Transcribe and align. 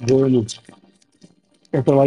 gordo. 0.00 0.46
É 1.72 1.82
pra 1.82 1.94
lá. 1.94 2.04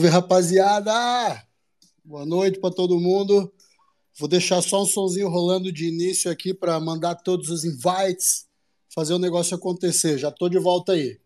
Salve, 0.00 0.08
rapaziada! 0.08 1.44
Boa 2.02 2.24
noite 2.24 2.58
para 2.58 2.74
todo 2.74 2.98
mundo. 2.98 3.52
Vou 4.18 4.26
deixar 4.26 4.62
só 4.62 4.82
um 4.82 4.86
sonzinho 4.86 5.28
rolando 5.28 5.70
de 5.70 5.88
início 5.88 6.30
aqui 6.30 6.54
para 6.54 6.80
mandar 6.80 7.16
todos 7.16 7.50
os 7.50 7.64
invites, 7.64 8.46
fazer 8.94 9.12
o 9.12 9.18
negócio 9.18 9.54
acontecer. 9.54 10.16
Já 10.16 10.30
tô 10.30 10.48
de 10.48 10.58
volta 10.58 10.92
aí. 10.92 11.18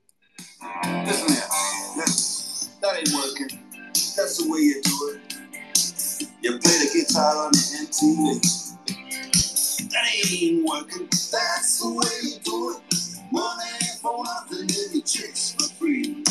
Money 13.31 13.81
for 14.01 14.23
nothing, 14.23 15.03
chicks 15.05 15.53
for 15.53 15.69
free. 15.75 16.23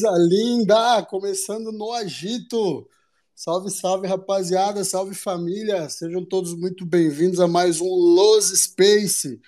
Coisa 0.04 0.18
linda! 0.18 1.02
Começando 1.04 1.72
no 1.72 1.90
agito. 1.90 2.86
Salve, 3.34 3.70
salve, 3.70 4.06
rapaziada, 4.06 4.84
salve 4.84 5.14
família. 5.14 5.88
Sejam 5.88 6.22
todos 6.22 6.52
muito 6.52 6.84
bem-vindos 6.84 7.40
a 7.40 7.48
mais 7.48 7.80
um 7.80 7.88
Los 7.88 8.50
Space. 8.50 9.40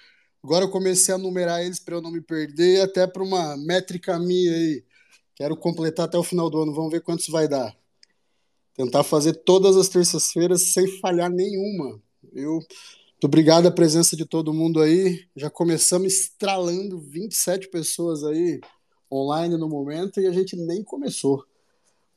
Agora 0.42 0.64
eu 0.64 0.70
comecei 0.70 1.14
a 1.14 1.18
numerar 1.18 1.62
eles 1.62 1.78
para 1.78 1.96
eu 1.96 2.00
não 2.00 2.10
me 2.10 2.22
perder, 2.22 2.80
até 2.80 3.06
para 3.06 3.22
uma 3.22 3.54
métrica 3.58 4.18
minha 4.18 4.50
aí. 4.50 4.82
Quero 5.34 5.58
completar 5.58 6.06
até 6.06 6.16
o 6.16 6.22
final 6.24 6.48
do 6.48 6.62
ano, 6.62 6.72
vamos 6.72 6.90
ver 6.90 7.02
quantos 7.02 7.28
vai 7.28 7.46
dar. 7.46 7.76
Tentar 8.74 9.04
fazer 9.04 9.34
todas 9.34 9.76
as 9.76 9.90
terças-feiras 9.90 10.72
sem 10.72 10.88
falhar 11.00 11.28
nenhuma. 11.28 12.00
Eu 12.32 12.52
muito 12.54 13.24
obrigado 13.24 13.66
a 13.66 13.70
presença 13.70 14.16
de 14.16 14.24
todo 14.24 14.54
mundo 14.54 14.80
aí. 14.80 15.26
Já 15.36 15.50
começamos 15.50 16.14
estralando 16.14 16.98
27 16.98 17.68
pessoas 17.68 18.24
aí 18.24 18.58
online 19.10 19.56
no 19.56 19.68
momento 19.68 20.20
e 20.20 20.26
a 20.26 20.32
gente 20.32 20.56
nem 20.56 20.82
começou. 20.82 21.44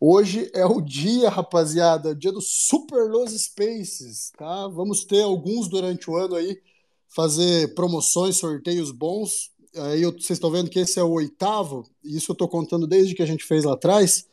Hoje 0.02 0.50
é 0.54 0.66
o 0.66 0.80
dia, 0.80 1.30
rapaziada, 1.30 2.16
dia 2.16 2.32
do 2.32 2.40
Super 2.40 3.10
Los 3.10 3.32
Spaces, 3.32 4.32
tá? 4.38 4.68
Vamos 4.70 5.04
ter 5.04 5.22
alguns 5.22 5.68
durante 5.68 6.10
o 6.10 6.16
ano 6.16 6.36
aí, 6.36 6.62
fazer 7.10 7.76
promoções, 7.76 8.38
sorteios 8.38 8.92
bons. 8.92 9.52
Aí 9.76 10.02
eu, 10.02 10.12
vocês 10.12 10.32
estão 10.32 10.50
vendo 10.50 10.70
que 10.70 10.80
esse 10.80 11.00
é 11.00 11.04
o 11.04 11.12
oitavo, 11.12 11.86
e 12.02 12.16
isso 12.16 12.32
eu 12.32 12.34
estou 12.34 12.48
contando 12.48 12.88
desde 12.88 13.14
que 13.14 13.22
a 13.22 13.26
gente 13.26 13.44
fez 13.44 13.66
lá 13.66 13.74
atrás. 13.74 14.26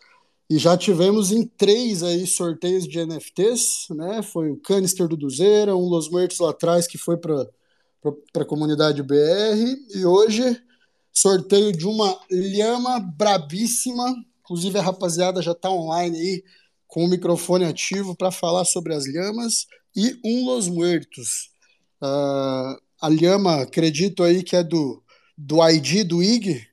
E 0.49 0.57
já 0.57 0.77
tivemos 0.77 1.33
em 1.33 1.45
três 1.45 2.05
aí 2.05 2.25
sorteios 2.29 2.87
de 2.87 3.05
NFTs, 3.05 3.89
né? 3.91 4.23
Foi 4.23 4.51
o 4.51 4.57
Canister 4.57 5.09
do 5.09 5.17
Duzeira, 5.17 5.77
um 5.77 5.89
Los 5.89 6.09
Muertos 6.09 6.39
lá 6.39 6.51
atrás 6.51 6.87
que 6.87 6.97
foi 6.97 7.17
para 7.17 7.45
a 8.37 8.45
comunidade 8.45 9.03
BR, 9.03 9.17
e 9.97 10.07
hoje 10.07 10.63
sorteio 11.17 11.73
de 11.73 11.87
uma 11.87 12.19
lhama 12.31 13.01
brabíssima. 13.01 14.15
Inclusive, 14.41 14.79
a 14.79 14.83
rapaziada 14.83 15.41
já 15.41 15.53
está 15.53 15.71
online 15.71 16.19
aí 16.19 16.45
com 16.87 17.07
o 17.07 17.09
microfone 17.09 17.65
ativo 17.65 18.15
para 18.15 18.31
falar 18.31 18.67
sobre 18.67 18.95
as 18.95 19.07
lhamas. 19.07 19.67
E 19.97 20.21
um 20.23 20.45
Los 20.45 20.69
Muertos. 20.69 21.51
Uh, 22.03 22.79
a 23.01 23.09
lhama, 23.09 23.63
acredito 23.63 24.23
aí 24.23 24.43
que 24.43 24.55
é 24.55 24.63
do, 24.63 25.03
do 25.37 25.67
ID 25.67 26.07
do 26.07 26.23
IG, 26.23 26.67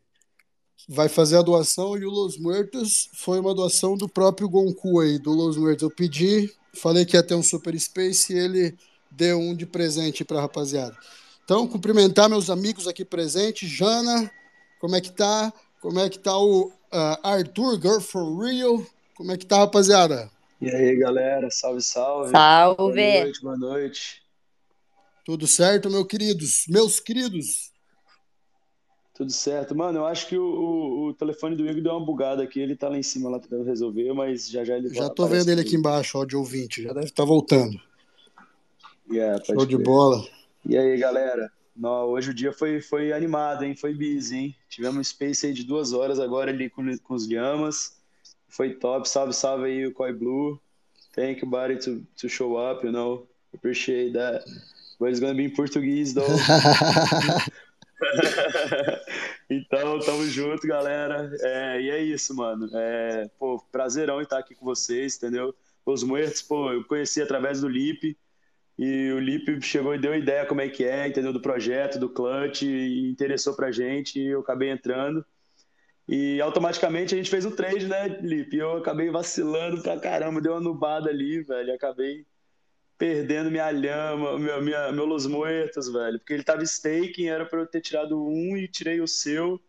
vai 0.90 1.08
fazer 1.08 1.38
a 1.38 1.42
doação. 1.42 1.98
E 1.98 2.06
o 2.06 2.12
Los 2.12 2.38
Muertos 2.38 3.10
foi 3.14 3.40
uma 3.40 3.56
doação 3.56 3.96
do 3.96 4.10
próprio 4.10 4.50
Gonku 4.50 5.00
aí, 5.00 5.18
do 5.18 5.32
Los 5.32 5.56
Muertos. 5.56 5.84
Eu 5.84 5.90
pedi, 5.90 6.52
falei 6.74 7.06
que 7.06 7.16
ia 7.16 7.24
ter 7.24 7.36
um 7.36 7.44
Super 7.44 7.80
Space 7.80 8.34
e 8.34 8.38
ele 8.38 8.78
deu 9.10 9.40
um 9.40 9.56
de 9.56 9.66
presente 9.66 10.26
para 10.26 10.40
a 10.40 10.42
rapaziada. 10.42 10.98
Então, 11.54 11.68
cumprimentar 11.68 12.28
meus 12.28 12.50
amigos 12.50 12.88
aqui 12.88 13.06
presentes. 13.06 13.70
Jana, 13.70 14.32
como 14.80 14.96
é 14.96 15.00
que 15.00 15.12
tá? 15.12 15.54
Como 15.80 16.00
é 16.00 16.10
que 16.10 16.18
tá 16.18 16.36
o 16.36 16.66
uh, 16.66 16.72
Arthur, 17.22 17.80
Girl 17.80 18.00
for 18.00 18.40
Real? 18.40 18.84
Como 19.14 19.32
é 19.32 19.38
que 19.38 19.46
tá, 19.46 19.58
rapaziada? 19.58 20.32
E 20.60 20.68
aí, 20.68 20.96
galera? 20.96 21.52
Salve, 21.52 21.84
salve. 21.84 22.32
Salve. 22.32 22.76
Boa 22.76 23.24
noite, 23.24 23.42
boa 23.44 23.58
noite. 23.58 24.24
Tudo 25.24 25.46
certo, 25.46 25.92
meus 25.92 26.08
queridos? 26.08 26.66
Meus 26.68 27.00
queridos? 27.00 27.72
Tudo 29.14 29.32
certo. 29.32 29.76
Mano, 29.76 30.00
eu 30.00 30.06
acho 30.08 30.26
que 30.26 30.36
o, 30.36 30.44
o, 30.44 31.08
o 31.10 31.14
telefone 31.14 31.56
do 31.56 31.70
Igor 31.70 31.84
deu 31.84 31.92
uma 31.92 32.04
bugada 32.04 32.42
aqui. 32.42 32.62
Ele 32.62 32.76
tá 32.76 32.90
lá 32.90 32.98
em 32.98 33.04
cima, 33.04 33.30
lá 33.30 33.40
tentando 33.40 33.64
resolver, 33.64 34.12
mas 34.12 34.50
já 34.50 34.66
já 34.66 34.76
ele 34.76 34.92
Já 34.92 35.08
tô 35.08 35.28
vendo 35.28 35.50
ele 35.50 35.62
aqui 35.62 35.76
embaixo, 35.76 36.18
ó, 36.18 36.26
de 36.26 36.36
ouvinte. 36.36 36.82
Já 36.82 36.94
deve 36.94 37.06
estar 37.06 37.22
tá 37.22 37.28
voltando. 37.28 37.80
Yeah, 39.08 39.40
Show 39.46 39.68
de 39.68 39.78
bola. 39.78 40.26
E 40.66 40.78
aí, 40.78 40.98
galera? 40.98 41.52
Não, 41.76 42.06
hoje 42.06 42.32
o 42.32 42.34
dia 42.34 42.54
foi, 42.54 42.80
foi 42.80 43.12
animado, 43.12 43.66
hein? 43.66 43.76
Foi 43.76 43.94
busy, 43.94 44.38
hein? 44.38 44.56
Tivemos 44.70 44.98
um 44.98 45.04
space 45.04 45.48
aí 45.48 45.54
de 45.54 45.64
duas 45.64 45.92
horas 45.92 46.20
agora 46.20 46.52
ali 46.52 46.70
com, 46.70 46.98
com 47.00 47.14
os 47.14 47.28
Lhamas. 47.28 48.02
Foi 48.48 48.74
top. 48.74 49.10
Salve, 49.10 49.34
salve 49.34 49.66
aí 49.66 49.86
o 49.86 49.94
Koi 49.94 50.14
Blue. 50.14 50.62
Thank 51.14 51.42
you, 51.42 51.50
buddy, 51.50 51.78
to, 51.80 52.06
to 52.16 52.30
show 52.30 52.58
up, 52.58 52.86
you 52.86 52.92
know. 52.94 53.28
Appreciate 53.54 54.14
that. 54.14 54.46
But 55.00 55.10
it's 55.10 55.20
gonna 55.20 55.34
be 55.34 55.46
in 55.46 55.50
Portuguese, 55.52 56.14
though. 56.14 56.26
então, 59.50 60.00
tamo 60.00 60.26
junto, 60.28 60.66
galera. 60.66 61.30
É, 61.42 61.82
e 61.82 61.90
é 61.90 62.02
isso, 62.02 62.34
mano. 62.36 62.70
É, 62.74 63.30
pô, 63.38 63.60
prazerão 63.72 64.22
estar 64.22 64.38
aqui 64.40 64.56
com 64.56 64.66
vocês, 64.66 65.18
entendeu? 65.18 65.54
Os 65.86 66.04
Muertos, 66.04 66.42
pô, 66.42 66.72
eu 66.72 66.86
conheci 66.86 67.22
através 67.22 67.60
do 67.62 67.68
Lip. 67.68 68.18
E 68.78 69.12
o 69.12 69.20
Lipe 69.20 69.62
chegou 69.62 69.94
e 69.94 70.00
deu 70.00 70.16
ideia 70.16 70.46
como 70.46 70.62
é 70.62 70.68
que 70.68 70.84
é, 70.84 71.08
entendeu? 71.08 71.32
Do 71.32 71.42
projeto, 71.42 72.00
do 72.00 72.10
clutch, 72.10 72.64
e 72.64 73.10
interessou 73.10 73.56
pra 73.56 73.72
gente, 73.72 74.20
e 74.20 74.28
eu 74.28 74.40
acabei 74.42 74.70
entrando. 74.70 75.24
E 76.08 76.42
automaticamente 76.42 77.14
a 77.14 77.18
gente 77.18 77.30
fez 77.30 77.46
o 77.46 77.52
trade, 77.52 77.88
né, 77.88 78.08
Lipe? 78.22 78.58
E 78.58 78.60
eu 78.60 78.78
acabei 78.78 79.10
vacilando 79.10 79.82
pra 79.82 80.00
caramba, 80.00 80.42
deu 80.42 80.54
uma 80.54 80.62
nubada 80.62 81.10
ali, 81.10 81.42
velho. 81.42 81.74
Acabei 81.74 82.26
perdendo 82.98 83.52
minha 83.52 83.70
lhama, 83.72 84.38
meu, 84.38 84.62
minha, 84.62 84.92
meu 84.92 85.06
Los 85.06 85.26
Muertos, 85.26 85.92
velho. 85.92 86.20
Porque 86.20 86.34
ele 86.34 86.44
tava 86.44 86.64
staking, 86.64 87.28
era 87.28 87.46
pra 87.46 87.60
eu 87.60 87.68
ter 87.68 87.82
tirado 87.82 88.22
um 88.22 88.58
e 88.58 88.68
tirei 88.68 89.00
o 89.00 89.08
seu. 89.08 89.62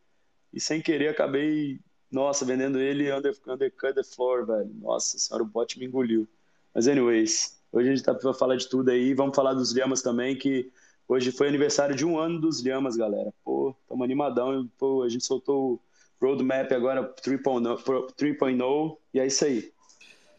E 0.52 0.60
sem 0.60 0.80
querer 0.80 1.08
acabei, 1.08 1.80
nossa, 2.10 2.44
vendendo 2.44 2.80
ele 2.80 3.12
under, 3.12 3.34
undercut 3.46 3.94
the 3.94 4.04
floor, 4.04 4.46
velho. 4.46 4.70
Nossa 4.80 5.18
senhora, 5.18 5.44
o 5.44 5.46
bot 5.46 5.78
me 5.78 5.86
engoliu. 5.86 6.26
Mas, 6.74 6.88
anyways, 6.88 7.60
Hoje 7.74 7.88
a 7.88 7.90
gente 7.90 7.98
está 7.98 8.14
para 8.14 8.32
falar 8.32 8.54
de 8.54 8.68
tudo 8.68 8.88
aí. 8.92 9.12
Vamos 9.14 9.34
falar 9.34 9.52
dos 9.52 9.74
Lhamas 9.74 10.00
também, 10.00 10.36
que 10.38 10.70
hoje 11.08 11.32
foi 11.32 11.48
aniversário 11.48 11.96
de 11.96 12.06
um 12.06 12.16
ano 12.16 12.40
dos 12.40 12.62
Lhamas, 12.62 12.94
galera. 12.94 13.34
Pô, 13.44 13.74
estamos 13.82 14.04
animadão. 14.04 14.70
Pô, 14.78 15.02
a 15.02 15.08
gente 15.08 15.26
soltou 15.26 15.72
o 15.72 15.80
roadmap 16.24 16.70
agora 16.70 17.12
3.0 17.20 18.96
e 19.12 19.18
é 19.18 19.26
isso 19.26 19.44
aí. 19.44 19.72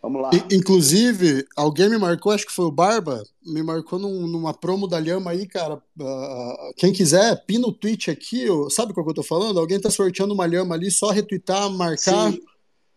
Vamos 0.01 0.21
lá. 0.21 0.29
Inclusive, 0.49 1.45
alguém 1.57 1.89
me 1.89 1.97
marcou, 1.97 2.31
acho 2.31 2.45
que 2.45 2.53
foi 2.53 2.65
o 2.65 2.71
Barba, 2.71 3.21
me 3.45 3.61
marcou 3.61 3.99
num, 3.99 4.27
numa 4.27 4.53
promo 4.53 4.87
da 4.87 4.97
Lhama 4.97 5.31
aí, 5.31 5.45
cara. 5.45 5.81
Uh, 5.99 6.73
quem 6.77 6.93
quiser, 6.93 7.43
pina 7.45 7.67
o 7.67 7.73
tweet 7.73 8.09
aqui. 8.09 8.45
Sabe 8.69 8.93
qual 8.93 9.03
que 9.03 9.09
eu 9.09 9.15
tô 9.15 9.23
falando? 9.23 9.59
Alguém 9.59 9.81
tá 9.81 9.89
sorteando 9.89 10.33
uma 10.33 10.45
Lhama 10.45 10.73
ali, 10.73 10.89
só 10.89 11.09
retweetar, 11.09 11.69
marcar. 11.69 12.31
Sim. 12.31 12.39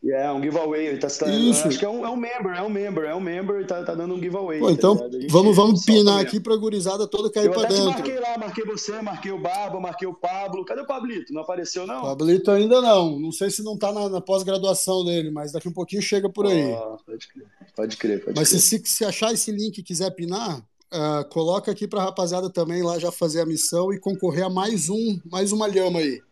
É, 0.05 0.31
um 0.31 0.41
giveaway. 0.41 0.97
Tá, 0.97 1.09
tá, 1.09 1.27
acho 1.27 1.79
que 1.79 1.85
é 1.85 1.89
um, 1.89 2.07
é 2.07 2.09
um 2.09 2.17
member, 2.17 2.57
é 2.57 2.63
um 2.63 2.71
member, 2.71 3.05
é 3.05 3.15
um 3.15 3.21
member 3.21 3.61
e 3.61 3.65
tá, 3.65 3.83
tá 3.83 3.95
dando 3.95 4.15
um 4.15 4.21
giveaway. 4.21 4.61
Pô, 4.61 4.67
tá 4.67 4.73
então, 4.73 4.97
tá 4.97 5.09
vamos, 5.29 5.57
vamos 5.57 5.85
pinar 5.85 6.21
aqui 6.21 6.39
pra 6.39 6.55
gurizada 6.57 7.07
toda 7.07 7.31
cair 7.31 7.47
eu 7.47 7.53
pra 7.53 7.63
dentro. 7.63 7.85
Eu 7.85 7.91
marquei 7.91 8.21
lá, 8.21 8.39
marquei 8.39 8.65
você, 8.65 9.03
marquei 9.03 9.33
o 9.33 9.41
Barba, 9.41 9.81
marquei 9.81 10.07
o 10.07 10.15
Pablo. 10.15 10.65
Cadê 10.65 10.83
o 10.83 10.87
Pablito? 10.87 11.33
Não 11.33 11.43
apareceu, 11.43 11.85
não? 11.85 12.03
Pablito 12.03 12.51
ainda 12.53 12.81
não. 12.81 13.19
Não 13.19 13.33
sei 13.33 13.51
se 13.51 13.63
não 13.65 13.77
tá 13.77 13.93
na, 13.93 14.09
na 14.09 14.21
pós-graduação 14.21 15.05
dele, 15.05 15.33
mas 15.33 15.51
daqui 15.51 15.69
um 15.69 15.73
pouquinho 15.73 16.01
chega 16.01 16.29
por 16.29 16.47
aí. 16.47 16.77
Pode 17.05 17.27
crer, 17.27 17.47
pode 17.75 17.97
crer. 17.97 18.25
Pode 18.25 18.39
mas 18.39 18.51
crer. 18.51 18.61
Se, 18.61 18.83
se 18.85 19.05
achar 19.05 19.33
esse 19.33 19.51
link 19.51 19.79
e 19.79 19.83
quiser 19.83 20.11
pinar, 20.13 20.61
uh, 20.61 21.29
coloca 21.29 21.73
aqui 21.73 21.89
pra 21.89 22.05
rapaziada 22.05 22.49
também 22.49 22.85
lá 22.85 23.01
já 23.01 23.11
fazer 23.11 23.41
a 23.41 23.47
missão 23.47 23.93
e 23.93 23.99
concorrer 23.99 24.45
a 24.45 24.51
mais 24.51 24.89
um, 24.89 25.19
mais 25.29 25.51
uma 25.51 25.67
lhama 25.67 25.99
aí. 25.99 26.23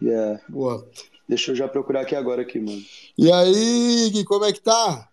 Yeah. 0.00 0.40
Boa. 0.48 0.88
Deixa 1.28 1.50
eu 1.50 1.56
já 1.56 1.68
procurar 1.68 2.00
aqui 2.00 2.16
agora, 2.16 2.42
aqui, 2.42 2.58
mano. 2.58 2.82
E 3.16 3.30
aí, 3.30 4.10
Gui, 4.10 4.24
como 4.24 4.46
é 4.46 4.52
que 4.52 4.60
tá? 4.60 5.10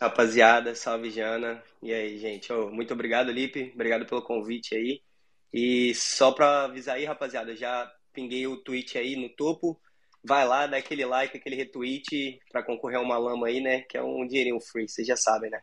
Rapaziada, 0.00 0.74
salve 0.74 1.10
Jana. 1.10 1.62
E 1.82 1.92
aí, 1.92 2.18
gente? 2.18 2.50
Oh, 2.52 2.70
muito 2.70 2.94
obrigado, 2.94 3.30
Lipe. 3.30 3.70
Obrigado 3.74 4.06
pelo 4.06 4.22
convite 4.22 4.74
aí. 4.74 5.02
E 5.52 5.94
só 5.94 6.32
pra 6.32 6.64
avisar 6.64 6.96
aí, 6.96 7.04
rapaziada, 7.04 7.54
já 7.54 7.92
pinguei 8.12 8.46
o 8.46 8.56
tweet 8.56 8.96
aí 8.96 9.16
no 9.16 9.28
topo. 9.28 9.78
Vai 10.24 10.46
lá, 10.46 10.66
dá 10.66 10.78
aquele 10.78 11.04
like, 11.04 11.36
aquele 11.36 11.56
retweet 11.56 12.40
pra 12.50 12.62
concorrer 12.62 12.98
a 12.98 13.02
uma 13.02 13.18
lama 13.18 13.48
aí, 13.48 13.60
né? 13.60 13.82
Que 13.82 13.98
é 13.98 14.02
um 14.02 14.26
dinheirinho 14.26 14.60
free, 14.60 14.88
vocês 14.88 15.06
já 15.06 15.16
sabem, 15.16 15.50
né? 15.50 15.60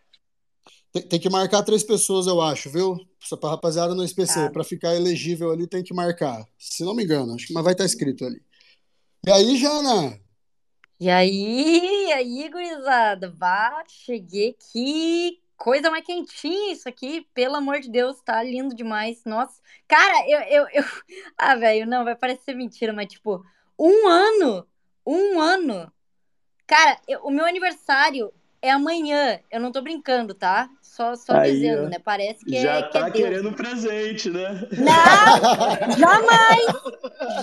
Tem, 0.91 1.01
tem, 1.01 1.19
que 1.19 1.29
marcar 1.29 1.63
três 1.63 1.83
pessoas, 1.83 2.27
eu 2.27 2.41
acho, 2.41 2.69
viu? 2.69 2.97
Só 3.19 3.38
pra 3.38 3.49
rapaziada 3.49 3.95
no 3.95 4.03
SPC. 4.03 4.39
Ah. 4.39 4.51
Pra 4.51 4.63
ficar 4.63 4.95
elegível 4.95 5.51
ali, 5.51 5.65
tem 5.65 5.83
que 5.83 5.93
marcar. 5.93 6.43
Se 6.57 6.83
não 6.83 6.95
me 6.95 7.03
engano, 7.03 7.33
acho 7.33 7.47
que 7.47 7.53
mas 7.53 7.63
vai 7.63 7.73
estar 7.73 7.83
tá 7.83 7.88
escrito 7.88 8.25
ali. 8.25 8.41
E 9.25 9.31
aí, 9.31 9.55
Jana? 9.57 10.19
E 10.99 11.09
aí, 11.09 12.07
e 12.07 12.13
aí, 12.13 12.49
gurizada? 12.49 13.29
Vá, 13.31 13.83
cheguei 13.88 14.49
aqui. 14.49 15.41
Coisa 15.57 15.89
mais 15.91 16.05
quentinha 16.05 16.73
isso 16.73 16.88
aqui, 16.88 17.27
pelo 17.33 17.55
amor 17.55 17.79
de 17.81 17.89
Deus, 17.89 18.21
tá 18.21 18.41
lindo 18.43 18.75
demais. 18.75 19.23
Nossa, 19.25 19.61
cara, 19.88 20.27
eu. 20.29 20.39
eu, 20.41 20.67
eu... 20.73 20.83
Ah, 21.38 21.55
velho, 21.55 21.85
não, 21.88 22.03
vai 22.03 22.15
parecer 22.15 22.53
mentira, 22.53 22.91
mas 22.93 23.07
tipo, 23.07 23.43
um 23.77 24.07
ano, 24.07 24.67
um 25.05 25.39
ano. 25.39 25.91
Cara, 26.67 26.99
eu, 27.07 27.21
o 27.23 27.31
meu 27.31 27.45
aniversário 27.45 28.33
é 28.61 28.71
amanhã, 28.71 29.39
eu 29.51 29.59
não 29.59 29.71
tô 29.71 29.81
brincando, 29.81 30.33
tá? 30.33 30.69
Só, 31.00 31.15
só 31.15 31.32
Aí, 31.34 31.53
dizendo, 31.53 31.84
ó, 31.86 31.88
né? 31.88 31.98
Parece 32.03 32.44
que 32.44 32.60
Já 32.62 32.74
é, 32.75 32.82
que 32.82 32.88
é 32.89 32.91
tá 32.91 33.10
Deus. 33.10 33.13
querendo 33.15 33.48
um 33.48 33.53
presente, 33.53 34.29
né? 34.29 34.68
Não, 34.74 35.96
jamais, 35.98 36.65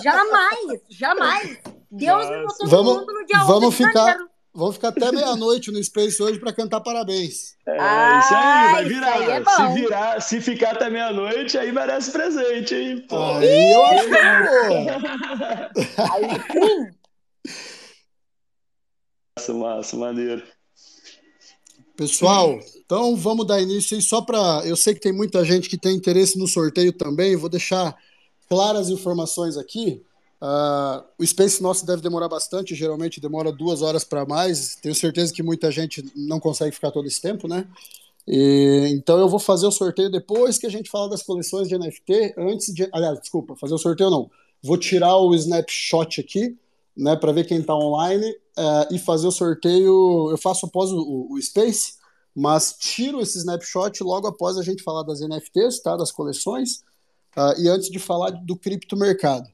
jamais, 0.03 0.81
jamais. 0.91 1.57
Deus 1.89 2.29
me 2.29 2.41
botou 2.43 2.65
no 2.65 2.69
Vamos, 2.69 2.93
mundo 2.99 3.13
no 3.13 3.25
dia 3.25 3.37
11 3.39 3.47
vamos 3.47 3.69
de 3.71 3.75
ficar, 3.77 3.99
janeiro. 4.05 4.29
vamos 4.53 4.75
ficar 4.75 4.89
até 4.89 5.11
meia-noite 5.11 5.71
no 5.71 5.83
Space 5.83 6.21
hoje 6.21 6.39
para 6.39 6.53
cantar 6.53 6.81
parabéns. 6.81 7.55
É, 7.67 7.77
Ah, 7.79 8.19
isso 8.19 8.35
aí, 8.35 8.71
vai 8.73 8.83
isso 8.83 8.93
virar. 8.93 9.13
aí 9.13 9.31
é 9.31 9.43
se 9.43 9.73
virar, 9.81 10.21
se 10.21 10.41
ficar 10.41 10.71
até 10.73 10.89
meia-noite, 10.91 11.57
aí 11.57 11.71
merece 11.71 12.11
presente, 12.11 12.75
hein? 12.75 13.05
Pô. 13.09 13.17
Aí 13.37 13.73
eu 13.73 13.85
acho 13.85 14.03
que 14.03 14.09
pô. 15.97 16.13
Aí 16.13 16.29
sim. 16.51 16.91
Massa, 19.35 19.53
massa, 19.53 19.97
maneiro. 19.97 20.43
Pessoal, 21.95 22.59
então 22.87 23.15
vamos 23.17 23.45
dar 23.47 23.61
início 23.61 23.95
aí 23.97 24.01
só 24.03 24.21
para. 24.21 24.63
Eu 24.65 24.75
sei 24.77 24.95
que 24.95 25.01
tem 25.01 25.13
muita 25.13 25.45
gente 25.45 25.69
que 25.69 25.77
tem 25.77 25.95
interesse 25.95 26.39
no 26.39 26.47
sorteio 26.47 26.93
também, 26.93 27.35
vou 27.37 27.49
deixar 27.49 27.95
claras 28.49 28.89
informações 28.89 29.57
aqui. 29.57 30.01
Ah, 30.41 31.03
o 31.19 31.25
Space 31.25 31.61
nosso 31.63 31.85
deve 31.85 32.01
demorar 32.01 32.29
bastante, 32.29 32.75
geralmente 32.75 33.21
demora 33.21 33.51
duas 33.51 33.81
horas 33.83 34.03
para 34.05 34.25
mais. 34.25 34.75
Tenho 34.77 34.95
certeza 34.95 35.33
que 35.33 35.43
muita 35.43 35.71
gente 35.71 36.03
não 36.15 36.39
consegue 36.39 36.73
ficar 36.73 36.91
todo 36.91 37.07
esse 37.07 37.21
tempo, 37.21 37.47
né? 37.47 37.67
E, 38.27 38.89
então 38.91 39.17
eu 39.19 39.29
vou 39.29 39.39
fazer 39.39 39.65
o 39.67 39.71
sorteio 39.71 40.11
depois 40.11 40.57
que 40.57 40.65
a 40.67 40.69
gente 40.69 40.89
falar 40.89 41.07
das 41.09 41.23
coleções 41.23 41.67
de 41.67 41.75
NFT, 41.77 42.35
antes 42.37 42.73
de. 42.73 42.89
Aliás, 42.93 43.19
desculpa, 43.19 43.55
fazer 43.55 43.73
o 43.73 43.77
sorteio 43.77 44.09
não. 44.09 44.29
Vou 44.63 44.77
tirar 44.77 45.17
o 45.17 45.33
snapshot 45.35 46.19
aqui, 46.21 46.57
né, 46.95 47.15
para 47.15 47.31
ver 47.31 47.45
quem 47.45 47.59
está 47.59 47.75
online 47.75 48.25
eh, 48.57 48.87
e 48.91 48.99
fazer 48.99 49.27
o 49.27 49.31
sorteio. 49.31 50.29
Eu 50.31 50.37
faço 50.37 50.65
após 50.65 50.91
o, 50.91 50.97
o- 50.99 51.33
o 51.35 51.41
Space, 51.41 51.93
mas 52.39 52.75
tiro 52.77 53.19
esse 53.19 53.39
snapshot 53.39 54.03
logo 54.03 54.27
após 54.27 54.57
a 54.57 54.61
gente 54.61 54.83
falar 54.83 55.01
das 55.01 55.21
NFTs, 55.21 55.81
tá, 55.81 55.97
das 55.97 56.11
coleções, 56.11 56.83
ah, 57.35 57.55
e 57.57 57.67
antes 57.67 57.89
de 57.89 57.97
falar 57.97 58.29
do 58.29 58.55
criptomercado. 58.55 59.49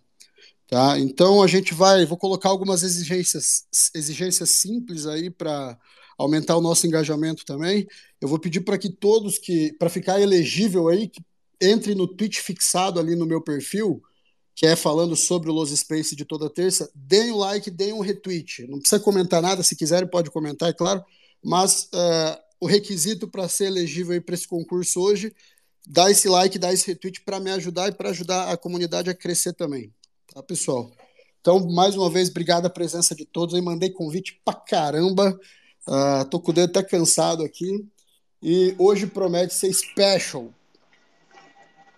Tá? 0.68 1.00
Então 1.00 1.42
a 1.42 1.48
gente 1.48 1.74
vai, 1.74 2.06
vou 2.06 2.18
colocar 2.18 2.50
algumas 2.50 2.84
exigências, 2.84 3.66
exigências 3.96 4.50
simples 4.50 5.06
aí 5.06 5.30
para 5.30 5.80
aumentar 6.18 6.58
o 6.58 6.62
nosso 6.62 6.86
engajamento 6.86 7.46
também. 7.46 7.88
Eu 8.20 8.28
vou 8.28 8.38
pedir 8.38 8.60
para 8.60 8.78
que 8.78 8.90
todos 8.90 9.38
que, 9.38 9.72
para 9.80 9.90
ficar 9.90 10.20
elegível 10.20 10.90
aí, 10.90 11.08
que 11.08 11.24
entre 11.62 11.96
no 11.96 12.06
tweet 12.06 12.42
fixado 12.42 13.00
ali 13.00 13.16
no 13.16 13.26
meu 13.26 13.42
perfil, 13.42 14.04
que 14.54 14.66
é 14.66 14.76
falando 14.76 15.16
sobre 15.16 15.50
o 15.50 15.54
Los 15.54 15.70
Space 15.70 16.18
de 16.18 16.26
toda 16.26 16.50
terça, 16.50 16.92
deem 16.94 17.32
um 17.32 17.38
like, 17.38 17.72
deem 17.72 17.94
um 17.94 18.02
retweet. 18.02 18.68
Não 18.68 18.80
precisa 18.80 19.00
comentar 19.00 19.42
nada, 19.42 19.64
se 19.64 19.74
quiserem 19.74 20.10
pode 20.10 20.30
comentar, 20.30 20.70
é 20.70 20.74
claro, 20.74 21.02
mas 21.42 21.88
eh, 21.94 22.43
o 22.64 22.66
requisito 22.66 23.28
para 23.28 23.50
ser 23.50 23.66
elegível 23.66 24.20
para 24.22 24.36
esse 24.36 24.48
concurso 24.48 25.02
hoje, 25.02 25.36
dá 25.86 26.10
esse 26.10 26.30
like, 26.30 26.58
dá 26.58 26.72
esse 26.72 26.88
retweet 26.88 27.20
para 27.22 27.42
me 27.42 27.52
ajudar 27.52 27.90
e 27.90 27.92
para 27.92 28.10
ajudar 28.10 28.50
a 28.50 28.56
comunidade 28.56 29.10
a 29.10 29.14
crescer 29.14 29.52
também. 29.52 29.94
Tá, 30.34 30.42
pessoal? 30.42 30.90
Então, 31.42 31.60
mais 31.72 31.98
uma 31.98 32.10
vez, 32.10 32.30
obrigado 32.30 32.66
a 32.66 32.70
presença 32.70 33.14
de 33.14 33.26
todos. 33.26 33.54
Eu 33.54 33.62
mandei 33.62 33.90
convite 33.90 34.40
pra 34.46 34.54
caramba. 34.54 35.38
Ah, 35.86 36.26
tô 36.32 36.40
com 36.40 36.52
o 36.52 36.54
dedo 36.54 36.70
até 36.70 36.82
cansado 36.82 37.44
aqui. 37.44 37.86
E 38.42 38.74
hoje 38.78 39.08
promete 39.08 39.54
ser 39.54 39.74
special. 39.74 40.50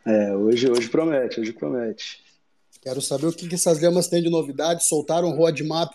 É, 0.04 0.36
hoje, 0.36 0.68
hoje 0.68 0.90
promete, 0.90 1.40
hoje 1.40 1.54
promete. 1.54 2.24
Quero 2.82 3.02
saber 3.04 3.28
o 3.28 3.34
que, 3.34 3.48
que 3.48 3.54
essas 3.54 3.78
gamas 3.78 4.08
têm 4.08 4.24
de 4.24 4.32
novidade. 4.32 4.84
Soltaram 4.84 5.30
o 5.30 5.36
roadmap 5.36 5.94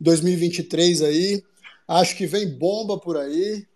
2023 0.00 1.02
aí. 1.02 1.44
Acho 1.86 2.16
que 2.16 2.26
vem 2.26 2.48
bomba 2.48 2.98
por 2.98 3.18
aí. 3.18 3.66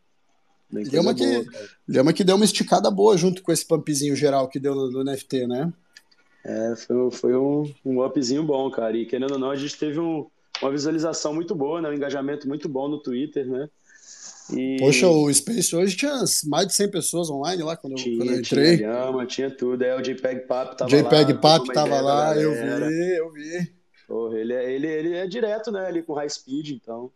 Lhama 0.73 1.15
que, 1.15 1.27
boa. 1.27 1.45
Lhama 1.89 2.13
que 2.13 2.25
deu 2.25 2.37
uma 2.37 2.45
esticada 2.45 2.91
boa 2.91 3.17
junto 3.17 3.43
com 3.43 3.51
esse 3.53 3.67
pumpzinho 3.67 4.15
geral 4.15 4.49
que 4.49 4.59
deu 4.61 4.75
no, 4.75 4.91
no 4.91 5.05
NFT, 5.05 5.47
né? 5.47 5.73
É, 6.45 6.75
foi, 6.77 7.11
foi 7.11 7.37
um, 7.37 7.71
um 7.85 8.05
upzinho 8.05 8.43
bom, 8.45 8.71
cara. 8.71 8.97
E 8.97 9.05
querendo 9.05 9.33
ou 9.33 9.39
não, 9.39 9.51
a 9.51 9.57
gente 9.57 9.77
teve 9.77 9.99
um- 9.99 10.27
uma 10.63 10.71
visualização 10.71 11.35
muito 11.35 11.55
boa, 11.55 11.81
né? 11.83 11.89
Um 11.89 11.95
engajamento 11.95 12.47
muito 12.49 12.69
bom 12.69 12.89
no 12.89 12.99
Twitter, 13.03 13.47
né? 13.47 13.69
E 14.53 14.79
Poxa, 14.81 15.09
o 15.09 15.33
Space 15.33 15.77
hoje 15.77 15.97
tinha 15.97 16.13
mais 16.47 16.67
de 16.67 16.75
100 16.75 16.91
pessoas 16.91 17.31
online 17.31 17.63
lá 17.63 17.77
quando, 17.77 17.93
eu- 17.93 17.97
tinha, 17.99 18.17
quando 18.19 18.33
eu 18.33 18.43
tinha 18.43 18.61
entrei. 18.73 18.87
Lhama, 18.87 19.27
tinha 19.27 19.51
tudo. 19.51 19.83
É, 19.83 19.97
o 19.97 20.01
JPEG 20.01 20.41
Papo 20.47 20.75
tava 20.77 20.91
JPEG 20.91 21.33
lá, 21.35 21.39
Pap 21.39 21.65
trocou 21.65 21.65
uma 21.67 21.75
tava 21.75 22.01
lá, 22.01 22.37
eu 22.37 22.53
vi, 22.53 23.17
eu 23.17 23.33
vi. 23.33 23.73
Porra, 24.09 24.39
ele, 24.39 24.53
é, 24.53 24.73
ele, 24.73 24.87
ele 24.89 25.15
é 25.15 25.27
direto, 25.27 25.71
né? 25.71 25.87
Ali 25.87 26.03
com 26.03 26.15
high 26.15 26.29
speed, 26.29 26.71
então 26.71 27.13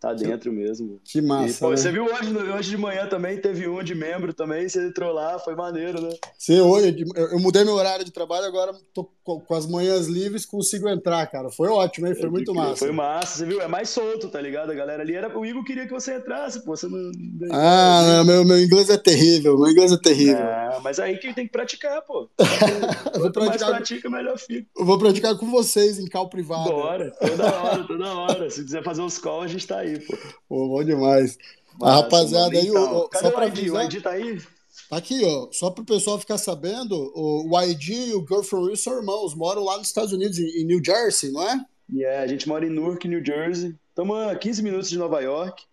tá 0.00 0.12
dentro 0.14 0.50
mesmo. 0.52 0.98
Que 1.04 1.18
E, 1.18 1.22
massa, 1.22 1.58
pô, 1.60 1.70
né? 1.70 1.76
você 1.76 1.92
viu 1.92 2.04
hoje, 2.04 2.34
hoje 2.36 2.70
de 2.70 2.76
manhã 2.76 3.06
também, 3.06 3.38
teve 3.40 3.68
um 3.68 3.82
de 3.82 3.94
membro 3.94 4.32
também, 4.32 4.68
você 4.68 4.86
entrou 4.86 5.12
lá, 5.12 5.38
foi 5.38 5.54
maneiro, 5.54 6.00
né? 6.00 6.10
Você, 6.38 6.60
hoje, 6.60 7.04
eu, 7.14 7.26
eu 7.32 7.38
mudei 7.38 7.62
meu 7.64 7.74
horário 7.74 8.04
de 8.04 8.10
trabalho, 8.10 8.46
agora 8.46 8.72
tô 8.94 9.08
com, 9.22 9.38
com 9.40 9.54
as 9.54 9.66
manhãs 9.66 10.06
livres, 10.06 10.46
consigo 10.46 10.88
entrar, 10.88 11.24
cara. 11.26 11.50
Foi 11.50 11.68
ótimo, 11.68 12.06
hein? 12.06 12.14
Foi 12.14 12.30
muito 12.30 12.54
massa. 12.54 12.76
Foi 12.76 12.90
massa, 12.92 13.38
você 13.38 13.44
viu? 13.46 13.60
É 13.60 13.68
mais 13.68 13.90
solto, 13.90 14.28
tá 14.28 14.40
ligado? 14.40 14.70
A 14.72 14.74
galera 14.74 15.02
ali 15.02 15.14
era. 15.14 15.36
O 15.38 15.44
Igor 15.44 15.62
queria 15.64 15.86
que 15.86 15.92
você 15.92 16.16
entrasse, 16.16 16.64
pô. 16.64 16.74
Você 16.74 16.88
não. 16.88 17.10
Ah, 17.52 18.02
não, 18.04 18.24
meu, 18.24 18.44
meu 18.44 18.58
inglês 18.58 18.88
é 18.90 18.96
terrível, 18.96 19.58
meu 19.58 19.70
inglês 19.70 19.92
é 19.92 19.98
terrível. 19.98 20.38
Ah, 20.42 20.80
mas 20.82 20.98
aí 20.98 21.18
que 21.18 21.34
tem 21.34 21.46
que 21.46 21.52
praticar, 21.52 22.00
pô. 22.02 22.28
Vou 23.12 23.22
Quanto 23.30 23.40
mais 23.40 23.50
praticar, 23.50 23.70
pratica, 23.76 24.10
melhor 24.10 24.38
fica. 24.38 24.66
eu 24.76 24.84
vou 24.84 24.98
praticar 24.98 25.36
com 25.36 25.50
vocês 25.50 25.98
em 25.98 26.06
cal 26.06 26.28
privado. 26.28 26.70
Bora, 26.70 27.10
toda 27.20 27.60
hora, 27.60 27.84
toda 27.86 28.14
hora. 28.14 28.50
Se 28.50 28.64
quiser 28.64 28.82
fazer 28.82 29.02
uns 29.02 29.18
calls, 29.18 29.44
a 29.44 29.48
gente 29.48 29.66
tá 29.66 29.78
aí, 29.78 29.89
pô. 29.98 30.16
Pô, 30.48 30.68
bom 30.68 30.84
demais. 30.84 31.36
A 31.80 31.86
Massa, 31.86 32.02
rapaziada 32.02 32.58
aí, 32.58 32.68
Então, 32.68 32.82
ó, 32.82 32.98
ó, 32.98 33.08
cadê 33.08 33.24
só 33.24 33.30
o 33.30 33.34
pra 33.34 33.46
ID? 33.46 33.70
O 33.70 33.80
ID 33.80 34.02
tá 34.02 34.10
aí? 34.10 34.40
tá 34.88 34.96
aqui, 34.96 35.24
ó, 35.24 35.48
só 35.52 35.70
pro 35.70 35.84
pessoal 35.84 36.18
ficar 36.18 36.36
sabendo, 36.36 36.94
o, 37.14 37.48
o 37.48 37.62
ID 37.62 37.88
e 37.88 38.14
o 38.14 38.26
Girlfriend 38.26 38.66
Will 38.66 38.76
são 38.76 38.98
irmãos, 38.98 39.34
moram 39.34 39.64
lá 39.64 39.78
nos 39.78 39.86
Estados 39.86 40.12
Unidos, 40.12 40.38
em, 40.38 40.64
New 40.64 40.80
Jersey, 40.84 41.30
não 41.30 41.42
é? 41.42 41.64
E 41.92 42.04
é, 42.04 42.18
a 42.18 42.26
gente 42.26 42.48
mora 42.48 42.66
em 42.66 42.70
Newark, 42.70 43.06
New 43.06 43.24
Jersey. 43.24 43.74
Estamos 43.88 44.16
a 44.28 44.36
15 44.36 44.62
minutos 44.62 44.88
de 44.88 44.98
Nova 44.98 45.20
York. 45.20 45.64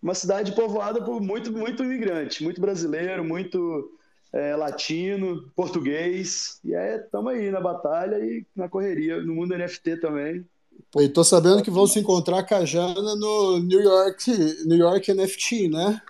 Uma 0.00 0.14
cidade 0.14 0.52
povoada 0.52 1.02
por 1.02 1.20
muito, 1.20 1.50
muito 1.50 1.82
imigrante, 1.82 2.44
muito 2.44 2.60
brasileiro, 2.60 3.24
muito 3.24 3.90
é, 4.32 4.54
latino, 4.54 5.50
português. 5.56 6.60
E 6.64 6.74
é, 6.74 6.96
estamos 6.96 7.32
aí 7.32 7.50
na 7.50 7.60
batalha 7.60 8.16
e 8.18 8.46
na 8.54 8.68
correria, 8.68 9.20
no 9.20 9.34
mundo 9.34 9.56
NFT 9.56 9.96
também. 9.96 10.46
Pô, 10.90 11.02
e 11.02 11.08
tô 11.08 11.24
sabendo 11.24 11.62
que 11.62 11.70
vão 11.70 11.86
se 11.86 11.98
encontrar 11.98 12.44
com 12.44 12.54
a 12.54 12.64
Jana 12.64 13.14
no 13.16 13.58
New 13.58 13.80
York, 13.80 14.30
New 14.66 14.78
York 14.78 15.12
NFT, 15.12 15.68
né? 15.68 16.00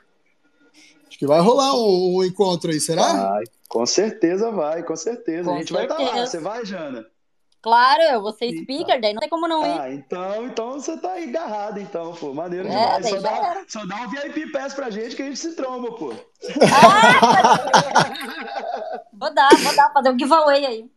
Acho 1.09 1.19
que 1.19 1.27
vai 1.27 1.41
rolar 1.41 1.75
um, 1.75 2.19
um 2.19 2.25
encontro 2.25 2.71
aí, 2.71 2.81
será? 2.81 3.31
Vai, 3.31 3.45
com 3.69 3.87
certeza 3.87 4.51
vai, 4.51 4.83
com 4.83 4.97
certeza. 4.97 5.45
Com 5.45 5.57
a 5.57 5.59
gente 5.59 5.73
vai 5.73 5.85
estar 5.85 5.99
lá. 5.99 6.05
certeza. 6.05 6.27
Você 6.27 6.39
vai, 6.41 6.65
Jana? 6.65 7.07
Claro, 7.63 8.01
eu 8.03 8.23
vou 8.23 8.33
ser 8.33 8.45
Eita. 8.45 8.63
speaker, 8.63 9.01
daí 9.01 9.13
não 9.13 9.19
tem 9.19 9.29
como 9.29 9.49
não 9.49 9.67
ir. 9.67 9.81
Ah, 9.81 9.93
então, 9.93 10.47
então 10.47 10.73
você 10.75 10.97
tá 10.99 11.15
aí 11.15 11.29
agarrado, 11.29 11.81
então, 11.81 12.15
pô. 12.15 12.33
Maneiro 12.33 12.69
É, 12.69 13.01
demais. 13.01 13.09
Só 13.09 13.21
dá, 13.21 13.65
só 13.67 13.85
dá 13.87 13.97
um 14.03 14.09
VIP 14.09 14.53
pass 14.53 14.73
pra 14.73 14.89
gente 14.89 15.17
que 15.17 15.23
a 15.23 15.25
gente 15.25 15.41
se 15.41 15.57
tromba, 15.57 15.91
pô. 15.91 16.15
Vou 19.19 19.33
dar, 19.33 19.49
vou 19.57 19.75
dar, 19.75 19.91
fazer 19.93 20.11
um 20.11 20.19
giveaway 20.19 20.67
aí. 20.67 20.91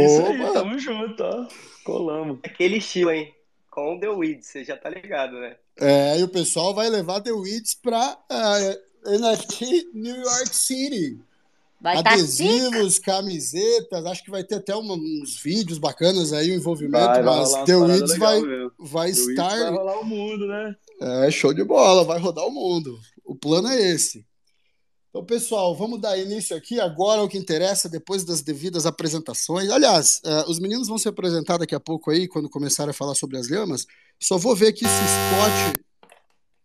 Isso 0.00 0.26
aí, 0.26 0.52
tamo 0.52 0.78
junto, 0.78 1.22
ó. 1.22 1.46
Colamos. 1.84 2.38
Aquele 2.42 2.78
estilo, 2.78 3.10
hein? 3.10 3.32
Com 3.70 3.96
o 3.96 4.00
The 4.00 4.08
Weed, 4.08 4.42
você 4.42 4.64
já 4.64 4.76
tá 4.76 4.88
ligado, 4.88 5.38
né? 5.38 5.56
É, 5.80 6.18
e 6.20 6.22
o 6.22 6.28
pessoal 6.28 6.72
vai 6.74 6.88
levar 6.88 7.20
The 7.20 7.32
Weeds 7.32 7.74
pra 7.74 8.16
ah, 8.30 8.58
NFT 9.06 9.90
New 9.92 10.16
York 10.16 10.54
City. 10.54 11.18
Vai 11.80 12.02
tá 12.02 12.12
Adesivos, 12.12 12.98
camisetas, 12.98 14.06
acho 14.06 14.24
que 14.24 14.30
vai 14.30 14.42
ter 14.42 14.54
até 14.54 14.74
uma- 14.74 14.94
uns 14.94 15.38
vídeos 15.42 15.76
bacanas 15.78 16.32
aí, 16.32 16.50
o 16.50 16.54
envolvimento, 16.54 17.04
Vai, 17.04 17.22
mas 17.22 17.52
The 17.66 17.76
Weeds 17.76 18.16
vai, 18.16 18.40
mesmo. 18.40 18.72
vai 18.78 19.10
Isso 19.10 19.30
estar. 19.30 19.48
vai 19.50 19.70
rolar 19.70 19.98
o 20.00 20.04
mundo, 20.04 20.46
né? 20.46 20.74
É, 21.02 21.30
show 21.30 21.52
de 21.52 21.62
bola, 21.62 22.04
vai 22.04 22.18
rodar 22.18 22.46
o 22.46 22.50
mundo. 22.50 22.98
O 23.24 23.34
plano 23.34 23.68
é 23.68 23.90
esse. 23.90 24.24
Então, 25.14 25.24
pessoal, 25.24 25.76
vamos 25.76 26.00
dar 26.00 26.18
início 26.18 26.56
aqui 26.56 26.80
agora 26.80 27.20
ao 27.20 27.28
que 27.28 27.38
interessa, 27.38 27.88
depois 27.88 28.24
das 28.24 28.42
devidas 28.42 28.84
apresentações. 28.84 29.70
Aliás, 29.70 30.20
eh, 30.24 30.44
os 30.48 30.58
meninos 30.58 30.88
vão 30.88 30.98
se 30.98 31.06
apresentar 31.06 31.56
daqui 31.56 31.72
a 31.72 31.78
pouco 31.78 32.10
aí, 32.10 32.26
quando 32.26 32.50
começarem 32.50 32.90
a 32.90 32.92
falar 32.92 33.14
sobre 33.14 33.38
as 33.38 33.48
lhamas. 33.48 33.86
Só 34.20 34.36
vou 34.36 34.56
ver 34.56 34.70
aqui 34.70 34.80
se 34.80 34.90
Scott. 34.90 36.10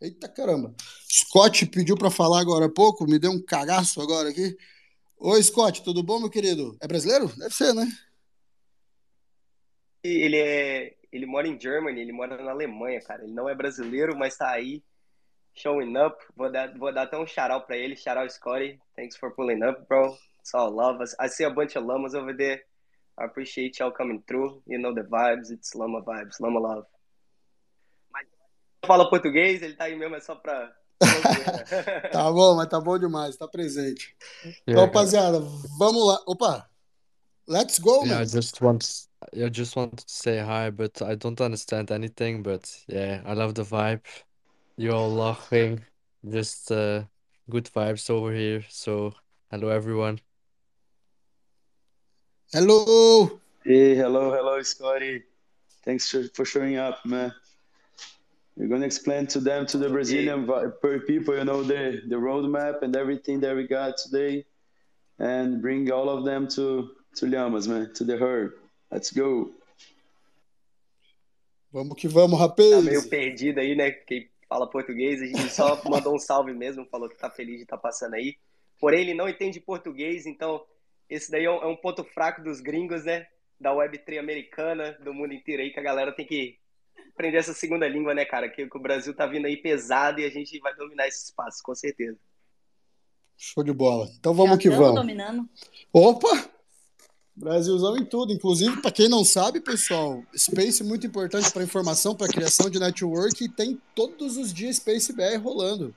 Eita 0.02 0.28
caramba! 0.28 0.74
Scott 1.08 1.64
pediu 1.68 1.96
para 1.96 2.10
falar 2.10 2.42
agora 2.42 2.66
há 2.66 2.70
pouco, 2.70 3.06
me 3.06 3.20
deu 3.20 3.30
um 3.30 3.40
cagaço 3.40 4.02
agora 4.02 4.30
aqui. 4.30 4.58
Oi, 5.20 5.44
Scott, 5.44 5.84
tudo 5.84 6.02
bom, 6.02 6.20
meu 6.20 6.30
querido? 6.32 6.76
É 6.82 6.88
brasileiro? 6.88 7.28
Deve 7.38 7.54
ser, 7.54 7.72
né? 7.72 7.88
Ele 10.04 10.38
é. 10.38 10.96
Ele 11.12 11.28
mora 11.28 11.48
em 11.48 11.62
Germany, 11.62 12.02
ele 12.02 12.12
mora 12.12 12.44
na 12.44 12.50
Alemanha, 12.50 13.00
cara. 13.02 13.24
Ele 13.24 13.34
não 13.34 13.48
é 13.48 13.54
brasileiro, 13.54 14.18
mas 14.18 14.36
tá 14.36 14.50
aí 14.50 14.82
showing 15.60 15.96
up. 15.98 16.18
Vou 16.36 16.52
dar, 16.52 16.78
vou 16.78 16.94
dar 16.94 17.04
até 17.04 17.18
um 17.18 17.28
shout 17.28 17.66
para 17.66 17.78
ele. 17.78 17.96
Shout 17.96 18.18
out, 18.18 18.32
Scotty. 18.32 18.80
Thanks 18.96 19.18
for 19.18 19.32
pulling 19.32 19.64
up, 19.64 19.86
bro. 19.88 20.18
It's 20.40 20.54
all 20.54 20.72
love. 20.72 21.04
I 21.20 21.28
see 21.28 21.44
a 21.44 21.50
bunch 21.50 21.76
of 21.76 21.86
llamas 21.86 22.16
over 22.16 22.36
there. 22.36 22.62
I 23.18 23.26
appreciate 23.26 23.80
y'all 23.80 23.92
coming 23.92 24.24
through. 24.26 24.62
You 24.66 24.80
know 24.80 24.94
the 24.94 25.04
vibes. 25.04 25.52
It's 25.52 25.76
llama 25.76 26.02
vibes, 26.02 26.40
llama 26.40 26.60
love. 26.60 26.86
Mas 28.12 28.26
fala 28.86 29.10
português, 29.10 29.62
ele 29.62 29.76
tá 29.76 29.86
aí 29.86 29.96
mesmo, 29.96 30.16
é 30.16 30.20
só 30.22 30.36
pra. 30.36 30.74
Tá 32.12 32.32
bom, 32.32 32.56
mas 32.56 32.68
tá 32.68 32.80
bom 32.80 32.98
demais, 32.98 33.38
tá 33.38 33.48
presente. 33.48 34.16
Então, 34.44 34.56
Yeah, 34.68 34.86
rapaziada, 34.86 35.40
vamos 35.78 36.08
lá. 36.08 36.20
Opa! 36.28 36.70
Let's 37.48 37.80
go, 37.80 38.06
yeah, 38.06 38.16
I 38.16 38.20
man! 38.20 38.28
just 38.28 38.62
want 38.62 39.08
I 39.34 39.50
just 39.50 39.76
want 39.76 39.98
to 39.98 40.04
say 40.08 40.40
hi, 40.40 40.72
but 40.72 41.02
I 41.02 41.16
don't 41.16 41.40
understand 41.42 41.92
anything. 41.92 42.42
But 42.44 42.70
yeah, 42.88 43.22
I 43.26 43.34
love 43.34 43.54
the 43.54 43.64
vibe. 43.64 44.02
You're 44.80 44.96
all 44.96 45.14
laughing. 45.14 45.84
Just 46.28 46.72
uh, 46.72 47.04
good 47.50 47.66
vibes 47.66 48.10
over 48.10 48.32
here. 48.34 48.64
So, 48.70 49.14
hello 49.52 49.68
everyone. 49.68 50.20
Hello! 52.54 53.40
Hey, 53.66 53.94
hello, 53.96 54.32
hello, 54.32 54.62
Scotty. 54.62 55.24
Thanks 55.84 56.10
for, 56.10 56.24
for 56.34 56.46
showing 56.46 56.78
up, 56.78 57.06
man. 57.06 57.34
We're 58.56 58.70
gonna 58.70 58.86
explain 58.86 59.28
to 59.28 59.40
them, 59.40 59.66
to 59.68 59.78
the 59.78 59.90
Brazilian 59.90 60.46
vi- 60.46 61.00
people, 61.08 61.38
you 61.38 61.44
know, 61.44 61.62
the 61.64 62.02
the 62.08 62.16
roadmap 62.16 62.82
and 62.82 62.96
everything 62.96 63.40
that 63.42 63.56
we 63.56 63.68
got 63.68 63.98
today, 63.98 64.46
and 65.20 65.62
bring 65.62 65.92
all 65.92 66.10
of 66.10 66.24
them 66.26 66.48
to 66.56 66.92
to 67.18 67.26
Llamas, 67.26 67.68
man, 67.68 67.94
to 67.96 68.04
the 68.06 68.18
herd. 68.18 68.54
Let's 68.92 69.12
go. 69.12 69.52
Vamos 71.72 71.96
que 71.98 72.10
vamos, 72.10 72.40
Tá 72.40 72.46
rapaz! 72.48 72.84
meio 72.84 73.08
perdido 73.10 73.60
aí, 73.60 73.76
né? 73.76 73.92
Quem 73.92 74.28
fala 74.50 74.70
português, 74.70 75.22
a 75.22 75.26
gente 75.26 75.50
só 75.52 75.80
mandou 75.88 76.16
um 76.16 76.20
salve 76.20 76.52
mesmo, 76.54 76.86
falou 76.88 77.08
que 77.08 77.18
tá 77.18 77.30
feliz 77.30 77.58
de 77.58 77.64
estar 77.64 77.78
passando 77.78 78.16
aí. 78.16 78.36
Porém, 78.80 79.02
ele 79.02 79.14
não 79.14 79.30
entende 79.30 79.60
português, 79.60 80.26
então 80.26 80.66
esse 81.08 81.30
daí 81.30 81.46
é 81.46 81.52
um, 81.52 81.72
é 81.72 81.76
ponto 81.78 82.04
fraco 82.04 82.42
dos 82.42 82.60
gringos, 82.60 83.06
né? 83.06 83.28
Da 83.60 83.72
Web3 83.72 84.20
americana, 84.20 84.98
do 85.04 85.14
mundo 85.14 85.34
inteiro 85.34 85.62
aí, 85.62 85.72
que 85.72 85.80
a 85.80 85.84
galera 85.84 86.12
tem 86.12 86.26
que 86.26 86.58
aprender 87.14 87.38
essa 87.38 87.54
segunda 87.54 87.88
língua, 87.88 88.14
né, 88.14 88.26
cara? 88.26 88.50
Que, 88.50 88.68
que 88.68 88.78
o 88.78 88.82
Brasil 88.82 89.14
tá 89.14 89.28
vindo 89.28 89.46
aí 89.46 89.58
pesado 89.58 90.20
e 90.20 90.26
a 90.26 90.30
gente 90.30 90.58
vai 90.60 90.74
dominar 90.76 91.08
esse 91.08 91.26
espaço, 91.26 91.62
com 91.62 91.76
certeza. 91.76 92.18
Show 93.38 93.64
de 93.64 93.72
bola. 93.72 94.10
Então 94.20 94.34
vamos 94.34 94.52
Já 94.52 94.58
que 94.58 94.70
vamos. 94.70 94.96
dominando. 94.96 95.48
Opa! 95.94 96.50
Brasilzão 97.40 97.98
em 97.98 98.04
tudo. 98.04 98.34
Inclusive, 98.34 98.82
para 98.82 98.92
quem 98.92 99.08
não 99.08 99.24
sabe, 99.24 99.62
pessoal, 99.62 100.22
Space 100.38 100.82
é 100.82 100.86
muito 100.86 101.08
importante 101.08 101.50
para 101.52 101.64
informação, 101.64 102.14
para 102.14 102.28
criação 102.28 102.70
de 102.70 102.80
network 102.80 103.44
e 103.44 103.50
tem 103.50 103.80
todos 103.96 104.36
os 104.36 104.54
dias 104.54 104.76
Space 104.76 105.14
BR 105.14 105.38
rolando. 105.42 105.96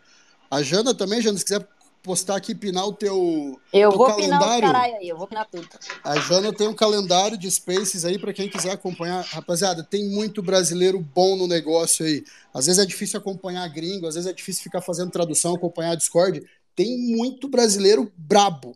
A 0.49 0.62
Jana 0.62 0.94
também, 0.94 1.20
Jana, 1.20 1.37
se 1.37 1.44
quiser 1.44 1.66
postar 2.02 2.37
aqui, 2.37 2.54
pinar 2.54 2.87
o 2.87 2.92
teu, 2.92 3.58
Eu 3.72 3.90
teu 3.90 3.99
vou 3.99 4.14
pinar 4.14 4.38
os 4.40 4.46
calendário. 4.46 4.72
caralho 4.72 4.96
aí, 4.96 5.09
eu 5.09 5.16
vou 5.16 5.26
pinar 5.26 5.48
tudo. 5.50 5.68
A 6.05 6.18
Jana 6.20 6.52
tem 6.52 6.68
um 6.68 6.74
calendário 6.74 7.37
de 7.37 7.50
Spaces 7.50 8.05
aí 8.05 8.18
para 8.18 8.33
quem 8.33 8.48
quiser 8.48 8.70
acompanhar. 8.70 9.24
Rapaziada, 9.24 9.83
tem 9.83 10.09
muito 10.11 10.42
brasileiro 10.42 11.00
bom 11.00 11.37
no 11.37 11.46
negócio 11.48 12.07
aí. 12.07 12.24
Às 12.55 12.66
vezes 12.66 12.81
é 12.83 12.87
difícil 12.87 13.18
acompanhar 13.18 13.66
gringo, 13.68 14.07
às 14.07 14.14
vezes 14.14 14.31
é 14.31 14.33
difícil 14.33 14.62
ficar 14.62 14.81
fazendo 14.81 15.11
tradução, 15.11 15.55
acompanhar 15.55 15.96
Discord. 15.96 16.44
Tem 16.74 16.98
muito 16.98 17.48
brasileiro 17.48 18.11
brabo. 18.16 18.74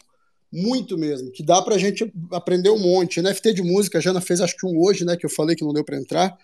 Muito 0.56 0.96
mesmo, 0.96 1.30
que 1.30 1.42
dá 1.42 1.60
pra 1.60 1.76
gente 1.76 2.10
aprender 2.32 2.70
um 2.70 2.78
monte. 2.78 3.20
NFT 3.20 3.52
de 3.52 3.62
música, 3.62 3.98
a 3.98 4.00
Jana 4.00 4.22
fez 4.22 4.40
acho 4.40 4.56
que 4.56 4.64
um 4.64 4.80
hoje, 4.80 5.04
né? 5.04 5.14
Que 5.14 5.26
eu 5.26 5.30
falei 5.30 5.54
que 5.54 5.64
não 5.64 5.74
deu 5.74 5.84
pra 5.84 5.98
entrar. 5.98 6.34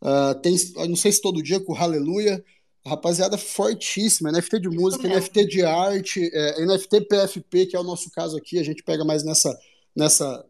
Ah, 0.00 0.34
tem, 0.40 0.56
não 0.88 0.94
sei 0.94 1.10
se 1.10 1.20
todo 1.20 1.42
dia 1.42 1.58
com 1.58 1.72
Hallelujah. 1.72 2.42
Rapaziada 2.86 3.36
fortíssima, 3.36 4.30
NFT 4.30 4.60
de 4.60 4.68
música. 4.68 5.08
NFT 5.08 5.46
de 5.46 5.64
arte, 5.64 6.30
é, 6.32 6.64
NFT 6.64 7.00
PFP, 7.00 7.66
que 7.66 7.76
é 7.76 7.80
o 7.80 7.84
nosso 7.84 8.08
caso 8.12 8.36
aqui, 8.36 8.60
a 8.60 8.62
gente 8.62 8.84
pega 8.84 9.04
mais 9.04 9.24
nessa, 9.24 9.58
nessa, 9.94 10.44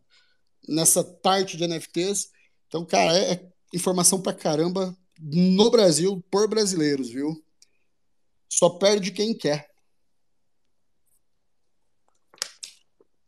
nessa 0.68 1.02
parte 1.02 1.56
de 1.56 1.66
NFTs. 1.66 2.28
Então, 2.68 2.84
cara, 2.84 3.16
é, 3.16 3.32
é 3.32 3.40
informação 3.72 4.20
pra 4.20 4.34
caramba 4.34 4.94
no 5.18 5.70
Brasil, 5.70 6.22
por 6.30 6.46
brasileiros, 6.46 7.08
viu? 7.08 7.42
Só 8.50 8.68
perde 8.68 9.10
quem 9.10 9.32
quer. 9.32 9.70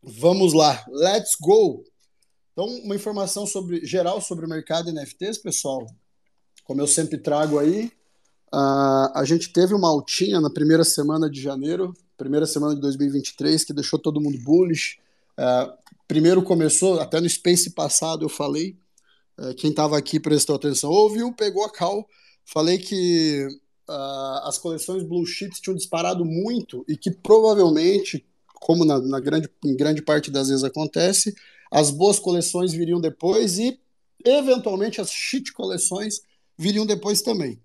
Vamos 0.01 0.53
lá, 0.53 0.85
let's 0.89 1.35
go! 1.39 1.83
Então, 2.53 2.65
uma 2.83 2.95
informação 2.95 3.45
sobre, 3.45 3.85
geral 3.85 4.21
sobre 4.21 4.45
o 4.45 4.49
mercado 4.49 4.91
NFTs, 4.91 5.37
pessoal. 5.37 5.85
Como 6.63 6.79
eu 6.79 6.87
sempre 6.87 7.17
trago 7.17 7.59
aí, 7.59 7.91
ah, 8.51 9.11
a 9.13 9.25
gente 9.25 9.51
teve 9.51 9.73
uma 9.73 9.89
altinha 9.89 10.39
na 10.39 10.49
primeira 10.49 10.85
semana 10.85 11.29
de 11.29 11.41
janeiro, 11.41 11.93
primeira 12.17 12.45
semana 12.45 12.75
de 12.75 12.81
2023, 12.81 13.65
que 13.65 13.73
deixou 13.73 13.99
todo 13.99 14.21
mundo 14.21 14.37
bullish. 14.39 14.99
Ah, 15.37 15.73
primeiro 16.07 16.41
começou, 16.43 16.99
até 17.01 17.19
no 17.19 17.29
Space 17.29 17.69
passado 17.71 18.23
eu 18.23 18.29
falei, 18.29 18.77
ah, 19.37 19.53
quem 19.53 19.69
estava 19.69 19.97
aqui 19.97 20.17
prestou 20.17 20.55
atenção, 20.55 20.89
ouviu, 20.89 21.33
pegou 21.33 21.65
a 21.65 21.71
cal. 21.71 22.07
Falei 22.45 22.77
que 22.77 23.47
as 24.43 24.59
coleções 24.59 25.01
Blue 25.01 25.25
Chips 25.25 25.59
tinham 25.59 25.75
disparado 25.75 26.23
muito 26.23 26.85
e 26.87 26.95
que 26.95 27.09
provavelmente, 27.09 28.23
como 28.59 28.85
na, 28.85 28.99
na 28.99 29.19
grande, 29.19 29.49
em 29.63 29.75
grande 29.75 30.01
parte 30.01 30.29
das 30.29 30.49
vezes 30.49 30.63
acontece, 30.63 31.35
as 31.71 31.91
boas 31.91 32.19
coleções 32.19 32.73
viriam 32.73 32.99
depois 32.99 33.59
e, 33.59 33.79
eventualmente, 34.25 34.99
as 34.99 35.11
shit 35.11 35.53
coleções 35.53 36.21
viriam 36.57 36.85
depois 36.85 37.21
também. 37.21 37.59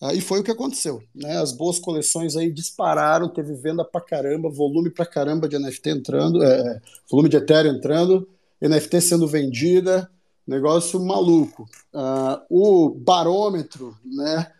Ah, 0.00 0.12
e 0.12 0.20
foi 0.20 0.40
o 0.40 0.42
que 0.42 0.50
aconteceu. 0.50 1.00
Né? 1.14 1.36
As 1.36 1.52
boas 1.52 1.78
coleções 1.78 2.36
aí 2.36 2.50
dispararam, 2.50 3.28
teve 3.28 3.54
venda 3.54 3.84
pra 3.84 4.00
caramba, 4.00 4.50
volume 4.50 4.90
pra 4.90 5.06
caramba 5.06 5.48
de 5.48 5.56
NFT 5.56 5.90
entrando, 5.90 6.42
é, 6.42 6.80
volume 7.08 7.28
de 7.28 7.36
Ethereum 7.36 7.76
entrando, 7.76 8.28
NFT 8.60 9.00
sendo 9.00 9.28
vendida, 9.28 10.10
negócio 10.44 10.98
maluco. 10.98 11.68
Ah, 11.94 12.42
o 12.50 12.90
barômetro, 12.90 13.96
né? 14.04 14.50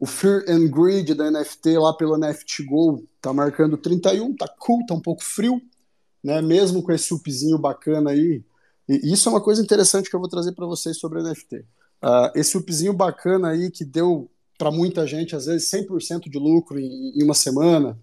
O 0.00 0.06
Fear 0.06 0.44
and 0.48 0.68
Greed 0.68 1.12
da 1.14 1.30
NFT 1.30 1.76
lá 1.76 1.92
pelo 1.92 2.16
NFT 2.16 2.64
Go 2.64 3.06
tá 3.20 3.34
marcando 3.34 3.76
31, 3.76 4.34
tá 4.34 4.48
cool, 4.58 4.84
tá 4.86 4.94
um 4.94 5.00
pouco 5.00 5.22
frio, 5.22 5.60
né? 6.24 6.40
Mesmo 6.40 6.82
com 6.82 6.90
esse 6.90 7.12
upzinho 7.12 7.58
bacana 7.58 8.10
aí. 8.10 8.42
E 8.88 9.12
isso 9.12 9.28
é 9.28 9.32
uma 9.32 9.42
coisa 9.42 9.62
interessante 9.62 10.08
que 10.08 10.16
eu 10.16 10.20
vou 10.20 10.28
trazer 10.28 10.52
para 10.52 10.66
vocês 10.66 10.96
sobre 10.96 11.22
NFT. 11.22 11.66
Ah, 12.00 12.32
esse 12.34 12.56
upzinho 12.56 12.94
bacana 12.94 13.50
aí 13.50 13.70
que 13.70 13.84
deu 13.84 14.30
para 14.56 14.70
muita 14.70 15.06
gente, 15.06 15.36
às 15.36 15.44
vezes 15.44 15.70
100% 15.70 16.30
de 16.30 16.38
lucro 16.38 16.80
em, 16.80 17.18
em 17.18 17.22
uma 17.22 17.34
semana, 17.34 17.98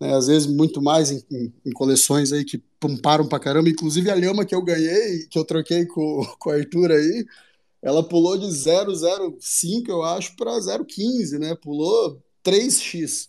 né? 0.00 0.14
às 0.14 0.28
vezes 0.28 0.46
muito 0.48 0.80
mais 0.80 1.10
em, 1.10 1.22
em, 1.30 1.52
em 1.66 1.70
coleções 1.72 2.32
aí 2.32 2.46
que 2.46 2.62
pumparam 2.80 3.28
pra 3.28 3.38
caramba. 3.38 3.68
Inclusive 3.68 4.10
a 4.10 4.14
lhama 4.14 4.46
que 4.46 4.54
eu 4.54 4.62
ganhei, 4.62 5.26
que 5.30 5.38
eu 5.38 5.44
troquei 5.44 5.84
com, 5.84 6.24
com 6.40 6.48
o 6.48 6.52
Arthur 6.52 6.92
aí, 6.92 7.26
ela 7.82 8.02
pulou 8.02 8.38
de 8.38 8.46
0,05, 8.46 9.88
eu 9.88 10.02
acho, 10.02 10.36
para 10.36 10.52
0,15, 10.52 11.38
né? 11.38 11.56
Pulou 11.56 12.22
3x. 12.44 13.28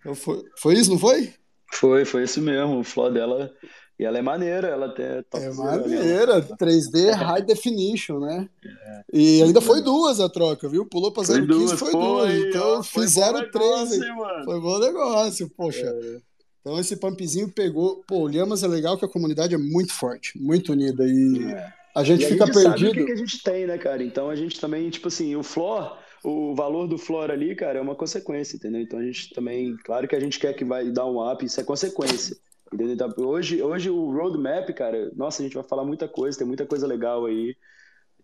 Então 0.00 0.14
foi, 0.14 0.44
foi 0.56 0.74
isso, 0.74 0.90
não 0.90 0.98
foi? 0.98 1.34
Foi, 1.72 2.04
foi 2.04 2.22
isso 2.22 2.40
mesmo. 2.40 2.78
O 2.78 2.84
flow 2.84 3.12
dela. 3.12 3.52
E 3.98 4.04
ela 4.04 4.16
é 4.16 4.22
maneira, 4.22 4.68
ela 4.68 4.94
tem 4.94 5.04
É 5.04 5.22
top 5.22 5.44
maneira, 5.56 6.40
3D 6.40 7.10
High 7.10 7.42
Definition, 7.42 8.20
né? 8.20 8.48
E 9.12 9.42
ainda 9.42 9.60
foi 9.60 9.82
duas 9.82 10.20
a 10.20 10.28
troca, 10.28 10.68
viu? 10.68 10.86
Pulou 10.86 11.10
pra 11.10 11.24
0,15, 11.24 11.76
foi 11.76 11.90
duas. 11.90 12.32
Então 12.32 12.82
fizeram 12.84 13.50
três 13.50 13.92
aí. 13.92 14.00
Foi 14.44 14.60
bom 14.60 14.78
negócio, 14.78 15.50
poxa. 15.50 15.84
É. 15.84 16.20
Então 16.60 16.78
esse 16.78 16.94
pumpzinho 16.96 17.50
pegou. 17.50 18.04
Pô, 18.06 18.20
o 18.20 18.28
Lhamas 18.28 18.62
é 18.62 18.68
legal 18.68 18.96
que 18.96 19.04
a 19.04 19.08
comunidade 19.08 19.54
é 19.54 19.58
muito 19.58 19.92
forte, 19.92 20.40
muito 20.40 20.70
unida. 20.70 21.04
E 21.04 21.50
É. 21.50 21.72
a 22.00 22.04
gente 22.04 22.22
E 22.22 22.26
a 22.26 22.28
fica 22.28 22.46
gente 22.46 22.58
sabe 22.58 22.86
o 22.86 22.90
perdido. 22.90 22.92
que, 22.92 23.04
que 23.04 23.12
a 23.12 23.16
gente 23.16 23.42
tem, 23.42 23.66
né, 23.66 23.78
cara? 23.78 24.02
Então 24.02 24.30
a 24.30 24.36
gente 24.36 24.60
também, 24.60 24.88
tipo 24.90 25.08
assim, 25.08 25.34
o 25.36 25.42
flor, 25.42 25.98
o 26.24 26.54
valor 26.54 26.86
do 26.86 26.98
flor 26.98 27.30
ali, 27.30 27.54
cara, 27.56 27.78
é 27.78 27.82
uma 27.82 27.94
consequência, 27.96 28.56
entendeu? 28.56 28.80
Então 28.80 28.98
a 28.98 29.04
gente 29.04 29.32
também, 29.34 29.76
claro 29.84 30.08
que 30.08 30.16
a 30.16 30.20
gente 30.20 30.38
quer 30.38 30.54
que 30.54 30.64
vai 30.64 30.90
dar 30.90 31.06
um 31.06 31.20
up, 31.30 31.44
isso 31.44 31.60
é 31.60 31.64
consequência. 31.64 32.36
Entendeu? 32.72 32.94
Então, 32.94 33.14
hoje, 33.26 33.62
hoje 33.62 33.90
o 33.90 34.10
roadmap, 34.12 34.68
cara, 34.74 35.10
nossa, 35.16 35.42
a 35.42 35.44
gente 35.44 35.54
vai 35.54 35.64
falar 35.64 35.84
muita 35.84 36.06
coisa, 36.08 36.38
tem 36.38 36.46
muita 36.46 36.66
coisa 36.66 36.86
legal 36.86 37.24
aí. 37.26 37.56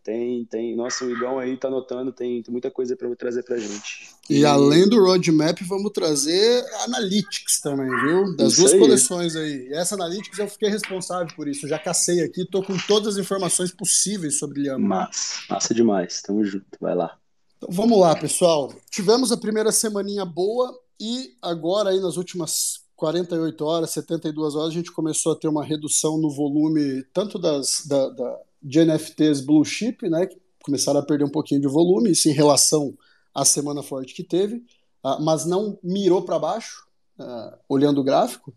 Tem, 0.04 0.44
tem, 0.44 0.76
nossa, 0.76 1.02
o 1.02 1.10
Igão 1.10 1.38
aí 1.38 1.56
tá 1.56 1.68
anotando, 1.68 2.12
tem, 2.12 2.42
tem 2.42 2.52
muita 2.52 2.70
coisa 2.70 2.94
para 2.94 3.08
trazer 3.16 3.42
pra 3.42 3.56
gente. 3.56 4.10
E 4.28 4.44
além 4.44 4.86
do 4.86 5.02
roadmap, 5.02 5.58
vamos 5.62 5.90
trazer 5.92 6.62
analytics 6.84 7.58
também, 7.62 7.88
viu? 7.88 8.36
Das 8.36 8.52
Isso 8.52 8.60
duas 8.60 8.72
aí. 8.74 8.78
coleções 8.78 9.34
aí. 9.34 9.68
E 9.68 9.72
essa 9.72 9.94
analytics 9.94 10.38
eu 10.38 10.46
fiquei 10.46 10.68
responsável 10.68 11.34
por 11.34 11.48
isso. 11.48 11.64
Eu 11.64 11.70
já 11.70 11.78
cacei 11.78 12.22
aqui, 12.22 12.44
tô 12.44 12.62
com 12.62 12.76
todas 12.86 13.14
as 13.14 13.16
informações 13.16 13.72
possíveis 13.72 14.38
sobre 14.38 14.64
Lhama. 14.64 14.86
Massa, 14.86 15.40
massa 15.48 15.74
demais. 15.74 16.20
Tamo 16.20 16.44
junto, 16.44 16.66
vai 16.78 16.94
lá. 16.94 17.16
Então 17.56 17.70
vamos 17.72 17.98
lá, 17.98 18.14
pessoal. 18.14 18.74
Tivemos 18.90 19.32
a 19.32 19.38
primeira 19.38 19.72
semaninha 19.72 20.26
boa 20.26 20.78
e 21.00 21.34
agora 21.40 21.88
aí 21.88 21.98
nas 21.98 22.18
últimas 22.18 22.84
48 22.94 23.64
horas, 23.64 23.90
72 23.90 24.54
horas, 24.54 24.68
a 24.68 24.74
gente 24.74 24.92
começou 24.92 25.32
a 25.32 25.36
ter 25.36 25.48
uma 25.48 25.64
redução 25.64 26.18
no 26.18 26.30
volume 26.30 27.02
tanto 27.12 27.38
das 27.38 27.86
da, 27.86 28.08
da, 28.10 28.38
de 28.64 28.84
NFTs 28.84 29.42
Blue 29.42 29.64
Chip, 29.64 30.08
né, 30.08 30.26
que 30.26 30.40
começaram 30.64 30.98
a 30.98 31.04
perder 31.04 31.24
um 31.24 31.30
pouquinho 31.30 31.60
de 31.60 31.68
volume, 31.68 32.10
isso 32.10 32.28
em 32.28 32.32
relação 32.32 32.96
à 33.34 33.44
semana 33.44 33.82
forte 33.82 34.14
que 34.14 34.24
teve, 34.24 34.64
ah, 35.02 35.18
mas 35.20 35.44
não 35.44 35.78
mirou 35.82 36.22
para 36.22 36.38
baixo, 36.38 36.86
ah, 37.18 37.58
olhando 37.68 38.00
o 38.00 38.04
gráfico, 38.04 38.54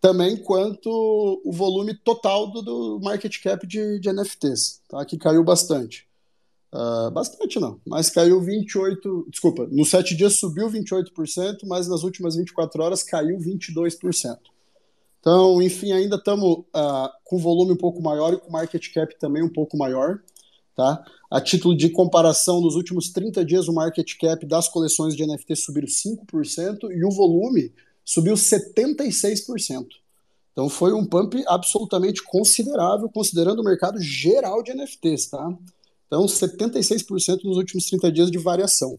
também 0.00 0.36
quanto 0.36 0.88
o 1.44 1.52
volume 1.52 1.92
total 1.92 2.50
do, 2.52 2.62
do 2.62 3.00
market 3.02 3.42
cap 3.42 3.66
de, 3.66 3.98
de 3.98 4.12
NFTs, 4.12 4.80
tá, 4.88 5.04
que 5.04 5.18
caiu 5.18 5.42
bastante. 5.42 6.06
Uh, 6.70 7.10
bastante 7.10 7.58
não, 7.58 7.80
mas 7.86 8.10
caiu 8.10 8.42
28, 8.42 9.26
desculpa, 9.30 9.66
nos 9.70 9.88
sete 9.88 10.14
dias 10.14 10.38
subiu 10.38 10.68
28%, 10.70 11.60
mas 11.64 11.88
nas 11.88 12.02
últimas 12.02 12.36
24 12.36 12.82
horas 12.82 13.02
caiu 13.02 13.38
22%. 13.38 14.36
Então, 15.20 15.60
enfim, 15.60 15.92
ainda 15.92 16.16
estamos 16.16 16.58
uh, 16.58 17.08
com 17.24 17.38
volume 17.38 17.72
um 17.72 17.76
pouco 17.76 18.00
maior 18.00 18.32
e 18.32 18.38
com 18.38 18.50
market 18.50 18.92
cap 18.92 19.18
também 19.18 19.42
um 19.42 19.52
pouco 19.52 19.76
maior. 19.76 20.20
tá? 20.74 21.04
A 21.30 21.40
título 21.40 21.76
de 21.76 21.90
comparação, 21.90 22.60
nos 22.60 22.74
últimos 22.74 23.10
30 23.10 23.44
dias 23.44 23.68
o 23.68 23.72
market 23.72 24.16
cap 24.18 24.46
das 24.46 24.68
coleções 24.68 25.16
de 25.16 25.26
NFT 25.26 25.56
subiu 25.56 25.84
5% 25.84 26.90
e 26.90 27.04
o 27.04 27.10
volume 27.10 27.72
subiu 28.04 28.34
76%. 28.34 29.86
Então 30.52 30.68
foi 30.68 30.92
um 30.92 31.04
pump 31.04 31.44
absolutamente 31.46 32.22
considerável, 32.22 33.08
considerando 33.08 33.60
o 33.60 33.64
mercado 33.64 34.00
geral 34.00 34.62
de 34.62 34.74
NFTs, 34.74 35.28
tá? 35.28 35.56
Então 36.06 36.24
76% 36.24 37.44
nos 37.44 37.56
últimos 37.58 37.84
30 37.84 38.10
dias 38.10 38.30
de 38.30 38.38
variação. 38.38 38.98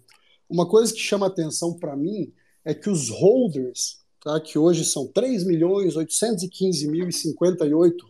Uma 0.49 0.67
coisa 0.67 0.93
que 0.93 0.99
chama 0.99 1.27
atenção 1.27 1.73
para 1.73 1.97
mim 1.97 2.31
é 2.63 2.73
que 2.73 2.89
os 2.89 3.09
holders, 3.09 3.99
tá, 4.21 4.39
que 4.39 4.57
hoje 4.57 4.85
são 4.85 5.07
3 5.07 5.45
milhões 5.45 5.95
815 5.95 6.87
mil 6.87 7.07
e 7.07 7.13
58, 7.13 8.05
uh, 8.05 8.09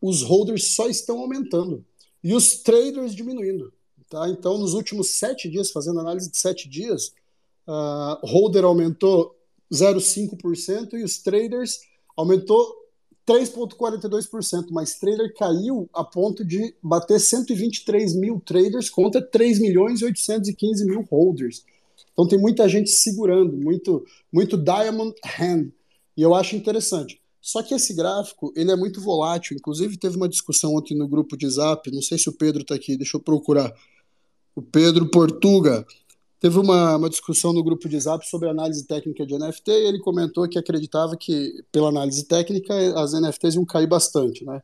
os 0.00 0.22
holders 0.22 0.74
só 0.74 0.88
estão 0.88 1.18
aumentando 1.18 1.84
e 2.22 2.34
os 2.34 2.62
traders 2.62 3.14
diminuindo. 3.14 3.72
Tá? 4.08 4.28
Então, 4.28 4.58
nos 4.58 4.74
últimos 4.74 5.10
sete 5.18 5.48
dias, 5.48 5.70
fazendo 5.70 6.00
análise 6.00 6.30
de 6.30 6.36
sete 6.36 6.68
dias, 6.68 7.12
uh, 7.66 8.26
holder 8.26 8.64
aumentou 8.64 9.36
0,5% 9.72 10.94
e 10.94 11.04
os 11.04 11.18
traders 11.18 11.80
aumentou 12.16 12.80
3,42%, 13.26 14.66
mas 14.70 14.98
trader 14.98 15.32
caiu 15.34 15.88
a 15.92 16.02
ponto 16.02 16.44
de 16.44 16.74
bater 16.82 17.20
123 17.20 18.16
mil 18.16 18.40
traders 18.40 18.90
contra 18.90 19.22
3 19.22 19.60
milhões 19.60 20.00
e 20.00 20.04
815 20.04 20.84
mil 20.84 21.02
holders. 21.02 21.64
Então 22.20 22.28
tem 22.28 22.38
muita 22.38 22.68
gente 22.68 22.90
segurando, 22.90 23.56
muito, 23.56 24.04
muito 24.30 24.58
diamond 24.58 25.14
hand, 25.24 25.70
e 26.14 26.20
eu 26.20 26.34
acho 26.34 26.54
interessante. 26.54 27.18
Só 27.40 27.62
que 27.62 27.72
esse 27.72 27.94
gráfico, 27.94 28.52
ele 28.54 28.70
é 28.70 28.76
muito 28.76 29.00
volátil, 29.00 29.56
inclusive 29.56 29.96
teve 29.96 30.18
uma 30.18 30.28
discussão 30.28 30.74
ontem 30.74 30.94
no 30.94 31.08
grupo 31.08 31.34
de 31.34 31.48
Zap, 31.48 31.90
não 31.90 32.02
sei 32.02 32.18
se 32.18 32.28
o 32.28 32.32
Pedro 32.36 32.60
está 32.60 32.74
aqui, 32.74 32.94
deixa 32.94 33.16
eu 33.16 33.22
procurar. 33.22 33.72
O 34.54 34.60
Pedro 34.60 35.10
Portuga, 35.10 35.86
teve 36.38 36.58
uma, 36.58 36.96
uma 36.96 37.08
discussão 37.08 37.54
no 37.54 37.64
grupo 37.64 37.88
de 37.88 37.98
Zap 37.98 38.28
sobre 38.28 38.50
análise 38.50 38.86
técnica 38.86 39.24
de 39.24 39.38
NFT 39.38 39.70
e 39.70 39.86
ele 39.86 39.98
comentou 39.98 40.46
que 40.46 40.58
acreditava 40.58 41.16
que, 41.16 41.64
pela 41.72 41.88
análise 41.88 42.26
técnica, 42.26 42.74
as 43.00 43.14
NFTs 43.14 43.54
iam 43.54 43.64
cair 43.64 43.86
bastante, 43.86 44.44
né? 44.44 44.60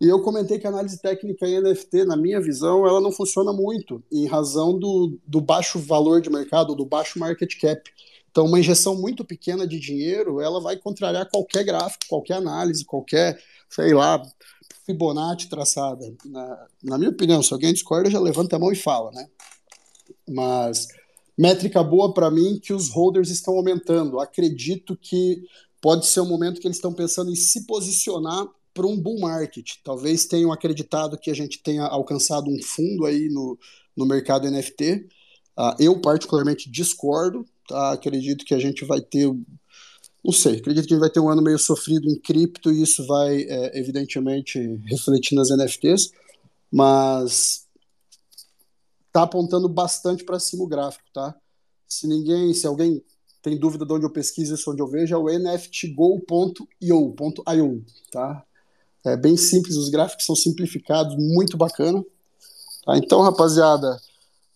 E 0.00 0.06
eu 0.06 0.20
comentei 0.20 0.58
que 0.58 0.66
a 0.66 0.70
análise 0.70 1.00
técnica 1.00 1.46
em 1.46 1.60
NFT, 1.60 2.04
na 2.04 2.16
minha 2.16 2.40
visão, 2.40 2.86
ela 2.86 3.00
não 3.00 3.10
funciona 3.10 3.52
muito, 3.52 4.02
em 4.12 4.26
razão 4.26 4.78
do, 4.78 5.18
do 5.26 5.40
baixo 5.40 5.78
valor 5.78 6.20
de 6.20 6.28
mercado, 6.28 6.74
do 6.74 6.84
baixo 6.84 7.18
market 7.18 7.58
cap. 7.58 7.90
Então, 8.30 8.44
uma 8.44 8.60
injeção 8.60 8.94
muito 8.94 9.24
pequena 9.24 9.66
de 9.66 9.80
dinheiro, 9.80 10.40
ela 10.42 10.60
vai 10.60 10.76
contrariar 10.76 11.30
qualquer 11.30 11.64
gráfico, 11.64 12.04
qualquer 12.06 12.34
análise, 12.34 12.84
qualquer, 12.84 13.42
sei 13.70 13.94
lá, 13.94 14.22
Fibonacci 14.84 15.48
traçada. 15.48 16.14
Na, 16.26 16.66
na 16.82 16.98
minha 16.98 17.10
opinião, 17.10 17.42
se 17.42 17.52
alguém 17.52 17.72
discorda, 17.72 18.10
já 18.10 18.20
levanta 18.20 18.56
a 18.56 18.58
mão 18.58 18.70
e 18.70 18.76
fala, 18.76 19.10
né? 19.12 19.26
Mas 20.28 20.88
métrica 21.36 21.82
boa 21.82 22.12
para 22.12 22.30
mim 22.30 22.60
que 22.62 22.74
os 22.74 22.90
holders 22.90 23.30
estão 23.30 23.54
aumentando. 23.54 24.20
Acredito 24.20 24.96
que 24.96 25.42
pode 25.80 26.06
ser 26.06 26.20
um 26.20 26.28
momento 26.28 26.60
que 26.60 26.66
eles 26.66 26.76
estão 26.76 26.92
pensando 26.92 27.30
em 27.30 27.36
se 27.36 27.66
posicionar 27.66 28.46
para 28.76 28.86
um 28.86 29.00
bull 29.00 29.18
market. 29.18 29.76
Talvez 29.82 30.26
tenham 30.26 30.52
acreditado 30.52 31.18
que 31.18 31.30
a 31.30 31.34
gente 31.34 31.62
tenha 31.62 31.84
alcançado 31.84 32.50
um 32.50 32.62
fundo 32.62 33.06
aí 33.06 33.30
no, 33.30 33.58
no 33.96 34.04
mercado 34.04 34.48
NFT. 34.50 35.08
Uh, 35.58 35.74
eu, 35.80 35.98
particularmente, 35.98 36.70
discordo. 36.70 37.46
Tá? 37.66 37.92
Acredito 37.92 38.44
que 38.44 38.54
a 38.54 38.58
gente 38.58 38.84
vai 38.84 39.00
ter. 39.00 39.26
Não 40.22 40.32
sei, 40.32 40.56
acredito 40.56 40.86
que 40.86 40.92
a 40.92 40.96
gente 40.96 41.00
vai 41.00 41.10
ter 41.10 41.20
um 41.20 41.30
ano 41.30 41.40
meio 41.40 41.58
sofrido 41.58 42.10
em 42.10 42.20
cripto 42.20 42.70
e 42.70 42.82
isso 42.82 43.06
vai, 43.06 43.42
é, 43.42 43.78
evidentemente, 43.78 44.58
refletir 44.84 45.34
nas 45.34 45.48
NFTs. 45.50 46.10
Mas 46.70 47.64
tá 49.12 49.22
apontando 49.22 49.68
bastante 49.68 50.24
para 50.24 50.38
cima 50.38 50.64
o 50.64 50.68
gráfico, 50.68 51.04
tá? 51.14 51.34
Se 51.88 52.06
ninguém, 52.06 52.52
se 52.52 52.66
alguém 52.66 53.02
tem 53.40 53.56
dúvida 53.56 53.86
de 53.86 53.92
onde 53.92 54.04
eu 54.04 54.10
pesquiso 54.10 54.54
isso, 54.54 54.70
onde 54.70 54.82
eu 54.82 54.88
vejo, 54.88 55.14
é 55.14 55.18
o 55.18 55.30
nftgo.io, 55.30 56.26
tá? 58.10 58.44
É 59.06 59.16
bem 59.16 59.36
simples, 59.36 59.76
os 59.76 59.88
gráficos 59.88 60.26
são 60.26 60.34
simplificados, 60.34 61.16
muito 61.16 61.56
bacana. 61.56 62.04
Tá, 62.84 62.98
então, 62.98 63.22
rapaziada, 63.22 64.00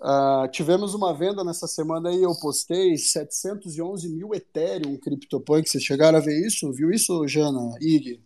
uh, 0.00 0.50
tivemos 0.50 0.92
uma 0.92 1.14
venda 1.14 1.44
nessa 1.44 1.68
semana 1.68 2.08
aí, 2.08 2.20
eu 2.20 2.34
postei 2.34 2.98
711 2.98 4.08
mil 4.08 4.34
Ethereum 4.34 4.96
CryptoPunk. 4.96 5.70
Vocês 5.70 5.84
chegaram 5.84 6.18
a 6.18 6.20
ver 6.20 6.44
isso? 6.44 6.72
Viu 6.72 6.90
isso, 6.90 7.28
Jana? 7.28 7.76
Ig? 7.80 8.20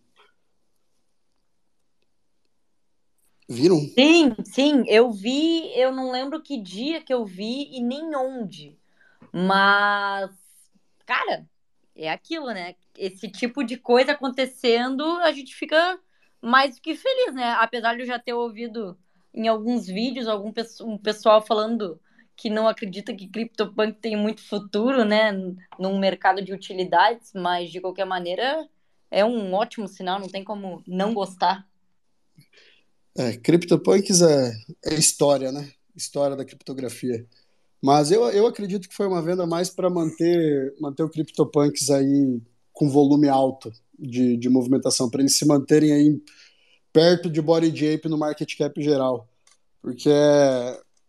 Viram? 3.47 3.79
Sim, 3.79 4.35
sim, 4.45 4.83
eu 4.87 5.11
vi, 5.11 5.71
eu 5.79 5.91
não 5.91 6.11
lembro 6.11 6.41
que 6.41 6.59
dia 6.59 7.01
que 7.01 7.13
eu 7.13 7.23
vi 7.23 7.69
e 7.71 7.79
nem 7.79 8.15
onde. 8.15 8.75
Mas, 9.31 10.31
cara, 11.05 11.45
é 11.95 12.09
aquilo, 12.09 12.47
né? 12.47 12.73
Esse 12.97 13.29
tipo 13.29 13.63
de 13.63 13.77
coisa 13.77 14.13
acontecendo, 14.13 15.03
a 15.19 15.31
gente 15.31 15.53
fica 15.53 15.99
mais 16.41 16.75
do 16.75 16.81
que 16.81 16.95
feliz, 16.95 17.33
né? 17.33 17.55
Apesar 17.59 17.95
de 17.95 18.01
eu 18.01 18.05
já 18.05 18.19
ter 18.19 18.33
ouvido 18.33 18.97
em 19.33 19.47
alguns 19.47 19.85
vídeos 19.85 20.27
algum 20.27 20.53
um 20.81 20.97
pessoal 20.97 21.45
falando 21.45 21.99
que 22.35 22.49
não 22.49 22.67
acredita 22.67 23.13
que 23.13 23.27
CryptoPunk 23.27 23.99
tem 23.99 24.15
muito 24.15 24.41
futuro, 24.41 25.05
né, 25.05 25.31
num 25.79 25.97
mercado 25.97 26.41
de 26.41 26.53
utilidades, 26.53 27.31
mas 27.33 27.71
de 27.71 27.79
qualquer 27.79 28.05
maneira 28.05 28.67
é 29.09 29.23
um 29.23 29.53
ótimo 29.53 29.87
sinal, 29.87 30.19
não 30.19 30.27
tem 30.27 30.43
como 30.43 30.83
não 30.85 31.13
gostar. 31.13 31.65
É, 33.17 33.37
CryptoPunks 33.37 34.21
é, 34.21 34.51
é 34.85 34.95
história, 34.95 35.51
né? 35.51 35.71
História 35.95 36.35
da 36.35 36.43
criptografia. 36.43 37.25
Mas 37.81 38.11
eu, 38.11 38.25
eu 38.31 38.45
acredito 38.45 38.89
que 38.89 38.95
foi 38.95 39.07
uma 39.07 39.21
venda 39.21 39.45
mais 39.45 39.69
para 39.69 39.89
manter, 39.89 40.75
manter 40.81 41.03
o 41.03 41.09
CryptoPunks 41.09 41.89
aí 41.89 42.41
com 42.73 42.89
volume 42.89 43.29
alto 43.29 43.71
de, 43.97 44.37
de 44.37 44.49
movimentação, 44.49 45.09
para 45.09 45.21
eles 45.21 45.37
se 45.37 45.45
manterem 45.45 45.91
aí 45.91 46.21
perto 46.91 47.29
de 47.29 47.41
body 47.41 47.93
ape 47.93 48.07
no 48.07 48.17
market 48.17 48.57
cap 48.57 48.81
geral. 48.81 49.27
Porque 49.81 50.09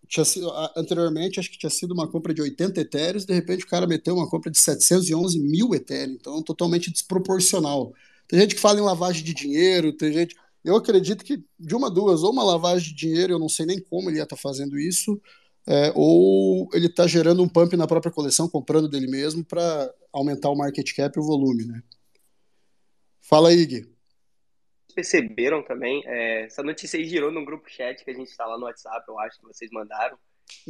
tinha 0.09 0.25
sido, 0.25 0.51
anteriormente 0.77 1.41
acho 1.41 1.51
que 1.51 1.59
tinha 1.59 1.71
sido 1.71 1.93
uma 1.93 2.09
compra 2.09 2.33
de 2.33 2.43
80 2.43 2.81
etéreos, 2.81 3.25
de 3.25 3.35
repente 3.35 3.65
o 3.65 3.69
cara 3.69 3.87
meteu 3.87 4.15
uma 4.15 4.29
compra 4.29 4.51
de 4.51 4.59
711 4.59 5.39
mil 5.41 5.75
etéreos, 5.75 6.17
então 6.21 6.43
totalmente 6.43 6.93
desproporcional. 6.93 7.93
Tem 8.29 8.41
gente 8.41 8.55
que 8.55 8.61
fala 8.61 8.79
em 8.79 8.83
lavagem 8.83 9.25
de 9.25 9.35
dinheiro, 9.35 9.93
tem 9.93 10.13
gente. 10.13 10.37
Eu 10.65 10.77
acredito 10.77 11.25
que 11.25 11.45
de 11.59 11.75
uma 11.75 11.91
duas, 11.91 12.23
ou 12.23 12.33
uma 12.33 12.43
lavagem 12.45 12.89
de 12.89 12.95
dinheiro, 12.95 13.33
eu 13.33 13.39
não 13.39 13.49
sei 13.49 13.67
nem 13.67 13.81
como 13.81 14.11
ele 14.11 14.19
ia 14.19 14.25
estar 14.25 14.37
tá 14.37 14.43
fazendo 14.43 14.79
isso, 14.79 15.21
é, 15.67 15.93
ou 15.95 16.69
ele 16.73 16.87
está 16.87 17.07
gerando 17.07 17.43
um 17.43 17.49
pump 17.49 17.77
na 17.77 17.87
própria 17.87 18.13
coleção, 18.13 18.49
comprando 18.49 18.89
dele 18.89 19.09
mesmo 19.09 19.45
para 19.45 19.93
aumentar 20.13 20.51
o 20.51 20.57
market 20.57 20.95
cap 20.95 21.17
e 21.17 21.21
o 21.21 21.25
volume, 21.25 21.65
né? 21.65 21.83
Fala 23.29 23.49
aí, 23.49 23.67
Gui. 23.67 23.93
Perceberam 24.95 25.63
também, 25.63 26.03
é, 26.07 26.45
essa 26.45 26.63
notícia 26.63 26.97
aí 26.99 27.05
girou 27.05 27.33
no 27.33 27.45
grupo 27.45 27.69
chat 27.69 28.05
que 28.05 28.11
a 28.11 28.15
gente 28.15 28.29
está 28.29 28.47
lá 28.47 28.57
no 28.57 28.65
WhatsApp, 28.65 29.05
eu 29.09 29.19
acho 29.19 29.39
que 29.39 29.47
vocês 29.47 29.71
mandaram. 29.73 30.17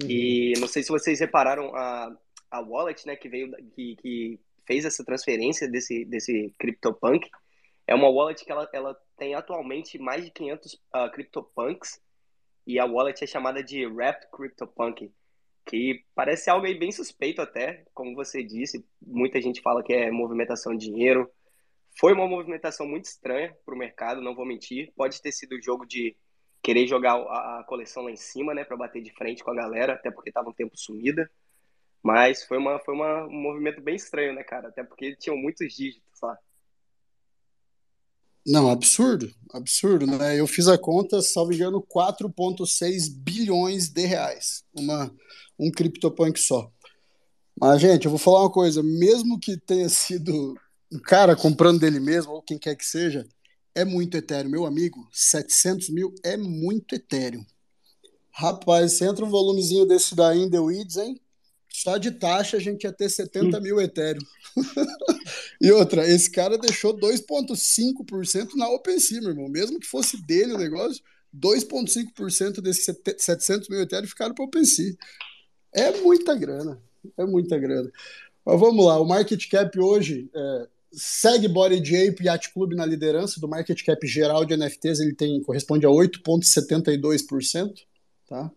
Uhum. 0.02 0.10
E 0.10 0.54
não 0.58 0.66
sei 0.66 0.82
se 0.82 0.88
vocês 0.88 1.20
repararam 1.20 1.74
a, 1.76 2.16
a 2.50 2.60
wallet, 2.60 3.06
né, 3.06 3.14
que 3.14 3.28
veio, 3.28 3.52
que, 3.74 3.96
que 3.96 4.40
fez 4.66 4.86
essa 4.86 5.04
transferência 5.04 5.68
desse, 5.68 6.04
desse 6.06 6.52
CryptoPunk. 6.58 7.30
É 7.86 7.94
uma 7.94 8.08
wallet 8.08 8.42
que 8.42 8.50
ela, 8.50 8.68
ela 8.72 8.96
tem 9.18 9.34
atualmente 9.34 9.98
mais 9.98 10.24
de 10.24 10.30
500 10.30 10.72
uh, 10.72 10.78
ah, 10.92 11.10
CryptoPunks 11.10 12.00
e 12.66 12.80
a 12.80 12.86
wallet 12.86 13.22
é 13.22 13.26
chamada 13.26 13.62
de 13.62 13.86
Wrapped 13.86 14.28
CryptoPunk, 14.32 15.12
que 15.64 16.04
parece 16.14 16.50
algo 16.50 16.66
aí 16.66 16.76
bem 16.76 16.90
suspeito 16.90 17.40
até, 17.40 17.84
como 17.94 18.14
você 18.14 18.42
disse. 18.42 18.84
Muita 19.00 19.40
gente 19.40 19.60
fala 19.60 19.84
que 19.84 19.92
é 19.92 20.10
movimentação 20.10 20.74
de 20.74 20.86
dinheiro, 20.86 21.30
foi 21.98 22.12
uma 22.12 22.28
movimentação 22.28 22.86
muito 22.86 23.06
estranha 23.06 23.56
para 23.64 23.74
o 23.74 23.78
mercado, 23.78 24.20
não 24.20 24.34
vou 24.34 24.46
mentir. 24.46 24.92
Pode 24.94 25.20
ter 25.20 25.32
sido 25.32 25.56
o 25.56 25.62
jogo 25.62 25.86
de 25.86 26.14
querer 26.62 26.86
jogar 26.86 27.14
a, 27.14 27.64
coleção 27.66 28.04
lá 28.04 28.10
em 28.10 28.16
cima, 28.16 28.52
né, 28.52 28.64
para 28.64 28.76
bater 28.76 29.02
de 29.02 29.12
frente 29.14 29.42
com 29.42 29.50
a 29.50 29.54
galera, 29.54 29.94
até 29.94 30.10
porque 30.10 30.30
estava 30.30 30.50
um 30.50 30.52
tempo 30.52 30.76
sumida. 30.76 31.30
Mas 32.02 32.44
foi, 32.44 32.58
uma, 32.58 32.78
foi 32.80 32.94
uma, 32.94 33.24
um 33.24 33.40
movimento 33.40 33.80
bem 33.80 33.96
estranho, 33.96 34.34
né, 34.34 34.44
cara? 34.44 34.68
Até 34.68 34.84
porque 34.84 35.16
tinham 35.16 35.36
muitos 35.36 35.72
dígitos 35.72 36.20
lá. 36.22 36.36
Não, 38.46 38.70
absurdo, 38.70 39.28
absurdo, 39.52 40.06
né? 40.06 40.38
Eu 40.38 40.46
fiz 40.46 40.68
a 40.68 40.78
conta, 40.78 41.20
salvo 41.20 41.52
engano, 41.52 41.82
4,6 41.82 43.08
bilhões 43.10 43.88
de 43.88 44.06
reais. 44.06 44.64
Uma, 44.72 45.12
um 45.58 45.70
CryptoPunk 45.70 46.38
só. 46.38 46.70
Mas, 47.58 47.80
gente, 47.80 48.04
eu 48.04 48.10
vou 48.10 48.18
falar 48.20 48.42
uma 48.42 48.52
coisa: 48.52 48.82
mesmo 48.84 49.40
que 49.40 49.56
tenha 49.56 49.88
sido 49.88 50.56
um 50.92 50.98
cara 50.98 51.34
comprando 51.34 51.80
dele 51.80 52.00
mesmo, 52.00 52.32
ou 52.32 52.42
quem 52.42 52.58
quer 52.58 52.76
que 52.76 52.84
seja, 52.84 53.26
é 53.74 53.84
muito 53.84 54.16
etéreo. 54.16 54.50
Meu 54.50 54.64
amigo, 54.64 55.06
700 55.12 55.90
mil 55.90 56.14
é 56.24 56.36
muito 56.36 56.94
etéreo. 56.94 57.44
Rapaz, 58.30 59.00
entra 59.00 59.24
um 59.24 59.30
volumezinho 59.30 59.86
desse 59.86 60.14
daí 60.14 60.40
em 60.40 60.50
The 60.50 60.60
Weeds, 60.60 60.96
hein? 60.96 61.20
Só 61.68 61.98
de 61.98 62.10
taxa 62.10 62.56
a 62.56 62.60
gente 62.60 62.84
ia 62.84 62.92
ter 62.92 63.08
70 63.08 63.60
mil 63.60 63.78
etéreo. 63.80 64.22
e 65.60 65.70
outra, 65.70 66.08
esse 66.08 66.30
cara 66.30 66.56
deixou 66.56 66.98
2,5% 66.98 68.54
na 68.54 68.68
OpenSea, 68.70 69.20
meu 69.20 69.30
irmão. 69.30 69.48
Mesmo 69.48 69.78
que 69.78 69.86
fosse 69.86 70.16
dele 70.22 70.54
o 70.54 70.58
negócio, 70.58 71.02
2,5% 71.34 72.62
desses 72.62 72.84
700 73.18 73.68
mil 73.68 73.80
Ethereum 73.82 74.08
ficaram 74.08 74.34
para 74.34 74.44
OpenSea. 74.44 74.96
É 75.72 76.00
muita 76.00 76.34
grana, 76.34 76.80
é 77.18 77.26
muita 77.26 77.58
grana. 77.58 77.92
Mas 78.44 78.58
vamos 78.58 78.86
lá, 78.86 78.98
o 78.98 79.04
market 79.04 79.46
cap 79.50 79.78
hoje 79.78 80.30
é, 80.34 80.68
segue 80.96 81.46
Body 81.46 81.76
Ape 81.76 82.24
Yacht 82.24 82.52
Club 82.54 82.72
na 82.72 82.86
liderança 82.86 83.38
do 83.38 83.46
market 83.46 83.84
cap 83.84 84.06
geral 84.06 84.46
de 84.46 84.56
NFTs, 84.56 85.00
ele 85.00 85.14
tem 85.14 85.42
corresponde 85.42 85.84
a 85.84 85.90
8,72%, 85.90 87.82
tá? 88.26 88.50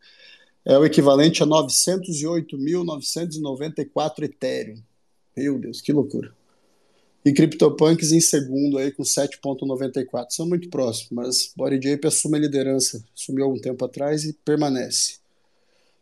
É 0.66 0.78
o 0.78 0.86
equivalente 0.86 1.44
a 1.44 1.46
908.994 1.46 4.24
Ethereum. 4.24 4.82
Meu 5.36 5.60
Deus, 5.60 5.82
que 5.82 5.92
loucura. 5.92 6.34
E 7.26 7.34
CryptoPunks 7.34 8.14
em 8.14 8.22
segundo 8.22 8.78
aí 8.78 8.92
com 8.92 9.04
7,94. 9.04 10.28
São 10.30 10.48
muito 10.48 10.70
próximos, 10.70 11.12
mas 11.12 11.52
Body 11.56 11.92
Ape 11.92 12.08
assume 12.08 12.38
a 12.38 12.42
liderança. 12.42 13.04
Assumiu 13.16 13.46
algum 13.46 13.60
tempo 13.60 13.84
atrás 13.84 14.24
e 14.24 14.34
permanece. 14.34 15.18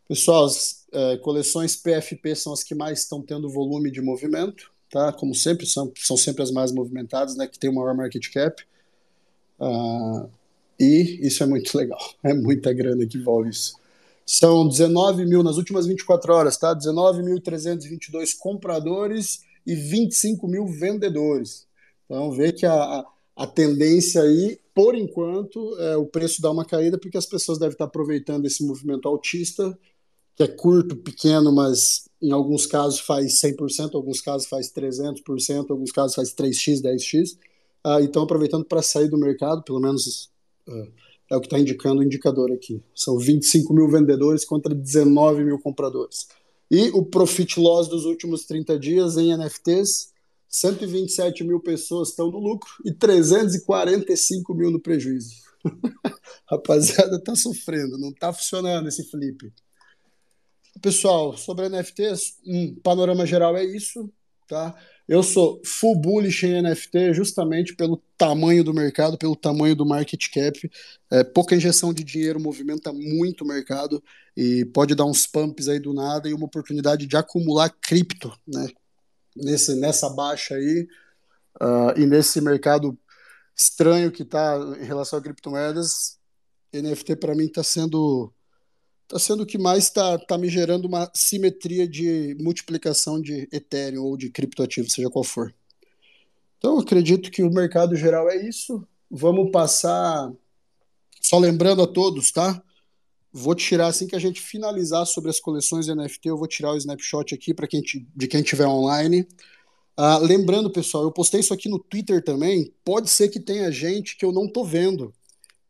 Pessoal, 0.07 0.45
as 0.45 0.85
é, 0.91 1.17
coleções 1.17 1.75
PFP 1.75 2.35
são 2.35 2.53
as 2.53 2.63
que 2.63 2.75
mais 2.75 2.99
estão 2.99 3.21
tendo 3.21 3.49
volume 3.49 3.91
de 3.91 4.01
movimento, 4.01 4.71
tá? 4.89 5.11
Como 5.13 5.33
sempre, 5.33 5.65
são, 5.65 5.91
são 5.97 6.17
sempre 6.17 6.43
as 6.43 6.51
mais 6.51 6.71
movimentadas, 6.71 7.35
né? 7.35 7.47
Que 7.47 7.59
tem 7.59 7.69
o 7.69 7.73
maior 7.73 7.95
market 7.95 8.31
cap. 8.31 8.63
Uh, 9.59 10.29
e 10.79 11.19
isso 11.25 11.43
é 11.43 11.45
muito 11.45 11.75
legal. 11.77 11.99
É 12.23 12.33
muita 12.33 12.73
grana 12.73 13.05
que 13.05 13.17
envolve 13.17 13.49
isso. 13.49 13.75
São 14.25 14.67
19 14.67 15.25
mil 15.25 15.41
nas 15.41 15.57
últimas 15.57 15.87
24 15.87 16.33
horas, 16.33 16.57
tá? 16.57 16.75
19.322 16.75 18.37
compradores 18.37 19.41
e 19.65 19.73
25 19.73 20.47
mil 20.47 20.67
vendedores. 20.67 21.65
Então, 22.05 22.31
vê 22.31 22.51
que 22.51 22.65
a, 22.65 23.05
a 23.35 23.47
tendência 23.47 24.21
aí, 24.21 24.59
por 24.73 24.95
enquanto, 24.95 25.77
é 25.79 25.95
o 25.95 26.05
preço 26.05 26.41
dá 26.41 26.51
uma 26.51 26.65
caída, 26.65 26.97
porque 26.97 27.17
as 27.17 27.25
pessoas 27.25 27.57
devem 27.57 27.73
estar 27.73 27.85
aproveitando 27.85 28.45
esse 28.45 28.65
movimento 28.65 29.07
altista, 29.07 29.77
que 30.37 30.43
é 30.43 30.47
curto, 30.47 30.95
pequeno, 30.95 31.51
mas 31.51 32.07
em 32.21 32.31
alguns 32.31 32.67
casos 32.67 32.99
faz 32.99 33.41
100%, 33.41 33.95
alguns 33.95 34.21
casos 34.21 34.47
faz 34.47 34.71
300%, 34.71 35.71
alguns 35.71 35.91
casos 35.91 36.15
faz 36.15 36.31
3x, 36.31 36.79
10x. 36.83 37.39
Ah, 37.83 37.99
então, 38.03 38.21
aproveitando 38.21 38.63
para 38.63 38.83
sair 38.83 39.09
do 39.09 39.17
mercado, 39.17 39.63
pelo 39.63 39.79
menos 39.79 40.29
uh, 40.67 40.87
é 41.31 41.35
o 41.35 41.41
que 41.41 41.47
está 41.47 41.59
indicando 41.59 42.01
o 42.01 42.03
indicador 42.03 42.51
aqui. 42.51 42.79
São 42.93 43.17
25 43.17 43.73
mil 43.73 43.89
vendedores 43.89 44.45
contra 44.45 44.75
19 44.75 45.43
mil 45.43 45.57
compradores. 45.57 46.27
E 46.69 46.89
o 46.89 47.03
profit 47.03 47.59
loss 47.59 47.87
dos 47.87 48.05
últimos 48.05 48.45
30 48.45 48.77
dias 48.77 49.17
em 49.17 49.35
NFTs, 49.35 50.13
127 50.47 51.43
mil 51.43 51.59
pessoas 51.59 52.09
estão 52.09 52.29
no 52.29 52.37
lucro 52.37 52.69
e 52.85 52.93
345 52.93 54.53
mil 54.53 54.69
no 54.69 54.79
prejuízo. 54.79 55.33
Rapaziada, 56.47 57.19
tá 57.23 57.35
sofrendo, 57.35 57.97
não 57.97 58.13
tá 58.13 58.31
funcionando 58.31 58.87
esse 58.87 59.03
flip. 59.09 59.51
Pessoal, 60.81 61.37
sobre 61.37 61.69
NFTs, 61.69 62.39
um 62.45 62.75
panorama 62.75 63.25
geral 63.25 63.55
é 63.55 63.63
isso, 63.63 64.11
tá? 64.47 64.75
Eu 65.07 65.23
sou 65.23 65.61
full 65.63 65.95
bullish 65.95 66.45
em 66.45 66.61
NFT 66.61 67.13
justamente 67.13 67.73
pelo 67.75 68.03
tamanho 68.17 68.63
do 68.63 68.73
mercado, 68.73 69.17
pelo 69.17 69.35
tamanho 69.35 69.75
do 69.75 69.85
market 69.85 70.29
cap. 70.29 70.69
É, 71.09 71.23
pouca 71.23 71.55
injeção 71.55 71.93
de 71.93 72.03
dinheiro 72.03 72.39
movimenta 72.39 72.91
muito 72.91 73.43
o 73.43 73.47
mercado 73.47 74.03
e 74.35 74.65
pode 74.65 74.93
dar 74.93 75.05
uns 75.05 75.25
pumps 75.25 75.69
aí 75.69 75.79
do 75.79 75.93
nada 75.93 76.27
e 76.27 76.33
uma 76.33 76.45
oportunidade 76.45 77.07
de 77.07 77.15
acumular 77.15 77.69
cripto, 77.69 78.37
né? 78.45 78.67
Nesse, 79.35 79.75
nessa 79.75 80.09
baixa 80.09 80.55
aí 80.55 80.87
uh, 81.61 81.97
e 81.97 82.05
nesse 82.05 82.41
mercado 82.41 82.97
estranho 83.55 84.11
que 84.11 84.23
está 84.23 84.57
em 84.81 84.85
relação 84.85 85.17
a 85.19 85.21
criptomoedas, 85.21 86.17
NFT 86.73 87.15
para 87.15 87.35
mim 87.35 87.45
está 87.45 87.63
sendo 87.63 88.33
está 89.07 89.17
sendo 89.17 89.43
o 89.43 89.45
que 89.45 89.57
mais 89.57 89.85
está 89.85 90.17
tá 90.19 90.37
me 90.37 90.49
gerando 90.49 90.85
uma 90.85 91.09
simetria 91.15 91.87
de 91.87 92.35
multiplicação 92.39 93.21
de 93.21 93.47
Ethereum 93.51 94.03
ou 94.03 94.17
de 94.17 94.29
criptoativo, 94.29 94.89
seja 94.89 95.09
qual 95.09 95.23
for. 95.23 95.53
Então, 96.57 96.77
acredito 96.77 97.31
que 97.31 97.41
o 97.41 97.49
mercado 97.49 97.95
geral 97.95 98.29
é 98.29 98.35
isso. 98.35 98.85
Vamos 99.09 99.49
passar. 99.51 100.31
Só 101.21 101.37
lembrando 101.39 101.81
a 101.81 101.87
todos, 101.87 102.31
tá? 102.31 102.61
Vou 103.31 103.55
tirar 103.55 103.87
assim 103.87 104.07
que 104.07 104.15
a 104.15 104.19
gente 104.19 104.41
finalizar 104.41 105.05
sobre 105.05 105.29
as 105.29 105.39
coleções 105.39 105.85
de 105.85 105.95
NFT, 105.95 106.27
eu 106.27 106.37
vou 106.37 106.47
tirar 106.47 106.71
o 106.71 106.77
snapshot 106.77 107.33
aqui 107.33 107.53
para 107.53 107.67
quem 107.67 107.81
de 107.81 108.27
quem 108.27 108.41
tiver 108.41 108.67
online. 108.67 109.27
Ah, 109.95 110.17
lembrando, 110.17 110.69
pessoal, 110.69 111.03
eu 111.03 111.11
postei 111.11 111.39
isso 111.39 111.53
aqui 111.53 111.69
no 111.69 111.79
Twitter 111.79 112.23
também. 112.23 112.73
Pode 112.83 113.09
ser 113.09 113.29
que 113.29 113.39
tenha 113.39 113.71
gente 113.71 114.17
que 114.17 114.25
eu 114.25 114.31
não 114.31 114.47
tô 114.51 114.63
vendo 114.63 115.13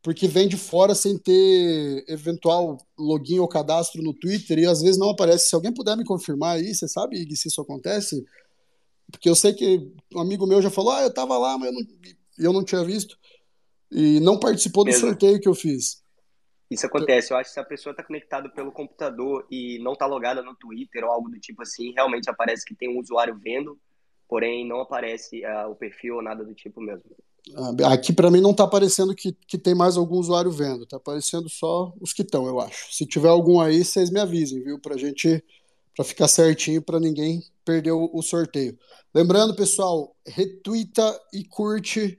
porque 0.01 0.27
vem 0.27 0.47
de 0.47 0.57
fora 0.57 0.95
sem 0.95 1.17
ter 1.17 2.05
eventual 2.07 2.77
login 2.97 3.39
ou 3.39 3.47
cadastro 3.47 4.01
no 4.01 4.13
Twitter 4.13 4.59
e 4.59 4.65
às 4.65 4.81
vezes 4.81 4.97
não 4.97 5.09
aparece. 5.09 5.49
Se 5.49 5.55
alguém 5.55 5.73
puder 5.73 5.97
me 5.97 6.05
confirmar 6.05 6.57
aí, 6.57 6.73
você 6.73 6.87
sabe 6.87 7.19
Iggy, 7.19 7.35
se 7.35 7.47
isso 7.47 7.61
acontece? 7.61 8.23
Porque 9.11 9.29
eu 9.29 9.35
sei 9.35 9.53
que 9.53 9.91
um 10.13 10.19
amigo 10.19 10.45
meu 10.45 10.61
já 10.61 10.69
falou, 10.69 10.91
ah, 10.91 11.01
eu 11.01 11.13
tava 11.13 11.37
lá, 11.37 11.57
mas 11.57 11.69
eu 11.69 11.73
não, 11.73 11.87
eu 12.39 12.53
não 12.53 12.63
tinha 12.63 12.83
visto. 12.83 13.17
E 13.91 14.19
não 14.19 14.39
participou 14.39 14.83
do 14.83 14.91
Mesmo. 14.91 15.07
sorteio 15.07 15.39
que 15.39 15.47
eu 15.47 15.55
fiz. 15.55 16.03
Isso 16.69 16.85
acontece. 16.85 17.31
Eu 17.31 17.37
acho 17.37 17.49
que 17.49 17.53
se 17.53 17.59
a 17.59 17.63
pessoa 17.63 17.91
está 17.91 18.03
conectada 18.03 18.49
pelo 18.49 18.71
computador 18.71 19.47
e 19.49 19.79
não 19.79 19.93
está 19.93 20.05
logada 20.05 20.41
no 20.41 20.55
Twitter 20.55 21.03
ou 21.05 21.11
algo 21.11 21.29
do 21.29 21.39
tipo 21.39 21.61
assim, 21.61 21.93
realmente 21.93 22.29
aparece 22.29 22.65
que 22.65 22.75
tem 22.75 22.89
um 22.89 22.99
usuário 22.99 23.37
vendo, 23.41 23.79
porém 24.27 24.67
não 24.67 24.81
aparece 24.81 25.41
uh, 25.45 25.69
o 25.69 25.75
perfil 25.75 26.15
ou 26.15 26.21
nada 26.21 26.43
do 26.43 26.53
tipo 26.53 26.81
mesmo. 26.81 27.15
Ah, 27.55 27.93
aqui 27.93 28.11
para 28.11 28.31
mim 28.31 28.41
não 28.41 28.51
está 28.51 28.63
aparecendo 28.63 29.15
que, 29.15 29.35
que 29.47 29.57
tem 29.57 29.73
mais 29.73 29.97
algum 29.97 30.17
usuário 30.17 30.51
vendo, 30.51 30.83
está 30.83 30.97
aparecendo 30.97 31.49
só 31.49 31.93
os 31.99 32.13
que 32.13 32.21
estão, 32.21 32.45
eu 32.47 32.59
acho. 32.59 32.93
Se 32.93 33.05
tiver 33.05 33.29
algum 33.29 33.59
aí, 33.59 33.83
vocês 33.83 34.09
me 34.09 34.19
avisem, 34.19 34.61
viu? 34.61 34.79
Para 34.79 34.97
gente, 34.97 35.43
para 35.95 36.05
ficar 36.05 36.27
certinho, 36.27 36.81
para 36.81 36.99
ninguém 36.99 37.43
perder 37.63 37.91
o, 37.91 38.09
o, 38.13 38.21
sorteio. 38.21 38.77
Lembrando, 39.13 39.55
pessoal, 39.55 40.15
retweeta 40.25 41.19
e 41.33 41.43
curte 41.43 42.17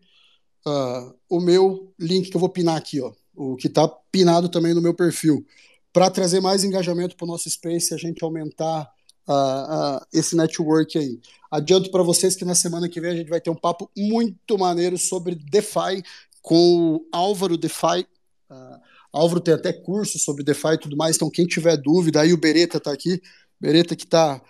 uh, 0.66 1.14
o 1.28 1.40
meu 1.40 1.92
link 1.98 2.30
que 2.30 2.36
eu 2.36 2.40
vou 2.40 2.48
pinar 2.48 2.76
aqui, 2.76 3.00
ó, 3.00 3.12
o 3.34 3.56
que 3.56 3.66
está 3.68 3.88
pinado 4.10 4.48
também 4.48 4.74
no 4.74 4.82
meu 4.82 4.94
perfil, 4.94 5.46
para 5.92 6.10
trazer 6.10 6.40
mais 6.40 6.64
engajamento 6.64 7.16
para 7.16 7.24
o 7.24 7.28
nosso 7.28 7.48
space, 7.48 7.94
a 7.94 7.96
gente 7.96 8.22
aumentar 8.22 8.90
uh, 9.28 9.96
uh, 9.98 10.06
esse 10.12 10.34
network 10.34 10.98
aí. 10.98 11.20
Adianto 11.50 11.90
para 11.90 12.02
vocês 12.02 12.34
que 12.34 12.44
na 12.44 12.54
semana 12.54 12.88
que 12.88 13.00
vem 13.00 13.12
a 13.12 13.16
gente 13.16 13.28
vai 13.28 13.40
ter 13.40 13.50
um 13.50 13.54
papo 13.54 13.90
muito 13.96 14.58
maneiro 14.58 14.96
sobre 14.96 15.34
DeFi 15.34 16.02
com 16.42 16.94
o 16.94 17.08
Álvaro 17.12 17.56
DeFi. 17.56 18.06
Uh, 18.50 18.80
Álvaro 19.12 19.40
tem 19.40 19.54
até 19.54 19.72
curso 19.72 20.18
sobre 20.18 20.44
DeFi 20.44 20.74
e 20.74 20.78
tudo 20.78 20.96
mais, 20.96 21.16
então 21.16 21.30
quem 21.30 21.46
tiver 21.46 21.76
dúvida, 21.76 22.20
aí 22.20 22.32
o 22.32 22.38
Bereta 22.38 22.76
está 22.78 22.92
aqui, 22.92 23.20
Bereta 23.60 23.96
que 23.96 24.04
está 24.04 24.40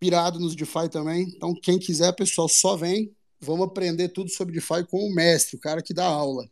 pirado 0.00 0.38
nos 0.38 0.56
DeFi 0.56 0.88
também, 0.90 1.24
então 1.28 1.54
quem 1.54 1.78
quiser, 1.78 2.12
pessoal, 2.12 2.48
só 2.48 2.74
vem, 2.74 3.14
vamos 3.40 3.66
aprender 3.66 4.08
tudo 4.08 4.30
sobre 4.30 4.54
DeFi 4.54 4.84
com 4.90 5.06
o 5.06 5.14
mestre, 5.14 5.56
o 5.56 5.60
cara 5.60 5.82
que 5.82 5.94
dá 5.94 6.06
aula. 6.06 6.44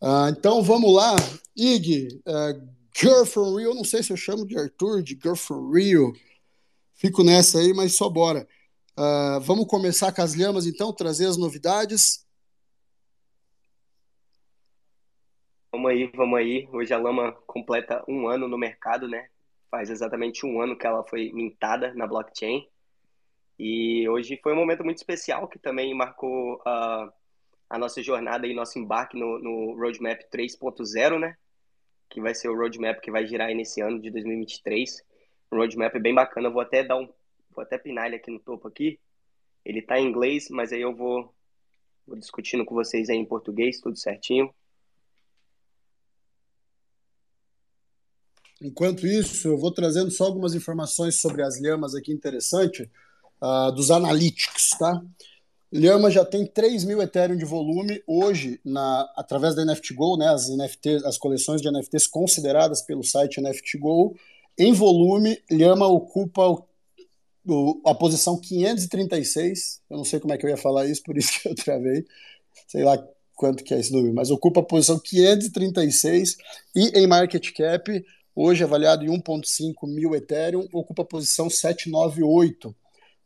Uh, 0.00 0.28
então 0.30 0.62
vamos 0.62 0.92
lá, 0.92 1.14
Ig, 1.56 2.08
uh, 2.26 2.68
Girl 2.96 3.24
from 3.24 3.56
Rio, 3.56 3.74
não 3.74 3.84
sei 3.84 4.02
se 4.02 4.12
eu 4.12 4.16
chamo 4.16 4.46
de 4.46 4.58
Arthur, 4.58 5.02
de 5.02 5.18
Girl 5.20 5.36
from 5.36 5.70
Rio, 5.70 6.12
Fico 6.98 7.22
nessa 7.22 7.60
aí, 7.60 7.72
mas 7.72 7.94
só 7.94 8.10
bora. 8.10 8.44
Uh, 8.98 9.38
vamos 9.42 9.68
começar 9.68 10.12
com 10.12 10.20
as 10.20 10.34
lhamas, 10.34 10.66
então, 10.66 10.92
trazer 10.92 11.26
as 11.26 11.36
novidades. 11.36 12.26
Vamos 15.70 15.92
aí, 15.92 16.10
vamos 16.12 16.36
aí. 16.36 16.68
Hoje 16.72 16.92
a 16.92 16.98
lama 16.98 17.30
completa 17.46 18.04
um 18.08 18.26
ano 18.26 18.48
no 18.48 18.58
mercado, 18.58 19.06
né? 19.06 19.28
Faz 19.70 19.90
exatamente 19.90 20.44
um 20.44 20.60
ano 20.60 20.76
que 20.76 20.88
ela 20.88 21.04
foi 21.04 21.30
mintada 21.32 21.94
na 21.94 22.04
blockchain. 22.04 22.68
E 23.56 24.08
hoje 24.08 24.36
foi 24.42 24.52
um 24.52 24.56
momento 24.56 24.82
muito 24.82 24.98
especial 24.98 25.46
que 25.46 25.58
também 25.58 25.94
marcou 25.94 26.56
uh, 26.56 27.12
a 27.70 27.78
nossa 27.78 28.02
jornada 28.02 28.44
e 28.44 28.54
nosso 28.54 28.76
embarque 28.76 29.16
no, 29.16 29.38
no 29.38 29.78
Roadmap 29.78 30.20
3.0, 30.34 31.20
né? 31.20 31.36
Que 32.10 32.20
vai 32.20 32.34
ser 32.34 32.48
o 32.48 32.56
roadmap 32.56 33.00
que 33.00 33.10
vai 33.12 33.24
girar 33.24 33.46
aí 33.48 33.54
nesse 33.54 33.80
ano 33.80 34.00
de 34.00 34.10
2023 34.10 35.06
um 35.50 35.56
roadmap 35.56 35.94
bem 35.98 36.14
bacana. 36.14 36.50
vou 36.50 36.60
até 36.60 36.84
dar 36.84 36.96
um, 36.96 37.08
vou 37.54 37.62
até 37.62 37.78
pinar 37.78 38.06
ele 38.06 38.16
aqui 38.16 38.30
no 38.30 38.40
topo 38.40 38.68
aqui. 38.68 38.98
Ele 39.64 39.82
tá 39.82 39.98
em 39.98 40.06
inglês, 40.06 40.48
mas 40.50 40.72
aí 40.72 40.80
eu 40.80 40.94
vou, 40.94 41.32
vou 42.06 42.16
discutindo 42.16 42.64
com 42.64 42.74
vocês 42.74 43.10
aí 43.10 43.16
em 43.16 43.24
português, 43.24 43.80
tudo 43.80 43.98
certinho. 43.98 44.52
Enquanto 48.60 49.06
isso, 49.06 49.46
eu 49.46 49.56
vou 49.56 49.70
trazendo 49.70 50.10
só 50.10 50.24
algumas 50.24 50.54
informações 50.54 51.20
sobre 51.20 51.42
as 51.42 51.60
lhamas 51.60 51.94
aqui 51.94 52.12
interessante 52.12 52.90
uh, 53.40 53.70
dos 53.72 53.90
analytics, 53.90 54.70
tá? 54.70 55.00
Lhama 55.72 56.10
já 56.10 56.24
tem 56.24 56.46
3 56.46 56.84
mil 56.84 57.00
Ethereum 57.00 57.36
de 57.36 57.44
volume 57.44 58.02
hoje, 58.06 58.58
na, 58.64 59.02
através 59.14 59.54
da 59.54 59.64
NFTGO, 59.64 60.16
né, 60.16 60.28
as, 60.28 60.48
NFT, 60.48 61.04
as 61.04 61.18
coleções 61.18 61.60
de 61.60 61.70
NFTs 61.70 62.06
consideradas 62.06 62.80
pelo 62.80 63.04
site 63.04 63.40
NFTGO, 63.40 64.16
em 64.58 64.72
volume, 64.72 65.40
Lhama 65.50 65.86
ocupa 65.86 66.46
o, 66.48 66.66
o, 67.46 67.80
a 67.86 67.94
posição 67.94 68.38
536. 68.38 69.80
Eu 69.88 69.96
não 69.98 70.04
sei 70.04 70.18
como 70.18 70.32
é 70.32 70.38
que 70.38 70.44
eu 70.44 70.50
ia 70.50 70.56
falar 70.56 70.86
isso, 70.86 71.02
por 71.02 71.16
isso 71.16 71.40
que 71.40 71.48
eu 71.48 71.54
travei. 71.54 72.04
Sei 72.66 72.82
lá, 72.82 72.98
quanto 73.34 73.62
que 73.62 73.72
é 73.72 73.78
esse 73.78 73.92
número, 73.92 74.12
mas 74.12 74.30
ocupa 74.30 74.60
a 74.60 74.64
posição 74.64 74.98
536 74.98 76.36
e 76.74 76.98
em 76.98 77.06
market 77.06 77.52
cap, 77.52 78.04
hoje 78.34 78.64
avaliado 78.64 79.04
em 79.04 79.08
1.5 79.08 79.86
mil 79.86 80.14
Ethereum, 80.14 80.66
ocupa 80.72 81.02
a 81.02 81.06
posição 81.06 81.48
798. 81.48 82.74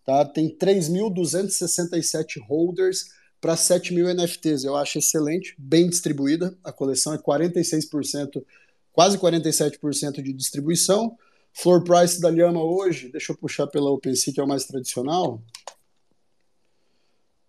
Tá? 0.04 0.24
Tem 0.24 0.54
3.267 0.54 2.40
holders 2.46 3.06
para 3.40 3.56
7 3.56 3.94
mil 3.94 4.06
NFTs. 4.12 4.64
Eu 4.64 4.76
acho 4.76 4.98
excelente, 4.98 5.54
bem 5.58 5.88
distribuída. 5.88 6.56
A 6.62 6.70
coleção 6.70 7.14
é 7.14 7.18
46%, 7.18 8.44
quase 8.92 9.18
47% 9.18 10.22
de 10.22 10.33
distribuição. 10.33 11.18
Floor 11.55 11.83
price 11.83 12.20
da 12.20 12.31
Lhama 12.31 12.62
hoje, 12.62 13.11
deixa 13.11 13.33
eu 13.33 13.37
puxar 13.37 13.66
pela 13.66 13.90
OpenSea, 13.90 14.33
que 14.33 14.40
é 14.40 14.44
o 14.44 14.48
mais 14.48 14.64
tradicional. 14.64 15.42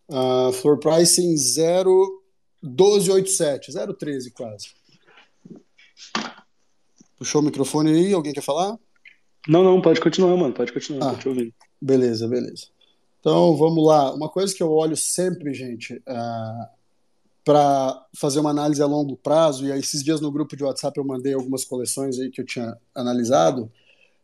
Uh, 0.09 0.51
floor 0.53 0.77
price 0.77 1.21
em 1.21 1.35
0,1287, 1.35 3.69
0,13 3.69 4.33
quase. 4.33 4.71
Puxou 7.17 7.41
o 7.41 7.45
microfone 7.45 7.91
aí, 7.91 8.13
alguém 8.13 8.33
quer 8.33 8.41
falar? 8.41 8.77
Não, 9.47 9.63
não, 9.63 9.81
pode 9.81 10.01
continuar, 10.01 10.35
mano, 10.35 10.53
pode 10.53 10.73
continuar, 10.73 11.11
ah, 11.11 11.13
tô 11.13 11.19
te 11.19 11.29
ouvindo. 11.29 11.53
Beleza, 11.81 12.27
beleza. 12.27 12.67
Então, 13.19 13.55
vamos 13.55 13.85
lá. 13.85 14.13
Uma 14.13 14.29
coisa 14.29 14.53
que 14.53 14.61
eu 14.61 14.69
olho 14.71 14.97
sempre, 14.97 15.53
gente, 15.53 15.95
uh, 15.95 16.67
para 17.43 18.05
fazer 18.15 18.39
uma 18.39 18.51
análise 18.51 18.81
a 18.81 18.85
longo 18.85 19.17
prazo, 19.17 19.65
e 19.65 19.71
aí 19.71 19.79
esses 19.79 20.03
dias 20.03 20.21
no 20.21 20.31
grupo 20.31 20.55
de 20.55 20.63
WhatsApp 20.63 20.97
eu 20.97 21.05
mandei 21.05 21.33
algumas 21.33 21.65
coleções 21.65 22.19
aí 22.19 22.29
que 22.29 22.41
eu 22.41 22.45
tinha 22.45 22.77
analisado, 22.95 23.71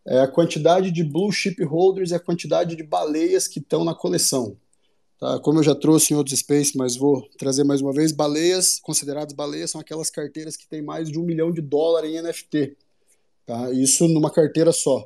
é 0.05 0.21
a 0.21 0.27
quantidade 0.27 0.89
de 0.91 1.03
blue 1.03 1.31
chip 1.31 1.63
holders 1.63 2.11
e 2.11 2.15
a 2.15 2.19
quantidade 2.19 2.75
de 2.75 2.83
baleias 2.83 3.47
que 3.47 3.59
estão 3.59 3.83
na 3.83 3.93
coleção. 3.93 4.57
Tá? 5.19 5.37
Como 5.39 5.59
eu 5.59 5.63
já 5.63 5.75
trouxe 5.75 6.13
em 6.13 6.17
outros 6.17 6.39
space, 6.39 6.77
mas 6.77 6.95
vou 6.95 7.27
trazer 7.37 7.65
mais 7.65 7.81
uma 7.81 7.91
vez, 7.91 8.11
baleias, 8.11 8.79
consideradas 8.79 9.33
baleias, 9.33 9.71
são 9.71 9.81
aquelas 9.81 10.09
carteiras 10.09 10.55
que 10.55 10.67
têm 10.67 10.81
mais 10.81 11.09
de 11.09 11.19
um 11.19 11.23
milhão 11.23 11.51
de 11.51 11.61
dólares 11.61 12.09
em 12.09 12.21
NFT. 12.21 12.77
Tá? 13.45 13.69
Isso 13.71 14.07
numa 14.07 14.31
carteira 14.31 14.71
só. 14.71 15.05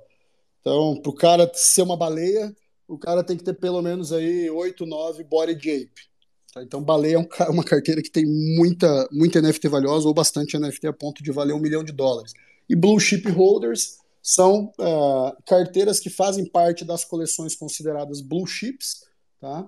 Então, 0.61 1.01
para 1.01 1.09
o 1.09 1.15
cara 1.15 1.51
ser 1.55 1.81
uma 1.81 1.97
baleia, 1.97 2.55
o 2.87 2.97
cara 2.97 3.23
tem 3.23 3.35
que 3.35 3.43
ter 3.43 3.53
pelo 3.53 3.81
menos 3.81 4.13
aí 4.13 4.49
8, 4.49 4.85
9 4.85 5.23
body 5.23 5.53
ape. 5.53 6.12
Tá? 6.53 6.61
Então, 6.61 6.81
baleia 6.83 7.15
é 7.15 7.19
um, 7.19 7.27
uma 7.51 7.63
carteira 7.63 8.01
que 8.01 8.11
tem 8.11 8.25
muita, 8.25 9.07
muita 9.11 9.41
NFT 9.41 9.67
valiosa 9.67 10.07
ou 10.07 10.13
bastante 10.13 10.57
NFT 10.57 10.87
a 10.87 10.93
ponto 10.93 11.23
de 11.23 11.31
valer 11.31 11.53
um 11.53 11.59
milhão 11.59 11.83
de 11.83 11.91
dólares. 11.91 12.33
E 12.69 12.75
blue 12.75 12.99
chip 12.99 13.29
holders 13.29 13.97
são 14.21 14.71
uh, 14.79 15.35
carteiras 15.45 15.99
que 15.99 16.09
fazem 16.09 16.45
parte 16.45 16.85
das 16.85 17.03
coleções 17.03 17.55
consideradas 17.55 18.21
blue 18.21 18.47
chips, 18.47 19.05
tá? 19.41 19.67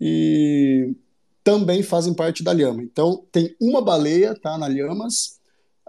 e 0.00 0.96
também 1.44 1.82
fazem 1.82 2.12
parte 2.12 2.42
da 2.42 2.52
Lhama. 2.52 2.82
Então, 2.82 3.24
tem 3.30 3.54
uma 3.60 3.80
baleia 3.80 4.34
tá, 4.34 4.58
na 4.58 4.66
Lhamas, 4.66 5.38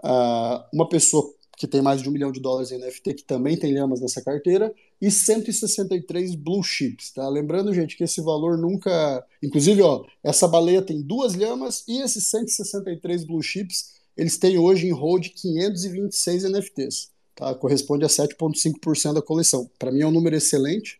uh, 0.04 0.62
uma 0.72 0.88
pessoa 0.88 1.33
que 1.56 1.66
tem 1.66 1.80
mais 1.80 2.02
de 2.02 2.08
um 2.08 2.12
milhão 2.12 2.32
de 2.32 2.40
dólares 2.40 2.72
em 2.72 2.78
NFT, 2.78 3.14
que 3.14 3.24
também 3.24 3.56
tem 3.56 3.72
Lhamas 3.72 4.00
nessa 4.00 4.22
carteira, 4.22 4.74
e 5.00 5.10
163 5.10 6.34
Blue 6.34 6.62
Chips. 6.62 7.10
Tá? 7.12 7.28
Lembrando, 7.28 7.72
gente, 7.72 7.96
que 7.96 8.04
esse 8.04 8.20
valor 8.20 8.58
nunca. 8.58 9.24
Inclusive, 9.42 9.82
ó, 9.82 10.04
essa 10.22 10.48
baleia 10.48 10.82
tem 10.82 11.00
duas 11.00 11.34
Lhamas 11.34 11.84
e 11.86 12.00
esses 12.02 12.26
163 12.26 13.24
Blue 13.24 13.42
Chips, 13.42 13.94
eles 14.16 14.38
têm 14.38 14.58
hoje 14.58 14.86
em 14.86 14.92
hold 14.92 15.28
526 15.28 16.44
NFTs. 16.44 17.10
Tá? 17.34 17.54
Corresponde 17.54 18.04
a 18.04 18.08
7,5% 18.08 19.14
da 19.14 19.22
coleção. 19.22 19.68
Para 19.78 19.90
mim 19.90 20.02
é 20.02 20.06
um 20.06 20.12
número 20.12 20.36
excelente 20.36 20.98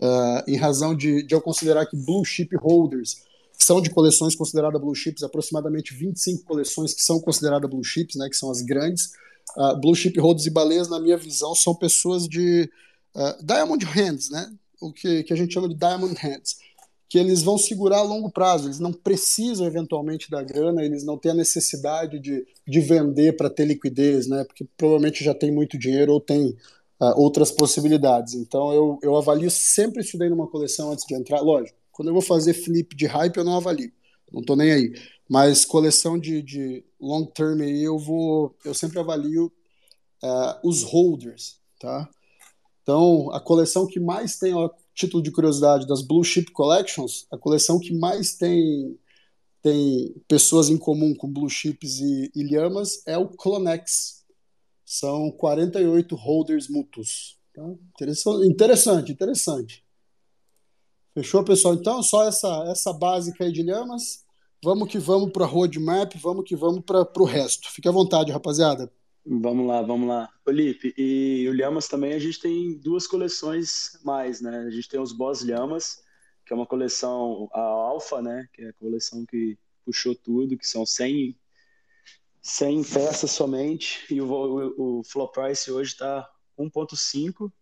uh, 0.00 0.50
em 0.50 0.56
razão 0.56 0.94
de, 0.94 1.22
de 1.22 1.34
eu 1.34 1.40
considerar 1.40 1.86
que 1.86 1.96
blue 1.96 2.24
chip 2.24 2.54
holders 2.56 3.24
são 3.58 3.80
de 3.80 3.90
coleções 3.90 4.34
consideradas 4.34 4.80
blue 4.80 4.94
chips, 4.94 5.22
aproximadamente 5.22 5.94
25 5.94 6.44
coleções 6.44 6.92
que 6.92 7.02
são 7.02 7.18
consideradas 7.18 7.68
blue 7.68 7.82
chips, 7.82 8.16
né, 8.16 8.28
que 8.28 8.36
são 8.36 8.50
as 8.50 8.60
grandes. 8.60 9.12
Uh, 9.56 9.76
blue 9.80 9.94
chip 9.94 10.18
holders 10.20 10.46
e 10.46 10.50
baleias, 10.50 10.88
na 10.88 11.00
minha 11.00 11.16
visão, 11.16 11.54
são 11.54 11.74
pessoas 11.74 12.28
de 12.28 12.70
uh, 13.14 13.44
diamond 13.44 13.84
hands, 13.84 14.30
né, 14.30 14.50
o 14.80 14.92
que, 14.92 15.22
que 15.22 15.32
a 15.32 15.36
gente 15.36 15.54
chama 15.54 15.68
de 15.68 15.74
diamond 15.74 16.14
hands, 16.14 16.56
que 17.08 17.18
eles 17.18 17.42
vão 17.42 17.56
segurar 17.56 17.98
a 17.98 18.02
longo 18.02 18.30
prazo, 18.30 18.66
eles 18.66 18.80
não 18.80 18.92
precisam 18.92 19.66
eventualmente 19.66 20.30
da 20.30 20.42
grana, 20.42 20.84
eles 20.84 21.04
não 21.04 21.16
têm 21.16 21.30
a 21.30 21.34
necessidade 21.34 22.18
de, 22.18 22.44
de 22.66 22.80
vender 22.80 23.36
para 23.36 23.48
ter 23.48 23.64
liquidez, 23.64 24.26
né, 24.26 24.44
porque 24.44 24.66
provavelmente 24.76 25.24
já 25.24 25.32
tem 25.32 25.50
muito 25.50 25.78
dinheiro 25.78 26.12
ou 26.12 26.20
tem 26.20 26.48
uh, 27.00 27.20
outras 27.20 27.50
possibilidades. 27.50 28.34
Então 28.34 28.72
eu, 28.72 28.98
eu 29.02 29.16
avalio 29.16 29.50
sempre 29.50 30.02
isso 30.02 30.18
daí 30.18 30.28
numa 30.28 30.48
coleção 30.48 30.92
antes 30.92 31.06
de 31.06 31.14
entrar. 31.14 31.40
Lógico, 31.40 31.78
quando 31.92 32.08
eu 32.08 32.12
vou 32.12 32.22
fazer 32.22 32.52
flip 32.52 32.94
de 32.94 33.06
hype, 33.06 33.36
eu 33.36 33.44
não 33.44 33.56
avalio. 33.56 33.90
Não 34.32 34.42
tô 34.42 34.56
nem 34.56 34.72
aí. 34.72 34.92
Mas 35.28 35.64
coleção 35.64 36.18
de, 36.18 36.42
de 36.42 36.84
long 37.00 37.24
term 37.24 37.60
aí, 37.60 37.82
eu 37.82 37.98
vou. 37.98 38.56
Eu 38.64 38.74
sempre 38.74 38.98
avalio 38.98 39.52
uh, 40.22 40.68
os 40.68 40.82
holders, 40.82 41.58
tá? 41.80 42.08
Então, 42.82 43.30
a 43.32 43.40
coleção 43.40 43.86
que 43.86 43.98
mais 43.98 44.38
tem, 44.38 44.54
ó, 44.54 44.70
título 44.94 45.22
de 45.22 45.32
curiosidade, 45.32 45.86
das 45.86 46.02
Blue 46.02 46.22
Chip 46.22 46.52
Collections, 46.52 47.26
a 47.30 47.36
coleção 47.36 47.80
que 47.80 47.92
mais 47.92 48.34
tem 48.34 48.98
tem 49.66 50.14
pessoas 50.28 50.68
em 50.68 50.78
comum 50.78 51.12
com 51.12 51.32
Blue 51.32 51.50
Chips 51.50 51.98
e, 51.98 52.30
e 52.36 52.44
Lhamas 52.44 53.02
é 53.04 53.18
o 53.18 53.26
Clonex, 53.26 54.24
são 54.84 55.28
48 55.32 56.14
holders 56.14 56.68
mútuos. 56.68 57.36
Tá? 57.52 57.64
Interessante, 58.44 59.10
interessante. 59.10 59.84
Fechou, 61.12 61.42
pessoal? 61.42 61.74
Então, 61.74 62.00
só 62.00 62.28
essa, 62.28 62.64
essa 62.68 62.92
básica 62.92 63.42
aí 63.42 63.50
de 63.50 63.62
lhamas. 63.62 64.25
Vamos 64.66 64.88
que 64.88 64.98
vamos 64.98 65.30
para 65.30 65.44
a 65.44 65.46
roadmap, 65.46 66.12
vamos 66.16 66.44
que 66.44 66.56
vamos 66.56 66.80
para 66.84 67.08
o 67.18 67.24
resto. 67.24 67.70
Fique 67.70 67.86
à 67.86 67.92
vontade, 67.92 68.32
rapaziada. 68.32 68.92
Vamos 69.24 69.64
lá, 69.64 69.80
vamos 69.80 70.08
lá. 70.08 70.28
Felipe, 70.44 70.92
e 70.98 71.48
o 71.48 71.52
Lhamas 71.52 71.86
também 71.86 72.14
a 72.14 72.18
gente 72.18 72.40
tem 72.40 72.76
duas 72.76 73.06
coleções 73.06 73.96
mais, 74.02 74.40
né? 74.40 74.64
A 74.66 74.70
gente 74.70 74.88
tem 74.88 74.98
os 74.98 75.12
Boss 75.12 75.44
Lhamas, 75.44 76.02
que 76.44 76.52
é 76.52 76.56
uma 76.56 76.66
coleção, 76.66 77.48
a 77.52 77.60
Alpha, 77.60 78.20
né? 78.20 78.48
Que 78.52 78.62
é 78.62 78.70
a 78.70 78.72
coleção 78.72 79.24
que 79.24 79.56
puxou 79.84 80.16
tudo, 80.16 80.58
que 80.58 80.66
são 80.66 80.84
100 80.84 81.38
100 82.42 82.82
peças 82.82 83.30
somente, 83.30 84.04
e 84.12 84.20
o, 84.20 84.26
o, 84.28 84.98
o 84.98 85.04
floor 85.04 85.30
price 85.30 85.70
hoje 85.70 85.92
está 85.92 86.28
1.5 86.58 87.52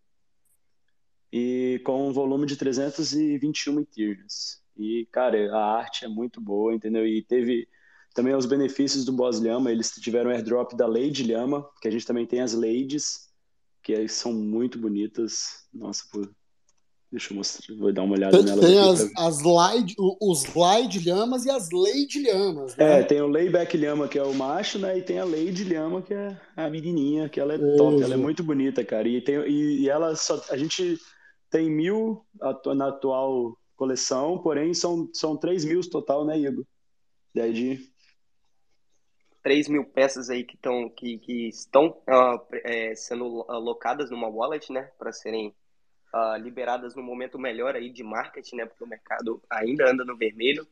e 1.31 1.83
com 1.85 2.09
um 2.09 2.15
volume 2.15 2.47
de 2.47 2.57
321 2.57 3.81
Ethereums. 3.81 4.64
E, 4.77 5.07
cara, 5.13 5.53
a 5.55 5.77
arte 5.77 6.05
é 6.05 6.09
muito 6.09 6.41
boa, 6.41 6.75
entendeu? 6.75 7.07
E 7.07 7.23
teve 7.23 7.69
também 8.15 8.35
os 8.35 8.47
benefícios 8.47 9.05
do 9.05 9.13
Boss 9.13 9.41
Lhama, 9.41 9.73
eles 9.73 9.91
tiveram 9.91 10.31
airdrop 10.31 10.73
da 10.75 10.87
Lady 10.87 11.25
Lhama, 11.25 11.69
que 11.81 11.89
a 11.89 11.91
gente 11.91 12.07
também 12.07 12.27
tem 12.27 12.41
as 12.41 12.55
Ladies, 12.55 13.29
que 13.83 14.09
são 14.09 14.33
muito 14.33 14.79
bonitas. 14.79 15.67
Nossa, 15.73 16.05
pô, 16.13 16.27
Deixa 17.15 17.33
eu 17.33 17.37
mostrar, 17.37 17.77
vou 17.77 17.93
dar 17.93 18.03
uma 18.03 18.15
olhada 18.15 18.37
tem, 18.37 18.45
nelas. 18.45 18.65
Tem 18.65 18.79
as, 18.81 19.13
pra... 19.13 19.27
as 19.29 19.39
Lide, 19.39 19.95
os 20.21 20.45
Lide 20.47 21.09
Lhamas 21.09 21.45
e 21.45 21.51
as 21.51 21.69
Lady 21.71 22.21
Lhamas. 22.27 22.77
Né? 22.77 23.01
É, 23.01 23.03
tem 23.05 23.21
o 23.21 23.29
Layback 23.29 23.77
Lhama, 23.77 24.09
que 24.09 24.19
é 24.19 24.23
o 24.25 24.35
macho, 24.35 24.81
né? 24.81 24.99
E 24.99 25.03
tem 25.03 25.21
a 25.21 25.25
Lady 25.25 25.63
Lhama, 25.63 26.03
que 26.03 26.13
é 26.13 26.37
a 26.57 26.69
menininha, 26.69 27.29
que 27.29 27.39
ela 27.39 27.55
é 27.55 27.57
Isso. 27.57 27.77
top, 27.77 28.03
ela 28.03 28.15
é 28.15 28.17
muito 28.17 28.43
bonita, 28.43 28.85
cara. 28.85 29.07
E, 29.07 29.21
tem, 29.21 29.37
e, 29.47 29.83
e 29.83 29.89
ela 29.89 30.17
só. 30.17 30.45
A 30.51 30.57
gente 30.57 30.99
tem 31.49 31.71
mil 31.71 32.27
na 32.75 32.89
atual 32.89 33.57
coleção, 33.85 34.39
porém 34.39 34.73
são, 34.73 35.11
são 35.13 35.37
3 35.37 35.65
mil 35.67 35.81
total, 35.89 36.25
né, 36.25 36.39
Igor? 36.39 36.65
Daí 37.35 37.53
de. 37.53 37.95
3 39.43 39.69
mil 39.69 39.85
peças 39.85 40.31
aí 40.31 40.43
que, 40.43 40.57
tão, 40.57 40.89
que, 40.89 41.19
que 41.19 41.49
estão 41.49 42.03
uh, 42.09 42.41
é, 42.65 42.95
sendo 42.95 43.45
alocadas 43.47 44.11
numa 44.11 44.27
wallet, 44.27 44.73
né? 44.73 44.91
Para 44.99 45.13
serem 45.13 45.55
uh, 46.15 46.37
liberadas 46.39 46.97
no 46.97 47.03
momento 47.03 47.39
melhor 47.39 47.77
aí 47.77 47.91
de 47.91 48.03
marketing, 48.03 48.57
né? 48.57 48.67
Porque 48.67 48.83
o 48.83 48.89
mercado 48.89 49.43
ainda 49.51 49.91
anda 49.91 50.03
no 50.03 50.17
vermelho. 50.17 50.67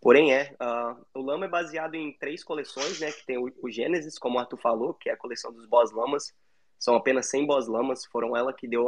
Porém, 0.00 0.32
é. 0.32 0.54
Uh, 0.54 1.04
o 1.12 1.20
Lama 1.20 1.44
é 1.44 1.50
baseado 1.50 1.96
em 1.96 2.16
três 2.16 2.42
coleções, 2.42 2.98
né? 2.98 3.12
Que 3.12 3.26
tem 3.26 3.36
o, 3.36 3.52
o 3.62 3.70
Gênesis, 3.70 4.18
como 4.18 4.38
o 4.38 4.40
Arthur 4.40 4.58
falou, 4.58 4.94
que 4.94 5.10
é 5.10 5.12
a 5.12 5.18
coleção 5.18 5.52
dos 5.52 5.66
Boss 5.66 5.92
Lamas. 5.92 6.32
São 6.78 6.94
apenas 6.94 7.28
100 7.28 7.46
Boss 7.46 7.68
Lamas. 7.68 8.06
Foram, 8.06 8.34
ela 8.34 8.54
que 8.54 8.66
deu, 8.66 8.86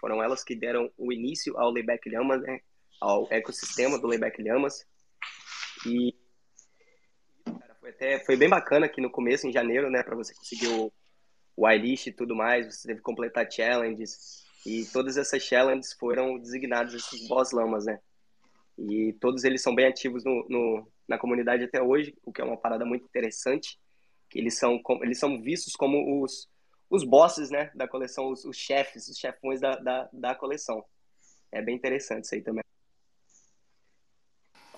foram 0.00 0.22
elas 0.22 0.42
que 0.42 0.54
deram 0.54 0.90
o 0.96 1.12
início 1.12 1.58
ao 1.58 1.70
Layback 1.70 2.08
Llamas, 2.08 2.40
né? 2.40 2.60
Ao 3.00 3.26
ecossistema 3.30 3.98
do 3.98 4.06
Layback 4.06 4.42
Llamas. 4.42 4.86
E 5.86 6.14
cara, 7.44 7.74
foi, 7.80 7.90
até, 7.90 8.24
foi 8.24 8.36
bem 8.36 8.48
bacana 8.48 8.86
aqui 8.86 9.00
no 9.00 9.10
começo, 9.10 9.46
em 9.46 9.52
janeiro, 9.52 9.90
né? 9.90 10.02
Para 10.02 10.16
você 10.16 10.34
conseguir 10.34 10.68
o, 10.68 10.92
o 11.56 11.68
e 11.68 12.12
tudo 12.12 12.34
mais. 12.34 12.66
Você 12.66 12.88
teve 12.88 13.00
que 13.00 13.04
completar 13.04 13.50
challenges. 13.50 14.44
E 14.66 14.84
todas 14.86 15.16
essas 15.16 15.42
challenges 15.42 15.92
foram 15.92 16.38
designados 16.38 16.94
esses 16.94 17.28
boss 17.28 17.52
lamas, 17.52 17.86
né? 17.86 18.00
E 18.78 19.12
todos 19.14 19.44
eles 19.44 19.62
são 19.62 19.74
bem 19.74 19.86
ativos 19.86 20.24
no, 20.24 20.46
no, 20.48 20.92
na 21.08 21.18
comunidade 21.18 21.64
até 21.64 21.82
hoje, 21.82 22.16
o 22.22 22.32
que 22.32 22.40
é 22.40 22.44
uma 22.44 22.56
parada 22.56 22.84
muito 22.84 23.04
interessante. 23.04 23.78
Que 24.30 24.38
eles 24.38 24.58
são, 24.58 24.80
eles 25.02 25.18
são 25.18 25.40
vistos 25.40 25.74
como 25.74 26.22
os, 26.22 26.48
os 26.90 27.02
bosses, 27.02 27.50
né, 27.50 27.70
da 27.74 27.88
coleção, 27.88 28.30
os, 28.30 28.44
os 28.44 28.56
chefes, 28.56 29.08
os 29.08 29.18
chefões 29.18 29.60
da, 29.60 29.76
da, 29.76 30.08
da 30.12 30.34
coleção. 30.34 30.84
É 31.50 31.62
bem 31.62 31.74
interessante 31.74 32.24
isso 32.24 32.34
aí 32.34 32.42
também. 32.42 32.62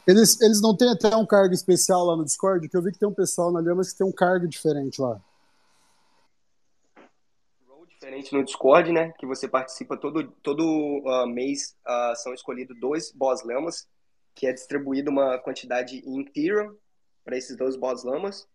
Eles, 0.07 0.40
eles 0.40 0.61
não 0.61 0.76
têm 0.76 0.90
até 0.90 1.14
um 1.14 1.26
cargo 1.26 1.53
especial 1.53 2.05
lá 2.05 2.16
no 2.16 2.24
Discord, 2.24 2.68
que 2.68 2.76
eu 2.76 2.82
vi 2.82 2.92
que 2.92 2.98
tem 2.98 3.09
um 3.09 3.14
pessoal 3.14 3.53
na 3.53 3.61
Lhamas 3.61 3.92
que 3.92 3.98
tem 3.98 4.07
um 4.07 4.12
cargo 4.12 4.48
diferente 4.48 5.01
lá. 5.01 5.20
Role 7.68 7.86
diferente 7.88 8.32
no 8.32 8.44
Discord, 8.44 8.92
né? 8.92 9.12
Que 9.18 9.26
você 9.26 9.46
participa 9.46 9.96
todo, 9.96 10.28
todo 10.42 10.62
uh, 10.64 11.26
mês, 11.26 11.76
uh, 11.86 12.16
são 12.16 12.32
escolhidos 12.32 12.78
dois 12.80 13.12
boss 13.12 13.44
lamas, 13.44 13.86
que 14.34 14.46
é 14.46 14.53
distribuído 14.53 15.11
uma 15.11 15.38
quantidade 15.38 16.03
em 16.07 16.22
Ethereum 16.22 16.74
para 17.24 17.36
esses 17.36 17.57
dois 17.57 17.76
boss 17.76 18.03
lamas. 18.03 18.48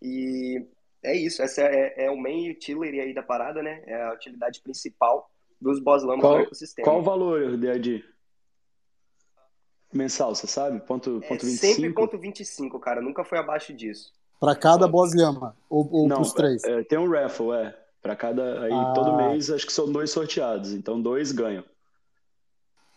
E 0.00 0.66
é 1.02 1.14
isso, 1.14 1.42
essa 1.42 1.62
é, 1.62 2.06
é 2.06 2.10
o 2.10 2.16
main 2.16 2.50
utility 2.50 3.00
aí 3.00 3.14
da 3.14 3.22
parada, 3.22 3.62
né? 3.62 3.82
É 3.86 4.02
a 4.02 4.14
utilidade 4.14 4.60
principal 4.62 5.30
dos 5.60 5.78
boss 5.78 6.02
lamas 6.02 6.22
Qual, 6.22 6.38
no 6.38 6.42
ecossistema. 6.44 6.84
qual 6.84 6.98
o 7.00 7.02
valor, 7.02 7.56
DAD? 7.56 8.04
Mensal, 9.96 10.34
você 10.34 10.46
sabe? 10.46 10.78
Ponto, 10.80 11.20
É 11.22 11.28
ponto 11.28 11.44
sempre 11.46 11.82
25? 11.88 11.94
ponto 11.94 12.18
25, 12.18 12.78
cara. 12.78 13.00
Nunca 13.00 13.24
foi 13.24 13.38
abaixo 13.38 13.72
disso. 13.72 14.12
Pra 14.38 14.54
cada 14.54 14.86
boss 14.86 15.14
lhama, 15.14 15.56
ou, 15.68 15.88
ou 15.90 16.06
Não, 16.08 16.16
pros 16.16 16.32
três. 16.32 16.62
é, 16.64 16.82
tem 16.84 16.98
um 16.98 17.10
raffle, 17.10 17.52
é. 17.52 17.74
Pra 18.02 18.14
cada. 18.14 18.62
Aí 18.62 18.72
Ah. 18.72 18.92
todo 18.94 19.16
mês 19.16 19.50
acho 19.50 19.66
que 19.66 19.72
são 19.72 19.90
dois 19.90 20.10
sorteados. 20.10 20.72
Então 20.72 21.00
dois 21.00 21.32
ganham. 21.32 21.64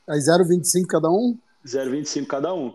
Aí 0.08 0.20
0,25 0.20 0.86
cada 0.88 1.10
um? 1.10 1.38
0,25 1.66 2.28
cada 2.28 2.54
um. 2.54 2.74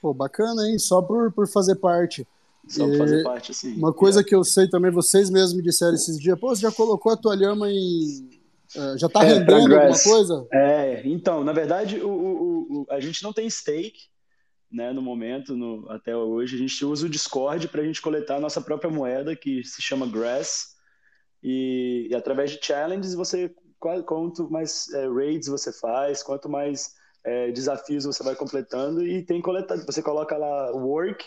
Pô, 0.00 0.14
bacana, 0.14 0.66
hein? 0.68 0.78
Só 0.78 1.02
por, 1.02 1.30
por 1.32 1.46
fazer 1.46 1.76
parte. 1.76 2.26
Só 2.66 2.86
pra 2.86 2.94
E 2.94 2.98
fazer 2.98 3.22
parte 3.22 3.50
assim. 3.52 3.76
Uma 3.76 3.92
coisa 3.92 4.24
que 4.24 4.34
eu 4.34 4.42
sei 4.44 4.68
também, 4.68 4.90
vocês 4.90 5.28
mesmos 5.30 5.54
me 5.54 5.62
disseram 5.62 5.94
esses 5.94 6.18
dias, 6.18 6.38
pô, 6.38 6.48
você 6.54 6.62
já 6.62 6.72
colocou 6.72 7.12
a 7.12 7.16
tua 7.16 7.34
lhama 7.34 7.70
em. 7.70 8.39
Eh, 8.76 8.98
já 8.98 9.08
tá 9.08 9.22
É, 9.22 9.26
rendendo 9.28 9.74
alguma 9.76 9.98
coisa? 9.98 10.46
É, 10.52 11.02
então, 11.06 11.44
na 11.44 11.52
verdade, 11.52 12.00
o, 12.00 12.08
o- 12.10 12.82
o- 12.82 12.86
a 12.90 13.00
gente 13.00 13.22
não 13.22 13.32
tem 13.32 13.48
stake, 13.48 14.08
né, 14.70 14.92
no 14.92 15.02
momento, 15.02 15.56
no- 15.56 15.88
até 15.90 16.16
hoje. 16.16 16.56
A 16.56 16.58
gente 16.58 16.84
usa 16.84 17.06
o 17.06 17.10
Discord 17.10 17.66
para 17.68 17.82
a 17.82 17.84
gente 17.84 18.00
coletar 18.00 18.36
a 18.36 18.40
nossa 18.40 18.60
própria 18.60 18.90
moeda, 18.90 19.34
que 19.34 19.64
se 19.64 19.82
chama 19.82 20.06
Grass. 20.06 20.76
E, 21.42 22.08
e 22.10 22.14
através 22.14 22.50
de 22.50 22.58
challenges, 22.64 23.14
você 23.14 23.52
qua- 23.78 24.02
quanto 24.02 24.50
mais 24.50 24.88
é, 24.92 25.08
raids 25.08 25.48
você 25.48 25.72
faz, 25.72 26.22
quanto 26.22 26.48
mais 26.48 26.94
é, 27.24 27.50
desafios 27.50 28.04
você 28.04 28.22
vai 28.22 28.34
completando, 28.34 29.06
e 29.06 29.22
tem 29.24 29.40
coletado. 29.42 29.84
Você 29.86 30.02
coloca 30.02 30.36
lá 30.36 30.70
work, 30.72 31.24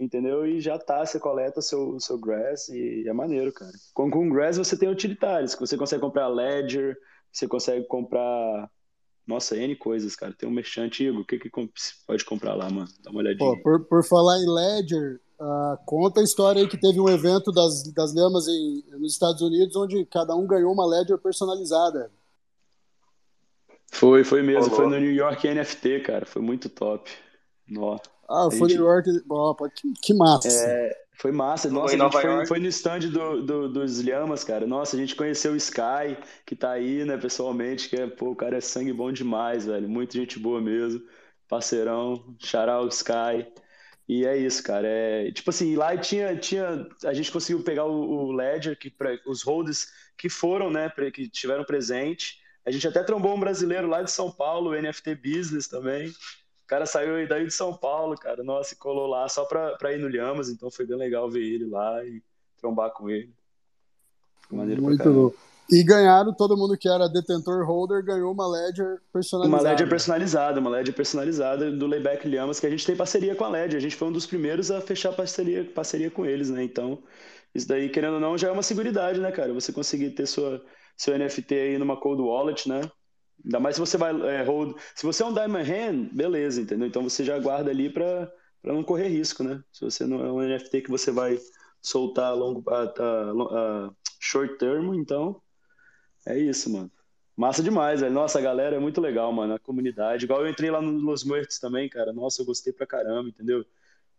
entendeu? 0.00 0.46
E 0.46 0.60
já 0.60 0.78
tá, 0.78 1.04
você 1.04 1.20
coleta 1.20 1.60
seu, 1.60 2.00
seu 2.00 2.18
Grass, 2.18 2.68
e 2.70 3.06
é 3.06 3.12
maneiro, 3.12 3.52
cara. 3.52 3.72
Com, 3.92 4.10
com 4.10 4.30
Grass 4.30 4.56
você 4.56 4.76
tem 4.76 4.88
utilitários, 4.88 5.54
que 5.54 5.60
você 5.60 5.76
consegue 5.76 6.00
comprar 6.00 6.28
Ledger, 6.28 6.96
você 7.30 7.46
consegue 7.46 7.86
comprar. 7.86 8.70
Nossa, 9.26 9.56
N 9.56 9.76
coisas, 9.76 10.16
cara. 10.16 10.32
Tem 10.32 10.48
um 10.48 10.52
merchan 10.52 10.84
antigo. 10.84 11.20
O 11.20 11.24
que, 11.24 11.38
que 11.38 11.50
pode 12.06 12.24
comprar 12.24 12.54
lá, 12.54 12.68
mano? 12.68 12.88
Dá 13.04 13.10
uma 13.10 13.20
olhadinha. 13.20 13.54
Pô, 13.56 13.62
por, 13.62 13.84
por 13.84 14.04
falar 14.04 14.38
em 14.38 14.48
Ledger, 14.48 15.20
ah, 15.38 15.78
conta 15.86 16.20
a 16.20 16.24
história 16.24 16.60
aí 16.60 16.68
que 16.68 16.80
teve 16.80 16.98
um 16.98 17.08
evento 17.08 17.52
das, 17.52 17.92
das 17.94 18.12
lhamas 18.14 18.48
em, 18.48 18.82
nos 18.98 19.12
Estados 19.12 19.40
Unidos, 19.40 19.76
onde 19.76 20.04
cada 20.06 20.34
um 20.34 20.46
ganhou 20.46 20.72
uma 20.72 20.86
Ledger 20.86 21.18
personalizada. 21.18 22.10
Foi, 23.92 24.24
foi 24.24 24.42
mesmo. 24.42 24.70
Rolou. 24.70 24.76
Foi 24.76 24.86
no 24.86 24.98
New 24.98 25.12
York 25.12 25.46
NFT, 25.46 26.00
cara. 26.00 26.26
Foi 26.26 26.42
muito 26.42 26.68
top. 26.68 27.10
Nó. 27.68 27.98
Ah, 28.30 28.48
foi. 28.50 28.68
New 28.68 28.84
York. 28.84 29.10
Que, 29.74 29.92
que 30.02 30.14
massa. 30.14 30.48
É, 30.48 30.96
foi 31.18 31.32
massa. 31.32 31.68
Nossa, 31.68 31.96
foi, 32.10 32.24
York. 32.30 32.48
foi 32.48 32.58
no 32.60 32.68
stand 32.68 33.00
do, 33.10 33.42
do- 33.44 33.68
dos 33.72 34.02
Lhamas, 34.02 34.44
cara. 34.44 34.66
Nossa, 34.66 34.96
a 34.96 34.98
gente 34.98 35.16
conheceu 35.16 35.52
o 35.52 35.56
Sky, 35.56 36.16
que 36.46 36.54
tá 36.54 36.70
aí, 36.70 37.04
né, 37.04 37.16
pessoalmente, 37.16 37.88
que 37.88 37.96
é, 37.96 38.06
pô, 38.06 38.30
o 38.30 38.36
cara 38.36 38.56
é 38.56 38.60
sangue 38.60 38.92
bom 38.92 39.10
demais, 39.12 39.66
velho. 39.66 39.88
Muita 39.88 40.16
gente 40.16 40.38
boa 40.38 40.60
mesmo. 40.60 41.02
Parceirão, 41.48 42.36
xará 42.38 42.80
o 42.80 42.88
Sky. 42.88 43.46
E 44.08 44.24
é 44.24 44.36
isso, 44.36 44.62
cara. 44.62 44.86
É, 44.86 45.30
tipo 45.32 45.50
assim, 45.50 45.74
lá 45.76 45.96
tinha, 45.96 46.36
tinha, 46.36 46.86
a 47.04 47.12
gente 47.12 47.30
conseguiu 47.30 47.62
pegar 47.62 47.84
o, 47.86 48.26
o 48.28 48.32
Ledger, 48.32 48.78
que, 48.78 48.90
pra- 48.90 49.18
os 49.26 49.42
holders 49.42 49.88
que 50.16 50.28
foram, 50.28 50.70
né, 50.70 50.88
pra- 50.88 51.10
que 51.10 51.28
tiveram 51.28 51.64
presente. 51.64 52.38
A 52.64 52.70
gente 52.70 52.86
até 52.86 53.02
trombou 53.02 53.34
um 53.36 53.40
brasileiro 53.40 53.88
lá 53.88 54.02
de 54.02 54.10
São 54.10 54.30
Paulo, 54.30 54.70
o 54.70 54.74
NFT 54.80 55.14
Business 55.16 55.66
também. 55.68 56.12
O 56.70 56.74
cara 56.78 56.86
saiu 56.86 57.26
daí 57.26 57.44
de 57.44 57.52
São 57.52 57.74
Paulo, 57.74 58.14
cara. 58.14 58.44
Nossa, 58.44 58.74
e 58.74 58.76
colou 58.76 59.08
lá 59.08 59.28
só 59.28 59.44
pra, 59.44 59.72
pra 59.76 59.92
ir 59.92 59.98
no 59.98 60.06
Lhamas, 60.06 60.48
então 60.48 60.70
foi 60.70 60.86
bem 60.86 60.96
legal 60.96 61.28
ver 61.28 61.42
ele 61.42 61.68
lá 61.68 62.04
e 62.04 62.22
trombar 62.60 62.92
com 62.92 63.10
ele. 63.10 63.34
Maneiro 64.48 64.80
Muito 64.80 65.08
louco. 65.08 65.36
E 65.68 65.82
ganharam, 65.82 66.32
todo 66.32 66.56
mundo 66.56 66.78
que 66.78 66.88
era 66.88 67.08
detentor 67.08 67.66
holder 67.66 68.04
ganhou 68.04 68.32
uma 68.32 68.46
Ledger 68.46 69.00
personalizada. 69.12 69.64
Uma 69.64 69.68
Ledger 69.68 69.88
personalizada, 69.88 70.60
uma 70.60 70.70
Ledger 70.70 70.94
personalizada 70.94 71.72
do 71.72 71.88
Layback 71.88 72.28
Lhamas, 72.28 72.60
que 72.60 72.66
a 72.68 72.70
gente 72.70 72.86
tem 72.86 72.94
parceria 72.94 73.34
com 73.34 73.44
a 73.44 73.48
Ledger. 73.48 73.76
A 73.76 73.82
gente 73.82 73.96
foi 73.96 74.06
um 74.06 74.12
dos 74.12 74.26
primeiros 74.26 74.70
a 74.70 74.80
fechar 74.80 75.12
parceria, 75.12 75.64
parceria 75.64 76.08
com 76.08 76.24
eles, 76.24 76.50
né? 76.50 76.62
Então, 76.62 77.02
isso 77.52 77.66
daí, 77.66 77.88
querendo 77.88 78.14
ou 78.14 78.20
não, 78.20 78.38
já 78.38 78.46
é 78.46 78.52
uma 78.52 78.62
seguridade, 78.62 79.18
né, 79.18 79.32
cara? 79.32 79.52
Você 79.54 79.72
conseguir 79.72 80.10
ter 80.10 80.26
sua, 80.26 80.64
seu 80.96 81.18
NFT 81.18 81.52
aí 81.52 81.78
numa 81.78 81.96
cold 81.96 82.22
wallet, 82.22 82.68
né? 82.68 82.80
Ainda 83.44 83.60
mais 83.60 83.76
se 83.76 83.80
você 83.80 83.96
vai 83.96 84.12
é, 84.28 84.42
hold. 84.42 84.76
Se 84.94 85.04
você 85.06 85.22
é 85.22 85.26
um 85.26 85.32
Diamond 85.34 85.70
Hand, 85.70 86.10
beleza, 86.12 86.60
entendeu? 86.60 86.86
Então 86.88 87.02
você 87.02 87.24
já 87.24 87.38
guarda 87.38 87.70
ali 87.70 87.90
para 87.90 88.32
não 88.64 88.82
correr 88.84 89.08
risco, 89.08 89.42
né? 89.42 89.62
Se 89.72 89.82
você 89.84 90.06
não 90.06 90.24
é 90.24 90.32
um 90.32 90.42
NFT 90.42 90.82
que 90.82 90.90
você 90.90 91.10
vai 91.10 91.38
soltar 91.82 92.26
a 92.32 92.34
longo, 92.34 92.62
a, 92.70 92.82
a- 92.84 93.86
a 93.88 93.92
short 94.20 94.58
term, 94.58 94.94
então 94.94 95.40
é 96.26 96.38
isso, 96.38 96.70
mano. 96.70 96.90
Massa 97.36 97.62
demais, 97.62 98.00
velho. 98.00 98.12
Nossa, 98.12 98.38
a 98.38 98.42
galera 98.42 98.76
é 98.76 98.78
muito 98.78 99.00
legal, 99.00 99.32
mano. 99.32 99.54
A 99.54 99.58
comunidade. 99.58 100.24
Igual 100.24 100.42
eu 100.44 100.50
entrei 100.50 100.70
lá 100.70 100.80
no 100.82 100.92
Los 101.00 101.24
Muertos 101.24 101.58
também, 101.58 101.88
cara. 101.88 102.12
Nossa, 102.12 102.42
eu 102.42 102.46
gostei 102.46 102.72
pra 102.72 102.86
caramba, 102.86 103.28
entendeu? 103.28 103.64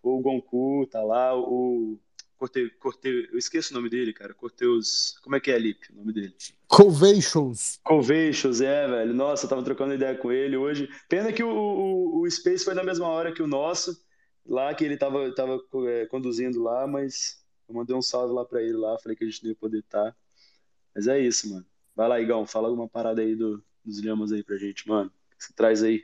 O 0.03 0.21
Gonku 0.21 0.87
tá 0.91 1.03
lá, 1.03 1.35
o. 1.37 1.99
Corte, 2.41 2.71
Corte, 2.79 3.29
eu 3.31 3.37
esqueço 3.37 3.71
o 3.71 3.75
nome 3.75 3.87
dele, 3.87 4.11
cara. 4.11 4.33
Corteus. 4.33 5.15
Como 5.21 5.35
é 5.35 5.39
que 5.39 5.51
é, 5.51 5.59
Lipe, 5.59 5.91
o 5.93 5.95
nome 5.97 6.11
dele? 6.11 6.33
Covations. 6.67 7.79
Conveixos, 7.83 8.61
é, 8.61 8.87
velho. 8.87 9.13
Nossa, 9.13 9.45
eu 9.45 9.49
tava 9.51 9.61
trocando 9.61 9.93
ideia 9.93 10.17
com 10.17 10.31
ele 10.31 10.57
hoje. 10.57 10.89
Pena 11.07 11.31
que 11.31 11.43
o, 11.43 11.51
o, 11.51 12.21
o 12.21 12.31
Space 12.31 12.65
foi 12.65 12.73
na 12.73 12.83
mesma 12.83 13.07
hora 13.07 13.31
que 13.31 13.43
o 13.43 13.47
nosso, 13.47 13.95
lá 14.43 14.73
que 14.73 14.83
ele 14.83 14.97
tava, 14.97 15.31
tava 15.35 15.61
é, 15.87 16.07
conduzindo 16.07 16.63
lá, 16.63 16.87
mas 16.87 17.45
eu 17.69 17.75
mandei 17.75 17.95
um 17.95 18.01
salve 18.01 18.33
lá 18.33 18.43
pra 18.43 18.59
ele 18.63 18.73
lá, 18.73 18.97
falei 18.97 19.15
que 19.15 19.23
a 19.23 19.27
gente 19.27 19.43
não 19.43 19.51
ia 19.51 19.55
poder 19.55 19.81
estar. 19.81 20.15
Mas 20.95 21.05
é 21.05 21.19
isso, 21.19 21.47
mano. 21.47 21.65
Vai 21.95 22.07
lá, 22.07 22.19
Igão, 22.19 22.47
fala 22.47 22.69
alguma 22.69 22.89
parada 22.89 23.21
aí 23.21 23.35
do, 23.35 23.63
dos 23.85 24.01
Lhamas 24.03 24.31
aí 24.31 24.43
pra 24.43 24.57
gente, 24.57 24.89
mano. 24.89 25.11
O 25.31 25.37
que 25.37 25.45
você 25.45 25.53
traz 25.53 25.83
aí? 25.83 26.03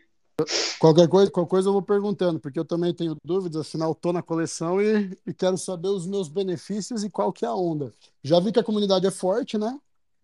Qualquer 0.80 1.08
coisa, 1.08 1.32
qualquer 1.32 1.50
coisa 1.50 1.70
eu 1.70 1.74
vou 1.74 1.82
perguntando, 1.82 2.40
porque 2.40 2.60
eu 2.60 2.66
também 2.66 2.94
tenho 2.94 3.16
dúvidas, 3.24 3.62
afinal 3.62 3.96
tô 3.96 4.14
na 4.14 4.22
coleção 4.22 4.82
e, 4.82 5.18
e 5.26 5.34
quero 5.34 5.58
saber 5.58 5.88
os 5.90 6.06
meus 6.06 6.28
benefícios 6.28 7.04
e 7.04 7.10
qual 7.10 7.34
que 7.34 7.44
é 7.46 7.48
a 7.48 7.56
onda. 7.56 7.92
Já 8.24 8.40
vi 8.40 8.52
que 8.52 8.60
a 8.60 8.64
comunidade 8.64 9.08
é 9.08 9.12
forte, 9.12 9.58
né? 9.58 9.80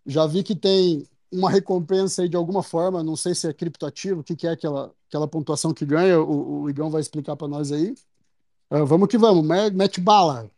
Já 0.06 0.26
vi 0.28 0.44
que 0.44 0.56
tem 0.56 1.08
uma 1.32 1.50
recompensa 1.50 2.22
aí 2.22 2.30
de 2.30 2.38
alguma 2.38 2.62
forma, 2.62 3.04
não 3.04 3.16
sei 3.16 3.34
se 3.34 3.48
é 3.48 3.54
criptoativo, 3.54 4.22
o 4.22 4.24
que, 4.24 4.36
que 4.36 4.46
é 4.48 4.52
aquela, 4.52 4.94
aquela 5.08 5.28
pontuação 5.28 5.74
que 5.74 5.86
ganha, 5.86 6.20
o, 6.22 6.62
o 6.64 6.70
Igão 6.70 6.92
vai 6.92 7.02
explicar 7.02 7.36
para 7.36 7.48
nós 7.48 7.72
aí. 7.72 7.96
Ah, 8.70 8.84
vamos 8.86 9.08
que 9.10 9.18
vamos, 9.18 9.46
me- 9.48 9.72
mete 9.72 10.02
bala. 10.02 10.50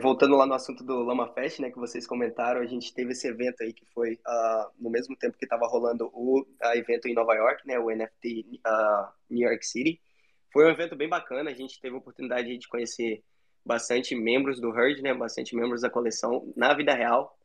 Voltando 0.00 0.36
lá 0.36 0.46
no 0.46 0.54
assunto 0.54 0.84
do 0.84 1.02
Lama 1.02 1.32
Fest, 1.34 1.58
né, 1.58 1.68
que 1.68 1.78
vocês 1.78 2.06
comentaram, 2.06 2.60
a 2.60 2.66
gente 2.66 2.94
teve 2.94 3.12
esse 3.12 3.26
evento 3.26 3.64
aí 3.64 3.72
que 3.72 3.84
foi 3.86 4.16
ah, 4.24 4.70
no 4.78 4.88
mesmo 4.88 5.16
tempo 5.16 5.36
que 5.36 5.44
estava 5.44 5.66
rolando 5.66 6.08
o 6.14 6.46
ah, 6.62 6.76
evento 6.76 7.08
em 7.08 7.14
Nova 7.14 7.34
York, 7.34 7.66
né, 7.66 7.80
o 7.80 7.90
NFT 7.90 8.60
ah, 8.64 9.12
New 9.28 9.48
York 9.48 9.66
City. 9.66 10.00
Foi 10.52 10.66
um 10.66 10.70
evento 10.70 10.94
bem 10.94 11.08
bacana, 11.08 11.50
a 11.50 11.54
gente 11.54 11.80
teve 11.80 11.96
a 11.96 11.98
oportunidade 11.98 12.56
de 12.56 12.68
conhecer 12.68 13.24
bastante 13.66 14.14
membros 14.14 14.60
do 14.60 14.70
Herd, 14.70 15.02
né, 15.02 15.12
bastante 15.14 15.56
membros 15.56 15.82
da 15.82 15.90
coleção 15.90 16.52
na 16.56 16.72
vida 16.74 16.94
real. 16.94 17.36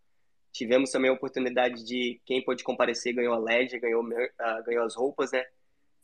Tivemos 0.52 0.92
também 0.92 1.10
a 1.10 1.16
oportunidade 1.16 1.84
de 1.84 2.22
quem 2.24 2.44
pôde 2.44 2.64
comparecer 2.64 3.16
ganhou 3.16 3.34
a 3.34 3.40
LED, 3.40 3.80
ganhou, 3.80 4.08
ah, 4.40 4.62
ganhou 4.62 4.86
as 4.86 4.96
roupas, 4.96 5.32
né, 5.32 5.44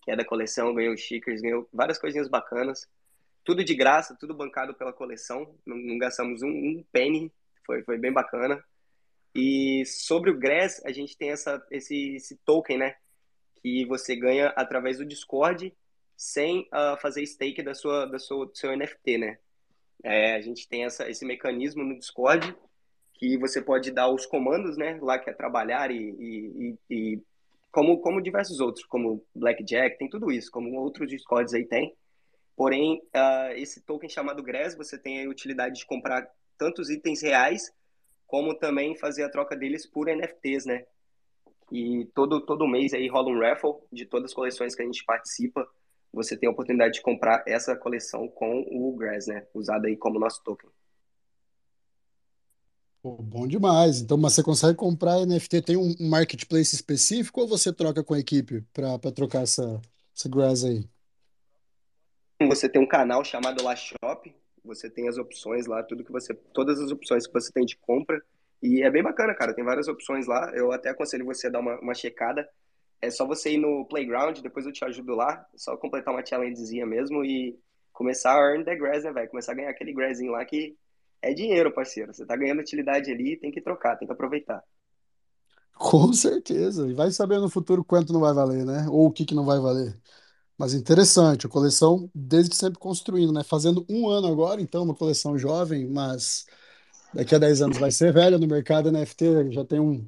que 0.02 0.10
é 0.10 0.16
da 0.16 0.26
coleção, 0.26 0.74
ganhou 0.74 0.98
stickers, 0.98 1.42
ganhou 1.42 1.70
várias 1.72 2.00
coisinhas 2.00 2.28
bacanas 2.28 2.90
tudo 3.44 3.64
de 3.64 3.76
graça, 3.76 4.16
tudo 4.20 4.34
bancado 4.34 4.74
pela 4.74 4.94
coleção, 4.94 5.56
não, 5.66 5.78
não 5.78 5.98
gastamos 5.98 6.42
um, 6.42 6.48
um 6.48 6.86
penny, 6.92 7.32
foi, 7.66 7.84
foi 7.84 7.98
bem 7.98 8.12
bacana. 8.12 8.64
E 9.36 9.84
sobre 9.86 10.30
o 10.30 10.38
Grass, 10.38 10.82
a 10.86 10.92
gente 10.92 11.18
tem 11.18 11.32
essa, 11.32 11.66
esse, 11.72 12.16
esse 12.16 12.38
token, 12.46 12.78
né, 12.78 12.96
que 13.62 13.86
você 13.86 14.16
ganha 14.16 14.48
através 14.50 14.98
do 14.98 15.06
Discord, 15.06 15.74
sem 16.16 16.68
ah, 16.72 16.98
fazer 17.02 17.26
stake 17.26 17.64
da 17.64 17.74
sua, 17.74 18.06
da 18.06 18.20
sua, 18.20 18.46
do 18.46 18.56
seu 18.56 18.76
NFT, 18.76 19.18
né. 19.18 19.38
É, 20.04 20.36
a 20.36 20.42
gente 20.42 20.68
tem 20.68 20.86
essa, 20.86 21.10
esse 21.10 21.26
mecanismo 21.26 21.84
no 21.84 21.98
Discord, 21.98 22.56
que 23.14 23.38
você 23.38 23.62
pode 23.62 23.92
dar 23.92 24.10
os 24.10 24.26
comandos, 24.26 24.78
né, 24.78 25.00
lá 25.02 25.18
que 25.18 25.30
é 25.30 25.34
trabalhar 25.34 25.92
e, 25.92 25.98
e, 25.98 26.78
e, 26.90 27.14
e 27.16 27.22
como, 27.72 28.00
como 28.00 28.22
diversos 28.22 28.60
outros, 28.60 28.86
como 28.86 29.26
Blackjack, 29.34 29.98
tem 29.98 30.10
tudo 30.10 30.32
isso, 30.32 30.52
como 30.52 30.80
outros 30.80 31.10
Discords 31.10 31.54
aí 31.54 31.66
tem. 31.66 31.96
Porém, 32.56 33.02
uh, 33.16 33.54
esse 33.56 33.82
token 33.82 34.10
chamado 34.10 34.44
Grass, 34.44 34.76
você 34.76 34.98
tem 34.98 35.26
a 35.26 35.30
utilidade 35.30 35.80
de 35.80 35.86
comprar 35.86 36.28
tantos 36.58 36.90
itens 36.90 37.22
reais, 37.22 37.74
como 38.28 38.54
também 38.54 38.96
fazer 38.96 39.24
a 39.24 39.30
troca 39.30 39.56
deles 39.56 39.86
por 39.86 40.08
NFTs, 40.08 40.66
né? 40.66 40.86
E 41.72 42.06
todo, 42.14 42.42
todo 42.46 42.68
mês 42.68 42.94
aí 42.94 43.08
rola 43.08 43.30
um 43.30 43.40
raffle 43.40 43.74
de 43.92 44.06
todas 44.06 44.32
as 44.32 44.36
coleções 44.36 44.76
que 44.76 44.82
a 44.82 44.86
gente 44.86 45.04
participa 45.04 45.68
você 46.14 46.38
tem 46.38 46.48
a 46.48 46.52
oportunidade 46.52 46.94
de 46.94 47.02
comprar 47.02 47.44
essa 47.48 47.76
coleção 47.76 48.28
com 48.28 48.62
o 48.72 48.96
Grass, 48.96 49.26
né? 49.26 49.48
Usado 49.54 49.88
aí 49.88 49.98
como 49.98 50.20
nosso 50.20 50.44
token. 50.44 50.70
Pô, 53.02 53.18
bom 53.18 53.48
demais. 53.48 54.00
Então, 54.00 54.16
mas 54.16 54.34
você 54.34 54.44
consegue 54.44 54.78
comprar 54.78 55.26
NFT? 55.26 55.62
Tem 55.64 55.76
um 55.76 55.94
marketplace 56.00 56.76
específico 56.76 57.42
ou 57.42 57.48
você 57.48 57.74
troca 57.74 58.04
com 58.04 58.14
a 58.14 58.20
equipe 58.20 58.62
para 58.72 59.12
trocar 59.12 59.42
essa, 59.42 59.82
essa 60.16 60.30
grass 60.30 60.64
aí? 60.64 60.88
Você 62.48 62.70
tem 62.70 62.82
um 62.82 62.88
canal 62.88 63.24
chamado 63.24 63.64
La 63.64 63.76
Shop, 63.76 64.36
você 64.64 64.90
tem 64.90 65.08
as 65.08 65.18
opções 65.18 65.66
lá, 65.66 65.84
tudo 65.84 66.04
que 66.04 66.12
você, 66.12 66.34
todas 66.34 66.80
as 66.80 66.92
opções 66.92 67.28
que 67.28 67.34
você 67.34 67.52
tem 67.52 67.66
de 67.66 67.78
compra. 67.78 68.22
E 68.62 68.82
é 68.82 68.90
bem 68.90 69.04
bacana, 69.04 69.34
cara. 69.34 69.54
Tem 69.54 69.64
várias 69.64 69.88
opções 69.88 70.26
lá. 70.26 70.52
Eu 70.56 70.72
até 70.72 70.90
aconselho 70.90 71.26
você 71.26 71.48
a 71.48 71.50
dar 71.50 71.60
uma, 71.60 71.80
uma 71.80 71.94
checada. 71.94 72.48
É 73.02 73.10
só 73.10 73.28
você 73.28 73.52
ir 73.52 73.58
no 73.58 73.86
Playground, 73.86 74.40
depois 74.40 74.66
eu 74.66 74.72
te 74.72 74.86
ajudo 74.86 75.14
lá. 75.16 75.46
É 75.54 75.58
só 75.58 75.76
completar 75.76 76.14
uma 76.14 76.26
challengezinha 76.26 76.86
mesmo 76.86 77.26
e 77.26 77.60
começar 77.92 78.34
a 78.34 78.52
earn 78.52 78.64
the 78.64 78.76
grass, 78.76 79.04
né, 79.04 79.12
velho? 79.12 79.30
Começar 79.30 79.52
a 79.52 79.56
ganhar 79.56 79.70
aquele 79.70 79.94
grassinho 79.94 80.32
lá 80.32 80.46
que 80.46 80.78
é 81.22 81.34
dinheiro, 81.34 81.74
parceiro. 81.74 82.14
Você 82.14 82.26
tá 82.26 82.36
ganhando 82.36 82.60
utilidade 82.60 83.12
ali, 83.12 83.38
tem 83.38 83.52
que 83.52 83.62
trocar, 83.62 83.98
tem 83.98 84.08
que 84.08 84.14
aproveitar. 84.14 84.64
Com 85.74 86.14
certeza. 86.14 86.88
E 86.88 86.94
vai 86.94 87.12
saber 87.12 87.40
no 87.40 87.50
futuro 87.50 87.84
quanto 87.84 88.14
não 88.14 88.22
vai 88.22 88.34
valer, 88.34 88.66
né? 88.66 88.86
Ou 88.90 89.08
o 89.08 89.12
que 89.12 89.26
que 89.26 89.36
não 89.36 89.46
vai 89.46 89.60
valer. 89.60 89.98
Mas 90.58 90.74
interessante, 90.74 91.46
a 91.48 91.50
coleção 91.50 92.10
desde 92.14 92.56
sempre 92.56 92.80
construindo, 92.80 93.34
né? 93.34 93.44
Fazendo 93.44 93.86
um 93.90 94.08
ano 94.10 94.28
agora, 94.28 94.62
então, 94.62 94.84
uma 94.84 94.96
coleção 94.96 95.38
jovem, 95.38 95.88
mas 95.90 96.46
daqui 97.14 97.36
a 97.36 97.40
10 97.40 97.62
anos 97.62 97.78
vai 97.78 97.92
ser 97.92 98.14
velha 98.14 98.38
no 98.38 98.48
mercado 98.48 98.90
NFT, 98.90 99.52
já 99.52 99.66
tem 99.66 99.80
um- 99.80 100.08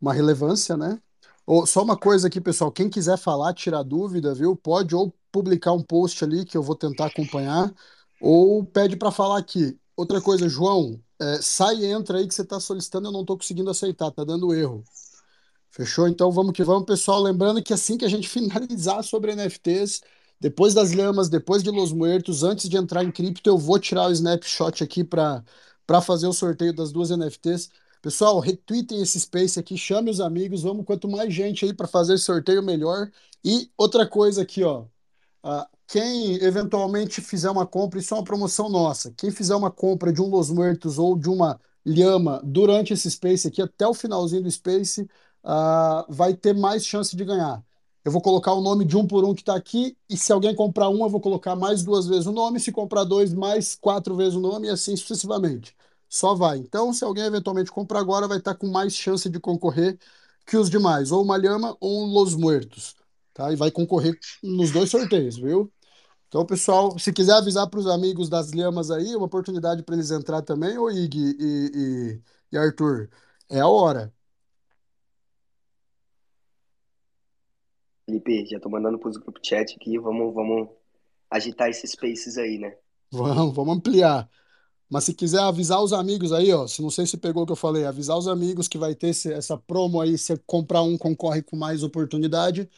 uma 0.00 0.12
relevância, 0.14 0.76
né? 0.76 1.00
Ou, 1.46 1.66
só 1.66 1.82
uma 1.82 1.96
coisa 1.98 2.28
aqui, 2.28 2.40
pessoal, 2.40 2.72
quem 2.72 2.90
quiser 2.90 3.18
falar, 3.18 3.54
tirar 3.54 3.82
dúvida, 3.82 4.34
viu? 4.34 4.56
Pode 4.56 4.94
ou 4.94 5.14
publicar 5.32 5.72
um 5.72 5.82
post 5.82 6.24
ali 6.24 6.44
que 6.44 6.56
eu 6.56 6.62
vou 6.62 6.76
tentar 6.76 7.06
acompanhar, 7.06 7.72
ou 8.20 8.64
pede 8.66 8.96
para 8.96 9.10
falar 9.12 9.38
aqui. 9.38 9.78
Outra 9.96 10.20
coisa, 10.20 10.48
João, 10.48 11.00
é, 11.20 11.40
sai 11.42 11.76
e 11.76 11.86
entra 11.86 12.18
aí 12.18 12.26
que 12.28 12.34
você 12.34 12.42
está 12.42 12.60
solicitando, 12.60 13.08
eu 13.08 13.12
não 13.12 13.20
estou 13.22 13.36
conseguindo 13.38 13.70
aceitar, 13.70 14.10
tá 14.10 14.24
dando 14.24 14.54
erro. 14.54 14.84
Fechou? 15.76 16.08
Então 16.08 16.32
vamos 16.32 16.52
que 16.52 16.64
vamos, 16.64 16.86
pessoal. 16.86 17.20
Lembrando 17.22 17.62
que 17.62 17.72
assim 17.72 17.98
que 17.98 18.04
a 18.04 18.08
gente 18.08 18.28
finalizar 18.30 19.04
sobre 19.04 19.32
NFTs, 19.34 20.00
depois 20.40 20.72
das 20.74 20.92
lhamas, 20.92 21.28
depois 21.28 21.62
de 21.62 21.70
Los 21.70 21.92
Muertos, 21.92 22.42
antes 22.42 22.68
de 22.68 22.76
entrar 22.78 23.04
em 23.04 23.12
cripto, 23.12 23.48
eu 23.48 23.58
vou 23.58 23.78
tirar 23.78 24.08
o 24.08 24.12
snapshot 24.12 24.82
aqui 24.82 25.04
para 25.04 25.44
fazer 26.02 26.26
o 26.26 26.32
sorteio 26.32 26.72
das 26.74 26.92
duas 26.92 27.10
NFTs. 27.10 27.68
Pessoal, 28.00 28.38
retweetem 28.40 29.02
esse 29.02 29.20
space 29.20 29.58
aqui, 29.58 29.76
chame 29.76 30.10
os 30.10 30.20
amigos, 30.20 30.62
vamos 30.62 30.84
quanto 30.86 31.08
mais 31.08 31.32
gente 31.34 31.64
aí 31.66 31.74
para 31.74 31.86
fazer 31.86 32.14
esse 32.14 32.24
sorteio, 32.24 32.62
melhor. 32.62 33.10
E 33.44 33.70
outra 33.76 34.06
coisa 34.08 34.42
aqui, 34.42 34.62
ó. 34.64 34.86
Ah, 35.42 35.68
quem 35.86 36.36
eventualmente 36.42 37.20
fizer 37.20 37.50
uma 37.50 37.66
compra, 37.66 37.98
isso 38.00 38.14
é 38.14 38.16
uma 38.16 38.24
promoção 38.24 38.68
nossa. 38.70 39.12
Quem 39.16 39.30
fizer 39.30 39.54
uma 39.54 39.70
compra 39.70 40.12
de 40.12 40.20
um 40.22 40.28
Los 40.28 40.50
Muertos 40.50 40.98
ou 40.98 41.16
de 41.18 41.28
uma 41.28 41.60
Lhama 41.84 42.40
durante 42.44 42.92
esse 42.92 43.10
Space 43.10 43.46
aqui, 43.46 43.62
até 43.62 43.86
o 43.86 43.94
finalzinho 43.94 44.42
do 44.42 44.50
Space, 44.50 45.08
ah, 45.46 46.04
vai 46.08 46.34
ter 46.34 46.54
mais 46.54 46.84
chance 46.84 47.16
de 47.16 47.24
ganhar. 47.24 47.64
Eu 48.04 48.12
vou 48.12 48.20
colocar 48.22 48.52
o 48.54 48.60
nome 48.60 48.84
de 48.84 48.96
um 48.96 49.06
por 49.06 49.24
um 49.24 49.34
que 49.34 49.42
está 49.42 49.56
aqui, 49.56 49.96
e 50.08 50.16
se 50.16 50.32
alguém 50.32 50.54
comprar 50.54 50.88
um, 50.90 51.02
eu 51.04 51.10
vou 51.10 51.20
colocar 51.20 51.56
mais 51.56 51.82
duas 51.84 52.06
vezes 52.06 52.26
o 52.26 52.32
nome, 52.32 52.60
se 52.60 52.72
comprar 52.72 53.04
dois, 53.04 53.32
mais 53.34 53.74
quatro 53.76 54.16
vezes 54.16 54.34
o 54.34 54.40
nome, 54.40 54.68
e 54.68 54.70
assim 54.70 54.96
sucessivamente. 54.96 55.76
Só 56.08 56.34
vai. 56.34 56.58
Então, 56.58 56.92
se 56.92 57.04
alguém 57.04 57.24
eventualmente 57.24 57.70
comprar 57.70 58.00
agora, 58.00 58.28
vai 58.28 58.38
estar 58.38 58.54
com 58.54 58.68
mais 58.68 58.94
chance 58.94 59.28
de 59.28 59.40
concorrer 59.40 59.98
que 60.46 60.56
os 60.56 60.70
demais, 60.70 61.10
ou 61.12 61.22
uma 61.22 61.36
Lhama 61.36 61.76
ou 61.80 62.04
um 62.04 62.06
Los 62.06 62.34
Muertos, 62.34 62.94
tá? 63.34 63.52
E 63.52 63.56
vai 63.56 63.70
concorrer 63.70 64.18
nos 64.42 64.70
dois 64.72 64.90
sorteios, 64.90 65.36
viu? 65.36 65.72
Então, 66.28 66.44
pessoal, 66.46 66.98
se 66.98 67.12
quiser 67.12 67.34
avisar 67.34 67.68
para 67.70 67.80
os 67.80 67.86
amigos 67.86 68.28
das 68.28 68.52
lhamas 68.52 68.90
aí, 68.90 69.16
uma 69.16 69.26
oportunidade 69.26 69.82
para 69.82 69.94
eles 69.96 70.10
entrar 70.10 70.42
também, 70.42 70.78
ô 70.78 70.90
Ig 70.90 71.16
e, 71.18 72.12
e, 72.12 72.22
e 72.52 72.58
Arthur, 72.58 73.08
é 73.48 73.60
a 73.60 73.68
hora. 73.68 74.12
Felipe, 78.06 78.46
já 78.46 78.58
tô 78.60 78.68
mandando 78.70 78.98
pros 78.98 79.16
grupo 79.16 79.38
chat 79.44 79.74
aqui, 79.76 79.98
vamos, 79.98 80.32
vamos 80.34 80.68
agitar 81.30 81.68
esses 81.68 81.90
spaces 81.92 82.38
aí, 82.38 82.58
né? 82.58 82.76
Vamos, 83.10 83.54
vamos 83.54 83.76
ampliar. 83.76 84.28
Mas 84.90 85.04
se 85.04 85.14
quiser 85.14 85.40
avisar 85.40 85.82
os 85.82 85.92
amigos 85.92 86.32
aí, 86.32 86.52
ó, 86.52 86.66
se 86.68 86.82
não 86.82 86.90
sei 86.90 87.06
se 87.06 87.18
pegou 87.18 87.44
o 87.44 87.46
que 87.46 87.52
eu 87.52 87.56
falei, 87.56 87.86
avisar 87.86 88.18
os 88.18 88.28
amigos 88.28 88.68
que 88.68 88.78
vai 88.78 88.94
ter 88.94 89.08
esse- 89.10 89.32
essa 89.32 89.58
promo 89.58 90.00
aí, 90.02 90.18
se 90.18 90.36
comprar 90.46 90.82
um, 90.82 90.98
concorre 90.98 91.42
com 91.42 91.56
mais 91.56 91.82
oportunidade. 91.84 92.70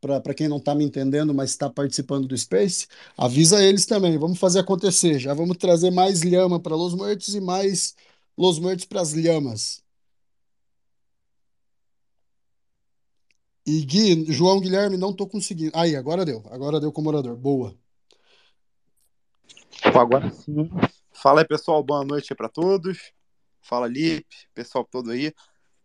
Para 0.00 0.34
quem 0.34 0.48
não 0.48 0.58
está 0.58 0.74
me 0.74 0.84
entendendo, 0.84 1.34
mas 1.34 1.50
está 1.52 1.70
participando 1.70 2.28
do 2.28 2.38
Space, 2.38 2.88
avisa 3.18 3.62
eles 3.64 3.86
também. 3.86 4.18
Vamos 4.18 4.38
fazer 4.40 4.60
acontecer. 4.60 5.20
Já 5.20 5.34
vamos 5.34 5.58
trazer 5.58 5.92
mais 5.92 6.22
lhama 6.22 6.60
para 6.60 6.76
Los 6.76 6.94
Muertos 6.94 7.34
e 7.36 7.40
mais 7.42 7.96
Los 8.38 8.58
Muertos 8.60 8.86
para 8.86 9.02
as 9.02 9.14
lhamas. 9.14 9.83
E 13.66 13.82
Gui, 13.84 14.30
João 14.30 14.60
Guilherme, 14.60 14.96
não 14.96 15.10
estou 15.10 15.26
conseguindo. 15.26 15.72
Aí, 15.74 15.96
agora 15.96 16.24
deu. 16.24 16.42
Agora 16.50 16.78
deu 16.78 16.92
com 16.92 17.00
o 17.00 17.04
morador. 17.04 17.34
Boa. 17.34 17.74
Agora 19.82 20.30
sim. 20.30 20.70
Fala 21.12 21.40
aí, 21.40 21.46
pessoal. 21.46 21.82
Boa 21.82 22.04
noite 22.04 22.34
para 22.34 22.48
todos. 22.48 23.12
Fala, 23.62 23.88
Lipe, 23.88 24.36
pessoal 24.54 24.84
todo 24.84 25.10
aí. 25.10 25.32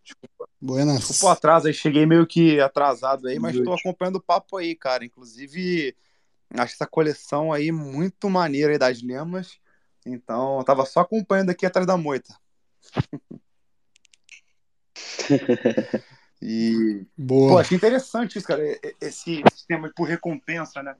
Desculpa, 0.03 0.49
Buenas. 0.59 0.99
desculpa 0.99 1.25
o 1.25 1.29
atraso 1.29 1.67
aí, 1.67 1.73
cheguei 1.73 2.05
meio 2.05 2.27
que 2.27 2.59
atrasado 2.59 3.27
aí, 3.27 3.39
mas 3.39 3.55
estou 3.55 3.73
acompanhando 3.73 4.17
o 4.17 4.21
papo 4.21 4.57
aí, 4.57 4.75
cara. 4.75 5.05
Inclusive, 5.05 5.95
acho 6.55 6.73
essa 6.73 6.87
coleção 6.87 7.53
aí 7.53 7.71
muito 7.71 8.29
maneira 8.29 8.73
aí 8.73 8.77
das 8.77 9.01
lemas. 9.01 9.57
Então, 10.05 10.57
eu 10.57 10.65
tava 10.65 10.85
só 10.85 11.01
acompanhando 11.01 11.51
aqui 11.51 11.65
atrás 11.65 11.87
da 11.87 11.95
moita. 11.95 12.35
E, 16.41 17.05
pô, 17.17 17.23
Boa. 17.23 17.61
achei 17.61 17.75
interessante 17.75 18.37
isso, 18.37 18.47
cara, 18.47 18.63
esse 19.01 19.43
sistema 19.51 19.91
por 19.95 20.05
recompensa, 20.05 20.81
né? 20.81 20.95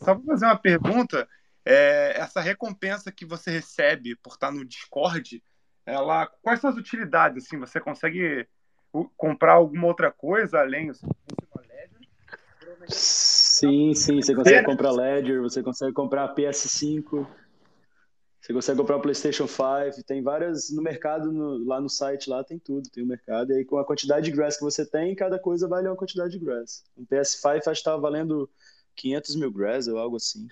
Só 0.00 0.14
para 0.14 0.24
fazer 0.24 0.46
uma 0.46 0.56
pergunta, 0.56 1.28
é, 1.64 2.14
essa 2.18 2.40
recompensa 2.40 3.12
que 3.12 3.26
você 3.26 3.50
recebe 3.50 4.16
por 4.16 4.32
estar 4.32 4.50
no 4.50 4.64
Discord, 4.64 5.42
ela, 5.84 6.26
quais 6.40 6.60
são 6.60 6.70
as 6.70 6.76
utilidades, 6.76 7.44
assim? 7.44 7.58
Você 7.58 7.80
consegue 7.80 8.48
comprar 9.16 9.54
alguma 9.54 9.86
outra 9.86 10.10
coisa 10.10 10.60
além? 10.60 10.90
Sim, 12.88 13.94
sim, 13.94 14.20
você 14.22 14.34
consegue 14.34 14.64
comprar 14.64 14.92
Ledger, 14.92 15.40
você 15.40 15.62
consegue 15.62 15.92
comprar 15.92 16.34
PS5, 16.34 17.26
você 18.42 18.52
consegue 18.52 18.78
comprar 18.80 18.98
PlayStation 19.00 19.46
5, 19.46 20.02
tem 20.06 20.22
várias 20.22 20.70
no 20.70 20.82
mercado, 20.82 21.32
no- 21.32 21.64
lá 21.64 21.80
no 21.80 21.88
site, 21.88 22.28
lá 22.28 22.42
tem 22.44 22.58
tudo, 22.58 22.88
tem 22.90 23.02
o 23.04 23.06
mercado, 23.06 23.52
e 23.52 23.56
aí 23.58 23.64
com 23.64 23.78
a 23.78 23.84
quantidade 23.86 24.26
de 24.26 24.32
grass 24.32 24.56
que 24.56 24.62
você 24.64 24.84
tem, 24.86 25.14
cada 25.14 25.38
coisa 25.38 25.68
vale 25.68 25.88
uma 25.88 25.96
quantidade 25.96 26.32
de 26.38 26.44
grass. 26.44 26.84
Um 26.96 27.04
PS5 27.06 27.70
acho 27.70 27.80
que 27.80 27.88
estava 27.88 28.00
valendo 28.00 28.50
500 28.96 29.36
mil 29.36 29.52
grass 29.52 29.86
ou 29.88 29.98
algo 29.98 30.16
assim. 30.16 30.50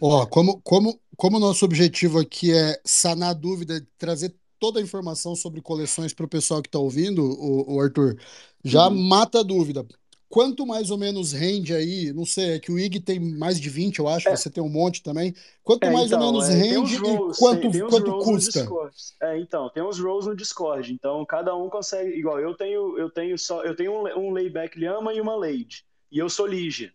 Ó, 0.00 0.26
como, 0.26 0.60
como, 0.62 1.00
como 1.16 1.36
o 1.38 1.40
nosso 1.40 1.64
objetivo 1.64 2.18
aqui 2.18 2.52
é 2.52 2.80
sanar 2.84 3.30
a 3.30 3.32
dúvida, 3.34 3.86
trazer 3.98 4.34
toda 4.58 4.78
a 4.80 4.82
informação 4.82 5.34
sobre 5.34 5.60
coleções 5.62 6.12
para 6.14 6.26
o 6.26 6.28
pessoal 6.28 6.62
que 6.62 6.68
está 6.68 6.78
ouvindo, 6.78 7.22
o, 7.24 7.74
o 7.76 7.80
Arthur, 7.80 8.16
já 8.64 8.88
Uhum. 8.88 8.98
mata 9.08 9.40
a 9.40 9.42
dúvida. 9.42 9.86
Quanto 10.28 10.66
mais 10.66 10.90
ou 10.90 10.98
menos 10.98 11.32
rende 11.32 11.72
aí, 11.72 12.12
não 12.12 12.26
sei, 12.26 12.54
é 12.54 12.58
que 12.58 12.72
o 12.72 12.78
IG 12.78 13.00
tem 13.00 13.20
mais 13.20 13.60
de 13.60 13.70
20, 13.70 14.00
eu 14.00 14.08
acho, 14.08 14.28
É. 14.28 14.34
você 14.36 14.50
tem 14.50 14.62
um 14.62 14.68
monte 14.68 15.02
também. 15.02 15.32
Quanto 15.62 15.84
É, 15.84 15.90
mais 15.90 16.10
ou 16.10 16.18
então, 16.18 16.32
menos 16.32 16.48
é, 16.48 16.52
rende 16.52 16.96
roles, 16.96 17.36
e 17.36 17.40
quanto, 17.40 17.60
tem, 17.60 17.70
tem 17.70 17.88
quanto 17.88 18.18
custa? 18.18 18.60
Discord. 18.60 18.94
É, 19.22 19.38
então, 19.38 19.70
tem 19.70 19.82
uns 19.82 20.00
roles 20.00 20.26
no 20.26 20.34
Discord. 20.34 20.92
Então, 20.92 21.24
cada 21.24 21.54
um 21.56 21.68
consegue, 21.70 22.10
igual 22.10 22.40
eu 22.40 22.54
tenho, 22.56 22.98
eu 22.98 23.08
tenho 23.08 23.38
só, 23.38 23.62
eu 23.62 23.76
tenho 23.76 23.92
um, 23.92 24.28
um 24.28 24.30
layback 24.32 24.78
Lhama 24.78 25.14
e 25.14 25.20
uma 25.20 25.36
Lade. 25.36 25.84
E 26.10 26.18
eu 26.18 26.28
sou 26.28 26.46
Ligia. 26.46 26.92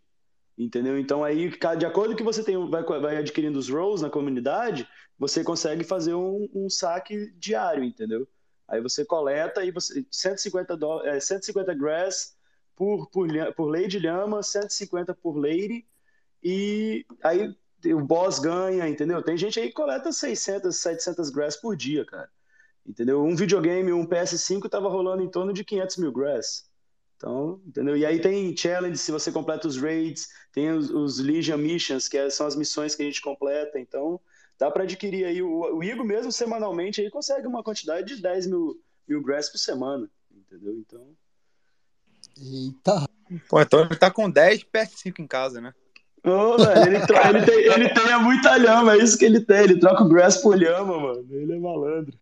Entendeu? 0.58 1.00
Então 1.00 1.24
aí, 1.24 1.50
de 1.78 1.86
acordo 1.86 2.16
que 2.16 2.22
você 2.22 2.44
tem, 2.44 2.56
vai, 2.70 2.84
vai 2.84 3.18
adquirindo 3.18 3.58
os 3.58 3.70
roles 3.70 4.02
na 4.02 4.10
comunidade, 4.10 4.88
você 5.18 5.44
consegue 5.44 5.84
fazer 5.84 6.14
um, 6.14 6.48
um 6.54 6.70
saque 6.70 7.34
diário, 7.40 7.84
entendeu? 7.84 8.28
Aí 8.68 8.82
você 8.82 9.04
coleta 9.04 9.64
e 9.66 9.72
você 9.72 10.06
150 10.12 10.78
dó, 10.78 11.02
é, 11.04 11.20
150 11.20 11.74
grass 11.74 12.36
por 12.76 13.10
por, 13.10 13.28
por 13.56 13.66
lady 13.66 14.00
lhama, 14.00 14.44
150 14.44 15.14
por 15.16 15.38
lady 15.38 15.86
e 16.44 17.06
aí 17.24 17.56
o 17.86 18.02
boss 18.02 18.40
ganha, 18.40 18.88
entendeu? 18.88 19.24
Tem 19.24 19.38
gente 19.38 19.60
aí 19.60 19.68
que 19.68 19.74
coleta 19.74 20.12
600, 20.12 20.76
700 20.76 21.30
grass 21.30 21.56
por 21.56 21.76
dia, 21.76 22.06
cara. 22.06 22.30
Entendeu? 22.86 23.24
Um 23.24 23.36
videogame, 23.36 23.94
um 23.94 24.06
PS5 24.06 24.70
tava 24.70 24.90
rolando 24.90 25.24
em 25.24 25.30
torno 25.30 25.54
de 25.54 25.64
500 25.64 25.98
mil 25.98 26.12
grass. 26.12 26.70
Então, 27.16 27.62
entendeu? 27.66 27.96
E 27.96 28.04
aí 28.04 28.20
tem 28.20 28.56
challenge, 28.58 28.98
se 28.98 29.12
você 29.12 29.32
completa 29.32 29.68
os 29.68 29.78
raids, 29.78 30.30
tem 30.52 30.72
os, 30.72 30.90
os 30.90 31.20
Legion 31.20 31.58
Missions, 31.58 32.08
que 32.08 32.18
é- 32.18 32.30
são 32.32 32.48
as 32.48 32.56
missões 32.56 32.96
que 32.96 33.04
a 33.04 33.06
gente 33.06 33.22
completa. 33.22 33.80
Então, 33.80 34.20
dá 34.58 34.72
para 34.72 34.84
adquirir 34.84 35.26
aí. 35.26 35.42
O, 35.42 35.78
o 35.78 35.84
Igor 35.84 36.04
mesmo, 36.04 36.32
semanalmente, 36.32 37.00
aí 37.00 37.12
consegue 37.12 37.46
uma 37.46 37.64
quantidade 37.64 38.16
de 38.16 38.22
10 38.22 38.48
mil, 38.48 38.82
mil 39.08 39.22
grass 39.22 39.50
por 39.50 39.60
semana. 39.60 40.10
Entendeu? 40.32 40.74
Então, 40.80 41.16
Eita, 42.38 43.06
Pô, 43.50 43.62
então 43.62 43.82
ele 43.82 43.96
tá 43.96 44.12
com 44.12 44.30
10 44.30 44.64
PS5 44.64 45.20
em 45.20 45.28
casa, 45.28 45.62
né? 45.62 45.74
Ô, 46.24 46.56
velho, 46.58 46.96
ele, 46.96 47.08
tro- 47.08 47.18
ele 47.18 47.46
tem, 47.46 47.56
ele 47.56 47.90
tem 47.90 48.20
muita 48.20 48.56
lhama, 48.56 48.94
é 48.94 48.98
isso 48.98 49.18
que 49.18 49.26
ele 49.26 49.42
tem. 49.42 49.64
Ele 49.64 49.80
troca 49.80 50.04
o 50.04 50.10
grass 50.10 50.38
por 50.38 50.56
lhama, 50.56 51.00
mano. 51.00 51.26
Ele 51.32 51.54
é 51.54 51.60
malandro. 51.60 52.14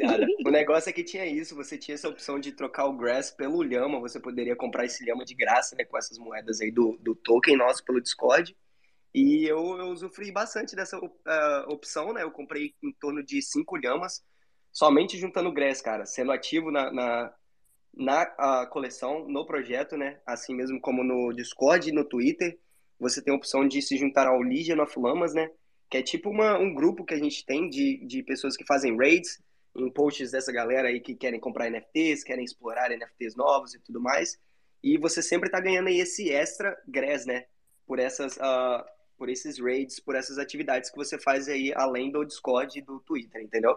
Cara, 0.00 0.26
o 0.44 0.50
negócio 0.50 0.90
é 0.90 0.92
que 0.92 1.02
tinha 1.02 1.24
isso, 1.24 1.54
você 1.54 1.78
tinha 1.78 1.94
essa 1.94 2.08
opção 2.08 2.38
de 2.38 2.52
trocar 2.52 2.84
o 2.86 2.96
grass 2.96 3.30
pelo 3.30 3.62
lhama, 3.62 4.00
você 4.00 4.20
poderia 4.20 4.54
comprar 4.54 4.84
esse 4.84 5.02
lhama 5.04 5.24
de 5.24 5.34
graça, 5.34 5.74
né, 5.76 5.84
com 5.84 5.96
essas 5.96 6.18
moedas 6.18 6.60
aí 6.60 6.70
do, 6.70 6.98
do 7.00 7.14
token 7.14 7.56
nosso 7.56 7.82
pelo 7.84 8.02
Discord. 8.02 8.54
E 9.14 9.46
eu, 9.46 9.78
eu 9.78 9.86
usufruí 9.86 10.30
bastante 10.32 10.74
dessa 10.76 10.98
uh, 10.98 11.10
opção, 11.68 12.12
né? 12.12 12.22
Eu 12.22 12.32
comprei 12.32 12.74
em 12.82 12.92
torno 13.00 13.24
de 13.24 13.40
cinco 13.40 13.76
lhamas, 13.76 14.22
somente 14.72 15.16
juntando 15.16 15.52
grass, 15.52 15.80
cara, 15.80 16.04
sendo 16.04 16.32
ativo 16.32 16.70
na, 16.70 16.92
na, 16.92 17.32
na 17.96 18.66
coleção, 18.66 19.28
no 19.28 19.46
projeto, 19.46 19.96
né? 19.96 20.18
Assim 20.26 20.54
mesmo 20.54 20.80
como 20.80 21.04
no 21.04 21.32
Discord 21.32 21.88
e 21.88 21.92
no 21.92 22.04
Twitter. 22.04 22.58
Você 22.98 23.22
tem 23.22 23.32
a 23.32 23.36
opção 23.36 23.66
de 23.66 23.80
se 23.82 23.96
juntar 23.96 24.26
ao 24.26 24.40
Legion 24.40 24.80
of 24.82 24.98
Lamas, 24.98 25.34
né? 25.34 25.50
Que 25.90 25.98
é 25.98 26.02
tipo 26.02 26.30
uma, 26.30 26.58
um 26.58 26.74
grupo 26.74 27.04
que 27.04 27.14
a 27.14 27.18
gente 27.18 27.44
tem 27.44 27.68
de, 27.68 28.04
de 28.06 28.22
pessoas 28.22 28.56
que 28.56 28.64
fazem 28.64 28.96
raids 28.96 29.42
em 29.76 29.90
posts 29.90 30.30
dessa 30.30 30.52
galera 30.52 30.88
aí 30.88 31.00
que 31.00 31.14
querem 31.14 31.40
comprar 31.40 31.68
NFTs, 31.70 32.22
querem 32.22 32.44
explorar 32.44 32.90
NFTs 32.90 33.34
novos 33.34 33.74
e 33.74 33.80
tudo 33.80 34.00
mais. 34.00 34.38
E 34.82 34.98
você 34.98 35.22
sempre 35.22 35.50
tá 35.50 35.60
ganhando 35.60 35.88
aí 35.88 35.98
esse 35.98 36.30
extra 36.30 36.76
grass, 36.86 37.26
né? 37.26 37.46
Por 37.86 37.98
essas, 37.98 38.36
uh, 38.36 38.84
por 39.16 39.28
esses 39.28 39.58
raids, 39.58 40.00
por 40.00 40.14
essas 40.14 40.38
atividades 40.38 40.90
que 40.90 40.96
você 40.96 41.18
faz 41.18 41.48
aí 41.48 41.72
além 41.74 42.10
do 42.10 42.24
Discord 42.24 42.78
e 42.78 42.82
do 42.82 43.00
Twitter, 43.00 43.42
entendeu? 43.42 43.76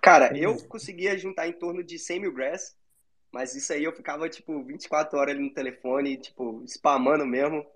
Cara, 0.00 0.36
eu 0.36 0.56
conseguia 0.68 1.18
juntar 1.18 1.48
em 1.48 1.52
torno 1.52 1.82
de 1.82 1.98
100 1.98 2.20
mil 2.20 2.32
grass, 2.32 2.76
mas 3.32 3.54
isso 3.54 3.72
aí 3.72 3.84
eu 3.84 3.92
ficava, 3.92 4.28
tipo, 4.28 4.62
24 4.62 5.18
horas 5.18 5.34
ali 5.34 5.44
no 5.44 5.52
telefone, 5.52 6.16
tipo, 6.16 6.62
spamando 6.66 7.26
mesmo. 7.26 7.66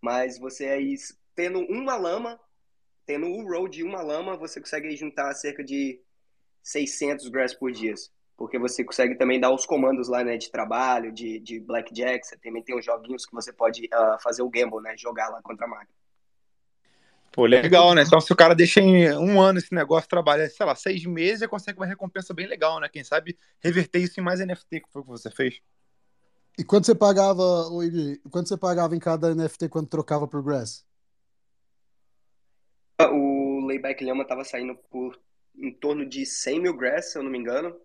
Mas 0.00 0.38
você 0.38 0.66
aí, 0.66 0.94
tendo 1.34 1.60
uma 1.60 1.96
lama, 1.96 2.38
tendo 3.06 3.26
o 3.26 3.48
roll 3.48 3.68
de 3.68 3.82
uma 3.82 4.02
lama, 4.02 4.36
você 4.36 4.60
consegue 4.60 4.94
juntar 4.96 5.32
cerca 5.34 5.62
de 5.62 6.00
600 6.62 7.28
grass 7.28 7.54
por 7.54 7.70
dia. 7.70 7.94
Porque 8.36 8.58
você 8.58 8.82
consegue 8.82 9.14
também 9.14 9.38
dar 9.38 9.52
os 9.52 9.64
comandos 9.64 10.08
lá, 10.08 10.24
né, 10.24 10.36
de 10.36 10.50
trabalho, 10.50 11.12
de, 11.12 11.38
de 11.38 11.60
blackjack, 11.60 12.26
você 12.26 12.36
também 12.36 12.62
tem 12.62 12.76
os 12.76 12.84
joguinhos 12.84 13.24
que 13.24 13.32
você 13.32 13.52
pode 13.52 13.86
uh, 13.86 14.20
fazer 14.20 14.42
o 14.42 14.50
gamble, 14.50 14.80
né, 14.82 14.96
jogar 14.96 15.28
lá 15.28 15.40
contra 15.42 15.66
a 15.66 15.68
máquina. 15.68 16.03
Pô, 17.34 17.46
legal, 17.46 17.96
né? 17.96 18.04
Então, 18.06 18.20
se 18.20 18.32
o 18.32 18.36
cara 18.36 18.54
deixa 18.54 18.80
em 18.80 19.12
um 19.16 19.40
ano 19.40 19.58
esse 19.58 19.74
negócio, 19.74 20.08
trabalha, 20.08 20.48
sei 20.48 20.64
lá, 20.64 20.76
seis 20.76 21.04
meses, 21.04 21.42
ele 21.42 21.50
consegue 21.50 21.76
uma 21.76 21.84
recompensa 21.84 22.32
bem 22.32 22.46
legal, 22.46 22.78
né? 22.78 22.88
Quem 22.88 23.02
sabe 23.02 23.36
reverter 23.58 23.98
isso 23.98 24.20
em 24.20 24.22
mais 24.22 24.38
NFT, 24.38 24.82
que 24.82 24.92
foi 24.92 25.02
o 25.02 25.04
que 25.04 25.10
você 25.10 25.28
fez. 25.32 25.60
E 26.56 26.62
quanto 26.62 26.86
você 26.86 26.94
pagava, 26.94 27.42
Igor, 27.82 28.30
quanto 28.30 28.48
você 28.48 28.56
pagava 28.56 28.94
em 28.94 29.00
cada 29.00 29.34
NFT 29.34 29.68
quando 29.68 29.88
trocava 29.88 30.28
por 30.28 30.44
Grass? 30.44 30.86
O 33.00 33.66
Layback 33.66 34.04
Lama 34.04 34.24
tava 34.24 34.44
saindo 34.44 34.76
por 34.88 35.20
em 35.58 35.72
torno 35.72 36.06
de 36.06 36.24
100 36.24 36.60
mil 36.60 36.76
Grass, 36.76 37.10
se 37.10 37.18
eu 37.18 37.24
não 37.24 37.32
me 37.32 37.38
engano. 37.38 37.76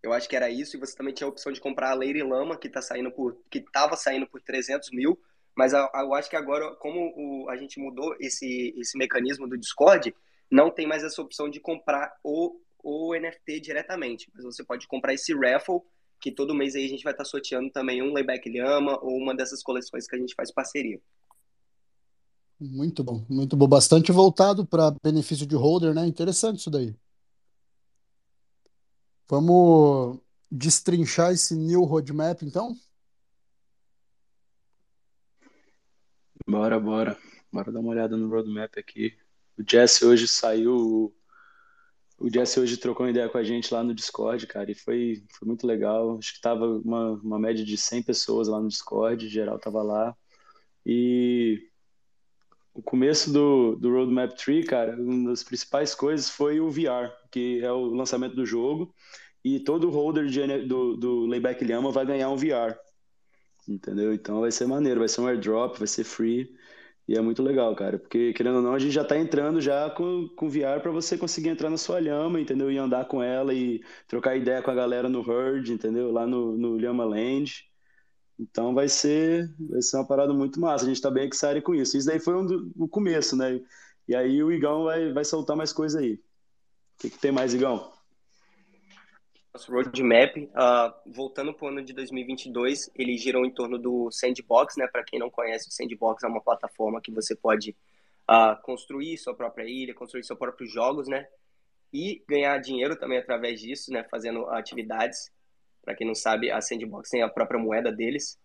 Eu 0.00 0.12
acho 0.12 0.28
que 0.28 0.36
era 0.36 0.48
isso. 0.48 0.76
E 0.76 0.78
você 0.80 0.96
também 0.96 1.12
tinha 1.12 1.26
a 1.26 1.30
opção 1.30 1.52
de 1.52 1.60
comprar 1.60 1.90
a 1.90 1.94
Lady 1.94 2.22
Lama, 2.22 2.56
que 2.56 2.68
tá 2.68 2.80
saindo 2.80 3.10
por, 3.10 3.36
que 3.50 3.60
tava 3.60 3.96
saindo 3.96 4.28
por 4.28 4.40
300 4.40 4.92
mil. 4.92 5.20
Mas 5.56 5.72
eu, 5.72 6.14
acho 6.14 6.28
que 6.28 6.36
agora, 6.36 6.76
como 6.76 7.48
a 7.48 7.56
gente 7.56 7.80
mudou 7.80 8.14
esse, 8.20 8.74
esse 8.76 8.98
mecanismo 8.98 9.48
do 9.48 9.56
Discord, 9.56 10.14
não 10.50 10.70
tem 10.70 10.86
mais 10.86 11.02
essa 11.02 11.22
opção 11.22 11.48
de 11.48 11.58
comprar 11.58 12.14
o, 12.22 12.60
o 12.84 13.14
NFT 13.14 13.60
diretamente. 13.60 14.30
Mas 14.34 14.44
você 14.44 14.62
pode 14.62 14.86
comprar 14.86 15.14
esse 15.14 15.34
raffle 15.34 15.80
que 16.20 16.30
todo 16.30 16.54
mês 16.54 16.74
aí 16.74 16.84
a 16.84 16.88
gente 16.88 17.02
vai 17.02 17.12
estar 17.12 17.24
sorteando 17.24 17.70
também 17.70 18.02
um 18.02 18.12
Layback 18.12 18.48
Lhama 18.50 18.98
ou 19.02 19.16
uma 19.16 19.34
dessas 19.34 19.62
coleções 19.62 20.06
que 20.06 20.14
a 20.14 20.18
gente 20.18 20.34
faz 20.34 20.52
parceria. 20.52 21.00
Muito 22.60 23.02
bom, 23.02 23.24
muito 23.28 23.56
bom. 23.56 23.66
Bastante 23.66 24.12
voltado 24.12 24.66
para 24.66 24.94
benefício 25.02 25.46
de 25.46 25.54
holder, 25.54 25.94
né? 25.94 26.06
Interessante 26.06 26.58
isso 26.58 26.70
daí. 26.70 26.94
Vamos 29.28 30.18
destrinchar 30.50 31.32
esse 31.32 31.54
new 31.56 31.82
roadmap, 31.84 32.42
então? 32.42 32.76
Bora, 36.46 36.78
bora. 36.78 37.18
Bora 37.52 37.72
dar 37.72 37.80
uma 37.80 37.90
olhada 37.90 38.16
no 38.16 38.28
roadmap 38.28 38.78
aqui. 38.78 39.12
O 39.58 39.64
Jesse 39.68 40.04
hoje 40.04 40.28
saiu 40.28 41.12
o 42.18 42.30
Jesse 42.30 42.58
hoje 42.58 42.78
trocou 42.78 43.04
uma 43.04 43.10
ideia 43.10 43.28
com 43.28 43.36
a 43.36 43.44
gente 43.44 43.72
lá 43.72 43.84
no 43.84 43.94
Discord, 43.94 44.46
cara, 44.46 44.70
e 44.70 44.74
foi, 44.74 45.22
foi 45.30 45.46
muito 45.46 45.66
legal. 45.66 46.16
Acho 46.18 46.34
que 46.34 46.40
tava 46.40 46.64
uma, 46.66 47.12
uma 47.22 47.38
média 47.38 47.64
de 47.64 47.76
100 47.76 48.02
pessoas 48.04 48.48
lá 48.48 48.58
no 48.58 48.68
Discord, 48.68 49.28
geral 49.28 49.58
tava 49.58 49.82
lá. 49.82 50.16
E 50.84 51.68
o 52.72 52.82
começo 52.82 53.30
do, 53.32 53.76
do 53.76 53.92
Roadmap 53.92 54.32
Tree, 54.34 54.64
cara, 54.64 54.96
uma 54.96 55.30
das 55.30 55.42
principais 55.42 55.94
coisas 55.94 56.30
foi 56.30 56.58
o 56.58 56.70
VR, 56.70 57.12
que 57.30 57.60
é 57.62 57.70
o 57.70 57.84
lançamento 57.86 58.34
do 58.34 58.46
jogo, 58.46 58.94
e 59.44 59.60
todo 59.60 59.90
holder 59.90 60.26
de, 60.26 60.64
do, 60.64 60.96
do 60.96 61.26
Layback 61.26 61.62
Lhama 61.64 61.90
vai 61.90 62.06
ganhar 62.06 62.30
um 62.30 62.36
VR, 62.36 62.78
entendeu? 63.68 64.12
Então 64.12 64.40
vai 64.40 64.50
ser 64.50 64.66
maneiro, 64.66 65.00
vai 65.00 65.08
ser 65.08 65.20
um 65.20 65.26
airdrop, 65.26 65.78
vai 65.78 65.86
ser 65.88 66.04
free. 66.04 66.54
E 67.08 67.16
é 67.16 67.20
muito 67.20 67.42
legal, 67.42 67.74
cara, 67.76 67.98
porque 67.98 68.32
querendo 68.32 68.56
ou 68.56 68.62
não, 68.62 68.74
a 68.74 68.78
gente 68.80 68.92
já 68.92 69.04
tá 69.04 69.16
entrando 69.16 69.60
já 69.60 69.88
com, 69.90 70.28
com 70.36 70.48
VR 70.48 70.80
para 70.82 70.90
você 70.90 71.16
conseguir 71.16 71.50
entrar 71.50 71.70
na 71.70 71.76
sua 71.78 72.00
lhama, 72.00 72.40
entendeu? 72.40 72.70
E 72.70 72.78
andar 72.78 73.06
com 73.06 73.22
ela 73.22 73.54
e 73.54 73.80
trocar 74.08 74.36
ideia 74.36 74.60
com 74.62 74.70
a 74.72 74.74
galera 74.74 75.08
no 75.08 75.20
Herd, 75.20 75.72
entendeu? 75.72 76.10
Lá 76.12 76.26
no, 76.26 76.56
no 76.58 76.76
Lhama 76.76 77.04
Land. 77.04 77.64
Então 78.38 78.74
vai 78.74 78.88
ser, 78.88 79.48
vai 79.58 79.82
ser 79.82 79.96
uma 79.98 80.06
parada 80.06 80.34
muito 80.34 80.60
massa. 80.60 80.84
A 80.84 80.88
gente 80.88 81.00
tá 81.00 81.10
bem 81.10 81.28
excited 81.28 81.62
com 81.62 81.74
isso. 81.74 81.96
Isso 81.96 82.06
daí 82.06 82.20
foi 82.20 82.34
um 82.36 82.46
do, 82.46 82.72
o 82.76 82.88
começo, 82.88 83.36
né? 83.36 83.60
E 84.08 84.14
aí 84.16 84.42
o 84.42 84.52
Igão 84.52 84.84
vai, 84.84 85.12
vai 85.12 85.24
soltar 85.24 85.56
mais 85.56 85.72
coisa 85.72 86.00
aí. 86.00 86.14
O 86.14 86.20
que, 87.00 87.10
que 87.10 87.18
tem 87.18 87.32
mais, 87.32 87.54
Igão? 87.54 87.95
Nosso 89.56 89.72
roadmap, 89.72 90.36
uh, 90.36 90.92
voltando 91.06 91.54
para 91.54 91.64
o 91.64 91.68
ano 91.68 91.82
de 91.82 91.94
2022, 91.94 92.90
ele 92.94 93.16
girou 93.16 93.46
em 93.46 93.50
torno 93.50 93.78
do 93.78 94.10
Sandbox, 94.10 94.76
né? 94.76 94.86
Para 94.86 95.02
quem 95.02 95.18
não 95.18 95.30
conhece, 95.30 95.70
o 95.70 95.72
Sandbox 95.72 96.22
é 96.22 96.26
uma 96.26 96.42
plataforma 96.42 97.00
que 97.00 97.10
você 97.10 97.34
pode 97.34 97.74
uh, 98.28 98.60
construir 98.60 99.16
sua 99.16 99.34
própria 99.34 99.64
ilha, 99.64 99.94
construir 99.94 100.24
seus 100.24 100.38
próprios 100.38 100.70
jogos, 100.70 101.08
né? 101.08 101.26
E 101.90 102.22
ganhar 102.28 102.58
dinheiro 102.58 102.96
também 102.96 103.16
através 103.16 103.58
disso, 103.58 103.90
né? 103.90 104.04
Fazendo 104.10 104.46
atividades. 104.50 105.32
Para 105.82 105.94
quem 105.94 106.06
não 106.06 106.14
sabe, 106.14 106.50
a 106.50 106.60
Sandbox 106.60 107.08
tem 107.08 107.22
a 107.22 107.28
própria 107.28 107.58
moeda 107.58 107.90
deles. 107.90 108.38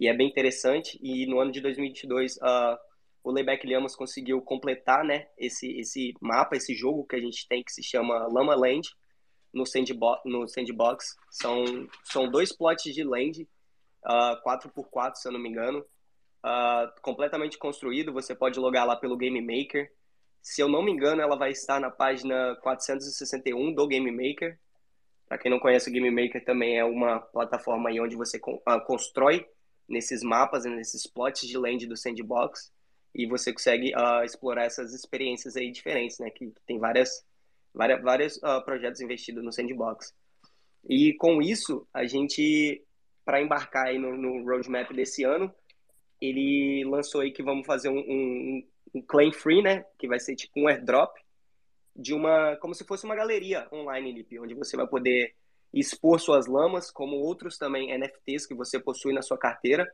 E 0.00 0.08
é 0.08 0.12
bem 0.12 0.26
interessante. 0.26 0.98
E 1.00 1.26
no 1.26 1.38
ano 1.38 1.52
de 1.52 1.60
2022, 1.60 2.38
uh, 2.38 2.76
o 3.22 3.30
Layback 3.30 3.64
Llamas 3.68 3.94
conseguiu 3.94 4.42
completar, 4.42 5.04
né? 5.04 5.28
Esse, 5.38 5.78
esse 5.78 6.12
mapa, 6.20 6.56
esse 6.56 6.74
jogo 6.74 7.06
que 7.06 7.14
a 7.14 7.20
gente 7.20 7.46
tem 7.46 7.62
que 7.62 7.72
se 7.72 7.84
chama 7.84 8.26
Lama 8.26 8.56
Land 8.56 8.90
no 9.56 9.64
sandbox, 9.64 10.20
no 10.24 10.46
sandbox. 10.46 11.16
São, 11.30 11.88
são 12.04 12.30
dois 12.30 12.54
plots 12.54 12.94
de 12.94 13.02
land, 13.02 13.48
uh, 14.04 14.42
4x4, 14.44 15.14
se 15.16 15.26
eu 15.26 15.32
não 15.32 15.40
me 15.40 15.48
engano. 15.48 15.84
Uh, 16.44 17.00
completamente 17.00 17.58
construído, 17.58 18.12
você 18.12 18.34
pode 18.34 18.60
logar 18.60 18.86
lá 18.86 18.94
pelo 18.94 19.16
Game 19.16 19.40
Maker. 19.40 19.90
Se 20.42 20.60
eu 20.60 20.68
não 20.68 20.82
me 20.82 20.92
engano, 20.92 21.22
ela 21.22 21.36
vai 21.36 21.50
estar 21.50 21.80
na 21.80 21.90
página 21.90 22.54
461 22.62 23.74
do 23.74 23.88
Game 23.88 24.12
Maker. 24.12 24.58
Para 25.26 25.38
quem 25.38 25.50
não 25.50 25.58
conhece, 25.58 25.88
o 25.88 25.92
Game 25.92 26.10
Maker 26.10 26.44
também 26.44 26.78
é 26.78 26.84
uma 26.84 27.18
plataforma 27.18 27.88
aí 27.88 27.98
onde 27.98 28.14
você 28.14 28.36
uh, 28.36 28.80
constrói 28.86 29.44
nesses 29.88 30.22
mapas, 30.22 30.64
nesses 30.64 31.06
plots 31.06 31.48
de 31.48 31.56
land 31.56 31.86
do 31.86 31.96
sandbox, 31.96 32.72
e 33.14 33.26
você 33.26 33.52
consegue 33.52 33.92
uh, 33.96 34.22
explorar 34.22 34.64
essas 34.66 34.92
experiências 34.92 35.56
aí 35.56 35.70
diferentes, 35.72 36.18
né? 36.18 36.30
Que, 36.30 36.50
que 36.50 36.60
tem 36.66 36.78
várias 36.78 37.24
várias, 37.76 38.02
vários 38.02 38.36
uh, 38.38 38.64
projetos 38.64 39.00
investidos 39.00 39.44
no 39.44 39.52
Sandbox. 39.52 40.14
E 40.88 41.12
com 41.14 41.42
isso, 41.42 41.86
a 41.92 42.06
gente, 42.06 42.82
para 43.24 43.40
embarcar 43.40 43.88
aí 43.88 43.98
no, 43.98 44.16
no, 44.16 44.44
roadmap 44.44 44.90
desse 44.92 45.24
ano, 45.24 45.54
ele 46.20 46.84
lançou 46.84 47.20
aí 47.20 47.30
que 47.30 47.42
vamos 47.42 47.66
fazer 47.66 47.90
um, 47.90 47.98
um, 47.98 48.68
um 48.94 49.02
claim 49.02 49.32
free, 49.32 49.62
né? 49.62 49.84
Que 49.98 50.08
vai 50.08 50.18
ser 50.18 50.34
tipo 50.34 50.58
um 50.58 50.68
airdrop 50.68 51.14
de 51.94 52.14
uma, 52.14 52.56
como 52.56 52.74
se 52.74 52.84
fosse 52.84 53.04
uma 53.04 53.14
galeria 53.16 53.68
online, 53.72 54.26
onde 54.40 54.54
você 54.54 54.76
vai 54.76 54.86
poder 54.86 55.34
expor 55.72 56.18
suas 56.18 56.46
lamas, 56.46 56.90
como 56.90 57.16
outros 57.16 57.58
também 57.58 57.96
NFTs 57.98 58.46
que 58.46 58.54
você 58.54 58.78
possui 58.78 59.12
na 59.12 59.22
sua 59.22 59.36
carteira, 59.36 59.90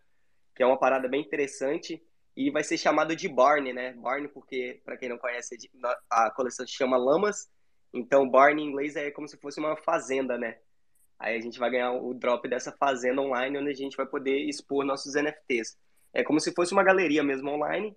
que 0.55 0.63
é 0.63 0.67
uma 0.67 0.79
parada 0.79 1.09
bem 1.09 1.21
interessante 1.21 2.01
e 2.37 2.51
vai 2.51 2.63
ser 2.63 2.79
chamado 2.79 3.17
de 3.17 3.29
Barn, 3.29 3.73
né? 3.73 3.93
Barn 3.95 4.29
porque 4.29 4.81
para 4.85 4.97
quem 4.97 5.09
não 5.09 5.19
conhece 5.19 5.57
a 6.11 6.31
coleção 6.31 6.67
chama 6.67 6.97
Lamas 6.97 7.49
então, 7.93 8.29
barn 8.29 8.59
em 8.59 8.69
inglês 8.69 8.97
é 8.97 9.11
como 9.11 9.29
se 9.29 9.37
fosse 9.37 9.61
uma 9.61 9.77
fazenda, 9.77 10.39
né? 10.39 10.57
Aí 11.19 11.37
a 11.37 11.41
gente 11.41 11.59
vai 11.59 11.71
ganhar 11.71 11.93
o 11.93 12.15
drop 12.15 12.49
dessa 12.49 12.73
fazenda 12.73 13.21
online, 13.21 13.59
onde 13.59 13.71
a 13.71 13.75
gente 13.75 13.97
vai 13.97 14.07
poder 14.07 14.39
expor 14.49 14.85
nossos 14.85 15.15
NFTs. 15.15 15.77
É 16.13 16.25
como 16.25 16.41
se 16.41 16.53
fosse 16.53 16.73
uma 16.73 16.83
galeria 16.83 17.23
mesmo 17.23 17.51
online. 17.51 17.97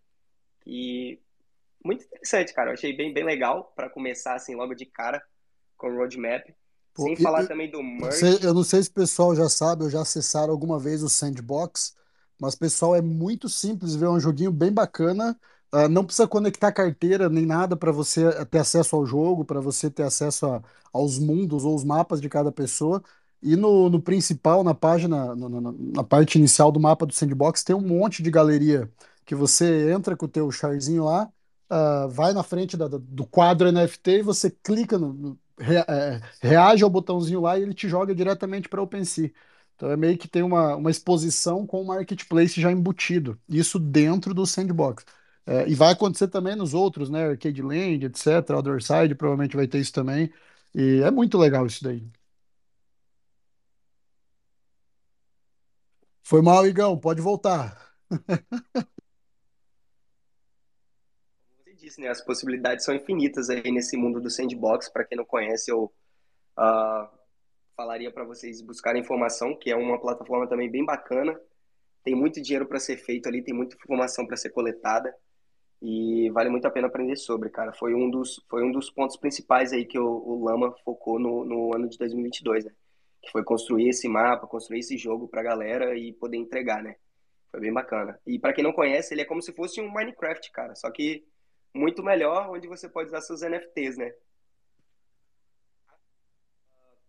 E 0.66 1.20
muito 1.84 2.04
interessante, 2.04 2.54
cara. 2.54 2.70
Eu 2.70 2.74
achei 2.74 2.96
bem, 2.96 3.14
bem 3.14 3.24
legal 3.24 3.72
para 3.76 3.90
começar 3.90 4.36
assim 4.36 4.56
logo 4.56 4.76
de 4.76 4.86
cara 4.86 5.24
com 5.78 5.88
o 5.88 5.98
roadmap. 5.98 6.46
Pô, 6.94 7.04
Sem 7.04 7.14
e, 7.14 7.22
falar 7.22 7.48
também 7.48 7.70
do 7.70 7.82
merge. 7.82 8.44
Eu 8.44 8.54
não 8.54 8.64
sei 8.64 8.84
se 8.84 8.90
o 8.90 8.94
pessoal 8.94 9.36
já 9.36 9.50
sabe 9.50 9.84
ou 9.84 9.90
já 9.90 10.02
acessaram 10.02 10.52
alguma 10.52 10.80
vez 10.80 11.04
o 11.04 11.10
Sandbox, 11.10 11.96
Mas, 12.40 12.56
pessoal, 12.56 12.96
é 12.96 13.02
muito 13.02 13.50
simples 13.50 13.96
ver 13.96 14.08
um 14.08 14.20
joguinho 14.20 14.52
bem 14.52 14.72
bacana. 14.72 15.40
Uh, 15.76 15.90
não 15.90 16.06
precisa 16.06 16.26
conectar 16.26 16.72
carteira 16.72 17.28
nem 17.28 17.46
nada 17.46 17.76
para 17.76 17.92
você 17.92 18.46
ter 18.46 18.60
acesso 18.60 18.96
ao 18.96 19.06
jogo, 19.06 19.44
para 19.44 19.60
você 19.60 19.90
ter 19.90 20.04
acesso 20.04 20.46
a, 20.46 20.64
aos 20.94 21.20
mundos 21.20 21.66
ou 21.66 21.76
os 21.76 21.84
mapas 21.84 22.22
de 22.22 22.30
cada 22.30 22.50
pessoa. 22.50 23.04
E 23.42 23.56
no, 23.58 23.90
no 23.90 24.02
principal, 24.02 24.64
na 24.64 24.74
página, 24.74 25.36
na, 25.36 25.50
na, 25.50 25.74
na, 25.78 26.04
parte 26.04 26.38
inicial 26.38 26.72
do 26.72 26.80
mapa 26.80 27.06
do 27.06 27.14
sandbox, 27.14 27.62
tem 27.64 27.76
um 27.76 27.82
monte 27.82 28.24
de 28.24 28.32
galeria 28.32 28.90
que 29.26 29.36
você 29.36 29.92
entra 29.92 30.16
com 30.16 30.26
o 30.26 30.30
teu 30.30 30.50
charzinho 30.52 31.04
lá, 31.04 31.30
uh, 31.70 32.08
vai 32.10 32.32
na 32.34 32.44
frente 32.44 32.78
da, 32.78 32.88
do 32.88 33.26
quadro 33.26 33.70
NFT 33.72 34.12
e 34.20 34.22
você 34.22 34.50
clica 34.50 34.98
no, 34.98 35.14
no 35.14 35.40
re, 35.60 35.76
é, 35.78 36.22
reage 36.42 36.84
ao 36.84 36.90
botãozinho 36.90 37.42
lá 37.42 37.58
e 37.60 37.64
ele 37.64 37.74
te 37.74 37.90
joga 37.90 38.16
diretamente 38.16 38.70
para 38.70 38.82
OpenSea. 38.82 39.32
Então 39.76 39.92
é 39.92 39.98
meio 39.98 40.18
que 40.18 40.28
tem 40.28 40.42
uma, 40.44 40.76
uma 40.76 40.92
exposição 40.92 41.68
com 41.68 41.82
o 41.82 41.86
marketplace 41.86 42.62
já 42.62 42.72
embutido, 42.72 43.38
isso 43.50 43.78
dentro 43.80 44.34
do 44.34 44.46
sandbox. 44.46 45.04
É, 45.48 45.68
e 45.70 45.76
vai 45.76 45.94
acontecer 45.94 46.28
também 46.28 46.56
nos 46.56 46.74
outros, 46.74 47.10
né? 47.10 47.24
Arcade 47.30 47.62
Land, 47.62 48.06
etc. 48.06 48.50
Other 48.52 48.82
Side 48.82 49.14
provavelmente 49.16 49.56
vai 49.56 49.68
ter 49.68 49.80
isso 49.80 49.94
também. 49.94 50.34
E 50.74 51.02
é 51.04 51.12
muito 51.12 51.38
legal 51.38 51.66
isso 51.68 51.84
daí. 51.84 52.04
Foi 56.24 56.42
mal, 56.42 56.66
Igão, 56.66 56.98
pode 56.98 57.22
voltar. 57.22 57.96
Você 61.64 61.76
disse, 61.76 62.02
né? 62.02 62.08
As 62.10 62.22
possibilidades 62.22 62.84
são 62.84 62.96
infinitas 62.96 63.50
aí 63.50 63.72
nesse 63.72 63.96
mundo 63.96 64.20
do 64.20 64.32
sandbox. 64.32 64.90
Para 64.90 65.06
quem 65.06 65.16
não 65.18 65.26
conhece, 65.26 65.72
eu 65.72 65.94
uh, 66.58 67.08
falaria 67.76 68.12
para 68.12 68.24
vocês 68.24 68.62
buscarem 68.62 69.04
informação, 69.04 69.56
que 69.56 69.70
é 69.70 69.76
uma 69.76 70.02
plataforma 70.02 70.48
também 70.48 70.72
bem 70.72 70.84
bacana. 70.84 71.40
Tem 72.04 72.16
muito 72.16 72.42
dinheiro 72.42 72.66
para 72.66 72.80
ser 72.80 72.98
feito 72.98 73.28
ali, 73.30 73.44
tem 73.44 73.54
muita 73.54 73.76
informação 73.76 74.26
para 74.26 74.38
ser 74.38 74.50
coletada 74.50 75.16
e 75.88 76.32
vale 76.32 76.50
muito 76.50 76.66
a 76.66 76.72
pena 76.72 76.88
aprender 76.88 77.16
sobre, 77.16 77.48
cara. 77.48 77.72
Foi 77.72 77.94
um 77.94 78.10
dos, 78.10 78.44
foi 78.50 78.64
um 78.64 78.72
dos 78.72 78.90
pontos 78.90 79.18
principais 79.18 79.72
aí 79.72 79.86
que 79.86 80.00
o, 80.00 80.04
o 80.04 80.44
Lama 80.44 80.76
focou 80.84 81.20
no, 81.20 81.46
no 81.46 81.76
ano 81.76 81.88
de 81.88 81.96
2022, 82.00 82.66
né? 82.66 82.72
Que 83.22 83.32
foi 83.32 83.44
construir 83.44 83.90
esse 83.90 84.08
mapa, 84.08 84.48
construir 84.48 84.80
esse 84.80 84.98
jogo 84.98 85.28
pra 85.28 85.44
galera 85.44 85.96
e 85.96 86.12
poder 86.14 86.38
entregar, 86.38 86.82
né? 86.82 86.96
Foi 87.52 87.60
bem 87.60 87.72
bacana. 87.72 88.20
E 88.26 88.40
para 88.40 88.52
quem 88.52 88.64
não 88.64 88.74
conhece, 88.74 89.14
ele 89.14 89.22
é 89.22 89.26
como 89.26 89.44
se 89.44 89.54
fosse 89.54 89.80
um 89.80 89.92
Minecraft, 89.92 90.52
cara, 90.52 90.74
só 90.74 90.90
que 90.90 91.24
muito 91.72 92.02
melhor, 92.02 92.50
onde 92.50 92.68
você 92.68 92.90
pode 92.90 93.10
usar 93.10 93.22
seus 93.22 93.42
NFTs, 93.42 93.96
né? 93.96 94.12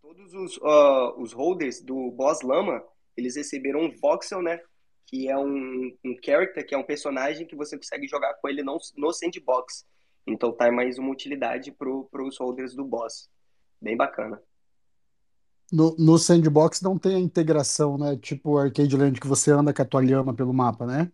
Todos 0.03 0.35
os, 0.35 0.57
uh, 0.57 1.19
os 1.19 1.33
holders 1.33 1.81
do 1.81 2.11
Boss 2.11 2.43
Lama, 2.43 2.83
eles 3.15 3.35
receberam 3.35 3.79
um 3.79 3.91
voxel, 3.99 4.43
né? 4.43 4.61
Que 5.07 5.27
é 5.27 5.37
um, 5.37 5.97
um 6.05 6.15
character, 6.23 6.65
que 6.67 6.75
é 6.75 6.77
um 6.77 6.83
personagem 6.83 7.47
que 7.47 7.55
você 7.55 7.75
consegue 7.77 8.07
jogar 8.07 8.35
com 8.35 8.47
ele 8.47 8.61
no, 8.61 8.77
no 8.95 9.11
sandbox. 9.11 9.85
Então 10.27 10.51
tá 10.51 10.71
mais 10.71 10.99
uma 10.99 11.09
utilidade 11.09 11.71
para 11.71 11.89
os 11.89 12.37
holders 12.37 12.75
do 12.75 12.85
Boss. 12.85 13.29
Bem 13.81 13.97
bacana. 13.97 14.41
No, 15.71 15.95
no 15.97 16.17
sandbox 16.17 16.81
não 16.81 16.97
tem 16.97 17.15
a 17.15 17.19
integração, 17.19 17.97
né? 17.97 18.17
Tipo 18.17 18.51
o 18.51 18.57
Arcade 18.57 18.95
Land 18.95 19.19
que 19.19 19.27
você 19.27 19.51
anda 19.51 19.73
com 19.73 19.81
a 19.81 19.85
tua 19.85 20.01
lhama 20.01 20.33
pelo 20.33 20.53
mapa, 20.53 20.85
né? 20.85 21.11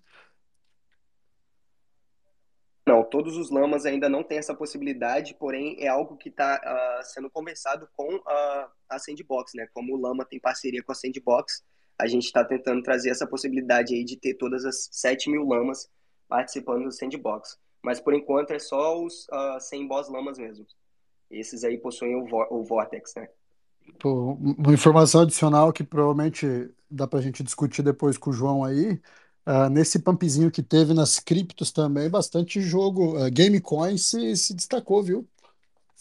Não, 2.86 3.04
todos 3.04 3.38
os 3.38 3.50
lamas 3.50 3.86
ainda 3.86 4.10
não 4.10 4.24
têm 4.24 4.38
essa 4.38 4.54
possibilidade, 4.54 5.34
porém 5.36 5.78
é 5.80 5.88
algo 5.88 6.18
que 6.18 6.28
está 6.28 6.56
uh, 6.56 6.68
ah, 6.68 7.02
sendo 7.04 7.30
conversado 7.30 7.88
com 7.96 8.16
uh, 8.16 8.70
a 8.90 9.00
Sandbox, 9.00 9.54
né? 9.56 9.68
Como 9.74 9.96
o 9.96 10.00
Lama 10.00 10.26
tem 10.26 10.40
parceria 10.40 10.84
com 10.84 10.92
a 10.92 10.96
Sandbox, 10.96 11.64
a 12.00 12.08
gente 12.08 12.26
está 12.26 12.44
tentando 12.44 12.82
trazer 12.82 13.10
essa 13.10 13.28
possibilidade 13.28 13.94
aí 13.94 14.04
de 14.04 14.18
ter 14.18 14.36
todas 14.36 14.66
as 14.66 14.90
7 14.92 15.30
mil 15.30 15.46
lamas 15.48 15.90
participando 16.28 16.86
do 16.86 16.92
Sandbox. 16.92 17.58
Mas 17.82 18.00
por 18.00 18.14
enquanto 18.14 18.52
é 18.52 18.60
só 18.60 19.02
os 19.02 19.28
uh, 19.28 19.60
100 19.60 19.88
boss 19.88 20.10
lamas 20.10 20.38
mesmo. 20.38 20.66
Esses 21.30 21.64
aí 21.64 21.78
possuem 21.78 22.16
o, 22.16 22.26
o 22.50 22.64
Vortex, 22.64 23.14
né? 23.16 23.28
Pô, 24.00 24.34
uma 24.34 24.74
informação 24.74 25.22
adicional 25.22 25.74
que 25.74 25.84
provavelmente 25.84 26.70
dá 26.90 27.06
para 27.08 27.20
a 27.20 27.22
gente 27.22 27.44
discutir 27.44 27.82
depois 27.82 28.18
com 28.18 28.30
o 28.30 28.34
João 28.34 28.64
aí 28.64 29.00
Uh, 29.46 29.70
nesse 29.70 30.00
pumpzinho 30.00 30.50
que 30.50 30.64
teve 30.64 30.94
nas 30.94 31.20
criptos 31.20 31.70
também, 31.72 32.10
bastante 32.10 32.62
jogo. 32.62 33.18
Uh, 33.18 33.30
Gamecoin 33.32 33.98
se, 33.98 34.38
se 34.38 34.54
destacou, 34.54 35.04
viu? 35.04 35.28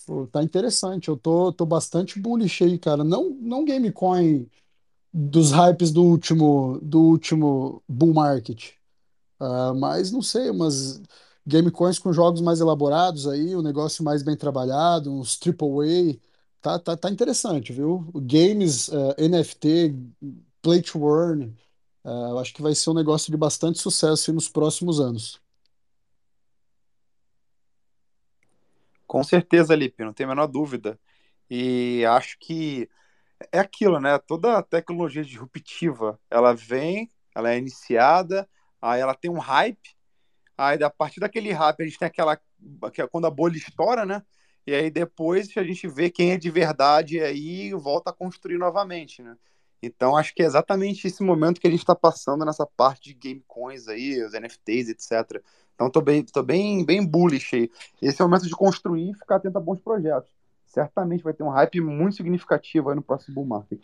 Pô, 0.06 0.26
tá 0.28 0.42
interessante. 0.42 1.08
Eu 1.08 1.16
tô, 1.16 1.52
tô 1.52 1.66
bastante 1.66 2.20
bullish 2.20 2.62
aí, 2.62 2.78
cara. 2.78 3.02
Não, 3.02 3.30
não 3.40 3.64
Gamecoin 3.64 4.48
dos 5.12 5.50
hypes 5.50 5.92
do 5.92 6.02
último, 6.02 6.78
do 6.82 7.00
último 7.00 7.82
bull 7.88 8.14
market. 8.14 8.72
Uh, 9.40 9.74
mas 9.74 10.10
não 10.10 10.22
sei, 10.22 10.50
umas 10.50 11.02
Gamecoins 11.46 11.98
com 11.98 12.12
jogos 12.12 12.40
mais 12.40 12.60
elaborados 12.60 13.26
aí, 13.26 13.54
um 13.56 13.62
negócio 13.62 14.04
mais 14.04 14.22
bem 14.22 14.36
trabalhado, 14.36 15.12
uns 15.12 15.38
AAA. 15.38 16.18
Tá, 16.60 16.78
tá, 16.78 16.96
tá 16.96 17.10
interessante, 17.10 17.72
viu? 17.72 18.08
Games, 18.14 18.88
uh, 18.88 19.14
NFT, 19.18 19.94
Play 20.62 20.80
to 20.80 20.98
Earn. 21.04 21.46
Uh, 22.04 22.30
eu 22.30 22.38
acho 22.38 22.54
que 22.54 22.62
vai 22.62 22.74
ser 22.74 22.90
um 22.90 22.94
negócio 22.94 23.30
de 23.30 23.36
bastante 23.36 23.80
sucesso 23.80 24.32
nos 24.32 24.48
próximos 24.48 25.00
anos. 25.00 25.40
Com 29.06 29.22
certeza, 29.24 29.74
Lipe, 29.74 30.04
não 30.04 30.12
tem 30.12 30.24
a 30.24 30.28
menor 30.28 30.46
dúvida. 30.46 30.98
E 31.50 32.04
acho 32.06 32.38
que 32.38 32.88
é 33.50 33.58
aquilo, 33.58 33.98
né? 34.00 34.18
Toda 34.18 34.62
tecnologia 34.62 35.24
disruptiva, 35.24 36.18
ela 36.30 36.54
vem, 36.54 37.10
ela 37.34 37.52
é 37.52 37.58
iniciada, 37.58 38.48
aí 38.80 39.00
ela 39.00 39.14
tem 39.14 39.30
um 39.30 39.38
hype, 39.38 39.96
aí 40.56 40.82
a 40.82 40.90
partir 40.90 41.20
daquele 41.20 41.52
hype 41.52 41.82
a 41.82 41.84
gente 41.84 41.98
tem 41.98 42.06
aquela 42.06 42.34
é 42.34 43.06
quando 43.08 43.26
a 43.26 43.30
bolha 43.30 43.56
estoura, 43.56 44.04
né? 44.06 44.22
E 44.66 44.74
aí 44.74 44.90
depois 44.90 45.48
a 45.56 45.64
gente 45.64 45.88
vê 45.88 46.10
quem 46.10 46.32
é 46.32 46.38
de 46.38 46.50
verdade 46.50 47.20
aí 47.20 47.72
volta 47.74 48.10
a 48.10 48.12
construir 48.12 48.58
novamente, 48.58 49.22
né? 49.22 49.36
Então, 49.82 50.16
acho 50.16 50.32
que 50.32 50.42
é 50.42 50.46
exatamente 50.46 51.08
esse 51.08 51.24
momento 51.24 51.60
que 51.60 51.66
a 51.66 51.70
gente 51.70 51.80
está 51.80 51.94
passando 51.94 52.44
nessa 52.44 52.64
parte 52.64 53.02
de 53.08 53.14
game 53.14 53.42
coins 53.48 53.88
aí, 53.88 54.22
os 54.22 54.32
NFTs, 54.32 54.90
etc. 54.90 55.42
Então, 55.74 55.90
tô 55.90 56.00
bem, 56.00 56.24
tô 56.24 56.40
bem, 56.40 56.84
bem 56.84 57.04
bullish 57.04 57.56
aí. 57.56 57.70
Esse 58.00 58.22
é 58.22 58.24
o 58.24 58.28
momento 58.28 58.46
de 58.46 58.54
construir 58.54 59.10
e 59.10 59.14
ficar 59.14 59.36
atento 59.36 59.58
a 59.58 59.60
bons 59.60 59.80
projetos. 59.80 60.30
Certamente 60.72 61.22
vai 61.22 61.34
ter 61.34 61.42
um 61.42 61.50
hype 61.50 61.82
muito 61.82 62.16
significativo 62.16 62.88
aí 62.88 62.96
no 62.96 63.02
próximo 63.02 63.34
bull 63.34 63.44
market. 63.44 63.80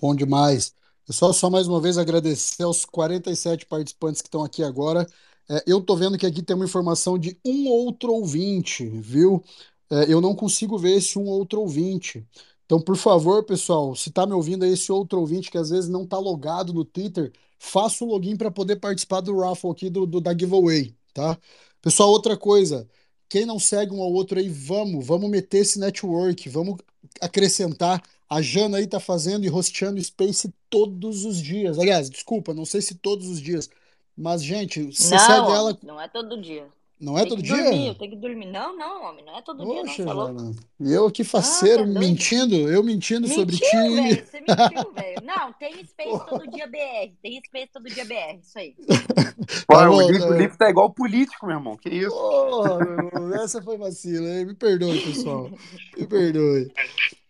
Bom 0.00 0.16
demais. 0.16 0.74
Pessoal, 1.06 1.32
só 1.32 1.48
mais 1.48 1.68
uma 1.68 1.80
vez 1.80 1.96
agradecer 1.96 2.64
aos 2.64 2.84
47 2.84 3.66
participantes 3.66 4.20
que 4.20 4.26
estão 4.26 4.42
aqui 4.42 4.64
agora. 4.64 5.06
É, 5.48 5.62
eu 5.64 5.80
tô 5.80 5.94
vendo 5.94 6.18
que 6.18 6.26
aqui 6.26 6.42
tem 6.42 6.56
uma 6.56 6.64
informação 6.64 7.16
de 7.16 7.38
um 7.44 7.68
outro 7.68 8.12
ouvinte, 8.12 8.84
viu? 8.84 9.44
É, 9.88 10.12
eu 10.12 10.20
não 10.20 10.34
consigo 10.34 10.76
ver 10.76 10.96
esse 10.96 11.20
um 11.20 11.26
outro 11.26 11.60
ouvinte. 11.60 12.26
Então, 12.66 12.80
por 12.80 12.96
favor, 12.96 13.44
pessoal, 13.44 13.94
se 13.94 14.08
está 14.08 14.26
me 14.26 14.32
ouvindo 14.32 14.64
aí, 14.64 14.72
esse 14.72 14.90
outro 14.90 15.20
ouvinte 15.20 15.52
que 15.52 15.58
às 15.58 15.70
vezes 15.70 15.88
não 15.88 16.02
está 16.02 16.18
logado 16.18 16.72
no 16.72 16.84
Twitter, 16.84 17.32
faça 17.60 18.04
o 18.04 18.08
login 18.08 18.36
para 18.36 18.50
poder 18.50 18.76
participar 18.76 19.20
do 19.20 19.38
raffle 19.38 19.70
aqui 19.70 19.88
do, 19.88 20.04
do, 20.04 20.20
da 20.20 20.36
giveaway, 20.36 20.96
tá? 21.14 21.38
Pessoal, 21.80 22.10
outra 22.10 22.36
coisa, 22.36 22.88
quem 23.32 23.46
não 23.46 23.58
segue 23.58 23.94
um 23.94 24.02
ao 24.02 24.12
outro 24.12 24.38
aí, 24.38 24.50
vamos, 24.50 25.06
vamos 25.06 25.30
meter 25.30 25.60
esse 25.60 25.78
network, 25.78 26.50
vamos 26.50 26.76
acrescentar. 27.18 28.02
A 28.28 28.42
Jana 28.42 28.76
aí 28.76 28.86
tá 28.86 29.00
fazendo 29.00 29.46
e 29.46 29.48
rosteando 29.48 29.98
Space 30.04 30.52
todos 30.68 31.24
os 31.24 31.38
dias. 31.38 31.78
Aliás, 31.78 32.10
desculpa, 32.10 32.52
não 32.52 32.66
sei 32.66 32.82
se 32.82 32.94
todos 32.94 33.28
os 33.28 33.40
dias, 33.40 33.70
mas 34.14 34.44
gente, 34.44 34.82
você 34.82 35.14
não, 35.14 35.18
segue 35.18 35.50
ela. 35.50 35.78
Não 35.82 35.98
é 35.98 36.08
todo 36.08 36.42
dia. 36.42 36.66
Não 37.02 37.18
é 37.18 37.22
tem 37.22 37.30
todo 37.30 37.42
que 37.42 37.48
dia? 37.48 37.64
Dormir, 37.64 37.86
eu 37.88 37.94
tenho 37.96 38.10
que 38.12 38.16
dormir. 38.16 38.46
Não, 38.46 38.76
não, 38.76 39.02
homem, 39.10 39.24
não 39.24 39.36
é 39.36 39.42
todo 39.42 39.64
Poxa, 39.64 39.92
dia, 39.96 40.04
não. 40.04 40.14
Falou? 40.14 40.54
E 40.78 40.92
eu 40.92 41.06
aqui 41.08 41.24
faceiro, 41.24 41.82
Ah, 41.82 41.92
tá 41.94 41.98
mentindo, 41.98 42.54
eu 42.54 42.80
mentindo 42.84 43.22
Mentiu, 43.22 43.34
sobre 43.40 43.56
ti. 43.56 43.64
velho. 43.76 44.24
Você 44.24 44.40
mentiu, 44.40 44.92
velho. 44.94 45.16
Não, 45.24 45.52
tem 45.54 45.84
Space 45.84 46.26
todo 46.28 46.48
dia 46.48 46.66
BR. 46.68 47.12
Tem 47.20 47.42
Space 47.44 47.70
todo 47.72 47.84
dia 47.88 48.04
BR. 48.04 48.38
Isso 48.40 48.56
aí. 48.56 48.76
Pô, 49.66 49.74
Tá 49.74 49.90
o 49.90 49.96
bom, 49.96 50.10
Lipe, 50.34 50.52
tá 50.52 50.64
tá 50.66 50.70
igual 50.70 50.90
político, 50.94 51.44
meu 51.44 51.56
irmão. 51.56 51.76
Que 51.76 51.88
isso? 51.88 52.10
Porra, 52.10 52.78
meu 52.78 52.92
irmão, 53.08 53.34
essa 53.42 53.60
foi 53.60 53.76
vacila. 53.76 54.28
hein? 54.28 54.46
Me 54.46 54.54
perdoe, 54.54 55.00
pessoal. 55.00 55.50
Me 55.98 56.06
perdoe. 56.06 56.70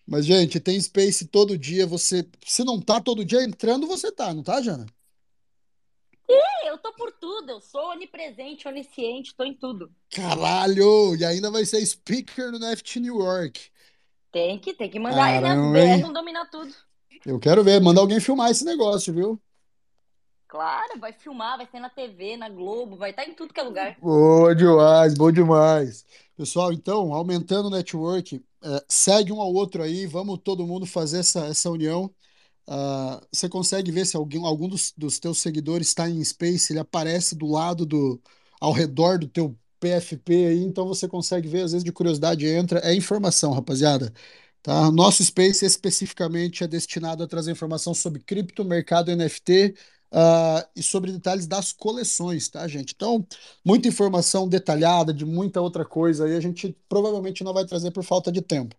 Mas, 0.07 0.27
gente, 0.27 0.61
tem 0.61 0.79
Space 0.79 1.27
todo 1.29 1.57
dia. 1.57 1.87
Você, 1.87 2.27
se 2.45 2.63
não 2.63 2.79
tá 2.79 3.01
todo 3.01 3.25
dia 3.25 3.43
entrando, 3.43 3.87
você 3.87 4.13
tá, 4.13 4.35
não 4.35 4.43
tá, 4.43 4.61
Jana? 4.61 4.85
Eu 6.67 6.79
tô 6.79 6.93
por 6.93 7.13
tudo. 7.13 7.51
Eu 7.51 7.61
sou 7.61 7.91
onipresente, 7.91 8.67
onisciente, 8.69 9.35
tô 9.35 9.45
em 9.45 9.55
tudo. 9.55 9.91
Caralho! 10.11 11.17
E 11.17 11.25
ainda 11.25 11.51
vai 11.51 11.65
ser 11.65 11.85
speaker 11.85 12.51
no 12.51 12.59
NFT 12.59 13.01
New 13.01 13.21
York. 13.21 13.71
Tem 14.31 14.59
que, 14.59 14.73
tem 14.73 14.89
que 14.89 14.99
mandar 14.99 15.41
né? 15.41 15.41
Caramba, 15.41 15.79
hein? 15.79 16.01
não 16.01 16.13
domina 16.13 16.47
tudo. 16.51 16.73
Eu 17.25 17.39
quero 17.39 17.63
ver, 17.63 17.81
mandar 17.81 18.01
alguém 18.01 18.19
filmar 18.19 18.51
esse 18.51 18.65
negócio, 18.65 19.13
viu? 19.13 19.41
Claro, 20.49 20.99
vai 20.99 21.13
filmar, 21.13 21.57
vai 21.57 21.67
ser 21.67 21.81
na 21.81 21.89
TV, 21.89 22.37
na 22.37 22.49
Globo, 22.49 22.97
vai 22.97 23.11
estar 23.11 23.25
em 23.25 23.33
tudo 23.33 23.55
que 23.55 23.61
é 23.61 23.63
lugar. 23.63 23.97
Boa 24.01 24.55
demais, 24.55 25.15
bom 25.15 25.33
demais. 25.33 26.05
Pessoal, 26.37 26.73
então, 26.73 27.15
aumentando 27.15 27.69
o 27.69 27.71
network, 27.71 28.43
é, 28.63 28.85
segue 28.89 29.33
um 29.33 29.41
ao 29.41 29.53
outro 29.53 29.83
aí, 29.83 30.07
vamos 30.07 30.41
todo 30.45 30.67
mundo 30.67 30.85
fazer 30.85 31.21
essa, 31.21 31.47
essa 31.47 31.71
união. 31.71 32.11
Uh, 32.69 33.27
você 33.33 33.49
consegue 33.49 33.91
ver 33.91 34.07
se 34.07 34.17
alguém, 34.17 34.45
algum 34.45 34.69
dos, 34.69 34.93
dos 34.97 35.19
teus 35.19 35.39
seguidores 35.39 35.89
está 35.89 36.09
em 36.09 36.23
Space, 36.25 36.73
ele 36.73 36.81
aparece 36.81 37.35
do 37.35 37.47
lado 37.47 37.87
do, 37.87 38.21
ao 38.61 38.73
redor 38.73 39.19
do 39.19 39.29
teu 39.29 39.57
PFP 39.81 40.47
aí, 40.47 40.63
então 40.63 40.87
você 40.87 41.09
consegue 41.09 41.49
ver, 41.49 41.63
às 41.63 41.73
vezes 41.73 41.85
de 41.85 41.93
curiosidade 41.93 42.47
entra, 42.47 42.79
é 42.81 42.95
informação, 42.95 43.53
rapaziada. 43.53 44.13
Tá? 44.63 44.91
Nosso 44.93 45.25
Space 45.25 45.65
especificamente 45.65 46.63
é 46.63 46.69
destinado 46.69 47.23
a 47.25 47.27
trazer 47.27 47.51
informação 47.51 47.93
sobre 47.95 48.21
cripto, 48.23 48.65
mercado 48.65 49.15
NFT 49.15 49.75
uh, 50.13 50.69
e 50.77 50.83
sobre 50.83 51.11
detalhes 51.13 51.47
das 51.47 51.73
coleções, 51.73 52.49
tá, 52.49 52.67
gente? 52.69 52.93
Então, 52.95 53.27
muita 53.65 53.89
informação 53.89 54.49
detalhada 54.49 55.13
de 55.13 55.25
muita 55.25 55.61
outra 55.61 55.85
coisa 55.85 56.27
aí 56.27 56.37
a 56.37 56.41
gente 56.41 56.77
provavelmente 56.89 57.43
não 57.43 57.53
vai 57.53 57.65
trazer 57.67 57.91
por 57.91 58.05
falta 58.05 58.31
de 58.31 58.41
tempo. 58.43 58.77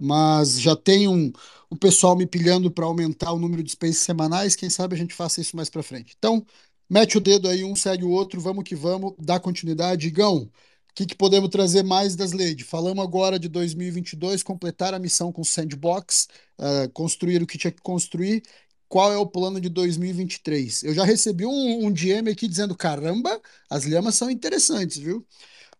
Mas 0.00 0.60
já 0.60 0.74
tem 0.76 1.08
um, 1.08 1.32
o 1.70 1.76
pessoal 1.76 2.16
me 2.16 2.26
pilhando 2.26 2.70
para 2.70 2.84
aumentar 2.86 3.32
o 3.32 3.38
número 3.38 3.62
de 3.62 3.72
spaces 3.72 3.98
semanais, 3.98 4.56
quem 4.56 4.70
sabe 4.70 4.94
a 4.94 4.98
gente 4.98 5.14
faça 5.14 5.40
isso 5.40 5.56
mais 5.56 5.70
para 5.70 5.82
frente. 5.82 6.14
Então, 6.18 6.44
mete 6.88 7.16
o 7.18 7.20
dedo 7.20 7.48
aí, 7.48 7.64
um 7.64 7.76
segue 7.76 8.04
o 8.04 8.10
outro, 8.10 8.40
vamos 8.40 8.64
que 8.64 8.74
vamos, 8.74 9.14
dá 9.18 9.40
continuidade. 9.40 10.08
Igão, 10.08 10.50
o 10.92 10.94
que, 10.94 11.06
que, 11.06 11.14
podemos 11.14 11.48
trazer 11.48 11.82
mais 11.82 12.14
das 12.14 12.32
Lady? 12.32 12.64
Falamos 12.64 13.02
agora 13.02 13.38
de 13.38 13.48
2022, 13.48 14.42
completar 14.42 14.92
a 14.92 14.98
missão 14.98 15.32
com 15.32 15.42
Sandbox, 15.42 16.28
uh, 16.58 16.90
construir 16.92 17.42
o 17.42 17.46
que 17.46 17.56
tinha 17.56 17.72
que 17.72 17.80
construir. 17.80 18.42
Qual 18.88 19.10
é 19.10 19.16
o 19.16 19.26
plano 19.26 19.58
de 19.58 19.70
2023? 19.70 20.84
Eu 20.84 20.94
já 20.94 21.04
recebi 21.04 21.46
um, 21.46 21.86
um 21.86 21.90
DM 21.92 22.30
aqui 22.30 22.46
dizendo: 22.46 22.76
caramba, 22.76 23.40
as 23.70 23.86
lhamas 23.86 24.14
são 24.16 24.30
interessantes, 24.30 24.98
viu? 24.98 25.26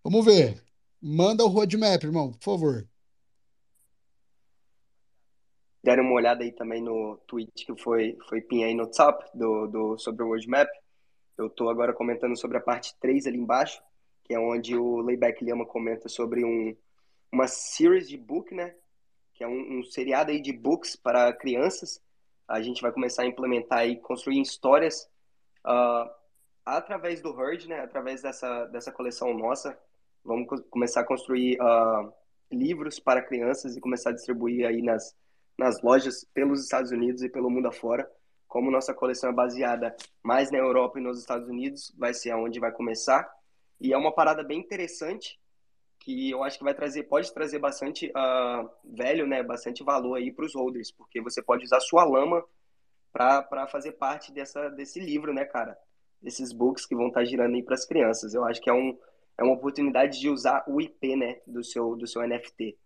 Vamos 0.02 0.24
ver. 0.24 0.62
Manda 1.02 1.44
o 1.44 1.48
roadmap, 1.48 2.02
irmão, 2.04 2.32
por 2.32 2.42
favor. 2.44 2.88
Deram 5.82 6.04
uma 6.04 6.14
olhada 6.14 6.44
aí 6.44 6.52
também 6.52 6.82
no 6.82 7.16
tweet 7.26 7.66
que 7.66 7.76
foi, 7.82 8.16
foi 8.28 8.40
pinha 8.40 8.66
aí 8.66 8.74
no 8.74 8.90
top 8.90 9.24
do, 9.34 9.66
do, 9.66 9.98
sobre 9.98 10.22
o 10.22 10.28
roadmap. 10.28 10.68
Eu 11.36 11.46
estou 11.46 11.70
agora 11.70 11.92
comentando 11.92 12.38
sobre 12.38 12.58
a 12.58 12.60
parte 12.60 12.94
3 13.00 13.26
ali 13.26 13.38
embaixo 13.38 13.82
que 14.24 14.34
é 14.34 14.38
onde 14.38 14.76
o 14.76 15.00
Layback 15.00 15.44
Lima 15.44 15.66
comenta 15.66 16.08
sobre 16.08 16.44
um, 16.44 16.76
uma 17.30 17.46
series 17.46 18.08
de 18.08 18.16
book, 18.16 18.54
né? 18.54 18.74
Que 19.34 19.44
é 19.44 19.48
um, 19.48 19.78
um 19.78 19.82
seriado 19.82 20.30
aí 20.30 20.40
de 20.40 20.52
books 20.52 20.96
para 20.96 21.32
crianças. 21.32 22.00
A 22.46 22.60
gente 22.60 22.82
vai 22.82 22.92
começar 22.92 23.22
a 23.22 23.26
implementar 23.26 23.86
e 23.86 23.96
construir 23.96 24.40
histórias 24.40 25.08
uh, 25.66 26.10
através 26.64 27.20
do 27.20 27.28
Herd, 27.38 27.68
né? 27.68 27.80
Através 27.80 28.22
dessa, 28.22 28.66
dessa 28.66 28.92
coleção 28.92 29.36
nossa. 29.36 29.78
Vamos 30.24 30.46
co 30.46 30.62
começar 30.70 31.00
a 31.00 31.04
construir 31.04 31.58
uh, 31.60 32.12
livros 32.50 33.00
para 33.00 33.22
crianças 33.22 33.76
e 33.76 33.80
começar 33.80 34.10
a 34.10 34.14
distribuir 34.14 34.66
aí 34.66 34.80
nas, 34.80 35.16
nas 35.62 35.80
lojas 35.82 36.24
pelos 36.34 36.62
Estados 36.62 36.90
Unidos 36.90 37.22
e 37.22 37.28
pelo 37.28 37.50
mundo 37.50 37.68
afora. 37.68 38.10
Como 38.48 38.70
nossa 38.70 38.92
coleção 38.92 39.30
é 39.30 39.32
baseada 39.32 39.96
mais 40.22 40.50
na 40.50 40.58
Europa 40.58 40.98
e 40.98 41.02
nos 41.02 41.18
Estados 41.18 41.48
Unidos, 41.48 41.94
vai 41.96 42.12
ser 42.12 42.30
aonde 42.32 42.60
vai 42.60 42.72
começar. 42.72 43.30
E 43.80 43.92
é 43.92 43.96
uma 43.96 44.12
parada 44.12 44.42
bem 44.42 44.58
interessante 44.58 45.40
que 45.98 46.30
eu 46.30 46.42
acho 46.42 46.58
que 46.58 46.64
vai 46.64 46.74
trazer, 46.74 47.04
pode 47.04 47.32
trazer 47.32 47.60
bastante 47.60 48.08
uh, 48.08 48.68
velho, 48.84 49.26
né, 49.26 49.42
bastante 49.42 49.84
valor 49.84 50.16
aí 50.16 50.32
para 50.32 50.44
os 50.44 50.54
holders, 50.54 50.90
porque 50.90 51.20
você 51.20 51.40
pode 51.40 51.64
usar 51.64 51.78
sua 51.80 52.04
lama 52.04 52.44
para 53.12 53.66
fazer 53.68 53.92
parte 53.92 54.32
dessa, 54.32 54.68
desse 54.70 54.98
livro, 54.98 55.32
né, 55.32 55.44
cara? 55.44 55.78
Desses 56.20 56.52
books 56.52 56.86
que 56.86 56.94
vão 56.94 57.08
estar 57.08 57.20
tá 57.20 57.24
girando 57.24 57.54
aí 57.54 57.62
para 57.62 57.74
as 57.74 57.84
crianças. 57.84 58.34
Eu 58.34 58.44
acho 58.44 58.60
que 58.60 58.68
é, 58.68 58.72
um, 58.72 58.98
é 59.38 59.44
uma 59.44 59.54
oportunidade 59.54 60.18
de 60.18 60.28
usar 60.28 60.64
o 60.66 60.80
IP, 60.80 61.14
né, 61.14 61.40
do 61.46 61.62
seu, 61.62 61.94
do 61.94 62.06
seu 62.06 62.26
NFT. 62.26 62.76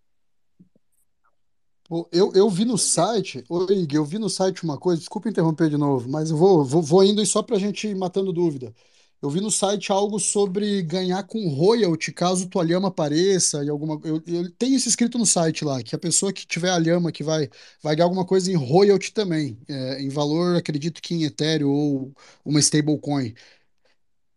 Eu, 2.11 2.33
eu 2.35 2.51
vi 2.51 2.65
no 2.65 2.77
site, 2.77 3.45
oi, 3.49 3.87
eu 3.93 4.05
vi 4.05 4.19
no 4.19 4.29
site 4.29 4.65
uma 4.65 4.77
coisa, 4.79 4.99
desculpa 5.01 5.29
interromper 5.29 5.71
de 5.71 5.77
novo, 5.77 6.09
mas 6.09 6.31
eu 6.31 6.37
vou, 6.37 6.65
vou, 6.65 6.83
vou 6.83 7.05
indo 7.05 7.25
só 7.25 7.43
para 7.43 7.57
a 7.57 7.59
gente 7.61 7.87
ir 7.87 7.95
matando 7.95 8.33
dúvida. 8.33 8.75
Eu 9.23 9.31
vi 9.31 9.41
no 9.41 9.51
site 9.51 9.91
algo 9.93 10.19
sobre 10.21 10.83
ganhar 10.83 11.23
com 11.25 11.49
royalty 11.49 12.13
caso 12.13 12.49
tua 12.49 12.63
lhama 12.65 12.89
apareça 12.89 13.65
e 13.65 13.69
alguma. 13.71 13.99
Eu, 14.05 14.23
eu 14.27 14.51
tenho 14.53 14.75
isso 14.77 14.89
escrito 14.89 15.17
no 15.17 15.25
site 15.25 15.65
lá, 15.65 15.83
que 15.83 15.95
a 15.95 15.99
pessoa 15.99 16.33
que 16.33 16.47
tiver 16.47 16.71
a 16.71 16.79
lhama 16.79 17.11
que 17.13 17.23
vai, 17.25 17.49
vai 17.83 17.97
ganhar 17.97 18.05
alguma 18.07 18.27
coisa 18.27 18.51
em 18.51 18.57
royalty 18.57 19.13
também, 19.13 19.59
é, 19.69 20.03
em 20.03 20.09
valor, 20.11 20.57
acredito 20.57 21.01
que 21.01 21.15
em 21.15 21.25
Ethereum 21.25 21.71
ou 21.71 22.15
uma 22.45 22.61
stablecoin. 22.61 23.33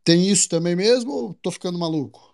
Tem 0.03 0.29
isso 0.29 0.49
também 0.49 0.75
mesmo 0.75 1.11
ou 1.13 1.33
tô 1.35 1.51
ficando 1.51 1.79
maluco? 1.79 2.28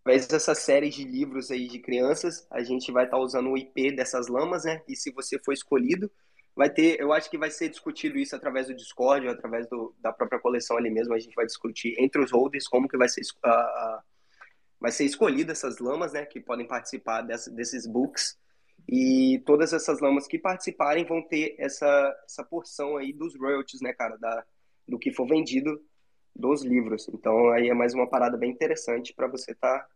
Através 0.00 0.26
dessa 0.26 0.54
série 0.54 0.88
de 0.88 1.04
livros 1.04 1.50
aí 1.50 1.68
de 1.68 1.78
crianças, 1.78 2.46
a 2.50 2.62
gente 2.62 2.90
vai 2.90 3.04
estar 3.04 3.18
tá 3.18 3.22
usando 3.22 3.50
o 3.50 3.58
IP 3.58 3.94
dessas 3.94 4.28
lamas, 4.28 4.64
né? 4.64 4.82
E 4.88 4.96
se 4.96 5.10
você 5.12 5.38
for 5.38 5.52
escolhido, 5.52 6.10
vai 6.56 6.70
ter, 6.70 6.98
eu 7.00 7.12
acho 7.12 7.30
que 7.30 7.38
vai 7.38 7.50
ser 7.50 7.68
discutido 7.68 8.18
isso 8.18 8.34
através 8.34 8.66
do 8.66 8.74
Discord, 8.74 9.28
através 9.28 9.68
do, 9.68 9.94
da 9.98 10.12
própria 10.12 10.40
coleção 10.40 10.76
ali 10.76 10.90
mesmo, 10.90 11.14
a 11.14 11.18
gente 11.18 11.34
vai 11.34 11.46
discutir 11.46 11.94
entre 11.98 12.22
os 12.22 12.32
holders 12.32 12.66
como 12.66 12.88
que 12.88 12.96
vai 12.96 13.08
ser, 13.08 13.20
uh, 13.44 14.02
vai 14.80 14.90
ser 14.90 15.04
escolhida 15.04 15.52
essas 15.52 15.78
lamas, 15.78 16.12
né, 16.12 16.24
que 16.24 16.40
podem 16.40 16.66
participar 16.66 17.22
dessa, 17.22 17.50
desses 17.50 17.86
books, 17.86 18.38
e 18.88 19.42
todas 19.46 19.72
essas 19.72 20.00
lamas 20.00 20.26
que 20.26 20.38
participarem 20.38 21.04
vão 21.04 21.22
ter 21.22 21.54
essa, 21.58 22.14
essa 22.24 22.42
porção 22.42 22.96
aí 22.96 23.12
dos 23.12 23.38
royalties, 23.38 23.80
né, 23.80 23.92
cara, 23.92 24.16
da, 24.16 24.44
do 24.88 24.98
que 24.98 25.12
for 25.12 25.26
vendido 25.26 25.80
dos 26.40 26.62
livros. 26.64 27.08
Então 27.08 27.50
aí 27.50 27.68
é 27.68 27.74
mais 27.74 27.94
uma 27.94 28.08
parada 28.08 28.36
bem 28.36 28.50
interessante 28.50 29.12
para 29.14 29.28
você 29.28 29.52
estar 29.52 29.78
tá 29.78 29.88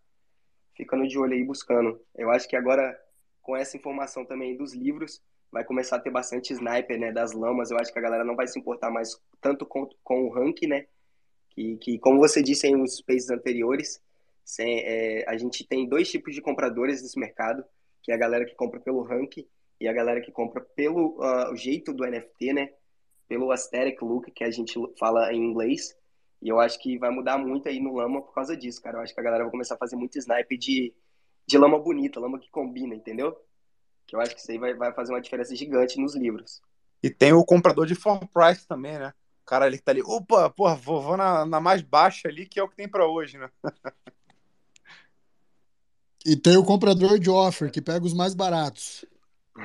ficando 0.76 1.08
de 1.08 1.18
olho 1.18 1.32
aí 1.32 1.44
buscando. 1.44 2.00
Eu 2.14 2.30
acho 2.30 2.48
que 2.48 2.56
agora 2.56 2.96
com 3.44 3.54
essa 3.54 3.76
informação 3.76 4.24
também 4.24 4.56
dos 4.56 4.74
livros, 4.74 5.22
vai 5.52 5.62
começar 5.62 5.96
a 5.96 6.00
ter 6.00 6.10
bastante 6.10 6.52
sniper, 6.52 6.98
né, 6.98 7.12
das 7.12 7.32
lamas. 7.32 7.70
Eu 7.70 7.76
acho 7.78 7.92
que 7.92 7.98
a 7.98 8.02
galera 8.02 8.24
não 8.24 8.34
vai 8.34 8.48
se 8.48 8.58
importar 8.58 8.90
mais 8.90 9.16
tanto 9.40 9.66
com, 9.66 9.88
com 10.02 10.24
o 10.24 10.30
rank, 10.30 10.62
né, 10.62 10.86
que, 11.50 11.76
que 11.76 11.98
como 11.98 12.18
você 12.18 12.42
disse 12.42 12.66
em 12.66 12.74
uns 12.74 12.96
spaces 12.96 13.30
anteriores, 13.30 14.02
é, 14.58 15.24
a 15.28 15.36
gente 15.36 15.66
tem 15.66 15.86
dois 15.86 16.10
tipos 16.10 16.34
de 16.34 16.40
compradores 16.40 17.02
nesse 17.02 17.18
mercado, 17.18 17.62
que 18.02 18.10
é 18.10 18.14
a 18.14 18.18
galera 18.18 18.44
que 18.44 18.54
compra 18.54 18.80
pelo 18.80 19.02
rank 19.02 19.46
e 19.80 19.88
a 19.88 19.92
galera 19.92 20.20
que 20.20 20.32
compra 20.32 20.62
pelo 20.74 21.18
uh, 21.18 21.54
jeito 21.54 21.92
do 21.92 22.04
NFT, 22.04 22.52
né, 22.54 22.70
pelo 23.28 23.52
aesthetic 23.52 24.00
look, 24.02 24.30
que 24.30 24.42
a 24.44 24.50
gente 24.50 24.74
fala 24.98 25.32
em 25.32 25.38
inglês. 25.38 25.94
E 26.44 26.48
eu 26.50 26.60
acho 26.60 26.78
que 26.78 26.98
vai 26.98 27.10
mudar 27.10 27.38
muito 27.38 27.66
aí 27.70 27.80
no 27.80 27.94
lama 27.94 28.20
por 28.20 28.34
causa 28.34 28.54
disso, 28.54 28.82
cara. 28.82 28.98
Eu 28.98 29.00
acho 29.00 29.14
que 29.14 29.20
a 29.20 29.22
galera 29.22 29.44
vai 29.44 29.50
começar 29.50 29.76
a 29.76 29.78
fazer 29.78 29.96
muito 29.96 30.18
snipe 30.18 30.58
de, 30.58 30.92
de 31.46 31.56
lama 31.56 31.78
bonita, 31.78 32.20
lama 32.20 32.38
que 32.38 32.50
combina, 32.50 32.94
entendeu? 32.94 33.34
Que 34.06 34.14
eu 34.14 34.20
acho 34.20 34.34
que 34.34 34.42
isso 34.42 34.52
aí 34.52 34.58
vai, 34.58 34.74
vai 34.74 34.92
fazer 34.92 35.14
uma 35.14 35.22
diferença 35.22 35.56
gigante 35.56 35.98
nos 35.98 36.14
livros. 36.14 36.60
E 37.02 37.08
tem 37.08 37.32
o 37.32 37.46
comprador 37.46 37.86
de 37.86 37.94
form 37.94 38.26
price 38.26 38.68
também, 38.68 38.98
né? 38.98 39.14
O 39.40 39.46
cara 39.46 39.64
ali 39.64 39.78
que 39.78 39.84
tá 39.84 39.92
ali, 39.92 40.02
opa, 40.02 40.50
porra, 40.50 40.74
vou, 40.74 41.00
vou 41.00 41.16
na, 41.16 41.46
na 41.46 41.60
mais 41.60 41.80
baixa 41.80 42.28
ali, 42.28 42.44
que 42.44 42.60
é 42.60 42.62
o 42.62 42.68
que 42.68 42.76
tem 42.76 42.88
para 42.88 43.08
hoje, 43.08 43.38
né? 43.38 43.48
e 46.26 46.36
tem 46.36 46.58
o 46.58 46.64
comprador 46.64 47.18
de 47.18 47.30
offer, 47.30 47.70
que 47.70 47.80
pega 47.80 48.04
os 48.04 48.14
mais 48.14 48.34
baratos. 48.34 49.04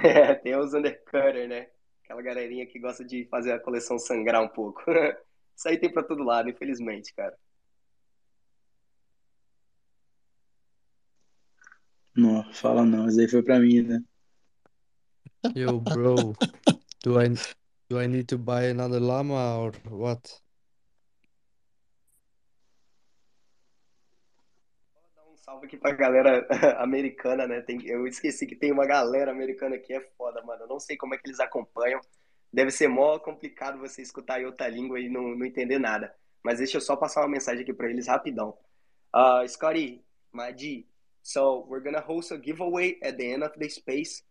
É, 0.04 0.36
tem 0.36 0.56
os 0.56 0.72
undercutter, 0.72 1.50
né? 1.50 1.68
Aquela 2.04 2.22
galerinha 2.22 2.64
que 2.68 2.78
gosta 2.78 3.04
de 3.04 3.26
fazer 3.26 3.52
a 3.54 3.60
coleção 3.60 3.98
sangrar 3.98 4.40
um 4.40 4.48
pouco. 4.48 4.84
Isso 5.60 5.68
aí 5.68 5.78
tem 5.78 5.92
para 5.92 6.04
todo 6.04 6.24
lado, 6.24 6.50
infelizmente, 6.50 7.14
cara. 7.14 7.38
Não, 12.16 12.54
fala 12.54 12.86
não, 12.86 13.10
isso 13.10 13.20
aí 13.20 13.28
foi 13.28 13.44
pra 13.44 13.60
mim, 13.60 13.82
né? 13.82 14.02
Yo, 15.54 15.82
bro, 15.82 16.34
do 17.04 17.22
I 17.22 17.36
do 17.90 18.02
I 18.02 18.08
need 18.08 18.28
to 18.28 18.38
buy 18.38 18.70
another 18.70 19.02
llama 19.02 19.58
or 19.58 19.74
what? 19.92 20.42
Vou 24.94 25.12
dar 25.14 25.30
um 25.30 25.36
salve 25.36 25.66
aqui 25.66 25.76
pra 25.76 25.92
galera 25.92 26.48
americana, 26.82 27.46
né? 27.46 27.60
Tem, 27.60 27.86
eu 27.86 28.08
esqueci 28.08 28.48
que 28.48 28.56
tem 28.56 28.72
uma 28.72 28.86
galera 28.86 29.30
americana 29.32 29.78
que 29.78 29.92
é 29.92 30.00
foda, 30.18 30.42
mano. 30.42 30.64
Eu 30.64 30.68
não 30.70 30.80
sei 30.80 30.96
como 30.96 31.16
é 31.16 31.18
que 31.18 31.28
eles 31.28 31.42
acompanham. 31.42 32.00
Deve 32.52 32.72
ser 32.72 32.88
mó 32.88 33.20
complicado 33.20 33.80
você 33.80 34.02
escutar 34.02 34.42
em 34.42 34.46
outra 34.46 34.68
língua 34.68 35.00
e 35.00 35.10
não, 35.10 35.36
não 35.36 35.46
entender 35.46 35.80
nada. 35.80 36.14
Mas 36.44 36.58
deixa 36.58 36.78
eu 36.78 36.82
só 36.82 36.96
passar 36.96 37.22
uma 37.22 37.30
mensagem 37.30 37.64
aqui 37.64 37.74
pra 37.74 37.90
eles 37.90 38.08
rapidão. 38.08 38.58
Uh, 39.14 39.48
Scotty, 39.48 40.02
Madi, 40.32 40.88
so 41.22 41.66
we're 41.70 41.84
gonna 41.84 42.02
host 42.02 42.34
a 42.34 42.38
giveaway 42.38 42.98
at 43.04 43.18
the 43.18 43.34
end 43.34 43.44
of 43.44 43.58
the 43.58 43.70
space. 43.70 44.24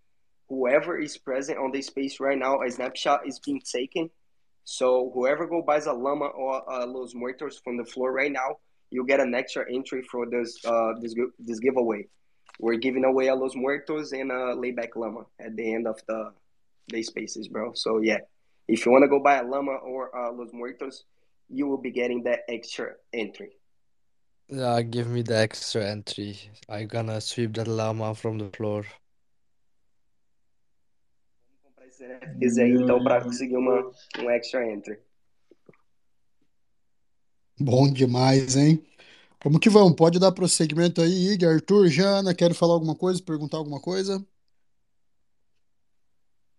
whoever 0.48 0.98
is 0.98 1.16
present 1.16 1.58
on 1.58 1.70
the 1.72 1.82
space 1.82 2.20
right 2.20 2.38
now, 2.38 2.62
a 2.62 2.70
snapshot 2.70 3.26
is 3.26 3.38
being 3.38 3.60
taken. 3.60 4.10
So 4.64 5.10
whoever 5.14 5.46
go 5.46 5.62
buys 5.62 5.86
a 5.86 5.92
llama 5.92 6.26
or 6.26 6.62
a 6.68 6.86
Los 6.86 7.14
Muertos 7.14 7.60
from 7.62 7.76
the 7.76 7.84
floor 7.84 8.12
right 8.12 8.32
now, 8.32 8.58
you 8.90 9.04
get 9.06 9.20
an 9.20 9.34
extra 9.34 9.64
entry 9.72 10.02
for 10.02 10.26
this 10.28 10.58
uh, 10.64 10.92
this 11.00 11.14
this 11.38 11.58
giveaway. 11.60 12.06
We're 12.58 12.76
giving 12.76 13.04
away 13.04 13.28
a 13.28 13.34
Los 13.34 13.54
Muertos 13.54 14.12
and 14.12 14.32
a 14.32 14.54
layback 14.54 14.96
llama 14.96 15.26
at 15.38 15.56
the 15.56 15.74
end 15.74 15.86
of 15.86 16.00
the 16.06 16.32
the 16.88 17.02
spaces, 17.02 17.48
bro. 17.48 17.72
So 17.74 18.00
yeah, 18.00 18.18
if 18.66 18.84
you 18.84 18.92
want 18.92 19.02
to 19.02 19.08
go 19.08 19.20
buy 19.20 19.36
a 19.36 19.44
llama 19.44 19.76
or 19.82 20.10
a 20.10 20.32
Los 20.32 20.52
Muertos, 20.52 21.04
you 21.48 21.66
will 21.66 21.78
be 21.78 21.90
getting 21.90 22.22
that 22.24 22.40
extra 22.48 22.94
entry. 23.12 23.50
Yeah, 24.48 24.80
give 24.82 25.08
me 25.08 25.22
the 25.22 25.36
extra 25.36 25.84
entry. 25.84 26.38
I 26.68 26.84
gonna 26.84 27.20
sweep 27.20 27.54
that 27.54 27.68
llama 27.68 28.14
from 28.14 28.38
the 28.38 28.50
floor. 28.56 28.84
NFTs 32.00 32.58
aí, 32.58 32.72
então, 32.72 33.02
para 33.02 33.22
conseguir 33.22 33.56
uma, 33.56 33.90
um 34.18 34.30
extra 34.30 34.66
entry. 34.70 34.98
Bom 37.58 37.92
demais, 37.92 38.56
hein? 38.56 38.84
Como 39.42 39.58
que 39.58 39.68
vamos? 39.68 39.94
Pode 39.94 40.18
dar 40.18 40.32
prosseguimento 40.32 41.00
aí, 41.00 41.32
Igor, 41.32 41.54
Arthur, 41.54 41.88
Jana, 41.88 42.34
quer 42.34 42.54
falar 42.54 42.74
alguma 42.74 42.94
coisa, 42.94 43.22
perguntar 43.22 43.56
alguma 43.56 43.80
coisa? 43.80 44.24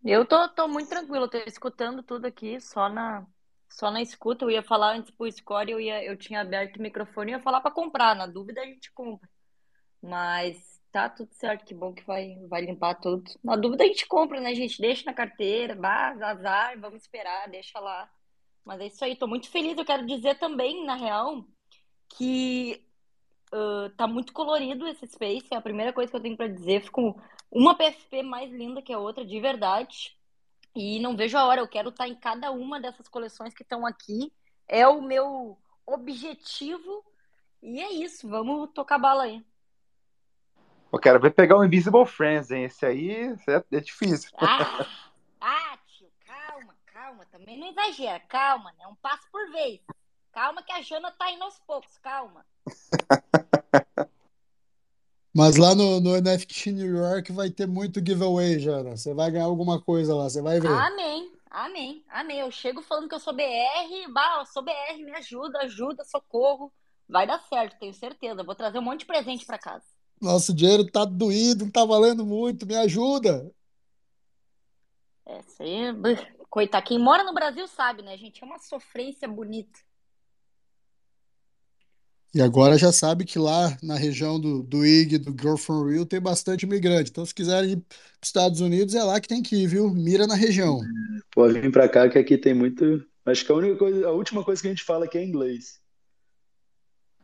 Eu 0.04 0.26
tô, 0.26 0.48
tô 0.50 0.68
muito 0.68 0.90
tranquilo, 0.90 1.28
tô 1.28 1.38
escutando 1.40 2.02
tudo 2.02 2.26
aqui, 2.26 2.60
só 2.62 2.88
na, 2.88 3.26
só 3.70 3.92
na 3.92 4.02
escuta. 4.02 4.46
Eu 4.46 4.52
ia 4.52 4.64
falar 4.64 4.96
antes 4.96 5.12
pro 5.12 5.30
Score, 5.32 5.72
eu, 5.72 5.80
ia, 5.80 6.04
eu 6.04 6.18
tinha 6.18 6.42
aberto 6.42 6.78
o 6.78 6.82
microfone 6.82 7.32
e 7.32 7.36
ia 7.36 7.42
falar 7.42 7.60
para 7.62 7.72
comprar. 7.72 8.16
Na 8.16 8.26
dúvida 8.26 8.62
a 8.62 8.66
gente 8.66 8.92
compra. 8.94 9.30
Mas 10.02 10.80
tá 10.92 11.10
tudo 11.10 11.34
certo, 11.34 11.66
que 11.66 11.74
bom 11.74 11.94
que 11.94 12.04
vai, 12.06 12.36
vai 12.48 12.62
limpar 12.62 12.96
tudo. 12.96 13.24
Na 13.44 13.56
dúvida 13.56 13.84
a 13.84 13.88
gente 13.88 14.08
compra, 14.08 14.40
né, 14.40 14.56
gente? 14.56 14.82
Deixa 14.82 15.04
na 15.06 15.14
carteira, 15.14 15.76
bah, 15.76 16.16
azar, 16.22 16.80
vamos 16.80 17.02
esperar, 17.02 17.50
deixa 17.50 17.80
lá. 17.80 18.10
Mas 18.64 18.80
é 18.80 18.88
isso 18.88 19.04
aí, 19.04 19.16
tô 19.16 19.28
muito 19.28 19.50
feliz. 19.50 19.78
Eu 19.78 19.86
quero 19.86 20.06
dizer 20.06 20.40
também, 20.40 20.86
na 20.86 20.96
real, 20.96 21.46
que 22.16 22.86
uh, 23.54 23.90
tá 23.98 24.08
muito 24.08 24.32
colorido 24.32 24.88
esse 24.88 25.06
Space. 25.08 25.48
É 25.52 25.58
a 25.58 25.62
primeira 25.62 25.92
coisa 25.92 26.10
que 26.10 26.16
eu 26.16 26.22
tenho 26.22 26.38
para 26.38 26.48
dizer. 26.48 26.84
Fico 26.84 27.22
uma 27.52 27.76
PFP 27.76 28.24
mais 28.24 28.52
linda 28.52 28.82
que 28.82 28.94
a 28.94 29.00
outra, 29.00 29.26
de 29.26 29.40
verdade. 29.40 30.16
E 30.76 31.00
não 31.00 31.16
vejo 31.16 31.38
a 31.38 31.46
hora. 31.46 31.62
Eu 31.62 31.68
quero 31.68 31.90
estar 31.90 32.08
em 32.08 32.16
cada 32.16 32.52
uma 32.52 32.80
dessas 32.80 33.08
coleções 33.08 33.54
que 33.54 33.64
estão 33.64 33.86
aqui. 33.86 34.32
É 34.68 34.88
o 34.88 35.02
meu 35.02 35.58
objetivo. 35.86 37.04
E 37.62 37.82
é 37.82 37.92
isso. 37.92 38.30
Vamos 38.30 38.70
tocar 38.74 39.00
bala 39.00 39.24
aí. 39.24 39.44
Eu 40.92 41.00
quero 41.00 41.20
ver 41.20 41.32
pegar 41.32 41.58
o 41.58 41.64
Invisible 41.64 42.06
Friends, 42.06 42.52
hein? 42.52 42.64
Esse 42.64 42.86
aí 42.86 43.12
é, 43.48 43.78
é 43.78 43.80
difícil. 43.80 44.32
Ah, 44.38 44.86
ah, 45.42 45.78
tio, 45.88 46.12
calma, 46.26 46.76
calma. 46.86 47.26
Também 47.28 47.60
não 47.60 47.68
exagera. 47.68 48.20
Calma, 48.22 48.72
né? 48.78 48.88
Um 48.88 48.96
passo 48.96 49.28
por 49.32 49.52
vez. 49.52 49.82
Calma 50.32 50.64
que 50.64 50.72
a 50.72 50.82
Jana 50.82 51.12
tá 51.12 51.32
indo 51.32 51.44
aos 51.44 51.60
poucos. 51.60 51.98
Calma. 51.98 52.46
Mas 55.34 55.58
lá 55.58 55.76
no, 55.76 56.00
no 56.00 56.20
NFT 56.20 56.72
New 56.72 56.98
York 56.98 57.32
vai 57.32 57.50
ter 57.50 57.68
muito 57.68 58.04
giveaway, 58.06 58.60
Jana. 58.60 58.98
Você 58.98 59.14
vai 59.14 59.30
ganhar 59.30 59.46
alguma 59.46 59.80
coisa 59.80 60.16
lá, 60.16 60.30
você 60.30 60.42
vai 60.42 60.60
ver. 60.60 60.68
Amém, 60.68 61.32
amém, 61.50 62.04
amém. 62.10 62.40
Eu 62.40 62.52
chego 62.52 62.82
falando 62.82 63.08
que 63.08 63.16
eu 63.16 63.20
sou 63.20 63.34
BR, 63.34 64.12
bah, 64.12 64.38
eu 64.40 64.46
sou 64.46 64.64
BR, 64.64 65.04
me 65.04 65.12
ajuda, 65.16 65.60
ajuda, 65.60 66.04
socorro. 66.04 66.72
Vai 67.08 67.28
dar 67.28 67.40
certo, 67.40 67.80
tenho 67.80 67.94
certeza. 67.94 68.44
Vou 68.44 68.56
trazer 68.56 68.80
um 68.80 68.84
monte 68.84 69.02
de 69.02 69.06
presente 69.06 69.46
para 69.46 69.58
casa. 69.58 69.86
Nosso 70.22 70.54
dinheiro 70.54 70.90
tá 70.90 71.06
doído, 71.06 71.66
não 71.66 71.72
tá 71.72 71.86
valendo 71.86 72.26
muito, 72.26 72.66
me 72.66 72.76
ajuda. 72.76 73.52
É, 75.26 75.42
aí, 75.60 75.94
coitado. 76.50 76.86
Quem 76.86 77.00
mora 77.00 77.24
no 77.24 77.34
Brasil 77.34 77.68
sabe, 77.68 78.02
né, 78.02 78.18
gente? 78.18 78.44
É 78.44 78.46
uma 78.46 78.60
sofrência 78.60 79.28
bonita. 79.28 79.80
E 82.34 82.42
agora 82.42 82.78
já 82.78 82.92
sabe 82.92 83.26
que 83.26 83.40
lá 83.40 83.76
na 83.82 83.96
região 83.96 84.40
do, 84.40 84.62
do 84.62 84.86
IG, 84.86 85.18
do 85.18 85.32
Girl 85.32 85.56
from 85.56 85.86
Rio, 85.88 86.06
tem 86.06 86.22
bastante 86.22 86.64
imigrante. 86.64 87.10
Então, 87.10 87.26
se 87.26 87.34
quiserem 87.34 87.72
ir 87.72 87.78
para 87.78 87.96
os 88.22 88.28
Estados 88.28 88.62
Unidos, 88.62 88.94
é 88.94 89.04
lá 89.04 89.20
que 89.20 89.28
tem 89.28 89.42
que 89.42 89.56
ir, 89.56 89.68
viu? 89.68 89.90
Mira 89.90 90.28
na 90.28 90.36
região. 90.36 90.82
Pode 91.32 91.60
vir 91.60 91.72
para 91.72 91.90
cá, 91.90 92.08
que 92.08 92.20
aqui 92.20 92.38
tem 92.38 92.54
muito. 92.54 93.04
Acho 93.26 93.44
que 93.44 93.52
a 93.52 93.56
única 93.56 93.78
coisa, 93.78 94.08
a 94.08 94.12
última 94.12 94.44
coisa 94.44 94.62
que 94.62 94.68
a 94.68 94.72
gente 94.72 94.84
fala 94.84 95.06
aqui 95.06 95.18
é 95.18 95.24
inglês. 95.24 95.80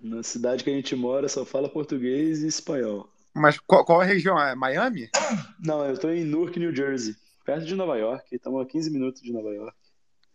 Na 0.01 0.23
cidade 0.23 0.63
que 0.63 0.69
a 0.71 0.73
gente 0.73 0.95
mora, 0.95 1.27
só 1.27 1.45
fala 1.45 1.69
português 1.69 2.41
e 2.41 2.47
espanhol. 2.47 3.07
Mas 3.33 3.59
qual, 3.59 3.85
qual 3.85 4.01
a 4.01 4.05
região? 4.05 4.41
É 4.41 4.55
Miami? 4.55 5.09
Não, 5.59 5.85
eu 5.85 5.93
estou 5.93 6.11
em 6.11 6.23
Newark, 6.23 6.57
New 6.57 6.75
Jersey, 6.75 7.15
perto 7.45 7.65
de 7.65 7.75
Nova 7.75 7.97
York. 7.97 8.35
Estamos 8.35 8.61
a 8.61 8.65
15 8.65 8.89
minutos 8.89 9.21
de 9.21 9.31
Nova 9.31 9.49
York. 9.49 9.77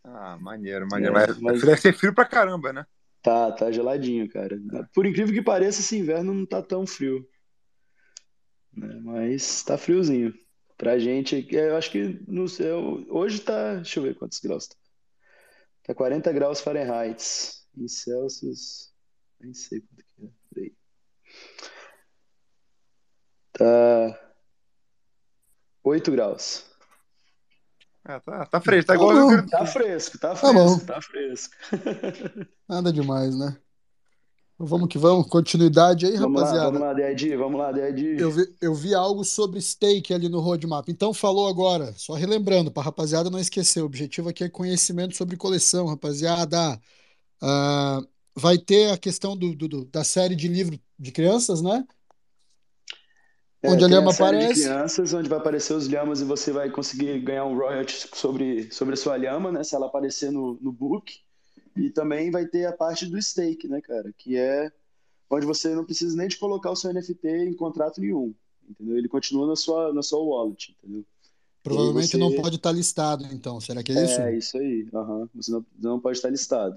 Ah, 0.05 0.39
maneiro, 0.41 0.87
maneiro. 0.89 1.17
É, 1.17 1.27
mas, 1.27 1.39
mas... 1.39 1.61
Deve 1.63 1.81
ser 1.81 1.93
frio 1.93 2.15
pra 2.15 2.25
caramba, 2.25 2.73
né? 2.73 2.87
Tá, 3.23 3.53
tá 3.53 3.71
geladinho, 3.71 4.29
cara. 4.31 4.59
Por 4.95 5.05
incrível 5.07 5.35
que 5.35 5.43
pareça, 5.43 5.81
esse 5.81 5.97
inverno 5.97 6.33
não 6.33 6.47
tá 6.47 6.63
tão 6.63 6.87
frio. 6.87 7.29
Né? 8.73 9.01
Mas 9.03 9.63
tá 9.63 9.77
friozinho. 9.77 10.35
Pra 10.77 10.99
gente, 10.99 11.47
eu 11.51 11.77
acho 11.77 11.91
que 11.91 12.25
no 12.27 12.49
céu. 12.49 13.05
Hoje 13.11 13.41
tá. 13.41 13.77
Deixa 13.77 14.01
eu 14.01 14.05
ver 14.05 14.15
quantos 14.15 14.41
graus 14.41 14.69
tá. 14.69 14.77
Tá 15.83 15.95
40 15.95 16.33
graus 16.33 16.61
Fahrenheit. 16.61 17.23
Em 17.77 17.87
Celsius. 17.87 18.93
Nem 19.39 19.53
sei 19.53 19.81
quanto 19.81 20.05
que 20.05 20.25
é. 20.25 20.29
Peraí. 20.55 20.75
Tá. 23.53 24.35
8 25.83 26.11
graus. 26.13 26.70
É, 28.11 28.19
tá, 28.19 28.45
tá 28.47 28.61
fresco, 28.61 28.87
tá 28.89 28.95
igual. 28.95 29.47
Tá, 29.47 29.59
tá 29.59 29.67
fresco, 29.67 30.19
tá 30.19 30.35
fresco, 30.35 30.81
tá, 30.81 30.95
tá 30.95 31.01
fresco. 31.01 31.55
Nada 32.69 32.93
demais, 32.93 33.39
né? 33.39 33.57
Vamos 34.59 34.89
que 34.89 34.99
vamos, 34.99 35.29
continuidade 35.29 36.07
aí, 36.07 36.17
vamos 36.17 36.41
rapaziada. 36.41 36.79
Lá, 36.79 36.93
vamos 36.93 37.03
lá, 37.03 37.09
DID, 37.09 37.37
vamos 37.37 37.59
lá, 37.61 37.73
DID. 37.73 38.21
Eu 38.21 38.31
vi, 38.33 38.57
eu 38.61 38.75
vi 38.75 38.95
algo 38.95 39.25
sobre 39.25 39.61
stake 39.61 40.13
ali 40.13 40.29
no 40.29 40.41
roadmap. 40.41 40.89
Então 40.89 41.15
falou 41.15 41.47
agora, 41.49 41.95
só 41.97 42.15
relembrando, 42.15 42.71
para 42.71 42.83
rapaziada 42.83 43.31
não 43.31 43.39
esquecer, 43.39 43.81
o 43.81 43.87
objetivo 43.87 44.29
aqui 44.29 44.43
é 44.43 44.49
conhecimento 44.49 45.17
sobre 45.17 45.37
coleção, 45.37 45.87
rapaziada. 45.87 46.81
Uh, 47.41 48.07
vai 48.35 48.59
ter 48.59 48.91
a 48.91 48.99
questão 48.99 49.37
do, 49.37 49.55
do, 49.55 49.85
da 49.85 50.03
série 50.03 50.35
de 50.35 50.49
livro 50.49 50.79
de 50.99 51.13
crianças, 51.13 51.63
né? 51.63 51.87
É, 53.63 53.71
onde 53.71 53.85
a 53.85 53.89
lhama 53.89 54.11
aparece. 54.11 54.63
Crianças, 54.63 55.13
onde 55.13 55.29
vai 55.29 55.39
aparecer 55.39 55.75
os 55.75 55.87
lhamas 55.87 56.21
e 56.21 56.25
você 56.25 56.51
vai 56.51 56.71
conseguir 56.71 57.19
ganhar 57.21 57.45
um 57.45 57.57
royalty 57.57 58.09
sobre, 58.15 58.73
sobre 58.73 58.95
a 58.95 58.97
sua 58.97 59.17
lhama, 59.17 59.53
né? 59.53 59.63
Se 59.63 59.75
ela 59.75 59.87
aparecer 59.87 60.31
no, 60.31 60.59
no 60.61 60.73
book. 60.73 61.15
E 61.77 61.91
também 61.91 62.31
vai 62.31 62.47
ter 62.47 62.67
a 62.67 62.73
parte 62.73 63.07
do 63.07 63.21
stake, 63.21 63.69
né, 63.69 63.81
cara? 63.81 64.13
Que 64.17 64.37
é 64.37 64.73
onde 65.29 65.47
você 65.47 65.75
não 65.75 65.85
precisa 65.85 66.17
nem 66.17 66.27
de 66.27 66.39
colocar 66.39 66.71
o 66.71 66.77
seu 66.77 66.93
NFT 66.93 67.29
em 67.29 67.55
contrato 67.55 68.01
nenhum. 68.01 68.35
Entendeu? 68.69 68.97
Ele 68.97 69.09
continua 69.09 69.47
na 69.47 69.57
sua, 69.57 69.93
na 69.93 70.03
sua 70.03 70.21
wallet, 70.21 70.77
entendeu? 70.83 71.05
Provavelmente 71.63 72.13
você... 72.13 72.17
não 72.17 72.35
pode 72.35 72.57
estar 72.57 72.73
listado, 72.73 73.27
então. 73.31 73.61
Será 73.61 73.83
que 73.83 73.93
é 73.93 74.05
isso? 74.05 74.21
É, 74.21 74.37
isso 74.37 74.57
aí. 74.57 74.89
Uhum. 74.93 75.29
Você 75.35 75.53
não, 75.53 75.67
não 75.79 76.01
pode 76.01 76.17
estar 76.17 76.31
listado. 76.31 76.77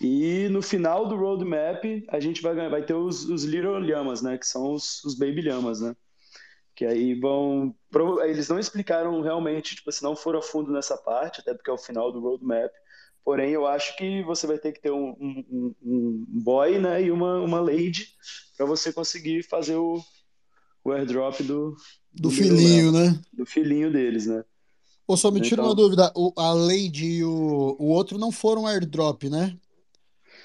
E 0.00 0.48
no 0.48 0.62
final 0.62 1.06
do 1.06 1.16
roadmap, 1.16 1.84
a 2.08 2.18
gente 2.18 2.42
vai, 2.42 2.54
vai 2.68 2.84
ter 2.84 2.94
os, 2.94 3.24
os 3.28 3.44
Little 3.44 3.78
Lhamas, 3.78 4.22
né? 4.22 4.38
Que 4.38 4.46
são 4.46 4.72
os, 4.72 5.04
os 5.04 5.14
Baby 5.14 5.42
Lhamas, 5.42 5.80
né? 5.80 5.94
Que 6.74 6.84
aí 6.84 7.14
vão. 7.14 7.74
Eles 8.24 8.48
não 8.48 8.58
explicaram 8.58 9.20
realmente, 9.20 9.76
tipo, 9.76 9.90
se 9.92 10.02
não 10.02 10.16
for 10.16 10.36
a 10.36 10.42
fundo 10.42 10.72
nessa 10.72 10.96
parte, 10.96 11.40
até 11.40 11.54
porque 11.54 11.70
é 11.70 11.72
o 11.72 11.78
final 11.78 12.12
do 12.12 12.20
roadmap. 12.20 12.70
Porém, 13.24 13.52
eu 13.52 13.66
acho 13.66 13.96
que 13.96 14.22
você 14.22 14.46
vai 14.46 14.58
ter 14.58 14.72
que 14.72 14.82
ter 14.82 14.90
um, 14.90 15.16
um, 15.18 15.74
um 15.82 16.24
boy 16.28 16.78
né, 16.78 17.02
e 17.02 17.10
uma, 17.10 17.40
uma 17.40 17.58
lady 17.58 18.08
para 18.54 18.66
você 18.66 18.92
conseguir 18.92 19.42
fazer 19.44 19.76
o, 19.76 19.98
o 20.84 20.92
airdrop 20.92 21.40
do, 21.40 21.74
do, 22.12 22.28
do 22.28 22.30
filhinho, 22.30 22.92
né? 22.92 23.18
Do 23.32 23.46
filhinho 23.46 23.90
deles, 23.90 24.26
né? 24.26 24.44
Ou 25.06 25.16
só 25.16 25.30
me 25.30 25.40
tira 25.40 25.62
então... 25.62 25.66
uma 25.66 25.74
dúvida: 25.74 26.12
o, 26.14 26.32
a 26.36 26.52
lady 26.52 27.18
e 27.18 27.24
o, 27.24 27.76
o 27.78 27.86
outro 27.86 28.18
não 28.18 28.30
foram 28.30 28.66
airdrop, 28.66 29.24
né? 29.24 29.56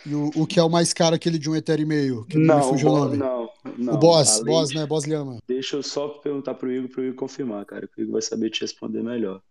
E 0.06 0.16
o, 0.16 0.30
o 0.36 0.48
que 0.48 0.60
é 0.60 0.64
o 0.64 0.70
mais 0.70 0.94
caro, 0.94 1.16
aquele 1.16 1.38
de 1.38 1.50
um 1.50 1.56
Ether 1.56 1.80
e 1.80 1.86
meio? 1.86 2.26
Que 2.26 2.38
não, 2.38 2.64
fugiu 2.64 2.90
o, 2.90 2.94
o 2.94 2.98
nome. 3.00 3.18
Não, 3.18 3.50
não. 3.78 3.94
O 3.96 3.98
Boss, 3.98 4.42
Boss, 4.44 4.74
né? 4.74 4.86
Boss 4.86 5.06
Lhama. 5.06 5.40
Deixa 5.48 5.76
eu 5.76 5.84
só 5.84 6.08
perguntar 6.08 6.54
pro 6.54 6.72
Igor, 6.72 6.90
pro 6.90 7.04
Igor 7.04 7.16
confirmar, 7.16 7.66
cara. 7.66 7.88
Que 7.88 8.02
o 8.02 8.04
Igor 8.04 8.14
vai 8.14 8.22
saber 8.22 8.50
te 8.50 8.62
responder 8.62 9.04
melhor. 9.04 9.42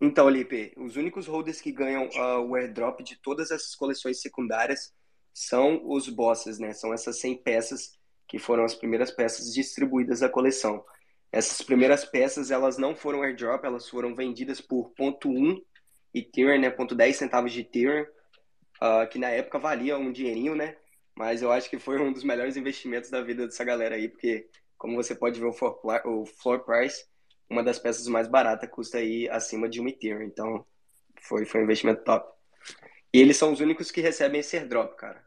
Então, 0.00 0.28
Lipe, 0.28 0.72
os 0.76 0.96
únicos 0.96 1.26
holders 1.26 1.60
que 1.60 1.70
ganham 1.70 2.08
uh, 2.08 2.40
o 2.48 2.56
airdrop 2.56 3.00
de 3.02 3.16
todas 3.22 3.50
essas 3.50 3.74
coleções 3.76 4.20
secundárias 4.20 4.92
são 5.32 5.80
os 5.84 6.08
bosses, 6.08 6.58
né? 6.58 6.72
São 6.72 6.92
essas 6.92 7.20
100 7.20 7.42
peças 7.42 7.92
que 8.26 8.38
foram 8.38 8.64
as 8.64 8.74
primeiras 8.74 9.10
peças 9.10 9.52
distribuídas 9.52 10.20
da 10.20 10.28
coleção. 10.28 10.82
Essas 11.30 11.62
primeiras 11.62 12.04
peças, 12.04 12.50
elas 12.50 12.78
não 12.78 12.96
foram 12.96 13.22
airdrop, 13.22 13.64
elas 13.64 13.88
foram 13.88 14.14
vendidas 14.14 14.60
por 14.60 14.90
ponto 14.90 15.28
.1 15.28 15.60
Ethereum, 16.14 16.60
né? 16.60 16.70
Ponto 16.70 16.94
10 16.94 17.16
centavos 17.16 17.52
de 17.52 17.60
Ethereum, 17.60 18.02
uh, 18.82 19.08
que 19.10 19.18
na 19.18 19.28
época 19.28 19.58
valia 19.58 19.96
um 19.96 20.12
dinheirinho, 20.12 20.54
né? 20.54 20.76
Mas 21.14 21.42
eu 21.42 21.52
acho 21.52 21.68
que 21.68 21.78
foi 21.78 22.00
um 22.00 22.12
dos 22.12 22.24
melhores 22.24 22.56
investimentos 22.56 23.10
da 23.10 23.22
vida 23.22 23.46
dessa 23.46 23.64
galera 23.64 23.96
aí, 23.96 24.08
porque 24.08 24.48
como 24.78 24.96
você 24.96 25.14
pode 25.14 25.38
ver 25.38 25.46
o 25.46 25.52
floor, 25.52 25.78
o 26.06 26.26
floor 26.26 26.64
price, 26.64 27.04
uma 27.48 27.62
das 27.62 27.78
peças 27.78 28.06
mais 28.06 28.26
baratas 28.26 28.68
custa 28.70 28.98
aí 28.98 29.28
acima 29.28 29.68
de 29.68 29.80
um 29.80 29.86
Ethereum. 29.86 30.22
Então, 30.22 30.66
foi, 31.20 31.44
foi 31.44 31.60
um 31.60 31.64
investimento 31.64 32.02
top. 32.02 32.32
E 33.12 33.20
eles 33.20 33.36
são 33.36 33.52
os 33.52 33.60
únicos 33.60 33.90
que 33.90 34.00
recebem 34.00 34.40
esse 34.40 34.56
airdrop, 34.56 34.96
cara. 34.96 35.22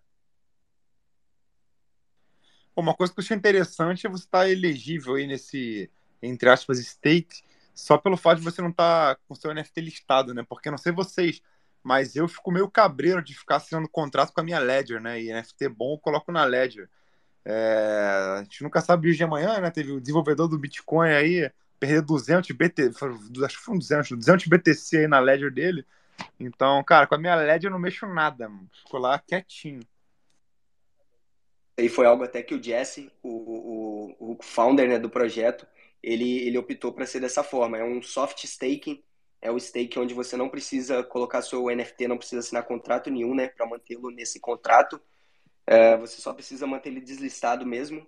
Uma 2.76 2.94
coisa 2.94 3.14
que 3.14 3.20
eu 3.20 3.24
achei 3.24 3.38
interessante 3.38 4.06
é 4.06 4.10
você 4.10 4.26
estar 4.26 4.50
elegível 4.50 5.16
aí 5.16 5.26
nesse, 5.26 5.90
entre 6.22 6.50
aspas, 6.50 6.80
state, 6.80 7.45
só 7.76 7.98
pelo 7.98 8.16
fato 8.16 8.40
de 8.40 8.44
você 8.44 8.62
não 8.62 8.70
estar 8.70 9.16
tá 9.16 9.22
com 9.28 9.36
seu 9.36 9.54
NFT 9.54 9.82
listado, 9.82 10.34
né? 10.34 10.44
Porque 10.48 10.72
não 10.72 10.78
sei 10.78 10.94
vocês, 10.94 11.42
mas 11.84 12.16
eu 12.16 12.28
fico 12.28 12.52
meio 12.52 12.70
cabreiro 12.70 13.22
de 13.22 13.36
ficar 13.36 13.58
assinando 13.58 13.90
contrato 13.90 14.34
com 14.34 14.40
a 14.40 14.44
minha 14.44 14.60
Ledger, 14.60 15.02
né? 15.02 15.22
E 15.22 15.32
NFT 15.32 15.68
bom 15.70 15.94
eu 15.94 16.00
coloco 16.00 16.32
na 16.32 16.46
Ledger. 16.46 16.90
É... 17.44 18.38
A 18.40 18.44
gente 18.44 18.64
nunca 18.64 18.82
sabe 18.82 19.08
dia 19.08 19.18
de 19.18 19.24
amanhã, 19.24 19.60
né? 19.60 19.70
Teve 19.70 19.92
o 19.92 20.00
desenvolvedor 20.00 20.48
do 20.48 20.58
Bitcoin 20.58 21.10
aí, 21.10 21.52
perder 21.80 22.02
200 22.02 22.50
BTC, 22.52 22.92
acho 23.46 23.58
que 23.58 23.64
foram 23.64 23.78
200, 23.78 24.18
200 24.18 24.48
BTC 24.48 24.98
aí 24.98 25.08
na 25.08 25.20
Ledger 25.20 25.52
dele. 25.52 25.86
Então, 26.40 26.82
cara, 26.84 27.06
com 27.06 27.16
a 27.16 27.18
minha 27.18 27.36
Ledger 27.36 27.68
eu 27.68 27.74
não 27.74 27.80
mexo 27.80 28.08
nada. 28.08 28.50
Ficou 28.84 29.02
lá 29.02 29.20
quietinho. 29.20 29.82
E 31.78 31.90
foi 31.90 32.06
algo 32.06 32.24
até 32.24 32.42
que 32.42 32.56
o 32.56 32.64
Jesse, 32.64 33.12
o, 33.22 34.16
o, 34.18 34.32
o 34.32 34.38
founder 34.42 34.88
né, 34.88 34.98
do 34.98 35.10
projeto, 35.10 35.68
ele, 36.06 36.48
ele 36.48 36.58
optou 36.60 36.94
para 36.94 37.08
ser 37.08 37.20
dessa 37.20 37.44
forma. 37.44 37.80
É 37.80 37.84
um 37.84 38.00
soft 38.00 38.44
staking, 38.44 39.04
é 39.42 39.50
o 39.50 39.60
stake 39.60 39.98
onde 39.98 40.14
você 40.14 40.38
não 40.38 40.48
precisa 40.48 41.04
colocar 41.04 41.42
seu 41.42 41.66
NFT, 41.66 42.08
não 42.08 42.18
precisa 42.18 42.42
assinar 42.42 42.68
contrato 42.68 43.10
nenhum, 43.10 43.34
né, 43.34 43.48
para 43.48 43.66
mantê-lo 43.66 44.12
nesse 44.12 44.40
contrato. 44.40 45.02
É, 45.66 45.98
você 45.98 46.22
só 46.22 46.32
precisa 46.32 46.68
manter 46.68 46.90
ele 46.90 47.02
deslistado 47.02 47.66
mesmo. 47.66 48.06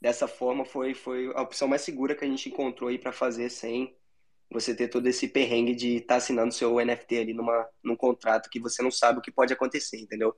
Dessa 0.00 0.28
forma, 0.28 0.64
foi, 0.64 0.94
foi 0.94 1.32
a 1.34 1.42
opção 1.42 1.66
mais 1.66 1.82
segura 1.82 2.14
que 2.14 2.24
a 2.24 2.28
gente 2.28 2.48
encontrou 2.48 2.88
aí 2.88 2.98
para 2.98 3.12
fazer 3.12 3.50
sem 3.50 3.96
você 4.48 4.72
ter 4.72 4.86
todo 4.86 5.08
esse 5.08 5.26
perrengue 5.26 5.74
de 5.74 5.96
estar 5.96 6.14
tá 6.14 6.16
assinando 6.18 6.54
seu 6.54 6.76
NFT 6.76 7.18
ali 7.18 7.34
numa, 7.34 7.68
num 7.82 7.96
contrato 7.96 8.48
que 8.48 8.60
você 8.60 8.84
não 8.84 8.90
sabe 8.92 9.18
o 9.18 9.22
que 9.22 9.32
pode 9.32 9.52
acontecer, 9.52 9.98
entendeu? 9.98 10.32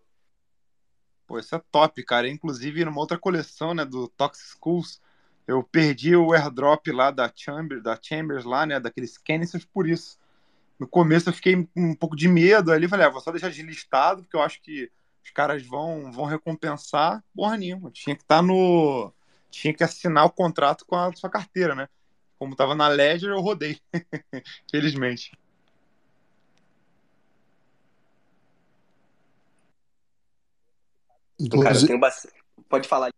Pô, 1.26 1.38
isso 1.38 1.54
é 1.54 1.62
top, 1.70 2.02
cara. 2.02 2.26
Inclusive, 2.26 2.82
numa 2.86 3.00
outra 3.00 3.18
coleção, 3.18 3.74
né, 3.74 3.84
do 3.84 4.08
Toxic 4.08 4.56
Schools, 4.56 5.02
eu 5.48 5.62
perdi 5.62 6.14
o 6.14 6.34
airdrop 6.34 6.88
lá 6.88 7.10
da, 7.10 7.32
Chamber, 7.34 7.80
da 7.80 7.98
Chambers, 8.00 8.44
lá, 8.44 8.66
né, 8.66 8.78
daqueles 8.78 9.16
Canisters 9.16 9.64
por 9.64 9.88
isso. 9.88 10.18
No 10.78 10.86
começo 10.86 11.30
eu 11.30 11.32
fiquei 11.32 11.66
um 11.74 11.94
pouco 11.94 12.14
de 12.14 12.28
medo 12.28 12.70
ali, 12.70 12.86
falei, 12.86 13.06
ah, 13.06 13.08
vou 13.08 13.22
só 13.22 13.32
deixar 13.32 13.50
de 13.50 13.62
listado, 13.62 14.22
porque 14.22 14.36
eu 14.36 14.42
acho 14.42 14.60
que 14.60 14.92
os 15.24 15.30
caras 15.30 15.66
vão, 15.66 16.12
vão 16.12 16.26
recompensar. 16.26 17.24
Porra 17.34 17.56
nenhuma, 17.56 17.90
tinha 17.90 18.14
que 18.14 18.22
estar 18.22 18.36
tá 18.36 18.42
no... 18.42 19.10
Tinha 19.50 19.72
que 19.72 19.82
assinar 19.82 20.26
o 20.26 20.30
contrato 20.30 20.84
com 20.84 20.94
a 20.94 21.10
sua 21.14 21.30
carteira, 21.30 21.74
né? 21.74 21.88
Como 22.38 22.54
tava 22.54 22.74
na 22.74 22.86
Ledger, 22.86 23.30
eu 23.30 23.40
rodei. 23.40 23.80
Felizmente. 24.70 25.32
Cara, 31.62 31.74
eu 31.74 31.86
tenho 31.86 31.98
bastante... 31.98 32.34
Pode 32.68 32.86
falar. 32.86 33.10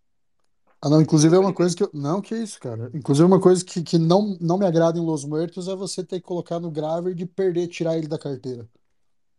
Ah, 0.83 0.89
não, 0.89 1.01
inclusive 1.01 1.37
é 1.37 1.39
uma 1.39 1.53
coisa 1.53 1.77
que 1.77 1.83
eu... 1.83 1.91
Não, 1.93 2.23
que 2.23 2.35
isso, 2.35 2.59
cara. 2.59 2.91
Inclusive 2.95 3.27
uma 3.27 3.41
coisa 3.41 3.63
que, 3.65 3.83
que 3.83 3.99
não, 3.99 4.37
não 4.41 4.59
me 4.59 4.65
agrada 4.65 4.99
em 4.99 5.05
Los 5.05 5.25
Muertos 5.25 5.69
é 5.69 5.75
você 5.77 6.03
ter 6.03 6.21
que 6.21 6.27
colocar 6.27 6.59
no 6.59 6.71
Graver 6.71 7.15
de 7.15 7.27
perder, 7.27 7.69
tirar 7.69 7.99
ele 7.99 8.09
da 8.09 8.19
carteira. 8.19 8.67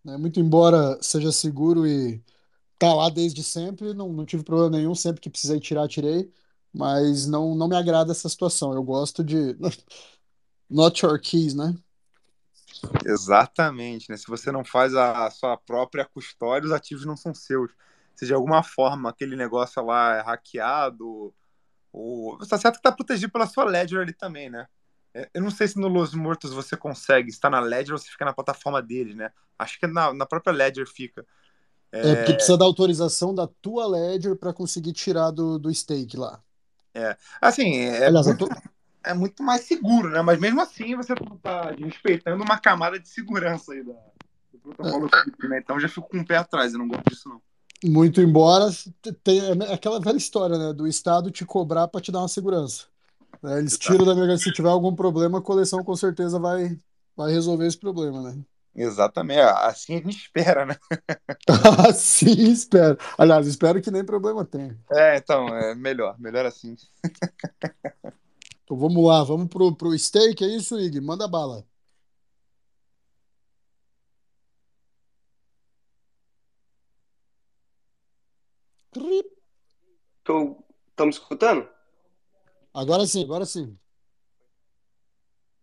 Né? 0.04 0.18
Muito 0.18 0.40
embora 0.40 0.98
seja 1.02 1.32
seguro 1.32 1.88
e 1.88 2.24
tá 2.78 2.94
lá 2.94 3.10
desde 3.10 3.44
sempre, 3.44 3.94
não, 3.94 4.12
não 4.12 4.26
tive 4.26 4.44
problema 4.44 4.78
nenhum, 4.78 4.96
sempre 4.96 5.22
que 5.22 5.30
precisei 5.30 5.60
tirar, 5.60 5.88
tirei, 5.88 6.32
mas 6.74 7.28
não, 7.28 7.56
não 7.56 7.68
me 7.68 7.76
agrada 7.76 8.12
essa 8.12 8.30
situação. 8.30 8.74
Eu 8.74 8.84
gosto 8.84 9.24
de 9.24 9.56
not 10.70 11.04
your 11.06 11.20
keys, 11.20 11.54
né? 11.54 11.76
Exatamente, 13.06 14.10
né? 14.10 14.18
Se 14.18 14.28
você 14.28 14.52
não 14.52 14.64
faz 14.64 14.96
a 14.96 15.30
sua 15.30 15.58
própria 15.58 16.06
custódia, 16.06 16.68
os 16.68 16.74
ativos 16.74 17.06
não 17.06 17.16
são 17.16 17.34
seus. 17.34 17.72
Se 18.16 18.26
de 18.26 18.34
alguma 18.34 18.64
forma 18.64 19.10
aquele 19.10 19.36
negócio 19.36 19.84
lá 19.84 20.18
é 20.18 20.22
hackeado, 20.22 21.34
ou. 21.92 22.38
Está 22.42 22.58
certo 22.58 22.76
que 22.76 22.80
está 22.80 22.92
protegido 22.92 23.32
pela 23.32 23.48
sua 23.48 23.66
ledger 23.66 24.02
ali 24.02 24.14
também, 24.14 24.50
né? 24.50 24.68
É, 25.14 25.30
eu 25.34 25.42
não 25.42 25.52
sei 25.52 25.68
se 25.68 25.78
no 25.78 25.88
Los 25.88 26.14
Mortos 26.14 26.54
você 26.54 26.78
consegue 26.78 27.30
estar 27.30 27.50
na 27.50 27.60
Ledger 27.60 27.94
ou 27.94 28.00
você 28.00 28.10
fica 28.10 28.26
na 28.26 28.34
plataforma 28.34 28.82
dele, 28.82 29.14
né? 29.14 29.32
Acho 29.60 29.80
que 29.80 29.86
na, 29.86 30.14
na 30.14 30.26
própria 30.26 30.54
Ledger 30.54 30.88
fica. 30.88 31.26
É... 31.92 32.12
é 32.12 32.16
porque 32.16 32.34
precisa 32.34 32.58
da 32.58 32.66
autorização 32.66 33.36
da 33.36 33.48
tua 33.62 33.86
Ledger 33.88 34.38
para 34.38 34.54
conseguir 34.54 34.94
tirar 34.94 35.32
do, 35.32 35.60
do 35.60 35.74
stake 35.74 36.16
lá. 36.16 36.42
É. 36.94 37.18
Assim, 37.42 37.80
é, 37.80 38.06
Aliás, 38.06 38.26
muito, 38.26 38.48
tô... 38.48 38.56
é 39.04 39.14
muito 39.14 39.44
mais 39.44 39.62
seguro, 39.62 40.10
né? 40.10 40.22
Mas 40.22 40.40
mesmo 40.40 40.62
assim 40.62 40.96
você 40.96 41.14
tá 41.42 41.72
respeitando 41.72 42.42
uma 42.42 42.58
camada 42.58 42.98
de 42.98 43.10
segurança 43.10 43.74
aí 43.74 43.84
da, 43.84 43.94
do 44.54 44.60
protocolo 44.60 45.10
é. 45.44 45.48
né? 45.48 45.60
Então 45.60 45.80
já 45.80 45.90
fico 45.90 46.08
com 46.08 46.20
o 46.20 46.26
pé 46.26 46.38
atrás, 46.38 46.72
eu 46.72 46.80
não 46.80 46.88
gosto 46.88 47.10
disso, 47.10 47.28
não. 47.28 47.42
Muito 47.84 48.22
embora 48.22 48.70
tenha 49.24 49.56
é 49.66 49.74
aquela 49.74 50.00
velha 50.00 50.18
história, 50.18 50.58
né? 50.58 50.74
Do 50.74 50.88
Estado 50.88 51.32
te 51.32 51.46
cobrar 51.46 51.88
para 51.88 52.02
te 52.02 52.12
dar 52.12 52.20
uma 52.20 52.28
segurança. 52.28 52.86
Né? 53.42 53.60
Eles 53.60 53.78
tiram 53.78 54.06
da 54.06 54.14
minha 54.14 54.38
se 54.38 54.52
tiver 54.52 54.70
algum 54.70 54.96
problema, 54.96 55.40
a 55.40 55.42
coleção 55.42 55.84
com 55.84 55.96
certeza 55.96 56.40
vai, 56.40 56.78
vai 57.16 57.32
resolver 57.32 57.66
esse 57.66 57.78
problema, 57.78 58.22
né? 58.22 58.38
Exatamente, 58.74 59.42
assim 59.42 59.96
a 59.96 59.98
gente 59.98 60.18
espera, 60.18 60.66
né? 60.66 60.76
assim 61.90 62.52
espero. 62.52 62.98
Aliás, 63.18 63.46
espero 63.46 63.82
que 63.82 63.92
nem 63.92 64.06
problema 64.06 64.46
tenha. 64.46 64.78
É, 64.90 65.18
então, 65.18 65.48
é 65.50 65.76
melhor, 65.76 66.16
melhor 66.18 66.46
assim. 66.46 66.76
então 68.64 68.78
vamos 68.78 69.06
lá, 69.06 69.24
vamos 69.24 69.48
pro, 69.48 69.76
pro 69.76 69.98
steak, 69.98 70.44
é 70.44 70.48
isso, 70.48 70.80
Ig? 70.80 71.02
Manda 71.02 71.28
bala. 71.28 71.66
Estamos 80.90 81.16
escutando? 81.16 81.68
Agora 82.74 83.06
sim, 83.06 83.24
agora 83.24 83.46
sim. 83.46 83.78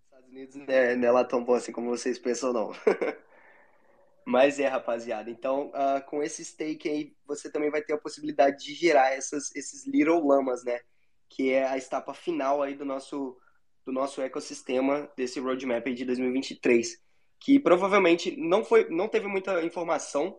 Estados 0.04 0.28
Unidos 0.30 0.54
não 0.56 0.66
é, 0.66 0.96
não 0.96 1.08
é 1.08 1.10
lá 1.10 1.24
tão 1.24 1.44
bom 1.44 1.54
assim 1.54 1.70
como 1.70 1.90
vocês 1.90 2.18
pensam, 2.18 2.52
não. 2.52 2.72
Mas 4.24 4.58
é, 4.58 4.66
rapaziada. 4.66 5.30
Então, 5.30 5.68
uh, 5.68 6.04
com 6.06 6.22
esse 6.22 6.44
stake 6.44 6.88
aí, 6.88 7.16
você 7.26 7.50
também 7.50 7.70
vai 7.70 7.82
ter 7.82 7.94
a 7.94 7.98
possibilidade 7.98 8.64
de 8.64 8.74
gerar 8.74 9.12
essas, 9.14 9.54
esses 9.54 9.86
little 9.86 10.26
lamas, 10.26 10.64
né? 10.64 10.80
Que 11.28 11.52
é 11.52 11.66
a 11.66 11.78
etapa 11.78 12.12
final 12.12 12.62
aí 12.62 12.74
do 12.74 12.84
nosso, 12.84 13.38
do 13.86 13.92
nosso 13.92 14.20
ecossistema 14.20 15.10
desse 15.16 15.40
roadmap 15.40 15.86
aí 15.86 15.94
de 15.94 16.04
2023. 16.04 17.00
Que 17.40 17.58
provavelmente 17.58 18.36
não, 18.36 18.64
foi, 18.64 18.88
não 18.90 19.08
teve 19.08 19.26
muita 19.26 19.62
informação 19.62 20.38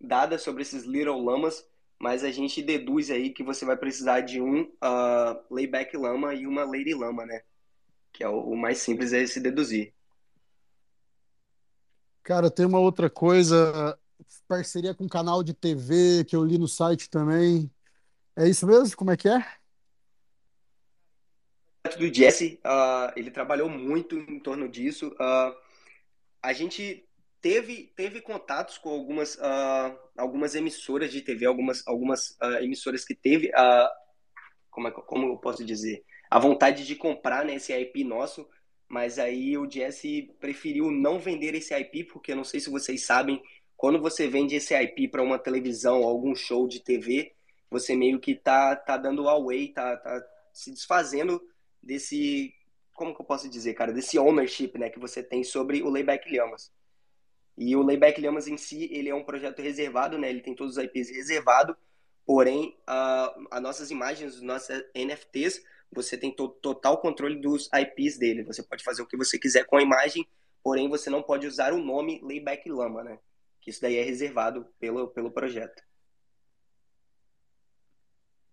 dada 0.00 0.38
sobre 0.38 0.62
esses 0.62 0.84
little 0.84 1.22
lamas, 1.22 1.67
mas 1.98 2.22
a 2.22 2.30
gente 2.30 2.62
deduz 2.62 3.10
aí 3.10 3.30
que 3.30 3.42
você 3.42 3.64
vai 3.64 3.76
precisar 3.76 4.20
de 4.20 4.40
um 4.40 4.62
uh, 4.62 5.44
layback 5.50 5.96
lama 5.96 6.34
e 6.34 6.46
uma 6.46 6.64
lady 6.64 6.94
lama, 6.94 7.26
né? 7.26 7.42
Que 8.12 8.22
é 8.22 8.28
o, 8.28 8.40
o 8.40 8.56
mais 8.56 8.78
simples 8.78 9.12
é 9.12 9.26
se 9.26 9.40
deduzir. 9.40 9.92
Cara, 12.22 12.50
tem 12.50 12.66
uma 12.66 12.78
outra 12.78 13.08
coisa, 13.08 13.98
parceria 14.46 14.94
com 14.94 15.08
canal 15.08 15.42
de 15.42 15.54
TV 15.54 16.24
que 16.24 16.36
eu 16.36 16.44
li 16.44 16.58
no 16.58 16.68
site 16.68 17.08
também. 17.08 17.70
É 18.36 18.48
isso 18.48 18.66
mesmo? 18.66 18.96
Como 18.96 19.10
é 19.10 19.16
que 19.16 19.28
é? 19.28 19.44
Do 21.98 22.12
Jesse, 22.12 22.60
uh, 22.64 23.12
ele 23.16 23.30
trabalhou 23.30 23.68
muito 23.68 24.16
em 24.16 24.38
torno 24.38 24.68
disso. 24.68 25.08
Uh, 25.08 25.56
a 26.42 26.52
gente 26.52 27.07
teve, 27.40 27.92
teve 27.96 28.20
contatos 28.20 28.78
com 28.78 28.90
algumas, 28.90 29.36
uh, 29.36 29.98
algumas 30.16 30.54
emissoras 30.54 31.12
de 31.12 31.22
TV, 31.22 31.46
algumas, 31.46 31.86
algumas 31.86 32.30
uh, 32.42 32.62
emissoras 32.62 33.04
que 33.04 33.14
teve 33.14 33.50
a. 33.54 33.86
Uh, 33.86 34.08
como, 34.70 34.88
é, 34.88 34.90
como 34.90 35.26
eu 35.26 35.36
posso 35.38 35.64
dizer? 35.64 36.04
A 36.30 36.38
vontade 36.38 36.86
de 36.86 36.94
comprar 36.94 37.44
né, 37.44 37.54
esse 37.54 37.72
IP 37.72 38.04
nosso, 38.04 38.48
mas 38.88 39.18
aí 39.18 39.56
o 39.56 39.68
Jesse 39.68 40.34
preferiu 40.38 40.90
não 40.90 41.18
vender 41.18 41.54
esse 41.54 41.74
IP, 41.74 42.04
porque 42.04 42.32
eu 42.32 42.36
não 42.36 42.44
sei 42.44 42.60
se 42.60 42.70
vocês 42.70 43.04
sabem, 43.04 43.42
quando 43.76 44.00
você 44.00 44.28
vende 44.28 44.56
esse 44.56 44.74
IP 44.74 45.08
para 45.08 45.22
uma 45.22 45.38
televisão 45.38 46.04
algum 46.04 46.34
show 46.34 46.68
de 46.68 46.80
TV, 46.80 47.32
você 47.70 47.96
meio 47.96 48.20
que 48.20 48.34
tá, 48.34 48.76
tá 48.76 48.96
dando 48.96 49.28
away, 49.28 49.68
tá, 49.68 49.96
tá 49.96 50.22
se 50.52 50.70
desfazendo 50.70 51.40
desse. 51.82 52.54
Como 52.94 53.14
que 53.14 53.20
eu 53.20 53.26
posso 53.26 53.48
dizer, 53.48 53.74
cara? 53.74 53.92
Desse 53.92 54.18
ownership 54.18 54.72
né, 54.76 54.90
que 54.90 54.98
você 54.98 55.22
tem 55.22 55.44
sobre 55.44 55.82
o 55.82 55.88
Layback 55.88 56.28
Lhamas. 56.34 56.72
E 57.58 57.74
o 57.74 57.82
Layback 57.82 58.20
Llamas 58.20 58.46
em 58.46 58.56
si, 58.56 58.88
ele 58.92 59.08
é 59.08 59.14
um 59.14 59.24
projeto 59.24 59.60
reservado, 59.60 60.16
né? 60.16 60.30
Ele 60.30 60.40
tem 60.40 60.54
todos 60.54 60.76
os 60.76 60.84
IPs 60.84 61.10
reservados, 61.10 61.74
porém, 62.24 62.78
uh, 62.88 63.48
as 63.50 63.60
nossas 63.60 63.90
imagens, 63.90 64.36
os 64.36 64.42
nossos 64.42 64.68
NFTs, 64.94 65.60
você 65.92 66.16
tem 66.16 66.30
to 66.30 66.48
total 66.48 66.98
controle 66.98 67.40
dos 67.40 67.68
IPs 67.74 68.16
dele. 68.16 68.44
Você 68.44 68.62
pode 68.62 68.84
fazer 68.84 69.02
o 69.02 69.06
que 69.06 69.16
você 69.16 69.36
quiser 69.36 69.66
com 69.66 69.76
a 69.76 69.82
imagem, 69.82 70.24
porém 70.62 70.88
você 70.88 71.10
não 71.10 71.20
pode 71.20 71.48
usar 71.48 71.72
o 71.72 71.82
nome 71.82 72.20
Layback 72.22 72.70
Lama, 72.70 73.02
né? 73.02 73.18
Que 73.60 73.70
isso 73.70 73.82
daí 73.82 73.96
é 73.96 74.04
reservado 74.04 74.64
pelo, 74.78 75.08
pelo 75.08 75.30
projeto. 75.32 75.82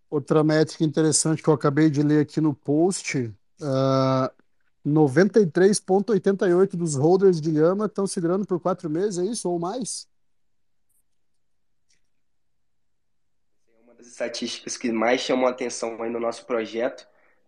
Outra 0.10 0.44
métrica 0.44 0.84
interessante 0.84 1.44
que 1.44 1.50
eu 1.50 1.54
acabei 1.54 1.92
de 1.92 2.02
ler 2.02 2.22
aqui 2.22 2.42
no 2.42 2.56
post, 2.56 3.18
uh, 3.20 4.45
93,88 4.86 6.76
dos 6.76 6.96
holders 6.96 7.42
de 7.42 7.50
Lhama 7.50 7.88
estão 7.88 8.06
segurando 8.06 8.46
por 8.46 8.60
quatro 8.60 8.90
meses, 8.90 9.18
é 9.18 9.26
isso 9.26 9.50
ou 9.50 9.58
mais? 9.58 10.08
Uma 13.84 13.96
das 13.96 14.08
estatísticas 14.08 14.78
que 14.78 14.92
mais 14.92 15.22
chamam 15.22 15.48
a 15.48 15.50
atenção 15.50 16.02
aí 16.02 16.10
no 16.10 16.20
nosso 16.20 16.46
projeto. 16.46 17.08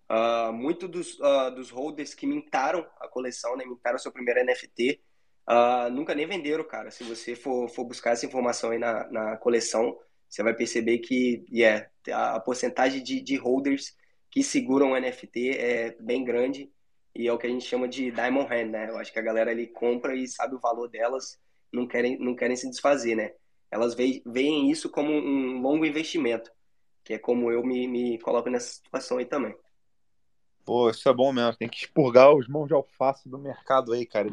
Uh, 0.10 0.54
muito 0.54 0.88
dos, 0.88 1.20
uh, 1.20 1.52
dos 1.54 1.70
holders 1.70 2.14
que 2.14 2.26
mintaram 2.26 2.88
a 3.00 3.08
coleção, 3.10 3.56
né, 3.58 3.66
mintaram 3.66 4.00
seu 4.00 4.12
primeiro 4.12 4.44
NFT, 4.46 5.02
uh, 5.48 5.52
ah, 5.52 5.90
nunca 5.92 6.16
nem 6.16 6.26
venderam, 6.26 6.64
cara. 6.64 6.90
Se 6.90 7.04
você 7.04 7.36
for, 7.36 7.68
for 7.70 7.84
buscar 7.84 8.12
essa 8.12 8.26
informação 8.26 8.72
aí 8.72 8.80
na, 8.80 9.06
na 9.12 9.38
coleção, 9.38 10.00
você 10.28 10.42
vai 10.42 10.56
perceber 10.56 11.00
que 11.00 11.46
yeah, 11.52 11.88
a 12.12 12.40
porcentagem 12.40 13.04
de, 13.04 13.22
de 13.22 13.36
holders 13.36 13.96
que 14.32 14.44
seguram 14.44 14.94
o 14.94 15.00
NFT 15.00 15.58
é 15.58 15.96
bem 16.00 16.24
grande 16.24 16.72
e 17.18 17.28
é 17.28 17.34
o 17.34 17.38
que 17.38 17.48
a 17.48 17.50
gente 17.50 17.66
chama 17.66 17.88
de 17.88 18.12
diamond 18.12 18.48
hand, 18.54 18.70
né? 18.70 18.90
Eu 18.90 18.98
acho 18.98 19.12
que 19.12 19.18
a 19.18 19.24
galera 19.24 19.50
ali 19.50 19.66
compra 19.66 20.16
e 20.16 20.28
sabe 20.28 20.54
o 20.54 20.60
valor 20.60 20.88
delas, 20.88 21.40
não 21.74 21.88
querem, 21.88 22.18
não 22.20 22.36
querem 22.36 22.56
se 22.56 22.70
desfazer, 22.70 23.16
né? 23.16 23.34
Elas 23.72 23.96
veem 23.96 24.70
isso 24.70 24.88
como 24.88 25.12
um 25.12 25.60
longo 25.60 25.84
investimento, 25.84 26.52
que 27.04 27.16
é 27.16 27.18
como 27.18 27.52
eu 27.52 27.66
me, 27.66 27.88
me 27.88 28.20
coloco 28.20 28.52
nessa 28.52 28.76
situação 28.76 29.18
aí 29.18 29.26
também. 29.26 29.56
Pô, 30.64 30.92
isso 30.92 31.10
é 31.10 31.14
bom 31.14 31.34
mesmo. 31.34 31.56
Tem 31.56 31.68
que 31.68 31.78
expurgar 31.78 32.32
os 32.34 32.48
mãos 32.48 32.68
de 32.68 32.76
alface 32.76 33.28
do 33.28 33.40
mercado 33.40 33.94
aí, 33.94 34.06
cara. 34.06 34.30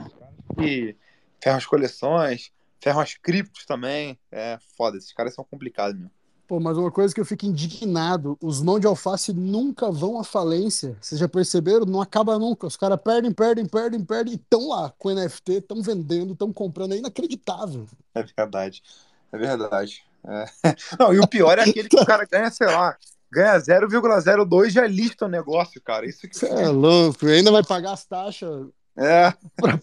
E 0.61 0.95
ferram 1.43 1.57
as 1.57 1.67
coleções, 1.67 2.53
ferram 2.81 3.01
as 3.01 3.15
criptos 3.15 3.65
também. 3.65 4.19
É 4.31 4.59
foda, 4.77 4.99
esses 4.99 5.13
caras 5.13 5.35
são 5.35 5.45
complicados 5.45 5.97
mesmo. 5.97 6.11
Pô, 6.55 6.61
mas 6.61 6.79
uma 6.79 6.91
coisa 6.93 7.13
que 7.13 7.21
eu 7.21 7.25
fico 7.25 7.47
indignado, 7.47 8.39
os 8.41 8.63
mãos 8.63 8.79
de 8.79 8.87
alface 8.87 9.33
nunca 9.33 9.91
vão 9.91 10.21
à 10.21 10.23
falência. 10.23 10.97
Vocês 11.01 11.19
já 11.19 11.29
perceberam? 11.29 11.85
Não 11.85 12.01
acaba 12.01 12.39
nunca. 12.39 12.65
Os 12.65 12.77
caras 12.77 13.01
perdem, 13.03 13.33
perdem, 13.33 13.67
perdem, 13.67 14.05
perdem 14.05 14.35
e 14.35 14.37
estão 14.37 14.69
lá 14.69 14.95
com 14.97 15.13
NFT, 15.13 15.55
estão 15.55 15.83
vendendo, 15.83 16.33
estão 16.33 16.53
comprando. 16.53 16.93
É 16.93 16.99
inacreditável. 16.99 17.89
É 18.15 18.23
verdade. 18.23 18.85
É 19.33 19.37
verdade. 19.37 20.05
É. 20.25 20.45
Não, 20.97 21.13
e 21.13 21.19
o 21.19 21.27
pior 21.27 21.59
é 21.59 21.63
aquele 21.63 21.89
que 21.89 21.99
o 21.99 22.07
cara 22.07 22.25
ganha, 22.25 22.49
sei 22.53 22.69
lá, 22.69 22.97
ganha 23.33 23.59
0,02 23.59 24.71
já 24.71 24.87
lista 24.87 25.27
o 25.27 25.29
negócio, 25.29 25.83
cara. 25.83 26.07
Isso 26.07 26.29
que... 26.29 26.47
é 26.47 26.69
louco. 26.69 27.27
E 27.27 27.33
ainda 27.33 27.51
vai 27.51 27.65
pagar 27.65 27.95
as 27.95 28.05
taxas 28.05 28.69
é, 28.97 29.35
para 29.57 29.75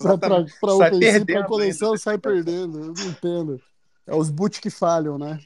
o 0.74 0.78
OpenSea, 0.78 1.26
para 1.26 1.42
a 1.42 1.48
coleção, 1.48 1.90
ainda. 1.90 2.00
sai 2.00 2.18
perdendo. 2.18 2.80
Eu 2.80 2.94
não 2.94 3.06
entendo. 3.10 3.62
É 4.08 4.16
os 4.16 4.30
boot 4.30 4.62
que 4.62 4.70
falham, 4.70 5.18
né? 5.18 5.38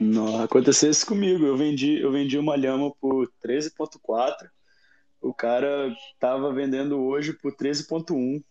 Não, 0.00 0.42
aconteceu 0.42 0.90
isso 0.90 1.04
comigo. 1.04 1.44
Eu 1.44 1.58
vendi, 1.58 2.00
eu 2.00 2.10
vendi 2.10 2.38
uma 2.38 2.56
lhama 2.56 2.90
por 2.98 3.30
13.4. 3.44 4.48
O 5.20 5.34
cara 5.34 5.94
tava 6.18 6.50
vendendo 6.54 6.98
hoje 6.98 7.34
por 7.34 7.54
13.1. 7.54 8.42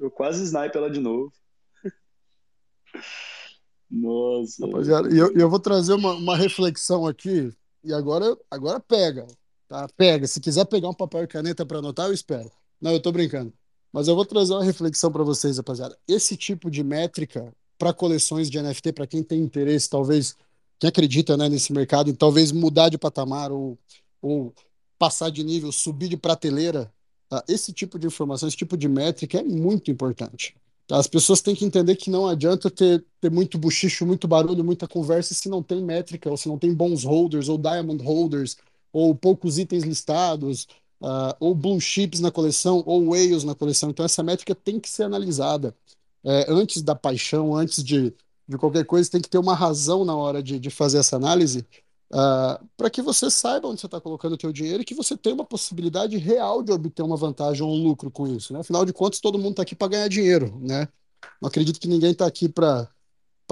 Eu 0.00 0.10
quase 0.10 0.42
snipe 0.42 0.78
ela 0.78 0.90
de 0.90 0.98
novo. 0.98 1.30
Nossa. 3.90 4.66
Rapaziada, 4.66 5.14
e 5.14 5.18
eu, 5.18 5.30
eu 5.34 5.50
vou 5.50 5.60
trazer 5.60 5.92
uma, 5.92 6.14
uma 6.14 6.34
reflexão 6.34 7.06
aqui 7.06 7.52
e 7.84 7.92
agora, 7.92 8.34
agora 8.50 8.80
pega, 8.80 9.26
tá? 9.68 9.86
Pega. 9.94 10.26
Se 10.26 10.40
quiser 10.40 10.64
pegar 10.64 10.88
um 10.88 10.94
papel 10.94 11.24
e 11.24 11.26
caneta 11.26 11.66
para 11.66 11.78
anotar, 11.78 12.06
eu 12.06 12.14
espero. 12.14 12.50
Não, 12.80 12.92
eu 12.92 13.02
tô 13.02 13.12
brincando. 13.12 13.52
Mas 13.92 14.08
eu 14.08 14.14
vou 14.14 14.24
trazer 14.24 14.54
uma 14.54 14.64
reflexão 14.64 15.12
para 15.12 15.22
vocês, 15.22 15.58
rapaziada. 15.58 15.98
Esse 16.08 16.34
tipo 16.34 16.70
de 16.70 16.82
métrica 16.82 17.54
para 17.76 17.92
coleções 17.92 18.48
de 18.48 18.62
NFT, 18.62 18.92
para 18.92 19.06
quem 19.06 19.22
tem 19.22 19.40
interesse, 19.40 19.90
talvez, 19.90 20.34
quem 20.82 20.88
acredita 20.88 21.36
né, 21.36 21.48
nesse 21.48 21.72
mercado, 21.72 22.10
e 22.10 22.12
talvez 22.12 22.50
mudar 22.50 22.88
de 22.88 22.98
patamar 22.98 23.52
ou, 23.52 23.78
ou 24.20 24.52
passar 24.98 25.30
de 25.30 25.44
nível, 25.44 25.70
subir 25.70 26.08
de 26.08 26.16
prateleira, 26.16 26.92
tá? 27.28 27.44
esse 27.46 27.72
tipo 27.72 28.00
de 28.00 28.08
informação, 28.08 28.48
esse 28.48 28.56
tipo 28.56 28.76
de 28.76 28.88
métrica 28.88 29.38
é 29.38 29.44
muito 29.44 29.92
importante. 29.92 30.56
As 30.90 31.06
pessoas 31.06 31.40
têm 31.40 31.54
que 31.54 31.64
entender 31.64 31.94
que 31.94 32.10
não 32.10 32.26
adianta 32.26 32.68
ter, 32.68 33.04
ter 33.20 33.30
muito 33.30 33.56
buchicho, 33.58 34.04
muito 34.04 34.26
barulho, 34.26 34.64
muita 34.64 34.88
conversa 34.88 35.34
se 35.34 35.48
não 35.48 35.62
tem 35.62 35.80
métrica, 35.80 36.28
ou 36.28 36.36
se 36.36 36.48
não 36.48 36.58
tem 36.58 36.74
bons 36.74 37.04
holders, 37.04 37.48
ou 37.48 37.56
diamond 37.56 38.02
holders, 38.02 38.56
ou 38.92 39.14
poucos 39.14 39.60
itens 39.60 39.84
listados, 39.84 40.66
uh, 41.00 41.32
ou 41.38 41.54
blue 41.54 41.80
chips 41.80 42.18
na 42.18 42.32
coleção, 42.32 42.82
ou 42.84 43.10
whales 43.10 43.44
na 43.44 43.54
coleção. 43.54 43.90
Então, 43.90 44.04
essa 44.04 44.24
métrica 44.24 44.52
tem 44.52 44.80
que 44.80 44.90
ser 44.90 45.04
analisada 45.04 45.76
é, 46.24 46.46
antes 46.48 46.82
da 46.82 46.96
paixão, 46.96 47.54
antes 47.54 47.84
de, 47.84 48.12
de 48.48 48.58
qualquer 48.58 48.84
coisa, 48.84 49.10
tem 49.10 49.20
que 49.20 49.28
ter 49.28 49.38
uma 49.38 49.54
razão 49.54 50.04
na 50.04 50.14
hora 50.14 50.42
de, 50.42 50.58
de 50.58 50.70
fazer 50.70 50.98
essa 50.98 51.16
análise, 51.16 51.60
uh, 52.12 52.14
ah, 52.14 52.60
para 52.76 52.90
que 52.90 53.00
você 53.00 53.30
saiba 53.30 53.68
onde 53.68 53.80
você 53.80 53.86
está 53.86 54.00
colocando 54.00 54.36
o 54.36 54.40
seu 54.40 54.52
dinheiro 54.52 54.82
e 54.82 54.84
que 54.84 54.94
você 54.94 55.16
tenha 55.16 55.34
uma 55.34 55.44
possibilidade 55.44 56.16
real 56.16 56.62
de 56.62 56.72
obter 56.72 57.02
uma 57.02 57.16
vantagem 57.16 57.62
ou 57.62 57.72
um 57.72 57.82
lucro 57.82 58.10
com 58.10 58.26
isso. 58.26 58.52
Né? 58.52 58.60
Afinal 58.60 58.84
de 58.84 58.92
contas, 58.92 59.20
todo 59.20 59.38
mundo 59.38 59.52
está 59.52 59.62
aqui 59.62 59.74
para 59.74 59.88
ganhar 59.88 60.08
dinheiro. 60.08 60.58
Né? 60.60 60.88
Não 61.40 61.48
acredito 61.48 61.80
que 61.80 61.88
ninguém 61.88 62.12
está 62.12 62.26
aqui 62.26 62.48
para 62.48 62.88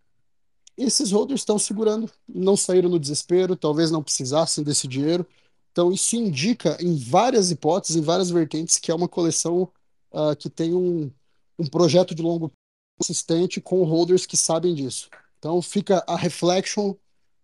esses 0.77 1.11
holders 1.11 1.41
estão 1.41 1.59
segurando, 1.59 2.09
não 2.27 2.55
saíram 2.55 2.89
no 2.89 2.99
desespero, 2.99 3.55
talvez 3.55 3.91
não 3.91 4.03
precisassem 4.03 4.63
desse 4.63 4.87
dinheiro. 4.87 5.25
Então, 5.71 5.91
isso 5.91 6.15
indica, 6.15 6.77
em 6.79 6.95
várias 6.95 7.51
hipóteses, 7.51 7.95
em 7.95 8.01
várias 8.01 8.29
vertentes, 8.29 8.77
que 8.77 8.91
é 8.91 8.95
uma 8.95 9.07
coleção 9.07 9.69
uh, 10.11 10.35
que 10.37 10.49
tem 10.49 10.73
um, 10.73 11.11
um 11.57 11.65
projeto 11.67 12.13
de 12.13 12.21
longo 12.21 12.51
consistente 12.97 13.61
com 13.61 13.83
holders 13.83 14.25
que 14.25 14.37
sabem 14.37 14.73
disso. 14.73 15.09
Então, 15.37 15.61
fica 15.61 16.03
a 16.07 16.15
reflection 16.15 16.95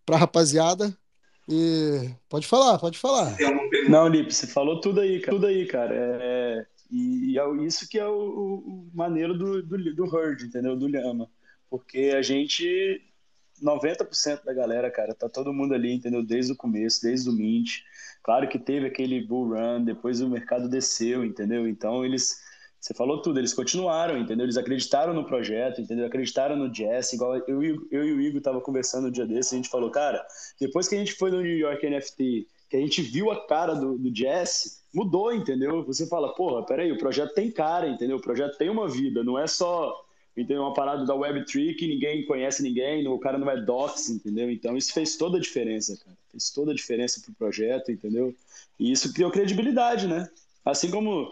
para 0.05 0.15
a 0.15 0.19
rapaziada. 0.19 0.95
E 1.47 2.09
pode 2.29 2.47
falar, 2.47 2.79
pode 2.79 2.97
falar. 2.97 3.35
Não, 3.89 4.07
Lipe, 4.07 4.33
você 4.33 4.47
falou 4.47 4.79
tudo 4.79 5.01
aí, 5.01 5.19
cara. 5.19 5.35
Tudo 5.35 5.47
aí, 5.47 5.65
cara. 5.65 5.93
É, 5.93 6.65
e, 6.89 7.37
é 7.37 7.65
isso 7.65 7.87
que 7.89 7.99
é 7.99 8.07
o, 8.07 8.13
o 8.13 8.89
maneiro 8.93 9.37
do, 9.37 9.61
do, 9.61 9.95
do 9.95 10.05
Herd, 10.05 10.45
entendeu? 10.45 10.75
Do 10.75 10.87
Lhama. 10.87 11.29
Porque 11.69 12.13
a 12.15 12.21
gente 12.21 13.01
90% 13.61 14.43
da 14.43 14.53
galera, 14.53 14.91
cara, 14.91 15.13
tá 15.13 15.29
todo 15.29 15.53
mundo 15.53 15.73
ali, 15.73 15.93
entendeu? 15.93 16.23
Desde 16.23 16.51
o 16.51 16.55
começo, 16.55 17.01
desde 17.01 17.29
o 17.29 17.33
Mint. 17.33 17.81
Claro 18.21 18.47
que 18.47 18.59
teve 18.59 18.87
aquele 18.87 19.25
bull 19.25 19.49
run, 19.49 19.83
depois 19.83 20.21
o 20.21 20.29
mercado 20.29 20.69
desceu, 20.69 21.23
entendeu? 21.23 21.67
Então 21.67 22.05
eles, 22.05 22.39
você 22.83 22.93
falou 22.93 23.21
tudo, 23.21 23.39
eles 23.39 23.53
continuaram, 23.53 24.17
entendeu? 24.17 24.45
Eles 24.45 24.57
acreditaram 24.57 25.13
no 25.13 25.23
projeto, 25.23 25.79
entendeu? 25.79 26.05
Acreditaram 26.05 26.57
no 26.57 26.69
Jazz, 26.69 27.13
igual 27.13 27.37
eu, 27.47 27.63
eu 27.89 28.05
e 28.05 28.11
o 28.11 28.19
Igor 28.19 28.41
tava 28.41 28.59
conversando 28.59 29.07
um 29.07 29.11
dia 29.11 29.25
desse, 29.25 29.55
a 29.55 29.57
gente 29.57 29.69
falou, 29.69 29.89
cara, 29.89 30.21
depois 30.59 30.89
que 30.89 30.95
a 30.95 30.97
gente 30.97 31.13
foi 31.13 31.31
no 31.31 31.41
New 31.41 31.57
York 31.57 31.89
NFT, 31.89 32.45
que 32.69 32.75
a 32.75 32.79
gente 32.81 33.01
viu 33.01 33.31
a 33.31 33.47
cara 33.47 33.73
do, 33.73 33.97
do 33.97 34.11
Jazz, 34.11 34.83
mudou, 34.93 35.31
entendeu? 35.31 35.85
Você 35.85 36.05
fala, 36.07 36.35
porra, 36.35 36.65
peraí, 36.65 36.91
o 36.91 36.97
projeto 36.97 37.33
tem 37.33 37.49
cara, 37.49 37.87
entendeu? 37.87 38.17
O 38.17 38.21
projeto 38.21 38.57
tem 38.57 38.69
uma 38.69 38.89
vida, 38.89 39.23
não 39.23 39.39
é 39.39 39.47
só 39.47 40.03
então, 40.35 40.63
uma 40.63 40.73
parada 40.73 41.05
da 41.05 41.13
Web3 41.13 41.77
que 41.77 41.87
ninguém 41.87 42.25
conhece 42.25 42.61
ninguém, 42.61 43.07
o 43.07 43.17
cara 43.17 43.37
não 43.37 43.49
é 43.49 43.61
docs, 43.61 44.09
entendeu? 44.09 44.51
Então, 44.51 44.75
isso 44.75 44.91
fez 44.91 45.15
toda 45.15 45.37
a 45.37 45.41
diferença, 45.41 45.95
cara. 46.03 46.17
Fez 46.31 46.49
toda 46.49 46.73
a 46.73 46.75
diferença 46.75 47.21
pro 47.21 47.33
projeto, 47.35 47.93
entendeu? 47.93 48.35
E 48.77 48.91
isso 48.91 49.13
criou 49.13 49.31
credibilidade, 49.31 50.05
né? 50.05 50.27
Assim 50.65 50.89
como 50.89 51.31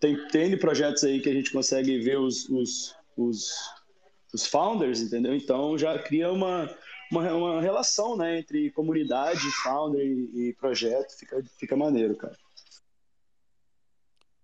tem, 0.00 0.28
tem 0.28 0.58
projetos 0.58 1.04
aí 1.04 1.20
que 1.20 1.28
a 1.28 1.32
gente 1.32 1.52
consegue 1.52 2.00
ver 2.00 2.18
os, 2.18 2.48
os, 2.48 2.94
os, 3.16 3.50
os 4.34 4.46
founders, 4.46 5.00
entendeu? 5.00 5.34
Então, 5.34 5.78
já 5.78 5.98
cria 5.98 6.32
uma, 6.32 6.68
uma, 7.12 7.32
uma 7.32 7.60
relação, 7.60 8.16
né? 8.16 8.40
Entre 8.40 8.70
comunidade, 8.72 9.50
founder 9.62 10.04
e, 10.04 10.54
projeto. 10.58 11.16
Fica, 11.16 11.42
fica 11.58 11.76
maneiro, 11.76 12.16
cara. 12.16 12.36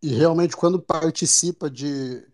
E 0.03 0.15
realmente, 0.15 0.57
quando 0.57 0.81
participa 0.81 1.69
de 1.69 2.25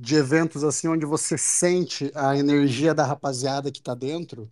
de 0.00 0.14
eventos 0.14 0.64
assim 0.64 0.88
onde 0.88 1.04
você 1.04 1.36
sente 1.36 2.10
a 2.14 2.34
energia 2.34 2.94
da 2.94 3.04
rapaziada 3.04 3.70
que 3.70 3.80
está 3.80 3.94
dentro, 3.94 4.50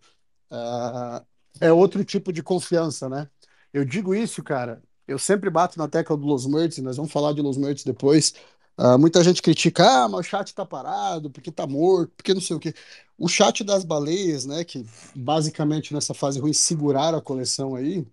uh, 0.51 1.25
é 1.59 1.73
outro 1.73 2.05
tipo 2.05 2.31
de 2.31 2.43
confiança, 2.43 3.09
né? 3.09 3.31
Eu 3.73 3.83
digo 3.83 4.15
isso, 4.15 4.43
cara. 4.43 4.83
Eu 5.09 5.19
sempre 5.19 5.51
bato 5.51 5.79
na 5.79 5.89
tecla 5.89 6.17
do 6.17 6.27
Los 6.27 6.47
Mertz, 6.47 6.79
nós 6.79 6.97
vamos 6.97 7.13
falar 7.13 7.33
de 7.33 7.43
Los 7.43 7.57
Mertz 7.57 7.85
depois. 7.85 8.35
Uh, 8.79 8.99
muita 8.99 9.25
gente 9.25 9.43
critica, 9.43 10.05
ah, 10.05 10.09
mas 10.09 10.21
o 10.21 10.23
chat 10.31 10.55
tá 10.55 10.65
parado, 10.65 11.31
porque 11.31 11.51
tá 11.51 11.67
morto, 11.67 12.13
porque 12.17 12.35
não 12.35 12.41
sei 12.41 12.57
o 12.57 12.61
quê. 12.61 12.75
O 13.19 13.29
chat 13.29 13.65
das 13.65 13.85
baleias, 13.85 14.47
né, 14.47 14.65
que 14.65 14.87
basicamente 15.15 15.93
nessa 15.95 16.15
fase 16.15 16.39
ruim 16.39 16.53
seguraram 16.53 17.19
a 17.19 17.23
coleção 17.23 17.75
aí, 17.75 18.07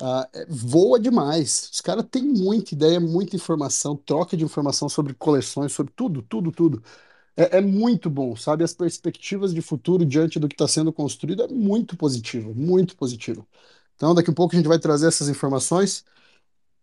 Uh, 0.00 0.26
voa 0.48 0.98
demais. 0.98 1.70
Os 1.72 1.80
caras 1.80 2.04
têm 2.10 2.24
muita 2.24 2.74
ideia, 2.74 2.98
muita 2.98 3.36
informação, 3.36 3.96
troca 3.96 4.36
de 4.36 4.44
informação 4.44 4.88
sobre 4.88 5.14
coleções, 5.14 5.72
sobre 5.72 5.92
tudo, 5.94 6.22
tudo, 6.22 6.50
tudo. 6.50 6.82
É, 7.36 7.58
é 7.58 7.60
muito 7.60 8.10
bom, 8.10 8.36
sabe? 8.36 8.64
As 8.64 8.74
perspectivas 8.74 9.54
de 9.54 9.62
futuro 9.62 10.04
diante 10.04 10.38
do 10.40 10.48
que 10.48 10.54
está 10.54 10.68
sendo 10.68 10.92
construído 10.92 11.42
é 11.44 11.48
muito 11.48 11.96
positivo, 11.96 12.54
muito 12.54 12.96
positivo. 12.96 13.46
Então, 13.96 14.14
daqui 14.14 14.30
a 14.30 14.34
pouco 14.34 14.54
a 14.54 14.58
gente 14.58 14.68
vai 14.68 14.78
trazer 14.78 15.08
essas 15.08 15.28
informações. 15.28 16.04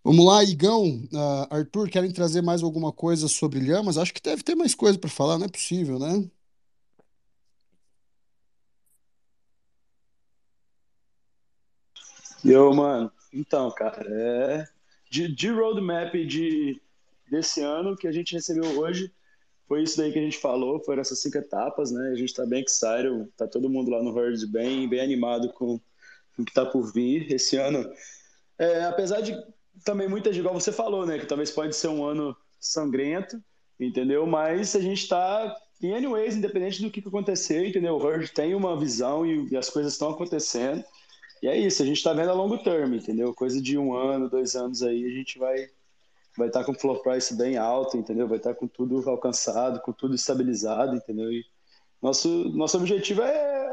Vamos 0.03 0.25
lá, 0.25 0.43
Igão, 0.43 0.85
uh, 1.11 1.47
Arthur, 1.53 1.89
querem 1.89 2.11
trazer 2.11 2.41
mais 2.41 2.63
alguma 2.63 2.91
coisa 2.91 3.27
sobre 3.27 3.59
Lhamas? 3.59 3.97
Acho 3.97 4.13
que 4.13 4.21
deve 4.21 4.43
ter 4.43 4.55
mais 4.55 4.73
coisa 4.73 4.97
para 4.97 5.09
falar, 5.09 5.37
não 5.37 5.45
é 5.45 5.49
possível, 5.49 5.99
né? 5.99 6.29
Eu, 12.43 12.73
mano. 12.73 13.11
Então, 13.33 13.69
cara, 13.71 14.05
é 14.09 14.67
de, 15.09 15.27
de 15.27 15.49
roadmap 15.49 16.13
de, 16.13 16.81
desse 17.29 17.61
ano 17.61 17.95
que 17.95 18.07
a 18.07 18.11
gente 18.11 18.33
recebeu 18.33 18.79
hoje, 18.79 19.11
foi 19.67 19.83
isso 19.83 19.97
daí 19.97 20.11
que 20.11 20.19
a 20.19 20.21
gente 20.21 20.37
falou, 20.37 20.79
foram 20.79 21.01
essas 21.01 21.21
cinco 21.21 21.37
etapas, 21.37 21.91
né? 21.91 22.09
A 22.11 22.15
gente 22.15 22.33
tá 22.33 22.45
bem 22.45 22.63
excited, 22.63 23.27
tá 23.37 23.47
todo 23.47 23.69
mundo 23.69 23.91
lá 23.91 24.01
no 24.01 24.17
Herd 24.17 24.47
bem, 24.47 24.87
bem 24.87 25.01
animado 25.01 25.49
com, 25.53 25.79
com 26.35 26.41
o 26.41 26.45
que 26.45 26.53
tá 26.53 26.65
por 26.65 26.91
vir 26.91 27.31
esse 27.31 27.57
ano. 27.57 27.87
É, 28.57 28.83
apesar 28.85 29.21
de 29.21 29.37
também 29.83 30.07
muita 30.07 30.31
gente, 30.31 30.41
igual 30.41 30.53
você 30.53 30.71
falou, 30.71 31.05
né? 31.05 31.19
Que 31.19 31.25
talvez 31.25 31.51
pode 31.51 31.75
ser 31.75 31.87
um 31.87 32.03
ano 32.03 32.35
sangrento, 32.59 33.41
entendeu? 33.79 34.25
Mas 34.25 34.75
a 34.75 34.79
gente 34.79 35.07
tá, 35.07 35.55
em 35.81 35.93
anyways, 35.93 36.35
independente 36.35 36.81
do 36.81 36.89
que, 36.89 37.01
que 37.01 37.07
acontecer, 37.07 37.67
entendeu? 37.67 37.97
O 37.97 38.09
Herd 38.09 38.31
tem 38.31 38.53
uma 38.55 38.77
visão 38.79 39.25
e, 39.25 39.47
e 39.51 39.57
as 39.57 39.69
coisas 39.69 39.93
estão 39.93 40.09
acontecendo. 40.09 40.83
E 41.41 41.47
é 41.47 41.57
isso, 41.57 41.81
a 41.81 41.85
gente 41.85 42.03
tá 42.03 42.13
vendo 42.13 42.29
a 42.29 42.33
longo 42.33 42.57
termo, 42.57 42.95
entendeu? 42.95 43.33
Coisa 43.33 43.61
de 43.61 43.77
um 43.77 43.93
ano, 43.93 44.29
dois 44.29 44.55
anos 44.55 44.83
aí, 44.83 45.05
a 45.05 45.09
gente 45.09 45.39
vai 45.39 45.69
vai 46.37 46.47
estar 46.47 46.61
tá 46.61 46.65
com 46.65 46.73
floor 46.73 47.01
price 47.01 47.35
bem 47.35 47.57
alto, 47.57 47.97
entendeu? 47.97 48.27
Vai 48.27 48.37
estar 48.37 48.53
tá 48.53 48.55
com 48.55 48.67
tudo 48.67 49.09
alcançado, 49.09 49.81
com 49.81 49.91
tudo 49.91 50.15
estabilizado, 50.15 50.95
entendeu? 50.95 51.31
E 51.31 51.45
nosso, 52.01 52.49
nosso 52.49 52.77
objetivo 52.77 53.21
é 53.21 53.68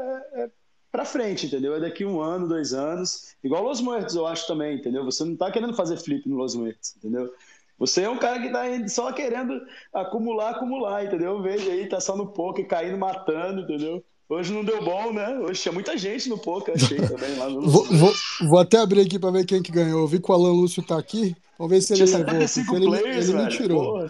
para 0.97 1.05
frente, 1.05 1.45
entendeu? 1.45 1.75
É 1.75 1.79
daqui 1.79 2.03
um 2.03 2.19
ano, 2.19 2.47
dois 2.47 2.73
anos. 2.73 3.35
Igual 3.43 3.61
Los 3.61 3.79
Muertos, 3.81 4.15
eu 4.15 4.25
acho 4.25 4.47
também, 4.47 4.77
entendeu? 4.77 5.05
Você 5.05 5.23
não 5.23 5.33
está 5.33 5.51
querendo 5.51 5.75
fazer 5.75 5.95
flip 5.97 6.27
no 6.27 6.35
Los 6.35 6.55
Muertos, 6.55 6.95
entendeu? 6.97 7.31
Você 7.77 8.01
é 8.01 8.09
um 8.09 8.17
cara 8.17 8.39
que 8.39 8.47
está 8.47 8.63
só 8.89 9.11
querendo 9.11 9.61
acumular, 9.93 10.49
acumular, 10.49 11.05
entendeu? 11.05 11.33
Eu 11.33 11.41
vejo 11.43 11.69
aí, 11.69 11.87
tá 11.87 11.99
só 11.99 12.17
no 12.17 12.25
poker, 12.25 12.67
caindo, 12.67 12.97
matando, 12.97 13.61
entendeu? 13.61 14.03
Hoje 14.27 14.51
não 14.51 14.65
deu 14.65 14.83
bom, 14.83 15.13
né? 15.13 15.37
Hoje 15.37 15.61
tinha 15.61 15.71
muita 15.71 15.95
gente 15.95 16.27
no 16.29 16.39
poker, 16.39 16.73
achei 16.73 16.97
também 16.97 17.37
lá 17.37 17.47
no. 17.47 17.61
vou, 17.69 17.85
vou, 17.85 18.13
vou, 18.49 18.57
até 18.57 18.79
abrir 18.79 19.01
aqui 19.01 19.19
para 19.19 19.29
ver 19.29 19.45
quem 19.45 19.61
que 19.61 19.71
ganhou. 19.71 20.01
Eu 20.01 20.07
vi 20.07 20.19
que 20.19 20.31
o 20.31 20.33
Alan 20.33 20.51
Lúcio 20.51 20.81
tá 20.81 20.97
aqui. 20.97 21.35
Vamos 21.59 21.71
ver 21.71 21.81
se 21.81 21.93
ele 21.93 22.05
tinha 22.05 22.25
levou. 22.25 22.75
Ele, 22.75 22.87
players, 22.87 23.29
ele 23.29 23.43
me 23.43 23.49
tirou. 23.49 23.83
Porra. 23.83 24.09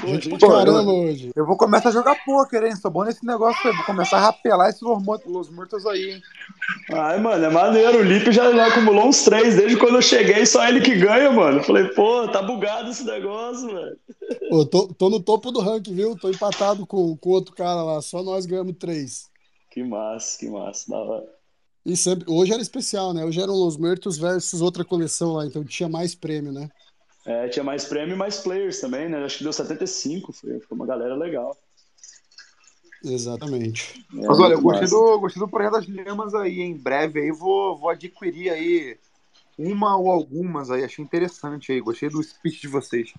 Pô, 0.00 0.06
gente 0.08 0.28
pra 0.28 0.48
caramba 0.48 0.92
hoje. 0.92 1.30
Eu 1.34 1.46
vou 1.46 1.56
começar 1.56 1.88
a 1.88 1.92
jogar 1.92 2.16
poker, 2.24 2.64
hein? 2.64 2.76
Sou 2.76 2.90
bom 2.90 3.04
nesse 3.04 3.24
negócio 3.24 3.68
aí. 3.68 3.76
Vou 3.76 3.84
começar 3.84 4.18
a 4.18 4.20
rapelar 4.20 4.68
esses 4.68 4.82
Los 4.82 5.50
Muertos 5.50 5.86
aí, 5.86 6.12
hein? 6.12 6.22
Ai, 6.92 7.20
mano, 7.20 7.44
é 7.44 7.50
maneiro. 7.50 7.98
O 7.98 8.02
Lipe 8.02 8.30
já, 8.30 8.52
já, 8.52 8.66
acumulou 8.66 9.08
uns 9.08 9.22
três 9.22 9.56
desde 9.56 9.76
quando 9.76 9.96
eu 9.96 10.02
cheguei, 10.02 10.46
só 10.46 10.66
ele 10.68 10.80
que 10.80 10.96
ganha, 10.96 11.30
mano. 11.32 11.62
Falei, 11.62 11.84
pô, 11.88 12.28
tá 12.28 12.42
bugado 12.42 12.90
esse 12.90 13.04
negócio, 13.04 13.66
velho. 13.66 13.96
Pô, 14.48 14.66
tô, 14.66 14.88
tô 14.88 15.10
no 15.10 15.20
topo 15.20 15.50
do 15.50 15.60
ranking, 15.60 15.94
viu? 15.94 16.16
Tô 16.16 16.30
empatado 16.30 16.86
com, 16.86 17.16
com 17.16 17.30
outro 17.30 17.54
cara 17.54 17.82
lá. 17.82 18.00
Só 18.00 18.22
nós 18.22 18.46
ganhamos 18.46 18.76
três. 18.78 19.28
Que 19.70 19.82
massa, 19.82 20.38
que 20.38 20.48
massa, 20.48 20.90
da 20.90 20.98
hora. 20.98 21.38
E 21.84 21.96
sempre, 21.96 22.30
hoje 22.30 22.52
era 22.52 22.60
especial, 22.60 23.14
né? 23.14 23.24
Hoje 23.24 23.40
eram 23.40 23.54
Los 23.54 23.76
Muertos 23.76 24.18
versus 24.18 24.60
outra 24.60 24.84
coleção 24.84 25.32
lá, 25.32 25.46
então 25.46 25.64
tinha 25.64 25.88
mais 25.88 26.14
prêmio, 26.14 26.52
né? 26.52 26.68
É, 27.28 27.46
tinha 27.46 27.62
mais 27.62 27.84
prêmio 27.84 28.14
e 28.14 28.16
mais 28.16 28.38
players 28.38 28.80
também, 28.80 29.06
né? 29.06 29.22
Acho 29.22 29.36
que 29.36 29.44
deu 29.44 29.52
75, 29.52 30.32
foi, 30.32 30.60
foi 30.60 30.74
uma 30.74 30.86
galera 30.86 31.14
legal. 31.14 31.54
Exatamente. 33.04 34.02
É, 34.14 34.26
Mas 34.26 34.40
olha, 34.40 34.54
eu 34.54 34.62
gostei 34.62 34.88
do, 34.88 35.20
gostei 35.20 35.38
do 35.38 35.46
projeto 35.46 35.72
das 35.72 35.86
Lhamas 35.86 36.34
aí, 36.34 36.60
em 36.60 36.74
breve 36.74 37.20
aí 37.20 37.30
vou, 37.30 37.76
vou 37.76 37.90
adquirir 37.90 38.48
aí 38.48 38.98
uma 39.58 39.94
ou 39.98 40.10
algumas 40.10 40.70
aí, 40.70 40.82
achei 40.82 41.04
interessante 41.04 41.70
aí, 41.70 41.80
gostei 41.82 42.08
do 42.08 42.22
speech 42.22 42.62
de 42.62 42.68
vocês. 42.68 43.12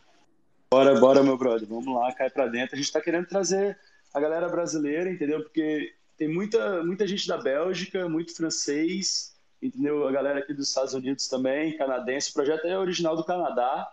Bora, 0.72 1.00
bora, 1.00 1.22
meu 1.22 1.38
brother, 1.38 1.68
vamos 1.68 1.94
lá, 1.94 2.12
cai 2.12 2.32
pra 2.32 2.48
dentro. 2.48 2.76
A 2.76 2.78
gente 2.80 2.92
tá 2.92 3.00
querendo 3.00 3.28
trazer 3.28 3.78
a 4.12 4.20
galera 4.20 4.50
brasileira, 4.50 5.12
entendeu? 5.12 5.44
Porque 5.44 5.94
tem 6.18 6.28
muita, 6.28 6.84
muita 6.84 7.06
gente 7.06 7.28
da 7.28 7.38
Bélgica, 7.38 8.10
muito 8.10 8.36
francês, 8.36 9.36
entendeu? 9.62 10.08
A 10.08 10.12
galera 10.12 10.40
aqui 10.40 10.52
dos 10.52 10.70
Estados 10.70 10.96
Unidos 10.96 11.28
também, 11.28 11.78
canadense. 11.78 12.32
O 12.32 12.34
projeto 12.34 12.66
é 12.66 12.76
original 12.76 13.16
do 13.16 13.24
Canadá. 13.24 13.88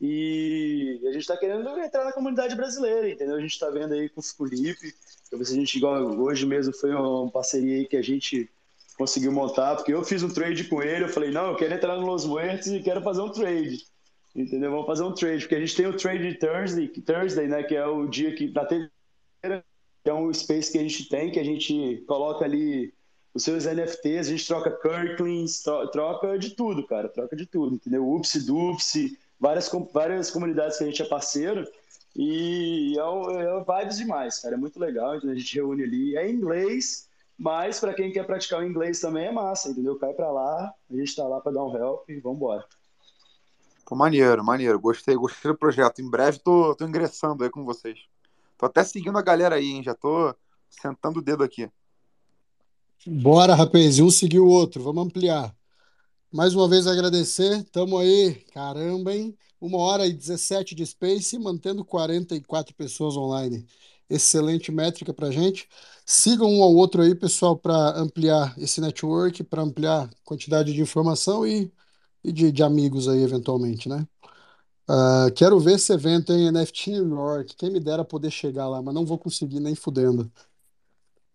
E 0.00 1.00
a 1.04 1.12
gente 1.12 1.22
está 1.22 1.36
querendo 1.36 1.68
entrar 1.78 2.04
na 2.04 2.12
comunidade 2.12 2.54
brasileira, 2.54 3.08
entendeu? 3.08 3.36
A 3.36 3.40
gente 3.40 3.52
está 3.52 3.70
vendo 3.70 3.94
aí 3.94 4.08
com 4.08 4.20
o 4.20 4.22
Felipe, 4.22 4.94
a 5.32 5.44
gente, 5.44 5.76
igual 5.76 6.02
hoje 6.18 6.44
mesmo, 6.44 6.72
foi 6.74 6.94
uma 6.94 7.30
parceria 7.30 7.76
aí 7.76 7.86
que 7.86 7.96
a 7.96 8.02
gente 8.02 8.48
conseguiu 8.98 9.32
montar, 9.32 9.76
porque 9.76 9.92
eu 9.92 10.04
fiz 10.04 10.22
um 10.22 10.28
trade 10.28 10.64
com 10.64 10.82
ele, 10.82 11.04
eu 11.04 11.08
falei, 11.08 11.30
não, 11.30 11.48
eu 11.48 11.56
quero 11.56 11.74
entrar 11.74 11.96
no 11.96 12.06
Los 12.06 12.24
Muertos 12.24 12.68
e 12.68 12.80
quero 12.80 13.02
fazer 13.02 13.20
um 13.20 13.30
trade, 13.30 13.84
entendeu? 14.34 14.70
Vamos 14.70 14.86
fazer 14.86 15.02
um 15.02 15.12
trade, 15.12 15.42
porque 15.42 15.54
a 15.54 15.60
gente 15.60 15.76
tem 15.76 15.86
o 15.86 15.96
Trade 15.96 16.34
Thursday, 16.38 16.88
Thursday, 16.88 17.46
né, 17.46 17.62
que 17.62 17.74
é 17.74 17.86
o 17.86 18.06
dia 18.06 18.34
que, 18.34 18.50
na 18.50 18.64
terça 18.64 18.90
é 20.04 20.14
um 20.14 20.32
space 20.32 20.72
que 20.72 20.78
a 20.78 20.82
gente 20.82 21.08
tem, 21.08 21.30
que 21.30 21.40
a 21.40 21.44
gente 21.44 22.04
coloca 22.06 22.44
ali 22.44 22.94
os 23.34 23.44
seus 23.44 23.66
NFTs, 23.66 24.28
a 24.28 24.30
gente 24.30 24.46
troca 24.46 24.70
Kirklings, 24.70 25.62
troca 25.92 26.38
de 26.38 26.50
tudo, 26.50 26.86
cara, 26.86 27.08
troca 27.08 27.36
de 27.36 27.44
tudo, 27.44 27.74
entendeu? 27.74 28.08
Upsi, 28.08 28.46
Dupsi, 28.46 29.18
várias, 29.38 29.70
várias 29.92 30.30
comunidades 30.30 30.78
que 30.78 30.84
a 30.84 30.86
gente 30.86 31.02
é 31.02 31.06
parceiro, 31.06 31.66
e 32.14 32.96
é, 32.98 33.42
é 33.42 33.80
vibes 33.80 33.98
demais, 33.98 34.38
cara, 34.38 34.54
é 34.54 34.58
muito 34.58 34.78
legal, 34.78 35.16
então 35.16 35.30
a 35.30 35.34
gente 35.34 35.54
reúne 35.54 35.82
ali, 35.82 36.16
é 36.16 36.28
em 36.28 36.34
inglês, 36.34 37.08
mas 37.38 37.78
para 37.78 37.94
quem 37.94 38.12
quer 38.12 38.26
praticar 38.26 38.60
o 38.60 38.66
inglês 38.66 39.00
também 39.00 39.26
é 39.26 39.32
massa, 39.32 39.68
entendeu? 39.68 39.98
Cai 39.98 40.14
para 40.14 40.30
lá, 40.30 40.72
a 40.90 40.96
gente 40.96 41.14
tá 41.14 41.24
lá 41.24 41.40
para 41.40 41.52
dar 41.52 41.64
um 41.64 41.76
help 41.76 42.08
e 42.08 42.18
vambora. 42.20 42.64
Pô, 43.84 43.94
maneiro, 43.94 44.42
maneiro, 44.42 44.80
gostei, 44.80 45.14
gostei 45.14 45.52
do 45.52 45.58
projeto, 45.58 46.00
em 46.00 46.10
breve 46.10 46.38
tô, 46.38 46.74
tô 46.74 46.86
ingressando 46.86 47.44
aí 47.44 47.50
com 47.50 47.64
vocês. 47.64 47.98
Tô 48.58 48.66
até 48.66 48.82
seguindo 48.82 49.18
a 49.18 49.22
galera 49.22 49.56
aí, 49.56 49.66
hein? 49.66 49.82
Já 49.82 49.94
tô 49.94 50.34
sentando 50.68 51.18
o 51.18 51.22
dedo 51.22 51.44
aqui. 51.44 51.70
Bora, 53.06 53.54
rapaz. 53.54 54.00
Um 54.00 54.10
seguiu 54.10 54.46
o 54.46 54.50
outro. 54.50 54.82
Vamos 54.82 55.06
ampliar. 55.06 55.55
Mais 56.36 56.54
uma 56.54 56.68
vez 56.68 56.86
agradecer. 56.86 57.64
Tamo 57.72 57.96
aí. 57.96 58.34
Caramba, 58.52 59.14
hein? 59.14 59.34
Uma 59.58 59.78
hora 59.78 60.06
e 60.06 60.12
17 60.12 60.74
de 60.74 60.84
Space, 60.84 61.38
mantendo 61.38 61.82
44 61.82 62.74
pessoas 62.74 63.16
online. 63.16 63.66
Excelente 64.08 64.70
métrica 64.70 65.14
pra 65.14 65.30
gente. 65.30 65.66
Sigam 66.04 66.50
um 66.52 66.62
ao 66.62 66.74
outro 66.74 67.00
aí, 67.00 67.14
pessoal, 67.14 67.56
para 67.56 67.98
ampliar 67.98 68.54
esse 68.58 68.82
network, 68.82 69.42
para 69.44 69.62
ampliar 69.62 70.10
quantidade 70.26 70.74
de 70.74 70.82
informação 70.82 71.46
e, 71.46 71.72
e 72.22 72.30
de, 72.30 72.52
de 72.52 72.62
amigos 72.62 73.08
aí, 73.08 73.22
eventualmente, 73.22 73.88
né? 73.88 74.06
Uh, 74.90 75.32
quero 75.34 75.58
ver 75.58 75.76
esse 75.76 75.90
evento 75.90 76.32
em 76.34 76.50
NFT 76.52 76.90
New 77.00 77.16
York. 77.16 77.56
Quem 77.56 77.70
me 77.70 77.80
dera 77.80 78.04
poder 78.04 78.30
chegar 78.30 78.68
lá, 78.68 78.82
mas 78.82 78.94
não 78.94 79.06
vou 79.06 79.18
conseguir 79.18 79.58
nem 79.60 79.74
fudendo. 79.74 80.30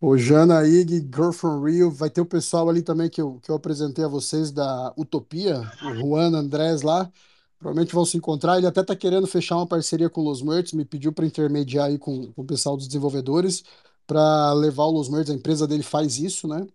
O 0.03 0.18
Jana 0.18 0.68
Ig, 0.68 1.07
Girl 1.15 1.32
from 1.32 1.64
Rio, 1.64 1.91
vai 1.91 2.10
ter 2.10 2.22
o 2.22 2.26
pessoal 2.26 2.68
ali 2.68 2.82
também 2.82 3.07
que 3.07 3.22
eu, 3.22 3.40
que 3.44 3.52
eu 3.52 3.56
apresentei 3.56 4.03
a 4.03 4.07
vocês 4.07 4.52
da 4.52 4.91
Utopia, 4.98 5.61
o 5.84 5.94
Juan 5.94 6.36
Andrés 6.36 6.82
lá. 6.82 7.11
Provavelmente 7.60 7.94
vão 7.94 8.03
se 8.03 8.18
encontrar. 8.18 8.57
Ele 8.57 8.65
até 8.65 8.82
tá 8.84 8.95
querendo 8.95 9.28
fechar 9.28 9.57
uma 9.57 9.68
parceria 9.68 10.10
com 10.10 10.22
Los 10.22 10.41
Muertos, 10.41 10.73
me 10.73 10.84
pediu 10.84 11.14
para 11.14 11.23
intermediar 11.23 11.86
aí 11.86 11.99
com, 11.99 12.32
com 12.34 12.41
o 12.41 12.45
pessoal 12.45 12.76
dos 12.76 12.88
desenvolvedores 12.88 13.64
para 14.07 14.53
levar 14.53 14.86
o 14.86 14.91
Los 14.91 15.07
Muertos. 15.07 15.32
A 15.32 15.36
empresa 15.38 15.68
dele 15.68 15.84
faz 15.84 16.18
isso, 16.18 16.48
né? 16.48 16.65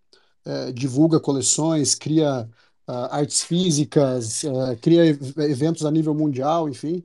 É, 0.45 0.71
divulga 0.73 1.19
coleções, 1.19 1.97
cria 1.97 2.49
uh, 2.89 2.93
artes 3.11 3.43
físicas, 3.43 4.45
uh, 4.45 4.77
cria 4.81 5.05
eventos 5.39 5.85
a 5.85 5.91
nível 5.91 6.15
mundial, 6.15 6.69
enfim. 6.69 7.03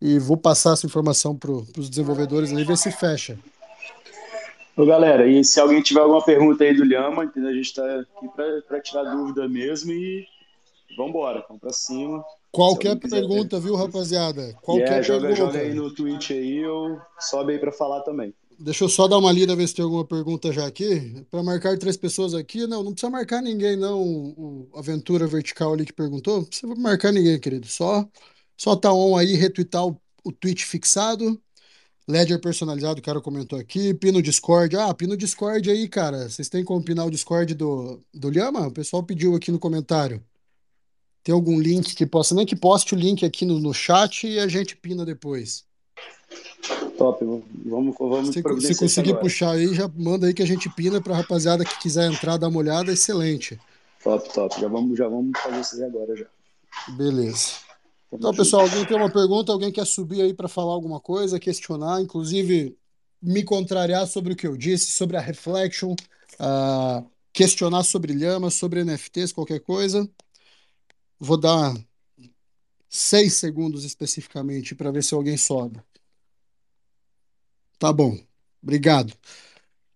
E 0.00 0.20
vou 0.20 0.36
passar 0.36 0.74
essa 0.74 0.86
informação 0.86 1.36
para 1.36 1.50
os 1.50 1.90
desenvolvedores 1.90 2.52
ali, 2.52 2.64
ver 2.64 2.78
se 2.78 2.92
fecha. 2.92 3.36
Ô, 4.76 4.84
galera, 4.84 5.26
e 5.28 5.44
se 5.44 5.60
alguém 5.60 5.80
tiver 5.80 6.00
alguma 6.00 6.24
pergunta 6.24 6.64
aí 6.64 6.74
do 6.74 6.84
Lhama, 6.84 7.24
entendeu? 7.24 7.50
a 7.50 7.54
gente 7.54 7.66
está 7.66 8.00
aqui 8.00 8.28
para 8.66 8.80
tirar 8.80 9.04
dúvida 9.04 9.48
mesmo 9.48 9.92
e 9.92 10.26
vamos 10.96 11.10
embora, 11.10 11.44
vamos 11.46 11.60
para 11.60 11.72
cima. 11.72 12.24
Qualquer 12.50 12.96
pergunta, 12.96 13.60
viu, 13.60 13.76
rapaziada? 13.76 14.52
Qualquer 14.62 14.84
yeah, 14.84 15.02
joga, 15.02 15.28
pergunta. 15.28 15.52
Joga 15.52 15.58
aí 15.60 15.74
no 15.74 15.94
Twitch 15.94 16.30
aí, 16.30 16.66
ou 16.66 16.98
sobe 17.20 17.52
aí 17.52 17.58
para 17.58 17.70
falar 17.70 18.00
também. 18.02 18.34
Deixa 18.58 18.84
eu 18.84 18.88
só 18.88 19.08
dar 19.08 19.18
uma 19.18 19.32
lida, 19.32 19.56
ver 19.56 19.66
se 19.66 19.74
tem 19.74 19.84
alguma 19.84 20.04
pergunta 20.04 20.52
já 20.52 20.66
aqui. 20.66 21.24
Para 21.30 21.42
marcar 21.42 21.76
três 21.78 21.96
pessoas 21.96 22.34
aqui, 22.34 22.66
não, 22.66 22.82
não 22.82 22.92
precisa 22.92 23.10
marcar 23.10 23.42
ninguém, 23.42 23.76
não. 23.76 24.00
O 24.00 24.68
Aventura 24.74 25.26
Vertical 25.26 25.72
ali 25.72 25.84
que 25.84 25.92
perguntou, 25.92 26.38
não 26.38 26.44
precisa 26.44 26.72
marcar 26.76 27.12
ninguém, 27.12 27.38
querido. 27.38 27.66
Só, 27.66 28.08
só 28.56 28.76
tá 28.76 28.92
on 28.92 29.16
aí, 29.16 29.34
retweetar 29.34 29.86
o, 29.86 30.00
o 30.24 30.32
tweet 30.32 30.64
fixado. 30.64 31.40
Ledger 32.06 32.38
personalizado, 32.38 33.00
o 33.00 33.02
cara 33.02 33.20
comentou 33.20 33.58
aqui. 33.58 33.94
Pino 33.94 34.20
Discord. 34.20 34.76
Ah, 34.76 34.92
pino 34.92 35.16
Discord 35.16 35.70
aí, 35.70 35.88
cara. 35.88 36.28
Vocês 36.28 36.48
têm 36.48 36.62
como 36.62 36.82
pinar 36.82 37.06
o 37.06 37.10
Discord 37.10 37.54
do, 37.54 38.00
do 38.12 38.30
Lhama? 38.30 38.66
O 38.66 38.72
pessoal 38.72 39.02
pediu 39.02 39.34
aqui 39.34 39.50
no 39.50 39.58
comentário. 39.58 40.22
Tem 41.22 41.34
algum 41.34 41.58
link 41.58 41.94
que 41.94 42.04
possa, 42.04 42.34
nem 42.34 42.44
que 42.44 42.54
poste 42.54 42.94
o 42.94 42.98
link 42.98 43.24
aqui 43.24 43.46
no, 43.46 43.58
no 43.58 43.72
chat 43.72 44.26
e 44.26 44.38
a 44.38 44.46
gente 44.46 44.76
pina 44.76 45.06
depois. 45.06 45.64
Top, 46.98 47.24
vamos, 47.24 47.94
vamos 47.98 48.34
se, 48.34 48.42
se 48.72 48.78
conseguir 48.78 49.10
agora. 49.10 49.22
puxar 49.22 49.50
aí, 49.52 49.74
já 49.74 49.88
manda 49.96 50.26
aí 50.26 50.34
que 50.34 50.42
a 50.42 50.46
gente 50.46 50.68
pina 50.68 51.00
pra 51.00 51.16
rapaziada 51.16 51.64
que 51.64 51.80
quiser 51.80 52.10
entrar, 52.10 52.36
dar 52.36 52.48
uma 52.48 52.58
olhada, 52.58 52.92
excelente. 52.92 53.58
Top, 54.02 54.32
top. 54.34 54.60
Já 54.60 54.68
vamos, 54.68 54.98
já 54.98 55.08
vamos 55.08 55.38
fazer 55.40 55.60
isso 55.60 55.76
aí 55.76 55.84
agora 55.84 56.14
já. 56.14 56.26
Beleza. 56.96 57.52
Então, 58.12 58.32
pessoal, 58.32 58.62
alguém 58.62 58.84
tem 58.86 58.96
uma 58.96 59.10
pergunta? 59.10 59.52
Alguém 59.52 59.72
quer 59.72 59.86
subir 59.86 60.22
aí 60.22 60.32
para 60.32 60.48
falar 60.48 60.72
alguma 60.72 61.00
coisa, 61.00 61.40
questionar, 61.40 62.00
inclusive 62.00 62.76
me 63.20 63.42
contrariar 63.42 64.06
sobre 64.06 64.32
o 64.32 64.36
que 64.36 64.46
eu 64.46 64.56
disse, 64.56 64.92
sobre 64.92 65.16
a 65.16 65.20
Reflection, 65.20 65.92
uh, 65.92 67.04
questionar 67.32 67.82
sobre 67.82 68.12
Lhama, 68.12 68.50
sobre 68.50 68.80
NFTs, 68.84 69.32
qualquer 69.32 69.60
coisa? 69.60 70.08
vou 71.18 71.36
dar 71.38 71.74
seis 72.88 73.34
segundos 73.34 73.84
especificamente 73.84 74.74
para 74.74 74.90
ver 74.90 75.02
se 75.02 75.14
alguém 75.14 75.36
sobe. 75.36 75.80
Tá 77.78 77.92
bom. 77.92 78.18
Obrigado. 78.62 79.12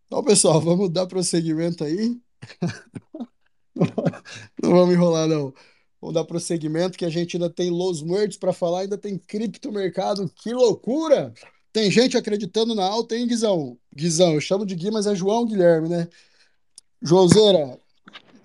Então, 0.07 0.23
pessoal, 0.25 0.61
vamos 0.61 0.91
dar 0.91 1.07
prosseguimento 1.07 1.85
aí. 1.85 2.21
Não 4.63 4.71
vamos 4.71 4.95
enrolar, 4.95 5.29
não. 5.29 5.55
Vamos 6.01 6.15
dar 6.15 6.25
prosseguimento, 6.25 6.97
que 6.97 7.05
a 7.05 7.11
gente 7.11 7.37
ainda 7.37 7.51
tem 7.51 7.71
Los 7.71 8.03
Muertos 8.03 8.37
para 8.37 8.53
falar, 8.53 8.81
ainda 8.81 8.97
tem 8.97 9.19
criptomercado. 9.19 10.31
Que 10.35 10.53
loucura! 10.53 11.35
Tem 11.73 11.91
gente 11.91 12.17
acreditando 12.17 12.75
na 12.75 12.85
alta, 12.85 13.17
hein, 13.17 13.27
Guizão? 13.27 13.77
Guizão, 13.95 14.35
eu 14.35 14.41
chamo 14.41 14.65
de 14.65 14.75
Gui, 14.75 14.91
mas 14.91 15.07
é 15.07 15.15
João 15.15 15.45
Guilherme, 15.45 15.89
né? 15.89 16.09
Joãozeira, 17.03 17.79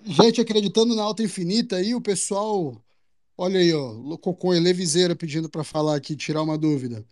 gente 0.05 0.41
acreditando 0.41 0.95
na 0.95 1.03
alta 1.03 1.23
infinita 1.23 1.77
aí, 1.77 1.95
o 1.95 2.01
pessoal. 2.01 2.75
Olha 3.38 3.59
aí, 3.59 3.73
ó, 3.73 4.17
Cocô 4.17 4.51
Leviseira 4.51 5.15
pedindo 5.15 5.49
para 5.49 5.63
falar 5.63 5.95
aqui, 5.95 6.15
tirar 6.15 6.41
uma 6.41 6.57
dúvida. 6.57 7.03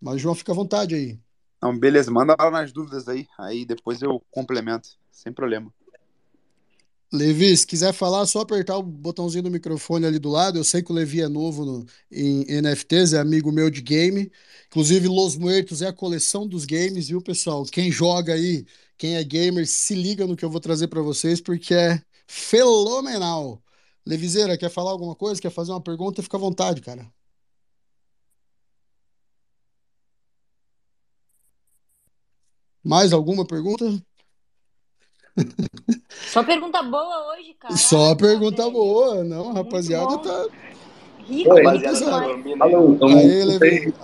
Mas, 0.00 0.20
João, 0.20 0.34
fica 0.34 0.52
à 0.52 0.54
vontade 0.54 0.94
aí. 0.94 1.18
Não, 1.62 1.78
beleza, 1.78 2.10
manda 2.10 2.36
lá 2.38 2.50
nas 2.50 2.72
dúvidas 2.72 3.08
aí, 3.08 3.26
aí 3.38 3.64
depois 3.64 4.02
eu 4.02 4.22
complemento, 4.30 4.90
sem 5.10 5.32
problema. 5.32 5.72
Levi, 7.12 7.56
se 7.56 7.66
quiser 7.66 7.92
falar, 7.94 8.26
só 8.26 8.40
apertar 8.40 8.76
o 8.76 8.82
botãozinho 8.82 9.44
do 9.44 9.50
microfone 9.50 10.06
ali 10.06 10.18
do 10.18 10.28
lado. 10.28 10.58
Eu 10.58 10.64
sei 10.64 10.82
que 10.82 10.90
o 10.90 10.94
Levi 10.94 11.20
é 11.22 11.28
novo 11.28 11.64
no, 11.64 11.86
em 12.10 12.44
NFTs, 12.48 13.12
é 13.14 13.18
amigo 13.20 13.52
meu 13.52 13.70
de 13.70 13.80
game. 13.80 14.30
Inclusive, 14.66 15.06
Los 15.08 15.36
Muertos 15.36 15.82
é 15.82 15.86
a 15.88 15.92
coleção 15.92 16.46
dos 16.46 16.64
games, 16.64 17.08
viu, 17.08 17.22
pessoal? 17.22 17.64
Quem 17.64 17.90
joga 17.92 18.34
aí, 18.34 18.66
quem 18.98 19.14
é 19.16 19.22
gamer, 19.24 19.66
se 19.66 19.94
liga 19.94 20.26
no 20.26 20.36
que 20.36 20.44
eu 20.44 20.50
vou 20.50 20.60
trazer 20.60 20.88
para 20.88 21.00
vocês, 21.00 21.40
porque 21.40 21.74
é 21.74 22.02
fenomenal. 22.26 23.62
Levizeira, 24.04 24.56
quer 24.58 24.70
falar 24.70 24.90
alguma 24.90 25.14
coisa? 25.14 25.40
Quer 25.40 25.50
fazer 25.50 25.72
uma 25.72 25.80
pergunta? 25.82 26.22
Fica 26.22 26.36
à 26.36 26.40
vontade, 26.40 26.80
cara. 26.80 27.10
Mais 32.82 33.12
alguma 33.12 33.46
pergunta? 33.46 33.84
Só 36.30 36.42
pergunta 36.42 36.82
boa 36.82 37.32
hoje, 37.32 37.54
cara. 37.58 37.76
Só 37.76 38.14
pergunta 38.14 38.68
boa, 38.70 39.22
não, 39.22 39.52
rapaziada 39.52 40.18
tá. 40.18 40.46
Rico, 41.28 41.52
Oi, 41.52 41.62
rapaziada. 41.62 42.26
Alô, 42.60 42.98
Aí, 43.08 43.44
Levi. 43.44 43.94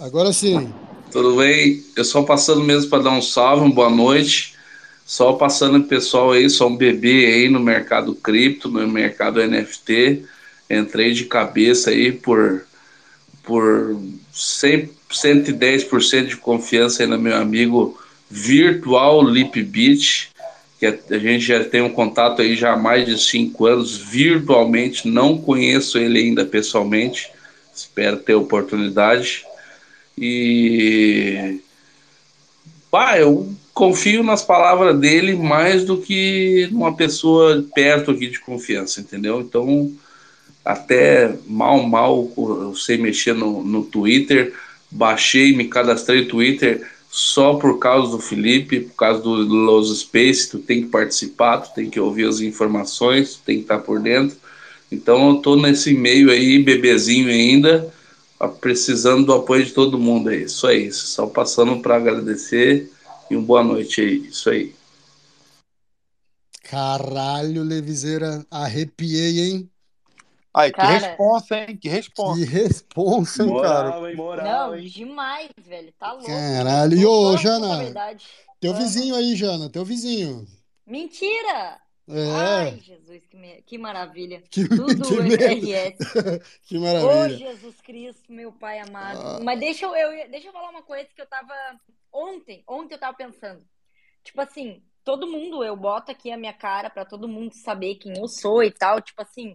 Agora 0.00 0.32
sim. 0.32 0.72
tudo 1.10 1.36
bem? 1.36 1.82
Eu 1.96 2.04
só 2.04 2.22
passando 2.22 2.62
mesmo 2.62 2.88
para 2.88 3.02
dar 3.02 3.10
um 3.10 3.22
salve, 3.22 3.64
uma 3.64 3.74
boa 3.74 3.90
noite. 3.90 4.56
Só 5.04 5.32
passando 5.32 5.80
pro 5.80 5.88
pessoal 5.88 6.32
aí, 6.32 6.48
sou 6.50 6.68
um 6.68 6.76
bebê 6.76 7.26
aí 7.26 7.48
no 7.48 7.58
mercado 7.58 8.14
cripto, 8.14 8.68
no 8.68 8.86
mercado 8.86 9.40
NFT. 9.42 10.24
Entrei 10.70 11.12
de 11.12 11.24
cabeça 11.24 11.90
aí 11.90 12.12
por, 12.12 12.66
por 13.42 13.98
100, 14.32 14.90
110% 15.10 16.26
de 16.26 16.36
confiança 16.36 17.02
aí 17.02 17.08
no 17.08 17.18
meu 17.18 17.34
amigo 17.36 17.98
virtual 18.30 19.22
Lipbit, 19.22 20.30
que 20.78 20.86
a, 20.86 20.96
a 21.10 21.18
gente 21.18 21.44
já 21.44 21.64
tem 21.64 21.82
um 21.82 21.90
contato 21.90 22.42
aí 22.42 22.54
já 22.54 22.72
há 22.72 22.76
mais 22.76 23.06
de 23.06 23.18
cinco 23.18 23.66
anos, 23.66 23.96
virtualmente, 23.96 25.08
não 25.08 25.38
conheço 25.38 25.98
ele 25.98 26.18
ainda 26.18 26.44
pessoalmente, 26.44 27.30
espero 27.74 28.18
ter 28.18 28.34
oportunidade. 28.34 29.44
E 30.16 31.60
pá, 32.90 33.18
eu 33.18 33.52
confio 33.72 34.22
nas 34.22 34.42
palavras 34.42 34.98
dele 34.98 35.36
mais 35.36 35.84
do 35.84 35.98
que 35.98 36.68
numa 36.72 36.94
pessoa 36.94 37.64
perto 37.74 38.10
aqui 38.10 38.28
de 38.28 38.40
confiança, 38.40 39.00
entendeu? 39.00 39.40
Então, 39.40 39.92
até 40.64 41.32
mal, 41.46 41.82
mal 41.84 42.28
eu 42.36 42.74
sei 42.74 42.98
mexer 42.98 43.34
no, 43.34 43.62
no 43.62 43.84
Twitter, 43.84 44.52
baixei, 44.90 45.56
me 45.56 45.68
cadastrei 45.68 46.22
no 46.22 46.28
Twitter 46.28 46.86
só 47.10 47.54
por 47.54 47.78
causa 47.78 48.10
do 48.12 48.18
Felipe, 48.18 48.80
por 48.80 48.94
causa 48.94 49.20
do 49.20 49.34
Los 49.34 50.00
Space, 50.00 50.48
tu 50.50 50.58
tem 50.58 50.82
que 50.82 50.88
participar, 50.88 51.58
tu 51.58 51.74
tem 51.74 51.88
que 51.88 51.98
ouvir 51.98 52.28
as 52.28 52.40
informações, 52.40 53.34
tu 53.34 53.42
tem 53.46 53.56
que 53.56 53.62
estar 53.62 53.78
por 53.78 54.00
dentro. 54.00 54.36
Então 54.90 55.30
eu 55.30 55.36
tô 55.36 55.56
nesse 55.56 55.94
meio 55.94 56.30
aí, 56.30 56.62
bebezinho 56.62 57.28
ainda, 57.28 57.92
precisando 58.60 59.26
do 59.26 59.32
apoio 59.32 59.64
de 59.64 59.72
todo 59.72 59.98
mundo 59.98 60.28
aí. 60.28 60.44
Isso 60.44 60.66
aí, 60.66 60.92
só 60.92 61.26
passando 61.26 61.80
para 61.80 61.96
agradecer 61.96 62.90
e 63.30 63.36
uma 63.36 63.44
boa 63.44 63.64
noite 63.64 64.00
aí. 64.00 64.26
Isso 64.28 64.48
aí. 64.50 64.74
Caralho, 66.62 67.62
Levizeira, 67.62 68.44
arrepiei, 68.50 69.40
hein? 69.40 69.70
Aí, 70.58 70.70
que 70.72 70.76
Cara. 70.76 70.98
responsa, 70.98 71.56
hein? 71.58 71.76
Que 71.76 71.88
responsa. 71.88 72.38
Que 72.40 72.44
responsa, 72.46 73.42
hein, 73.44 73.48
cara? 73.62 73.84
Moral, 73.90 74.08
hein? 74.08 74.16
Moral, 74.16 74.68
Não, 74.70 74.76
hein? 74.76 74.86
demais, 74.88 75.50
velho. 75.58 75.92
Tá 75.98 76.12
louco. 76.12 76.26
Caralho. 76.26 76.98
E, 76.98 77.06
ô, 77.06 77.36
Jana, 77.36 77.92
teu 78.60 78.72
Ah. 78.72 78.76
vizinho 78.76 79.14
aí, 79.14 79.36
Jana, 79.36 79.70
teu 79.70 79.84
vizinho. 79.84 80.46
Mentira! 80.86 81.78
É, 82.10 82.30
Ai, 82.34 82.80
Jesus, 82.80 83.26
que, 83.26 83.36
me- 83.36 83.60
que 83.66 83.76
maravilha. 83.76 84.42
que, 84.50 84.66
Tudo 84.66 84.86
que. 85.38 85.44
RS. 85.44 85.98
Que 86.66 86.78
Ô, 86.78 86.80
maravilha. 86.80 87.36
Jesus 87.36 87.80
Cristo, 87.82 88.32
meu 88.32 88.50
Pai 88.50 88.78
amado. 88.80 89.20
Ah. 89.20 89.40
Mas 89.42 89.60
deixa 89.60 89.84
eu, 89.84 89.94
eu- 89.94 90.30
deixa 90.30 90.48
eu 90.48 90.52
falar 90.52 90.70
uma 90.70 90.82
coisa 90.82 91.06
que 91.14 91.20
eu 91.20 91.26
tava. 91.26 91.52
Ontem, 92.10 92.64
ontem 92.66 92.94
eu 92.94 92.98
tava 92.98 93.14
pensando. 93.16 93.62
Tipo 94.24 94.40
assim, 94.40 94.82
todo 95.04 95.26
mundo, 95.26 95.62
eu 95.62 95.76
boto 95.76 96.10
aqui 96.10 96.32
a 96.32 96.36
minha 96.38 96.54
cara 96.54 96.88
pra 96.88 97.04
todo 97.04 97.28
mundo 97.28 97.52
saber 97.52 97.96
quem 97.96 98.16
eu 98.16 98.26
sou 98.26 98.62
e 98.64 98.70
tal. 98.70 99.00
Tipo 99.02 99.20
assim. 99.20 99.54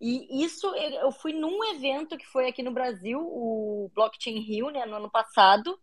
E 0.00 0.44
isso, 0.44 0.66
eu 0.74 1.10
fui 1.10 1.32
num 1.32 1.64
evento 1.72 2.18
que 2.18 2.26
foi 2.26 2.48
aqui 2.48 2.62
no 2.62 2.70
Brasil, 2.70 3.18
o 3.20 3.90
Blockchain 3.94 4.40
Rio, 4.40 4.70
né, 4.70 4.84
no 4.84 4.96
ano 4.96 5.10
passado. 5.10 5.78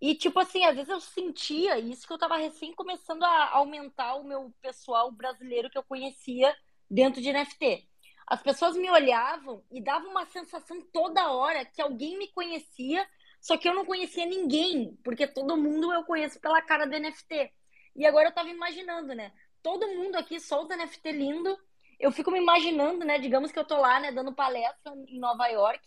E, 0.00 0.14
tipo 0.14 0.38
assim, 0.38 0.64
às 0.64 0.74
vezes 0.74 0.90
eu 0.90 1.00
sentia 1.00 1.78
isso 1.78 2.06
que 2.06 2.12
eu 2.12 2.18
tava 2.18 2.36
recém 2.36 2.72
começando 2.74 3.22
a 3.24 3.50
aumentar 3.50 4.14
o 4.14 4.24
meu 4.24 4.52
pessoal 4.60 5.10
brasileiro 5.10 5.70
que 5.70 5.78
eu 5.78 5.82
conhecia 5.82 6.54
dentro 6.90 7.20
de 7.20 7.32
NFT. 7.32 7.88
As 8.26 8.42
pessoas 8.42 8.76
me 8.76 8.90
olhavam 8.90 9.62
e 9.70 9.80
dava 9.80 10.06
uma 10.06 10.26
sensação 10.26 10.80
toda 10.92 11.32
hora 11.32 11.64
que 11.64 11.82
alguém 11.82 12.16
me 12.16 12.28
conhecia, 12.28 13.06
só 13.40 13.56
que 13.56 13.68
eu 13.68 13.74
não 13.74 13.84
conhecia 13.84 14.24
ninguém, 14.24 14.96
porque 15.04 15.26
todo 15.26 15.56
mundo 15.56 15.92
eu 15.92 16.04
conheço 16.04 16.40
pela 16.40 16.62
cara 16.62 16.86
do 16.86 16.98
NFT. 16.98 17.52
E 17.96 18.06
agora 18.06 18.28
eu 18.28 18.34
tava 18.34 18.48
imaginando, 18.48 19.14
né? 19.14 19.32
Todo 19.62 19.88
mundo 19.88 20.16
aqui 20.16 20.40
solta 20.40 20.76
NFT 20.76 21.12
lindo. 21.12 21.58
Eu 22.02 22.10
fico 22.10 22.32
me 22.32 22.38
imaginando, 22.38 23.04
né? 23.04 23.16
Digamos 23.16 23.52
que 23.52 23.58
eu 23.60 23.64
tô 23.64 23.76
lá, 23.76 24.00
né, 24.00 24.10
dando 24.10 24.34
palestra 24.34 24.92
em 25.06 25.20
Nova 25.20 25.46
York. 25.46 25.80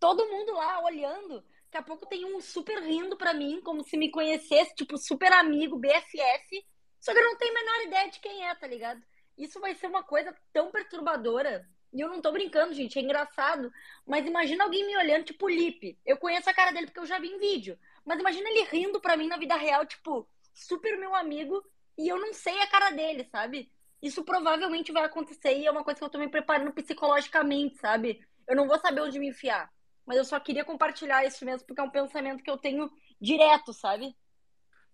Todo 0.00 0.26
mundo 0.26 0.54
lá 0.54 0.82
olhando. 0.82 1.44
Daqui 1.70 1.76
a 1.76 1.82
pouco 1.82 2.06
tem 2.06 2.24
um 2.24 2.40
super 2.40 2.82
rindo 2.82 3.14
pra 3.14 3.34
mim, 3.34 3.60
como 3.60 3.84
se 3.84 3.94
me 3.98 4.10
conhecesse, 4.10 4.74
tipo, 4.74 4.96
super 4.96 5.30
amigo, 5.34 5.78
BFF. 5.78 6.64
Só 6.98 7.12
que 7.12 7.18
eu 7.18 7.24
não 7.24 7.36
tenho 7.36 7.52
a 7.52 7.60
menor 7.60 7.82
ideia 7.82 8.10
de 8.10 8.20
quem 8.20 8.48
é, 8.48 8.54
tá 8.54 8.66
ligado? 8.66 9.02
Isso 9.36 9.60
vai 9.60 9.74
ser 9.74 9.86
uma 9.86 10.02
coisa 10.02 10.34
tão 10.50 10.70
perturbadora. 10.70 11.68
E 11.92 12.00
eu 12.00 12.08
não 12.08 12.22
tô 12.22 12.32
brincando, 12.32 12.72
gente, 12.72 12.98
é 12.98 13.02
engraçado. 13.02 13.70
Mas 14.06 14.26
imagina 14.26 14.64
alguém 14.64 14.86
me 14.86 14.96
olhando, 14.96 15.26
tipo, 15.26 15.46
Lipe. 15.46 15.98
Eu 16.06 16.16
conheço 16.16 16.48
a 16.48 16.54
cara 16.54 16.70
dele 16.70 16.86
porque 16.86 17.00
eu 17.00 17.06
já 17.06 17.18
vi 17.18 17.28
em 17.28 17.38
vídeo. 17.38 17.78
Mas 18.02 18.18
imagina 18.18 18.48
ele 18.48 18.64
rindo 18.64 18.98
pra 18.98 19.14
mim 19.14 19.28
na 19.28 19.36
vida 19.36 19.56
real, 19.56 19.84
tipo, 19.84 20.26
super 20.54 20.96
meu 20.96 21.14
amigo, 21.14 21.62
e 21.98 22.08
eu 22.08 22.18
não 22.18 22.32
sei 22.32 22.58
a 22.60 22.66
cara 22.66 22.90
dele, 22.92 23.24
sabe? 23.24 23.70
Isso 24.02 24.24
provavelmente 24.24 24.92
vai 24.92 25.04
acontecer 25.04 25.58
e 25.58 25.66
é 25.66 25.70
uma 25.70 25.84
coisa 25.84 25.98
que 25.98 26.04
eu 26.04 26.10
tô 26.10 26.18
me 26.18 26.28
preparando 26.28 26.72
psicologicamente, 26.72 27.78
sabe? 27.78 28.20
Eu 28.48 28.56
não 28.56 28.66
vou 28.66 28.78
saber 28.78 29.02
onde 29.02 29.18
me 29.18 29.28
enfiar. 29.28 29.70
Mas 30.06 30.16
eu 30.16 30.24
só 30.24 30.40
queria 30.40 30.64
compartilhar 30.64 31.24
isso 31.24 31.44
mesmo, 31.44 31.66
porque 31.66 31.80
é 31.80 31.84
um 31.84 31.90
pensamento 31.90 32.42
que 32.42 32.50
eu 32.50 32.56
tenho 32.56 32.90
direto, 33.20 33.72
sabe? 33.72 34.16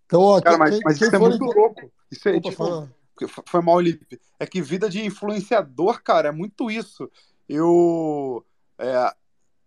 Então, 0.04 0.20
ó, 0.20 0.40
Cara, 0.40 0.58
mas, 0.58 0.70
quem, 0.70 0.80
mas 0.84 1.00
isso 1.00 1.14
é 1.14 1.18
muito 1.18 1.44
louco. 1.44 1.92
Isso 2.10 2.28
é, 2.28 2.36
Opa, 2.36 2.50
tipo, 2.50 3.42
foi 3.46 3.62
mal, 3.62 3.80
Lipe. 3.80 4.20
É 4.38 4.46
que 4.46 4.60
vida 4.60 4.88
de 4.88 5.04
influenciador, 5.04 6.02
cara, 6.02 6.28
é 6.28 6.32
muito 6.32 6.70
isso. 6.70 7.10
Eu. 7.48 8.44
é, 8.78 9.14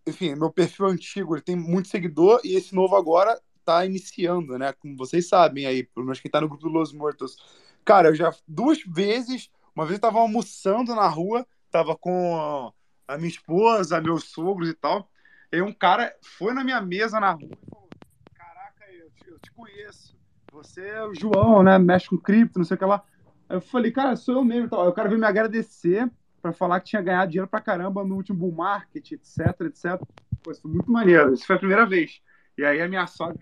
enfim, 0.07 0.35
meu 0.35 0.51
perfil 0.51 0.87
antigo 0.87 1.35
ele 1.35 1.41
tem 1.41 1.55
muito 1.55 1.87
seguidor 1.87 2.41
e 2.43 2.55
esse 2.55 2.73
novo 2.73 2.95
agora 2.95 3.39
tá 3.63 3.85
iniciando, 3.85 4.57
né? 4.57 4.73
Como 4.73 4.97
vocês 4.97 5.27
sabem 5.27 5.65
aí, 5.65 5.83
pelo 5.83 6.05
menos 6.05 6.19
quem 6.19 6.31
tá 6.31 6.41
no 6.41 6.49
grupo 6.49 6.63
do 6.63 6.69
Los 6.69 6.93
Mortos. 6.93 7.37
Cara, 7.85 8.09
eu 8.09 8.15
já 8.15 8.33
duas 8.47 8.81
vezes, 8.83 9.49
uma 9.75 9.85
vez 9.85 9.97
eu 9.97 10.01
tava 10.01 10.19
almoçando 10.19 10.93
na 10.95 11.07
rua, 11.07 11.45
tava 11.71 11.95
com 11.95 12.71
a 13.07 13.17
minha 13.17 13.29
esposa, 13.29 14.01
meus 14.01 14.25
sogros 14.25 14.69
e 14.69 14.73
tal. 14.73 15.09
E 15.51 15.61
um 15.61 15.73
cara 15.73 16.13
foi 16.21 16.53
na 16.53 16.63
minha 16.63 16.79
mesa 16.81 17.19
na 17.19 17.31
rua 17.31 17.49
e 17.51 17.69
falou: 17.69 17.89
Caraca, 18.35 18.85
eu 18.91 19.09
te, 19.11 19.29
eu 19.29 19.39
te 19.39 19.51
conheço. 19.51 20.17
Você 20.51 20.87
é 20.87 21.03
o 21.03 21.13
João, 21.13 21.63
né? 21.63 21.77
Mexe 21.77 22.07
com 22.07 22.17
cripto, 22.17 22.59
não 22.59 22.65
sei 22.65 22.75
o 22.75 22.77
que 22.77 22.85
lá. 22.85 23.03
Eu 23.49 23.61
falei, 23.61 23.91
cara, 23.91 24.15
sou 24.15 24.35
eu 24.35 24.43
mesmo. 24.43 24.67
e. 24.67 24.83
Aí 24.83 24.89
o 24.89 24.93
cara 24.93 25.09
veio 25.09 25.19
me 25.19 25.25
agradecer 25.25 26.09
pra 26.41 26.53
falar 26.53 26.79
que 26.79 26.89
tinha 26.89 27.01
ganhado 27.01 27.31
dinheiro 27.31 27.49
pra 27.49 27.59
caramba 27.59 28.03
no 28.03 28.15
último 28.15 28.39
bull 28.39 28.51
market, 28.51 29.11
etc, 29.11 29.61
etc. 29.61 29.99
Pô, 30.43 30.51
isso 30.51 30.61
foi 30.61 30.71
muito 30.71 30.91
maneiro. 30.91 31.33
Isso 31.33 31.45
foi 31.45 31.55
a 31.55 31.59
primeira 31.59 31.85
vez. 31.85 32.21
E 32.57 32.63
aí 32.63 32.81
a 32.81 32.87
minha 32.87 33.07
sogra, 33.07 33.37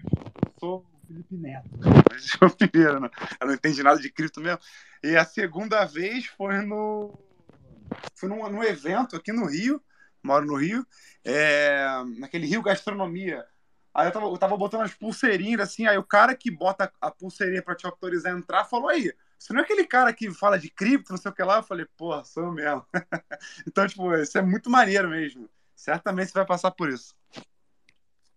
sou 0.59 0.85
Felipe 1.07 1.35
Neto. 1.37 1.69
Foi 2.37 2.47
o 2.47 2.55
primeiro, 2.55 2.99
né? 2.99 3.09
Ela 3.39 3.49
não 3.49 3.53
entende 3.53 3.81
nada 3.81 3.99
de 3.99 4.11
cripto 4.11 4.41
mesmo. 4.41 4.59
E 5.03 5.15
a 5.15 5.23
segunda 5.25 5.85
vez 5.85 6.25
foi 6.25 6.61
no. 6.65 7.17
fui 8.15 8.27
num, 8.29 8.47
num 8.49 8.63
evento 8.63 9.15
aqui 9.15 9.31
no 9.31 9.45
Rio, 9.45 9.81
moro 10.21 10.45
no 10.45 10.55
Rio, 10.55 10.85
é, 11.23 12.03
naquele 12.17 12.45
Rio 12.45 12.61
Gastronomia. 12.61 13.45
Aí 13.93 14.07
eu 14.07 14.11
tava, 14.11 14.27
eu 14.27 14.37
tava 14.37 14.55
botando 14.57 14.81
as 14.81 14.93
pulseirinhas 14.93 15.61
assim, 15.61 15.87
aí 15.87 15.97
o 15.97 16.03
cara 16.03 16.35
que 16.35 16.51
bota 16.51 16.91
a 17.01 17.09
pulseirinha 17.09 17.63
pra 17.63 17.73
te 17.73 17.85
autorizar 17.87 18.31
a 18.31 18.37
entrar 18.37 18.63
falou 18.65 18.89
aí. 18.89 19.11
Você 19.39 19.53
não 19.53 19.61
é 19.61 19.63
aquele 19.63 19.85
cara 19.85 20.13
que 20.13 20.29
fala 20.31 20.59
de 20.59 20.69
cripto, 20.69 21.11
não 21.11 21.17
sei 21.17 21.31
o 21.31 21.33
que 21.33 21.41
lá? 21.41 21.57
Eu 21.57 21.63
falei, 21.63 21.87
pô, 21.97 22.23
sou 22.23 22.51
mesmo. 22.51 22.85
então, 23.67 23.87
tipo, 23.87 24.13
isso 24.15 24.37
é 24.37 24.41
muito 24.41 24.69
maneiro 24.69 25.09
mesmo. 25.09 25.49
Certamente 25.75 26.27
você 26.27 26.33
vai 26.33 26.45
passar 26.45 26.71
por 26.71 26.89
isso. 26.89 27.15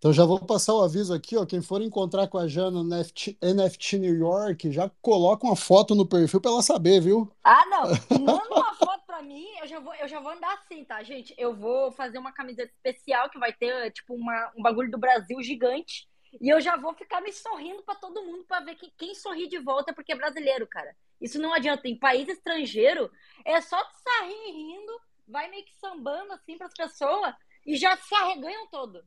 Então 0.01 0.15
já 0.15 0.25
vou 0.25 0.41
passar 0.41 0.73
o 0.73 0.81
aviso 0.81 1.13
aqui, 1.13 1.37
ó. 1.37 1.45
Quem 1.45 1.61
for 1.61 1.83
encontrar 1.83 2.27
com 2.27 2.39
a 2.39 2.49
Jana 2.49 2.83
no 2.83 2.85
NFT, 2.85 3.37
NFT 3.43 3.99
New 3.99 4.15
York, 4.15 4.73
já 4.73 4.91
coloca 5.03 5.47
uma 5.47 5.55
foto 5.55 5.95
no 5.95 6.09
perfil 6.09 6.41
para 6.41 6.53
ela 6.53 6.63
saber, 6.63 7.03
viu? 7.03 7.31
Ah, 7.45 7.67
não. 7.67 7.83
Manda 8.19 8.49
uma 8.49 8.75
foto 8.77 9.05
para 9.07 9.21
mim, 9.21 9.47
eu 9.61 9.67
já 9.67 9.79
vou, 9.79 9.95
eu 9.97 10.09
já 10.09 10.19
vou 10.19 10.33
andar 10.33 10.55
assim, 10.55 10.87
tá, 10.87 11.03
gente? 11.03 11.35
Eu 11.37 11.55
vou 11.55 11.93
fazer 11.93 12.17
uma 12.17 12.33
camiseta 12.33 12.73
especial 12.73 13.29
que 13.29 13.39
vai 13.39 13.53
ter 13.53 13.93
tipo 13.93 14.15
uma, 14.15 14.51
um 14.57 14.63
bagulho 14.63 14.91
do 14.91 14.97
Brasil 14.97 15.43
gigante. 15.43 16.09
E 16.41 16.49
eu 16.49 16.63
já 16.63 16.79
vou 16.79 16.95
ficar 16.95 17.21
me 17.21 17.31
sorrindo 17.31 17.83
para 17.83 17.95
todo 17.95 18.25
mundo 18.25 18.43
para 18.49 18.65
ver 18.65 18.77
que 18.77 18.91
quem 18.97 19.15
sorri 19.15 19.49
de 19.49 19.59
volta 19.59 19.91
é 19.91 19.95
porque 19.95 20.13
é 20.13 20.17
brasileiro, 20.17 20.67
cara. 20.67 20.97
Isso 21.21 21.39
não 21.39 21.53
adianta. 21.53 21.87
Em 21.87 21.99
país 21.99 22.27
estrangeiro, 22.27 23.11
é 23.45 23.61
só 23.61 23.77
tu 23.85 23.97
sair 24.03 24.51
rindo, 24.51 24.99
vai 25.29 25.51
meio 25.51 25.67
que 25.67 25.77
sambando 25.77 26.33
assim 26.33 26.57
para 26.57 26.69
as 26.69 26.75
pessoas 26.75 27.35
e 27.67 27.77
já 27.77 27.95
se 27.99 28.15
arreganham 28.15 28.67
todo. 28.69 29.05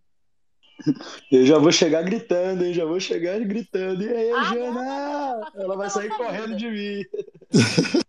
Eu 1.32 1.46
já 1.46 1.58
vou 1.58 1.72
chegar 1.72 2.04
gritando, 2.04 2.66
hein? 2.66 2.74
Já 2.74 2.86
vou 2.86 3.00
chegar 3.00 3.40
gritando. 3.40 4.04
E 4.04 4.10
aí, 4.10 4.32
ah, 4.32 4.44
Jana? 4.44 5.52
Não, 5.54 5.64
Ela 5.64 5.78
vai 5.78 5.90
sair 5.90 6.10
correndo 6.10 6.56
de 6.56 6.70
mim. 6.70 7.06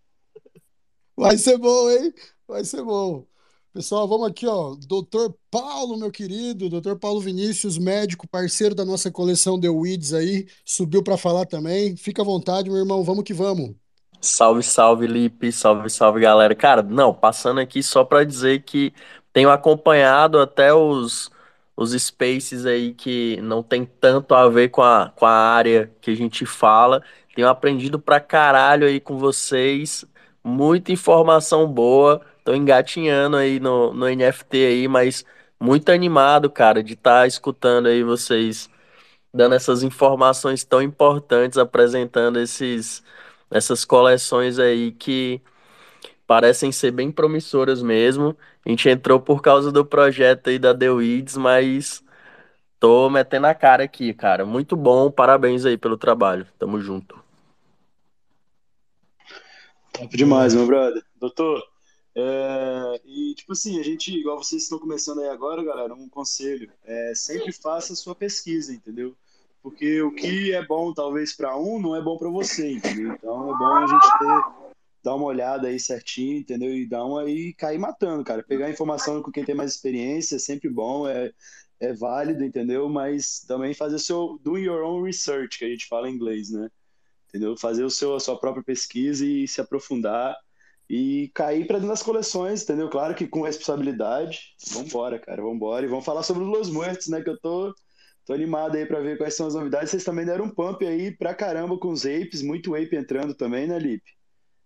Vai 1.16 1.39
ser 1.39 1.57
bom, 1.59 1.89
hein? 1.91 2.12
Vai 2.47 2.65
ser 2.65 2.82
bom. 2.82 3.24
Pessoal, 3.73 4.07
vamos 4.07 4.28
aqui, 4.28 4.47
ó. 4.47 4.74
Doutor 4.86 5.35
Paulo, 5.51 5.97
meu 5.97 6.11
querido, 6.11 6.69
doutor 6.69 6.99
Paulo 6.99 7.20
Vinícius, 7.20 7.78
médico, 7.78 8.27
parceiro 8.27 8.74
da 8.74 8.85
nossa 8.85 9.11
coleção 9.11 9.61
The 9.61 9.69
Weeds 9.69 10.12
aí, 10.12 10.47
subiu 10.65 11.03
para 11.03 11.16
falar 11.16 11.47
também. 11.47 11.97
Fica 11.97 12.23
à 12.23 12.24
vontade, 12.24 12.69
meu 12.69 12.81
irmão, 12.81 13.05
vamos 13.05 13.24
que 13.24 13.32
vamos. 13.32 13.74
Salve, 14.20 14.62
salve, 14.62 15.07
Lipe, 15.07 15.53
salve, 15.53 15.91
salve, 15.91 16.20
galera. 16.20 16.55
Cara, 16.55 16.82
não, 16.82 17.12
passando 17.12 17.61
aqui 17.61 17.82
só 17.82 18.05
para 18.05 18.24
dizer 18.24 18.62
que 18.62 18.93
tenho 19.32 19.51
acompanhado 19.51 20.39
até 20.39 20.73
os 20.73 21.31
os 21.77 21.93
spaces 21.93 22.67
aí 22.67 22.93
que 22.95 23.39
não 23.43 23.63
tem 23.63 23.85
tanto 23.85 24.35
a 24.35 24.49
ver 24.49 24.69
com 24.71 24.83
a, 24.83 25.13
com 25.17 25.27
a 25.27 25.33
área 25.33 25.93
que 26.01 26.11
a 26.11 26.17
gente 26.17 26.47
fala. 26.47 27.03
Tenho 27.35 27.49
aprendido 27.49 27.99
pra 27.99 28.21
caralho 28.21 28.87
aí 28.87 29.01
com 29.01 29.19
vocês, 29.19 30.05
muita 30.43 30.93
informação 30.93 31.67
boa. 31.67 32.21
Tô 32.45 32.55
engatinhando 32.55 33.37
aí 33.37 33.59
no, 33.59 33.93
no 33.95 34.07
NFT 34.09 34.57
aí, 34.67 34.89
mas 34.89 35.25
muito 35.59 35.91
animado, 35.91 36.51
cara, 36.51 36.83
de 36.83 36.95
estar 36.95 37.23
tá 37.23 37.27
escutando 37.27 37.87
aí 37.89 38.03
vocês 38.03 38.69
dando 39.33 39.55
essas 39.55 39.83
informações 39.83 40.65
tão 40.65 40.81
importantes, 40.83 41.59
apresentando 41.59 42.39
esses, 42.39 43.03
essas 43.51 43.85
coleções 43.85 44.59
aí 44.59 44.93
que 44.93 45.43
parecem 46.27 46.73
ser 46.73 46.93
bem 46.93 47.11
promissoras 47.13 47.83
mesmo. 47.83 48.37
A 48.65 48.69
gente 48.70 48.89
entrou 48.89 49.20
por 49.20 49.43
causa 49.43 49.70
do 49.70 49.85
projeto 49.85 50.49
aí 50.49 50.59
da 50.59 50.74
The 50.74 50.91
Weeds, 50.91 51.36
mas 51.36 52.03
tô 52.81 53.11
metendo 53.11 53.47
a 53.47 53.55
cara 53.55 53.85
aqui, 53.85 54.15
cara. 54.15 54.47
Muito 54.47 54.74
bom, 54.74 55.11
parabéns 55.11 55.66
aí 55.66 55.77
pelo 55.77 55.99
trabalho. 55.99 56.47
Tamo 56.59 56.81
junto. 56.81 57.23
Top 59.93 60.16
demais, 60.16 60.55
meu 60.55 60.66
brother. 60.66 61.03
Doutor, 61.20 61.62
é, 62.16 63.01
e 63.05 63.35
tipo 63.35 63.53
assim, 63.53 63.81
a 63.81 63.82
gente, 63.82 64.16
igual 64.16 64.43
vocês 64.43 64.62
estão 64.62 64.78
começando 64.78 65.20
aí 65.20 65.28
agora, 65.28 65.65
galera, 65.65 65.95
um 65.95 66.09
conselho, 66.09 66.70
é, 66.85 67.12
sempre 67.15 67.53
faça 67.53 67.93
a 67.93 67.97
sua 67.97 68.15
pesquisa, 68.15 68.73
entendeu? 68.73 69.16
Porque 69.62 70.01
o 70.03 70.12
que 70.12 70.53
é 70.53 70.65
bom 70.65 70.93
talvez 70.93 71.32
para 71.32 71.57
um 71.57 71.81
não 71.81 71.97
é 71.97 72.03
bom 72.03 72.16
para 72.16 72.28
você, 72.28 72.73
entendeu? 72.73 73.12
Então 73.15 73.55
é 73.55 73.59
bom 73.59 73.74
a 73.77 73.86
gente 73.86 74.19
ter 74.19 74.74
dar 75.05 75.14
uma 75.16 75.26
olhada 75.26 75.68
aí 75.68 75.78
certinho, 75.78 76.39
entendeu? 76.39 76.74
E 76.74 76.89
dar 76.89 77.05
uma 77.05 77.28
e 77.31 77.52
cair 77.55 77.78
matando, 77.78 78.24
cara. 78.24 78.43
Pegar 78.43 78.70
informação 78.70 79.22
com 79.22 79.31
quem 79.31 79.44
tem 79.44 79.55
mais 79.55 79.72
experiência 79.72 80.36
é 80.36 80.39
sempre 80.39 80.70
bom, 80.70 81.06
é, 81.06 81.31
é 81.78 81.93
válido, 81.93 82.43
entendeu? 82.43 82.89
Mas 82.89 83.40
também 83.40 83.74
fazer 83.74 83.98
seu 83.98 84.39
do 84.43 84.56
your 84.59 84.82
own 84.82 85.02
research, 85.02 85.59
que 85.59 85.64
a 85.66 85.68
gente 85.68 85.86
fala 85.86 86.09
em 86.09 86.14
inglês, 86.14 86.51
né? 86.51 86.70
Entendeu? 87.28 87.56
Fazer 87.59 87.85
o 87.85 87.90
seu 87.90 88.14
a 88.14 88.20
sua 88.20 88.39
própria 88.40 88.64
pesquisa 88.64 89.26
e 89.26 89.47
se 89.47 89.60
aprofundar 89.60 90.35
e 90.89 91.31
cair 91.35 91.66
para 91.66 91.76
dentro 91.76 91.90
das 91.90 92.02
coleções, 92.02 92.62
entendeu? 92.62 92.89
Claro 92.89 93.14
que 93.14 93.26
com 93.26 93.43
responsabilidade. 93.43 94.55
Vambora, 94.72 95.18
cara, 95.18 95.43
vambora. 95.43 95.85
E 95.85 95.89
vamos 95.89 96.05
falar 96.05 96.22
sobre 96.22 96.44
os 96.44 96.48
Los 96.48 96.70
Muertos, 96.70 97.09
né? 97.09 97.22
Que 97.22 97.31
eu 97.31 97.39
tô, 97.40 97.74
tô 98.24 98.32
animado 98.32 98.76
aí 98.76 98.86
para 98.86 99.01
ver 99.01 99.18
quais 99.18 99.35
são 99.35 99.47
as 99.47 99.55
novidades. 99.55 99.90
Vocês 99.90 100.05
também 100.05 100.24
deram 100.24 100.47
um 100.47 100.51
pump 100.51 100.86
aí 100.86 101.14
pra 101.16 101.35
caramba 101.35 101.78
com 101.78 101.89
os 101.90 102.06
apes, 102.06 102.43
muito 102.43 102.74
ape 102.74 102.97
entrando 102.97 103.35
também, 103.35 103.66
né, 103.66 103.78
Lipe? 103.78 104.14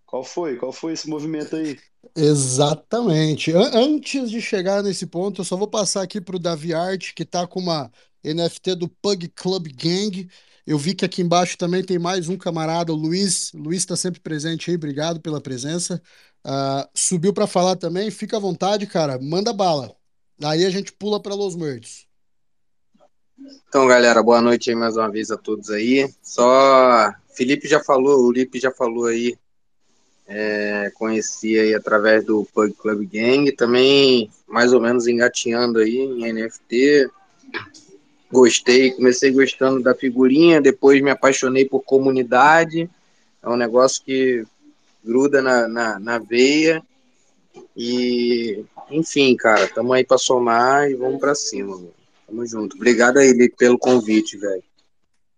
Qual 0.08 0.24
foi? 0.24 0.56
Qual 0.56 0.72
foi 0.72 0.94
esse 0.94 1.06
movimento 1.06 1.54
aí? 1.54 1.78
Exatamente. 2.16 3.52
Antes 3.52 4.30
de 4.30 4.40
chegar 4.40 4.82
nesse 4.82 5.06
ponto, 5.06 5.42
eu 5.42 5.44
só 5.44 5.54
vou 5.54 5.68
passar 5.68 6.00
aqui 6.00 6.18
para 6.18 6.34
o 6.34 6.38
Davi 6.38 6.72
Art, 6.72 7.12
que 7.14 7.24
está 7.24 7.46
com 7.46 7.60
uma 7.60 7.92
NFT 8.24 8.74
do 8.74 8.88
Pug 8.88 9.28
Club 9.28 9.68
Gang. 9.76 10.26
Eu 10.66 10.78
vi 10.78 10.94
que 10.94 11.04
aqui 11.04 11.20
embaixo 11.20 11.58
também 11.58 11.84
tem 11.84 11.98
mais 11.98 12.26
um 12.26 12.38
camarada, 12.38 12.90
o 12.90 12.96
Luiz. 12.96 13.52
O 13.52 13.58
Luiz 13.58 13.82
está 13.82 13.96
sempre 13.96 14.18
presente 14.18 14.70
aí, 14.70 14.76
obrigado 14.76 15.20
pela 15.20 15.42
presença. 15.42 16.00
Uh, 16.42 16.88
subiu 16.94 17.34
para 17.34 17.46
falar 17.46 17.76
também, 17.76 18.10
fica 18.10 18.38
à 18.38 18.40
vontade, 18.40 18.86
cara, 18.86 19.18
manda 19.20 19.52
bala. 19.52 19.94
Aí 20.42 20.64
a 20.64 20.70
gente 20.70 20.90
pula 20.90 21.20
para 21.20 21.34
Los 21.34 21.54
Muertos. 21.54 22.06
Então, 23.68 23.86
galera, 23.86 24.22
boa 24.22 24.40
noite 24.40 24.70
aí 24.70 24.76
mais 24.76 24.96
uma 24.96 25.10
vez 25.10 25.30
a 25.30 25.36
todos 25.36 25.68
aí. 25.68 26.10
Só 26.22 27.12
Felipe 27.34 27.68
já 27.68 27.84
falou, 27.84 28.24
o 28.24 28.32
Lipe 28.32 28.58
já 28.58 28.72
falou 28.72 29.04
aí 29.04 29.36
é, 30.28 30.92
conheci 30.94 31.58
aí 31.58 31.74
através 31.74 32.22
do 32.22 32.46
Pug 32.52 32.74
Club 32.74 33.08
Gang, 33.10 33.50
também 33.52 34.30
mais 34.46 34.74
ou 34.74 34.80
menos 34.80 35.06
engatinhando 35.06 35.78
aí 35.78 35.96
em 35.96 36.32
NFT. 36.32 37.08
Gostei, 38.30 38.90
comecei 38.90 39.30
gostando 39.32 39.82
da 39.82 39.94
figurinha, 39.94 40.60
depois 40.60 41.00
me 41.00 41.10
apaixonei 41.10 41.64
por 41.64 41.80
comunidade. 41.80 42.90
É 43.42 43.48
um 43.48 43.56
negócio 43.56 44.04
que 44.04 44.44
gruda 45.02 45.40
na, 45.40 45.66
na, 45.66 45.98
na 45.98 46.18
veia. 46.18 46.82
E, 47.74 48.62
enfim, 48.90 49.34
cara, 49.34 49.66
tamo 49.68 49.94
aí 49.94 50.04
para 50.04 50.18
somar 50.18 50.90
e 50.90 50.94
vamos 50.94 51.18
para 51.18 51.34
cima. 51.34 51.74
Mano. 51.74 51.94
Tamo 52.26 52.46
junto. 52.46 52.76
Obrigado 52.76 53.16
aí 53.16 53.48
pelo 53.56 53.78
convite, 53.78 54.36
velho. 54.36 54.62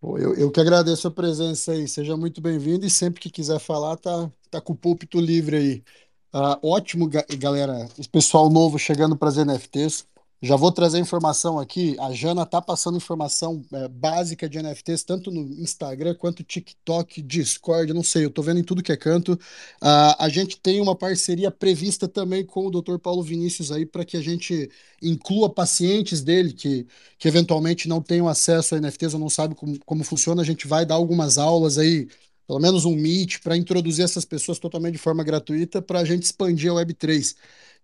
Eu, 0.02 0.34
eu 0.34 0.50
que 0.50 0.60
agradeço 0.60 1.06
a 1.08 1.10
presença 1.10 1.72
aí. 1.72 1.86
Seja 1.86 2.16
muito 2.16 2.40
bem-vindo 2.40 2.86
e 2.86 2.90
sempre 2.90 3.20
que 3.20 3.30
quiser 3.30 3.58
falar, 3.58 3.96
tá, 3.96 4.30
tá 4.50 4.60
com 4.60 4.72
o 4.72 4.76
púlpito 4.76 5.20
livre 5.20 5.56
aí. 5.56 5.84
Uh, 6.32 6.68
ótimo, 6.68 7.08
galera. 7.38 7.88
Esse 7.98 8.08
pessoal 8.08 8.48
novo 8.48 8.78
chegando 8.78 9.16
para 9.16 9.28
as 9.28 9.36
NFTs. 9.36 10.06
Já 10.42 10.56
vou 10.56 10.72
trazer 10.72 10.98
informação 10.98 11.58
aqui. 11.58 11.96
A 12.00 12.12
Jana 12.12 12.46
tá 12.46 12.62
passando 12.62 12.96
informação 12.96 13.62
é, 13.72 13.86
básica 13.88 14.48
de 14.48 14.58
NFTs, 14.58 15.04
tanto 15.04 15.30
no 15.30 15.42
Instagram 15.60 16.14
quanto 16.14 16.42
TikTok, 16.42 17.20
Discord, 17.20 17.92
não 17.92 18.02
sei, 18.02 18.24
eu 18.24 18.30
tô 18.30 18.40
vendo 18.42 18.58
em 18.58 18.64
tudo 18.64 18.82
que 18.82 18.90
é 18.90 18.96
canto. 18.96 19.34
Uh, 19.82 20.16
a 20.18 20.28
gente 20.30 20.58
tem 20.58 20.80
uma 20.80 20.96
parceria 20.96 21.50
prevista 21.50 22.08
também 22.08 22.44
com 22.44 22.66
o 22.66 22.70
Dr. 22.70 22.96
Paulo 22.98 23.22
Vinícius 23.22 23.70
aí 23.70 23.84
para 23.84 24.02
que 24.02 24.16
a 24.16 24.22
gente 24.22 24.70
inclua 25.02 25.52
pacientes 25.52 26.22
dele 26.22 26.54
que, 26.54 26.86
que 27.18 27.28
eventualmente 27.28 27.86
não 27.86 28.00
tenham 28.00 28.26
acesso 28.26 28.74
a 28.74 28.80
NFTs 28.80 29.12
ou 29.12 29.20
não 29.20 29.28
sabem 29.28 29.54
como, 29.54 29.78
como 29.84 30.04
funciona. 30.04 30.40
A 30.40 30.44
gente 30.44 30.66
vai 30.66 30.86
dar 30.86 30.94
algumas 30.94 31.36
aulas 31.36 31.76
aí 31.76 32.08
pelo 32.46 32.58
menos 32.58 32.84
um 32.84 32.96
Meet, 32.96 33.38
para 33.42 33.56
introduzir 33.56 34.04
essas 34.04 34.24
pessoas 34.24 34.58
totalmente 34.58 34.94
de 34.94 34.98
forma 34.98 35.22
gratuita 35.22 35.80
para 35.80 36.00
a 36.00 36.04
gente 36.04 36.24
expandir 36.24 36.72
a 36.72 36.74
Web3. 36.74 37.36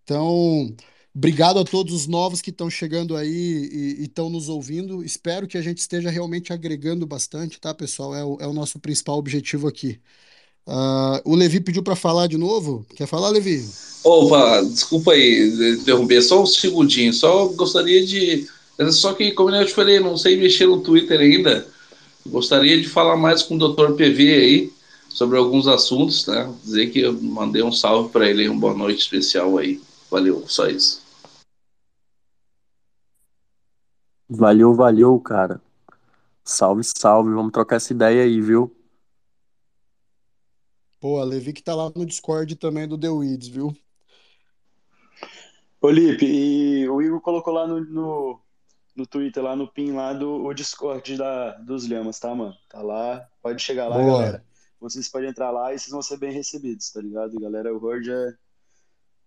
Então, 0.02 0.74
obrigado 1.16 1.58
a 1.58 1.64
todos 1.64 1.94
os 1.94 2.06
novos 2.06 2.42
que 2.42 2.50
estão 2.50 2.68
chegando 2.68 3.16
aí 3.16 3.96
e 3.98 4.04
estão 4.04 4.28
nos 4.28 4.50
ouvindo. 4.50 5.02
Espero 5.02 5.46
que 5.46 5.56
a 5.56 5.62
gente 5.62 5.78
esteja 5.78 6.10
realmente 6.10 6.52
agregando 6.52 7.06
bastante, 7.06 7.58
tá, 7.58 7.72
pessoal? 7.72 8.14
É 8.14 8.22
o, 8.22 8.36
é 8.40 8.46
o 8.46 8.52
nosso 8.52 8.78
principal 8.78 9.16
objetivo 9.16 9.66
aqui. 9.66 9.98
Uh, 10.66 11.22
o 11.24 11.34
Levi 11.34 11.60
pediu 11.60 11.82
para 11.82 11.96
falar 11.96 12.26
de 12.26 12.36
novo. 12.36 12.84
Quer 12.94 13.06
falar, 13.06 13.30
Levi? 13.30 13.64
Opa, 14.04 14.62
desculpa 14.62 15.12
aí, 15.12 15.76
derrubei 15.84 16.20
só 16.20 16.42
um 16.42 16.46
segundinho. 16.46 17.12
Só 17.14 17.46
gostaria 17.46 18.04
de. 18.04 18.46
Só 18.90 19.14
que, 19.14 19.30
como 19.30 19.50
eu 19.50 19.64
te 19.64 19.72
falei, 19.72 19.98
não 20.00 20.18
sei 20.18 20.36
mexer 20.36 20.66
no 20.66 20.82
Twitter 20.82 21.18
ainda. 21.20 21.66
Gostaria 22.26 22.78
de 22.80 22.88
falar 22.88 23.16
mais 23.16 23.42
com 23.42 23.54
o 23.54 23.58
Dr. 23.58 23.92
PV 23.92 24.34
aí 24.34 24.72
sobre 25.08 25.38
alguns 25.38 25.66
assuntos, 25.66 26.26
né? 26.26 26.52
Dizer 26.62 26.90
que 26.90 27.00
eu 27.00 27.14
mandei 27.14 27.62
um 27.62 27.72
salve 27.72 28.10
para 28.10 28.28
ele, 28.28 28.48
uma 28.48 28.60
boa 28.60 28.74
noite 28.74 29.00
especial 29.00 29.56
aí. 29.56 29.80
Valeu, 30.10 30.44
só 30.46 30.68
isso. 30.68 31.05
Valeu, 34.28 34.74
valeu, 34.74 35.18
cara. 35.20 35.60
Salve, 36.44 36.82
salve. 36.84 37.32
Vamos 37.32 37.52
trocar 37.52 37.76
essa 37.76 37.92
ideia 37.92 38.22
aí, 38.22 38.40
viu? 38.40 38.74
Pô, 41.00 41.20
a 41.20 41.24
Levi 41.24 41.52
que 41.52 41.62
tá 41.62 41.74
lá 41.74 41.90
no 41.94 42.06
Discord 42.06 42.56
também 42.56 42.88
do 42.88 42.98
The 42.98 43.08
Weeds, 43.08 43.48
viu? 43.48 43.72
Ô, 45.80 45.90
Lipe, 45.90 46.24
e 46.24 46.88
o 46.88 47.00
Igor 47.00 47.20
colocou 47.20 47.52
lá 47.52 47.66
no, 47.66 47.80
no, 47.80 48.40
no 48.96 49.06
Twitter, 49.06 49.42
lá 49.42 49.54
no 49.54 49.68
pin 49.68 49.92
lá 49.92 50.12
do 50.12 50.44
o 50.44 50.54
Discord 50.54 51.16
da, 51.16 51.52
dos 51.58 51.88
Lhamas, 51.88 52.18
tá, 52.18 52.34
mano? 52.34 52.56
Tá 52.68 52.82
lá, 52.82 53.28
pode 53.42 53.62
chegar 53.62 53.86
lá, 53.86 53.98
Boa. 53.98 54.18
galera. 54.18 54.44
Vocês 54.80 55.08
podem 55.08 55.30
entrar 55.30 55.50
lá 55.50 55.72
e 55.72 55.78
vocês 55.78 55.90
vão 55.90 56.02
ser 56.02 56.16
bem 56.16 56.32
recebidos, 56.32 56.90
tá 56.90 57.00
ligado? 57.00 57.38
Galera, 57.38 57.74
o 57.74 57.84
Horde 57.84 58.10
é, 58.10 58.34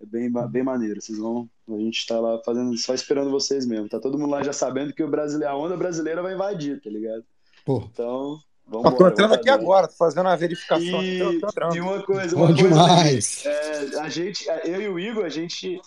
é 0.01 0.05
bem, 0.05 0.31
bem 0.49 0.63
maneiro. 0.63 1.01
Vocês 1.01 1.17
vão. 1.17 1.49
A 1.67 1.77
gente 1.77 2.05
tá 2.07 2.19
lá 2.19 2.41
fazendo, 2.43 2.76
só 2.77 2.93
esperando 2.93 3.30
vocês 3.31 3.65
mesmo. 3.65 3.89
Tá 3.89 3.99
todo 3.99 4.17
mundo 4.17 4.31
lá 4.31 4.41
já 4.43 4.53
sabendo 4.53 4.93
que 4.93 5.03
o 5.03 5.09
brasileiro, 5.09 5.53
a 5.53 5.57
onda 5.57 5.76
brasileira 5.77 6.21
vai 6.21 6.34
invadir, 6.34 6.81
tá 6.81 6.89
ligado? 6.89 7.23
Pô, 7.65 7.84
Então, 7.91 8.39
Eu 8.71 8.71
tô 8.71 9.07
entrando 9.07 9.15
vamos 9.30 9.38
aqui 9.38 9.49
agora, 9.49 9.88
tô 9.88 9.95
fazendo 9.95 10.27
a 10.30 10.35
verificação 10.35 11.03
E, 11.03 11.39
e 11.76 11.81
uma 11.81 12.03
coisa, 12.03 12.35
bom 12.35 12.43
uma 12.45 12.55
coisa, 12.55 12.63
Levi, 12.63 12.69
demais. 12.69 13.45
é, 13.45 13.99
a 13.99 14.09
gente, 14.09 14.45
eu 14.63 14.81
e 14.81 14.88
o 14.89 14.99
Igor, 14.99 15.26
a 15.26 15.30
gente, 15.30 15.81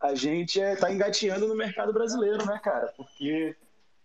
a 0.00 0.14
gente 0.14 0.60
é, 0.60 0.76
tá 0.76 0.92
engateando 0.92 1.48
no 1.48 1.56
mercado 1.56 1.92
brasileiro, 1.92 2.44
né, 2.46 2.58
cara? 2.62 2.92
Porque 2.96 3.56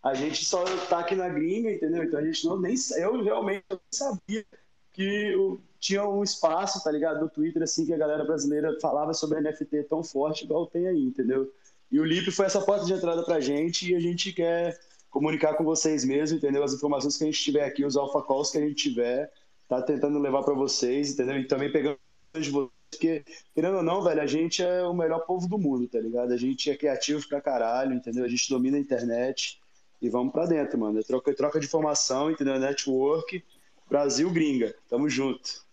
a 0.04 0.14
gente 0.16 0.44
só 0.44 0.64
tá 0.90 1.00
aqui 1.00 1.16
na 1.16 1.30
gringa, 1.30 1.72
entendeu? 1.72 2.04
Então 2.04 2.20
a 2.20 2.24
gente 2.24 2.46
não 2.46 2.60
nem, 2.60 2.76
eu 2.98 3.24
realmente 3.24 3.64
não 3.70 3.80
sabia 3.92 4.44
que 4.92 5.36
o- 5.36 5.60
tinha 5.86 6.08
um 6.08 6.24
espaço, 6.24 6.84
tá 6.84 6.92
ligado, 6.92 7.22
no 7.22 7.30
Twitter 7.30 7.62
assim 7.62 7.86
que 7.86 7.94
a 7.94 7.98
galera 7.98 8.26
brasileira 8.26 8.76
falava 8.82 9.14
sobre 9.14 9.40
NFT 9.40 9.84
tão 9.84 10.04
forte 10.04 10.44
igual 10.44 10.66
tem 10.66 10.88
aí, 10.88 11.04
entendeu? 11.04 11.52
E 11.92 12.00
o 12.00 12.04
Lip 12.04 12.32
foi 12.32 12.48
essa 12.48 12.60
porta 12.60 12.86
de 12.86 12.94
entrada 12.94 13.24
pra 13.24 13.40
gente 13.40 13.92
e 13.92 13.96
a 13.96 14.00
gente 14.00 14.34
quer 14.34 14.80
comunicar 15.12 15.54
com 15.54 15.64
vocês 15.64 16.04
mesmo, 16.04 16.38
entendeu? 16.38 16.64
As 16.64 16.74
informações 16.74 17.16
que 17.18 17.24
a 17.24 17.28
gente 17.28 17.42
tiver 17.42 17.64
aqui, 17.64 17.86
os 17.86 17.96
alpha 17.96 18.22
calls 18.24 18.50
que 18.50 18.58
a 18.58 18.62
gente 18.62 18.76
tiver, 18.76 19.32
tá 19.68 19.80
tentando 19.80 20.18
levar 20.18 20.42
pra 20.42 20.56
vocês, 20.56 21.12
entendeu? 21.12 21.38
E 21.38 21.48
também 21.48 21.72
pegando 21.72 22.00
de 22.34 22.50
vocês, 22.50 22.72
porque, 22.90 23.24
querendo 23.54 23.78
ou 23.78 23.84
não, 23.84 24.02
velho, 24.02 24.22
a 24.22 24.26
gente 24.26 24.64
é 24.64 24.84
o 24.84 24.94
melhor 24.94 25.20
povo 25.26 25.48
do 25.48 25.58
mundo, 25.58 25.88
tá 25.88 26.00
ligado? 26.00 26.32
A 26.32 26.38
gente 26.38 26.72
é 26.72 26.76
criativo 26.76 27.28
pra 27.28 27.42
caralho, 27.42 27.94
entendeu? 27.94 28.24
A 28.24 28.28
gente 28.28 28.50
domina 28.50 28.78
a 28.78 28.80
internet 28.80 29.62
e 30.02 30.10
vamos 30.10 30.32
pra 30.34 30.46
dentro, 30.46 30.80
mano. 30.80 31.00
É 31.00 31.04
troca, 31.04 31.36
troca 31.36 31.60
de 31.60 31.68
informação, 31.68 32.32
entendeu? 32.32 32.60
Network, 32.60 33.44
Brasil 33.90 34.32
gringa. 34.32 34.74
Tamo 34.90 35.10
junto. 35.10 35.65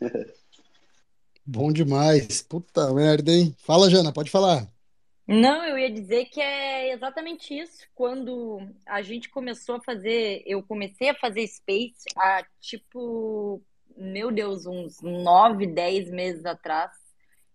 Bom 1.44 1.72
demais. 1.72 2.42
Puta 2.42 2.92
merda, 2.92 3.30
hein? 3.30 3.54
Fala, 3.58 3.88
Jana, 3.88 4.12
pode 4.12 4.30
falar. 4.30 4.68
Não, 5.28 5.64
eu 5.64 5.76
ia 5.76 5.90
dizer 5.90 6.26
que 6.26 6.40
é 6.40 6.92
exatamente 6.92 7.56
isso. 7.56 7.84
Quando 7.94 8.60
a 8.86 9.02
gente 9.02 9.28
começou 9.28 9.76
a 9.76 9.80
fazer, 9.80 10.42
eu 10.46 10.62
comecei 10.62 11.08
a 11.08 11.14
fazer 11.14 11.46
Space 11.48 12.04
há 12.16 12.44
tipo, 12.60 13.60
meu 13.96 14.30
Deus, 14.30 14.66
uns 14.66 15.00
9, 15.00 15.66
10 15.66 16.10
meses 16.10 16.44
atrás, 16.44 16.92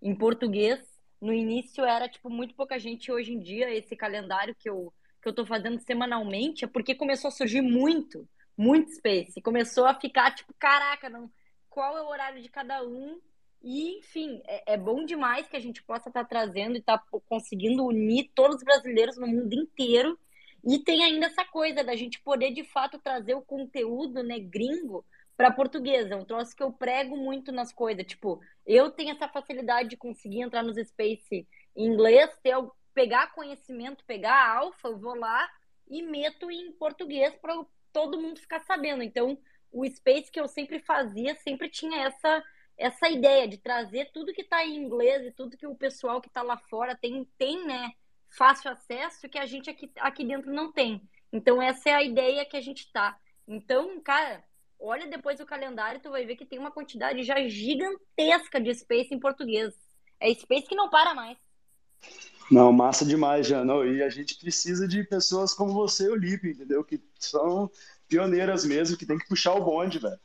em 0.01 0.13
português. 0.13 0.79
No 1.21 1.33
início 1.33 1.85
era 1.85 2.09
tipo 2.09 2.29
muito 2.29 2.55
pouca 2.55 2.77
gente. 2.77 3.11
Hoje 3.11 3.33
em 3.33 3.39
dia, 3.39 3.73
esse 3.73 3.95
calendário 3.95 4.55
que 4.57 4.69
eu, 4.69 4.93
que 5.21 5.29
eu 5.29 5.33
tô 5.33 5.45
fazendo 5.45 5.79
semanalmente 5.79 6.65
é 6.65 6.67
porque 6.67 6.93
começou 6.95 7.29
a 7.29 7.31
surgir 7.31 7.61
muito, 7.61 8.27
muito 8.57 8.91
Space. 8.95 9.41
Começou 9.41 9.85
a 9.85 9.93
ficar 9.93 10.35
tipo, 10.35 10.53
caraca, 10.59 11.09
não, 11.09 11.31
qual 11.71 11.97
é 11.97 12.01
o 12.01 12.09
horário 12.09 12.41
de 12.41 12.49
cada 12.49 12.83
um? 12.83 13.19
E, 13.63 13.97
enfim, 13.97 14.41
é, 14.45 14.73
é 14.73 14.77
bom 14.77 15.05
demais 15.05 15.47
que 15.47 15.55
a 15.55 15.59
gente 15.59 15.81
possa 15.81 16.09
estar 16.09 16.25
trazendo 16.25 16.75
e 16.75 16.79
estar 16.79 17.01
conseguindo 17.27 17.85
unir 17.85 18.29
todos 18.35 18.57
os 18.57 18.63
brasileiros 18.63 19.17
no 19.17 19.25
mundo 19.25 19.53
inteiro. 19.53 20.19
E 20.63 20.77
tem 20.79 21.03
ainda 21.03 21.27
essa 21.27 21.45
coisa 21.45 21.83
da 21.83 21.95
gente 21.95 22.21
poder, 22.21 22.51
de 22.51 22.63
fato, 22.63 22.99
trazer 22.99 23.33
o 23.33 23.41
conteúdo, 23.41 24.21
né, 24.21 24.37
gringo 24.37 25.03
para 25.37 25.49
português. 25.49 26.11
É 26.11 26.15
um 26.15 26.25
troço 26.25 26.55
que 26.55 26.61
eu 26.61 26.71
prego 26.71 27.15
muito 27.15 27.51
nas 27.51 27.71
coisas. 27.71 28.05
Tipo, 28.05 28.41
eu 28.65 28.91
tenho 28.91 29.11
essa 29.11 29.27
facilidade 29.27 29.89
de 29.89 29.97
conseguir 29.97 30.41
entrar 30.41 30.63
nos 30.63 30.75
space 30.75 31.47
em 31.75 31.85
inglês, 31.85 32.29
ter, 32.43 32.55
pegar 32.93 33.33
conhecimento, 33.33 34.03
pegar 34.05 34.57
alfa, 34.57 34.89
eu 34.89 34.99
vou 34.99 35.15
lá 35.15 35.49
e 35.89 36.03
meto 36.03 36.51
em 36.51 36.71
português 36.73 37.33
para 37.35 37.55
todo 37.93 38.19
mundo 38.19 38.39
ficar 38.39 38.59
sabendo. 38.59 39.03
Então, 39.03 39.37
o 39.71 39.85
space 39.89 40.31
que 40.31 40.39
eu 40.39 40.47
sempre 40.47 40.79
fazia 40.79 41.35
sempre 41.35 41.69
tinha 41.69 42.05
essa 42.05 42.43
essa 42.77 43.09
ideia 43.09 43.47
de 43.47 43.57
trazer 43.57 44.11
tudo 44.11 44.33
que 44.33 44.41
está 44.41 44.65
em 44.65 44.75
inglês 44.75 45.25
e 45.25 45.31
tudo 45.31 45.55
que 45.55 45.67
o 45.67 45.75
pessoal 45.75 46.19
que 46.19 46.27
está 46.27 46.41
lá 46.41 46.57
fora 46.57 46.97
tem, 46.99 47.27
tem, 47.37 47.63
né, 47.65 47.91
fácil 48.27 48.71
acesso 48.71 49.29
que 49.29 49.37
a 49.37 49.45
gente 49.45 49.69
aqui, 49.69 49.91
aqui 49.97 50.25
dentro 50.25 50.51
não 50.51 50.71
tem. 50.71 51.01
Então, 51.31 51.61
essa 51.61 51.89
é 51.89 51.93
a 51.93 52.03
ideia 52.03 52.45
que 52.45 52.57
a 52.57 52.61
gente 52.61 52.91
tá. 52.91 53.15
Então, 53.47 53.99
cara, 54.01 54.43
olha 54.79 55.07
depois 55.07 55.39
o 55.39 55.45
calendário, 55.45 56.01
tu 56.01 56.09
vai 56.09 56.25
ver 56.25 56.35
que 56.35 56.45
tem 56.45 56.57
uma 56.57 56.71
quantidade 56.71 57.23
já 57.23 57.47
gigantesca 57.47 58.59
de 58.59 58.73
Space 58.73 59.13
em 59.13 59.19
português. 59.19 59.73
É 60.19 60.33
Space 60.33 60.67
que 60.67 60.75
não 60.75 60.89
para 60.89 61.13
mais. 61.13 61.37
Não, 62.49 62.73
massa 62.73 63.05
demais, 63.05 63.47
Jana. 63.47 63.73
E 63.85 64.01
a 64.01 64.09
gente 64.09 64.37
precisa 64.37 64.87
de 64.87 65.03
pessoas 65.03 65.53
como 65.53 65.73
você 65.73 66.05
e 66.05 66.09
o 66.09 66.15
Lipe, 66.15 66.49
entendeu? 66.49 66.83
Que 66.83 66.99
são 67.19 67.69
pioneiras 68.11 68.65
mesmo, 68.65 68.97
que 68.97 69.05
tem 69.05 69.17
que 69.17 69.27
puxar 69.27 69.53
o 69.53 69.63
bonde, 69.63 69.97
velho. 69.97 70.19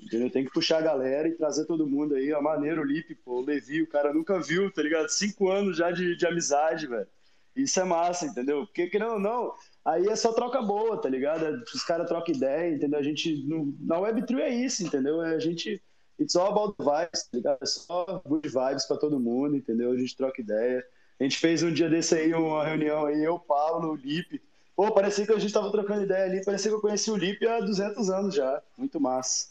Entendeu? 0.00 0.28
Tem 0.28 0.44
que 0.44 0.52
puxar 0.52 0.78
a 0.78 0.82
galera 0.82 1.28
e 1.28 1.36
trazer 1.36 1.64
todo 1.66 1.86
mundo 1.86 2.16
aí. 2.16 2.32
É 2.32 2.40
maneiro, 2.40 2.82
o 2.82 2.84
Lipe, 2.84 3.14
pô, 3.14 3.40
o 3.40 3.44
Levi, 3.44 3.82
o 3.82 3.86
cara 3.86 4.12
nunca 4.12 4.40
viu, 4.40 4.72
tá 4.72 4.82
ligado? 4.82 5.08
Cinco 5.08 5.48
anos 5.48 5.76
já 5.76 5.92
de, 5.92 6.16
de 6.16 6.26
amizade, 6.26 6.88
velho. 6.88 7.06
Isso 7.54 7.80
é 7.80 7.84
massa, 7.84 8.26
entendeu? 8.26 8.66
Porque, 8.66 8.88
querendo 8.88 9.14
ou 9.14 9.20
não, 9.20 9.52
aí 9.84 10.06
é 10.08 10.16
só 10.16 10.32
troca 10.32 10.60
boa, 10.62 11.00
tá 11.00 11.08
ligado? 11.08 11.62
Os 11.74 11.82
caras 11.84 12.08
trocam 12.08 12.34
ideia, 12.34 12.74
entendeu? 12.74 12.98
A 12.98 13.02
gente, 13.02 13.44
no, 13.44 13.74
na 13.80 13.96
Web3 13.96 14.38
é 14.40 14.54
isso, 14.54 14.84
entendeu? 14.84 15.22
É 15.22 15.34
a 15.34 15.40
gente, 15.40 15.82
it's 16.20 16.36
all 16.36 16.52
about 16.52 16.76
vibes, 16.78 17.24
tá 17.24 17.36
ligado? 17.36 17.58
É 17.60 17.66
só 17.66 18.22
good 18.24 18.48
vibes 18.48 18.84
pra 18.86 18.96
todo 18.96 19.18
mundo, 19.18 19.56
entendeu? 19.56 19.92
A 19.92 19.96
gente 19.96 20.16
troca 20.16 20.40
ideia. 20.40 20.84
A 21.18 21.24
gente 21.24 21.38
fez 21.38 21.62
um 21.62 21.72
dia 21.72 21.88
desse 21.88 22.14
aí, 22.14 22.32
uma 22.32 22.64
reunião 22.64 23.06
aí, 23.06 23.24
eu, 23.24 23.38
Paulo, 23.38 23.92
o 23.92 23.96
Lipe. 23.96 24.40
Pô, 24.78 24.92
parecia 24.92 25.26
que 25.26 25.32
a 25.32 25.38
gente 25.40 25.52
tava 25.52 25.72
trocando 25.72 26.04
ideia 26.04 26.26
ali, 26.26 26.44
parecia 26.44 26.70
que 26.70 26.76
eu 26.76 26.80
conheci 26.80 27.10
o 27.10 27.16
Lipe 27.16 27.44
há 27.48 27.58
200 27.58 28.10
anos 28.10 28.32
já. 28.32 28.62
Muito 28.76 29.00
massa. 29.00 29.48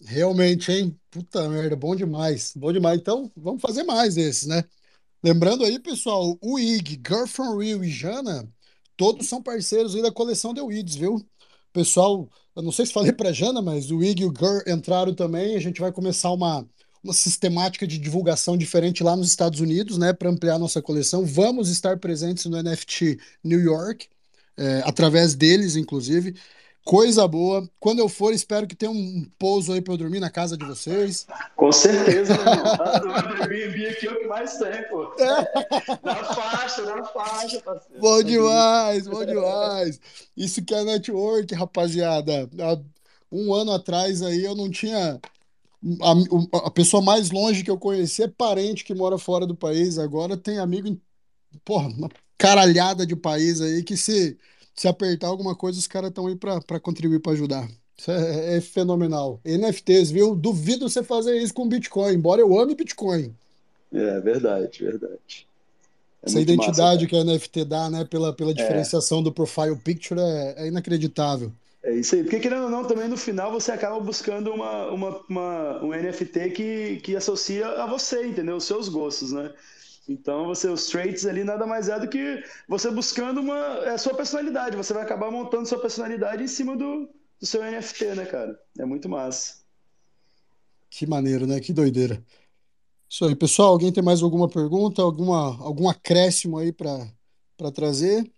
Realmente, 0.00 0.70
hein? 0.70 0.96
Puta 1.10 1.48
merda, 1.48 1.74
bom 1.74 1.96
demais. 1.96 2.52
Bom 2.54 2.72
demais. 2.72 3.00
Então, 3.00 3.28
vamos 3.36 3.60
fazer 3.60 3.82
mais 3.82 4.14
desses, 4.14 4.46
né? 4.46 4.62
Lembrando 5.24 5.64
aí, 5.64 5.80
pessoal, 5.80 6.38
o 6.40 6.56
IG, 6.56 7.02
Girl 7.04 7.26
from 7.26 7.58
Rio 7.58 7.82
e 7.82 7.90
Jana, 7.90 8.48
todos 8.96 9.28
são 9.28 9.42
parceiros 9.42 9.96
aí 9.96 10.02
da 10.02 10.12
coleção 10.12 10.54
The 10.54 10.62
Weeds, 10.62 10.94
viu? 10.94 11.20
Pessoal, 11.72 12.30
eu 12.54 12.62
não 12.62 12.70
sei 12.70 12.86
se 12.86 12.92
falei 12.92 13.10
pra 13.10 13.32
Jana, 13.32 13.60
mas 13.60 13.90
o 13.90 14.04
IG 14.04 14.22
e 14.22 14.24
o 14.24 14.32
Girl 14.32 14.60
entraram 14.68 15.16
também. 15.16 15.56
A 15.56 15.60
gente 15.60 15.80
vai 15.80 15.90
começar 15.90 16.30
uma, 16.30 16.64
uma 17.02 17.12
sistemática 17.12 17.86
de 17.86 17.98
divulgação 17.98 18.56
diferente 18.56 19.02
lá 19.02 19.16
nos 19.16 19.28
Estados 19.28 19.60
Unidos, 19.60 19.98
né? 19.98 20.12
Para 20.12 20.30
ampliar 20.30 20.58
nossa 20.58 20.80
coleção. 20.80 21.24
Vamos 21.24 21.68
estar 21.68 21.98
presentes 21.98 22.44
no 22.46 22.62
NFT 22.62 23.18
New 23.42 23.60
York, 23.60 24.08
é, 24.56 24.82
através 24.84 25.34
deles, 25.34 25.76
inclusive. 25.76 26.34
Coisa 26.84 27.28
boa. 27.28 27.68
Quando 27.78 28.00
eu 28.00 28.08
for, 28.08 28.32
espero 28.32 28.66
que 28.66 28.74
tenha 28.74 28.90
um 28.90 29.24
pouso 29.38 29.72
aí 29.72 29.80
para 29.80 29.94
eu 29.94 29.96
dormir 29.96 30.18
na 30.18 30.30
casa 30.30 30.56
de 30.56 30.64
vocês. 30.64 31.26
Com 31.54 31.70
certeza, 31.70 32.34
meu. 32.42 32.76
Tá 32.76 33.40
Airbnb 33.40 33.86
aqui 33.86 34.06
é 34.08 34.10
o 34.10 34.18
que 34.18 34.26
mais 34.26 34.56
tem, 34.58 34.82
pô. 34.88 35.14
Na 36.02 36.24
faixa, 36.24 36.82
na 36.82 37.04
faixa, 37.04 37.60
parceiro. 37.60 38.00
Bom 38.00 38.22
demais, 38.22 39.06
bom 39.06 39.24
demais. 39.24 40.00
Isso 40.36 40.62
que 40.64 40.74
é 40.74 40.82
network, 40.82 41.54
rapaziada. 41.54 42.50
Há 42.58 42.78
um 43.30 43.54
ano 43.54 43.72
atrás 43.72 44.20
aí 44.20 44.44
eu 44.44 44.56
não 44.56 44.68
tinha. 44.68 45.20
A, 46.00 46.66
a 46.66 46.70
pessoa 46.70 47.02
mais 47.02 47.30
longe 47.30 47.64
que 47.64 47.70
eu 47.70 47.78
conheci 47.78 48.22
é 48.22 48.28
parente 48.28 48.84
que 48.84 48.94
mora 48.94 49.18
fora 49.18 49.46
do 49.46 49.54
país. 49.54 49.98
Agora 49.98 50.36
tem 50.36 50.58
amigo 50.58 50.86
em 50.86 51.00
porra, 51.64 51.88
uma 51.88 52.08
caralhada 52.38 53.06
de 53.06 53.14
país 53.14 53.60
aí 53.60 53.82
que 53.82 53.96
se, 53.96 54.36
se 54.74 54.88
apertar 54.88 55.28
alguma 55.28 55.54
coisa, 55.54 55.78
os 55.78 55.86
caras 55.86 56.10
estão 56.10 56.26
aí 56.26 56.36
para 56.36 56.80
contribuir, 56.80 57.20
para 57.20 57.32
ajudar. 57.32 57.68
Isso 57.96 58.10
é, 58.10 58.56
é, 58.56 58.60
fenomenal. 58.60 59.40
NFTs, 59.44 60.10
viu? 60.10 60.34
Duvido 60.34 60.88
você 60.88 61.02
fazer 61.02 61.38
isso 61.38 61.54
com 61.54 61.68
Bitcoin, 61.68 62.14
embora 62.14 62.40
eu 62.40 62.58
ame 62.58 62.74
Bitcoin. 62.74 63.34
É 63.92 64.20
verdade, 64.20 64.82
verdade. 64.82 65.46
É 66.22 66.28
Essa 66.28 66.40
identidade 66.40 67.04
massa, 67.04 67.06
que 67.06 67.16
a 67.16 67.24
NFT 67.24 67.64
dá, 67.64 67.90
né, 67.90 68.04
pela, 68.04 68.32
pela 68.32 68.54
diferenciação 68.54 69.20
é. 69.20 69.22
do 69.22 69.32
profile 69.32 69.76
picture 69.76 70.20
é, 70.20 70.54
é, 70.58 70.68
inacreditável. 70.68 71.52
É 71.84 71.92
isso 71.94 72.14
aí, 72.14 72.22
porque 72.22 72.38
querendo 72.38 72.64
ou 72.64 72.70
não, 72.70 72.86
também 72.86 73.08
no 73.08 73.16
final 73.16 73.50
você 73.50 73.72
acaba 73.72 73.98
buscando 73.98 74.52
uma, 74.52 74.88
uma, 74.92 75.24
uma, 75.28 75.84
um 75.84 75.88
NFT 75.88 76.50
que, 76.50 76.96
que 77.02 77.16
associa 77.16 77.66
a 77.66 77.86
você, 77.86 78.24
entendeu? 78.24 78.56
Os 78.56 78.64
seus 78.64 78.88
gostos, 78.88 79.32
né? 79.32 79.52
Então, 80.08 80.46
você, 80.46 80.68
os 80.68 80.86
traits 80.86 81.26
ali 81.26 81.42
nada 81.42 81.66
mais 81.66 81.88
é 81.88 81.98
do 81.98 82.08
que 82.08 82.44
você 82.68 82.90
buscando 82.90 83.40
uma, 83.40 83.56
é 83.84 83.90
a 83.90 83.98
sua 83.98 84.14
personalidade. 84.14 84.76
Você 84.76 84.92
vai 84.92 85.02
acabar 85.02 85.30
montando 85.30 85.66
sua 85.66 85.80
personalidade 85.80 86.42
em 86.42 86.48
cima 86.48 86.76
do, 86.76 87.08
do 87.40 87.46
seu 87.46 87.62
NFT, 87.62 88.14
né, 88.14 88.26
cara? 88.26 88.58
É 88.78 88.84
muito 88.84 89.08
massa. 89.08 89.62
Que 90.90 91.06
maneiro, 91.06 91.46
né? 91.46 91.58
Que 91.60 91.72
doideira. 91.72 92.22
Isso 93.08 93.24
aí, 93.24 93.34
pessoal. 93.34 93.70
Alguém 93.70 93.92
tem 93.92 94.02
mais 94.02 94.22
alguma 94.22 94.48
pergunta? 94.48 95.02
Alguma, 95.02 95.56
algum 95.62 95.88
acréscimo 95.88 96.58
aí 96.58 96.72
para 96.72 97.70
trazer? 97.74 98.30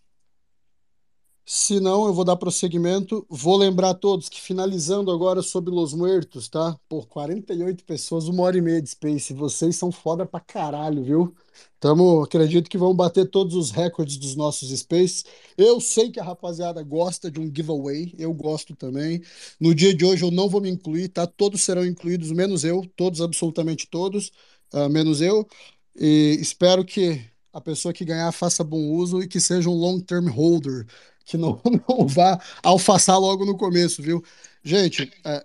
Se 1.46 1.78
não, 1.78 2.06
eu 2.06 2.14
vou 2.14 2.24
dar 2.24 2.36
prosseguimento. 2.36 3.26
Vou 3.28 3.56
lembrar 3.58 3.90
a 3.90 3.94
todos 3.94 4.30
que 4.30 4.40
finalizando 4.40 5.10
agora 5.10 5.42
sobre 5.42 5.70
Los 5.70 5.92
Muertos, 5.92 6.48
tá? 6.48 6.78
Por 6.88 7.06
48 7.06 7.84
pessoas, 7.84 8.28
uma 8.28 8.42
hora 8.44 8.56
e 8.56 8.62
meia 8.62 8.80
de 8.80 8.88
Space. 8.88 9.34
Vocês 9.34 9.76
são 9.76 9.92
foda 9.92 10.24
pra 10.24 10.40
caralho, 10.40 11.04
viu? 11.04 11.34
Tamo, 11.78 12.22
acredito 12.22 12.70
que 12.70 12.78
vão 12.78 12.94
bater 12.94 13.28
todos 13.28 13.54
os 13.54 13.70
recordes 13.70 14.16
dos 14.16 14.34
nossos 14.34 14.70
Space. 14.70 15.24
Eu 15.56 15.80
sei 15.80 16.10
que 16.10 16.18
a 16.18 16.24
rapaziada 16.24 16.82
gosta 16.82 17.30
de 17.30 17.38
um 17.38 17.52
giveaway, 17.54 18.14
eu 18.18 18.32
gosto 18.32 18.74
também. 18.74 19.22
No 19.60 19.74
dia 19.74 19.94
de 19.94 20.04
hoje 20.04 20.24
eu 20.24 20.30
não 20.30 20.48
vou 20.48 20.62
me 20.62 20.70
incluir, 20.70 21.08
tá? 21.10 21.26
Todos 21.26 21.62
serão 21.62 21.84
incluídos, 21.84 22.32
menos 22.32 22.64
eu, 22.64 22.82
todos, 22.96 23.20
absolutamente 23.20 23.86
todos, 23.86 24.32
uh, 24.72 24.88
menos 24.88 25.20
eu. 25.20 25.46
E 25.94 26.38
espero 26.40 26.84
que 26.84 27.22
a 27.52 27.60
pessoa 27.60 27.92
que 27.94 28.04
ganhar 28.04 28.32
faça 28.32 28.64
bom 28.64 28.90
uso 28.90 29.22
e 29.22 29.28
que 29.28 29.40
seja 29.40 29.68
um 29.70 29.74
long-term 29.74 30.28
holder 30.28 30.86
que 31.24 31.36
não, 31.36 31.60
não 31.88 32.06
vá 32.06 32.38
alfaçar 32.62 33.18
logo 33.18 33.44
no 33.44 33.56
começo, 33.56 34.02
viu? 34.02 34.22
Gente, 34.62 35.12
é, 35.24 35.44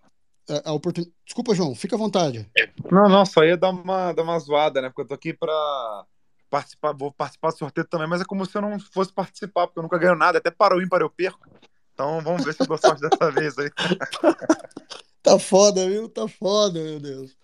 é, 0.50 0.62
a 0.66 0.74
oportun... 0.74 1.04
desculpa, 1.26 1.54
João, 1.54 1.76
fica 1.76 1.96
à 1.96 2.00
vontade. 2.00 2.50
Não, 2.92 3.08
não, 3.08 3.26
só 3.26 3.44
ia 3.44 3.58
dar 3.58 3.70
uma, 3.70 4.12
dar 4.12 4.24
uma 4.24 4.40
zoada, 4.40 4.82
né? 4.82 4.90
Porque 4.90 5.02
eu 5.02 5.08
tô 5.08 5.14
aqui 5.14 5.34
pra 5.34 6.06
participar, 6.50 6.94
vou 6.94 7.12
participar 7.12 7.52
do 7.52 7.58
sorteio 7.58 7.88
também, 7.88 8.08
mas 8.08 8.22
é 8.22 8.26
como 8.26 8.46
se 8.46 8.58
eu 8.58 8.62
não 8.62 8.80
fosse 8.80 9.14
participar, 9.14 9.68
porque 9.68 9.80
eu 9.80 9.84
nunca 9.84 9.98
ganho 9.98 10.16
nada, 10.16 10.40
até 10.40 10.50
para 10.50 10.76
o 10.76 10.82
ímpar 10.82 11.02
eu 11.02 11.10
perco. 11.10 11.48
Então 11.94 12.22
vamos 12.22 12.46
ver 12.46 12.54
se 12.54 12.64
eu 12.64 12.68
dou 12.68 12.78
sorte 12.78 13.02
dessa 13.02 13.30
vez 13.32 13.58
aí. 13.58 13.70
tá 15.22 15.38
foda, 15.38 15.88
viu? 15.88 16.10
Tá 16.10 16.28
foda, 16.28 16.82
meu 16.82 17.00
Deus. 17.00 17.38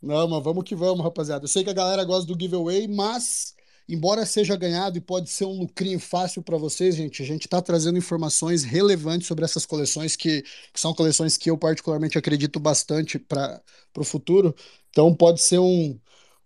Não, 0.00 0.28
mas 0.28 0.44
vamos 0.44 0.62
que 0.62 0.74
vamos, 0.74 1.02
rapaziada. 1.02 1.44
Eu 1.44 1.48
sei 1.48 1.64
que 1.64 1.70
a 1.70 1.74
galera 1.74 2.04
gosta 2.04 2.32
do 2.32 2.40
giveaway, 2.40 2.86
mas 2.86 3.55
Embora 3.88 4.26
seja 4.26 4.56
ganhado 4.56 4.98
e 4.98 5.00
pode 5.00 5.30
ser 5.30 5.44
um 5.44 5.60
lucrinho 5.60 6.00
fácil 6.00 6.42
para 6.42 6.58
vocês, 6.58 6.96
gente, 6.96 7.22
a 7.22 7.26
gente 7.26 7.46
está 7.46 7.62
trazendo 7.62 7.98
informações 7.98 8.64
relevantes 8.64 9.28
sobre 9.28 9.44
essas 9.44 9.64
coleções 9.64 10.16
que, 10.16 10.42
que 10.42 10.80
são 10.80 10.92
coleções 10.92 11.36
que 11.36 11.48
eu 11.50 11.56
particularmente 11.56 12.18
acredito 12.18 12.58
bastante 12.58 13.18
para 13.18 13.62
o 13.96 14.04
futuro. 14.04 14.54
Então 14.90 15.14
pode 15.14 15.40
ser 15.40 15.58
um, 15.60 15.98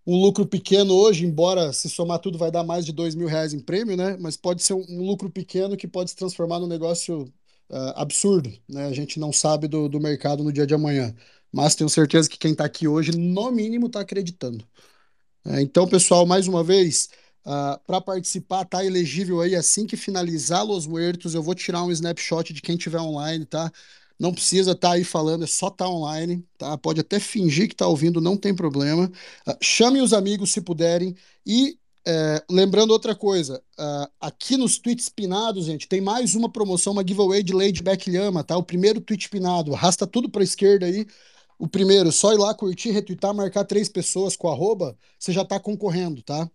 um 0.07 0.17
lucro 0.21 0.47
pequeno 0.47 0.95
hoje, 0.95 1.25
embora 1.25 1.73
se 1.73 1.89
somar 1.89 2.19
tudo 2.19 2.37
vai 2.39 2.51
dar 2.51 2.65
mais 2.65 2.85
de 2.85 2.93
dois 2.93 3.15
mil 3.15 3.27
reais 3.27 3.55
em 3.55 3.61
prêmio, 3.61 3.97
né? 3.97 4.17
Mas 4.21 4.37
pode 4.37 4.63
ser 4.63 4.75
um, 4.75 4.85
um 4.89 5.03
lucro 5.07 5.31
pequeno 5.31 5.77
que 5.77 5.89
pode 5.89 6.11
se 6.11 6.17
transformar 6.17 6.59
num 6.61 6.67
negócio 6.67 7.23
uh, 7.71 7.93
absurdo, 7.97 8.53
né? 8.69 8.87
A 8.87 8.93
gente 8.93 9.19
não 9.19 9.33
sabe 9.33 9.67
do, 9.69 9.89
do 9.89 10.01
mercado 10.01 10.45
no 10.45 10.53
dia 10.53 10.67
de 10.67 10.75
amanhã. 10.75 11.15
Mas 11.53 11.75
tenho 11.75 11.89
certeza 11.89 12.29
que 12.29 12.39
quem 12.39 12.53
está 12.53 12.65
aqui 12.65 12.87
hoje, 12.87 13.13
no 13.13 13.51
mínimo, 13.51 13.87
está 13.87 14.01
acreditando. 14.01 14.65
É, 15.45 15.61
então, 15.63 15.89
pessoal, 15.89 16.27
mais 16.27 16.47
uma 16.47 16.63
vez, 16.63 17.09
Uh, 17.45 17.51
ah, 17.51 17.81
para 17.87 18.01
participar, 18.01 18.65
tá 18.65 18.85
elegível 18.85 19.41
aí 19.41 19.57
assim 19.57 19.87
que 19.87 19.97
finalizar 19.97 20.65
Los 20.65 20.87
Muertos. 20.87 21.35
Eu 21.35 21.43
vou 21.43 21.55
tirar 21.55 21.83
um 21.83 21.91
snapshot 21.91 22.53
de 22.53 22.63
quem 22.63 22.77
tiver 22.77 23.01
online, 23.01 23.45
tá? 23.47 23.71
Não 24.19 24.33
precisa 24.33 24.73
estar 24.73 24.89
tá 24.91 24.95
aí 24.95 25.05
falando, 25.05 25.45
é 25.45 25.47
só 25.47 25.69
estar 25.69 25.87
tá 25.87 25.91
online, 25.91 26.45
tá? 26.59 26.77
Pode 26.77 27.01
até 27.01 27.19
fingir 27.19 27.69
que 27.69 27.75
está 27.75 27.87
ouvindo, 27.87 28.21
não 28.21 28.37
tem 28.37 28.55
problema. 28.55 29.11
Uh, 29.47 29.57
chame 29.63 30.01
os 30.01 30.13
amigos 30.13 30.53
se 30.53 30.61
puderem. 30.61 31.15
E 31.47 31.79
é, 32.07 32.43
lembrando 32.51 32.93
outra 32.93 33.15
coisa, 33.15 33.63
uh, 33.79 34.11
aqui 34.21 34.57
nos 34.57 34.79
tweets 34.79 35.09
pinados, 35.09 35.67
gente, 35.67 35.87
tem 35.87 36.01
mais 36.01 36.35
uma 36.35 36.51
promoção, 36.51 36.93
uma 36.95 37.07
giveaway 37.07 37.43
de 37.43 37.53
Lady 37.53 37.83
Back 37.83 38.11
Lhama, 38.11 38.43
tá? 38.43 38.57
O 38.57 38.63
primeiro 38.63 39.01
tweet 39.01 39.29
pinado, 39.29 39.75
arrasta 39.75 40.07
tudo 40.07 40.29
para 40.29 40.43
esquerda 40.43 40.87
aí. 40.87 41.07
O 41.59 41.69
primeiro, 41.69 42.11
só 42.11 42.33
ir 42.33 42.39
lá 42.39 42.55
curtir, 42.55 42.91
retweetar, 42.91 43.35
marcar 43.35 43.65
três 43.65 43.89
pessoas 43.89 44.35
com 44.35 44.49
arroba, 44.49 44.97
você 45.19 45.31
já 45.33 45.43
está 45.43 45.61
concorrendo, 45.61 46.23
tá? 46.23 46.51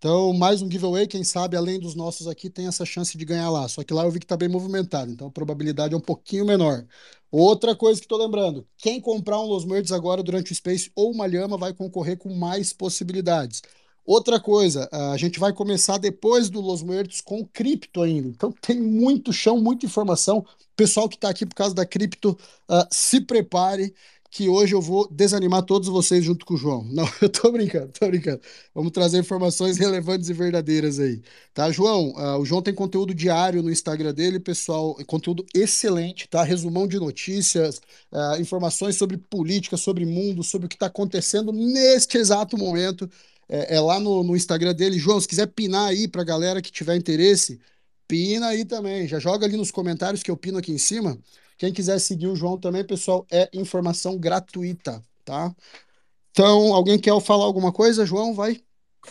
Então, 0.00 0.32
mais 0.32 0.62
um 0.62 0.70
giveaway, 0.70 1.06
quem 1.06 1.22
sabe, 1.22 1.58
além 1.58 1.78
dos 1.78 1.94
nossos 1.94 2.26
aqui, 2.26 2.48
tem 2.48 2.66
essa 2.66 2.86
chance 2.86 3.18
de 3.18 3.22
ganhar 3.22 3.50
lá. 3.50 3.68
Só 3.68 3.84
que 3.84 3.92
lá 3.92 4.02
eu 4.04 4.10
vi 4.10 4.18
que 4.18 4.24
está 4.24 4.34
bem 4.34 4.48
movimentado, 4.48 5.12
então 5.12 5.26
a 5.26 5.30
probabilidade 5.30 5.92
é 5.92 5.96
um 5.96 6.00
pouquinho 6.00 6.46
menor. 6.46 6.86
Outra 7.30 7.76
coisa 7.76 8.00
que 8.00 8.06
estou 8.06 8.16
lembrando: 8.18 8.66
quem 8.78 8.98
comprar 8.98 9.38
um 9.38 9.44
Los 9.44 9.66
Merdes 9.66 9.92
agora 9.92 10.22
durante 10.22 10.52
o 10.52 10.54
Space 10.54 10.90
ou 10.96 11.12
uma 11.12 11.26
Lhama 11.26 11.58
vai 11.58 11.74
concorrer 11.74 12.16
com 12.16 12.34
mais 12.34 12.72
possibilidades. 12.72 13.60
Outra 14.02 14.40
coisa, 14.40 14.88
a 14.90 15.18
gente 15.18 15.38
vai 15.38 15.52
começar 15.52 15.98
depois 15.98 16.48
do 16.48 16.62
Los 16.62 16.82
Muertos 16.82 17.20
com 17.20 17.44
cripto 17.44 18.00
ainda. 18.00 18.28
Então 18.28 18.50
tem 18.52 18.80
muito 18.80 19.34
chão, 19.34 19.60
muita 19.60 19.84
informação. 19.84 20.46
Pessoal 20.74 21.10
que 21.10 21.16
está 21.16 21.28
aqui 21.28 21.44
por 21.44 21.54
causa 21.54 21.74
da 21.74 21.84
cripto, 21.84 22.30
uh, 22.70 22.86
se 22.90 23.20
prepare 23.20 23.94
que 24.30 24.48
hoje 24.48 24.74
eu 24.74 24.80
vou 24.80 25.08
desanimar 25.10 25.62
todos 25.64 25.88
vocês 25.88 26.24
junto 26.24 26.46
com 26.46 26.54
o 26.54 26.56
João. 26.56 26.84
Não, 26.84 27.04
eu 27.20 27.28
tô 27.28 27.50
brincando, 27.50 27.88
tô 27.88 28.06
brincando. 28.06 28.40
Vamos 28.72 28.92
trazer 28.92 29.18
informações 29.18 29.76
relevantes 29.76 30.28
e 30.28 30.32
verdadeiras 30.32 31.00
aí. 31.00 31.20
Tá, 31.52 31.70
João? 31.72 32.10
Uh, 32.12 32.38
o 32.38 32.44
João 32.44 32.62
tem 32.62 32.72
conteúdo 32.72 33.12
diário 33.12 33.62
no 33.62 33.70
Instagram 33.70 34.14
dele, 34.14 34.38
pessoal, 34.38 34.94
conteúdo 35.06 35.44
excelente, 35.52 36.28
tá? 36.28 36.44
Resumão 36.44 36.86
de 36.86 36.98
notícias, 36.98 37.80
uh, 38.12 38.40
informações 38.40 38.96
sobre 38.96 39.16
política, 39.16 39.76
sobre 39.76 40.06
mundo, 40.06 40.44
sobre 40.44 40.66
o 40.66 40.68
que 40.68 40.76
está 40.76 40.86
acontecendo 40.86 41.52
neste 41.52 42.16
exato 42.16 42.56
momento. 42.56 43.10
É, 43.48 43.76
é 43.76 43.80
lá 43.80 43.98
no, 43.98 44.22
no, 44.22 44.36
Instagram 44.36 44.74
dele. 44.74 44.98
João, 44.98 45.20
se 45.20 45.26
quiser 45.26 45.46
pinar 45.48 45.88
aí 45.88 46.06
pra 46.06 46.22
galera 46.22 46.62
que 46.62 46.70
tiver 46.70 46.94
interesse, 46.96 47.60
pina 48.06 48.48
aí 48.48 48.64
também. 48.64 49.08
Já 49.08 49.18
joga 49.18 49.46
ali 49.46 49.56
nos 49.56 49.72
comentários 49.72 50.22
que 50.22 50.30
eu 50.30 50.36
pino 50.36 50.58
aqui 50.58 50.72
em 50.72 50.78
cima. 50.78 51.18
Quem 51.60 51.74
quiser 51.74 51.98
seguir 51.98 52.26
o 52.26 52.34
João 52.34 52.56
também, 52.56 52.82
pessoal, 52.82 53.26
é 53.30 53.46
informação 53.52 54.18
gratuita, 54.18 55.02
tá? 55.26 55.54
Então, 56.30 56.72
alguém 56.72 56.98
quer 56.98 57.12
falar 57.20 57.44
alguma 57.44 57.70
coisa? 57.70 58.06
João, 58.06 58.34
vai. 58.34 58.62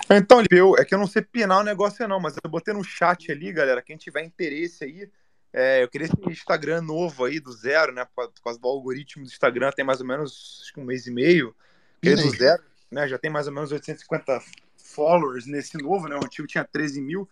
Então, 0.09 0.41
eu, 0.49 0.75
é 0.75 0.83
que 0.83 0.95
eu 0.95 0.97
não 0.97 1.05
sei 1.05 1.21
pinar 1.21 1.59
o 1.59 1.63
negócio 1.63 2.07
não, 2.07 2.19
mas 2.19 2.33
eu 2.43 2.49
botei 2.49 2.73
no 2.73 2.83
chat 2.83 3.31
ali, 3.31 3.53
galera, 3.53 3.83
quem 3.83 3.95
tiver 3.95 4.23
interesse 4.23 4.83
aí, 4.83 5.07
é, 5.53 5.83
eu 5.83 5.87
queria 5.87 6.07
esse 6.07 6.15
Instagram 6.27 6.81
novo 6.81 7.23
aí, 7.23 7.39
do 7.39 7.51
zero, 7.51 7.93
né, 7.93 8.03
por 8.15 8.31
causa 8.43 8.59
do 8.59 8.67
algoritmo 8.67 9.23
do 9.23 9.29
Instagram, 9.29 9.69
tem 9.71 9.85
mais 9.85 10.01
ou 10.01 10.07
menos 10.07 10.61
acho 10.63 10.73
que 10.73 10.79
um 10.79 10.85
mês 10.85 11.05
e 11.05 11.11
meio, 11.11 11.55
que 12.01 12.09
é 12.09 12.15
do 12.15 12.31
zero, 12.31 12.63
né, 12.89 13.07
já 13.07 13.19
tem 13.19 13.29
mais 13.29 13.45
ou 13.45 13.53
menos 13.53 13.71
850 13.71 14.41
followers 14.75 15.45
nesse 15.45 15.77
novo, 15.77 16.07
né, 16.07 16.15
o 16.15 16.25
antigo 16.25 16.47
tinha 16.47 16.63
13 16.63 16.99
mil, 16.99 17.29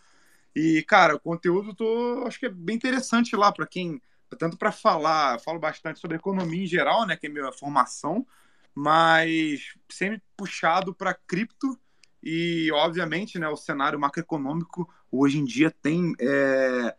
e, 0.56 0.84
cara, 0.84 1.16
o 1.16 1.20
conteúdo 1.20 1.74
tô, 1.74 2.24
acho 2.28 2.40
que 2.40 2.46
é 2.46 2.50
bem 2.50 2.76
interessante 2.76 3.36
lá 3.36 3.52
para 3.52 3.66
quem 3.66 4.00
tanto 4.36 4.58
para 4.58 4.72
falar, 4.72 5.40
falo 5.40 5.60
bastante 5.60 6.00
sobre 6.00 6.18
economia 6.18 6.64
em 6.64 6.68
geral, 6.68 7.06
né, 7.06 7.16
que 7.16 7.28
é 7.28 7.30
minha 7.30 7.52
formação, 7.52 8.26
mas 8.74 9.74
sempre 9.90 10.22
puxado 10.36 10.94
para 10.94 11.14
cripto 11.14 11.80
e, 12.22 12.70
obviamente, 12.74 13.40
né, 13.40 13.48
o 13.48 13.56
cenário 13.56 14.00
macroeconômico 14.00 14.92
hoje 15.12 15.40
em 15.40 15.46
dia 15.46 15.72
tem 15.72 16.14
é, 16.20 16.96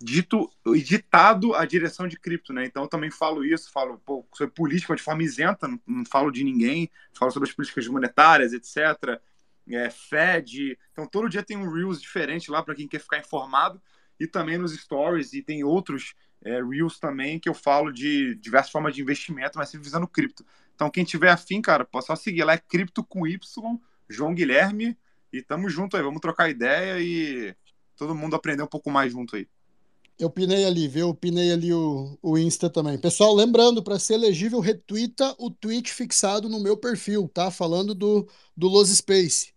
dito 0.00 0.50
ditado 0.84 1.54
a 1.54 1.66
direção 1.66 2.08
de 2.08 2.18
cripto, 2.18 2.52
né? 2.52 2.64
Então 2.64 2.84
eu 2.84 2.88
também 2.88 3.10
falo 3.10 3.44
isso, 3.44 3.70
falo 3.70 3.98
pô, 3.98 4.26
sobre 4.32 4.54
política 4.54 4.96
de 4.96 5.02
forma 5.02 5.22
isenta, 5.22 5.68
não, 5.68 5.78
não, 5.86 6.04
falo 6.06 6.30
de 6.30 6.42
ninguém, 6.42 6.90
falo 7.12 7.30
sobre 7.30 7.48
as 7.48 7.54
políticas 7.54 7.86
monetárias, 7.88 8.54
etc. 8.54 9.20
É, 9.68 9.90
Fed, 9.90 10.78
então 10.90 11.06
todo 11.06 11.28
dia 11.28 11.42
tem 11.42 11.56
um 11.56 11.70
reels 11.70 12.00
diferente 12.00 12.50
lá 12.50 12.62
para 12.62 12.74
quem 12.74 12.88
quer 12.88 13.00
ficar 13.00 13.18
informado 13.18 13.80
e 14.18 14.26
também 14.26 14.56
nos 14.56 14.72
stories 14.72 15.34
e 15.34 15.42
tem 15.42 15.62
outros 15.62 16.14
é, 16.42 16.62
Reels 16.62 16.98
também, 16.98 17.38
que 17.38 17.48
eu 17.48 17.54
falo 17.54 17.92
de 17.92 18.34
diversas 18.36 18.70
formas 18.70 18.94
de 18.94 19.02
investimento, 19.02 19.58
mas 19.58 19.68
sempre 19.68 19.84
visando 19.84 20.08
cripto. 20.08 20.44
Então, 20.74 20.90
quem 20.90 21.04
tiver 21.04 21.30
afim, 21.30 21.60
cara, 21.60 21.84
pode 21.84 22.06
só 22.06 22.16
seguir 22.16 22.44
lá, 22.44 22.54
é 22.54 22.58
Cripto 22.58 23.04
com 23.04 23.26
Y, 23.26 23.38
João 24.08 24.34
Guilherme, 24.34 24.96
e 25.32 25.42
tamo 25.42 25.68
junto 25.68 25.96
aí, 25.96 26.02
vamos 26.02 26.20
trocar 26.20 26.48
ideia 26.48 26.98
e 27.00 27.54
todo 27.96 28.14
mundo 28.14 28.34
aprender 28.34 28.62
um 28.62 28.66
pouco 28.66 28.90
mais 28.90 29.12
junto 29.12 29.36
aí. 29.36 29.46
Eu 30.18 30.28
pinei 30.28 30.66
ali, 30.66 30.86
viu? 30.86 31.08
Eu 31.08 31.14
pinei 31.14 31.50
ali 31.52 31.72
o, 31.72 32.18
o 32.20 32.36
Insta 32.36 32.68
também. 32.68 32.98
Pessoal, 32.98 33.34
lembrando, 33.34 33.82
para 33.82 33.98
ser 33.98 34.14
elegível, 34.14 34.60
retweeta 34.60 35.34
o 35.38 35.50
tweet 35.50 35.92
fixado 35.92 36.48
no 36.48 36.60
meu 36.60 36.76
perfil, 36.76 37.28
tá? 37.32 37.50
Falando 37.50 37.94
do, 37.94 38.28
do 38.54 38.68
Los 38.68 38.90
Space. 38.90 39.52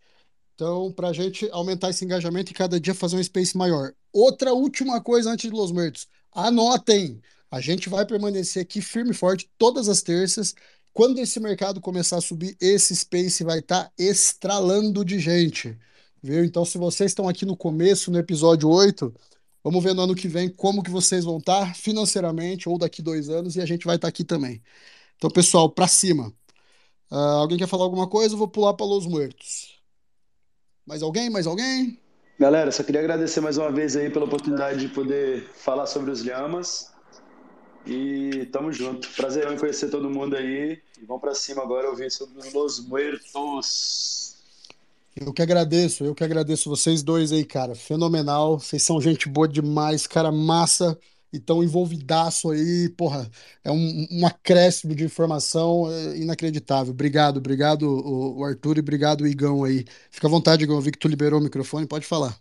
Então, 0.55 0.91
para 0.91 1.09
a 1.09 1.13
gente 1.13 1.49
aumentar 1.51 1.89
esse 1.89 2.05
engajamento 2.05 2.51
e 2.51 2.53
cada 2.53 2.79
dia 2.79 2.93
fazer 2.93 3.17
um 3.17 3.23
space 3.23 3.57
maior. 3.57 3.93
Outra 4.11 4.53
última 4.53 5.01
coisa 5.01 5.31
antes 5.31 5.49
de 5.49 5.55
Los 5.55 5.71
Muertos. 5.71 6.07
Anotem! 6.35 7.21
A 7.49 7.61
gente 7.61 7.87
vai 7.87 8.05
permanecer 8.05 8.63
aqui 8.63 8.81
firme 8.81 9.11
e 9.11 9.13
forte 9.13 9.49
todas 9.57 9.87
as 9.87 10.01
terças. 10.01 10.55
Quando 10.91 11.19
esse 11.19 11.39
mercado 11.39 11.79
começar 11.79 12.17
a 12.17 12.21
subir, 12.21 12.57
esse 12.59 12.95
space 12.95 13.43
vai 13.43 13.59
estar 13.59 13.85
tá 13.85 13.91
estralando 13.97 15.05
de 15.05 15.19
gente. 15.19 15.77
Viu? 16.21 16.43
Então, 16.43 16.65
se 16.65 16.77
vocês 16.77 17.11
estão 17.11 17.27
aqui 17.29 17.45
no 17.45 17.55
começo, 17.55 18.09
no 18.09 18.17
episódio 18.17 18.69
8, 18.69 19.13
vamos 19.63 19.83
ver 19.83 19.93
no 19.93 20.01
ano 20.01 20.15
que 20.15 20.27
vem 20.27 20.49
como 20.49 20.81
que 20.81 20.89
vocês 20.89 21.25
vão 21.25 21.37
estar 21.37 21.67
tá 21.67 21.73
financeiramente, 21.73 22.67
ou 22.67 22.77
daqui 22.77 23.01
dois 23.01 23.29
anos, 23.29 23.55
e 23.55 23.61
a 23.61 23.65
gente 23.65 23.85
vai 23.85 23.97
estar 23.97 24.07
tá 24.07 24.09
aqui 24.09 24.23
também. 24.23 24.61
Então, 25.17 25.29
pessoal, 25.29 25.69
para 25.69 25.87
cima. 25.87 26.33
Uh, 27.11 27.15
alguém 27.15 27.57
quer 27.57 27.67
falar 27.67 27.83
alguma 27.83 28.07
coisa? 28.07 28.33
Eu 28.33 28.39
vou 28.39 28.47
pular 28.47 28.73
para 28.73 28.85
Los 28.85 29.05
Muertos. 29.05 29.79
Mais 30.85 31.03
alguém? 31.03 31.29
Mais 31.29 31.45
alguém? 31.45 32.02
Galera, 32.43 32.73
só 32.73 32.83
queria 32.83 32.99
agradecer 32.99 33.39
mais 33.39 33.57
uma 33.57 33.71
vez 33.71 33.95
aí 33.95 34.09
pela 34.09 34.25
oportunidade 34.25 34.77
de 34.77 34.89
poder 34.89 35.49
falar 35.55 35.85
sobre 35.85 36.11
os 36.11 36.25
Lhamas. 36.25 36.91
E 37.87 38.49
tamo 38.51 38.69
junto. 38.69 39.07
Prazer 39.15 39.49
em 39.49 39.57
conhecer 39.57 39.89
todo 39.89 40.09
mundo 40.09 40.35
aí. 40.35 40.77
E 41.01 41.05
vamos 41.05 41.21
para 41.21 41.33
cima 41.33 41.63
agora 41.63 41.89
ouvir 41.89 42.11
sobre 42.11 42.37
os 42.37 42.51
Los 42.51 42.85
Muertos. 42.85 44.35
Eu 45.15 45.31
que 45.31 45.41
agradeço, 45.41 46.03
eu 46.03 46.13
que 46.13 46.21
agradeço 46.21 46.69
vocês 46.69 47.01
dois 47.01 47.31
aí, 47.31 47.45
cara. 47.45 47.75
Fenomenal. 47.75 48.59
Vocês 48.59 48.83
são 48.83 48.99
gente 48.99 49.29
boa 49.29 49.47
demais, 49.47 50.05
cara, 50.05 50.29
massa. 50.29 50.99
E 51.33 51.39
tão 51.39 51.63
envolvidaço 51.63 52.51
aí, 52.51 52.87
porra, 52.89 53.27
é 53.63 53.71
um, 53.71 54.07
um 54.11 54.27
acréscimo 54.27 54.93
de 54.95 55.03
informação 55.03 55.91
é, 55.91 56.17
inacreditável. 56.17 56.93
Obrigado, 56.93 57.37
obrigado, 57.37 57.83
o, 57.83 58.37
o 58.39 58.45
Arthur, 58.45 58.77
e 58.77 58.81
obrigado, 58.81 59.21
o 59.21 59.27
Igão 59.27 59.63
aí. 59.63 59.83
Fica 60.11 60.27
à 60.27 60.29
vontade, 60.29 60.63
Igão, 60.63 60.75
eu 60.75 60.81
vi 60.81 60.91
que 60.91 60.99
tu 60.99 61.07
liberou 61.07 61.39
o 61.39 61.43
microfone, 61.43 61.87
pode 61.87 62.05
falar. 62.05 62.39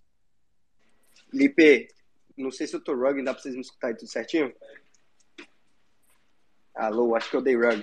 Lipe, 1.33 1.89
não 2.37 2.51
sei 2.51 2.67
se 2.67 2.77
eu 2.77 2.85
tô 2.85 2.95
rug, 2.95 3.25
dá 3.25 3.33
pra 3.33 3.43
vocês 3.43 3.55
me 3.55 3.63
escutarem 3.63 3.97
tudo 3.97 4.11
certinho? 4.11 4.53
Alô, 6.75 7.17
acho 7.17 7.31
que 7.31 7.37
eu 7.37 7.43
dei 7.43 7.57
rug. 7.57 7.83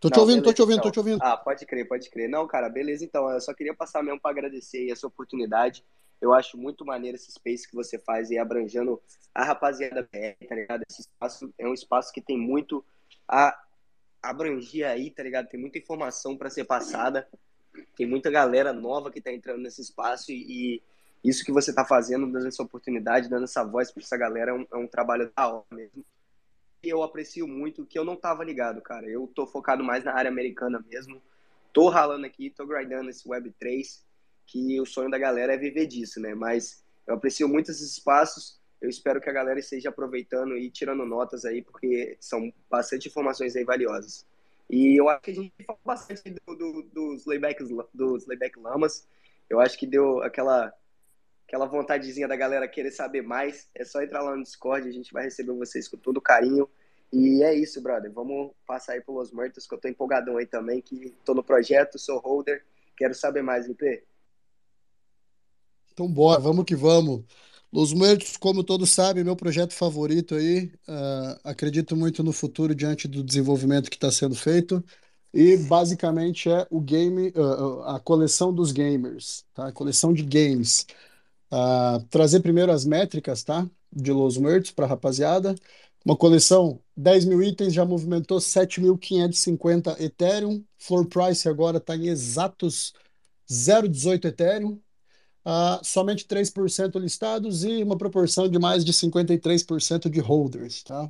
Tô 0.00 0.08
te 0.08 0.14
Não, 0.14 0.22
ouvindo, 0.22 0.42
tô 0.42 0.42
beleza, 0.42 0.54
te 0.54 0.62
ouvindo, 0.62 0.78
então. 0.78 0.90
tô 0.90 0.92
te 0.92 0.98
ouvindo. 0.98 1.18
Ah, 1.22 1.36
pode 1.36 1.66
crer, 1.66 1.88
pode 1.88 2.08
crer. 2.08 2.28
Não, 2.28 2.46
cara, 2.46 2.68
beleza, 2.68 3.04
então. 3.04 3.28
Eu 3.28 3.40
só 3.40 3.52
queria 3.52 3.74
passar 3.74 4.02
mesmo 4.02 4.20
para 4.20 4.30
agradecer 4.30 4.78
aí 4.78 4.90
essa 4.90 5.06
oportunidade. 5.06 5.84
Eu 6.20 6.32
acho 6.32 6.56
muito 6.56 6.84
maneiro 6.84 7.16
esse 7.16 7.30
space 7.30 7.68
que 7.68 7.74
você 7.74 7.98
faz 7.98 8.30
aí, 8.30 8.38
abrangendo 8.38 9.00
a 9.34 9.44
rapaziada 9.44 10.02
BR, 10.02 10.46
tá 10.46 10.54
ligado? 10.54 10.82
Esse 10.88 11.02
espaço 11.02 11.52
é 11.56 11.66
um 11.66 11.74
espaço 11.74 12.12
que 12.12 12.20
tem 12.20 12.38
muito 12.38 12.84
a 13.26 13.56
abranger 14.22 14.88
aí, 14.88 15.10
tá 15.10 15.22
ligado? 15.22 15.48
Tem 15.48 15.60
muita 15.60 15.78
informação 15.78 16.36
para 16.36 16.50
ser 16.50 16.64
passada. 16.64 17.28
Tem 17.96 18.06
muita 18.06 18.30
galera 18.30 18.72
nova 18.72 19.10
que 19.10 19.20
tá 19.20 19.32
entrando 19.32 19.62
nesse 19.62 19.80
espaço 19.80 20.32
e, 20.32 20.74
e 20.74 20.82
isso 21.22 21.44
que 21.44 21.52
você 21.52 21.72
tá 21.72 21.84
fazendo, 21.84 22.30
dando 22.30 22.48
essa 22.48 22.62
oportunidade, 22.62 23.28
dando 23.28 23.44
essa 23.44 23.64
voz 23.64 23.92
para 23.92 24.02
essa 24.02 24.16
galera, 24.16 24.50
é 24.50 24.54
um, 24.54 24.66
é 24.72 24.76
um 24.76 24.88
trabalho 24.88 25.30
da 25.36 25.48
hora 25.48 25.64
mesmo 25.70 26.04
que 26.80 26.88
eu 26.88 27.02
aprecio 27.02 27.46
muito, 27.46 27.84
que 27.84 27.98
eu 27.98 28.04
não 28.04 28.16
tava 28.16 28.44
ligado, 28.44 28.80
cara. 28.80 29.06
Eu 29.06 29.26
tô 29.26 29.46
focado 29.46 29.82
mais 29.82 30.04
na 30.04 30.14
área 30.14 30.30
americana 30.30 30.82
mesmo. 30.88 31.20
Tô 31.72 31.88
ralando 31.88 32.26
aqui, 32.26 32.50
tô 32.50 32.66
grindando 32.66 33.10
esse 33.10 33.28
Web3, 33.28 34.02
que 34.48 34.80
o 34.80 34.86
sonho 34.86 35.10
da 35.10 35.18
galera 35.18 35.54
é 35.54 35.58
viver 35.58 35.86
disso, 35.86 36.18
né? 36.18 36.34
Mas 36.34 36.82
eu 37.06 37.14
aprecio 37.14 37.46
muito 37.46 37.70
esses 37.70 37.92
espaços. 37.92 38.58
Eu 38.80 38.88
espero 38.88 39.20
que 39.20 39.28
a 39.28 39.32
galera 39.32 39.60
esteja 39.60 39.90
aproveitando 39.90 40.56
e 40.56 40.70
tirando 40.70 41.04
notas 41.04 41.44
aí, 41.44 41.62
porque 41.62 42.16
são 42.18 42.52
bastante 42.68 43.08
informações 43.08 43.54
aí 43.54 43.64
valiosas. 43.64 44.26
E 44.70 44.98
eu 44.98 45.08
acho 45.08 45.20
que 45.20 45.30
a 45.30 45.34
gente 45.34 45.52
falou 45.66 45.80
bastante 45.84 46.22
do, 46.30 46.56
do, 46.56 46.82
dos, 46.82 47.26
laybacks, 47.26 47.68
dos 47.92 48.26
layback 48.26 48.58
lamas. 48.58 49.06
Eu 49.50 49.60
acho 49.60 49.78
que 49.78 49.86
deu 49.86 50.22
aquela 50.22 50.72
aquela 51.46 51.64
vontadezinha 51.64 52.28
da 52.28 52.36
galera 52.36 52.68
querer 52.68 52.90
saber 52.90 53.22
mais, 53.22 53.70
é 53.74 53.82
só 53.82 54.02
entrar 54.02 54.20
lá 54.20 54.36
no 54.36 54.42
Discord, 54.42 54.86
a 54.86 54.92
gente 54.92 55.14
vai 55.14 55.24
receber 55.24 55.52
vocês 55.52 55.88
com 55.88 55.96
todo 55.96 56.20
carinho. 56.20 56.68
E 57.10 57.42
é 57.42 57.54
isso, 57.54 57.80
brother. 57.80 58.12
Vamos 58.12 58.52
passar 58.66 58.92
aí 58.92 59.00
pelos 59.00 59.32
Muertos, 59.32 59.66
que 59.66 59.74
eu 59.74 59.78
tô 59.78 59.88
empolgadão 59.88 60.36
aí 60.36 60.44
também, 60.44 60.82
que 60.82 61.16
tô 61.24 61.32
no 61.32 61.42
projeto, 61.42 61.98
sou 61.98 62.18
holder, 62.18 62.62
quero 62.94 63.14
saber 63.14 63.40
mais, 63.40 63.64
LP. 63.64 64.04
Então, 65.98 66.08
bora, 66.08 66.38
vamos 66.40 66.64
que 66.64 66.76
vamos. 66.76 67.24
Los 67.72 67.92
Muertos, 67.92 68.36
como 68.36 68.62
todos 68.62 68.88
sabem, 68.90 69.24
meu 69.24 69.34
projeto 69.34 69.72
favorito 69.74 70.36
aí. 70.36 70.66
Uh, 70.86 71.40
acredito 71.42 71.96
muito 71.96 72.22
no 72.22 72.32
futuro 72.32 72.72
diante 72.72 73.08
do 73.08 73.24
desenvolvimento 73.24 73.90
que 73.90 73.96
está 73.96 74.08
sendo 74.08 74.36
feito. 74.36 74.82
E 75.34 75.56
basicamente 75.56 76.48
é 76.48 76.64
o 76.70 76.80
game, 76.80 77.30
uh, 77.30 77.82
a 77.82 77.98
coleção 77.98 78.54
dos 78.54 78.70
gamers, 78.70 79.44
tá? 79.52 79.66
A 79.68 79.72
coleção 79.72 80.12
de 80.12 80.22
games. 80.22 80.86
Uh, 81.52 82.00
trazer 82.10 82.40
primeiro 82.42 82.70
as 82.70 82.84
métricas, 82.84 83.42
tá? 83.42 83.68
De 83.92 84.12
Los 84.12 84.36
Muertos 84.38 84.70
para 84.70 84.86
a 84.86 84.88
rapaziada. 84.88 85.56
Uma 86.04 86.16
coleção, 86.16 86.80
10 86.96 87.24
mil 87.24 87.42
itens, 87.42 87.74
já 87.74 87.84
movimentou 87.84 88.38
7.550 88.38 90.00
Ethereum. 90.00 90.64
Floor 90.78 91.06
price 91.06 91.48
agora 91.48 91.78
está 91.78 91.96
em 91.96 92.06
exatos 92.06 92.94
0,18 93.50 94.26
Ethereum. 94.26 94.80
Uh, 95.48 95.82
somente 95.82 96.26
3% 96.26 97.00
listados 97.00 97.64
e 97.64 97.82
uma 97.82 97.96
proporção 97.96 98.46
de 98.46 98.58
mais 98.58 98.84
de 98.84 98.92
53% 98.92 100.10
de 100.10 100.20
holders. 100.20 100.82
Tá? 100.82 101.08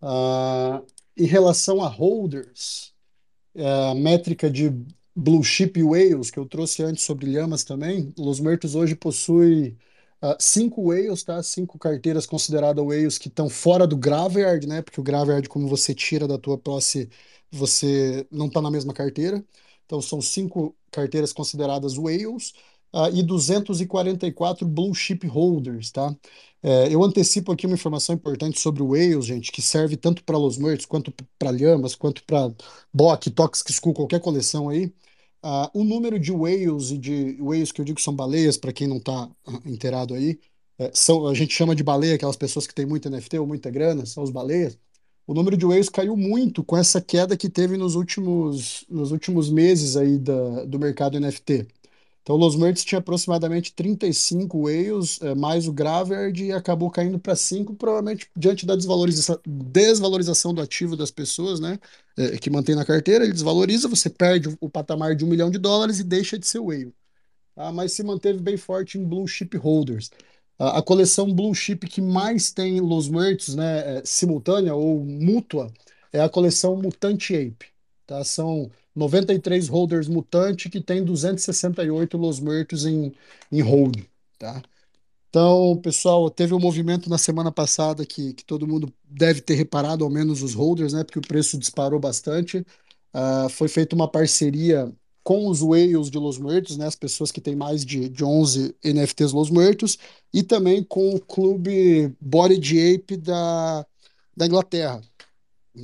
Uh, 0.00 0.86
em 1.16 1.24
relação 1.26 1.82
a 1.82 1.88
holders, 1.88 2.94
a 3.56 3.92
métrica 3.92 4.48
de 4.48 4.70
Blue 5.16 5.42
Chip 5.42 5.82
Whales, 5.82 6.30
que 6.30 6.38
eu 6.38 6.46
trouxe 6.46 6.84
antes 6.84 7.02
sobre 7.02 7.26
Lhamas 7.26 7.64
também, 7.64 8.14
Los 8.16 8.38
Muertos 8.38 8.76
hoje 8.76 8.94
possui 8.94 9.76
uh, 10.22 10.36
cinco 10.38 10.82
Whales, 10.90 11.24
tá? 11.24 11.42
Cinco 11.42 11.76
carteiras 11.76 12.24
consideradas 12.24 12.84
Whales 12.84 13.18
que 13.18 13.26
estão 13.28 13.48
fora 13.48 13.84
do 13.84 13.96
Graveyard, 13.96 14.64
né? 14.66 14.80
Porque 14.82 15.00
o 15.00 15.02
Graveyard, 15.02 15.48
como 15.48 15.66
você 15.66 15.92
tira 15.92 16.28
da 16.28 16.38
tua 16.38 16.56
posse, 16.56 17.08
você 17.50 18.26
não 18.30 18.46
está 18.46 18.62
na 18.62 18.70
mesma 18.70 18.92
carteira. 18.92 19.44
Então, 19.86 20.00
são 20.00 20.20
cinco 20.20 20.76
carteiras 20.90 21.32
consideradas 21.32 21.96
Whales 21.96 22.52
uh, 22.94 23.14
e 23.14 23.22
244 23.22 24.66
Blue 24.66 24.94
Chip 24.94 25.26
Holders, 25.26 25.90
tá? 25.90 26.14
É, 26.62 26.92
eu 26.92 27.02
antecipo 27.04 27.52
aqui 27.52 27.66
uma 27.66 27.74
informação 27.74 28.14
importante 28.14 28.58
sobre 28.58 28.82
o 28.82 28.88
Whales, 28.88 29.26
gente, 29.26 29.52
que 29.52 29.62
serve 29.62 29.96
tanto 29.96 30.24
para 30.24 30.36
Los 30.36 30.58
Muertos, 30.58 30.86
quanto 30.86 31.12
para 31.38 31.50
Lhamas, 31.50 31.94
quanto 31.94 32.24
para 32.24 32.52
Bock, 32.92 33.30
Toxic 33.30 33.72
School, 33.72 33.94
qualquer 33.94 34.20
coleção 34.20 34.68
aí. 34.68 34.86
Uh, 35.44 35.70
o 35.74 35.84
número 35.84 36.18
de 36.18 36.32
whales 36.32 36.90
e 36.90 36.98
de 36.98 37.36
whales 37.40 37.70
que 37.70 37.80
eu 37.80 37.84
digo 37.84 38.00
são 38.00 38.14
baleias, 38.14 38.56
para 38.56 38.72
quem 38.72 38.88
não 38.88 38.96
está 38.96 39.30
inteirado 39.64 40.14
aí, 40.14 40.40
é, 40.78 40.90
são, 40.92 41.26
a 41.26 41.34
gente 41.34 41.54
chama 41.54 41.74
de 41.74 41.82
baleia 41.82 42.16
aquelas 42.16 42.36
pessoas 42.36 42.66
que 42.66 42.74
têm 42.74 42.86
muito 42.86 43.08
NFT 43.08 43.38
ou 43.38 43.46
muita 43.46 43.70
grana, 43.70 44.04
são 44.06 44.22
os 44.22 44.30
baleias. 44.30 44.78
O 45.26 45.34
número 45.34 45.56
de 45.56 45.66
whales 45.66 45.88
caiu 45.88 46.16
muito 46.16 46.62
com 46.64 46.76
essa 46.76 47.00
queda 47.00 47.36
que 47.36 47.48
teve 47.48 47.76
nos 47.76 47.94
últimos, 47.96 48.84
nos 48.88 49.10
últimos 49.12 49.50
meses 49.50 49.96
aí 49.96 50.18
da, 50.18 50.64
do 50.64 50.78
mercado 50.78 51.18
NFT. 51.18 51.66
Então, 52.26 52.34
Los 52.34 52.56
Muertos 52.56 52.82
tinha 52.82 52.98
aproximadamente 52.98 53.72
35 53.72 54.58
whales, 54.58 55.20
é, 55.22 55.32
mais 55.32 55.68
o 55.68 55.72
Graveyard, 55.72 56.42
e 56.42 56.50
acabou 56.50 56.90
caindo 56.90 57.20
para 57.20 57.36
5, 57.36 57.74
provavelmente 57.74 58.28
diante 58.36 58.66
da 58.66 58.74
desvalorização, 58.74 59.38
desvalorização 59.46 60.52
do 60.52 60.60
ativo 60.60 60.96
das 60.96 61.12
pessoas, 61.12 61.60
né? 61.60 61.78
É, 62.18 62.36
que 62.36 62.50
mantém 62.50 62.74
na 62.74 62.84
carteira, 62.84 63.22
ele 63.22 63.32
desvaloriza, 63.32 63.86
você 63.86 64.10
perde 64.10 64.48
o, 64.60 64.68
patamar 64.68 65.14
de 65.14 65.24
um 65.24 65.28
milhão 65.28 65.48
de 65.48 65.56
dólares 65.56 66.00
e 66.00 66.02
deixa 66.02 66.36
de 66.36 66.48
ser 66.48 66.58
whale. 66.58 66.92
Tá? 67.54 67.70
Mas 67.70 67.92
se 67.92 68.02
manteve 68.02 68.40
bem 68.40 68.56
forte 68.56 68.98
em 68.98 69.04
Blue 69.04 69.28
Chip 69.28 69.56
Holders. 69.56 70.10
A, 70.58 70.78
a 70.78 70.82
coleção 70.82 71.32
Blue 71.32 71.54
Chip 71.54 71.86
que 71.86 72.00
mais 72.00 72.50
tem 72.50 72.80
Los 72.80 73.08
Muertos, 73.08 73.54
né, 73.54 73.98
é, 73.98 74.02
simultânea 74.04 74.74
ou 74.74 74.98
mútua, 75.04 75.72
é 76.12 76.20
a 76.20 76.28
coleção 76.28 76.76
Mutante 76.76 77.36
Ape. 77.36 77.66
Tá? 78.04 78.24
São 78.24 78.68
93 78.96 79.68
holders 79.68 80.08
mutante 80.08 80.70
que 80.70 80.80
tem 80.80 81.04
268 81.04 82.16
Los 82.16 82.40
Muertos 82.40 82.86
em, 82.86 83.12
em 83.52 83.60
hold, 83.60 84.02
tá? 84.38 84.62
Então, 85.28 85.78
pessoal, 85.82 86.30
teve 86.30 86.54
um 86.54 86.58
movimento 86.58 87.10
na 87.10 87.18
semana 87.18 87.52
passada 87.52 88.06
que, 88.06 88.32
que 88.32 88.44
todo 88.44 88.66
mundo 88.66 88.90
deve 89.04 89.42
ter 89.42 89.54
reparado, 89.54 90.02
ao 90.02 90.10
menos 90.10 90.42
os 90.42 90.54
holders, 90.54 90.94
né? 90.94 91.04
Porque 91.04 91.18
o 91.18 91.22
preço 91.22 91.58
disparou 91.58 92.00
bastante. 92.00 92.64
Uh, 93.14 93.48
foi 93.50 93.68
feita 93.68 93.94
uma 93.94 94.10
parceria 94.10 94.90
com 95.22 95.48
os 95.48 95.60
whales 95.60 96.10
de 96.10 96.18
Los 96.18 96.38
Muertos, 96.38 96.78
né? 96.78 96.86
As 96.86 96.96
pessoas 96.96 97.30
que 97.30 97.40
têm 97.40 97.54
mais 97.54 97.84
de, 97.84 98.08
de 98.08 98.24
11 98.24 98.74
NFTs 98.82 99.32
Los 99.32 99.50
Muertos, 99.50 99.98
e 100.32 100.42
também 100.42 100.82
com 100.82 101.14
o 101.14 101.20
clube 101.20 102.14
Body 102.20 102.94
Ape 102.94 103.16
da, 103.18 103.84
da 104.36 104.46
Inglaterra. 104.46 105.02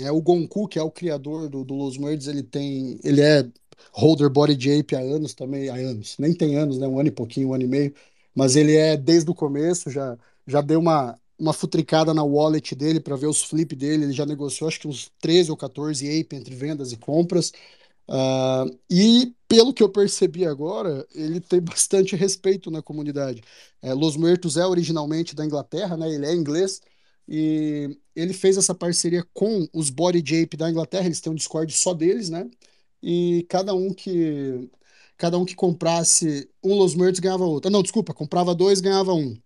É, 0.00 0.10
o 0.10 0.20
Gonku, 0.22 0.66
que 0.68 0.78
é 0.78 0.82
o 0.82 0.90
criador 0.90 1.48
do, 1.48 1.64
do 1.64 1.74
Los 1.74 1.98
Muertos, 1.98 2.26
ele 2.26 2.42
tem, 2.42 2.98
ele 3.04 3.20
é 3.20 3.46
holder 3.92 4.30
body 4.30 4.54
de 4.56 4.70
ape 4.78 4.96
há 4.96 5.00
anos 5.00 5.34
também, 5.34 5.68
há 5.68 5.74
anos, 5.74 6.16
nem 6.18 6.32
tem 6.34 6.56
anos, 6.56 6.78
né, 6.78 6.86
um 6.86 6.98
ano 6.98 7.08
e 7.08 7.12
pouquinho, 7.12 7.48
um 7.48 7.54
ano 7.54 7.64
e 7.64 7.66
meio, 7.66 7.94
mas 8.34 8.56
ele 8.56 8.74
é 8.76 8.96
desde 8.96 9.30
o 9.30 9.34
começo, 9.34 9.90
já, 9.90 10.16
já 10.46 10.60
deu 10.62 10.80
uma, 10.80 11.18
uma 11.38 11.52
futricada 11.52 12.14
na 12.14 12.22
wallet 12.24 12.74
dele 12.74 13.00
para 13.00 13.16
ver 13.16 13.26
os 13.26 13.42
flip 13.42 13.74
dele, 13.76 14.04
ele 14.04 14.12
já 14.12 14.24
negociou 14.24 14.68
acho 14.68 14.80
que 14.80 14.88
uns 14.88 15.10
13 15.20 15.50
ou 15.50 15.56
14 15.56 16.08
ape 16.20 16.36
entre 16.36 16.54
vendas 16.54 16.92
e 16.92 16.96
compras, 16.96 17.52
uh, 18.08 18.78
e 18.90 19.34
pelo 19.48 19.74
que 19.74 19.82
eu 19.82 19.88
percebi 19.90 20.46
agora, 20.46 21.06
ele 21.14 21.40
tem 21.40 21.60
bastante 21.62 22.16
respeito 22.16 22.70
na 22.70 22.82
comunidade. 22.82 23.42
É, 23.82 23.92
Los 23.94 24.16
Muertos 24.16 24.56
é 24.56 24.66
originalmente 24.66 25.34
da 25.34 25.44
Inglaterra, 25.44 25.96
né, 25.96 26.10
ele 26.10 26.26
é 26.26 26.34
inglês, 26.34 26.80
e 27.28 27.98
ele 28.14 28.32
fez 28.32 28.56
essa 28.56 28.74
parceria 28.74 29.24
com 29.32 29.66
os 29.72 29.90
Body 29.90 30.42
Ape 30.42 30.56
da 30.56 30.70
Inglaterra, 30.70 31.06
eles 31.06 31.20
têm 31.20 31.32
um 31.32 31.36
Discord 31.36 31.72
só 31.72 31.94
deles, 31.94 32.30
né? 32.30 32.48
E 33.02 33.46
cada 33.48 33.74
um 33.74 33.92
que 33.92 34.70
cada 35.16 35.38
um 35.38 35.44
que 35.44 35.54
comprasse 35.54 36.50
um 36.62 36.74
Los 36.74 36.94
Muertos 36.94 37.20
ganhava 37.20 37.44
outro. 37.44 37.70
Não, 37.70 37.82
desculpa, 37.82 38.12
comprava 38.14 38.54
dois, 38.54 38.80
ganhava 38.80 39.14
um. 39.14 39.36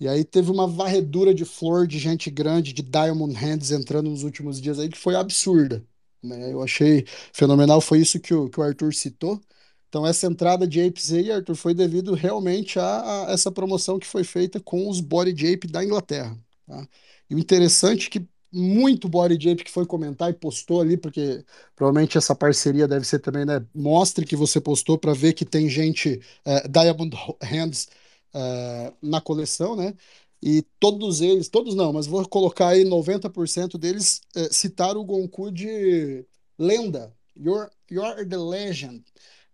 E 0.00 0.08
aí 0.08 0.24
teve 0.24 0.50
uma 0.50 0.66
varredura 0.66 1.34
de 1.34 1.44
flor 1.44 1.86
de 1.86 1.98
gente 1.98 2.30
grande, 2.30 2.72
de 2.72 2.82
Diamond 2.82 3.34
Hands 3.34 3.70
entrando 3.70 4.10
nos 4.10 4.22
últimos 4.22 4.60
dias 4.60 4.78
aí, 4.78 4.88
que 4.88 4.98
foi 4.98 5.16
absurda. 5.16 5.84
Né? 6.22 6.52
Eu 6.52 6.62
achei 6.62 7.04
fenomenal, 7.32 7.80
foi 7.80 8.00
isso 8.00 8.20
que 8.20 8.32
o, 8.34 8.48
que 8.48 8.60
o 8.60 8.62
Arthur 8.62 8.94
citou. 8.94 9.40
Então, 9.88 10.06
essa 10.06 10.26
entrada 10.26 10.66
de 10.66 10.80
Apes 10.80 11.12
aí, 11.12 11.32
Arthur, 11.32 11.56
foi 11.56 11.74
devido 11.74 12.14
realmente 12.14 12.78
a, 12.78 13.26
a 13.28 13.32
essa 13.32 13.50
promoção 13.50 13.98
que 13.98 14.06
foi 14.06 14.22
feita 14.24 14.60
com 14.60 14.88
os 14.88 15.00
Body 15.00 15.54
Ape 15.54 15.66
da 15.66 15.84
Inglaterra. 15.84 16.38
Tá? 16.66 16.88
E 17.30 17.34
o 17.34 17.38
interessante 17.38 18.06
é 18.08 18.10
que 18.10 18.28
muito 18.50 19.08
body 19.08 19.34
jape 19.38 19.64
que 19.64 19.70
foi 19.70 19.84
comentar 19.84 20.30
e 20.30 20.32
postou 20.32 20.80
ali, 20.80 20.96
porque 20.96 21.44
provavelmente 21.76 22.16
essa 22.16 22.34
parceria 22.34 22.88
deve 22.88 23.06
ser 23.06 23.18
também, 23.18 23.44
né? 23.44 23.64
Mostre 23.74 24.24
que 24.24 24.36
você 24.36 24.60
postou 24.60 24.96
para 24.98 25.12
ver 25.12 25.34
que 25.34 25.44
tem 25.44 25.68
gente 25.68 26.20
é, 26.44 26.66
Diamond 26.66 27.14
Hands 27.42 27.88
é, 28.34 28.92
na 29.02 29.20
coleção, 29.20 29.76
né? 29.76 29.94
e 30.42 30.62
todos 30.78 31.20
eles, 31.20 31.48
todos 31.48 31.74
não, 31.74 31.92
mas 31.92 32.06
vou 32.06 32.26
colocar 32.28 32.68
aí 32.68 32.84
90% 32.84 33.76
deles 33.76 34.20
é, 34.36 34.48
citaram 34.52 35.00
o 35.00 35.04
Gonku 35.04 35.50
de 35.50 36.24
lenda. 36.58 37.12
You're, 37.36 37.70
you're 37.90 38.24
the 38.24 38.36
legend. 38.36 39.04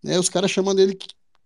Né? 0.03 0.19
Os 0.19 0.29
caras 0.29 0.51
chamando 0.51 0.81
ele 0.81 0.99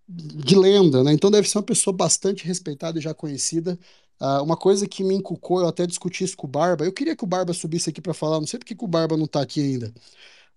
de 0.09 0.57
lenda, 0.57 1.05
né? 1.05 1.13
Então 1.13 1.31
deve 1.31 1.49
ser 1.49 1.59
uma 1.59 1.65
pessoa 1.65 1.95
bastante 1.95 2.45
respeitada 2.45 2.99
e 2.99 3.03
já 3.03 3.15
conhecida. 3.15 3.79
Uh, 4.21 4.43
uma 4.43 4.57
coisa 4.57 4.87
que 4.89 5.05
me 5.05 5.15
encucou, 5.15 5.61
eu 5.61 5.69
até 5.69 5.87
discuti 5.87 6.25
isso 6.25 6.37
com 6.37 6.47
o 6.47 6.51
Barba. 6.51 6.85
Eu 6.85 6.93
queria 6.93 7.17
que 7.17 7.25
o 7.25 7.27
Barba 7.27 7.53
subisse 7.55 7.91
aqui 7.91 8.01
para 8.01 8.15
falar, 8.15 8.41
não 8.41 8.47
sei 8.47 8.59
porque 8.59 8.75
que 8.75 8.85
o 8.85 8.89
Barba 8.89 9.17
não 9.17 9.27
está 9.27 9.41
aqui 9.41 9.61
ainda. 9.61 9.93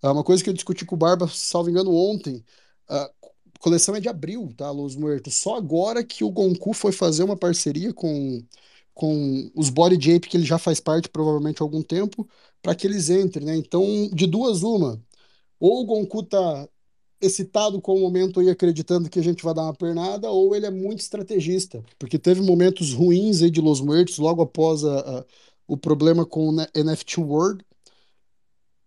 Uh, 0.03 0.11
uma 0.11 0.23
coisa 0.23 0.43
que 0.43 0.49
eu 0.49 0.53
discuti 0.53 0.85
com 0.85 0.95
o 0.95 0.97
Barba, 0.97 1.27
salvo 1.27 1.69
engano, 1.69 1.93
ontem. 1.93 2.43
Uh, 2.89 3.29
coleção 3.59 3.95
é 3.95 3.99
de 3.99 4.09
abril, 4.09 4.51
tá? 4.57 4.71
Los 4.71 4.95
Muertos. 4.95 5.35
Só 5.35 5.55
agora 5.55 6.03
que 6.03 6.23
o 6.23 6.31
Gonku 6.31 6.73
foi 6.73 6.91
fazer 6.91 7.23
uma 7.23 7.37
parceria 7.37 7.93
com, 7.93 8.43
com 8.93 9.51
os 9.55 9.69
Body 9.69 9.95
Jape, 9.95 10.27
que 10.27 10.37
ele 10.37 10.45
já 10.45 10.57
faz 10.57 10.79
parte 10.79 11.09
provavelmente 11.09 11.61
há 11.61 11.65
algum 11.65 11.83
tempo, 11.83 12.27
para 12.61 12.75
que 12.75 12.87
eles 12.87 13.09
entrem, 13.09 13.45
né? 13.45 13.55
Então, 13.55 14.09
de 14.13 14.27
duas, 14.27 14.63
uma. 14.63 15.01
Ou 15.59 15.83
o 15.83 15.85
Gonku 15.85 16.23
tá 16.23 16.67
excitado 17.21 17.79
com 17.79 17.95
o 17.95 17.99
momento 17.99 18.41
e 18.41 18.49
acreditando 18.49 19.09
que 19.09 19.19
a 19.19 19.23
gente 19.23 19.43
vai 19.43 19.53
dar 19.53 19.63
uma 19.63 19.73
pernada, 19.73 20.29
ou 20.29 20.55
ele 20.55 20.65
é 20.65 20.71
muito 20.71 20.99
estrategista, 20.99 21.83
porque 21.99 22.17
teve 22.17 22.41
momentos 22.41 22.93
ruins 22.93 23.41
aí 23.41 23.51
de 23.51 23.61
Los 23.61 23.79
Muertos 23.79 24.17
logo 24.17 24.41
após 24.41 24.83
a, 24.83 24.99
a, 24.99 25.25
o 25.67 25.77
problema 25.77 26.25
com 26.25 26.49
o 26.49 26.51
NFT 26.51 27.19
World. 27.19 27.63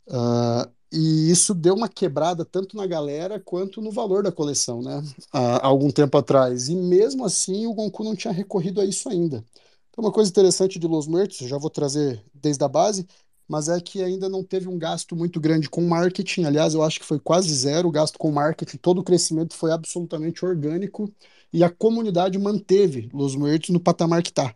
Uh, 0.08 0.68
e 0.92 1.30
isso 1.30 1.54
deu 1.54 1.74
uma 1.74 1.88
quebrada 1.88 2.44
tanto 2.44 2.76
na 2.76 2.86
galera 2.86 3.40
quanto 3.40 3.80
no 3.80 3.90
valor 3.90 4.22
da 4.22 4.30
coleção, 4.30 4.80
né? 4.80 5.02
Há 5.32 5.66
algum 5.66 5.90
tempo 5.90 6.16
atrás. 6.16 6.68
E 6.68 6.76
mesmo 6.76 7.24
assim, 7.24 7.66
o 7.66 7.74
Gonku 7.74 8.04
não 8.04 8.14
tinha 8.14 8.32
recorrido 8.32 8.80
a 8.80 8.84
isso 8.84 9.08
ainda. 9.08 9.44
Então, 9.90 10.04
uma 10.04 10.12
coisa 10.12 10.30
interessante 10.30 10.78
de 10.78 10.86
Los 10.86 11.06
Muertos, 11.06 11.48
já 11.48 11.58
vou 11.58 11.70
trazer 11.70 12.24
desde 12.32 12.62
a 12.64 12.68
base, 12.68 13.06
mas 13.48 13.68
é 13.68 13.80
que 13.80 14.02
ainda 14.02 14.28
não 14.28 14.42
teve 14.42 14.68
um 14.68 14.78
gasto 14.78 15.14
muito 15.14 15.40
grande 15.40 15.68
com 15.68 15.82
marketing. 15.82 16.44
Aliás, 16.44 16.74
eu 16.74 16.82
acho 16.82 16.98
que 17.00 17.06
foi 17.06 17.18
quase 17.18 17.54
zero 17.54 17.88
o 17.88 17.92
gasto 17.92 18.18
com 18.18 18.30
marketing. 18.30 18.78
Todo 18.78 19.00
o 19.00 19.04
crescimento 19.04 19.54
foi 19.54 19.70
absolutamente 19.72 20.44
orgânico 20.44 21.12
e 21.52 21.62
a 21.62 21.70
comunidade 21.70 22.38
manteve 22.38 23.08
Los 23.12 23.36
Muertos 23.36 23.70
no 23.70 23.80
patamar 23.80 24.22
que 24.22 24.30
está, 24.30 24.54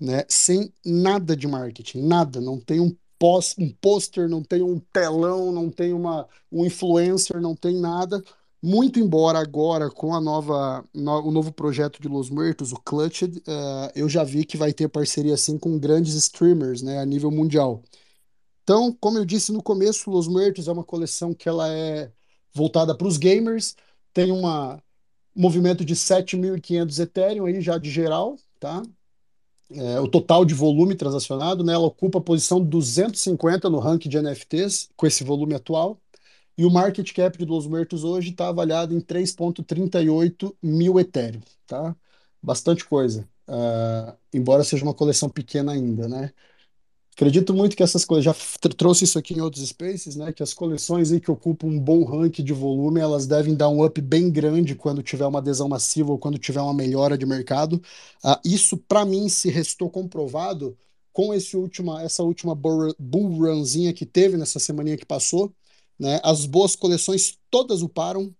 né? 0.00 0.24
Sem 0.28 0.72
nada 0.84 1.36
de 1.36 1.46
marketing, 1.46 2.02
nada. 2.02 2.40
Não 2.40 2.58
tem 2.58 2.80
um 2.80 2.96
pós, 3.18 3.54
um 3.58 3.70
pôster, 3.80 4.28
não 4.28 4.42
tem 4.42 4.62
um 4.62 4.78
telão, 4.92 5.52
não 5.52 5.70
tem 5.70 5.92
uma 5.92 6.26
um 6.50 6.64
influencer, 6.66 7.40
não 7.40 7.54
tem 7.54 7.78
nada. 7.78 8.22
Muito 8.62 8.98
embora 8.98 9.38
agora 9.38 9.90
com 9.90 10.14
a 10.14 10.20
nova 10.20 10.84
no, 10.94 11.28
o 11.28 11.30
novo 11.30 11.52
projeto 11.52 12.00
de 12.00 12.08
Los 12.08 12.30
Muertos, 12.30 12.72
o 12.72 12.76
Clutched, 12.76 13.38
uh, 13.40 13.92
eu 13.94 14.08
já 14.08 14.24
vi 14.24 14.44
que 14.44 14.56
vai 14.56 14.72
ter 14.72 14.88
parceria 14.88 15.34
assim 15.34 15.58
com 15.58 15.78
grandes 15.78 16.14
streamers, 16.14 16.80
né, 16.82 16.98
a 16.98 17.04
nível 17.04 17.30
mundial. 17.30 17.82
Então, 18.64 18.92
como 18.98 19.18
eu 19.18 19.26
disse 19.26 19.52
no 19.52 19.62
começo, 19.62 20.10
Los 20.10 20.26
Muertos 20.26 20.68
é 20.68 20.72
uma 20.72 20.82
coleção 20.82 21.34
que 21.34 21.48
ela 21.48 21.68
é 21.70 22.10
voltada 22.52 22.96
para 22.96 23.06
os 23.06 23.18
gamers, 23.18 23.76
tem 24.12 24.32
um 24.32 24.42
movimento 25.36 25.84
de 25.84 25.94
7.500 25.94 26.98
Ethereum 26.98 27.44
aí 27.46 27.60
já 27.60 27.76
de 27.78 27.90
geral, 27.90 28.36
tá? 28.58 28.82
É, 29.70 30.00
o 30.00 30.08
total 30.08 30.44
de 30.44 30.54
volume 30.54 30.94
transacionado, 30.94 31.64
né, 31.64 31.74
ela 31.74 31.86
ocupa 31.86 32.18
a 32.18 32.22
posição 32.22 32.62
250 32.64 33.68
no 33.68 33.78
ranking 33.78 34.08
de 34.08 34.18
NFTs, 34.18 34.88
com 34.96 35.06
esse 35.06 35.24
volume 35.24 35.54
atual, 35.54 36.00
e 36.56 36.64
o 36.64 36.70
market 36.70 37.12
cap 37.12 37.36
de 37.36 37.44
Los 37.44 37.66
Muertos 37.66 38.04
hoje 38.04 38.30
está 38.30 38.48
avaliado 38.48 38.94
em 38.94 39.00
3,38 39.00 40.54
mil 40.62 41.00
Ethereum, 41.00 41.42
tá? 41.66 41.96
Bastante 42.42 42.84
coisa, 42.84 43.28
uh, 43.48 44.16
embora 44.32 44.64
seja 44.64 44.84
uma 44.84 44.94
coleção 44.94 45.28
pequena 45.28 45.72
ainda, 45.72 46.08
né? 46.08 46.32
Acredito 47.14 47.54
muito 47.54 47.76
que 47.76 47.82
essas 47.82 48.04
coisas, 48.04 48.24
já 48.24 48.34
trouxe 48.76 49.04
isso 49.04 49.18
aqui 49.18 49.34
em 49.34 49.40
outros 49.40 49.68
spaces, 49.68 50.16
né? 50.16 50.32
Que 50.32 50.42
as 50.42 50.52
coleções 50.52 51.12
aí 51.12 51.20
que 51.20 51.30
ocupam 51.30 51.68
um 51.68 51.78
bom 51.78 52.04
ranking 52.04 52.42
de 52.42 52.52
volume, 52.52 53.00
elas 53.00 53.24
devem 53.26 53.54
dar 53.54 53.68
um 53.68 53.84
up 53.84 54.00
bem 54.00 54.30
grande 54.30 54.74
quando 54.74 55.02
tiver 55.02 55.24
uma 55.24 55.38
adesão 55.38 55.68
massiva 55.68 56.10
ou 56.10 56.18
quando 56.18 56.38
tiver 56.38 56.60
uma 56.60 56.74
melhora 56.74 57.16
de 57.16 57.24
mercado. 57.24 57.80
Uh, 58.24 58.36
isso, 58.44 58.76
para 58.76 59.04
mim, 59.04 59.28
se 59.28 59.48
restou 59.48 59.88
comprovado 59.88 60.76
com 61.12 61.32
esse 61.32 61.56
última, 61.56 62.02
essa 62.02 62.24
última 62.24 62.54
bull 62.54 63.28
runzinha 63.28 63.92
que 63.92 64.04
teve 64.04 64.36
nessa 64.36 64.58
semaninha 64.58 64.96
que 64.96 65.06
passou. 65.06 65.54
Né? 65.98 66.20
As 66.24 66.44
boas 66.46 66.74
coleções 66.74 67.38
todas 67.48 67.82
uparam 67.82 68.34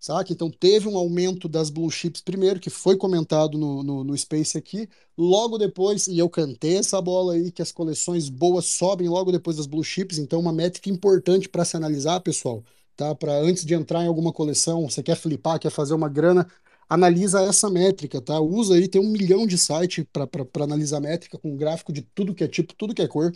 saca? 0.00 0.32
Então 0.32 0.50
teve 0.50 0.88
um 0.88 0.96
aumento 0.96 1.48
das 1.48 1.70
blue 1.70 1.90
chips 1.90 2.20
primeiro, 2.22 2.58
que 2.58 2.70
foi 2.70 2.96
comentado 2.96 3.58
no, 3.58 3.82
no, 3.82 4.02
no, 4.04 4.16
Space 4.16 4.56
aqui, 4.56 4.88
logo 5.16 5.58
depois, 5.58 6.06
e 6.08 6.18
eu 6.18 6.28
cantei 6.28 6.78
essa 6.78 7.00
bola 7.00 7.34
aí, 7.34 7.52
que 7.52 7.62
as 7.62 7.70
coleções 7.70 8.28
boas 8.28 8.64
sobem 8.66 9.08
logo 9.08 9.30
depois 9.30 9.58
das 9.58 9.66
blue 9.66 9.84
chips, 9.84 10.18
então 10.18 10.40
uma 10.40 10.52
métrica 10.52 10.88
importante 10.90 11.48
para 11.48 11.64
se 11.64 11.76
analisar, 11.76 12.20
pessoal, 12.20 12.64
tá? 12.96 13.14
Para 13.14 13.34
antes 13.38 13.64
de 13.64 13.74
entrar 13.74 14.02
em 14.02 14.08
alguma 14.08 14.32
coleção, 14.32 14.88
você 14.88 15.02
quer 15.02 15.16
flipar, 15.16 15.60
quer 15.60 15.70
fazer 15.70 15.94
uma 15.94 16.08
grana, 16.08 16.46
analisa 16.88 17.42
essa 17.42 17.70
métrica, 17.70 18.20
tá? 18.20 18.40
Usa 18.40 18.74
aí, 18.74 18.88
tem 18.88 19.00
um 19.00 19.10
milhão 19.10 19.46
de 19.46 19.56
sites 19.58 20.04
para 20.12 20.64
analisar 20.64 21.00
métrica, 21.00 21.38
com 21.38 21.56
gráfico 21.56 21.92
de 21.92 22.02
tudo 22.02 22.34
que 22.34 22.42
é 22.44 22.48
tipo, 22.48 22.74
tudo 22.74 22.94
que 22.94 23.02
é 23.02 23.08
cor. 23.08 23.32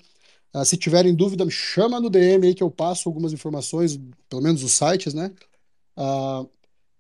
Uh, 0.55 0.65
se 0.65 0.77
tiverem 0.77 1.15
dúvida, 1.15 1.45
me 1.45 1.51
chama 1.51 2.01
no 2.01 2.11
DM 2.11 2.47
aí 2.47 2.55
que 2.55 2.63
eu 2.63 2.71
passo 2.71 3.09
algumas 3.09 3.33
informações, 3.33 3.99
pelo 4.29 4.43
menos 4.43 4.63
os 4.63 4.73
sites, 4.73 5.15
né? 5.15 5.33
Uh, 5.97 6.49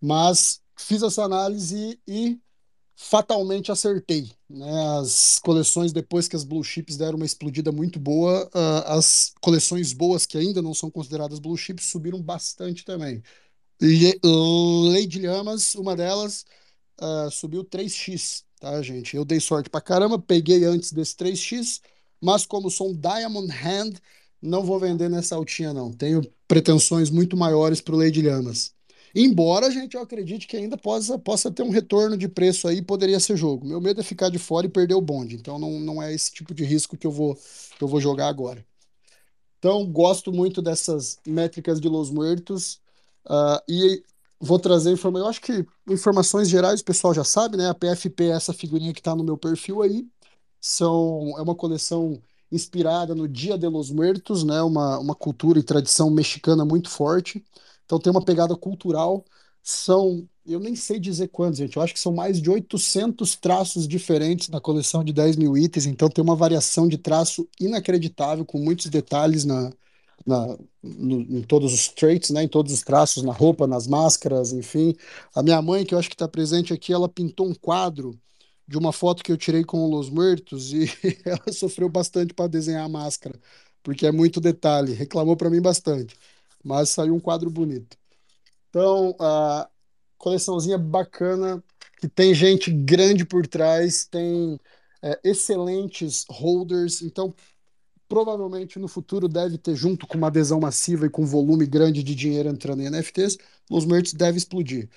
mas 0.04 0.60
fiz 0.76 1.02
essa 1.02 1.22
análise 1.22 1.98
e 2.06 2.38
fatalmente 2.94 3.72
acertei. 3.72 4.30
Né? 4.50 4.98
As 5.00 5.38
coleções, 5.38 5.92
depois 5.94 6.28
que 6.28 6.36
as 6.36 6.44
blue 6.44 6.62
chips 6.62 6.98
deram 6.98 7.16
uma 7.16 7.24
explodida 7.24 7.72
muito 7.72 7.98
boa, 7.98 8.44
uh, 8.54 8.92
as 8.92 9.32
coleções 9.40 9.94
boas 9.94 10.26
que 10.26 10.36
ainda 10.36 10.60
não 10.60 10.74
são 10.74 10.90
consideradas 10.90 11.38
blue 11.38 11.56
chips 11.56 11.86
subiram 11.86 12.20
bastante 12.20 12.84
também. 12.84 13.22
Le 13.80 14.20
Lady 14.92 15.20
Lhamas, 15.20 15.74
uma 15.74 15.96
delas, 15.96 16.44
uh, 17.00 17.30
subiu 17.30 17.64
3x, 17.64 18.44
tá, 18.60 18.82
gente? 18.82 19.16
Eu 19.16 19.24
dei 19.24 19.40
sorte 19.40 19.70
pra 19.70 19.80
caramba, 19.80 20.18
peguei 20.18 20.64
antes 20.64 20.92
desse 20.92 21.16
3x, 21.16 21.80
mas 22.20 22.44
como 22.44 22.70
sou 22.70 22.90
um 22.90 22.94
Diamond 22.94 23.50
Hand, 23.50 23.94
não 24.40 24.64
vou 24.64 24.78
vender 24.78 25.08
nessa 25.08 25.34
altinha, 25.34 25.72
não. 25.72 25.90
Tenho 25.92 26.22
pretensões 26.46 27.08
muito 27.08 27.38
maiores 27.38 27.80
pro 27.80 27.96
Lady 27.96 28.20
Lhamas. 28.20 28.74
Embora, 29.14 29.70
gente, 29.70 29.94
eu 29.94 30.02
acredite 30.02 30.46
que 30.46 30.56
ainda 30.56 30.76
possa, 30.76 31.18
possa 31.18 31.50
ter 31.50 31.62
um 31.62 31.70
retorno 31.70 32.16
de 32.16 32.28
preço 32.28 32.66
aí, 32.66 32.82
poderia 32.82 33.20
ser 33.20 33.36
jogo. 33.36 33.66
Meu 33.66 33.80
medo 33.80 34.00
é 34.00 34.04
ficar 34.04 34.28
de 34.28 34.38
fora 34.38 34.66
e 34.66 34.68
perder 34.68 34.94
o 34.94 35.00
bonde. 35.00 35.36
Então 35.36 35.58
não, 35.58 35.78
não 35.78 36.02
é 36.02 36.12
esse 36.12 36.32
tipo 36.32 36.52
de 36.52 36.64
risco 36.64 36.96
que 36.96 37.06
eu 37.06 37.12
vou, 37.12 37.36
que 37.36 37.82
eu 37.84 37.88
vou 37.88 38.00
jogar 38.00 38.28
agora. 38.28 38.64
Então, 39.58 39.86
gosto 39.90 40.32
muito 40.32 40.60
dessas 40.60 41.18
métricas 41.26 41.80
de 41.80 41.88
Los 41.88 42.10
Muertos. 42.10 42.80
Uh, 43.24 43.58
e 43.66 44.02
vou 44.38 44.58
trazer 44.58 44.92
informações. 44.92 45.24
Eu 45.24 45.30
acho 45.30 45.40
que 45.40 45.66
informações 45.88 46.48
gerais 46.48 46.80
o 46.80 46.84
pessoal 46.84 47.14
já 47.14 47.24
sabe, 47.24 47.56
né? 47.56 47.68
A 47.70 47.74
PFP 47.74 48.24
é 48.24 48.30
essa 48.30 48.52
figurinha 48.52 48.92
que 48.92 49.00
está 49.00 49.14
no 49.16 49.24
meu 49.24 49.38
perfil 49.38 49.80
aí. 49.82 50.06
São, 50.60 51.34
é 51.38 51.42
uma 51.42 51.54
coleção 51.54 52.20
inspirada 52.52 53.14
no 53.14 53.26
Dia 53.26 53.56
de 53.56 53.66
los 53.66 53.90
Muertos, 53.90 54.44
né? 54.44 54.60
Uma, 54.62 54.98
uma 54.98 55.14
cultura 55.14 55.58
e 55.58 55.62
tradição 55.62 56.10
mexicana 56.10 56.64
muito 56.64 56.90
forte. 56.90 57.42
Então 57.84 57.98
tem 57.98 58.10
uma 58.10 58.24
pegada 58.24 58.56
cultural. 58.56 59.24
São, 59.62 60.28
eu 60.46 60.60
nem 60.60 60.76
sei 60.76 60.98
dizer 61.00 61.28
quantos, 61.28 61.58
gente. 61.58 61.76
Eu 61.76 61.82
acho 61.82 61.94
que 61.94 62.00
são 62.00 62.12
mais 62.12 62.40
de 62.40 62.50
800 62.50 63.36
traços 63.36 63.88
diferentes 63.88 64.48
na 64.48 64.60
coleção 64.60 65.02
de 65.04 65.12
10 65.12 65.36
mil 65.36 65.56
itens. 65.56 65.86
Então 65.86 66.08
tem 66.08 66.22
uma 66.22 66.36
variação 66.36 66.88
de 66.88 66.98
traço 66.98 67.48
inacreditável, 67.60 68.44
com 68.44 68.58
muitos 68.58 68.86
detalhes 68.86 69.44
na, 69.44 69.70
na, 70.26 70.58
no, 70.82 71.20
em 71.38 71.42
todos 71.42 71.72
os 71.72 71.88
traits, 71.88 72.30
né, 72.30 72.44
em 72.44 72.48
todos 72.48 72.72
os 72.72 72.82
traços, 72.82 73.22
na 73.22 73.32
roupa, 73.32 73.66
nas 73.66 73.86
máscaras, 73.86 74.52
enfim. 74.52 74.94
A 75.34 75.42
minha 75.42 75.60
mãe, 75.62 75.84
que 75.84 75.94
eu 75.94 75.98
acho 75.98 76.08
que 76.08 76.14
está 76.14 76.28
presente 76.28 76.72
aqui, 76.72 76.92
ela 76.92 77.08
pintou 77.08 77.46
um 77.48 77.54
quadro 77.54 78.18
de 78.66 78.78
uma 78.78 78.92
foto 78.92 79.22
que 79.22 79.30
eu 79.32 79.36
tirei 79.36 79.64
com 79.64 79.86
Los 79.88 80.08
Muertos 80.10 80.72
e 80.72 80.86
ela 81.24 81.52
sofreu 81.52 81.88
bastante 81.88 82.32
para 82.34 82.46
desenhar 82.48 82.84
a 82.84 82.88
máscara, 82.88 83.38
porque 83.82 84.06
é 84.06 84.12
muito 84.12 84.40
detalhe, 84.40 84.92
reclamou 84.94 85.36
para 85.36 85.50
mim 85.50 85.60
bastante 85.60 86.16
mas 86.64 86.90
saiu 86.90 87.14
um 87.14 87.20
quadro 87.20 87.50
bonito. 87.50 87.96
Então, 88.70 89.14
a 89.20 89.68
coleçãozinha 90.18 90.78
bacana, 90.78 91.62
que 92.00 92.08
tem 92.08 92.34
gente 92.34 92.70
grande 92.72 93.24
por 93.24 93.46
trás, 93.46 94.06
tem 94.06 94.58
é, 95.02 95.20
excelentes 95.22 96.24
holders, 96.30 97.02
então 97.02 97.34
provavelmente 98.08 98.78
no 98.78 98.88
futuro 98.88 99.28
deve 99.28 99.58
ter, 99.58 99.74
junto 99.74 100.06
com 100.06 100.16
uma 100.16 100.28
adesão 100.28 100.60
massiva 100.60 101.06
e 101.06 101.10
com 101.10 101.26
volume 101.26 101.66
grande 101.66 102.02
de 102.02 102.14
dinheiro 102.14 102.48
entrando 102.48 102.82
em 102.82 102.86
NFTs, 102.90 103.36
os 103.70 103.84
merchs 103.84 104.14
deve 104.14 104.38
explodir. 104.38 104.88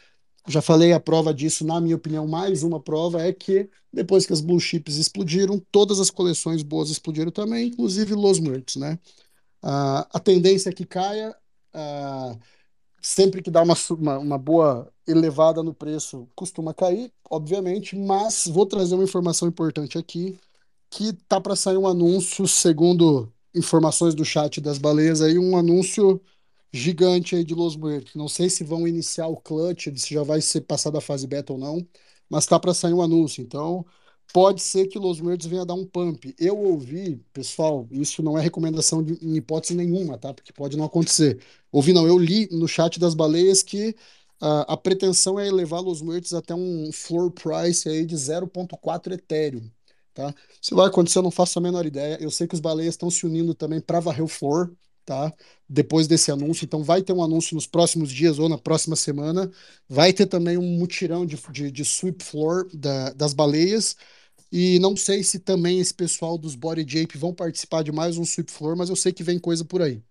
Já 0.47 0.61
falei 0.61 0.93
a 0.93 0.99
prova 0.99 1.33
disso, 1.33 1.65
na 1.65 1.81
minha 1.81 1.95
opinião, 1.95 2.25
mais 2.25 2.63
uma 2.63 2.79
prova 2.79 3.21
é 3.21 3.33
que 3.33 3.69
depois 3.91 4.25
que 4.25 4.31
as 4.31 4.39
blue 4.39 4.59
chips 4.59 4.95
explodiram, 4.95 5.59
todas 5.71 5.99
as 5.99 6.09
coleções 6.09 6.63
boas 6.63 6.89
explodiram 6.89 7.31
também, 7.31 7.67
inclusive 7.67 8.13
los 8.13 8.39
merchs, 8.39 8.77
né? 8.77 8.97
Uh, 9.63 10.07
a 10.13 10.19
tendência 10.23 10.69
é 10.69 10.73
que 10.73 10.85
caia, 10.85 11.35
Uh, 11.77 12.39
sempre 13.01 13.41
que 13.41 13.51
dá 13.51 13.61
uma, 13.63 13.75
uma, 13.91 14.19
uma, 14.19 14.37
boa 14.37 14.91
elevada 15.07 15.63
no 15.63 15.73
preço, 15.73 16.27
costuma 16.35 16.73
cair, 16.73 17.13
obviamente, 17.29 17.95
mas 17.95 18.47
vou 18.47 18.65
trazer 18.65 18.95
uma 18.95 19.03
informação 19.03 19.47
importante 19.47 19.97
aqui. 19.97 20.39
que 20.89 21.13
tá 21.27 21.41
para 21.41 21.55
sair 21.55 21.77
um 21.77 21.87
anúncio, 21.87 22.47
segundo 22.47 23.31
informações 23.55 24.15
do 24.15 24.25
chat 24.25 24.61
das 24.61 24.77
baleias 24.79 25.21
aí, 25.21 25.39
um 25.39 25.57
anúncio 25.57 26.21
gigante 26.71 27.35
aí 27.35 27.43
de 27.43 27.55
Los 27.55 27.75
Muertos. 27.75 28.15
Não 28.15 28.27
sei 28.29 28.49
se 28.49 28.63
vão 28.63 28.87
iniciar 28.87 29.27
o 29.27 29.37
clutch, 29.37 29.87
se 29.97 30.13
já 30.13 30.23
vai 30.23 30.41
ser 30.41 30.61
passada 30.61 30.97
a 30.99 31.01
fase 31.01 31.27
beta 31.27 31.53
ou 31.53 31.59
não, 31.59 31.87
mas 32.29 32.45
tá 32.45 32.59
para 32.59 32.73
sair 32.73 32.93
um 32.93 33.01
anúncio. 33.01 33.41
Então, 33.43 33.85
pode 34.33 34.61
ser 34.61 34.87
que 34.87 34.99
Los 34.99 35.19
Muertos 35.21 35.47
venha 35.47 35.65
dar 35.65 35.73
um 35.73 35.85
pump. 35.85 36.33
Eu 36.37 36.57
ouvi, 36.57 37.17
pessoal, 37.33 37.87
isso 37.91 38.21
não 38.21 38.37
é 38.37 38.41
recomendação 38.41 39.03
de, 39.03 39.13
em 39.21 39.35
hipótese 39.37 39.75
nenhuma, 39.75 40.17
tá? 40.17 40.33
Porque 40.33 40.53
pode 40.53 40.77
não 40.77 40.85
acontecer. 40.85 41.39
Ouvi 41.71 41.93
não, 41.93 42.07
eu 42.07 42.17
li 42.17 42.47
no 42.51 42.67
chat 42.67 42.99
das 42.99 43.13
baleias 43.13 43.63
que 43.63 43.89
uh, 44.41 44.65
a 44.67 44.77
pretensão 44.77 45.39
é 45.39 45.47
elevar 45.47 45.81
Los 45.81 46.01
Muertos 46.01 46.33
até 46.33 46.53
um 46.53 46.91
floor 46.91 47.31
price 47.31 47.87
aí 47.89 48.05
de 48.05 48.15
0.4 48.15 49.13
Ethereum. 49.13 49.69
Tá? 50.13 50.33
Se 50.59 50.73
vai 50.73 50.87
acontecer, 50.87 51.19
eu 51.19 51.23
não 51.23 51.31
faço 51.31 51.59
a 51.59 51.61
menor 51.61 51.85
ideia. 51.85 52.17
Eu 52.19 52.31
sei 52.31 52.47
que 52.47 52.55
os 52.55 52.59
baleias 52.59 52.95
estão 52.95 53.09
se 53.09 53.25
unindo 53.25 53.53
também 53.53 53.79
para 53.79 53.99
varrer 53.99 54.23
o 54.23 54.27
floor, 54.27 54.71
tá? 55.05 55.31
Depois 55.69 56.07
desse 56.07 56.31
anúncio. 56.31 56.65
Então, 56.65 56.83
vai 56.83 57.03
ter 57.03 57.13
um 57.13 57.23
anúncio 57.23 57.53
nos 57.53 57.67
próximos 57.67 58.11
dias 58.11 58.39
ou 58.39 58.49
na 58.49 58.57
próxima 58.57 58.95
semana. 58.95 59.51
Vai 59.87 60.11
ter 60.11 60.25
também 60.25 60.57
um 60.57 60.77
mutirão 60.79 61.23
de, 61.23 61.37
de, 61.51 61.71
de 61.71 61.85
sweep 61.85 62.23
floor 62.23 62.67
da, 62.73 63.11
das 63.13 63.33
baleias. 63.33 63.95
E 64.51 64.79
não 64.79 64.95
sei 64.95 65.23
se 65.23 65.39
também 65.39 65.79
esse 65.79 65.93
pessoal 65.93 66.37
dos 66.37 66.55
Body 66.55 66.85
Jape 66.87 67.17
vão 67.17 67.33
participar 67.33 67.83
de 67.83 67.91
mais 67.91 68.17
um 68.17 68.23
sweep 68.23 68.51
floor, 68.51 68.77
mas 68.77 68.89
eu 68.89 68.95
sei 68.95 69.11
que 69.11 69.23
vem 69.23 69.39
coisa 69.39 69.65
por 69.65 69.81
aí. 69.81 70.01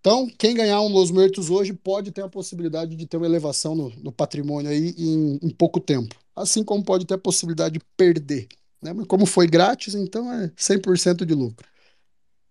Então, 0.00 0.28
quem 0.38 0.54
ganhar 0.54 0.80
um 0.80 0.88
Los 0.88 1.10
Muertos 1.10 1.50
hoje 1.50 1.74
pode 1.74 2.10
ter 2.10 2.22
a 2.22 2.28
possibilidade 2.28 2.96
de 2.96 3.06
ter 3.06 3.18
uma 3.18 3.26
elevação 3.26 3.74
no, 3.74 3.90
no 3.96 4.10
patrimônio 4.10 4.70
aí 4.70 4.94
em, 4.96 5.38
em 5.42 5.50
pouco 5.50 5.78
tempo. 5.78 6.16
Assim 6.34 6.64
como 6.64 6.82
pode 6.82 7.04
ter 7.04 7.14
a 7.14 7.18
possibilidade 7.18 7.74
de 7.74 7.84
perder. 7.96 8.48
Né? 8.80 8.94
Mas 8.94 9.06
como 9.06 9.26
foi 9.26 9.46
grátis, 9.46 9.94
então 9.94 10.32
é 10.32 10.48
100% 10.56 11.26
de 11.26 11.34
lucro. 11.34 11.68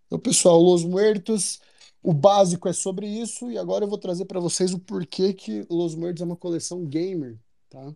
Então, 0.05 0.19
pessoal, 0.19 0.61
Los 0.61 0.83
Muertos, 0.83 1.59
o 2.03 2.13
básico 2.13 2.67
é 2.67 2.73
sobre 2.73 3.07
isso, 3.07 3.49
e 3.49 3.57
agora 3.57 3.83
eu 3.85 3.89
vou 3.89 3.97
trazer 3.97 4.25
para 4.25 4.39
vocês 4.39 4.71
o 4.73 4.79
porquê 4.79 5.33
que 5.33 5.65
Los 5.69 5.95
Muertos 5.95 6.21
é 6.21 6.25
uma 6.25 6.35
coleção 6.35 6.85
gamer. 6.85 7.39
Tá? 7.67 7.93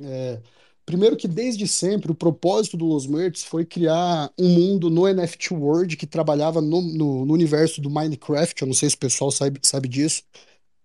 É, 0.00 0.42
primeiro 0.84 1.16
que 1.16 1.26
desde 1.26 1.66
sempre 1.66 2.12
o 2.12 2.14
propósito 2.14 2.76
do 2.76 2.84
Los 2.84 3.06
Muertos 3.06 3.42
foi 3.44 3.64
criar 3.64 4.32
um 4.38 4.48
mundo 4.48 4.90
no 4.90 5.06
NFT 5.12 5.54
World 5.54 5.96
que 5.96 6.06
trabalhava 6.06 6.60
no, 6.60 6.82
no, 6.82 7.24
no 7.24 7.32
universo 7.32 7.80
do 7.80 7.90
Minecraft, 7.90 8.62
eu 8.62 8.66
não 8.66 8.74
sei 8.74 8.90
se 8.90 8.96
o 8.96 8.98
pessoal 8.98 9.30
sabe, 9.30 9.58
sabe 9.62 9.88
disso, 9.88 10.22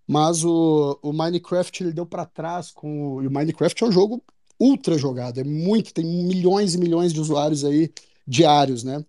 mas 0.06 0.44
o, 0.44 0.98
o 1.02 1.12
Minecraft 1.12 1.82
ele 1.82 1.92
deu 1.92 2.06
para 2.06 2.26
trás 2.26 2.70
com 2.70 3.16
o, 3.16 3.22
e 3.22 3.26
o 3.26 3.30
Minecraft 3.30 3.84
é 3.84 3.86
um 3.86 3.92
jogo 3.92 4.22
ultra 4.58 4.98
jogado, 4.98 5.38
é 5.40 5.44
muito, 5.44 5.94
tem 5.94 6.04
milhões 6.04 6.74
e 6.74 6.78
milhões 6.78 7.12
de 7.12 7.20
usuários 7.20 7.64
aí 7.64 7.92
diários, 8.26 8.84
né? 8.84 9.04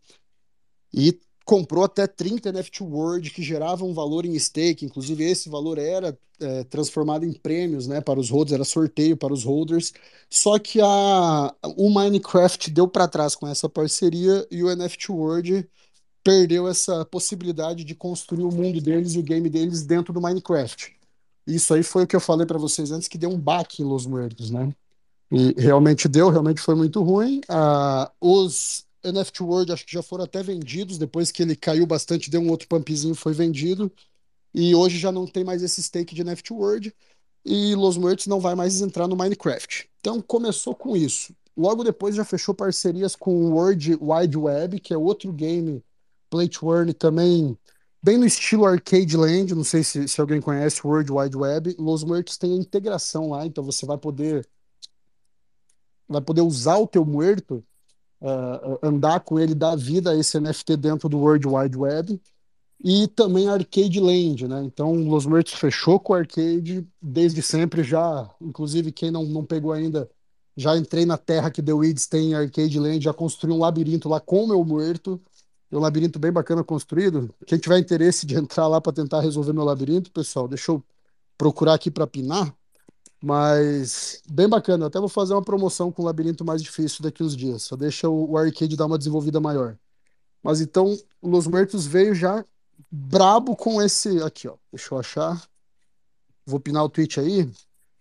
E 0.94 1.20
comprou 1.46 1.84
até 1.84 2.08
30 2.08 2.52
NFT 2.52 2.84
World 2.84 3.30
que 3.32 3.44
geravam 3.44 3.90
um 3.90 3.94
valor 3.94 4.26
em 4.26 4.38
stake, 4.38 4.86
inclusive 4.86 5.24
esse 5.24 5.50
valor 5.50 5.78
era 5.78 6.18
é, 6.40 6.64
transformado 6.66 7.26
em 7.26 7.34
prêmios, 7.34 7.88
né, 7.88 8.02
para 8.02 8.20
os 8.20 8.30
holders, 8.30 8.54
era 8.54 8.64
sorteio 8.64 9.18
para 9.18 9.34
os 9.34 9.44
holders. 9.44 9.94
Só 10.30 10.58
que 10.60 10.80
a, 10.82 11.56
o 11.78 11.90
Minecraft 11.90 12.70
deu 12.72 12.88
para 12.88 13.08
trás 13.08 13.36
com 13.36 13.48
essa 13.48 13.70
parceria 13.70 14.46
e 14.50 14.64
o 14.64 14.76
NFT 14.76 15.12
World 15.12 15.68
perdeu 16.24 16.68
essa 16.68 17.04
possibilidade 17.06 17.84
de 17.84 17.96
construir 17.96 18.44
o 18.44 18.52
mundo 18.52 18.80
deles 18.80 19.14
e 19.14 19.20
o 19.20 19.24
game 19.24 19.50
deles 19.50 19.84
dentro 19.84 20.14
do 20.14 20.22
Minecraft. 20.22 20.94
Isso 21.48 21.74
aí 21.74 21.84
foi 21.84 22.04
o 22.04 22.08
que 22.08 22.16
eu 22.16 22.20
falei 22.20 22.46
para 22.46 22.60
vocês 22.60 22.92
antes 22.92 23.08
que 23.08 23.18
deu 23.18 23.30
um 23.30 23.38
baque 23.38 23.82
em 23.82 23.86
Los 23.86 24.06
Muertos, 24.06 24.52
né? 24.52 24.72
E 25.32 25.54
realmente 25.60 26.08
deu, 26.08 26.30
realmente 26.30 26.62
foi 26.62 26.76
muito 26.76 27.02
ruim. 27.02 27.42
Ah, 27.50 28.12
os 28.20 28.86
NFT 29.04 29.44
World 29.44 29.72
acho 29.72 29.86
que 29.86 29.94
já 29.94 30.04
foram 30.04 30.24
até 30.24 30.44
vendidos, 30.44 30.98
depois 30.98 31.32
que 31.32 31.42
ele 31.42 31.56
caiu 31.56 31.86
bastante, 31.86 32.30
deu 32.30 32.42
um 32.42 32.50
outro 32.50 32.68
pumpzinho, 32.68 33.16
foi 33.16 33.34
vendido. 33.34 33.92
E 34.54 34.76
hoje 34.76 34.98
já 34.98 35.12
não 35.12 35.26
tem 35.26 35.44
mais 35.44 35.64
esse 35.64 35.82
stake 35.82 36.14
de 36.14 36.24
NFT 36.24 36.54
World. 36.54 36.94
E 37.46 37.74
Los 37.76 37.98
Muertos 37.98 38.28
não 38.28 38.40
vai 38.40 38.54
mais 38.54 38.82
entrar 38.82 39.08
no 39.08 39.16
Minecraft. 39.16 39.90
Então 40.00 40.22
começou 40.22 40.76
com 40.76 40.96
isso. 40.96 41.34
Logo 41.56 41.84
depois 41.84 42.16
já 42.16 42.24
fechou 42.24 42.54
parcerias 42.54 43.16
com 43.16 43.34
o 43.34 43.54
World 43.54 43.98
Wide 44.00 44.38
Web, 44.38 44.80
que 44.80 44.94
é 44.94 44.98
outro 44.98 45.32
game 45.32 45.84
play 46.30 46.48
to 46.48 46.74
earn 46.74 46.94
também 46.94 47.58
bem 48.02 48.18
no 48.18 48.26
estilo 48.26 48.66
Arcade 48.66 49.16
Land. 49.18 49.56
Não 49.56 49.64
sei 49.64 49.84
se, 49.84 50.08
se 50.08 50.22
alguém 50.22 50.42
conhece 50.42 50.86
o 50.86 50.90
World 50.90 51.12
Wide 51.12 51.38
Web. 51.38 51.76
Los 51.78 52.04
Muertos 52.04 52.38
tem 52.38 52.54
a 52.54 52.58
integração 52.58 53.30
lá, 53.30 53.46
então 53.46 53.64
você 53.64 53.86
vai 53.86 53.98
poder 53.98 54.48
vai 56.08 56.22
poder 56.22 56.42
usar 56.42 56.78
o 56.78 56.88
teu 56.88 57.06
muerto, 57.06 57.64
uh, 58.22 58.80
andar 58.84 59.20
com 59.22 59.40
ele, 59.40 59.56
dar 59.56 59.76
vida 59.76 60.12
a 60.12 60.16
esse 60.16 60.40
NFT 60.40 60.78
dentro 60.78 61.10
do 61.10 61.18
World 61.18 61.48
Wide 61.48 61.78
Web. 61.78 62.22
E 62.84 63.08
também 63.08 63.48
Arcade 63.48 64.00
Land, 64.00 64.48
né? 64.48 64.64
Então, 64.64 64.96
Los 64.96 65.26
Muertos 65.26 65.54
fechou 65.54 66.00
com 66.00 66.14
o 66.14 66.16
Arcade 66.16 66.88
desde 67.02 67.42
sempre 67.42 67.84
já. 67.84 68.30
Inclusive, 68.42 68.92
quem 68.92 69.12
não, 69.12 69.24
não 69.24 69.46
pegou 69.46 69.72
ainda, 69.72 70.10
já 70.58 70.76
entrei 70.76 71.06
na 71.06 71.18
terra 71.18 71.52
que 71.52 71.62
The 71.62 71.74
Weeds 71.74 72.08
tem 72.08 72.34
Arcade 72.34 72.80
Land, 72.80 73.04
já 73.04 73.14
construí 73.14 73.54
um 73.54 73.60
labirinto 73.60 74.10
lá 74.10 74.20
com 74.20 74.46
o 74.46 74.48
meu 74.48 74.64
muerto. 74.66 75.22
É 75.72 75.78
um 75.78 75.80
labirinto 75.80 76.20
bem 76.20 76.32
bacana 76.32 76.64
construído. 76.64 77.34
Quem 77.46 77.58
tiver 77.58 77.78
interesse 77.80 78.26
de 78.26 78.36
entrar 78.36 78.68
lá 78.68 78.82
para 78.82 78.92
tentar 78.92 79.22
resolver 79.22 79.54
meu 79.54 79.64
labirinto, 79.64 80.12
pessoal, 80.12 80.48
deixa 80.48 80.72
eu 80.72 80.84
procurar 81.38 81.76
aqui 81.76 81.90
para 81.92 82.08
pinar. 82.08 82.54
Mas 83.22 84.22
bem 84.30 84.50
bacana. 84.50 84.86
Eu 84.86 84.88
até 84.88 85.00
vou 85.00 85.10
fazer 85.10 85.34
uma 85.34 85.44
promoção 85.44 85.92
com 85.92 86.02
o 86.02 86.06
labirinto 86.06 86.44
mais 86.44 86.62
difícil 86.62 87.04
daqui 87.04 87.24
uns 87.24 87.36
dias. 87.36 87.64
Só 87.64 87.76
deixa 87.76 88.10
o, 88.10 88.32
o 88.32 88.38
arcade 88.38 88.76
dar 88.76 88.88
uma 88.88 88.98
desenvolvida 88.98 89.40
maior. 89.40 89.78
Mas 90.42 90.60
então, 90.60 90.98
o 91.22 91.30
Los 91.30 91.46
Muertos 91.46 91.86
veio 91.86 92.16
já 92.16 92.44
brabo 92.90 93.56
com 93.56 93.82
esse. 93.82 94.22
Aqui, 94.24 94.48
ó. 94.48 94.56
Deixa 94.72 94.94
eu 94.94 95.00
achar. 95.00 95.42
Vou 96.46 96.60
pinar 96.60 96.84
o 96.84 96.90
tweet 96.90 97.20
aí. 97.20 97.52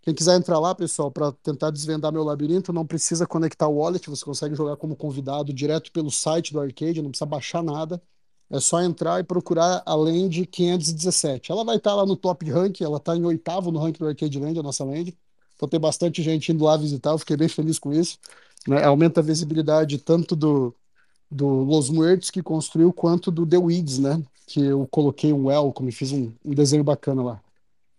Quem 0.03 0.15
quiser 0.15 0.37
entrar 0.37 0.59
lá, 0.59 0.75
pessoal, 0.75 1.11
para 1.11 1.31
tentar 1.31 1.71
desvendar 1.71 2.11
meu 2.11 2.25
labirinto, 2.25 2.73
não 2.73 2.87
precisa 2.87 3.27
conectar 3.27 3.69
o 3.69 3.77
wallet, 3.77 4.09
você 4.09 4.25
consegue 4.25 4.55
jogar 4.55 4.77
como 4.77 4.97
convidado 4.97 5.53
direto 5.53 5.93
pelo 5.93 6.11
site 6.11 6.55
do 6.55 6.61
arcade, 6.61 7.03
não 7.03 7.11
precisa 7.11 7.27
baixar 7.27 7.63
nada. 7.63 8.03
É 8.51 8.59
só 8.59 8.83
entrar 8.83 9.21
e 9.21 9.25
procurar 9.25 9.81
a 9.87 9.95
Land 9.95 10.45
517. 10.45 11.53
Ela 11.53 11.65
vai 11.65 11.77
estar 11.77 11.95
lá 11.95 12.05
no 12.05 12.17
top 12.17 12.51
ranking, 12.51 12.83
ela 12.83 12.97
está 12.97 13.17
em 13.17 13.25
oitavo 13.25 13.71
no 13.71 13.79
ranking 13.79 14.01
do 14.01 14.09
Arcade 14.09 14.41
Land, 14.41 14.59
a 14.59 14.63
nossa 14.63 14.85
Land. 14.85 15.17
Então 15.55 15.69
tem 15.69 15.79
bastante 15.79 16.21
gente 16.21 16.51
indo 16.51 16.65
lá 16.65 16.77
visitar, 16.77 17.11
eu 17.11 17.19
fiquei 17.19 17.37
bem 17.37 17.49
feliz 17.49 17.79
com 17.79 17.93
isso. 17.93 18.19
Né? 18.67 18.83
Aumenta 18.83 19.21
a 19.21 19.23
visibilidade 19.23 19.99
tanto 19.99 20.35
do, 20.35 20.75
do 21.31 21.47
Los 21.47 21.89
Muertos 21.91 22.31
que 22.31 22.43
construiu, 22.43 22.93
quanto 22.93 23.31
do 23.31 23.47
The 23.47 23.59
Weeds, 23.59 23.99
né? 24.01 24.21
Que 24.47 24.65
eu 24.65 24.85
coloquei 24.91 25.33
um 25.33 25.47
welcome, 25.47 25.93
fiz 25.93 26.11
um, 26.11 26.33
um 26.45 26.53
desenho 26.53 26.83
bacana 26.83 27.23
lá. 27.23 27.41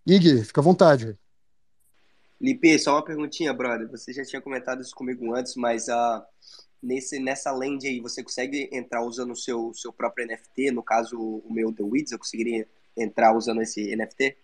Ig, 0.05 0.43
fica 0.43 0.59
à 0.59 0.63
vontade. 0.63 1.17
Lipe, 2.41 2.77
só 2.77 2.95
uma 2.95 3.05
perguntinha, 3.05 3.53
brother. 3.53 3.89
Você 3.89 4.11
já 4.11 4.25
tinha 4.25 4.41
comentado 4.41 4.81
isso 4.81 4.93
comigo 4.93 5.33
antes, 5.33 5.55
mas 5.55 5.87
a. 5.87 6.19
Uh 6.19 6.70
nesse, 6.81 7.19
nessa 7.19 7.51
land 7.51 7.85
aí, 7.87 7.99
você 7.99 8.23
consegue 8.23 8.69
entrar 8.71 9.03
usando 9.03 9.31
o 9.31 9.35
seu, 9.35 9.71
seu 9.73 9.93
próprio 9.93 10.25
NFT? 10.25 10.71
No 10.71 10.81
caso, 10.81 11.17
o 11.17 11.53
meu 11.53 11.71
The 11.71 11.83
Weeds, 11.83 12.11
eu 12.11 12.19
conseguiria 12.19 12.67
entrar 12.97 13.35
usando 13.35 13.61
esse 13.61 13.95
NFT? 13.95 14.35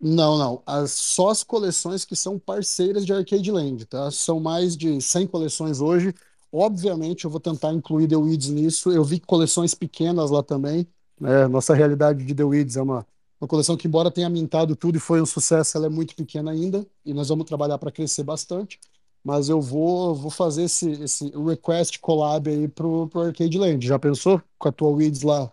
Não, 0.00 0.36
não. 0.36 0.62
As, 0.66 0.92
só 0.92 1.30
as 1.30 1.42
coleções 1.42 2.04
que 2.04 2.14
são 2.14 2.38
parceiras 2.38 3.06
de 3.06 3.12
Arcade 3.12 3.50
Land, 3.50 3.86
tá? 3.86 4.10
São 4.10 4.38
mais 4.38 4.76
de 4.76 5.00
100 5.00 5.26
coleções 5.26 5.80
hoje. 5.80 6.14
Obviamente, 6.52 7.24
eu 7.24 7.30
vou 7.30 7.40
tentar 7.40 7.72
incluir 7.72 8.06
The 8.06 8.16
Weeds 8.16 8.50
nisso. 8.50 8.92
Eu 8.92 9.02
vi 9.02 9.18
coleções 9.18 9.74
pequenas 9.74 10.30
lá 10.30 10.42
também. 10.42 10.86
Né? 11.18 11.48
Nossa 11.48 11.74
realidade 11.74 12.24
de 12.24 12.34
The 12.34 12.44
Weeds 12.44 12.76
é 12.76 12.82
uma, 12.82 13.06
uma 13.40 13.48
coleção 13.48 13.76
que, 13.76 13.88
embora 13.88 14.10
tenha 14.10 14.28
mintado 14.28 14.76
tudo 14.76 14.96
e 14.96 15.00
foi 15.00 15.20
um 15.20 15.26
sucesso, 15.26 15.76
ela 15.78 15.86
é 15.86 15.90
muito 15.90 16.14
pequena 16.14 16.50
ainda. 16.50 16.86
E 17.04 17.14
nós 17.14 17.28
vamos 17.28 17.46
trabalhar 17.46 17.78
para 17.78 17.90
crescer 17.90 18.22
bastante 18.22 18.78
mas 19.26 19.48
eu 19.48 19.60
vou, 19.60 20.14
vou 20.14 20.30
fazer 20.30 20.62
esse, 20.62 20.88
esse 21.02 21.28
request 21.30 21.98
collab 21.98 22.48
aí 22.48 22.68
pro, 22.68 23.08
pro 23.08 23.22
Arcade 23.22 23.58
Land. 23.58 23.84
Já 23.84 23.98
pensou 23.98 24.40
com 24.56 24.68
a 24.68 24.72
tua 24.72 24.88
Weeds 24.88 25.22
lá 25.22 25.50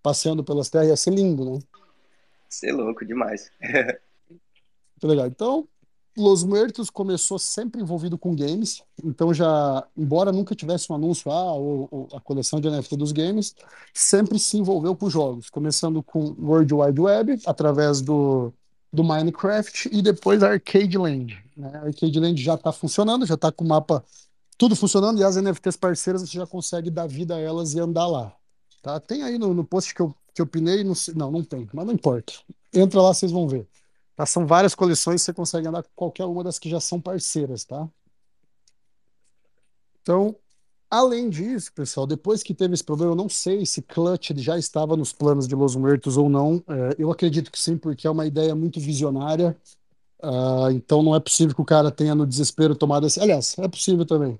passeando 0.00 0.44
pelas 0.44 0.70
terras? 0.70 0.86
Ia 0.86 0.96
ser 0.96 1.10
lindo, 1.10 1.44
né? 1.44 1.58
Ser 2.48 2.70
louco 2.70 3.04
demais. 3.04 3.50
Muito 4.30 5.08
legal. 5.08 5.26
Então, 5.26 5.66
Los 6.16 6.44
Muertos 6.44 6.88
começou 6.88 7.36
sempre 7.36 7.82
envolvido 7.82 8.16
com 8.16 8.32
games, 8.32 8.84
então 9.02 9.34
já, 9.34 9.84
embora 9.96 10.30
nunca 10.30 10.54
tivesse 10.54 10.92
um 10.92 10.94
anúncio, 10.94 11.28
ah, 11.28 11.52
ou, 11.52 11.88
ou 11.90 12.08
a 12.12 12.20
coleção 12.20 12.60
de 12.60 12.70
NFT 12.70 12.96
dos 12.96 13.10
games, 13.10 13.56
sempre 13.92 14.38
se 14.38 14.56
envolveu 14.56 14.94
com 14.94 15.10
jogos, 15.10 15.50
começando 15.50 16.00
com 16.00 16.32
World 16.38 16.72
Wide 16.72 17.00
Web, 17.00 17.42
através 17.44 18.00
do, 18.00 18.54
do 18.96 19.04
Minecraft, 19.04 19.90
e 19.92 20.00
depois 20.00 20.42
Arcade 20.42 20.96
Land. 20.96 21.38
Né? 21.54 21.70
A 21.74 21.86
Arcade 21.86 22.18
Land 22.18 22.42
já 22.42 22.54
está 22.54 22.72
funcionando, 22.72 23.26
já 23.26 23.34
está 23.34 23.52
com 23.52 23.62
o 23.62 23.68
mapa 23.68 24.02
tudo 24.56 24.74
funcionando, 24.74 25.20
e 25.20 25.24
as 25.24 25.36
NFTs 25.36 25.76
parceiras 25.76 26.22
você 26.22 26.38
já 26.38 26.46
consegue 26.46 26.90
dar 26.90 27.06
vida 27.06 27.36
a 27.36 27.38
elas 27.38 27.74
e 27.74 27.78
andar 27.78 28.06
lá. 28.06 28.34
Tá? 28.80 28.98
Tem 28.98 29.22
aí 29.22 29.38
no, 29.38 29.52
no 29.52 29.64
post 29.64 29.94
que 29.94 30.00
eu, 30.00 30.14
que 30.34 30.40
eu 30.40 30.46
pinei, 30.46 30.82
não, 30.82 30.94
não, 31.14 31.30
não 31.30 31.44
tem, 31.44 31.68
mas 31.74 31.86
não 31.86 31.92
importa. 31.92 32.32
Entra 32.72 33.02
lá, 33.02 33.12
vocês 33.12 33.30
vão 33.30 33.46
ver. 33.46 33.68
Tá? 34.16 34.24
São 34.24 34.46
várias 34.46 34.74
coleções, 34.74 35.20
você 35.20 35.34
consegue 35.34 35.68
andar 35.68 35.82
com 35.82 35.90
qualquer 35.94 36.24
uma 36.24 36.42
das 36.42 36.58
que 36.58 36.70
já 36.70 36.80
são 36.80 36.98
parceiras, 36.98 37.66
tá? 37.66 37.86
Então, 40.00 40.34
Além 40.90 41.28
disso, 41.28 41.72
pessoal, 41.72 42.06
depois 42.06 42.42
que 42.42 42.54
teve 42.54 42.74
esse 42.74 42.84
problema, 42.84 43.12
eu 43.12 43.16
não 43.16 43.28
sei 43.28 43.66
se 43.66 43.82
Clutch 43.82 44.30
já 44.36 44.56
estava 44.56 44.96
nos 44.96 45.12
planos 45.12 45.48
de 45.48 45.54
Los 45.54 45.74
Muertos 45.74 46.16
ou 46.16 46.28
não. 46.28 46.62
É, 46.68 46.94
eu 46.98 47.10
acredito 47.10 47.50
que 47.50 47.58
sim, 47.58 47.76
porque 47.76 48.06
é 48.06 48.10
uma 48.10 48.26
ideia 48.26 48.54
muito 48.54 48.78
visionária. 48.78 49.56
Ah, 50.22 50.68
então 50.72 51.02
não 51.02 51.14
é 51.14 51.20
possível 51.20 51.54
que 51.54 51.60
o 51.60 51.64
cara 51.64 51.90
tenha 51.90 52.14
no 52.14 52.26
desespero 52.26 52.76
tomado 52.76 53.06
esse. 53.06 53.20
Aliás, 53.20 53.56
é 53.58 53.68
possível 53.68 54.06
também. 54.06 54.38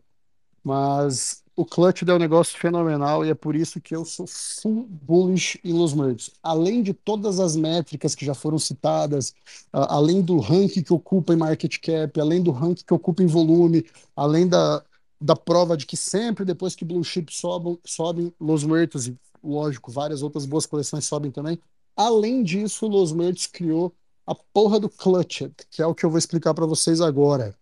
Mas 0.62 1.42
o 1.56 1.64
Clutch 1.64 2.02
é 2.02 2.14
um 2.14 2.18
negócio 2.18 2.58
fenomenal 2.58 3.24
e 3.24 3.30
é 3.30 3.34
por 3.34 3.56
isso 3.56 3.80
que 3.80 3.96
eu 3.96 4.04
sou 4.04 4.26
full 4.26 4.86
bullish 4.88 5.58
em 5.64 5.72
Los 5.72 5.94
Muertos. 5.94 6.30
Além 6.42 6.82
de 6.82 6.92
todas 6.92 7.40
as 7.40 7.56
métricas 7.56 8.14
que 8.14 8.24
já 8.24 8.34
foram 8.34 8.58
citadas, 8.58 9.34
ah, 9.72 9.94
além 9.96 10.22
do 10.22 10.38
ranking 10.38 10.82
que 10.82 10.92
ocupa 10.92 11.34
em 11.34 11.36
market 11.36 11.78
cap, 11.80 12.20
além 12.20 12.42
do 12.42 12.52
ranking 12.52 12.84
que 12.84 12.94
ocupa 12.94 13.22
em 13.22 13.26
volume, 13.26 13.84
além 14.14 14.46
da, 14.48 14.84
da 15.20 15.34
prova 15.34 15.76
de 15.76 15.86
que 15.86 15.96
sempre 15.96 16.44
depois 16.44 16.74
que 16.74 16.84
Blue 16.84 17.02
Chip 17.02 17.34
sobem, 17.34 17.78
sobem 17.84 18.32
Los 18.40 18.64
Muertos, 18.64 19.08
e 19.08 19.16
lógico, 19.42 19.90
várias 19.90 20.22
outras 20.22 20.44
boas 20.44 20.66
coleções 20.66 21.06
sobem 21.06 21.30
também. 21.30 21.58
Além 21.96 22.42
disso, 22.42 22.86
Los 22.86 23.12
Muertos 23.12 23.46
criou 23.46 23.94
a 24.26 24.34
porra 24.34 24.78
do 24.78 24.88
Clutched, 24.88 25.54
que 25.70 25.80
é 25.80 25.86
o 25.86 25.94
que 25.94 26.04
eu 26.04 26.10
vou 26.10 26.18
explicar 26.18 26.52
para 26.52 26.66
vocês 26.66 27.00
agora. 27.00 27.54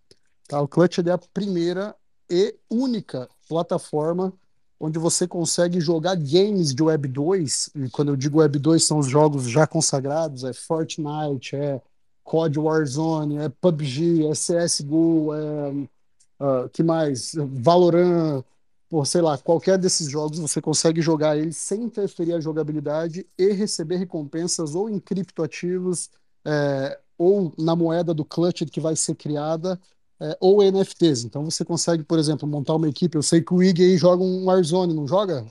Tá? 0.48 0.60
O 0.60 0.68
Clutched 0.68 1.08
é 1.08 1.12
a 1.12 1.18
primeira 1.18 1.94
e 2.28 2.56
única 2.70 3.28
plataforma 3.48 4.32
onde 4.80 4.98
você 4.98 5.26
consegue 5.26 5.80
jogar 5.80 6.16
games 6.16 6.74
de 6.74 6.82
Web 6.82 7.08
2, 7.08 7.70
e 7.76 7.90
quando 7.90 8.08
eu 8.08 8.16
digo 8.16 8.38
Web 8.38 8.58
2 8.58 8.82
são 8.82 8.98
os 8.98 9.06
jogos 9.06 9.44
já 9.44 9.66
consagrados, 9.66 10.44
é 10.44 10.52
Fortnite, 10.52 11.56
é 11.56 11.80
COD 12.22 12.58
Warzone, 12.58 13.38
é 13.38 13.48
PUBG, 13.48 14.26
é 14.26 14.32
CSGO, 14.32 15.32
é 15.34 15.88
uh, 16.40 16.68
que 16.70 16.82
mais? 16.82 17.32
Valorant, 17.34 18.44
por 18.88 19.06
sei 19.06 19.20
lá, 19.20 19.36
qualquer 19.36 19.78
desses 19.78 20.08
jogos 20.08 20.38
você 20.38 20.60
consegue 20.60 21.02
jogar 21.02 21.36
ele 21.36 21.52
sem 21.52 21.82
interferir 21.82 22.34
a 22.34 22.40
jogabilidade 22.40 23.26
e 23.36 23.52
receber 23.52 23.96
recompensas 23.96 24.74
ou 24.74 24.88
em 24.88 25.00
criptoativos, 25.00 26.10
é, 26.44 26.98
ou 27.18 27.52
na 27.58 27.74
moeda 27.74 28.14
do 28.14 28.24
Clutch 28.24 28.62
que 28.66 28.80
vai 28.80 28.94
ser 28.94 29.14
criada, 29.16 29.80
é, 30.20 30.36
ou 30.40 30.62
NFTs. 30.62 31.24
Então 31.24 31.44
você 31.44 31.64
consegue, 31.64 32.04
por 32.04 32.18
exemplo, 32.18 32.46
montar 32.46 32.74
uma 32.76 32.88
equipe. 32.88 33.16
Eu 33.16 33.22
sei 33.22 33.42
que 33.42 33.52
o 33.52 33.62
Ig 33.62 33.82
aí 33.82 33.96
joga 33.96 34.22
um 34.22 34.44
Warzone, 34.44 34.94
não 34.94 35.08
joga? 35.08 35.44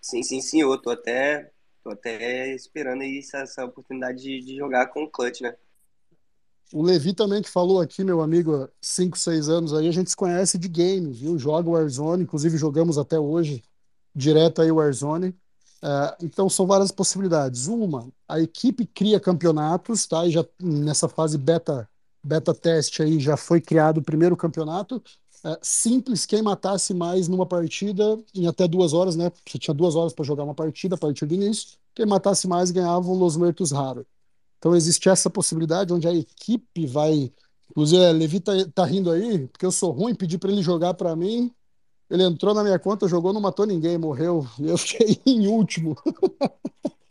Sim, 0.00 0.22
sim, 0.22 0.40
sim. 0.40 0.62
Eu 0.62 0.80
tô 0.80 0.90
até, 0.90 1.50
tô 1.82 1.90
até 1.90 2.54
esperando 2.54 3.02
aí 3.02 3.18
essa, 3.18 3.38
essa 3.38 3.64
oportunidade 3.64 4.22
de, 4.22 4.40
de 4.40 4.56
jogar 4.56 4.86
com 4.86 5.04
o 5.04 5.10
Clutch, 5.10 5.40
né? 5.40 5.54
O 6.72 6.82
Levi 6.82 7.12
também 7.12 7.42
que 7.42 7.48
falou 7.48 7.80
aqui, 7.80 8.02
meu 8.02 8.20
amigo, 8.20 8.54
há 8.54 8.68
5, 8.80 9.16
6 9.16 9.48
anos 9.48 9.72
aí, 9.72 9.88
a 9.88 9.92
gente 9.92 10.10
se 10.10 10.16
conhece 10.16 10.58
de 10.58 10.68
game, 10.68 11.12
viu? 11.12 11.38
Joga 11.38 11.70
Warzone, 11.70 12.24
inclusive 12.24 12.58
jogamos 12.58 12.98
até 12.98 13.18
hoje 13.18 13.62
direto 14.14 14.62
aí 14.62 14.70
Warzone. 14.72 15.28
Uh, 15.82 16.24
então 16.24 16.48
são 16.48 16.66
várias 16.66 16.90
possibilidades. 16.90 17.66
Uma, 17.66 18.08
a 18.28 18.40
equipe 18.40 18.86
cria 18.86 19.20
campeonatos, 19.20 20.06
tá? 20.06 20.26
E 20.26 20.30
já 20.30 20.44
nessa 20.60 21.08
fase 21.08 21.38
beta 21.38 21.88
beta 22.24 22.52
teste 22.52 23.02
aí 23.02 23.20
já 23.20 23.36
foi 23.36 23.60
criado 23.60 23.98
o 23.98 24.02
primeiro 24.02 24.36
campeonato. 24.36 24.96
Uh, 25.44 25.56
simples, 25.62 26.26
quem 26.26 26.42
matasse 26.42 26.92
mais 26.92 27.28
numa 27.28 27.46
partida 27.46 28.18
em 28.34 28.48
até 28.48 28.66
duas 28.66 28.92
horas, 28.92 29.14
né? 29.14 29.30
Você 29.46 29.58
tinha 29.58 29.74
duas 29.74 29.94
horas 29.94 30.12
para 30.12 30.24
jogar 30.24 30.42
uma 30.42 30.54
partida 30.54 30.96
a 30.96 30.98
partir 30.98 31.26
do 31.26 31.34
início. 31.34 31.78
Quem 31.94 32.06
matasse 32.06 32.48
mais 32.48 32.70
ganhava 32.72 33.08
um 33.08 33.14
Los 33.14 33.36
Muertos 33.36 33.70
raro. 33.70 34.04
Então 34.66 34.74
existe 34.74 35.08
essa 35.08 35.30
possibilidade 35.30 35.92
onde 35.92 36.08
a 36.08 36.12
equipe 36.12 36.86
vai. 36.86 37.32
Inclusive, 37.70 38.04
a 38.04 38.10
Levi 38.10 38.40
tá, 38.40 38.50
tá 38.74 38.84
rindo 38.84 39.12
aí, 39.12 39.46
porque 39.46 39.64
eu 39.64 39.70
sou 39.70 39.92
ruim, 39.92 40.12
pedi 40.12 40.36
para 40.36 40.50
ele 40.50 40.60
jogar 40.60 40.92
para 40.94 41.14
mim. 41.14 41.52
Ele 42.10 42.24
entrou 42.24 42.52
na 42.52 42.64
minha 42.64 42.76
conta, 42.76 43.06
jogou, 43.06 43.32
não 43.32 43.40
matou 43.40 43.64
ninguém, 43.64 43.96
morreu. 43.96 44.44
Eu 44.58 44.76
fiquei 44.76 45.20
em 45.24 45.46
último. 45.46 45.96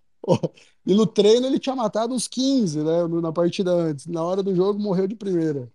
e 0.85 0.93
no 0.93 1.05
treino 1.07 1.47
ele 1.47 1.57
tinha 1.57 1.75
matado 1.77 2.13
uns 2.13 2.27
15, 2.27 2.83
né? 2.83 3.07
Na 3.21 3.31
partida 3.31 3.71
antes. 3.71 4.05
Na 4.05 4.21
hora 4.21 4.43
do 4.43 4.53
jogo, 4.53 4.77
morreu 4.77 5.07
de 5.07 5.15
primeira. 5.15 5.71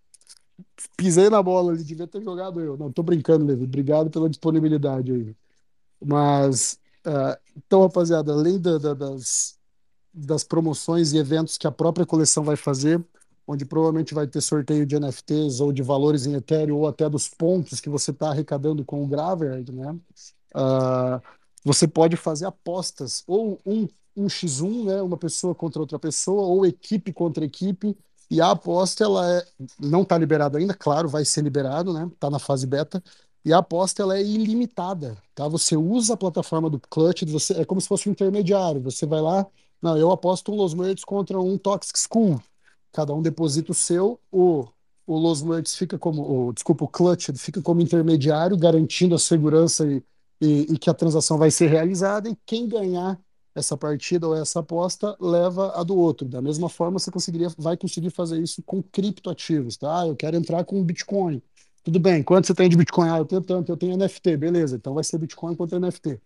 Pisei 0.98 1.30
na 1.30 1.42
bola, 1.42 1.72
ele 1.72 1.82
devia 1.82 2.06
ter 2.06 2.22
jogado 2.22 2.60
eu. 2.60 2.76
Não, 2.76 2.92
tô 2.92 3.02
brincando, 3.02 3.46
Levi. 3.46 3.64
Obrigado 3.64 4.10
pela 4.10 4.28
disponibilidade 4.28 5.12
aí. 5.12 5.34
Mas, 6.04 6.78
uh, 7.06 7.40
então, 7.56 7.82
rapaziada, 7.82 8.32
além 8.32 8.60
da, 8.60 8.76
da, 8.76 8.92
das, 8.94 9.58
das 10.12 10.44
promoções 10.44 11.12
e 11.12 11.18
eventos 11.18 11.56
que 11.56 11.66
a 11.66 11.70
própria 11.70 12.06
coleção 12.06 12.42
vai 12.44 12.56
fazer, 12.56 13.02
onde 13.46 13.64
provavelmente 13.64 14.14
vai 14.14 14.26
ter 14.26 14.40
sorteio 14.40 14.86
de 14.86 14.98
NFTs 14.98 15.60
ou 15.60 15.72
de 15.72 15.82
valores 15.82 16.26
em 16.26 16.34
Ethereum 16.34 16.78
ou 16.78 16.88
até 16.88 17.08
dos 17.08 17.28
pontos 17.28 17.80
que 17.80 17.88
você 17.88 18.10
está 18.10 18.30
arrecadando 18.30 18.84
com 18.84 19.02
o 19.02 19.06
Graveyard, 19.06 19.72
né? 19.72 19.96
Uh, 20.54 21.20
você 21.64 21.86
pode 21.86 22.16
fazer 22.16 22.46
apostas 22.46 23.22
ou 23.26 23.60
um, 23.66 23.88
um 24.16 24.26
x1, 24.26 24.84
né? 24.84 25.02
Uma 25.02 25.16
pessoa 25.16 25.54
contra 25.54 25.80
outra 25.80 25.98
pessoa 25.98 26.42
ou 26.42 26.64
equipe 26.64 27.12
contra 27.12 27.44
equipe 27.44 27.96
e 28.30 28.40
a 28.40 28.52
aposta 28.52 29.02
ela 29.04 29.38
é, 29.38 29.44
não 29.78 30.02
está 30.02 30.16
liberada 30.16 30.56
ainda, 30.58 30.72
claro, 30.72 31.08
vai 31.08 31.24
ser 31.24 31.42
liberado, 31.42 31.92
né? 31.92 32.08
Está 32.12 32.30
na 32.30 32.38
fase 32.38 32.66
beta. 32.66 33.02
E 33.44 33.52
a 33.52 33.58
aposta 33.58 34.02
ela 34.02 34.16
é 34.16 34.22
ilimitada, 34.22 35.16
tá? 35.34 35.48
Você 35.48 35.76
usa 35.76 36.14
a 36.14 36.16
plataforma 36.16 36.70
do 36.70 36.78
Clutch, 36.78 37.24
você 37.24 37.54
é 37.54 37.64
como 37.64 37.80
se 37.80 37.88
fosse 37.88 38.08
um 38.08 38.12
intermediário. 38.12 38.80
Você 38.82 39.06
vai 39.06 39.20
lá, 39.20 39.46
não, 39.82 39.96
eu 39.96 40.10
aposto 40.10 40.52
um 40.52 40.56
Los 40.56 40.74
Muertos 40.74 41.04
contra 41.04 41.40
um 41.40 41.56
Toxic 41.56 41.98
School. 41.98 42.40
Cada 42.92 43.14
um 43.14 43.22
deposita 43.22 43.72
o 43.72 43.74
seu, 43.74 44.20
o, 44.30 44.66
o 45.06 45.16
Los 45.18 45.42
Muertos 45.42 45.74
fica 45.74 45.98
como, 45.98 46.48
o, 46.48 46.52
desculpa, 46.52 46.84
o 46.84 46.88
Clutch 46.88 47.30
fica 47.36 47.62
como 47.62 47.80
intermediário, 47.80 48.56
garantindo 48.56 49.14
a 49.14 49.18
segurança 49.18 49.86
e, 49.86 50.02
e, 50.40 50.72
e, 50.72 50.78
que 50.78 50.90
a 50.90 50.94
transação 50.94 51.38
vai 51.38 51.50
ser 51.50 51.68
realizada, 51.68 52.28
e 52.28 52.36
quem 52.44 52.68
ganhar 52.68 53.18
essa 53.54 53.76
partida 53.76 54.28
ou 54.28 54.36
essa 54.36 54.60
aposta 54.60 55.16
leva 55.20 55.72
a 55.78 55.82
do 55.82 55.96
outro. 55.96 56.28
Da 56.28 56.42
mesma 56.42 56.68
forma, 56.68 56.98
você 56.98 57.10
conseguiria, 57.10 57.48
vai 57.56 57.76
conseguir 57.76 58.10
fazer 58.10 58.40
isso 58.40 58.62
com 58.62 58.82
criptoativos, 58.82 59.76
tá? 59.76 60.06
Eu 60.06 60.16
quero 60.16 60.36
entrar 60.36 60.64
com 60.64 60.82
Bitcoin. 60.84 61.42
Tudo 61.82 61.98
bem, 61.98 62.22
quanto 62.22 62.46
você 62.46 62.54
tem 62.54 62.68
de 62.68 62.76
Bitcoin? 62.76 63.08
Ah, 63.08 63.18
eu 63.18 63.24
tenho 63.24 63.42
tanto, 63.42 63.72
eu 63.72 63.76
tenho 63.76 63.96
NFT, 63.96 64.36
beleza, 64.36 64.76
então 64.76 64.94
vai 64.94 65.04
ser 65.04 65.18
Bitcoin 65.18 65.54
contra 65.56 65.80
NFT. 65.80 66.20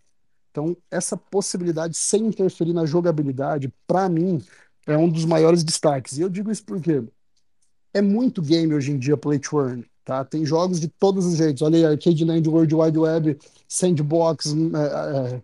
Então, 0.55 0.77
essa 0.89 1.17
possibilidade 1.17 1.97
sem 1.97 2.29
interferir 2.29 2.73
na 2.73 2.87
jogabilidade, 2.87 3.75
para 3.89 4.09
mim, 4.09 4.41
é 4.87 4.97
um 4.97 5.09
dos 5.09 5.25
maiores 5.25 5.65
destaques. 5.65 6.17
E 6.17 6.21
eu 6.21 6.29
digo 6.29 6.49
isso 6.49 6.65
porque 6.65 7.03
é 7.93 8.01
muito 8.01 8.41
game 8.41 8.73
hoje 8.73 8.93
em 8.93 8.99
dia 8.99 9.17
play 9.17 9.41
to 9.41 9.59
earn, 9.59 9.85
tá? 10.05 10.25
Tem 10.25 10.47
jogos 10.47 10.79
de 10.79 10.87
todos 10.87 11.27
os 11.27 11.35
jeitos. 11.35 11.61
Olha 11.61 11.77
aí, 11.77 11.85
Arcade 11.85 12.25
Land, 12.25 12.49
World 12.49 12.73
Wide 12.73 12.99
Web, 12.99 13.39
Sandbox, 13.67 14.55
é, 14.55 15.35
é, 15.35 15.43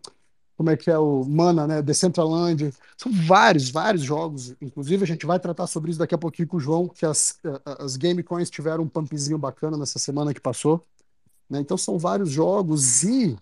como 0.57 0.71
é 0.71 0.77
que 0.77 0.89
é 0.89 0.99
o 0.99 1.25
Mana, 1.25 1.67
né? 1.67 1.83
Decentraland. 1.83 2.73
São 2.97 3.11
vários, 3.11 3.69
vários 3.69 4.05
jogos. 4.05 4.55
Inclusive, 4.63 5.03
a 5.03 5.07
gente 5.09 5.27
vai 5.27 5.41
tratar 5.41 5.67
sobre 5.67 5.91
isso 5.91 5.99
daqui 5.99 6.15
a 6.15 6.19
pouquinho 6.19 6.47
com 6.47 6.59
o 6.59 6.61
João, 6.61 6.87
que 6.87 7.05
as, 7.05 7.37
as 7.65 7.97
Game 7.97 8.23
Coins 8.23 8.49
tiveram 8.49 8.85
um 8.85 8.89
pumpzinho 8.89 9.39
bacana 9.39 9.77
nessa 9.77 9.99
semana 9.99 10.33
que 10.33 10.41
passou. 10.41 10.87
Né? 11.49 11.59
Então, 11.59 11.77
são 11.77 11.99
vários 11.99 12.31
jogos 12.31 13.03
e 13.03 13.37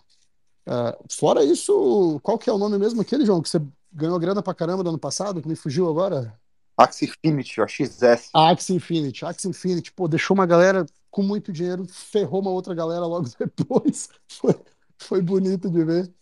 Uh, 0.69 1.03
fora 1.09 1.43
isso, 1.43 2.19
qual 2.21 2.37
que 2.37 2.47
é 2.47 2.53
o 2.53 2.57
nome 2.57 2.77
mesmo 2.77 3.01
aquele, 3.01 3.25
João, 3.25 3.41
que 3.41 3.49
você 3.49 3.59
ganhou 3.91 4.19
grana 4.19 4.43
pra 4.43 4.53
caramba 4.53 4.83
no 4.83 4.89
ano 4.89 4.99
passado, 4.99 5.41
que 5.41 5.47
me 5.47 5.55
fugiu 5.55 5.89
agora? 5.89 6.39
Axie 6.77 7.05
Infinity, 7.05 7.59
a 7.59 7.67
XS. 7.67 8.29
Axie 8.33 8.75
Infinity. 8.75 9.25
Axie 9.25 9.49
Infinity, 9.49 9.91
pô, 9.91 10.07
deixou 10.07 10.35
uma 10.35 10.45
galera 10.45 10.85
com 11.09 11.23
muito 11.23 11.51
dinheiro, 11.51 11.87
ferrou 11.89 12.39
uma 12.41 12.51
outra 12.51 12.75
galera 12.75 13.05
logo 13.05 13.27
depois. 13.57 14.09
Foi, 14.27 14.55
foi 14.97 15.21
bonito 15.21 15.69
de 15.71 15.83
ver. 15.83 16.13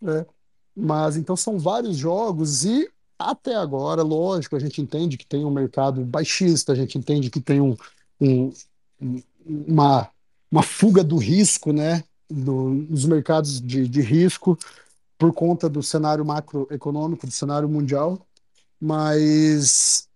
Né? 0.00 0.24
Mas 0.74 1.18
então 1.18 1.36
são 1.36 1.58
vários 1.58 1.98
jogos 1.98 2.64
e 2.64 2.90
até 3.18 3.54
agora, 3.54 4.02
lógico, 4.02 4.56
a 4.56 4.58
gente 4.58 4.80
entende 4.80 5.18
que 5.18 5.26
tem 5.26 5.44
um 5.44 5.50
mercado 5.50 6.02
baixista, 6.02 6.72
a 6.72 6.74
gente 6.74 6.96
entende 6.96 7.28
que 7.28 7.38
tem 7.38 7.60
um, 7.60 7.76
um 8.18 8.50
uma, 9.44 10.08
uma 10.50 10.62
fuga 10.62 11.04
do 11.04 11.16
risco, 11.16 11.72
né? 11.72 12.02
Dos 12.30 13.04
mercados 13.04 13.60
de, 13.60 13.88
de 13.88 14.00
risco 14.00 14.58
por 15.18 15.32
conta 15.32 15.68
do 15.68 15.82
cenário 15.82 16.24
macroeconômico, 16.24 17.26
do 17.26 17.32
cenário 17.32 17.68
mundial, 17.68 18.26
mas 18.80 20.08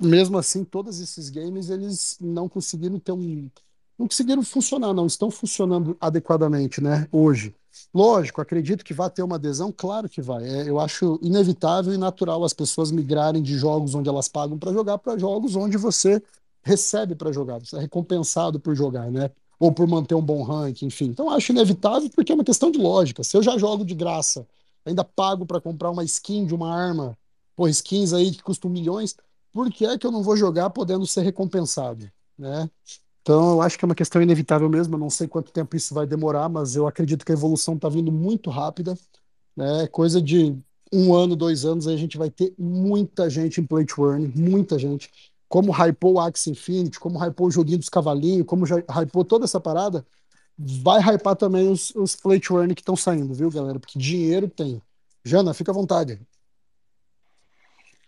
mesmo 0.00 0.38
assim, 0.38 0.62
todos 0.64 1.00
esses 1.00 1.30
games 1.30 1.70
eles 1.70 2.16
não 2.20 2.48
conseguiram 2.48 2.98
ter 2.98 3.12
um, 3.12 3.50
não 3.98 4.06
conseguiram 4.06 4.42
funcionar, 4.42 4.92
não 4.92 5.06
estão 5.06 5.30
funcionando 5.30 5.96
adequadamente, 6.00 6.82
né? 6.82 7.08
Hoje, 7.10 7.54
lógico, 7.92 8.40
acredito 8.40 8.84
que 8.84 8.92
vai 8.92 9.10
ter 9.10 9.22
uma 9.22 9.36
adesão, 9.36 9.72
claro 9.74 10.08
que 10.08 10.20
vai. 10.20 10.44
É, 10.44 10.68
eu 10.68 10.78
acho 10.78 11.18
inevitável 11.22 11.92
e 11.94 11.98
natural 11.98 12.44
as 12.44 12.52
pessoas 12.52 12.90
migrarem 12.90 13.42
de 13.42 13.56
jogos 13.58 13.94
onde 13.94 14.08
elas 14.08 14.28
pagam 14.28 14.58
para 14.58 14.72
jogar 14.72 14.98
para 14.98 15.18
jogos 15.18 15.56
onde 15.56 15.76
você 15.76 16.22
recebe 16.62 17.14
para 17.14 17.32
jogar, 17.32 17.58
você 17.58 17.76
é 17.76 17.80
recompensado 17.80 18.60
por 18.60 18.74
jogar, 18.74 19.10
né? 19.10 19.30
Ou 19.58 19.72
por 19.72 19.86
manter 19.86 20.14
um 20.14 20.22
bom 20.22 20.42
ranking, 20.42 20.86
enfim. 20.86 21.06
Então 21.06 21.30
acho 21.30 21.52
inevitável 21.52 22.10
porque 22.14 22.32
é 22.32 22.34
uma 22.34 22.44
questão 22.44 22.70
de 22.70 22.78
lógica. 22.78 23.24
Se 23.24 23.36
eu 23.36 23.42
já 23.42 23.56
jogo 23.58 23.84
de 23.84 23.94
graça, 23.94 24.46
ainda 24.84 25.02
pago 25.04 25.46
para 25.46 25.60
comprar 25.60 25.90
uma 25.90 26.04
skin 26.04 26.46
de 26.46 26.54
uma 26.54 26.74
arma, 26.74 27.16
por 27.54 27.68
skins 27.68 28.12
aí 28.12 28.30
que 28.32 28.42
custam 28.42 28.70
milhões, 28.70 29.16
por 29.52 29.70
que 29.70 29.86
é 29.86 29.96
que 29.96 30.06
eu 30.06 30.12
não 30.12 30.22
vou 30.22 30.36
jogar 30.36 30.70
podendo 30.70 31.06
ser 31.06 31.22
recompensado, 31.22 32.10
né? 32.38 32.68
Então, 33.26 33.54
eu 33.54 33.62
acho 33.62 33.76
que 33.76 33.84
é 33.84 33.88
uma 33.88 33.94
questão 33.94 34.22
inevitável 34.22 34.68
mesmo. 34.68 34.94
Eu 34.94 35.00
não 35.00 35.10
sei 35.10 35.26
quanto 35.26 35.50
tempo 35.50 35.74
isso 35.74 35.92
vai 35.92 36.06
demorar, 36.06 36.48
mas 36.48 36.76
eu 36.76 36.86
acredito 36.86 37.26
que 37.26 37.32
a 37.32 37.34
evolução 37.34 37.74
está 37.74 37.88
vindo 37.88 38.12
muito 38.12 38.50
rápida. 38.50 38.96
Né? 39.56 39.88
Coisa 39.88 40.22
de 40.22 40.56
um 40.92 41.12
ano, 41.12 41.34
dois 41.34 41.64
anos, 41.64 41.88
aí 41.88 41.94
a 41.94 41.98
gente 41.98 42.16
vai 42.16 42.30
ter 42.30 42.54
muita 42.56 43.28
gente 43.28 43.60
em 43.60 43.66
Play 43.66 43.84
to 43.84 44.06
Earn, 44.06 44.32
muita 44.36 44.78
gente. 44.78 45.10
Como 45.48 45.72
hypou 45.72 46.14
o 46.14 46.20
Axie 46.20 46.50
Infinity, 46.50 46.98
como 46.98 47.18
hypou 47.18 47.46
o 47.46 47.50
joguinho 47.50 47.78
dos 47.78 47.88
cavalinhos, 47.88 48.46
como 48.46 48.66
já 48.66 48.76
hypou 49.00 49.24
toda 49.24 49.44
essa 49.44 49.60
parada, 49.60 50.04
vai 50.58 51.00
hypar 51.00 51.36
também 51.36 51.68
os, 51.68 51.90
os 51.94 52.16
to 52.16 52.58
Earn 52.58 52.74
que 52.74 52.80
estão 52.80 52.96
saindo, 52.96 53.34
viu, 53.34 53.50
galera? 53.50 53.78
Porque 53.78 53.98
dinheiro 53.98 54.48
tem. 54.48 54.80
Jana, 55.24 55.54
fica 55.54 55.70
à 55.70 55.74
vontade. 55.74 56.20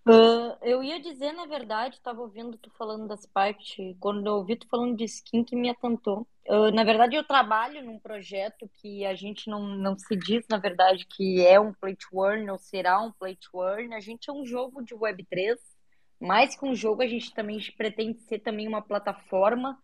Uh, 0.09 0.56
eu 0.62 0.82
ia 0.82 0.98
dizer, 0.98 1.32
na 1.32 1.44
verdade, 1.44 1.97
estava 1.97 2.23
ouvindo 2.23 2.56
tu 2.56 2.70
falando 2.78 3.06
das 3.06 3.27
partes, 3.27 3.94
quando 4.01 4.27
eu 4.27 4.36
ouvi 4.36 4.56
tu 4.56 4.66
falando 4.66 4.97
de 4.97 5.05
skin 5.05 5.44
que 5.44 5.55
me 5.55 5.69
atentou. 5.69 6.27
Uh, 6.48 6.70
na 6.73 6.82
verdade, 6.82 7.15
eu 7.15 7.23
trabalho 7.23 7.85
num 7.85 7.98
projeto 7.98 8.70
que 8.77 9.05
a 9.05 9.15
gente 9.15 9.51
não, 9.51 9.69
não 9.69 9.98
se 9.98 10.16
diz, 10.16 10.47
na 10.48 10.56
verdade, 10.56 11.05
que 11.05 11.47
é 11.47 11.60
um 11.60 11.74
play 11.74 11.94
to 11.94 12.24
earn 12.24 12.51
ou 12.51 12.56
será 12.56 13.02
um 13.02 13.12
play 13.12 13.36
to 13.36 13.62
earn. 13.62 13.94
A 13.94 14.01
gente 14.01 14.31
é 14.31 14.32
um 14.32 14.47
jogo 14.47 14.82
de 14.82 14.94
Web3, 14.94 15.59
mais 16.20 16.57
que 16.57 16.65
um 16.65 16.74
jogo, 16.74 17.03
a 17.03 17.07
gente 17.07 17.32
também 17.35 17.59
pretende 17.77 18.19
ser 18.20 18.40
também 18.40 18.66
uma 18.66 18.82
plataforma 18.82 19.78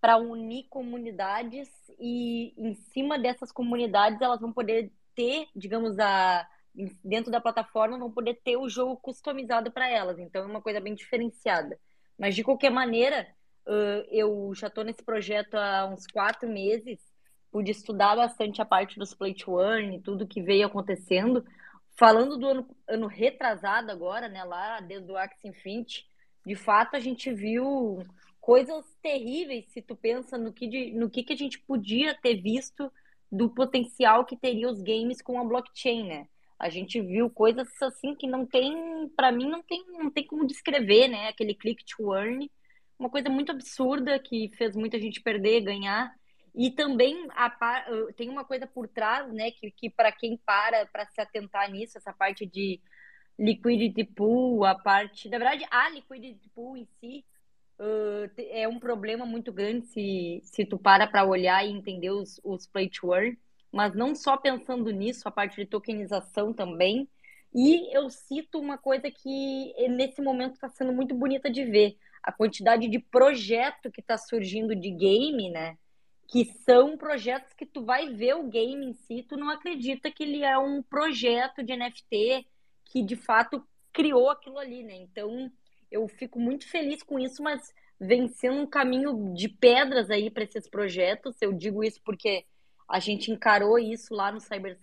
para 0.00 0.16
unir 0.16 0.66
comunidades 0.68 1.68
e 1.98 2.54
em 2.58 2.74
cima 2.74 3.18
dessas 3.18 3.50
comunidades 3.50 4.20
elas 4.20 4.40
vão 4.40 4.52
poder 4.52 4.92
ter, 5.14 5.46
digamos, 5.54 5.98
a 5.98 6.46
dentro 7.04 7.30
da 7.30 7.40
plataforma 7.40 7.98
vão 7.98 8.10
poder 8.10 8.40
ter 8.42 8.56
o 8.56 8.68
jogo 8.68 8.96
customizado 8.96 9.70
para 9.70 9.88
elas. 9.88 10.18
Então 10.18 10.42
é 10.42 10.46
uma 10.46 10.60
coisa 10.60 10.80
bem 10.80 10.94
diferenciada. 10.94 11.78
Mas 12.18 12.34
de 12.34 12.42
qualquer 12.42 12.70
maneira, 12.70 13.28
eu 14.10 14.52
já 14.54 14.66
estou 14.66 14.84
nesse 14.84 15.02
projeto 15.02 15.54
há 15.54 15.86
uns 15.86 16.06
quatro 16.06 16.48
meses, 16.48 16.98
pude 17.50 17.70
estudar 17.70 18.16
bastante 18.16 18.60
a 18.60 18.64
parte 18.64 18.98
dos 18.98 19.14
play 19.14 19.34
to 19.34 19.60
earn 19.60 19.96
e 19.96 20.00
tudo 20.00 20.26
que 20.26 20.42
veio 20.42 20.66
acontecendo. 20.66 21.44
Falando 21.96 22.36
do 22.36 22.46
ano, 22.46 22.76
ano 22.88 23.06
retrasado 23.06 23.90
agora, 23.90 24.28
né, 24.28 24.42
lá 24.44 24.80
desde 24.80 25.10
o 25.10 25.16
Axie 25.16 25.48
Infinity, 25.48 26.06
de 26.44 26.54
fato 26.54 26.96
a 26.96 27.00
gente 27.00 27.32
viu 27.32 28.04
coisas 28.40 28.84
terríveis 29.00 29.66
se 29.72 29.80
tu 29.80 29.96
pensa 29.96 30.36
no 30.36 30.52
que, 30.52 30.66
de, 30.66 30.90
no 30.92 31.08
que, 31.08 31.22
que 31.22 31.32
a 31.32 31.36
gente 31.36 31.58
podia 31.60 32.14
ter 32.14 32.34
visto 32.34 32.92
do 33.30 33.48
potencial 33.48 34.24
que 34.24 34.36
teria 34.36 34.68
os 34.68 34.82
games 34.82 35.22
com 35.22 35.40
a 35.40 35.44
blockchain, 35.44 36.06
né? 36.06 36.28
A 36.58 36.68
gente 36.68 37.00
viu 37.00 37.28
coisas 37.28 37.68
assim 37.82 38.14
que 38.14 38.26
não 38.26 38.46
tem, 38.46 39.08
para 39.16 39.32
mim 39.32 39.48
não 39.48 39.62
tem, 39.62 39.84
não 39.88 40.10
tem 40.10 40.26
como 40.26 40.46
descrever, 40.46 41.08
né? 41.08 41.28
Aquele 41.28 41.54
click 41.54 41.84
to 41.84 42.14
earn, 42.14 42.50
uma 42.98 43.10
coisa 43.10 43.28
muito 43.28 43.50
absurda 43.50 44.18
que 44.18 44.50
fez 44.56 44.76
muita 44.76 44.98
gente 44.98 45.20
perder, 45.20 45.62
ganhar. 45.62 46.14
E 46.54 46.70
também 46.70 47.26
a, 47.30 47.50
tem 48.16 48.28
uma 48.30 48.44
coisa 48.44 48.66
por 48.66 48.86
trás, 48.86 49.32
né, 49.32 49.50
que, 49.50 49.70
que 49.70 49.90
para 49.90 50.12
quem 50.12 50.36
para 50.36 50.86
para 50.86 51.06
se 51.06 51.20
atentar 51.20 51.70
nisso, 51.70 51.98
essa 51.98 52.12
parte 52.12 52.46
de 52.46 52.80
liquidity 53.38 54.04
pool, 54.04 54.64
a 54.64 54.74
parte, 54.74 55.28
na 55.28 55.38
verdade, 55.38 55.66
a 55.70 55.88
liquidity 55.90 56.48
pool 56.54 56.76
em 56.76 56.86
si 57.00 57.24
uh, 57.80 58.30
é 58.50 58.68
um 58.68 58.78
problema 58.78 59.26
muito 59.26 59.52
grande 59.52 59.86
se, 59.86 60.40
se 60.44 60.64
tu 60.64 60.78
para 60.78 61.06
para 61.08 61.24
olhar 61.24 61.66
e 61.66 61.72
entender 61.72 62.10
os, 62.10 62.40
os 62.44 62.66
play 62.66 62.88
to 62.88 63.12
earn 63.12 63.36
mas 63.74 63.92
não 63.92 64.14
só 64.14 64.36
pensando 64.36 64.88
nisso, 64.92 65.26
a 65.26 65.32
parte 65.32 65.56
de 65.56 65.66
tokenização 65.66 66.52
também. 66.52 67.08
E 67.52 67.92
eu 67.94 68.08
cito 68.08 68.60
uma 68.60 68.78
coisa 68.78 69.10
que 69.10 69.74
nesse 69.88 70.22
momento 70.22 70.54
está 70.54 70.68
sendo 70.68 70.92
muito 70.92 71.12
bonita 71.12 71.50
de 71.50 71.64
ver, 71.64 71.96
a 72.22 72.30
quantidade 72.30 72.86
de 72.86 73.00
projeto 73.00 73.90
que 73.90 74.00
está 74.00 74.16
surgindo 74.16 74.76
de 74.76 74.90
game, 74.92 75.50
né? 75.50 75.76
Que 76.26 76.44
são 76.64 76.96
projetos 76.96 77.52
que 77.52 77.66
tu 77.66 77.84
vai 77.84 78.08
ver 78.08 78.34
o 78.34 78.48
game 78.48 78.86
em 78.86 78.94
si, 78.94 79.22
tu 79.22 79.36
não 79.36 79.50
acredita 79.50 80.10
que 80.10 80.22
ele 80.22 80.42
é 80.42 80.58
um 80.58 80.82
projeto 80.82 81.62
de 81.62 81.76
NFT 81.76 82.46
que 82.84 83.02
de 83.02 83.16
fato 83.16 83.66
criou 83.92 84.30
aquilo 84.30 84.58
ali, 84.58 84.82
né? 84.82 84.96
Então 84.96 85.50
eu 85.90 86.08
fico 86.08 86.40
muito 86.40 86.68
feliz 86.68 87.02
com 87.02 87.18
isso, 87.18 87.42
mas 87.42 87.72
vencendo 88.00 88.60
um 88.60 88.66
caminho 88.66 89.32
de 89.34 89.48
pedras 89.48 90.10
aí 90.10 90.30
para 90.30 90.44
esses 90.44 90.68
projetos. 90.68 91.36
Eu 91.40 91.52
digo 91.52 91.84
isso 91.84 92.00
porque 92.04 92.44
a 92.88 92.98
gente 92.98 93.30
encarou 93.30 93.78
isso 93.78 94.14
lá 94.14 94.30
no 94.30 94.40
Cyber 94.40 94.78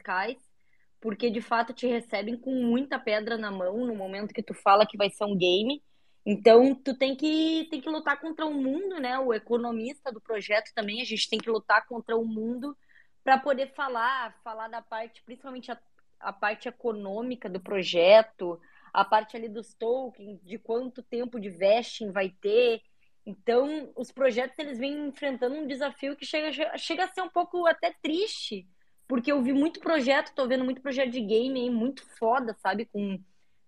porque 0.99 1.29
de 1.29 1.41
fato 1.41 1.73
te 1.73 1.87
recebem 1.87 2.37
com 2.37 2.53
muita 2.53 2.99
pedra 2.99 3.37
na 3.37 3.51
mão 3.51 3.85
no 3.85 3.95
momento 3.95 4.33
que 4.33 4.43
tu 4.43 4.53
fala 4.53 4.85
que 4.85 4.97
vai 4.97 5.09
ser 5.09 5.25
um 5.25 5.35
game. 5.35 5.81
Então, 6.25 6.75
tu 6.75 6.95
tem 6.95 7.15
que, 7.15 7.67
tem 7.71 7.81
que 7.81 7.89
lutar 7.89 8.19
contra 8.19 8.45
o 8.45 8.53
mundo, 8.53 8.99
né? 8.99 9.17
O 9.19 9.33
economista 9.33 10.11
do 10.11 10.21
projeto 10.21 10.71
também, 10.75 11.01
a 11.01 11.05
gente 11.05 11.29
tem 11.29 11.39
que 11.39 11.49
lutar 11.49 11.85
contra 11.87 12.15
o 12.15 12.25
mundo 12.25 12.77
para 13.23 13.37
poder 13.37 13.73
falar, 13.73 14.39
falar 14.43 14.67
da 14.67 14.81
parte, 14.81 15.23
principalmente 15.23 15.71
a, 15.71 15.79
a 16.19 16.33
parte 16.33 16.67
econômica 16.67 17.49
do 17.49 17.59
projeto, 17.59 18.59
a 18.93 19.03
parte 19.03 19.35
ali 19.35 19.49
dos 19.49 19.73
tokens, 19.73 20.39
de 20.43 20.57
quanto 20.57 21.01
tempo 21.03 21.39
de 21.39 21.49
vesting 21.49 22.11
vai 22.11 22.29
ter, 22.29 22.81
então, 23.25 23.91
os 23.95 24.11
projetos 24.11 24.57
eles 24.57 24.79
vêm 24.79 25.07
enfrentando 25.07 25.55
um 25.55 25.67
desafio 25.67 26.15
que 26.15 26.25
chega, 26.25 26.77
chega 26.77 27.03
a 27.05 27.07
ser 27.07 27.21
um 27.21 27.29
pouco 27.29 27.67
até 27.67 27.93
triste, 28.01 28.67
porque 29.07 29.31
eu 29.31 29.41
vi 29.41 29.53
muito 29.53 29.79
projeto, 29.79 30.33
tô 30.33 30.47
vendo 30.47 30.63
muito 30.63 30.81
projeto 30.81 31.11
de 31.11 31.21
game 31.21 31.59
aí, 31.59 31.69
muito 31.69 32.07
foda, 32.17 32.55
sabe? 32.61 32.85
Com 32.85 33.19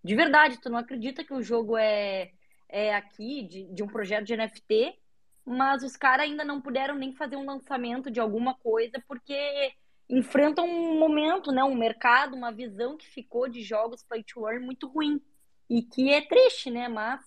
de 0.04 0.16
verdade, 0.16 0.60
tu 0.60 0.70
não 0.70 0.78
acredita 0.78 1.24
que 1.24 1.34
o 1.34 1.42
jogo 1.42 1.78
é, 1.78 2.32
é 2.74 2.96
aqui 2.96 3.44
de, 3.44 3.66
de 3.66 3.84
um 3.84 3.88
projeto 3.88 4.26
de 4.26 4.36
NFT, 4.36 5.00
mas 5.46 5.84
os 5.84 5.96
caras 5.96 6.26
ainda 6.26 6.44
não 6.44 6.60
puderam 6.60 6.96
nem 6.96 7.14
fazer 7.14 7.36
um 7.36 7.46
lançamento 7.46 8.10
de 8.10 8.20
alguma 8.20 8.56
coisa 8.56 9.02
porque 9.08 9.72
enfrentam 10.10 10.66
um 10.66 10.98
momento, 10.98 11.52
né, 11.52 11.64
um 11.64 11.76
mercado, 11.76 12.36
uma 12.36 12.52
visão 12.52 12.98
que 12.98 13.08
ficou 13.08 13.48
de 13.48 13.62
jogos 13.62 14.04
play 14.04 14.24
to 14.24 14.50
earn 14.50 14.66
muito 14.66 14.88
ruim 14.88 15.22
e 15.70 15.84
que 15.84 16.12
é 16.12 16.22
triste, 16.22 16.72
né? 16.72 16.88
Mas 16.88 17.22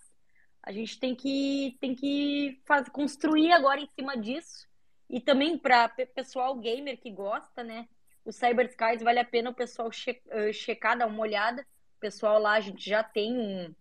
a 0.63 0.73
gente 0.73 0.99
tem 0.99 1.15
que, 1.15 1.77
tem 1.81 1.95
que 1.95 2.61
fazer, 2.67 2.91
construir 2.91 3.53
agora 3.53 3.81
em 3.81 3.89
cima 3.95 4.17
disso. 4.17 4.67
E 5.09 5.21
também 5.21 5.57
para 5.57 5.89
pessoal 5.89 6.57
gamer 6.57 7.01
que 7.01 7.11
gosta, 7.11 7.63
né? 7.63 7.89
O 8.25 8.33
Cyber 8.33 8.67
Skies 8.67 9.03
vale 9.03 9.21
a 9.21 9.25
pena 9.25 9.51
o 9.51 9.55
pessoal 9.55 9.91
che 9.93 10.21
uh, 10.27 10.53
checar, 10.53 10.99
dar 10.99 11.07
uma 11.07 11.21
olhada. 11.21 11.63
O 11.97 12.01
pessoal 12.01 12.41
lá, 12.41 12.55
a 12.55 12.61
gente 12.61 12.89
já 12.89 13.03
tem 13.05 13.33
um, 13.39 13.75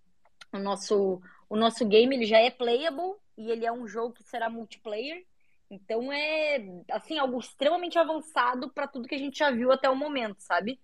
o 0.54 0.60
nosso 0.60 1.22
o 1.50 1.56
nosso 1.56 1.86
game, 1.86 2.16
ele 2.16 2.26
já 2.26 2.40
é 2.40 2.50
playable 2.50 3.16
e 3.38 3.52
ele 3.52 3.66
é 3.66 3.72
um 3.72 3.88
jogo 3.88 4.14
que 4.14 4.24
será 4.24 4.50
multiplayer. 4.50 5.26
Então 5.70 6.12
é 6.12 6.64
assim 6.92 7.18
algo 7.18 7.40
extremamente 7.40 7.98
avançado 7.98 8.70
para 8.70 8.88
tudo 8.88 9.08
que 9.08 9.16
a 9.16 9.20
gente 9.20 9.40
já 9.40 9.52
viu 9.52 9.72
até 9.72 9.90
o 9.90 9.96
momento, 9.96 10.40
sabe? 10.40 10.80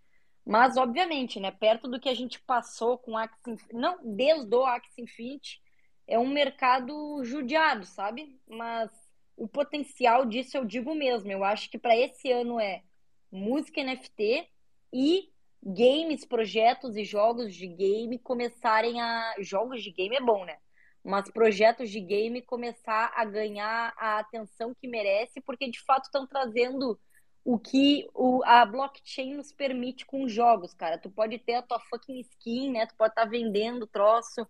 Mas 0.45 0.75
obviamente, 0.75 1.39
né, 1.39 1.51
perto 1.51 1.88
do 1.88 1.99
que 1.99 2.09
a 2.09 2.15
gente 2.15 2.39
passou 2.41 2.97
com 2.97 3.17
Axie 3.17 3.57
não 3.73 3.99
desde 4.03 4.53
o 4.55 4.65
Axie 4.65 5.03
Infinity, 5.03 5.61
é 6.07 6.17
um 6.17 6.27
mercado 6.27 7.23
judiado, 7.23 7.85
sabe? 7.85 8.39
Mas 8.47 8.91
o 9.38 9.47
potencial 9.47 10.25
disso 10.25 10.57
eu 10.57 10.65
digo 10.65 10.95
mesmo. 10.95 11.31
Eu 11.31 11.43
acho 11.43 11.69
que 11.69 11.77
para 11.77 11.95
esse 11.95 12.31
ano 12.31 12.59
é 12.59 12.83
música 13.31 13.83
NFT 13.83 14.47
e 14.91 15.29
games, 15.63 16.25
projetos 16.25 16.95
e 16.95 17.03
jogos 17.03 17.53
de 17.53 17.67
game 17.67 18.17
começarem 18.19 18.99
a. 19.01 19.35
Jogos 19.39 19.83
de 19.83 19.91
game 19.91 20.15
é 20.15 20.21
bom, 20.21 20.45
né? 20.45 20.57
Mas 21.03 21.31
projetos 21.31 21.89
de 21.89 21.99
game 21.99 22.41
começar 22.41 23.11
a 23.15 23.25
ganhar 23.25 23.93
a 23.97 24.19
atenção 24.19 24.73
que 24.73 24.88
merece, 24.88 25.41
porque 25.41 25.69
de 25.69 25.79
fato 25.81 26.05
estão 26.05 26.27
trazendo 26.27 26.99
o 27.43 27.57
que 27.57 28.07
o, 28.13 28.43
a 28.45 28.63
blockchain 28.65 29.35
nos 29.35 29.51
permite 29.51 30.05
com 30.05 30.27
jogos, 30.27 30.73
cara. 30.73 30.97
Tu 30.97 31.09
pode 31.09 31.39
ter 31.39 31.55
a 31.55 31.61
tua 31.61 31.79
fucking 31.79 32.19
skin, 32.19 32.71
né? 32.71 32.85
Tu 32.85 32.95
pode 32.95 33.11
estar 33.11 33.23
tá 33.23 33.29
vendendo 33.29 33.88
troço. 33.88 34.47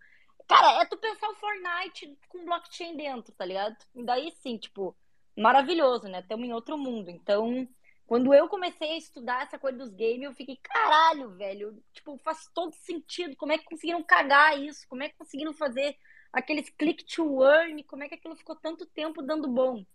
Cara, 0.47 0.81
é 0.81 0.85
tu 0.85 0.97
pensar 0.97 1.29
o 1.29 1.35
Fortnite 1.35 2.17
com 2.27 2.43
blockchain 2.43 2.97
dentro, 2.97 3.33
tá 3.33 3.45
ligado? 3.45 3.77
Daí 3.95 4.31
sim, 4.41 4.57
tipo, 4.57 4.93
maravilhoso, 5.37 6.09
né? 6.09 6.19
Estamos 6.19 6.45
em 6.45 6.53
outro 6.53 6.77
mundo. 6.77 7.09
Então, 7.09 7.65
quando 8.11 8.33
eu 8.33 8.49
comecei 8.49 8.91
a 8.91 8.97
estudar 8.97 9.43
essa 9.43 9.57
coisa 9.57 9.77
dos 9.77 9.93
games, 9.93 10.23
eu 10.23 10.33
fiquei, 10.33 10.57
caralho, 10.61 11.29
velho, 11.29 11.81
tipo, 11.93 12.17
faz 12.17 12.45
todo 12.53 12.75
sentido. 12.75 13.37
Como 13.37 13.53
é 13.53 13.57
que 13.57 13.63
conseguiram 13.63 14.03
cagar 14.03 14.59
isso? 14.59 14.85
Como 14.89 15.01
é 15.01 15.07
que 15.07 15.15
conseguiram 15.15 15.53
fazer 15.53 15.95
aqueles 16.33 16.69
click 16.71 17.05
to 17.05 17.41
earn? 17.41 17.81
Como 17.85 18.03
é 18.03 18.09
que 18.09 18.15
aquilo 18.15 18.35
ficou 18.35 18.53
tanto 18.53 18.85
tempo 18.85 19.21
dando 19.21 19.47
bom? 19.47 19.85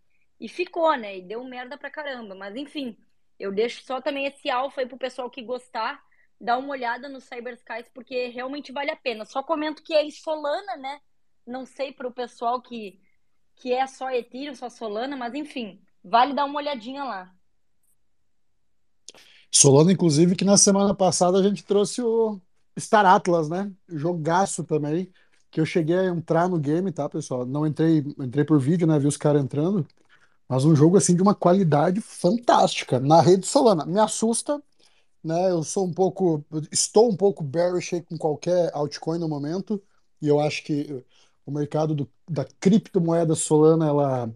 E 0.40 0.48
ficou, 0.48 0.96
né? 0.96 1.18
E 1.18 1.20
deu 1.20 1.44
merda 1.44 1.76
pra 1.76 1.90
caramba. 1.90 2.34
Mas 2.34 2.56
enfim, 2.56 2.96
eu 3.38 3.52
deixo 3.52 3.84
só 3.84 4.00
também 4.00 4.24
esse 4.24 4.48
alfa 4.48 4.80
aí 4.80 4.86
pro 4.86 4.96
pessoal 4.96 5.28
que 5.28 5.42
gostar 5.42 6.02
dá 6.40 6.56
uma 6.56 6.70
olhada 6.70 7.10
no 7.10 7.20
Cyber 7.20 7.52
Skies, 7.52 7.90
porque 7.92 8.28
realmente 8.28 8.72
vale 8.72 8.90
a 8.90 8.96
pena. 8.96 9.26
Só 9.26 9.42
comento 9.42 9.82
que 9.82 9.92
é 9.92 10.10
Solana, 10.10 10.74
né? 10.78 11.02
Não 11.46 11.66
sei 11.66 11.92
para 11.92 12.08
o 12.08 12.14
pessoal 12.14 12.62
que, 12.62 12.98
que 13.56 13.74
é 13.74 13.86
só 13.86 14.10
Ethereum, 14.10 14.54
só 14.54 14.70
Solana, 14.70 15.18
mas 15.18 15.34
enfim, 15.34 15.84
vale 16.02 16.32
dar 16.32 16.46
uma 16.46 16.60
olhadinha 16.60 17.04
lá. 17.04 17.35
Solana, 19.56 19.92
inclusive, 19.92 20.36
que 20.36 20.44
na 20.44 20.56
semana 20.56 20.94
passada 20.94 21.38
a 21.38 21.42
gente 21.42 21.64
trouxe 21.64 22.02
o 22.02 22.40
Star 22.78 23.06
Atlas, 23.06 23.48
né? 23.48 23.72
Jogaço 23.88 24.64
também, 24.64 25.10
que 25.50 25.60
eu 25.60 25.66
cheguei 25.66 25.96
a 25.96 26.06
entrar 26.06 26.48
no 26.48 26.58
game, 26.58 26.92
tá, 26.92 27.08
pessoal? 27.08 27.46
Não 27.46 27.66
entrei, 27.66 27.98
entrei 28.18 28.44
por 28.44 28.60
vídeo, 28.60 28.86
né? 28.86 28.98
Vi 28.98 29.06
os 29.06 29.16
caras 29.16 29.42
entrando, 29.42 29.86
mas 30.48 30.64
um 30.64 30.76
jogo 30.76 30.96
assim 30.96 31.16
de 31.16 31.22
uma 31.22 31.34
qualidade 31.34 32.00
fantástica 32.00 33.00
na 33.00 33.20
rede 33.20 33.46
Solana. 33.46 33.86
Me 33.86 33.98
assusta, 34.00 34.62
né? 35.24 35.50
Eu 35.50 35.62
sou 35.64 35.86
um 35.86 35.92
pouco, 35.92 36.44
estou 36.72 37.10
um 37.10 37.16
pouco 37.16 37.42
bearish 37.44 38.02
com 38.08 38.18
qualquer 38.18 38.70
altcoin 38.74 39.18
no 39.18 39.28
momento, 39.28 39.82
e 40.20 40.28
eu 40.28 40.40
acho 40.40 40.64
que 40.64 41.04
o 41.46 41.50
mercado 41.52 41.94
do, 41.94 42.10
da 42.28 42.44
criptomoeda 42.60 43.34
Solana, 43.34 43.86
ela 43.86 44.34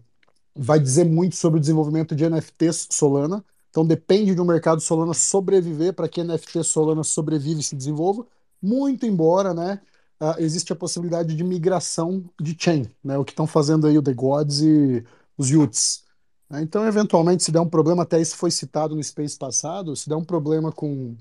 vai 0.55 0.79
dizer 0.79 1.05
muito 1.05 1.35
sobre 1.35 1.57
o 1.57 1.61
desenvolvimento 1.61 2.15
de 2.15 2.25
NFTs 2.29 2.87
Solana. 2.91 3.43
Então 3.71 3.85
depende 3.85 4.35
de 4.35 4.41
um 4.41 4.45
mercado 4.45 4.81
Solana 4.81 5.13
sobreviver 5.13 5.93
para 5.93 6.07
que 6.07 6.23
NFT 6.23 6.63
Solana 6.63 7.03
sobreviva 7.03 7.61
e 7.61 7.63
se 7.63 7.75
desenvolva. 7.75 8.27
Muito 8.61 9.05
embora, 9.05 9.53
né, 9.53 9.81
uh, 10.21 10.35
existe 10.39 10.71
a 10.73 10.75
possibilidade 10.75 11.33
de 11.35 11.43
migração 11.43 12.23
de 12.39 12.55
chain, 12.59 12.85
né, 13.03 13.17
o 13.17 13.25
que 13.25 13.31
estão 13.31 13.47
fazendo 13.47 13.87
aí 13.87 13.97
o 13.97 14.03
The 14.03 14.13
Gods 14.13 14.61
e 14.61 15.03
os 15.37 15.51
Utes. 15.51 16.03
Né? 16.49 16.61
Então, 16.61 16.85
eventualmente, 16.85 17.43
se 17.43 17.51
der 17.51 17.61
um 17.61 17.69
problema, 17.69 18.03
até 18.03 18.19
isso 18.21 18.35
foi 18.35 18.51
citado 18.51 18.93
no 18.95 19.03
Space 19.03 19.37
passado, 19.37 19.95
se 19.95 20.09
der 20.09 20.15
um 20.15 20.23
problema 20.23 20.71
com, 20.71 21.15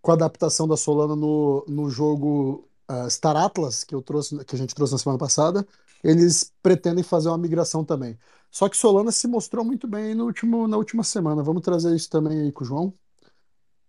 com 0.00 0.10
a 0.12 0.14
adaptação 0.14 0.68
da 0.68 0.76
Solana 0.76 1.16
no, 1.16 1.64
no 1.68 1.90
jogo 1.90 2.68
uh, 2.88 3.10
Star 3.10 3.36
Atlas, 3.36 3.84
que, 3.84 3.94
eu 3.94 4.00
trouxe, 4.00 4.42
que 4.44 4.54
a 4.54 4.58
gente 4.58 4.74
trouxe 4.74 4.92
na 4.92 4.98
semana 4.98 5.18
passada, 5.18 5.66
eles 6.02 6.52
pretendem 6.62 7.04
fazer 7.04 7.28
uma 7.28 7.38
migração 7.38 7.84
também. 7.84 8.16
Só 8.50 8.68
que 8.68 8.76
Solana 8.76 9.12
se 9.12 9.28
mostrou 9.28 9.64
muito 9.64 9.86
bem 9.86 10.14
no 10.14 10.24
último, 10.26 10.66
na 10.66 10.76
última 10.76 11.04
semana. 11.04 11.42
Vamos 11.42 11.62
trazer 11.62 11.94
isso 11.94 12.10
também 12.10 12.40
aí 12.40 12.52
com 12.52 12.64
o 12.64 12.66
João. 12.66 12.94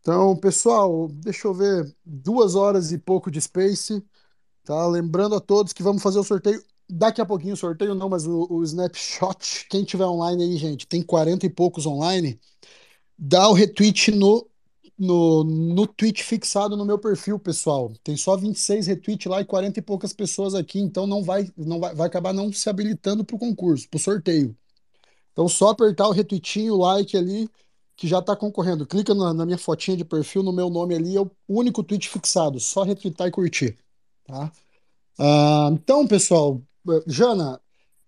Então, 0.01 0.35
pessoal, 0.35 1.07
deixa 1.09 1.47
eu 1.47 1.53
ver, 1.53 1.95
duas 2.03 2.55
horas 2.55 2.91
e 2.91 2.97
pouco 2.97 3.29
de 3.29 3.39
Space, 3.39 4.03
tá? 4.63 4.87
Lembrando 4.87 5.35
a 5.35 5.39
todos 5.39 5.73
que 5.73 5.83
vamos 5.83 6.01
fazer 6.01 6.19
o 6.19 6.23
sorteio 6.23 6.63
daqui 6.91 7.21
a 7.21 7.25
pouquinho, 7.25 7.53
o 7.53 7.57
sorteio 7.57 7.95
não, 7.95 8.09
mas 8.09 8.27
o, 8.27 8.47
o 8.49 8.63
snapshot, 8.63 9.67
quem 9.69 9.83
tiver 9.85 10.05
online 10.05 10.43
aí, 10.43 10.57
gente, 10.57 10.87
tem 10.87 11.01
40 11.01 11.45
e 11.45 11.49
poucos 11.49 11.85
online, 11.85 12.39
dá 13.17 13.49
o 13.49 13.53
retweet 13.53 14.11
no, 14.11 14.49
no, 15.01 15.43
no 15.43 15.87
tweet 15.87 16.23
fixado 16.23 16.77
no 16.77 16.85
meu 16.85 16.99
perfil, 16.99 17.39
pessoal. 17.39 17.91
Tem 18.03 18.15
só 18.15 18.37
26 18.37 18.85
retweets 18.85 19.25
lá 19.25 19.41
e 19.41 19.45
40 19.45 19.79
e 19.79 19.81
poucas 19.81 20.13
pessoas 20.13 20.53
aqui, 20.53 20.79
então 20.79 21.07
não 21.07 21.23
vai, 21.23 21.51
não 21.57 21.79
vai, 21.79 21.95
vai 21.95 22.05
acabar 22.05 22.31
não 22.31 22.53
se 22.53 22.69
habilitando 22.69 23.25
para 23.25 23.35
o 23.35 23.39
concurso, 23.39 23.89
para 23.89 23.97
o 23.97 23.99
sorteio. 23.99 24.55
Então, 25.31 25.47
só 25.47 25.69
apertar 25.69 26.07
o 26.07 26.11
retweetinho, 26.11 26.75
o 26.75 26.77
like 26.77 27.17
ali, 27.17 27.49
que 27.95 28.07
já 28.07 28.19
está 28.19 28.35
concorrendo. 28.35 28.85
Clica 28.85 29.15
na, 29.15 29.33
na, 29.33 29.43
minha 29.43 29.57
fotinha 29.57 29.97
de 29.97 30.05
perfil, 30.05 30.43
no 30.43 30.53
meu 30.53 30.69
nome 30.69 30.93
ali, 30.93 31.17
é 31.17 31.21
o 31.21 31.31
único 31.47 31.83
tweet 31.83 32.07
fixado. 32.07 32.59
Só 32.59 32.83
retweetar 32.83 33.27
e 33.27 33.31
curtir. 33.31 33.79
Tá? 34.27 34.51
Ah, 35.17 35.69
então, 35.73 36.05
pessoal, 36.05 36.61
Jana, 37.07 37.59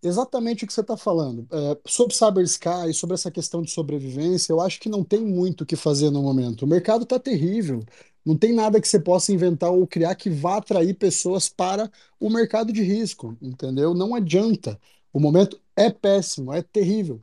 exatamente 0.03 0.63
o 0.63 0.67
que 0.67 0.73
você 0.73 0.81
está 0.81 0.97
falando. 0.97 1.47
É, 1.51 1.77
sobre 1.88 2.15
Cyber 2.15 2.43
Sky, 2.43 2.93
sobre 2.93 3.15
essa 3.15 3.31
questão 3.31 3.61
de 3.61 3.71
sobrevivência, 3.71 4.51
eu 4.51 4.61
acho 4.61 4.80
que 4.80 4.89
não 4.89 5.03
tem 5.03 5.21
muito 5.21 5.61
o 5.61 5.65
que 5.65 5.75
fazer 5.75 6.09
no 6.11 6.21
momento. 6.21 6.63
O 6.63 6.67
mercado 6.67 7.03
está 7.03 7.19
terrível. 7.19 7.84
Não 8.25 8.38
tem 8.38 8.53
nada 8.53 8.80
que 8.80 8.88
você 8.88 8.99
possa 8.99 9.34
inventar 9.34 9.71
ou 9.71 9.85
criar 9.88 10.15
que 10.15 10.30
vá 10.30 10.57
atrair 10.57 10.93
pessoas 10.95 11.49
para 11.49 11.91
o 12.19 12.30
mercado 12.30 12.71
de 12.71 12.81
risco, 12.81 13.38
entendeu? 13.41 13.93
Não 13.93 14.15
adianta. 14.15 14.80
O 15.11 15.19
momento 15.19 15.59
é 15.75 15.89
péssimo, 15.89 16.53
é 16.53 16.61
terrível. 16.61 17.21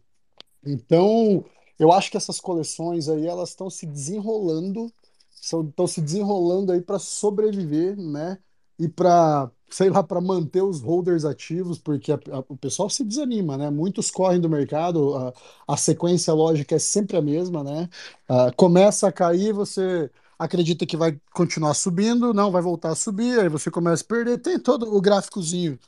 Então, 0.65 1.45
eu 1.79 1.93
acho 1.93 2.11
que 2.11 2.17
essas 2.17 2.41
coleções 2.41 3.09
aí, 3.09 3.27
elas 3.27 3.51
estão 3.51 3.71
se 3.71 3.87
desenrolando, 3.87 4.93
estão 5.31 5.87
se 5.87 6.01
desenrolando 6.01 6.73
aí 6.73 6.81
para 6.83 6.99
sobreviver, 6.99 7.97
né? 7.97 8.39
E 8.79 8.89
para 8.89 9.51
sei 9.71 9.91
lá, 9.91 10.03
para 10.03 10.21
manter 10.21 10.63
os 10.63 10.81
holders 10.81 11.25
ativos, 11.25 11.79
porque 11.79 12.13
a, 12.13 12.17
a, 12.17 12.39
o 12.49 12.57
pessoal 12.57 12.91
se 12.91 13.05
desanima, 13.05 13.57
né? 13.57 13.71
Muitos 13.71 14.11
correm 14.11 14.41
do 14.41 14.49
mercado, 14.49 15.15
a, 15.17 15.33
a 15.69 15.77
sequência 15.77 16.33
lógica 16.35 16.75
é 16.77 16.79
sempre 16.79 17.17
a 17.17 17.23
mesma, 17.23 17.63
né? 17.65 17.89
Uh, 18.29 18.55
começa 18.57 19.09
a 19.09 19.13
cair, 19.13 19.53
você 19.53 20.11
acredita 20.39 20.87
que 20.87 20.97
vai 20.97 21.21
continuar 21.33 21.75
subindo, 21.75 22.35
não 22.35 22.51
vai 22.51 22.63
voltar 22.63 22.91
a 22.93 22.95
subir, 22.95 23.39
aí 23.39 23.49
você 23.49 23.71
começa 23.71 24.03
a 24.05 24.07
perder, 24.07 24.39
tem 24.39 24.59
todo 24.59 24.95
o 24.95 25.01
gráficozinho, 25.01 25.79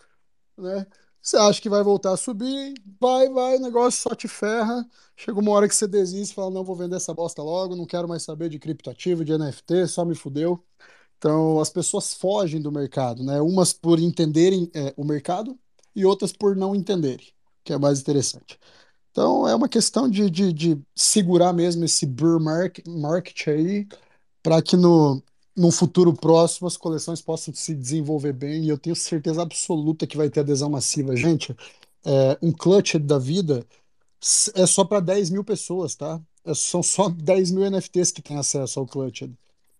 né? 0.59 0.87
Você 1.21 1.37
acha 1.37 1.61
que 1.61 1.69
vai 1.69 1.83
voltar 1.85 2.13
a 2.13 2.17
subir, 2.17 2.75
vai, 3.01 3.29
vai, 3.29 3.57
o 3.57 3.61
negócio 3.61 4.01
só 4.03 4.15
te 4.15 4.27
ferra. 4.27 4.85
Chega 5.17 5.39
uma 5.39 5.53
hora 5.53 5.69
que 5.69 5.75
você 5.75 5.87
desiste 5.87 6.35
fala: 6.35 6.51
não, 6.51 6.65
vou 6.65 6.75
vender 6.77 6.97
essa 6.97 7.15
bosta 7.15 7.43
logo, 7.43 7.77
não 7.77 7.87
quero 7.87 8.09
mais 8.09 8.23
saber 8.25 8.49
de 8.49 8.59
criptoativo, 8.59 9.25
de 9.25 9.33
NFT, 9.33 9.87
só 9.87 10.05
me 10.05 10.15
fudeu. 10.17 10.65
Então, 11.23 11.61
as 11.61 11.71
pessoas 11.71 12.13
fogem 12.15 12.61
do 12.61 12.73
mercado, 12.73 13.23
né? 13.23 13.41
Umas 13.41 13.73
por 13.73 14.01
entenderem 14.01 14.69
é, 14.75 14.93
o 14.97 15.05
mercado 15.05 15.57
e 15.95 16.05
outras 16.05 16.33
por 16.33 16.57
não 16.57 16.75
entenderem, 16.75 17.29
que 17.63 17.73
é 17.73 17.79
mais 17.79 18.01
interessante. 18.01 18.59
Então, 19.13 19.47
é 19.49 19.55
uma 19.55 19.69
questão 19.69 20.09
de, 20.09 20.31
de, 20.31 20.53
de 20.53 20.83
segurar 20.97 21.53
mesmo 21.53 21.85
esse 21.85 22.07
bear 22.07 22.41
market, 22.41 22.87
market 22.89 23.49
aí, 23.49 23.87
para 24.43 24.63
que 24.63 24.77
no, 24.77 25.23
no 25.57 25.71
futuro 25.73 26.15
próximo 26.15 26.69
as 26.69 26.77
coleções 26.77 27.23
possam 27.23 27.55
se 27.55 27.75
desenvolver 27.75 28.33
bem. 28.33 28.65
E 28.65 28.69
eu 28.71 28.79
tenho 28.79 28.97
certeza 28.97 29.43
absoluta 29.43 30.07
que 30.07 30.17
vai 30.17 30.31
ter 30.31 30.41
adesão 30.41 30.71
massiva. 30.71 31.17
Gente, 31.17 31.57
é, 32.05 32.39
um 32.43 32.53
clutch 32.53 32.97
da 32.97 33.19
vida 33.19 33.67
é 34.55 34.67
só 34.67 34.85
para 34.85 35.01
10 35.01 35.31
mil 35.31 35.45
pessoas, 35.45 35.95
tá? 35.97 36.21
É, 36.45 36.55
são 36.55 36.83
só 36.83 37.09
10 37.09 37.51
mil 37.53 37.65
NFTs 37.71 38.11
que 38.13 38.23
têm 38.23 38.39
acesso 38.39 38.81
ao 38.81 38.87
clutch. 38.87 39.23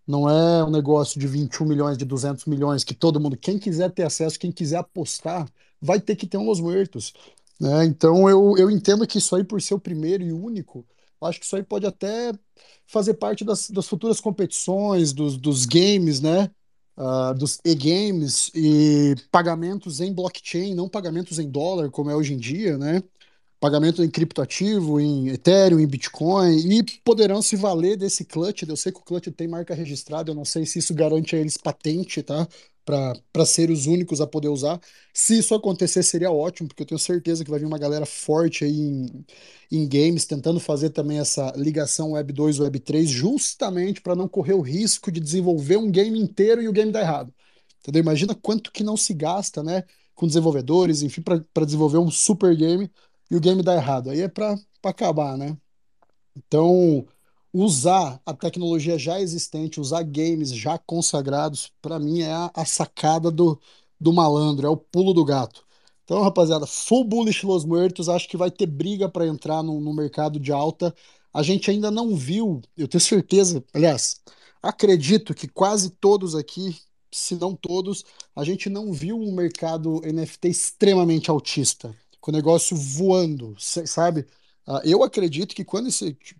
Não 0.07 0.29
é 0.29 0.63
um 0.63 0.69
negócio 0.69 1.19
de 1.19 1.27
21 1.27 1.65
milhões, 1.65 1.97
de 1.97 2.05
200 2.05 2.45
milhões, 2.45 2.83
que 2.83 2.93
todo 2.93 3.19
mundo, 3.19 3.37
quem 3.37 3.57
quiser 3.57 3.89
ter 3.91 4.03
acesso, 4.03 4.39
quem 4.39 4.51
quiser 4.51 4.77
apostar, 4.77 5.47
vai 5.81 5.99
ter 5.99 6.15
que 6.15 6.27
ter 6.27 6.37
um 6.37 6.45
Los 6.45 6.59
Muertos. 6.59 7.13
Né? 7.59 7.85
Então 7.85 8.29
eu, 8.29 8.57
eu 8.57 8.69
entendo 8.69 9.07
que 9.07 9.17
isso 9.17 9.35
aí, 9.35 9.43
por 9.43 9.61
ser 9.61 9.73
o 9.73 9.79
primeiro 9.79 10.23
e 10.23 10.33
único, 10.33 10.85
acho 11.21 11.39
que 11.39 11.45
isso 11.45 11.55
aí 11.55 11.63
pode 11.63 11.85
até 11.85 12.31
fazer 12.85 13.13
parte 13.15 13.43
das, 13.43 13.69
das 13.69 13.87
futuras 13.87 14.19
competições, 14.19 15.13
dos, 15.13 15.37
dos 15.37 15.65
games, 15.65 16.19
né? 16.19 16.49
Uh, 16.95 17.33
dos 17.33 17.59
e-games 17.65 18.51
e 18.53 19.15
pagamentos 19.31 19.99
em 19.99 20.13
blockchain, 20.13 20.75
não 20.75 20.87
pagamentos 20.87 21.39
em 21.39 21.49
dólar, 21.49 21.89
como 21.89 22.11
é 22.11 22.15
hoje 22.15 22.33
em 22.33 22.37
dia, 22.37 22.77
né? 22.77 23.01
Pagamento 23.63 24.03
em 24.03 24.09
criptoativo, 24.09 24.99
em 24.99 25.29
Ethereum, 25.29 25.79
em 25.79 25.87
Bitcoin, 25.87 26.57
e 26.57 26.83
poderão 27.01 27.41
se 27.41 27.55
valer 27.55 27.95
desse 27.95 28.25
clutch. 28.25 28.63
Eu 28.63 28.75
sei 28.75 28.91
que 28.91 28.99
o 28.99 29.01
clutch 29.01 29.27
tem 29.29 29.47
marca 29.47 29.73
registrada, 29.73 30.29
eu 30.29 30.35
não 30.35 30.43
sei 30.43 30.65
se 30.65 30.79
isso 30.79 30.93
garante 30.93 31.33
a 31.33 31.39
eles 31.39 31.55
patente, 31.55 32.21
tá? 32.21 32.45
Para 32.83 33.45
ser 33.45 33.71
os 33.71 33.85
únicos 33.87 34.19
a 34.19 34.27
poder 34.27 34.49
usar. 34.49 34.81
Se 35.13 35.37
isso 35.39 35.55
acontecer, 35.55 36.03
seria 36.03 36.29
ótimo, 36.29 36.67
porque 36.67 36.83
eu 36.83 36.87
tenho 36.87 36.99
certeza 36.99 37.41
que 37.45 37.49
vai 37.49 37.57
vir 37.57 37.65
uma 37.65 37.77
galera 37.77 38.05
forte 38.05 38.65
aí 38.65 38.77
em, 38.77 39.25
em 39.71 39.87
games, 39.87 40.25
tentando 40.25 40.59
fazer 40.59 40.89
também 40.89 41.19
essa 41.19 41.53
ligação 41.55 42.11
Web 42.11 42.33
2 42.33 42.59
Web 42.59 42.79
3, 42.81 43.09
justamente 43.09 44.01
para 44.01 44.13
não 44.13 44.27
correr 44.27 44.55
o 44.55 44.61
risco 44.61 45.09
de 45.09 45.21
desenvolver 45.21 45.77
um 45.77 45.89
game 45.89 46.19
inteiro 46.19 46.61
e 46.61 46.67
o 46.67 46.73
game 46.73 46.91
dar 46.91 46.99
errado. 46.99 47.33
Entendeu? 47.79 48.01
Imagina 48.01 48.35
quanto 48.35 48.73
que 48.73 48.83
não 48.83 48.97
se 48.97 49.13
gasta, 49.13 49.63
né? 49.63 49.85
Com 50.13 50.27
desenvolvedores, 50.27 51.01
enfim, 51.01 51.21
para 51.21 51.65
desenvolver 51.65 51.97
um 51.97 52.11
super 52.11 52.53
game 52.57 52.91
e 53.33 53.35
o 53.35 53.39
game 53.39 53.63
dá 53.63 53.73
errado. 53.75 54.11
Aí 54.11 54.21
é 54.21 54.27
para 54.27 54.55
acabar, 54.83 55.35
né? 55.35 55.57
Então, 56.35 57.05
usar 57.51 58.21
a 58.25 58.33
tecnologia 58.33 58.97
já 58.97 59.19
existente, 59.19 59.81
usar 59.81 60.03
games 60.03 60.53
já 60.53 60.77
consagrados, 60.77 61.71
para 61.81 61.99
mim 61.99 62.21
é 62.21 62.31
a, 62.31 62.51
a, 62.53 62.63
sacada 62.63 63.31
do, 63.31 63.59
do 63.99 64.13
malandro, 64.13 64.67
é 64.67 64.69
o 64.69 64.77
pulo 64.77 65.13
do 65.13 65.25
gato. 65.25 65.65
Então, 66.03 66.21
rapaziada, 66.21 66.67
full 66.67 67.03
bullish 67.05 67.43
Los 67.43 67.65
Muertos, 67.65 68.07
acho 68.07 68.29
que 68.29 68.37
vai 68.37 68.51
ter 68.51 68.67
briga 68.67 69.09
para 69.09 69.25
entrar 69.25 69.63
no, 69.63 69.79
no 69.79 69.93
mercado 69.93 70.39
de 70.39 70.51
alta. 70.51 70.93
A 71.33 71.41
gente 71.41 71.71
ainda 71.71 71.89
não 71.89 72.15
viu, 72.15 72.61
eu 72.77 72.87
tenho 72.87 73.01
certeza, 73.01 73.63
aliás, 73.73 74.21
acredito 74.61 75.33
que 75.33 75.47
quase 75.47 75.89
todos 75.89 76.35
aqui, 76.35 76.77
se 77.11 77.35
não 77.35 77.55
todos, 77.55 78.05
a 78.35 78.43
gente 78.43 78.69
não 78.69 78.93
viu 78.93 79.17
um 79.17 79.33
mercado 79.33 80.01
NFT 80.05 80.49
extremamente 80.49 81.31
altista 81.31 81.95
com 82.23 82.31
o 82.31 82.33
negócio 82.33 82.77
voando, 82.77 83.53
sabe? 83.59 84.21
Uh, 84.65 84.79
eu 84.85 85.03
acredito 85.03 85.53
que 85.53 85.65
quando 85.65 85.89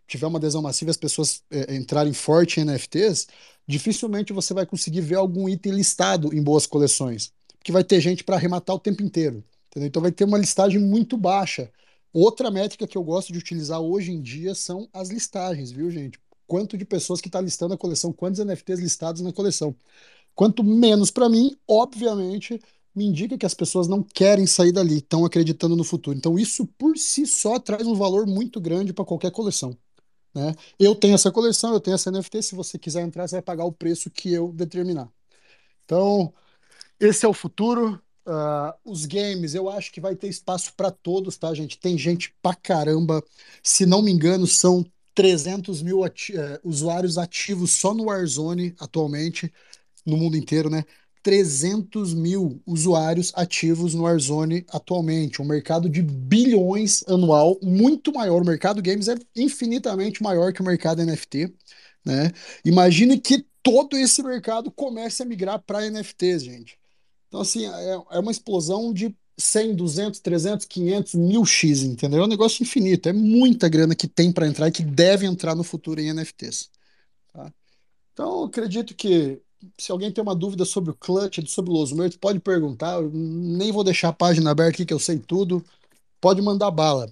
tiver 0.07 0.26
uma 0.26 0.39
adesão 0.39 0.61
massiva 0.61 0.89
as 0.89 0.95
pessoas 0.95 1.43
é, 1.51 1.76
entrarem 1.76 2.14
forte 2.14 2.61
em 2.61 2.64
NFTs, 2.64 3.27
dificilmente 3.68 4.31
você 4.31 4.53
vai 4.53 4.65
conseguir 4.65 5.01
ver 5.01 5.15
algum 5.15 5.49
item 5.49 5.73
listado 5.73 6.34
em 6.34 6.41
boas 6.41 6.65
coleções, 6.65 7.34
porque 7.57 7.69
vai 7.69 7.84
ter 7.84 7.99
gente 7.99 8.23
para 8.23 8.38
arrematar 8.38 8.73
o 8.73 8.80
tempo 8.80 9.03
inteiro. 9.03 9.43
Entendeu? 9.68 9.88
Então 9.89 10.01
vai 10.01 10.14
ter 10.14 10.23
uma 10.23 10.38
listagem 10.38 10.80
muito 10.80 11.18
baixa. 11.18 11.69
Outra 12.14 12.49
métrica 12.49 12.88
que 12.88 12.97
eu 12.97 13.03
gosto 13.03 13.34
de 13.34 13.39
utilizar 13.39 13.81
hoje 13.81 14.14
em 14.14 14.22
dia 14.22 14.55
são 14.55 14.88
as 14.93 15.10
listagens, 15.10 15.69
viu, 15.69 15.91
gente? 15.91 16.18
Quanto 16.47 16.77
de 16.77 16.85
pessoas 16.85 17.19
que 17.19 17.27
está 17.27 17.41
listando 17.41 17.73
a 17.73 17.77
coleção, 17.77 18.14
quantos 18.14 18.39
NFTs 18.39 18.80
listados 18.80 19.22
na 19.22 19.34
coleção. 19.34 19.76
Quanto 20.34 20.64
menos 20.64 21.11
para 21.11 21.27
mim, 21.27 21.57
obviamente, 21.68 22.61
me 22.95 23.05
indica 23.05 23.37
que 23.37 23.45
as 23.45 23.53
pessoas 23.53 23.87
não 23.87 24.03
querem 24.03 24.45
sair 24.45 24.71
dali, 24.71 24.97
estão 24.97 25.25
acreditando 25.25 25.75
no 25.75 25.83
futuro. 25.83 26.17
Então, 26.17 26.37
isso 26.37 26.65
por 26.77 26.97
si 26.97 27.25
só 27.25 27.59
traz 27.59 27.87
um 27.87 27.95
valor 27.95 28.27
muito 28.27 28.61
grande 28.61 28.93
para 28.93 29.05
qualquer 29.05 29.31
coleção. 29.31 29.75
Né? 30.33 30.53
Eu 30.79 30.95
tenho 30.95 31.15
essa 31.15 31.31
coleção, 31.31 31.73
eu 31.73 31.79
tenho 31.79 31.95
essa 31.95 32.11
NFT. 32.11 32.41
Se 32.41 32.55
você 32.55 32.77
quiser 32.77 33.01
entrar, 33.01 33.27
você 33.27 33.35
vai 33.35 33.41
pagar 33.41 33.65
o 33.65 33.71
preço 33.71 34.09
que 34.09 34.31
eu 34.33 34.51
determinar. 34.51 35.09
Então, 35.85 36.33
esse 36.99 37.25
é 37.25 37.29
o 37.29 37.33
futuro. 37.33 38.01
Uh, 38.25 38.73
os 38.85 39.05
games, 39.05 39.53
eu 39.53 39.69
acho 39.69 39.91
que 39.91 39.99
vai 39.99 40.15
ter 40.15 40.29
espaço 40.29 40.73
para 40.75 40.89
todos, 40.89 41.37
tá, 41.37 41.53
gente? 41.53 41.77
Tem 41.77 41.97
gente 41.97 42.33
pra 42.41 42.55
caramba. 42.55 43.23
Se 43.61 43.85
não 43.85 44.01
me 44.01 44.11
engano, 44.11 44.47
são 44.47 44.85
300 45.13 45.81
mil 45.81 46.03
ati 46.03 46.33
uh, 46.33 46.59
usuários 46.63 47.17
ativos 47.17 47.71
só 47.73 47.93
no 47.93 48.05
Warzone 48.05 48.75
atualmente, 48.79 49.51
no 50.05 50.17
mundo 50.17 50.37
inteiro, 50.37 50.69
né? 50.69 50.85
300 51.23 52.13
mil 52.13 52.61
usuários 52.65 53.31
ativos 53.33 53.93
no 53.93 54.03
Warzone 54.03 54.65
atualmente, 54.69 55.41
um 55.41 55.45
mercado 55.45 55.89
de 55.89 56.01
bilhões 56.01 57.03
anual, 57.07 57.57
muito 57.63 58.11
maior. 58.11 58.41
O 58.41 58.45
mercado 58.45 58.81
games 58.81 59.07
é 59.07 59.15
infinitamente 59.35 60.21
maior 60.21 60.51
que 60.51 60.61
o 60.61 60.65
mercado 60.65 61.03
NFT, 61.03 61.53
né? 62.05 62.31
Imagine 62.65 63.17
que 63.17 63.45
todo 63.63 63.97
esse 63.97 64.21
mercado 64.21 64.69
comece 64.69 65.23
a 65.23 65.25
migrar 65.25 65.59
para 65.59 65.89
NFTs, 65.89 66.43
gente. 66.43 66.77
Então, 67.29 67.39
assim, 67.39 67.65
é, 67.65 68.01
é 68.11 68.19
uma 68.19 68.31
explosão 68.31 68.93
de 68.93 69.15
100, 69.37 69.75
200, 69.75 70.19
300, 70.19 70.65
500, 70.65 71.13
mil 71.15 71.45
X, 71.45 71.83
entendeu? 71.83 72.21
É 72.21 72.25
um 72.25 72.27
negócio 72.27 72.61
infinito. 72.61 73.09
É 73.09 73.13
muita 73.13 73.67
grana 73.69 73.95
que 73.95 74.07
tem 74.07 74.31
para 74.31 74.47
entrar 74.47 74.67
e 74.67 74.71
que 74.71 74.83
deve 74.83 75.25
entrar 75.25 75.55
no 75.55 75.63
futuro 75.63 75.99
em 75.99 76.13
NFTs. 76.13 76.69
Tá? 77.31 77.51
Então, 78.11 78.43
acredito 78.43 78.93
que 78.93 79.41
se 79.77 79.91
alguém 79.91 80.11
tem 80.11 80.22
uma 80.22 80.35
dúvida 80.35 80.65
sobre 80.65 80.91
o 80.91 80.95
Clutch, 80.95 81.40
sobre 81.48 81.72
o 81.72 81.73
Los 81.73 81.91
Muertos, 81.91 82.18
pode 82.18 82.40
perguntar. 82.40 82.95
Eu 82.95 83.10
nem 83.11 83.72
vou 83.72 83.84
deixar 83.84 84.10
a 84.10 84.14
página 84.14 84.52
aberta 84.52 84.73
aqui, 84.73 84.85
que 84.85 84.94
eu 84.94 84.99
sei 84.99 85.19
tudo. 85.19 85.64
Pode 86.19 86.41
mandar 86.41 86.72
bala. 86.72 87.11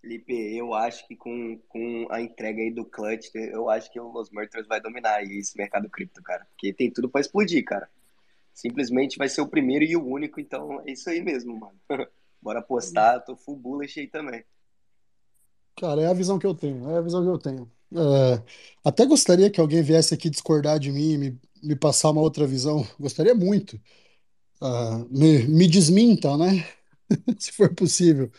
Felipe, 0.00 0.34
eu 0.34 0.74
acho 0.74 1.06
que 1.08 1.16
com, 1.16 1.58
com 1.66 2.06
a 2.10 2.20
entrega 2.20 2.60
aí 2.60 2.70
do 2.70 2.84
Clutch, 2.84 3.30
eu 3.34 3.70
acho 3.70 3.90
que 3.90 3.98
o 3.98 4.12
Los 4.12 4.30
Muertos 4.30 4.66
vai 4.66 4.80
dominar 4.80 5.14
aí 5.14 5.38
esse 5.38 5.56
mercado 5.56 5.88
cripto, 5.88 6.22
cara. 6.22 6.46
Porque 6.50 6.74
tem 6.74 6.90
tudo 6.90 7.08
para 7.08 7.22
explodir, 7.22 7.64
cara. 7.64 7.88
Simplesmente 8.52 9.16
vai 9.16 9.28
ser 9.28 9.40
o 9.40 9.48
primeiro 9.48 9.84
e 9.84 9.96
o 9.96 10.06
único, 10.06 10.38
então 10.40 10.82
é 10.86 10.92
isso 10.92 11.08
aí 11.08 11.22
mesmo, 11.22 11.58
mano. 11.58 11.80
Bora 12.40 12.58
apostar, 12.58 13.24
tô 13.24 13.34
full 13.34 13.56
bullish 13.56 13.98
aí 13.98 14.06
também. 14.06 14.44
Cara, 15.76 16.02
é 16.02 16.06
a 16.06 16.12
visão 16.12 16.38
que 16.38 16.46
eu 16.46 16.54
tenho, 16.54 16.90
é 16.90 16.98
a 16.98 17.00
visão 17.00 17.22
que 17.22 17.30
eu 17.30 17.38
tenho. 17.38 17.70
É, 17.94 18.42
até 18.84 19.06
gostaria 19.06 19.50
que 19.50 19.60
alguém 19.60 19.82
viesse 19.82 20.14
aqui 20.14 20.28
discordar 20.30 20.78
de 20.78 20.90
mim, 20.92 21.16
me, 21.16 21.40
me 21.62 21.76
passar 21.76 22.10
uma 22.10 22.20
outra 22.20 22.46
visão. 22.46 22.86
Gostaria 22.98 23.34
muito. 23.34 23.80
Uh, 24.62 25.06
me, 25.10 25.46
me 25.48 25.68
desminta, 25.68 26.36
né? 26.38 26.66
Se 27.38 27.52
for 27.52 27.74
possível. 27.74 28.30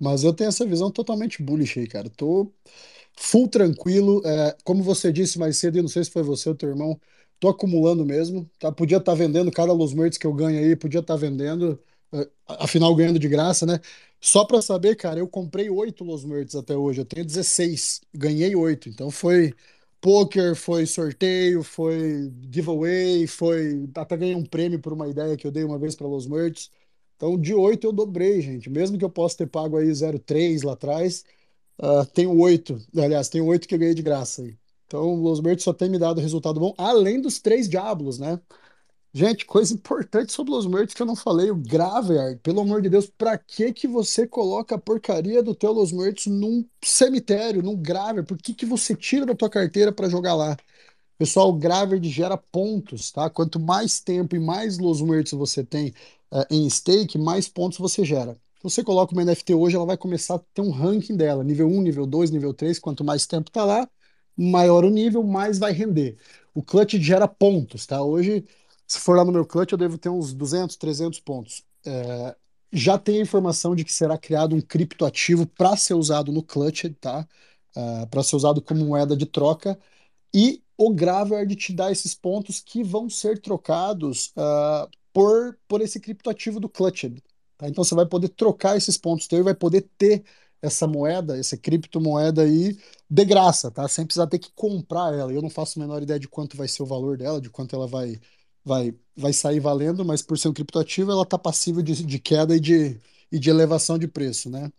Mas 0.00 0.24
eu 0.24 0.32
tenho 0.34 0.48
essa 0.48 0.66
visão 0.66 0.90
totalmente 0.90 1.42
bullish 1.42 1.78
aí, 1.80 1.86
cara. 1.88 2.10
Tô 2.10 2.52
full 3.16 3.48
tranquilo. 3.48 4.22
É, 4.26 4.56
como 4.64 4.82
você 4.82 5.12
disse 5.12 5.38
mais 5.38 5.56
cedo, 5.58 5.78
e 5.78 5.82
não 5.82 5.88
sei 5.88 6.04
se 6.04 6.10
foi 6.10 6.22
você 6.22 6.48
ou 6.50 6.54
teu 6.54 6.70
irmão, 6.70 7.00
tô 7.40 7.48
acumulando 7.48 8.04
mesmo. 8.04 8.50
Tá? 8.58 8.72
Podia 8.72 8.98
estar 8.98 9.12
tá 9.12 9.18
vendendo 9.18 9.50
cada 9.52 9.72
Los 9.72 9.94
Mertes 9.94 10.18
que 10.18 10.26
eu 10.26 10.34
ganho 10.34 10.58
aí, 10.60 10.76
podia 10.76 11.00
estar 11.00 11.14
tá 11.14 11.20
vendendo. 11.20 11.80
É, 12.12 12.28
afinal, 12.48 12.94
ganhando 12.94 13.18
de 13.18 13.28
graça, 13.28 13.66
né? 13.66 13.80
Só 14.22 14.44
para 14.44 14.62
saber, 14.62 14.96
cara, 14.96 15.18
eu 15.20 15.28
comprei 15.28 15.68
oito 15.70 16.04
Los 16.04 16.24
Mertes 16.24 16.54
até 16.54 16.76
hoje. 16.76 17.00
Eu 17.00 17.04
tenho 17.04 17.26
16, 17.26 18.02
ganhei 18.14 18.54
oito. 18.54 18.88
Então 18.88 19.10
foi 19.10 19.52
poker, 20.00 20.54
foi 20.56 20.86
sorteio, 20.86 21.62
foi 21.64 22.32
giveaway, 22.52 23.26
foi 23.26 23.88
até 23.96 24.16
ganhei 24.16 24.34
um 24.36 24.44
prêmio 24.44 24.80
por 24.80 24.92
uma 24.92 25.08
ideia 25.08 25.36
que 25.36 25.46
eu 25.46 25.50
dei 25.52 25.64
uma 25.64 25.78
vez 25.78 25.96
para 25.96 26.06
Los 26.06 26.26
Mertes. 26.26 26.70
Então, 27.16 27.38
de 27.38 27.54
8 27.54 27.86
eu 27.86 27.92
dobrei, 27.92 28.40
gente. 28.40 28.70
Mesmo 28.70 28.98
que 28.98 29.04
eu 29.04 29.10
possa 29.10 29.38
ter 29.38 29.46
pago 29.48 29.76
aí 29.76 29.88
0,3 29.94 30.64
lá 30.64 30.72
atrás, 30.74 31.24
uh, 31.80 32.04
tenho 32.14 32.36
8. 32.38 32.78
Aliás, 32.96 33.28
tenho 33.28 33.46
8 33.46 33.68
que 33.68 33.74
eu 33.74 33.78
ganhei 33.78 33.94
de 33.94 34.02
graça 34.02 34.42
aí. 34.42 34.56
Então, 34.86 35.14
Los 35.16 35.40
Mertos 35.40 35.64
só 35.64 35.72
tem 35.72 35.88
me 35.90 35.98
dado 35.98 36.20
resultado 36.20 36.60
bom, 36.60 36.74
além 36.78 37.20
dos 37.20 37.40
três 37.40 37.68
Diablos, 37.68 38.18
né? 38.18 38.40
Gente, 39.14 39.44
coisa 39.44 39.74
importante 39.74 40.32
sobre 40.32 40.52
Los 40.52 40.66
Mertos 40.66 40.94
que 40.94 41.02
eu 41.02 41.06
não 41.06 41.14
falei, 41.14 41.50
o 41.50 41.54
Graveyard. 41.54 42.38
Pelo 42.40 42.60
amor 42.62 42.80
de 42.80 42.88
Deus, 42.88 43.06
pra 43.10 43.36
que 43.36 43.70
que 43.72 43.86
você 43.86 44.26
coloca 44.26 44.74
a 44.74 44.78
porcaria 44.78 45.42
do 45.42 45.54
teu 45.54 45.70
Los 45.70 45.92
Mertos 45.92 46.26
num 46.26 46.64
cemitério, 46.82 47.62
num 47.62 47.76
Graveyard? 47.76 48.26
Por 48.26 48.38
que 48.38 48.54
que 48.54 48.64
você 48.64 48.96
tira 48.96 49.26
da 49.26 49.34
tua 49.34 49.50
carteira 49.50 49.92
para 49.92 50.08
jogar 50.08 50.34
lá? 50.34 50.56
Pessoal, 51.18 51.50
o 51.50 51.54
Graveyard 51.54 52.08
gera 52.10 52.36
pontos, 52.38 53.12
tá? 53.12 53.30
Quanto 53.30 53.60
mais 53.60 54.00
tempo 54.00 54.36
e 54.36 54.40
mais 54.40 54.78
Los 54.78 55.02
Mertos 55.02 55.32
você 55.32 55.64
tem 55.64 55.90
uh, 56.32 56.46
em 56.50 56.68
stake, 56.70 57.18
mais 57.18 57.48
pontos 57.48 57.78
você 57.78 58.04
gera. 58.04 58.36
Você 58.62 58.84
coloca 58.84 59.12
uma 59.14 59.24
NFT 59.24 59.54
hoje, 59.54 59.76
ela 59.76 59.86
vai 59.86 59.96
começar 59.98 60.36
a 60.36 60.40
ter 60.54 60.62
um 60.62 60.70
ranking 60.70 61.16
dela, 61.16 61.44
nível 61.44 61.68
1, 61.68 61.82
nível 61.82 62.06
2, 62.06 62.30
nível 62.30 62.54
3, 62.54 62.78
quanto 62.78 63.04
mais 63.04 63.26
tempo 63.26 63.50
está 63.50 63.64
lá, 63.64 63.88
maior 64.36 64.84
o 64.84 64.90
nível, 64.90 65.22
mais 65.22 65.58
vai 65.58 65.72
render. 65.72 66.16
O 66.54 66.62
clutch 66.62 66.94
gera 67.00 67.26
pontos, 67.28 67.86
tá? 67.86 68.02
Hoje, 68.02 68.44
se 68.86 68.98
for 69.00 69.16
lá 69.16 69.24
no 69.24 69.32
meu 69.32 69.46
clutch, 69.46 69.72
eu 69.72 69.78
devo 69.78 69.98
ter 69.98 70.08
uns 70.08 70.32
200, 70.32 70.76
300 70.76 71.20
pontos. 71.20 71.62
É, 71.84 72.36
já 72.72 72.98
tem 72.98 73.18
a 73.18 73.22
informação 73.22 73.74
de 73.74 73.84
que 73.84 73.92
será 73.92 74.16
criado 74.18 74.56
um 74.56 74.60
criptoativo 74.60 75.46
para 75.46 75.76
ser 75.76 75.94
usado 75.94 76.32
no 76.32 76.42
clutch, 76.42 76.84
tá? 77.00 77.26
Uh, 77.76 78.06
para 78.08 78.22
ser 78.22 78.36
usado 78.36 78.62
como 78.62 78.84
moeda 78.84 79.16
de 79.16 79.26
troca. 79.26 79.78
E 80.34 80.62
o 80.76 80.90
Graveyard 80.92 81.54
te 81.56 81.72
dá 81.72 81.90
esses 81.92 82.14
pontos 82.14 82.60
que 82.60 82.82
vão 82.82 83.08
ser 83.08 83.40
trocados 83.40 84.32
uh, 84.36 84.88
por, 85.12 85.58
por 85.68 85.80
esse 85.80 86.00
criptoativo 86.00 86.58
do 86.58 86.68
Clutched. 86.68 87.22
Tá? 87.58 87.68
Então 87.68 87.84
você 87.84 87.94
vai 87.94 88.06
poder 88.06 88.28
trocar 88.30 88.76
esses 88.76 88.96
pontos 88.96 89.26
teu 89.26 89.38
e 89.40 89.42
vai 89.42 89.54
poder 89.54 89.88
ter 89.98 90.24
essa 90.60 90.86
moeda, 90.86 91.38
essa 91.38 91.56
criptomoeda 91.56 92.42
aí 92.42 92.78
de 93.10 93.24
graça, 93.24 93.70
tá? 93.70 93.86
Sem 93.88 94.06
precisar 94.06 94.28
ter 94.28 94.38
que 94.38 94.50
comprar 94.54 95.12
ela. 95.12 95.32
Eu 95.32 95.42
não 95.42 95.50
faço 95.50 95.78
a 95.78 95.82
menor 95.82 96.02
ideia 96.02 96.20
de 96.20 96.28
quanto 96.28 96.56
vai 96.56 96.68
ser 96.68 96.82
o 96.82 96.86
valor 96.86 97.16
dela, 97.18 97.40
de 97.40 97.50
quanto 97.50 97.74
ela 97.74 97.86
vai 97.86 98.20
vai 98.64 98.94
vai 99.16 99.32
sair 99.32 99.60
valendo, 99.60 100.04
mas 100.04 100.22
por 100.22 100.38
ser 100.38 100.48
um 100.48 100.52
criptoativo, 100.54 101.10
ela 101.12 101.26
tá 101.26 101.38
passível 101.38 101.82
de, 101.82 102.04
de 102.04 102.18
queda 102.18 102.56
e 102.56 102.60
de, 102.60 102.98
e 103.30 103.38
de 103.38 103.50
elevação 103.50 103.98
de 103.98 104.08
preço, 104.08 104.48
né? 104.50 104.72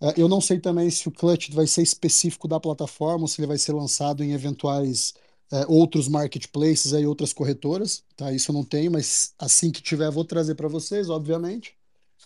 É, 0.00 0.14
eu 0.20 0.28
não 0.28 0.40
sei 0.40 0.58
também 0.58 0.90
se 0.90 1.08
o 1.08 1.12
Clutch 1.12 1.50
vai 1.52 1.66
ser 1.66 1.82
específico 1.82 2.48
da 2.48 2.58
plataforma, 2.60 3.22
ou 3.24 3.28
se 3.28 3.40
ele 3.40 3.46
vai 3.46 3.58
ser 3.58 3.72
lançado 3.72 4.24
em 4.24 4.32
eventuais 4.32 5.14
é, 5.52 5.66
outros 5.68 6.08
marketplaces 6.08 6.94
aí, 6.94 7.06
outras 7.06 7.32
corretoras, 7.32 8.02
tá? 8.16 8.32
Isso 8.32 8.50
eu 8.50 8.54
não 8.54 8.64
tenho, 8.64 8.90
mas 8.92 9.34
assim 9.38 9.70
que 9.70 9.82
tiver 9.82 10.10
vou 10.10 10.24
trazer 10.24 10.54
para 10.54 10.68
vocês, 10.68 11.10
obviamente. 11.10 11.74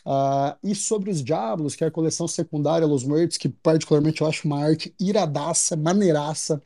Uh, 0.06 0.54
e 0.62 0.74
sobre 0.74 1.10
os 1.10 1.24
Diablos, 1.24 1.74
que 1.74 1.82
é 1.82 1.86
a 1.86 1.90
coleção 1.90 2.28
secundária 2.28 2.86
Los 2.86 3.04
Muertos, 3.04 3.38
que 3.38 3.48
particularmente 3.48 4.20
eu 4.20 4.26
acho 4.26 4.46
uma 4.46 4.62
arte 4.62 4.94
iradaça, 5.00 5.76
maneiraça. 5.76 6.62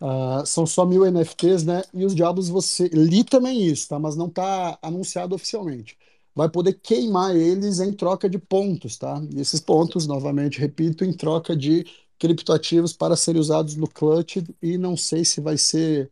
Uh, 0.00 0.44
são 0.44 0.66
só 0.66 0.84
mil 0.84 1.04
NFTs, 1.06 1.64
né? 1.64 1.82
E 1.94 2.04
os 2.04 2.14
Diablos 2.14 2.48
você 2.48 2.88
li 2.88 3.24
também 3.24 3.64
isso, 3.66 3.88
tá? 3.88 3.98
Mas 3.98 4.16
não 4.16 4.28
tá 4.28 4.78
anunciado 4.82 5.34
oficialmente. 5.34 5.96
Vai 6.34 6.48
poder 6.48 6.74
queimar 6.74 7.34
eles 7.36 7.80
em 7.80 7.92
troca 7.92 8.28
de 8.28 8.38
pontos, 8.38 8.98
tá? 8.98 9.22
E 9.34 9.40
esses 9.40 9.60
pontos, 9.60 10.06
novamente, 10.06 10.58
repito, 10.60 11.04
em 11.04 11.12
troca 11.12 11.56
de 11.56 11.86
criptoativos 12.18 12.92
para 12.92 13.16
serem 13.16 13.40
usados 13.40 13.76
no 13.76 13.88
Clutch 13.88 14.36
e 14.62 14.78
não 14.78 14.96
sei 14.96 15.24
se 15.24 15.40
vai 15.40 15.56
ser 15.58 16.10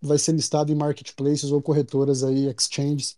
vai 0.00 0.18
ser 0.18 0.32
listado 0.32 0.72
em 0.72 0.74
marketplaces 0.74 1.50
ou 1.52 1.62
corretoras 1.62 2.24
aí, 2.24 2.48
exchanges, 2.48 3.16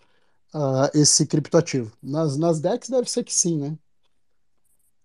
uh, 0.54 0.90
esse 0.94 1.26
criptoativo. 1.26 1.92
Nas, 2.02 2.36
nas 2.38 2.60
DEX 2.60 2.88
deve 2.90 3.10
ser 3.10 3.24
que 3.24 3.32
sim, 3.34 3.58
né? 3.58 3.78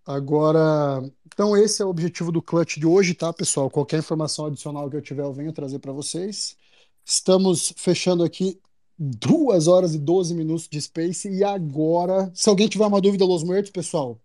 Agora, 0.10 1.04
então 1.28 1.56
esse 1.56 1.84
é 1.84 1.86
o 1.86 1.90
objetivo 1.90 2.32
do 2.32 2.42
Clutch 2.42 2.78
de 2.78 2.86
hoje, 2.88 3.14
tá, 3.14 3.32
pessoal? 3.32 3.70
Qualquer 3.70 4.00
informação 4.00 4.48
adicional 4.48 4.90
que 4.90 4.96
eu 4.96 5.04
tiver, 5.04 5.22
eu 5.22 5.32
venho 5.32 5.54
trazer 5.54 5.78
para 5.78 5.92
vocês. 5.92 6.58
Estamos 7.06 7.72
fechando 7.78 8.24
aqui 8.24 8.60
duas 8.98 9.68
horas 9.68 9.94
e 9.94 10.00
12 10.00 10.34
minutos 10.34 10.68
de 10.68 10.82
Space 10.82 11.30
e 11.30 11.44
agora, 11.44 12.32
se 12.34 12.50
alguém 12.50 12.68
tiver 12.68 12.88
uma 12.88 13.00
dúvida, 13.00 13.24
Los 13.24 13.44
Muertos, 13.44 13.70
pessoal, 13.70 14.20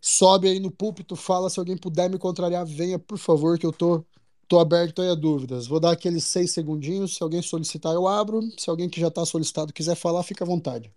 sobe 0.00 0.48
aí 0.48 0.60
no 0.60 0.70
púlpito, 0.70 1.16
fala. 1.16 1.50
Se 1.50 1.58
alguém 1.58 1.76
puder 1.76 2.08
me 2.08 2.18
contrariar, 2.18 2.64
venha, 2.64 2.98
por 2.98 3.18
favor, 3.18 3.58
que 3.58 3.66
eu 3.66 3.72
tô, 3.72 4.04
tô 4.48 4.60
aberto 4.60 5.02
aí 5.02 5.10
a 5.10 5.16
dúvidas. 5.16 5.66
Vou 5.66 5.80
dar 5.80 5.92
aqueles 5.92 6.24
seis 6.24 6.52
segundinhos. 6.52 7.16
Se 7.16 7.22
alguém 7.24 7.42
solicitar, 7.42 7.94
eu 7.94 8.06
abro. 8.08 8.40
Se 8.58 8.70
alguém 8.70 8.88
que 8.88 9.00
já 9.00 9.08
está 9.08 9.26
solicitado 9.26 9.72
quiser 9.72 9.96
falar, 9.96 10.22
fica 10.22 10.44
à 10.44 10.46
vontade. 10.46 10.92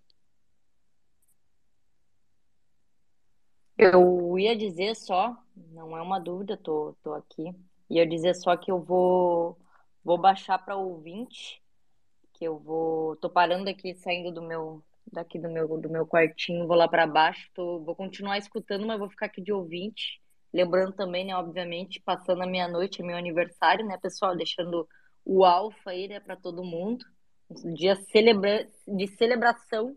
Eu 3.81 4.37
ia 4.37 4.57
dizer 4.57 4.93
só, 4.93 5.33
não 5.71 5.95
é 5.95 6.01
uma 6.01 6.19
dúvida, 6.19 6.57
tô, 6.57 6.93
tô 7.01 7.13
aqui. 7.13 7.55
Ia 7.89 8.05
dizer 8.05 8.35
só 8.35 8.57
que 8.57 8.69
eu 8.69 8.81
vou, 8.81 9.57
vou 10.03 10.17
baixar 10.17 10.57
para 10.59 10.75
ouvinte, 10.75 11.63
que 12.33 12.43
eu 12.43 12.59
vou, 12.59 13.15
tô 13.15 13.29
parando 13.29 13.69
aqui, 13.69 13.95
saindo 13.95 14.33
do 14.33 14.41
meu 14.41 14.83
daqui 15.09 15.39
do 15.39 15.49
meu, 15.49 15.65
do 15.77 15.89
meu 15.89 16.05
quartinho, 16.05 16.67
vou 16.67 16.75
lá 16.75 16.89
para 16.89 17.07
baixo, 17.07 17.49
tô, 17.55 17.79
vou 17.79 17.95
continuar 17.95 18.37
escutando, 18.37 18.85
mas 18.85 18.99
vou 18.99 19.09
ficar 19.09 19.27
aqui 19.27 19.41
de 19.41 19.53
ouvinte. 19.53 20.21
Lembrando 20.53 20.91
também, 20.91 21.25
né, 21.25 21.33
obviamente, 21.33 22.01
passando 22.01 22.43
a 22.43 22.47
meia-noite, 22.47 23.01
é 23.01 23.05
meu 23.05 23.15
aniversário, 23.15 23.85
né, 23.85 23.97
pessoal? 23.97 24.35
Deixando 24.35 24.85
o 25.23 25.45
alfa 25.45 25.91
aí, 25.91 26.09
né, 26.09 26.19
para 26.19 26.35
todo 26.35 26.65
mundo. 26.65 27.05
Um 27.49 27.73
dia 27.73 27.95
celebra 28.11 28.67
de 28.85 29.07
celebração 29.15 29.95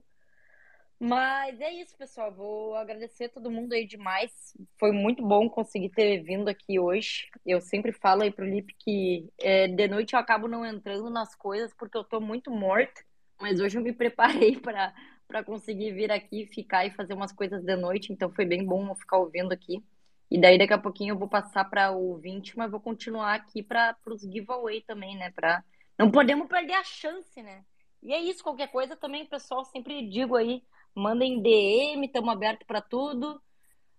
Mas 1.04 1.60
é 1.60 1.68
isso, 1.72 1.98
pessoal. 1.98 2.32
Vou 2.32 2.76
agradecer 2.76 3.24
a 3.24 3.28
todo 3.28 3.50
mundo 3.50 3.72
aí 3.72 3.84
demais. 3.84 4.56
Foi 4.78 4.92
muito 4.92 5.20
bom 5.20 5.50
conseguir 5.50 5.88
ter 5.88 6.22
vindo 6.22 6.46
aqui 6.46 6.78
hoje. 6.78 7.28
Eu 7.44 7.60
sempre 7.60 7.90
falo 7.90 8.22
aí 8.22 8.30
pro 8.30 8.46
Lipe 8.46 8.72
que 8.78 9.28
é, 9.40 9.66
de 9.66 9.88
noite 9.88 10.14
eu 10.14 10.20
acabo 10.20 10.46
não 10.46 10.64
entrando 10.64 11.10
nas 11.10 11.34
coisas 11.34 11.74
porque 11.74 11.98
eu 11.98 12.04
tô 12.04 12.20
muito 12.20 12.52
morta. 12.52 13.02
Mas 13.40 13.58
hoje 13.58 13.76
eu 13.76 13.82
me 13.82 13.90
preparei 13.92 14.60
para 14.60 14.94
para 15.26 15.42
conseguir 15.42 15.92
vir 15.92 16.12
aqui, 16.12 16.46
ficar 16.46 16.86
e 16.86 16.92
fazer 16.92 17.14
umas 17.14 17.32
coisas 17.32 17.64
de 17.64 17.74
noite. 17.74 18.12
Então 18.12 18.30
foi 18.30 18.44
bem 18.44 18.64
bom 18.64 18.94
ficar 18.94 19.16
ouvindo 19.16 19.50
aqui. 19.50 19.82
E 20.30 20.40
daí 20.40 20.56
daqui 20.56 20.72
a 20.72 20.78
pouquinho 20.78 21.14
eu 21.14 21.18
vou 21.18 21.28
passar 21.28 21.64
para 21.64 21.90
o 21.90 22.16
20, 22.18 22.56
mas 22.56 22.70
vou 22.70 22.80
continuar 22.80 23.34
aqui 23.34 23.60
para 23.60 23.96
os 24.06 24.22
giveaway 24.22 24.82
também, 24.82 25.16
né? 25.16 25.32
Para 25.32 25.64
não 25.98 26.12
podemos 26.12 26.46
perder 26.46 26.74
a 26.74 26.84
chance, 26.84 27.42
né? 27.42 27.64
E 28.02 28.12
é 28.12 28.20
isso, 28.20 28.42
qualquer 28.42 28.68
coisa 28.68 28.96
também, 28.96 29.26
pessoal, 29.26 29.64
sempre 29.64 30.08
digo 30.08 30.36
aí, 30.36 30.62
mandem 30.94 31.40
DM, 31.40 32.06
estamos 32.06 32.30
abertos 32.32 32.66
para 32.66 32.80
tudo. 32.80 33.40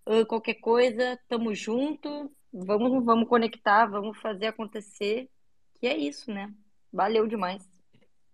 Uh, 0.07 0.25
qualquer 0.25 0.55
coisa, 0.55 1.17
tamo 1.27 1.53
junto. 1.55 2.31
Vamos, 2.51 3.03
vamos 3.03 3.27
conectar, 3.27 3.85
vamos 3.87 4.17
fazer 4.19 4.47
acontecer. 4.47 5.29
Que 5.79 5.87
é 5.87 5.97
isso, 5.97 6.31
né? 6.31 6.53
Valeu 6.91 7.27
demais. 7.27 7.63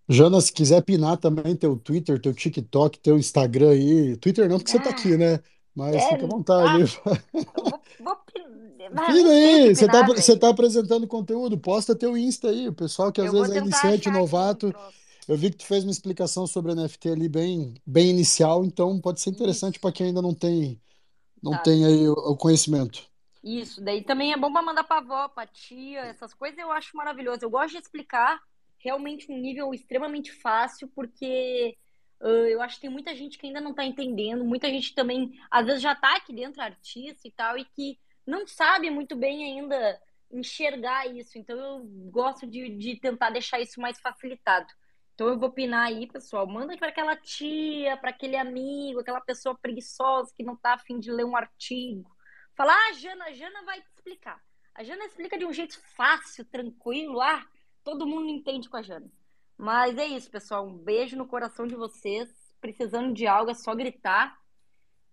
Jana, 0.07 0.41
se 0.41 0.51
quiser 0.51 0.81
pinar 0.81 1.17
também 1.17 1.55
teu 1.55 1.77
Twitter, 1.77 2.19
teu 2.19 2.33
TikTok, 2.33 2.99
teu 2.99 3.17
Instagram 3.17 3.71
aí. 3.71 4.17
Twitter 4.17 4.49
não, 4.49 4.57
porque 4.57 4.71
você 4.71 4.79
tá 4.79 4.89
aqui, 4.89 5.15
né? 5.15 5.39
Mas 5.75 5.95
É, 5.95 6.09
fica 6.09 6.25
à 6.25 6.27
vontade. 6.27 7.01
ah, 7.05 7.41
vou, 7.55 7.79
vou 7.99 8.15
pin- 8.33 8.43
ah, 8.95 9.05
Pina 9.05 9.29
aí, 9.29 9.75
você 9.75 9.85
tá, 9.85 10.03
pinar, 10.03 10.15
você 10.21 10.37
tá 10.37 10.49
apresentando 10.49 11.07
conteúdo, 11.07 11.57
posta 11.59 11.95
teu 11.95 12.17
Insta 12.17 12.49
aí. 12.49 12.67
O 12.67 12.73
pessoal 12.73 13.11
que 13.11 13.21
às 13.21 13.27
Eu 13.27 13.33
vezes 13.33 13.55
é 13.55 13.59
iniciante, 13.59 14.09
aqui 14.09 14.17
novato, 14.17 14.71
troço. 14.71 14.97
Eu 15.29 15.37
vi 15.37 15.51
que 15.51 15.57
tu 15.57 15.65
fez 15.67 15.83
uma 15.83 15.91
explicação 15.91 16.47
sobre 16.47 16.73
NFT 16.73 17.09
ali 17.09 17.29
bem, 17.29 17.75
bem 17.85 18.09
inicial, 18.09 18.65
então 18.65 18.99
pode 18.99 19.21
ser 19.21 19.29
interessante 19.29 19.79
para 19.79 19.91
quem 19.91 20.07
ainda 20.07 20.23
não 20.23 20.33
tem, 20.33 20.81
não 21.41 21.51
tá. 21.51 21.59
tem 21.59 21.85
aí 21.85 22.09
o, 22.09 22.13
o 22.13 22.35
conhecimento. 22.35 23.07
Isso, 23.43 23.79
daí 23.79 24.03
também 24.03 24.33
é 24.33 24.37
bom 24.37 24.51
pra 24.51 24.63
mandar 24.63 24.83
pra 24.83 24.97
avó, 24.97 25.27
pra 25.27 25.45
tia, 25.45 25.99
essas 25.99 26.33
coisas 26.33 26.57
eu 26.57 26.71
acho 26.71 26.97
maravilhoso. 26.97 27.43
Eu 27.43 27.49
gosto 27.51 27.73
de 27.73 27.77
explicar 27.77 28.41
realmente 28.79 29.31
um 29.31 29.37
nível 29.37 29.71
extremamente 29.71 30.31
fácil, 30.31 30.89
porque 30.95 31.77
ah, 32.21 32.25
eu 32.25 32.59
acho 32.59 32.75
que 32.75 32.81
tem 32.81 32.89
muita 32.89 33.15
gente 33.15 33.37
que 33.37 33.45
ainda 33.45 33.61
não 33.61 33.73
tá 33.73 33.85
entendendo, 33.85 34.43
muita 34.43 34.67
gente 34.67 34.95
também, 34.95 35.39
às 35.51 35.63
vezes 35.63 35.83
já 35.83 35.93
tá 35.93 36.15
aqui 36.15 36.33
dentro, 36.33 36.59
artista 36.59 37.27
e 37.27 37.31
tal, 37.31 37.55
e 37.55 37.65
que 37.65 37.99
não 38.25 38.47
sabe 38.47 38.89
muito 38.89 39.15
bem 39.15 39.43
ainda 39.43 40.01
enxergar 40.31 41.05
isso. 41.05 41.37
Então 41.37 41.55
eu 41.55 41.85
gosto 42.09 42.47
de, 42.47 42.67
de 42.75 42.95
tentar 42.99 43.29
deixar 43.29 43.59
isso 43.59 43.79
mais 43.79 43.99
facilitado. 43.99 44.67
Então 45.19 45.27
eu 45.27 45.37
vou 45.37 45.51
pinar 45.51 45.87
aí, 45.87 46.07
pessoal. 46.07 46.47
Manda 46.47 46.77
para 46.77 46.87
aquela 46.87 47.13
tia, 47.13 47.97
para 47.97 48.09
aquele 48.09 48.37
amigo, 48.37 49.01
aquela 49.01 49.19
pessoa 49.19 49.53
preguiçosa 49.53 50.33
que 50.33 50.45
não 50.45 50.55
tá 50.55 50.75
afim 50.75 50.97
de 50.97 51.11
ler 51.11 51.25
um 51.25 51.35
artigo. 51.35 52.09
Fala, 52.55 52.71
ah, 52.73 52.93
Jana, 52.93 53.25
a 53.25 53.33
Jana 53.33 53.65
vai 53.65 53.81
te 53.81 53.87
explicar. 53.93 54.41
A 54.73 54.81
Jana 54.81 55.03
explica 55.03 55.37
de 55.37 55.45
um 55.45 55.51
jeito 55.51 55.77
fácil, 55.97 56.45
tranquilo. 56.45 57.19
Ah, 57.19 57.45
todo 57.83 58.07
mundo 58.07 58.29
entende 58.29 58.69
com 58.69 58.77
a 58.77 58.81
Jana. 58.81 59.11
Mas 59.57 59.97
é 59.97 60.05
isso, 60.05 60.31
pessoal. 60.31 60.65
Um 60.65 60.77
beijo 60.77 61.17
no 61.17 61.27
coração 61.27 61.67
de 61.67 61.75
vocês. 61.75 62.29
Precisando 62.61 63.13
de 63.13 63.27
algo, 63.27 63.51
é 63.51 63.55
só 63.55 63.75
gritar. 63.75 64.39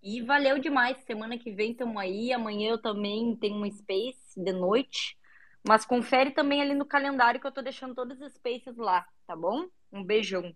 E 0.01 0.23
valeu 0.23 0.61
demais. 0.61 0.99
Semana 0.99 1.37
que 1.37 1.51
vem 1.51 1.73
estamos 1.73 1.97
aí. 1.97 2.33
Amanhã 2.33 2.71
eu 2.71 2.79
também 2.81 3.35
tenho 3.35 3.57
um 3.57 3.69
space 3.73 4.41
de 4.41 4.53
noite. 4.53 5.19
Mas 5.67 5.85
confere 5.85 6.31
também 6.31 6.63
ali 6.63 6.75
no 6.75 6.87
calendário 6.87 7.41
que 7.41 7.47
eu 7.47 7.51
tô 7.51 7.61
deixando 7.61 7.93
todos 7.93 8.21
os 8.21 8.35
spaces 8.35 8.77
lá, 8.77 9.05
tá 9.27 9.35
bom? 9.35 9.67
Um 9.97 10.05
beijão. 10.05 10.55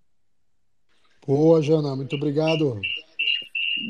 Boa, 1.27 1.63
Jana, 1.63 1.97
muito 1.97 2.15
obrigado. 2.15 2.79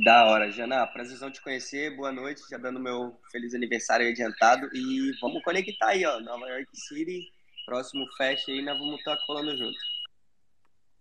Da 0.04 0.26
hora, 0.26 0.48
Jana. 0.52 0.86
Prazerzão 0.86 1.28
te 1.28 1.42
conhecer. 1.42 1.96
Boa 1.96 2.12
noite. 2.12 2.42
Já 2.48 2.56
dando 2.56 2.78
meu 2.78 3.18
feliz 3.32 3.52
aniversário 3.52 4.08
adiantado. 4.08 4.68
E 4.72 5.10
vamos 5.20 5.42
conectar 5.42 5.88
aí, 5.88 6.06
ó. 6.06 6.20
Nova 6.20 6.46
York 6.48 6.68
City. 6.72 7.28
Próximo 7.66 8.06
fest 8.16 8.48
aí, 8.48 8.62
nós 8.62 8.78
vamos 8.78 8.98
estar 8.98 9.16
colando 9.26 9.56
junto. 9.56 9.76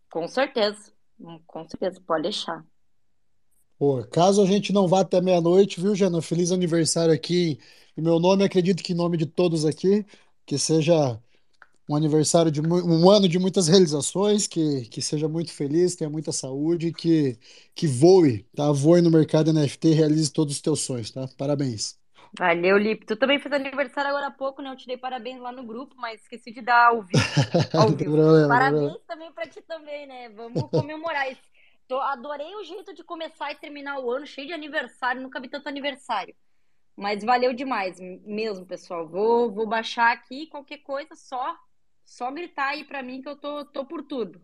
Com 0.09 0.27
certeza. 0.27 0.91
Hum, 1.19 1.39
Com 1.45 1.67
certeza, 1.67 2.01
pode 2.05 2.23
deixar. 2.23 2.65
Pô, 3.77 4.03
caso 4.07 4.41
a 4.41 4.45
gente 4.47 4.73
não 4.73 4.87
vá 4.87 5.01
até 5.01 5.21
meia-noite, 5.21 5.79
viu, 5.79 5.95
Jana? 5.95 6.21
Feliz 6.21 6.51
aniversário 6.51 7.13
aqui 7.13 7.59
em 7.95 8.01
meu 8.01 8.19
nome, 8.19 8.43
acredito 8.43 8.83
que 8.83 8.93
em 8.93 8.95
nome 8.95 9.15
de 9.15 9.25
todos 9.25 9.65
aqui, 9.65 10.05
que 10.45 10.57
seja 10.57 11.21
um 11.89 11.95
aniversário 11.95 12.51
de 12.51 12.61
um 12.61 13.09
ano 13.09 13.27
de 13.27 13.39
muitas 13.39 13.67
realizações, 13.67 14.47
que, 14.47 14.85
que 14.89 15.01
seja 15.01 15.27
muito 15.27 15.51
feliz, 15.51 15.95
tenha 15.95 16.09
muita 16.09 16.31
saúde, 16.31 16.93
que, 16.93 17.37
que 17.75 17.87
voe, 17.87 18.43
tá? 18.55 18.71
Voe 18.71 19.01
no 19.01 19.09
mercado 19.11 19.51
NFT 19.51 19.89
e 19.89 19.93
realize 19.93 20.31
todos 20.31 20.55
os 20.55 20.61
teus 20.61 20.81
sonhos, 20.81 21.11
tá? 21.11 21.27
Parabéns. 21.37 21.97
Valeu, 22.37 22.77
Lipe. 22.77 23.05
Tu 23.05 23.15
também 23.17 23.39
fez 23.39 23.53
aniversário 23.53 24.09
agora 24.09 24.27
há 24.27 24.31
pouco, 24.31 24.61
né? 24.61 24.69
Eu 24.71 24.75
te 24.77 24.85
dei 24.87 24.97
parabéns 24.97 25.39
lá 25.41 25.51
no 25.51 25.63
grupo, 25.65 25.95
mas 25.97 26.21
esqueci 26.21 26.51
de 26.51 26.61
dar 26.61 26.89
ao 26.89 27.01
vivo. 27.03 27.33
Ao 27.75 27.89
vivo. 27.91 28.11
problema, 28.11 28.47
Parabéns 28.47 28.81
problema. 28.81 28.99
também 29.07 29.31
pra 29.33 29.47
ti 29.47 29.61
também, 29.61 30.07
né? 30.07 30.29
Vamos 30.29 30.69
comemorar 30.71 31.31
isso. 31.31 31.41
Tô, 31.87 31.99
adorei 31.99 32.55
o 32.55 32.63
jeito 32.63 32.93
de 32.93 33.03
começar 33.03 33.51
e 33.51 33.55
terminar 33.55 33.99
o 33.99 34.11
ano 34.11 34.25
cheio 34.27 34.47
de 34.47 34.53
aniversário. 34.53 35.21
Nunca 35.21 35.39
vi 35.39 35.49
tanto 35.49 35.67
aniversário. 35.67 36.35
Mas 36.95 37.23
valeu 37.23 37.53
demais 37.53 37.99
mesmo, 37.99 38.65
pessoal. 38.65 39.07
Vou, 39.07 39.51
vou 39.51 39.67
baixar 39.67 40.11
aqui 40.13 40.47
qualquer 40.47 40.79
coisa, 40.79 41.15
só 41.15 41.57
só 42.09 42.31
gritar 42.31 42.69
aí 42.69 42.83
pra 42.83 43.03
mim 43.03 43.21
que 43.21 43.29
eu 43.29 43.35
tô, 43.35 43.63
tô 43.65 43.85
por 43.85 44.03
tudo. 44.03 44.41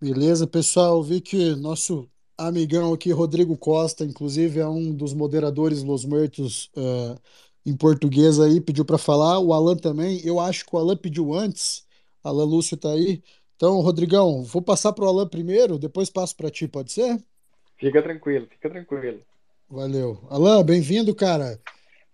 Beleza, 0.00 0.46
pessoal. 0.46 1.02
Vi 1.02 1.20
que 1.20 1.56
nosso 1.56 2.08
amigão 2.36 2.92
aqui, 2.92 3.10
Rodrigo 3.10 3.56
Costa, 3.56 4.04
inclusive 4.04 4.60
é 4.60 4.68
um 4.68 4.94
dos 4.94 5.14
moderadores 5.14 5.82
Los 5.82 6.04
Muertos 6.04 6.70
eh, 6.76 7.16
em 7.64 7.74
português 7.74 8.38
aí, 8.38 8.60
pediu 8.60 8.84
para 8.84 8.98
falar. 8.98 9.38
O 9.40 9.52
Alan 9.52 9.76
também. 9.76 10.20
Eu 10.24 10.38
acho 10.38 10.66
que 10.66 10.76
o 10.76 10.78
Alan 10.78 10.96
pediu 10.96 11.32
antes. 11.32 11.86
Alan 12.22 12.44
Lúcio 12.44 12.76
tá 12.76 12.92
aí. 12.92 13.22
Então, 13.56 13.80
Rodrigão, 13.80 14.44
vou 14.44 14.62
passar 14.62 14.92
para 14.92 15.04
o 15.04 15.08
Alan 15.08 15.26
primeiro, 15.26 15.78
depois 15.78 16.10
passo 16.10 16.36
para 16.36 16.50
ti, 16.50 16.68
pode 16.68 16.92
ser? 16.92 17.18
Fica 17.78 18.02
tranquilo, 18.02 18.46
fica 18.46 18.68
tranquilo. 18.68 19.20
Valeu. 19.68 20.22
Alan, 20.30 20.62
bem-vindo, 20.62 21.14
cara. 21.14 21.58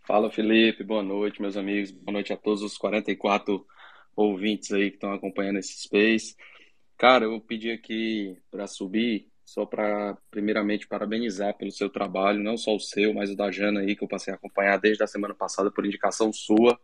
Fala, 0.06 0.30
Felipe. 0.30 0.84
Boa 0.84 1.02
noite, 1.02 1.40
meus 1.40 1.56
amigos. 1.56 1.90
Boa 1.90 2.12
noite 2.12 2.30
a 2.30 2.36
todos 2.36 2.60
os 2.60 2.76
44 2.76 3.66
ouvintes 4.14 4.70
aí 4.70 4.90
que 4.90 4.96
estão 4.96 5.14
acompanhando 5.14 5.58
esse 5.58 5.80
Space. 5.80 6.36
Cara, 6.98 7.24
eu 7.24 7.40
pedi 7.40 7.70
aqui 7.70 8.36
para 8.50 8.66
subir, 8.66 9.28
só 9.46 9.64
para, 9.64 10.14
primeiramente, 10.30 10.86
parabenizar 10.86 11.56
pelo 11.56 11.70
seu 11.70 11.88
trabalho, 11.88 12.42
não 12.42 12.58
só 12.58 12.76
o 12.76 12.80
seu, 12.80 13.14
mas 13.14 13.30
o 13.30 13.36
da 13.36 13.50
Jana 13.50 13.80
aí, 13.80 13.96
que 13.96 14.04
eu 14.04 14.08
passei 14.08 14.30
a 14.30 14.36
acompanhar 14.36 14.76
desde 14.76 15.02
a 15.02 15.06
semana 15.06 15.34
passada 15.34 15.70
por 15.70 15.86
indicação 15.86 16.30
sua, 16.34 16.78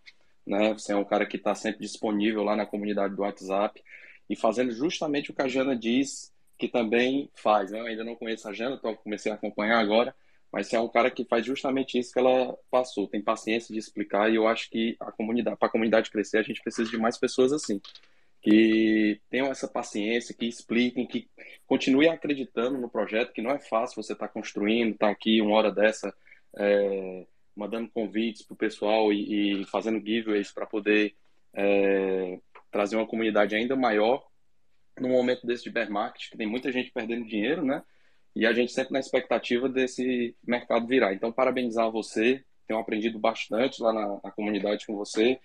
né? 0.46 0.72
Você 0.72 0.94
é 0.94 0.96
um 0.96 1.04
cara 1.04 1.26
que 1.26 1.36
está 1.36 1.54
sempre 1.54 1.80
disponível 1.80 2.42
lá 2.42 2.56
na 2.56 2.64
comunidade 2.64 3.14
do 3.14 3.20
WhatsApp 3.20 3.82
e 4.30 4.34
fazendo 4.34 4.72
justamente 4.72 5.30
o 5.30 5.34
que 5.34 5.42
a 5.42 5.48
Jana 5.48 5.76
diz 5.76 6.32
que 6.58 6.68
também 6.68 7.30
faz, 7.34 7.70
né? 7.70 7.80
Eu 7.80 7.86
ainda 7.86 8.02
não 8.02 8.16
conheço 8.16 8.48
a 8.48 8.52
Jana, 8.54 8.76
então 8.76 8.96
comecei 8.96 9.30
a 9.30 9.34
acompanhar 9.34 9.78
agora, 9.78 10.14
mas 10.52 10.66
você 10.66 10.76
é 10.76 10.80
um 10.80 10.88
cara 10.88 11.10
que 11.10 11.24
faz 11.24 11.44
justamente 11.46 11.98
isso 11.98 12.12
que 12.12 12.18
ela 12.18 12.56
passou, 12.70 13.06
tem 13.06 13.22
paciência 13.22 13.72
de 13.72 13.78
explicar 13.78 14.30
e 14.30 14.36
eu 14.36 14.48
acho 14.48 14.68
que 14.68 14.96
a 15.00 15.12
comunidade, 15.12 15.56
para 15.56 15.68
a 15.68 15.70
comunidade 15.70 16.10
crescer, 16.10 16.38
a 16.38 16.42
gente 16.42 16.62
precisa 16.62 16.90
de 16.90 16.98
mais 16.98 17.18
pessoas 17.18 17.52
assim, 17.52 17.80
que 18.42 19.20
tenham 19.28 19.48
essa 19.48 19.68
paciência, 19.68 20.34
que 20.34 20.46
expliquem, 20.46 21.06
que 21.06 21.28
continuem 21.66 22.10
acreditando 22.10 22.78
no 22.78 22.88
projeto, 22.88 23.32
que 23.32 23.42
não 23.42 23.50
é 23.50 23.58
fácil 23.58 24.02
você 24.02 24.12
estar 24.12 24.28
construindo, 24.28 24.92
estar 24.92 25.10
aqui 25.10 25.40
uma 25.40 25.54
hora 25.54 25.70
dessa, 25.70 26.12
é, 26.56 27.26
mandando 27.54 27.90
convites 27.90 28.42
para 28.42 28.54
o 28.54 28.56
pessoal 28.56 29.12
e, 29.12 29.62
e 29.62 29.64
fazendo 29.66 30.04
giveaways 30.04 30.50
para 30.50 30.66
poder 30.66 31.14
é, 31.52 32.38
trazer 32.70 32.96
uma 32.96 33.06
comunidade 33.06 33.54
ainda 33.54 33.76
maior 33.76 34.26
num 34.98 35.10
momento 35.10 35.46
desse 35.46 35.64
de 35.64 35.70
bear 35.70 35.90
market, 35.90 36.30
que 36.30 36.36
tem 36.36 36.46
muita 36.46 36.72
gente 36.72 36.90
perdendo 36.90 37.26
dinheiro, 37.26 37.64
né? 37.64 37.82
E 38.34 38.46
a 38.46 38.52
gente 38.52 38.72
sempre 38.72 38.92
na 38.92 39.00
expectativa 39.00 39.68
desse 39.68 40.36
mercado 40.46 40.86
virar. 40.86 41.12
Então, 41.12 41.32
parabenizar 41.32 41.90
você, 41.90 42.44
tenho 42.66 42.78
aprendido 42.78 43.18
bastante 43.18 43.82
lá 43.82 43.92
na, 43.92 44.20
na 44.22 44.30
comunidade 44.30 44.86
com 44.86 44.96
você, 44.96 45.40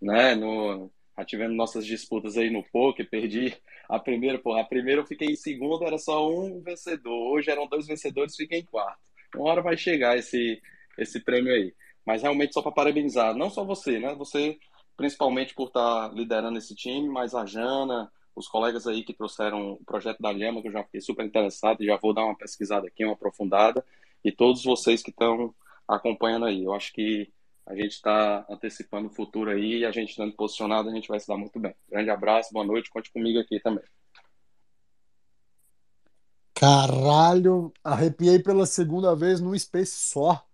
né? 0.00 0.34
No, 0.34 0.90
já 1.16 1.24
tivemos 1.24 1.56
nossas 1.56 1.86
disputas 1.86 2.36
aí 2.36 2.50
no 2.50 2.64
poker, 2.70 3.08
perdi 3.08 3.54
a 3.88 3.98
primeira, 3.98 4.38
porra, 4.38 4.62
a 4.62 4.64
primeira 4.64 5.02
eu 5.02 5.06
fiquei 5.06 5.28
em 5.28 5.36
segundo, 5.36 5.84
era 5.84 5.98
só 5.98 6.30
um 6.30 6.60
vencedor. 6.62 7.32
Hoje 7.32 7.50
eram 7.50 7.66
dois 7.66 7.86
vencedores, 7.86 8.36
fiquei 8.36 8.60
em 8.60 8.64
quarto. 8.64 8.98
Uma 9.36 9.50
hora 9.50 9.62
vai 9.62 9.76
chegar 9.76 10.16
esse, 10.16 10.60
esse 10.98 11.20
prêmio 11.20 11.52
aí. 11.52 11.74
Mas 12.04 12.22
realmente 12.22 12.54
só 12.54 12.62
para 12.62 12.72
parabenizar, 12.72 13.34
não 13.34 13.50
só 13.50 13.64
você, 13.64 13.98
né? 13.98 14.14
Você 14.14 14.58
principalmente 14.96 15.54
por 15.54 15.68
estar 15.68 16.12
liderando 16.14 16.58
esse 16.58 16.74
time, 16.74 17.08
mas 17.08 17.34
a 17.34 17.46
Jana, 17.46 18.10
os 18.34 18.48
colegas 18.48 18.86
aí 18.86 19.02
que 19.04 19.12
trouxeram 19.12 19.72
o 19.72 19.84
projeto 19.84 20.20
da 20.20 20.32
Lhama, 20.32 20.62
que 20.62 20.68
eu 20.68 20.72
já 20.72 20.84
fiquei 20.84 21.00
super 21.00 21.24
interessado 21.24 21.82
e 21.82 21.86
já 21.86 21.96
vou 21.96 22.14
dar 22.14 22.24
uma 22.24 22.36
pesquisada 22.36 22.86
aqui, 22.86 23.04
uma 23.04 23.14
aprofundada, 23.14 23.84
e 24.24 24.32
todos 24.32 24.64
vocês 24.64 25.02
que 25.02 25.10
estão 25.10 25.54
acompanhando 25.86 26.46
aí. 26.46 26.64
Eu 26.64 26.72
acho 26.72 26.92
que 26.92 27.32
a 27.66 27.74
gente 27.74 27.92
está 27.92 28.44
antecipando 28.48 29.08
o 29.08 29.14
futuro 29.14 29.50
aí 29.50 29.78
e 29.78 29.84
a 29.84 29.92
gente 29.92 30.10
estando 30.10 30.32
posicionado, 30.32 30.88
a 30.88 30.94
gente 30.94 31.08
vai 31.08 31.20
se 31.20 31.28
dar 31.28 31.36
muito 31.36 31.58
bem. 31.60 31.74
Grande 31.88 32.10
abraço, 32.10 32.52
boa 32.52 32.64
noite, 32.64 32.90
conte 32.90 33.12
comigo 33.12 33.38
aqui 33.38 33.60
também. 33.60 33.84
Caralho, 36.54 37.72
arrepiei 37.82 38.38
pela 38.38 38.66
segunda 38.66 39.16
vez 39.16 39.40
num 39.40 39.58
Space 39.58 39.96
só. 39.96 40.44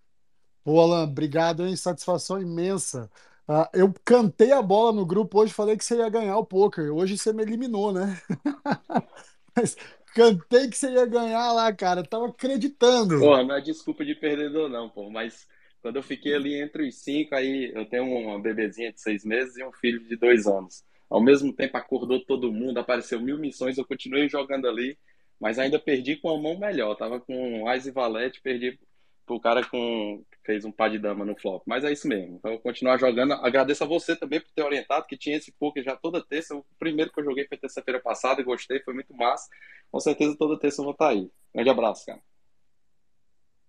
Pô, 0.65 0.81
Alan, 0.81 1.05
obrigado, 1.05 1.66
hein? 1.66 1.76
Satisfação 1.76 2.40
imensa. 2.40 3.10
Ah, 3.49 3.70
eu 3.73 3.94
cantei 4.05 4.52
a 4.52 4.60
bola 4.60 4.93
no 4.93 5.07
grupo 5.07 5.41
hoje, 5.41 5.55
falei 5.55 5.75
que 5.75 5.85
você 5.85 5.97
ia 5.97 6.09
ganhar 6.10 6.36
o 6.36 6.44
poker. 6.44 6.93
Hoje 6.93 7.17
você 7.17 7.33
me 7.33 7.43
eliminou, 7.43 7.91
né? 7.93 8.20
Mas 9.57 9.75
cantei 10.15 10.68
que 10.68 10.77
você 10.77 10.91
ia 10.91 11.07
ganhar 11.07 11.51
lá, 11.52 11.73
cara. 11.73 12.02
Tava 12.02 12.28
acreditando. 12.28 13.18
Porra, 13.18 13.43
não 13.43 13.55
é 13.55 13.60
desculpa 13.62 14.05
de 14.05 14.15
perdedor, 14.15 14.68
não, 14.68 14.91
pô. 14.91 15.09
Mas 15.09 15.47
quando 15.81 15.97
eu 15.97 16.02
fiquei 16.02 16.35
ali 16.35 16.60
entre 16.60 16.86
os 16.86 16.97
cinco, 16.97 17.35
aí 17.35 17.73
eu 17.75 17.86
tenho 17.86 18.05
uma 18.05 18.39
bebezinha 18.39 18.93
de 18.93 19.01
seis 19.01 19.25
meses 19.25 19.57
e 19.57 19.65
um 19.65 19.73
filho 19.73 20.07
de 20.07 20.17
dois 20.17 20.47
anos. 20.47 20.85
Ao 21.09 21.23
mesmo 21.23 21.51
tempo 21.51 21.78
acordou 21.78 22.23
todo 22.27 22.52
mundo, 22.52 22.78
apareceu 22.78 23.18
mil 23.18 23.39
missões, 23.39 23.78
eu 23.78 23.86
continuei 23.86 24.28
jogando 24.28 24.68
ali, 24.68 24.99
mas 25.41 25.59
ainda 25.59 25.78
perdi 25.78 26.17
com 26.17 26.28
a 26.28 26.39
mão 26.39 26.59
melhor. 26.59 26.94
Tava 26.97 27.18
com 27.18 27.65
Ice 27.73 27.89
e 27.89 27.93
Valete, 27.93 28.43
perdi 28.43 28.78
pro 29.25 29.41
cara 29.41 29.65
com 29.65 30.23
fez 30.49 30.65
um 30.65 30.73
par 30.73 30.89
de 30.89 30.99
dama 30.99 31.27
no 31.27 31.36
flop. 31.36 31.62
Mas 31.67 31.85
é 31.85 31.93
isso 31.93 32.09
mesmo. 32.09 32.36
Então, 32.36 32.52
vou 32.52 32.60
continuar 32.60 32.97
jogando. 32.99 33.35
Agradeço 33.35 33.85
a 33.85 33.86
você 33.86 34.17
também 34.17 34.41
por 34.41 34.51
ter 34.51 34.62
orientado, 34.62 35.07
que 35.07 35.15
tinha 35.15 35.36
esse 35.36 35.52
poker 35.52 35.85
já 35.85 35.94
toda 35.94 36.25
terça. 36.25 36.57
O 36.57 36.65
primeiro 36.78 37.12
que 37.12 37.20
eu 37.20 37.25
joguei 37.25 37.47
foi 37.47 37.59
terça-feira 37.59 38.01
passada 38.01 38.41
e 38.41 38.44
gostei, 38.44 38.81
foi 38.81 38.94
muito 38.94 39.15
massa. 39.15 39.47
Com 39.93 40.01
certeza 40.01 40.35
toda 40.39 40.59
terça 40.59 40.81
eu 40.81 40.85
vou 40.86 40.93
estar 40.93 41.10
aí. 41.10 41.31
Grande 41.55 41.68
abraço, 41.68 42.07
cara. 42.07 42.18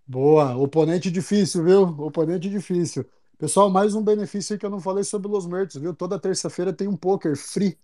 Boa, 0.07 0.55
oponente 0.55 1.11
difícil, 1.11 1.65
viu? 1.65 1.81
Oponente 1.81 2.49
difícil. 2.49 3.05
Pessoal, 3.37 3.69
mais 3.69 3.93
um 3.93 4.01
benefício 4.01 4.57
que 4.57 4.65
eu 4.65 4.69
não 4.69 4.79
falei 4.79 5.03
sobre 5.03 5.27
Los 5.27 5.45
Mertos, 5.45 5.75
viu? 5.75 5.93
Toda 5.93 6.17
terça-feira 6.17 6.71
tem 6.71 6.87
um 6.87 6.95
poker 6.95 7.35
free, 7.35 7.77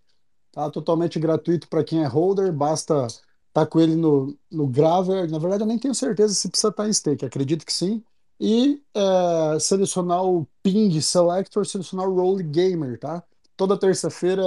tá? 0.54 0.70
Totalmente 0.72 1.20
gratuito 1.20 1.68
para 1.68 1.84
quem 1.84 2.02
é 2.02 2.08
holder, 2.08 2.54
basta 2.54 3.08
tá 3.52 3.66
com 3.66 3.80
ele 3.80 3.96
no, 3.96 4.38
no 4.50 4.68
Graver. 4.68 5.30
Na 5.30 5.38
verdade, 5.38 5.64
eu 5.64 5.68
nem 5.68 5.78
tenho 5.78 5.94
certeza 5.94 6.34
se 6.34 6.50
precisa 6.50 6.70
estar 6.70 6.88
em 6.88 6.94
stake, 6.94 7.26
acredito 7.26 7.66
que 7.66 7.74
sim. 7.74 8.02
E 8.40 8.84
é, 8.94 9.60
selecionar 9.60 10.24
o 10.24 10.46
Ping 10.64 11.00
Selector, 11.02 11.66
selecionar 11.66 12.08
o 12.10 12.16
Roll 12.16 12.38
Gamer, 12.38 13.00
tá? 13.00 13.24
Toda 13.56 13.80
terça-feira, 13.80 14.44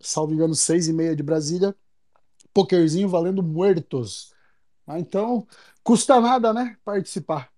salvo 0.00 0.32
engano, 0.34 0.54
seis 0.54 0.88
e 0.88 0.92
meia 0.92 1.14
de 1.14 1.22
Brasília, 1.22 1.76
pokerzinho 2.54 3.08
valendo 3.08 3.42
muertos. 3.42 4.32
Ah, 4.86 5.00
Então, 5.00 5.46
custa 5.84 6.20
nada, 6.20 6.52
né? 6.54 6.78
Participar. 6.84 7.52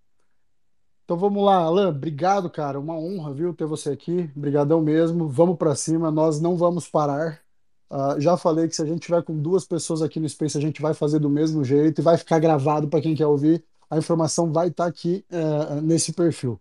Então 1.04 1.16
vamos 1.16 1.42
lá, 1.44 1.56
Alan, 1.56 1.88
obrigado, 1.88 2.50
cara. 2.50 2.78
Uma 2.78 2.94
honra, 2.94 3.32
viu, 3.32 3.54
ter 3.54 3.64
você 3.66 3.90
aqui. 3.90 4.30
Obrigadão 4.36 4.80
mesmo. 4.82 5.28
Vamos 5.28 5.56
para 5.56 5.74
cima, 5.74 6.10
nós 6.10 6.40
não 6.40 6.56
vamos 6.56 6.88
parar. 6.88 7.40
Ah, 7.90 8.16
já 8.18 8.36
falei 8.36 8.68
que 8.68 8.76
se 8.76 8.82
a 8.82 8.86
gente 8.86 9.00
tiver 9.00 9.22
com 9.22 9.40
duas 9.40 9.64
pessoas 9.66 10.02
aqui 10.02 10.20
no 10.20 10.28
Space, 10.28 10.58
a 10.58 10.60
gente 10.60 10.82
vai 10.82 10.92
fazer 10.94 11.18
do 11.18 11.30
mesmo 11.30 11.64
jeito 11.64 12.00
e 12.00 12.04
vai 12.04 12.18
ficar 12.18 12.38
gravado 12.38 12.88
para 12.88 13.00
quem 13.00 13.14
quer 13.14 13.26
ouvir. 13.26 13.64
A 13.90 13.96
informação 13.96 14.52
vai 14.52 14.68
estar 14.68 14.86
aqui 14.86 15.24
eh, 15.30 15.80
nesse 15.80 16.12
perfil. 16.12 16.60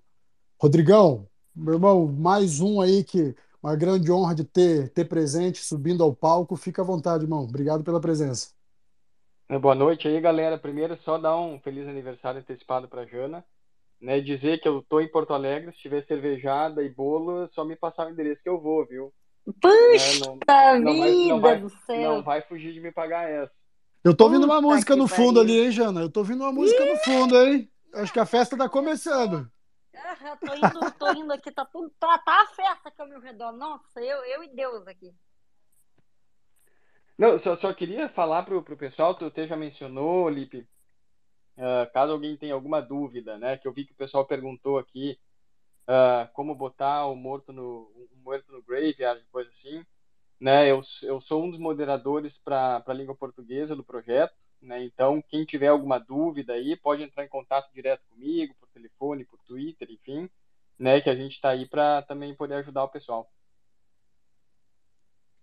Rodrigão, 0.60 1.28
meu 1.56 1.74
irmão, 1.76 2.08
mais 2.08 2.60
um 2.60 2.80
aí 2.82 3.04
que 3.04 3.36
uma 3.62 3.76
grande 3.76 4.12
honra 4.12 4.34
de 4.34 4.44
ter, 4.46 4.90
ter 4.90 5.06
presente, 5.06 5.60
subindo 5.64 6.04
ao 6.04 6.16
palco. 6.16 6.56
Fica 6.56 6.82
à 6.82 6.86
vontade, 6.86 7.24
irmão. 7.26 7.44
Obrigado 7.44 7.84
pela 7.84 8.00
presença. 8.00 8.52
É, 9.50 9.58
Boa 9.58 9.76
noite 9.76 10.08
aí, 10.08 10.20
galera. 10.22 10.58
Primeiro, 10.58 10.98
só 11.04 11.18
dar 11.18 11.38
um 11.38 11.60
feliz 11.60 11.88
aniversário 11.88 12.40
antecipado 12.40 12.88
para 12.88 13.06
Jana, 13.06 13.44
né? 14.00 14.22
Dizer 14.22 14.60
que 14.60 14.68
eu 14.68 14.84
tô 14.88 15.00
em 15.00 15.10
Porto 15.12 15.34
Alegre, 15.34 15.72
se 15.74 15.80
tiver 15.80 16.06
cervejada 16.06 16.84
e 16.84 16.90
bolo, 16.90 17.44
é 17.44 17.50
só 17.50 17.66
me 17.66 17.76
passar 17.76 18.08
o 18.08 18.10
endereço 18.10 18.42
que 18.42 18.50
eu 18.50 18.60
vou, 18.60 18.86
viu? 18.86 19.14
Né? 19.94 20.20
Não, 20.20 20.40
Puxa 20.40 20.80
não 20.80 20.98
vai, 20.98 21.28
não 21.28 21.40
vida 21.40 21.40
vai, 21.40 21.60
do 21.60 21.70
não 21.70 21.80
céu. 21.86 22.24
vai 22.24 22.42
fugir 22.42 22.74
de 22.74 22.82
me 22.82 22.92
pagar 22.92 23.30
essa. 23.30 23.52
Eu 24.04 24.16
tô 24.16 24.26
ouvindo 24.26 24.46
uma 24.46 24.62
Puta 24.62 24.68
música 24.68 24.96
no 24.96 25.08
fundo 25.08 25.40
ali, 25.40 25.60
hein, 25.60 25.72
Jana? 25.72 26.02
Eu 26.02 26.10
tô 26.10 26.22
ouvindo 26.22 26.44
uma 26.44 26.52
música 26.52 26.86
no 26.86 26.98
fundo, 26.98 27.38
hein? 27.38 27.70
Acho 27.94 28.14
que 28.14 28.20
a 28.20 28.26
festa 28.26 28.58
tá 28.58 28.70
começando. 28.70 29.52
Ah, 29.96 30.38
tô 30.38 30.54
indo, 30.54 30.92
tô 30.92 31.12
indo 31.14 31.34
aqui, 31.34 31.52
tá 31.52 31.66
tudo, 31.66 31.90
tá, 32.00 32.18
tá 32.20 32.44
a 32.44 32.48
festa 32.48 32.90
aqui 32.90 33.02
ao 33.02 33.08
meu 33.08 33.20
redor. 33.20 33.52
Nossa, 33.52 34.00
eu, 34.00 34.24
eu 34.26 34.44
e 34.44 34.50
Deus 34.50 34.88
aqui. 34.88 35.14
Não, 37.18 37.40
só, 37.40 37.58
só 37.58 37.74
queria 37.74 38.08
falar 38.10 38.44
pro, 38.44 38.62
pro 38.62 38.78
pessoal, 38.78 39.16
tu 39.16 39.26
até 39.26 39.48
já 39.48 39.58
mencionou, 39.58 40.30
Lipe, 40.30 40.68
ah, 41.58 41.90
caso 41.92 42.12
alguém 42.12 42.38
tenha 42.38 42.54
alguma 42.54 42.82
dúvida, 42.82 43.38
né? 43.38 43.58
Que 43.58 43.68
eu 43.68 43.74
vi 43.74 43.86
que 43.86 43.94
o 43.94 43.98
pessoal 43.98 44.26
perguntou 44.26 44.78
aqui 44.78 45.20
ah, 45.88 46.30
como 46.34 46.54
botar 46.54 47.08
o 47.08 47.16
morto 47.16 47.52
no, 47.52 47.92
um 48.12 48.22
morto 48.24 48.52
no 48.52 48.62
graveyard, 48.62 49.26
coisa 49.32 49.50
assim. 49.50 49.84
Né? 50.40 50.70
Eu, 50.70 50.84
eu 51.02 51.20
sou 51.22 51.44
um 51.44 51.50
dos 51.50 51.60
moderadores 51.60 52.34
para 52.44 52.84
a 52.86 52.94
língua 52.94 53.16
portuguesa 53.16 53.76
do 53.76 53.84
projeto, 53.84 54.36
né? 54.62 54.84
Então, 54.84 55.22
quem 55.30 55.46
tiver 55.46 55.68
alguma 55.68 56.00
dúvida 56.00 56.54
aí, 56.54 56.76
pode 56.76 57.04
entrar 57.04 57.24
em 57.24 57.30
contato 57.30 57.72
direto 57.74 58.02
comigo, 58.10 58.56
por 58.60 58.68
telefone, 58.70 59.26
por 59.26 59.40
Twitter, 59.48 59.88
enfim, 59.92 60.30
né? 60.78 61.02
Que 61.02 61.10
a 61.10 61.16
gente 61.16 61.34
está 61.34 61.50
aí 61.50 61.68
para 61.68 62.02
também 62.04 62.36
poder 62.36 62.56
ajudar 62.56 62.84
o 62.84 62.90
pessoal. 62.90 63.30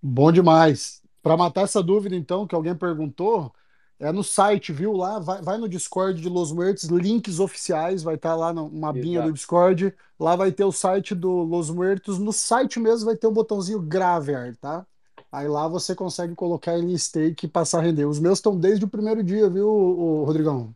Bom 0.02 0.30
demais. 0.30 1.02
Para 1.22 1.36
matar 1.36 1.62
essa 1.62 1.82
dúvida, 1.82 2.14
então, 2.14 2.46
que 2.46 2.54
alguém 2.54 2.76
perguntou, 2.76 3.54
é 3.98 4.10
no 4.10 4.24
site, 4.24 4.72
viu? 4.72 4.92
Lá, 4.92 5.18
vai, 5.18 5.40
vai 5.40 5.58
no 5.58 5.68
Discord 5.68 6.20
de 6.20 6.28
Los 6.28 6.52
Muertos, 6.52 6.84
links 6.84 7.38
oficiais, 7.38 8.02
vai 8.02 8.16
estar 8.16 8.34
lá 8.34 8.52
numa 8.52 8.90
abinha 8.90 9.22
do. 9.22 9.32
Discord. 9.32 9.94
Lá 10.18 10.36
vai 10.36 10.52
ter 10.52 10.64
o 10.64 10.72
site 10.72 11.14
do 11.14 11.30
Los 11.42 11.70
Muertos. 11.70 12.18
No 12.18 12.32
site 12.32 12.80
mesmo 12.80 13.06
vai 13.06 13.16
ter 13.16 13.26
o 13.26 13.32
botãozinho 13.32 13.80
Graveyard, 13.80 14.56
tá? 14.58 14.86
Aí 15.30 15.48
lá 15.48 15.66
você 15.66 15.94
consegue 15.94 16.34
colocar 16.34 16.76
ele 16.78 16.92
em 16.92 16.98
stake 16.98 17.46
e 17.46 17.48
passar 17.48 17.78
a 17.78 17.82
render. 17.82 18.04
Os 18.04 18.20
meus 18.20 18.38
estão 18.38 18.58
desde 18.58 18.84
o 18.84 18.88
primeiro 18.88 19.22
dia, 19.22 19.48
viu, 19.48 20.22
Rodrigão? 20.24 20.74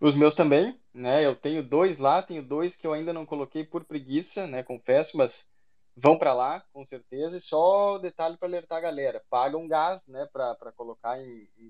Os 0.00 0.14
meus 0.14 0.34
também, 0.34 0.78
né? 0.92 1.24
Eu 1.24 1.34
tenho 1.34 1.62
dois 1.62 1.98
lá, 1.98 2.22
tenho 2.22 2.42
dois 2.42 2.74
que 2.76 2.86
eu 2.86 2.92
ainda 2.92 3.12
não 3.12 3.24
coloquei 3.24 3.64
por 3.64 3.84
preguiça, 3.84 4.46
né? 4.46 4.62
Confesso, 4.62 5.16
mas 5.16 5.30
vão 5.96 6.18
para 6.18 6.34
lá, 6.34 6.62
com 6.72 6.84
certeza. 6.86 7.36
E 7.36 7.42
só 7.42 7.98
detalhe 7.98 8.36
para 8.36 8.48
alertar 8.48 8.78
a 8.78 8.82
galera: 8.82 9.22
pagam 9.30 9.66
gás, 9.68 10.00
né? 10.06 10.28
Para 10.32 10.72
colocar 10.76 11.18
em, 11.18 11.48
em 11.58 11.68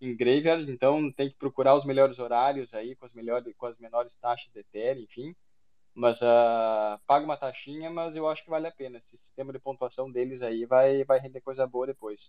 em 0.00 0.16
graveyard, 0.16 0.70
então 0.70 1.10
tem 1.12 1.28
que 1.28 1.36
procurar 1.36 1.74
os 1.74 1.84
melhores 1.84 2.18
horários 2.18 2.72
aí, 2.72 2.94
com 2.94 3.06
as 3.06 3.12
melhores, 3.12 3.52
com 3.56 3.66
as 3.66 3.76
menores 3.78 4.12
taxas 4.20 4.50
de 4.52 4.60
Ethereum, 4.60 5.02
enfim. 5.02 5.34
Mas 5.94 6.16
ah, 6.22 7.00
paga 7.06 7.24
uma 7.24 7.36
taxinha, 7.36 7.90
mas 7.90 8.14
eu 8.14 8.28
acho 8.28 8.44
que 8.44 8.50
vale 8.50 8.68
a 8.68 8.72
pena. 8.72 8.98
Esse 8.98 9.18
sistema 9.26 9.52
de 9.52 9.58
pontuação 9.58 10.10
deles 10.10 10.40
aí 10.42 10.64
vai, 10.64 11.02
vai 11.04 11.18
render 11.18 11.40
coisa 11.40 11.66
boa 11.66 11.86
depois. 11.88 12.20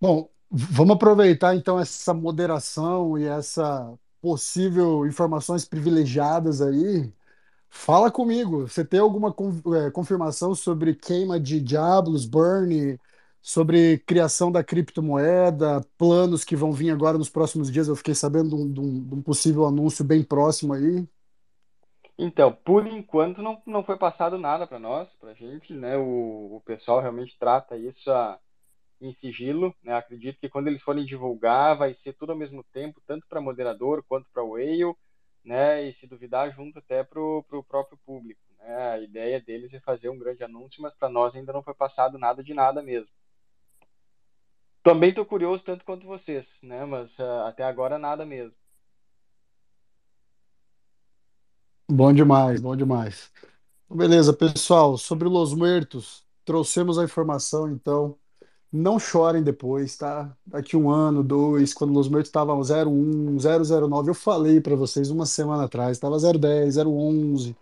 Bom, 0.00 0.28
vamos 0.48 0.94
aproveitar 0.94 1.56
então 1.56 1.80
essa 1.80 2.14
moderação 2.14 3.18
e 3.18 3.24
essa 3.24 3.92
possível 4.20 5.04
informações 5.04 5.64
privilegiadas 5.64 6.62
aí. 6.62 7.12
Fala 7.68 8.10
comigo, 8.10 8.68
você 8.68 8.84
tem 8.84 9.00
alguma 9.00 9.30
eh, 9.30 9.90
confirmação 9.90 10.54
sobre 10.54 10.94
queima 10.94 11.40
de 11.40 11.60
Diablos, 11.60 12.26
burn, 12.26 13.00
sobre 13.42 13.98
criação 14.00 14.52
da 14.52 14.64
criptomoeda, 14.64 15.82
planos 15.98 16.44
que 16.44 16.56
vão 16.56 16.72
vir 16.72 16.90
agora 16.90 17.18
nos 17.18 17.30
próximos 17.30 17.70
dias? 17.72 17.88
Eu 17.88 17.96
fiquei 17.96 18.14
sabendo 18.14 18.50
de 18.72 18.80
um, 18.80 19.04
de 19.08 19.14
um- 19.16 19.22
possível 19.22 19.66
anúncio 19.66 20.04
bem 20.04 20.24
próximo 20.24 20.74
aí. 20.74 21.06
Então, 22.18 22.52
por 22.52 22.86
enquanto 22.86 23.42
não, 23.42 23.60
não 23.66 23.84
foi 23.84 23.96
passado 23.98 24.38
nada 24.38 24.66
para 24.66 24.78
nós, 24.78 25.08
para 25.18 25.34
gente, 25.34 25.72
né? 25.72 25.96
O, 25.96 26.56
o 26.56 26.62
pessoal 26.64 27.00
realmente 27.00 27.36
trata 27.38 27.76
isso 27.76 28.10
a- 28.10 28.38
em 29.00 29.14
sigilo, 29.16 29.74
né? 29.82 29.94
Acredito 29.96 30.38
que 30.40 30.48
quando 30.50 30.68
eles 30.68 30.82
forem 30.82 31.04
divulgar, 31.06 31.76
vai 31.78 31.94
ser 32.02 32.14
tudo 32.14 32.32
ao 32.32 32.38
mesmo 32.38 32.64
tempo, 32.72 33.02
tanto 33.06 33.26
para 33.28 33.40
moderador 33.40 34.04
quanto 34.08 34.28
para 34.32 34.44
whale, 34.44 34.94
né? 35.44 35.84
E 35.88 35.94
se 35.94 36.06
duvidar, 36.06 36.52
junto 36.54 36.78
até 36.80 37.04
para 37.04 37.20
o 37.20 37.64
próprio 37.68 37.98
público, 38.06 38.40
né? 38.58 38.76
A 38.92 39.00
ideia 39.00 39.40
deles 39.40 39.72
é 39.74 39.80
fazer 39.80 40.08
um 40.10 40.18
grande 40.18 40.44
anúncio, 40.44 40.82
mas 40.82 40.94
para 40.96 41.08
nós 41.10 41.34
ainda 41.34 41.52
não 41.52 41.62
foi 41.62 41.74
passado 41.74 42.18
nada 42.18 42.42
de 42.44 42.54
nada 42.54 42.82
mesmo. 42.82 43.08
Também 44.82 45.10
estou 45.10 45.24
curioso 45.24 45.62
tanto 45.64 45.84
quanto 45.84 46.06
vocês, 46.06 46.44
né? 46.62 46.84
Mas 46.84 47.08
ah, 47.18 47.48
até 47.48 47.62
agora 47.64 47.98
nada 47.98 48.26
mesmo. 48.26 48.52
Bom 51.90 52.12
demais, 52.12 52.60
bom 52.60 52.74
demais. 52.74 53.30
Beleza, 53.90 54.32
pessoal, 54.32 54.96
sobre 54.96 55.28
Los 55.28 55.54
Muertos, 55.54 56.24
trouxemos 56.44 56.98
a 56.98 57.04
informação, 57.04 57.70
então. 57.70 58.18
Não 58.72 58.98
chorem 58.98 59.42
depois, 59.42 59.96
tá? 59.98 60.36
Daqui 60.46 60.76
um 60.76 60.90
ano, 60.90 61.22
dois, 61.22 61.74
quando 61.74 61.92
Los 61.92 62.08
Muertos 62.08 62.30
estavam 62.30 62.60
01, 62.60 63.38
009, 63.38 64.10
eu 64.10 64.14
falei 64.14 64.60
para 64.62 64.74
vocês 64.76 65.10
uma 65.10 65.26
semana 65.26 65.64
atrás, 65.64 65.98
estava 65.98 66.18
010, 66.18 66.78
011. 66.78 67.56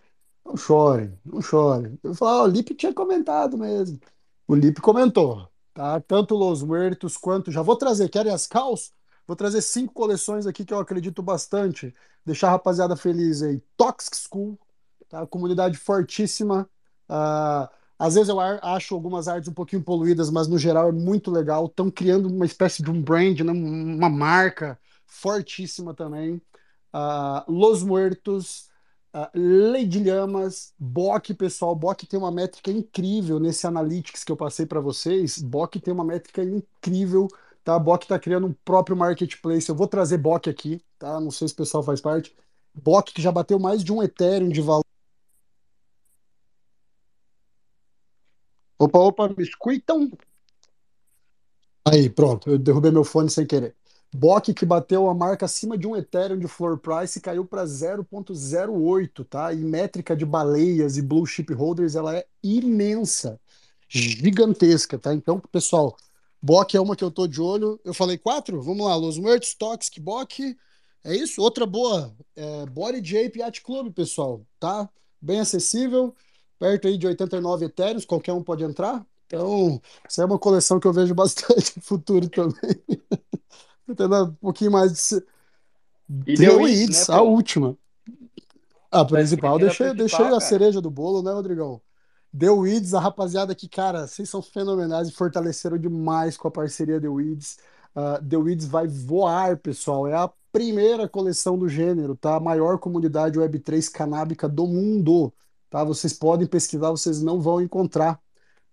Não 0.45 0.57
chorem, 0.57 1.19
não 1.25 1.43
chorem. 1.43 1.99
Eu 2.03 2.15
falo, 2.15 2.43
ó, 2.43 2.45
o 2.45 2.49
Lipe 2.49 2.75
tinha 2.75 2.95
comentado 2.95 3.59
mesmo. 3.59 4.01
O 4.49 4.55
Lipe 4.55 4.81
comentou, 4.81 5.50
tá? 5.75 6.01
Tanto 6.01 6.35
Los 6.35 6.63
Muertos 6.63 7.17
quanto. 7.17 7.51
Já 7.51 7.63
vou 7.63 7.77
trazer, 7.77 8.09
querem 8.09 8.33
as 8.33 8.47
caos? 8.47 8.93
Vou 9.27 9.37
trazer 9.37 9.63
cinco 9.63 9.93
coleções 9.95 10.47
aqui 10.47 10.65
que 10.65 10.75
eu 10.75 10.79
acredito 10.79 11.23
bastante. 11.23 11.95
Deixar 12.25 12.49
a 12.49 12.51
rapaziada 12.53 12.97
feliz 12.97 13.43
aí. 13.43 13.61
Toxic 13.77 14.17
School, 14.17 14.59
tá? 15.09 15.27
Comunidade 15.27 15.77
fortíssima. 15.79 16.69
Ah, 17.09 17.71
Às 17.99 18.15
vezes 18.15 18.29
eu 18.29 18.41
acho 18.41 18.95
algumas 18.95 19.29
artes 19.29 19.49
um 19.49 19.55
pouquinho 19.55 19.83
poluídas, 19.83 20.31
mas 20.31 20.49
no 20.49 20.59
geral 20.59 20.89
é 20.89 20.93
muito 20.93 21.31
legal. 21.31 21.67
Estão 21.67 21.91
criando 21.91 22.29
uma 22.29 22.47
espécie 22.47 22.83
de 22.83 22.91
um 22.91 23.03
brand, 23.03 23.41
né? 23.41 23.53
uma 23.53 24.09
marca 24.11 24.79
fortíssima 25.07 25.95
também. 25.95 26.41
Uh, 26.95 27.45
Los 27.53 27.83
Muertos, 27.85 28.70
uh, 29.15 29.29
Lady 29.35 30.03
Lhamas, 30.03 30.73
Bock, 30.79 31.33
pessoal. 31.35 31.75
Bock 31.75 32.07
tem 32.07 32.19
uma 32.19 32.31
métrica 32.31 32.71
incrível 32.71 33.39
nesse 33.39 33.67
Analytics 33.67 34.25
que 34.25 34.33
eu 34.33 34.37
passei 34.37 34.67
para 34.67 34.81
vocês. 34.81 35.39
Bock 35.39 35.79
tem 35.81 35.93
uma 35.93 36.05
métrica 36.05 36.43
incrível. 36.43 37.29
Tá? 37.65 37.79
Bock 37.79 38.05
está 38.05 38.19
criando 38.19 38.47
um 38.47 38.55
próprio 38.65 38.97
marketplace. 38.97 39.69
Eu 39.69 39.75
vou 39.75 39.87
trazer 39.87 40.19
Bock 40.19 40.49
aqui, 40.49 40.83
tá? 40.99 41.21
Não 41.21 41.31
sei 41.31 41.49
se 41.49 41.55
o 41.55 41.57
pessoal 41.59 41.83
faz 41.83 42.01
parte. 42.01 42.35
Bock 42.75 43.13
que 43.13 43.23
já 43.23 43.33
bateu 43.33 43.59
mais 43.59 43.85
de 43.85 43.93
um 43.93 44.03
Ethereum 44.03 44.49
de 44.49 44.61
valor. 44.61 44.85
Opa, 48.79 48.99
opa, 48.99 49.29
me 49.29 49.43
escutam? 49.45 50.11
Aí, 51.85 52.09
pronto, 52.09 52.49
eu 52.51 52.59
derrubei 52.59 52.91
meu 52.91 53.05
fone 53.05 53.31
sem 53.31 53.47
querer. 53.47 53.75
Bock 54.13 54.53
que 54.53 54.67
bateu 54.67 55.09
a 55.09 55.15
marca 55.15 55.47
acima 55.47 55.79
de 55.79 55.87
um 55.87 55.97
Ethereum 55.97 56.39
de 56.39 56.49
floor 56.49 56.79
price 56.79 57.21
caiu 57.21 57.45
para 57.45 57.65
0.08, 57.65 59.25
tá? 59.25 59.53
E 59.53 59.59
métrica 59.59 60.17
de 60.17 60.27
baleias 60.27 60.97
e 60.97 61.03
blue 61.03 61.25
chip 61.25 61.53
holders, 61.55 61.95
ela 61.95 62.17
é 62.17 62.27
imensa, 62.43 63.41
gigantesca, 63.89 64.99
tá? 64.99 65.15
Então, 65.15 65.41
pessoal, 65.53 65.97
Bock 66.43 66.77
é 66.77 66.81
uma 66.81 66.97
que 66.97 67.05
eu 67.05 67.11
tô 67.11 67.27
de 67.27 67.41
olho. 67.41 67.79
Eu 67.85 67.95
falei 67.95 68.19
quatro? 68.19 68.61
Vamos 68.63 68.87
lá, 68.87 68.97
Los 68.97 69.19
Muertos, 69.19 69.55
Toxic, 69.55 70.01
Bock. 70.01 70.57
É 71.05 71.15
isso? 71.15 71.41
Outra 71.41 71.65
boa, 71.65 72.15
é 72.35 72.67
Body 72.67 73.03
Jape 73.03 73.39
Yacht 73.39 73.63
Club, 73.63 73.93
pessoal, 73.93 74.45
tá? 74.59 74.89
Bem 75.21 75.41
acessível 75.41 76.15
perto 76.61 76.87
aí 76.87 76.99
de 76.99 77.07
89 77.07 77.65
Ethereum, 77.65 78.01
qualquer 78.03 78.35
um 78.35 78.45
pode 78.45 78.63
entrar. 78.63 79.05
Então, 79.27 79.81
isso 80.09 80.21
é 80.21 80.25
uma 80.27 80.39
coleção 80.39 80.79
que 80.79 80.87
eu 80.87 80.93
vejo 80.93 81.15
bastante 81.17 81.73
no 81.77 81.83
futuro 81.83 82.29
também. 82.29 82.83
Entendeu? 83.93 84.25
Um 84.25 84.35
pouquinho 84.35 84.73
mais 84.73 84.93
de. 84.93 85.25
E 86.27 86.39
The 86.39 86.47
deu 86.47 86.61
Weeds, 86.61 87.09
né, 87.09 87.09
a 87.09 87.19
pô? 87.19 87.25
última. 87.25 87.77
A 88.91 89.05
principal, 89.05 89.59
deixei, 89.59 89.95
deixei 89.95 90.27
a 90.27 90.41
cereja 90.41 90.81
do 90.81 90.91
bolo, 90.91 91.23
né, 91.23 91.33
Rodrigão? 91.33 91.81
The 92.37 92.51
Weeds, 92.51 92.95
a 92.95 93.01
rapaziada 93.01 93.53
aqui, 93.53 93.69
cara, 93.69 94.07
vocês 94.07 94.29
são 94.29 94.43
fenomenais 94.43 95.09
e 95.09 95.13
fortaleceram 95.13 95.79
demais 95.79 96.37
com 96.37 96.49
a 96.49 96.51
parceria 96.51 97.01
The 97.01 97.09
Weeds. 97.09 97.59
Uh, 97.95 98.25
The 98.29 98.37
Weeds 98.37 98.67
vai 98.67 98.87
voar, 98.89 99.57
pessoal. 99.59 100.07
É 100.07 100.15
a 100.15 100.31
primeira 100.53 101.09
coleção 101.09 101.59
do 101.59 101.69
gênero, 101.69 102.17
tá? 102.17 102.37
A 102.37 102.41
maior 102.41 102.79
comunidade 102.79 103.39
Web3 103.39 103.91
canábica 103.91 104.49
do 104.49 104.67
mundo, 104.67 105.33
tá? 105.69 105.85
Vocês 105.85 106.13
podem 106.13 106.47
pesquisar, 106.47 106.91
vocês 106.91 107.23
não 107.23 107.41
vão 107.41 107.61
encontrar, 107.61 108.21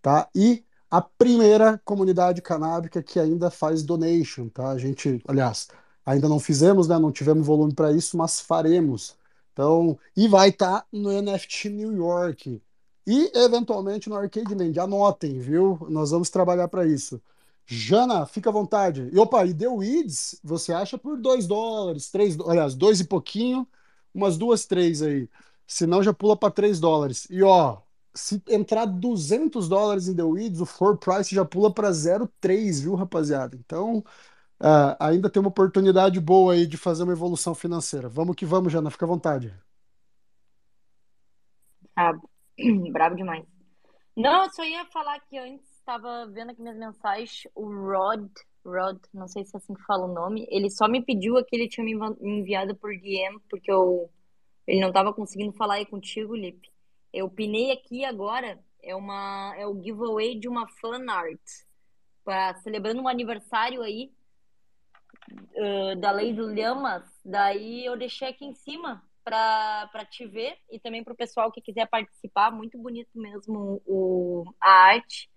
tá? 0.01 0.29
E 0.35 0.65
a 0.89 1.01
primeira 1.01 1.79
comunidade 1.83 2.41
canábica 2.41 3.03
que 3.03 3.19
ainda 3.19 3.49
faz 3.51 3.83
donation, 3.83 4.49
tá? 4.49 4.69
A 4.69 4.77
gente, 4.77 5.21
aliás, 5.27 5.67
ainda 6.05 6.29
não 6.29 6.39
fizemos, 6.39 6.87
né? 6.87 6.97
Não 6.97 7.11
tivemos 7.11 7.45
volume 7.45 7.73
para 7.73 7.91
isso, 7.91 8.17
mas 8.17 8.39
faremos. 8.39 9.17
Então, 9.53 9.97
e 10.15 10.27
vai 10.27 10.49
estar 10.49 10.85
no 10.91 11.11
NFT 11.11 11.69
New 11.69 11.93
York 11.95 12.61
e 13.05 13.31
eventualmente 13.35 14.09
no 14.09 14.15
Arcade 14.15 14.53
Land. 14.53 14.79
Anotem, 14.79 15.39
viu? 15.39 15.77
Nós 15.89 16.11
vamos 16.11 16.29
trabalhar 16.29 16.67
para 16.67 16.85
isso. 16.85 17.21
Jana, 17.65 18.25
fica 18.25 18.49
à 18.49 18.53
vontade. 18.53 19.09
E 19.11 19.19
opa, 19.19 19.45
e 19.45 19.53
The 19.53 19.67
Weeds, 19.67 20.39
você 20.43 20.73
acha 20.73 20.97
por 20.97 21.17
2 21.17 21.47
dólares, 21.47 22.09
3, 22.11 22.39
aliás, 22.41 22.75
dois 22.75 22.99
e 22.99 23.05
pouquinho, 23.05 23.67
umas 24.13 24.37
duas, 24.37 24.65
três 24.65 25.01
aí. 25.01 25.29
Senão 25.65 26.01
já 26.03 26.13
pula 26.13 26.37
para 26.37 26.51
3 26.51 26.79
dólares. 26.79 27.27
E 27.29 27.43
ó, 27.43 27.79
se 28.17 28.41
entrar 28.49 28.85
200 28.85 29.69
dólares 29.69 30.07
em 30.07 30.15
The 30.15 30.23
Weeds, 30.23 30.59
o 30.59 30.65
floor 30.65 30.97
price 30.97 31.33
já 31.33 31.45
pula 31.45 31.73
para 31.73 31.91
0,3, 31.91 32.81
viu, 32.81 32.95
rapaziada? 32.95 33.55
Então, 33.55 34.03
ah, 34.59 34.97
ainda 34.99 35.29
tem 35.29 35.39
uma 35.39 35.49
oportunidade 35.49 36.19
boa 36.19 36.53
aí 36.53 36.65
de 36.65 36.77
fazer 36.77 37.03
uma 37.03 37.13
evolução 37.13 37.53
financeira. 37.55 38.09
Vamos 38.09 38.35
que 38.35 38.45
vamos, 38.45 38.73
Jana, 38.73 38.89
fica 38.89 39.05
à 39.05 39.07
vontade. 39.07 39.53
Brabo. 41.95 42.29
Brabo 42.91 43.15
demais. 43.15 43.45
Não, 44.15 44.43
eu 44.45 44.51
só 44.51 44.63
ia 44.63 44.85
falar 44.87 45.19
que 45.21 45.37
antes 45.37 45.69
estava 45.77 46.25
vendo 46.27 46.51
aqui 46.51 46.61
minhas 46.61 46.77
mensagens, 46.77 47.47
o 47.55 47.65
Rod, 47.65 48.29
Rod, 48.65 48.97
não 49.13 49.27
sei 49.27 49.45
se 49.45 49.55
é 49.55 49.57
assim 49.57 49.73
que 49.73 49.83
fala 49.83 50.05
o 50.05 50.13
nome, 50.13 50.47
ele 50.49 50.69
só 50.71 50.87
me 50.87 51.03
pediu 51.03 51.37
aqui, 51.37 51.55
ele 51.55 51.69
tinha 51.69 51.85
me 51.85 51.93
enviado 52.21 52.75
por 52.75 52.89
DM, 52.97 53.39
porque 53.49 53.71
eu, 53.71 54.09
ele 54.65 54.81
não 54.81 54.89
estava 54.89 55.13
conseguindo 55.13 55.53
falar 55.53 55.75
aí 55.75 55.85
contigo, 55.85 56.35
Lipe. 56.35 56.69
Eu 57.13 57.29
pinei 57.29 57.71
aqui 57.71 58.03
agora, 58.03 58.59
é 58.83 58.95
uma, 58.95 59.53
é 59.57 59.65
o 59.65 59.81
giveaway 59.81 60.39
de 60.39 60.47
uma 60.47 60.67
fan 60.67 61.05
art, 61.09 61.41
pra, 62.23 62.55
celebrando 62.55 63.01
um 63.01 63.07
aniversário 63.07 63.81
aí, 63.81 64.11
uh, 65.31 65.95
da 65.99 66.11
Lei 66.11 66.33
do 66.33 66.45
Lhamas, 66.45 67.03
daí 67.23 67.85
eu 67.85 67.97
deixei 67.97 68.29
aqui 68.29 68.45
em 68.45 68.53
cima 68.53 69.03
para 69.23 69.89
para 69.91 70.05
te 70.05 70.25
ver 70.25 70.57
e 70.71 70.79
também 70.79 71.03
para 71.03 71.13
o 71.13 71.17
pessoal 71.17 71.51
que 71.51 71.61
quiser 71.61 71.85
participar, 71.87 72.49
muito 72.49 72.77
bonito 72.77 73.09
mesmo 73.13 73.81
o, 73.85 74.45
a 74.61 74.69
arte. 74.69 75.29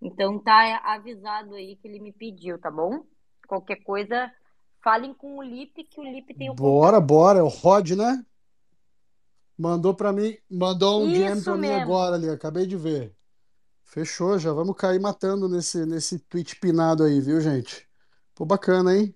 Então 0.00 0.38
tá 0.38 0.80
avisado 0.84 1.54
aí 1.54 1.76
que 1.76 1.88
ele 1.88 1.98
me 1.98 2.12
pediu, 2.12 2.58
tá 2.60 2.70
bom? 2.70 3.04
Qualquer 3.46 3.76
coisa, 3.76 4.30
falem 4.84 5.14
com 5.14 5.38
o 5.38 5.42
Lipe, 5.42 5.84
que 5.84 5.98
o 5.98 6.04
Lipe 6.04 6.34
tem 6.34 6.50
o 6.50 6.54
Bora, 6.54 7.00
bora, 7.00 7.38
é 7.38 7.42
o 7.42 7.48
Rod, 7.48 7.92
né? 7.92 8.24
Mandou 9.58 9.92
para 9.92 10.12
mim, 10.12 10.36
mandou 10.48 11.02
um 11.02 11.12
DM 11.12 11.32
Isso 11.32 11.44
para 11.44 11.56
mim 11.56 11.70
agora 11.70 12.14
ali, 12.14 12.28
acabei 12.30 12.64
de 12.64 12.76
ver. 12.76 13.12
Fechou, 13.84 14.38
já 14.38 14.52
vamos 14.52 14.76
cair 14.76 15.00
matando 15.00 15.48
nesse 15.48 15.84
nesse 15.84 16.20
tweet 16.20 16.56
pinado 16.60 17.02
aí, 17.02 17.20
viu, 17.20 17.40
gente? 17.40 17.88
Pô, 18.36 18.44
bacana, 18.44 18.96
hein? 18.96 19.12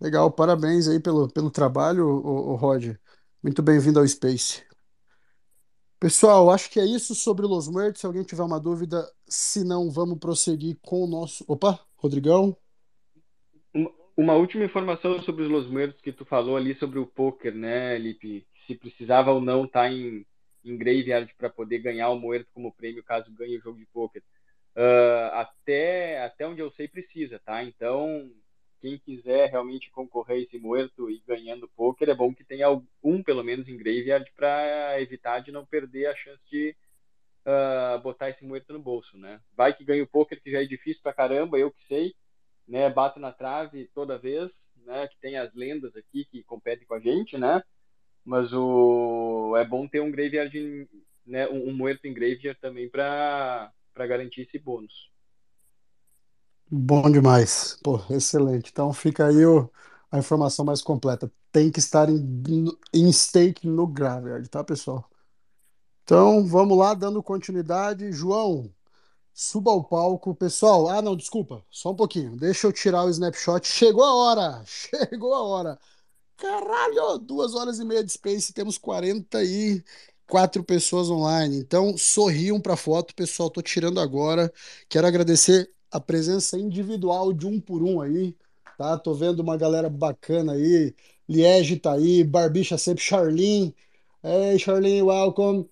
Legal, 0.00 0.30
parabéns 0.32 0.88
aí 0.88 0.98
pelo, 0.98 1.28
pelo 1.28 1.50
trabalho, 1.50 2.08
o, 2.08 2.56
Rod. 2.56 2.96
Muito 3.42 3.62
bem-vindo 3.62 4.00
ao 4.00 4.06
Space. 4.06 4.64
Pessoal, 6.00 6.50
acho 6.50 6.70
que 6.70 6.80
é 6.80 6.84
isso 6.84 7.14
sobre 7.14 7.46
Los 7.46 7.68
Muertos. 7.68 8.00
Se 8.00 8.06
alguém 8.06 8.22
tiver 8.22 8.42
uma 8.42 8.58
dúvida, 8.58 9.08
se 9.26 9.62
não, 9.62 9.90
vamos 9.90 10.18
prosseguir 10.18 10.76
com 10.82 11.04
o 11.04 11.06
nosso. 11.06 11.44
Opa, 11.48 11.78
Rodrigão. 11.96 12.56
Uma, 13.74 13.90
uma 14.16 14.34
última 14.34 14.64
informação 14.64 15.20
sobre 15.22 15.44
os 15.44 15.50
Los 15.50 15.68
Muertos 15.68 16.00
que 16.00 16.12
tu 16.12 16.24
falou 16.24 16.56
ali 16.56 16.76
sobre 16.76 16.98
o 16.98 17.06
poker, 17.06 17.54
né, 17.54 17.98
Lipe? 17.98 18.46
Se 18.68 18.76
precisava 18.76 19.32
ou 19.32 19.40
não 19.40 19.64
estar 19.64 19.90
em, 19.90 20.24
em 20.64 20.76
graveyard 20.76 21.34
para 21.36 21.50
poder 21.50 21.80
ganhar 21.80 22.10
o 22.10 22.20
Muerto 22.20 22.50
como 22.54 22.72
prêmio 22.72 23.02
caso 23.02 23.32
ganhe 23.32 23.58
o 23.58 23.60
jogo 23.60 23.78
de 23.78 23.86
poker. 23.86 24.22
Ah, 24.76 25.40
até, 25.40 26.22
até 26.22 26.46
onde 26.46 26.60
eu 26.60 26.70
sei 26.70 26.86
precisa, 26.86 27.40
tá? 27.40 27.64
Então, 27.64 28.30
quem 28.80 28.96
quiser 28.98 29.50
realmente 29.50 29.90
concorrer 29.90 30.44
esse 30.44 30.56
Muerto 30.58 31.10
e 31.10 31.20
ganhando 31.26 31.68
poker, 31.76 32.08
é 32.08 32.14
bom 32.14 32.32
que 32.32 32.44
tenha 32.44 32.68
um, 33.02 33.22
pelo 33.22 33.42
menos, 33.42 33.66
em 33.66 33.76
graveyard 33.76 34.30
para 34.36 35.00
evitar 35.00 35.40
de 35.40 35.50
não 35.50 35.66
perder 35.66 36.06
a 36.06 36.14
chance 36.14 36.40
de 36.48 36.76
ah, 37.44 37.98
botar 38.02 38.30
esse 38.30 38.44
Muerto 38.44 38.72
no 38.72 38.78
bolso, 38.78 39.16
né? 39.18 39.40
Vai 39.56 39.74
que 39.74 39.84
ganha 39.84 40.04
o 40.04 40.06
poker, 40.06 40.40
que 40.40 40.50
já 40.50 40.62
é 40.62 40.66
difícil 40.66 41.02
pra 41.02 41.12
caramba, 41.12 41.58
eu 41.58 41.72
que 41.72 41.84
sei, 41.88 42.14
né? 42.66 42.88
Bato 42.90 43.18
na 43.18 43.32
trave 43.32 43.90
toda 43.94 44.18
vez, 44.18 44.50
né? 44.76 45.08
Que 45.08 45.18
tem 45.18 45.36
as 45.38 45.52
lendas 45.54 45.96
aqui 45.96 46.24
que 46.26 46.44
competem 46.44 46.86
com 46.86 46.94
a 46.94 47.00
gente, 47.00 47.36
né? 47.36 47.62
Mas 48.28 48.52
o 48.52 49.56
é 49.56 49.64
bom 49.64 49.88
ter 49.88 50.00
um 50.00 50.10
graveyard, 50.10 50.88
né? 51.26 51.48
Um, 51.48 51.70
um 51.70 51.74
Muerto 51.74 52.06
em 52.06 52.14
graveyard 52.14 52.60
também 52.60 52.88
para 52.90 53.72
para 53.94 54.06
garantir 54.06 54.42
esse 54.42 54.58
bônus. 54.60 54.94
Bom 56.70 57.10
demais. 57.10 57.78
Pô, 57.82 58.00
excelente. 58.10 58.70
Então 58.70 58.92
fica 58.92 59.26
aí 59.28 59.44
o- 59.46 59.70
a 60.10 60.18
informação 60.18 60.64
mais 60.64 60.82
completa. 60.82 61.30
Tem 61.50 61.70
que 61.70 61.78
estar 61.78 62.08
em, 62.10 62.66
em 62.92 63.10
stake 63.12 63.66
no 63.66 63.86
graveyard, 63.86 64.48
tá, 64.48 64.62
pessoal? 64.62 65.08
Então 66.04 66.46
vamos 66.46 66.78
lá, 66.78 66.94
dando 66.94 67.22
continuidade. 67.22 68.12
João, 68.12 68.72
suba 69.34 69.70
ao 69.72 69.84
palco. 69.84 70.34
Pessoal, 70.34 70.88
ah, 70.90 71.02
não, 71.02 71.16
desculpa, 71.16 71.64
só 71.70 71.92
um 71.92 71.96
pouquinho. 71.96 72.36
Deixa 72.36 72.66
eu 72.68 72.72
tirar 72.72 73.04
o 73.04 73.10
snapshot. 73.10 73.66
Chegou 73.68 74.04
a 74.04 74.14
hora! 74.14 74.64
Chegou 74.66 75.34
a 75.34 75.42
hora! 75.44 75.78
Caralho, 76.38 77.18
duas 77.18 77.54
horas 77.54 77.78
e 77.80 77.84
meia 77.84 78.04
de 78.04 78.12
Space, 78.12 78.52
temos 78.52 78.78
44 78.78 80.62
pessoas 80.64 81.10
online. 81.10 81.56
Então, 81.58 81.96
sorriam 81.98 82.60
para 82.60 82.74
a 82.74 82.76
foto, 82.76 83.14
pessoal. 83.14 83.50
Tô 83.50 83.60
tirando 83.60 84.00
agora. 84.00 84.52
Quero 84.88 85.06
agradecer 85.06 85.70
a 85.90 86.00
presença 86.00 86.56
individual 86.58 87.32
de 87.32 87.46
um 87.46 87.60
por 87.60 87.82
um 87.82 88.00
aí, 88.00 88.36
tá? 88.76 88.96
Tô 88.98 89.14
vendo 89.14 89.40
uma 89.40 89.56
galera 89.56 89.90
bacana 89.90 90.52
aí. 90.52 90.94
Liege 91.28 91.76
tá 91.76 91.94
aí, 91.94 92.22
Barbicha 92.24 92.78
sempre, 92.78 93.02
Charlene. 93.02 93.74
Hey, 94.22 94.58
Charlene, 94.60 95.02
welcome. 95.02 95.68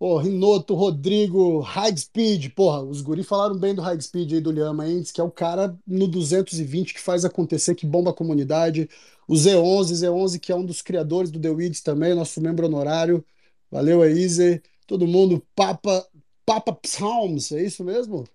Pô, 0.00 0.16
Rinoto, 0.18 0.74
Rodrigo, 0.74 1.60
High 1.60 1.94
Speed, 1.98 2.54
porra, 2.54 2.82
os 2.82 3.02
guri 3.02 3.22
falaram 3.22 3.58
bem 3.58 3.74
do 3.74 3.82
High 3.82 4.00
Speed 4.00 4.32
aí 4.32 4.40
do 4.40 4.50
Lhama, 4.50 4.88
hein? 4.88 5.02
Diz 5.02 5.12
que 5.12 5.20
é 5.20 5.24
o 5.24 5.30
cara 5.30 5.78
no 5.86 6.08
220 6.08 6.94
que 6.94 7.00
faz 7.00 7.22
acontecer, 7.22 7.74
que 7.74 7.84
bomba 7.86 8.10
a 8.10 8.14
comunidade. 8.14 8.88
O 9.28 9.34
Z11, 9.34 9.92
Z11 9.92 10.40
que 10.40 10.52
é 10.52 10.56
um 10.56 10.64
dos 10.64 10.80
criadores 10.80 11.30
do 11.30 11.38
The 11.38 11.50
Weeds 11.50 11.82
também, 11.82 12.14
nosso 12.14 12.40
membro 12.40 12.64
honorário. 12.64 13.22
Valeu 13.70 14.00
aí, 14.00 14.26
Zé. 14.26 14.62
Todo 14.86 15.06
mundo, 15.06 15.46
Papa, 15.54 16.06
Papa 16.46 16.72
Psalms, 16.72 17.52
é 17.52 17.62
isso 17.62 17.84
mesmo? 17.84 18.26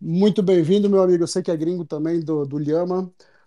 Muito 0.00 0.42
bem-vindo, 0.42 0.90
meu 0.90 1.02
amigo. 1.02 1.22
Eu 1.22 1.28
sei 1.28 1.40
que 1.42 1.52
é 1.52 1.56
gringo 1.56 1.84
também 1.84 2.20
do, 2.20 2.44
do. 2.44 2.58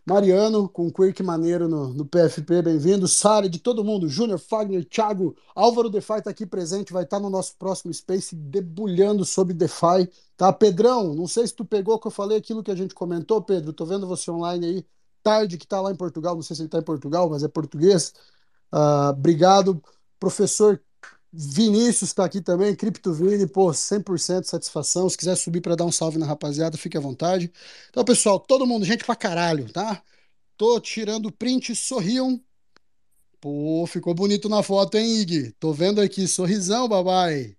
Mariano, 0.08 0.69
com 0.69 0.92
Quirk 0.92 1.24
Maneiro 1.24 1.67
no, 1.67 1.92
no 1.92 2.06
PFP, 2.06 2.61
bem-vindo. 2.61 3.08
Sara, 3.08 3.50
de 3.50 3.58
todo 3.58 3.84
mundo. 3.84 4.08
Júnior, 4.08 4.38
Fagner, 4.38 4.85
Thiago, 4.85 5.35
Álvaro 5.56 5.90
DeFi 5.90 6.19
está 6.19 6.30
aqui 6.30 6.45
presente, 6.45 6.93
vai 6.93 7.03
estar 7.03 7.17
tá 7.17 7.24
no 7.24 7.27
nosso 7.27 7.58
próximo 7.58 7.92
Space 7.92 8.35
debulhando 8.35 9.25
sobre 9.25 9.56
DeFi. 9.56 10.08
Tá, 10.38 10.53
Pedrão, 10.53 11.16
não 11.16 11.27
sei 11.27 11.48
se 11.48 11.56
tu 11.56 11.66
pegou 11.66 11.98
que 12.00 12.06
eu 12.06 12.11
falei 12.11 12.38
aquilo 12.38 12.61
que 12.61 12.69
a 12.69 12.75
gente 12.75 12.93
comentou, 12.93 13.42
Pedro. 13.42 13.74
Tô 13.74 13.84
vendo 13.84 14.06
você 14.06 14.30
online 14.30 14.66
aí, 14.67 14.85
tarde 15.24 15.58
que 15.58 15.66
tá 15.66 15.82
lá 15.82 15.92
em 15.92 15.95
Portugal. 15.95 16.35
Não 16.35 16.43
sei 16.43 16.56
se 16.56 16.61
ele 16.61 16.69
tá 16.69 16.77
em 16.77 16.84
Portugal, 16.84 17.27
mas 17.27 17.42
é 17.43 17.48
português. 17.48 18.14
Uh, 18.72 19.09
obrigado, 19.09 19.82
professor 20.19 20.80
Vinícius 21.38 22.11
está 22.11 22.23
aqui 22.23 22.39
também, 22.41 22.73
CryptoVini, 22.75 23.45
pô, 23.47 23.73
100% 23.73 24.45
satisfação. 24.45 25.09
Se 25.09 25.17
quiser 25.17 25.35
subir 25.35 25.59
para 25.61 25.75
dar 25.75 25.83
um 25.85 25.91
salve 25.91 26.17
na 26.17 26.25
rapaziada, 26.25 26.77
fique 26.77 26.97
à 26.97 26.99
vontade. 27.01 27.51
Então, 27.89 28.05
pessoal, 28.05 28.39
todo 28.39 28.65
mundo, 28.65 28.85
gente 28.85 29.03
pra 29.03 29.15
caralho, 29.15 29.72
tá? 29.72 30.01
Tô 30.57 30.80
tirando 30.80 31.31
print, 31.31 31.75
sorriam. 31.75 32.41
Pô, 33.41 33.85
ficou 33.88 34.14
bonito 34.14 34.49
na 34.49 34.64
foto, 34.64 34.97
hein, 34.97 35.19
Ig? 35.22 35.51
Tô 35.59 35.73
vendo 35.73 36.01
aqui, 36.01 36.27
sorrisão, 36.27 36.88
babai. 36.88 37.57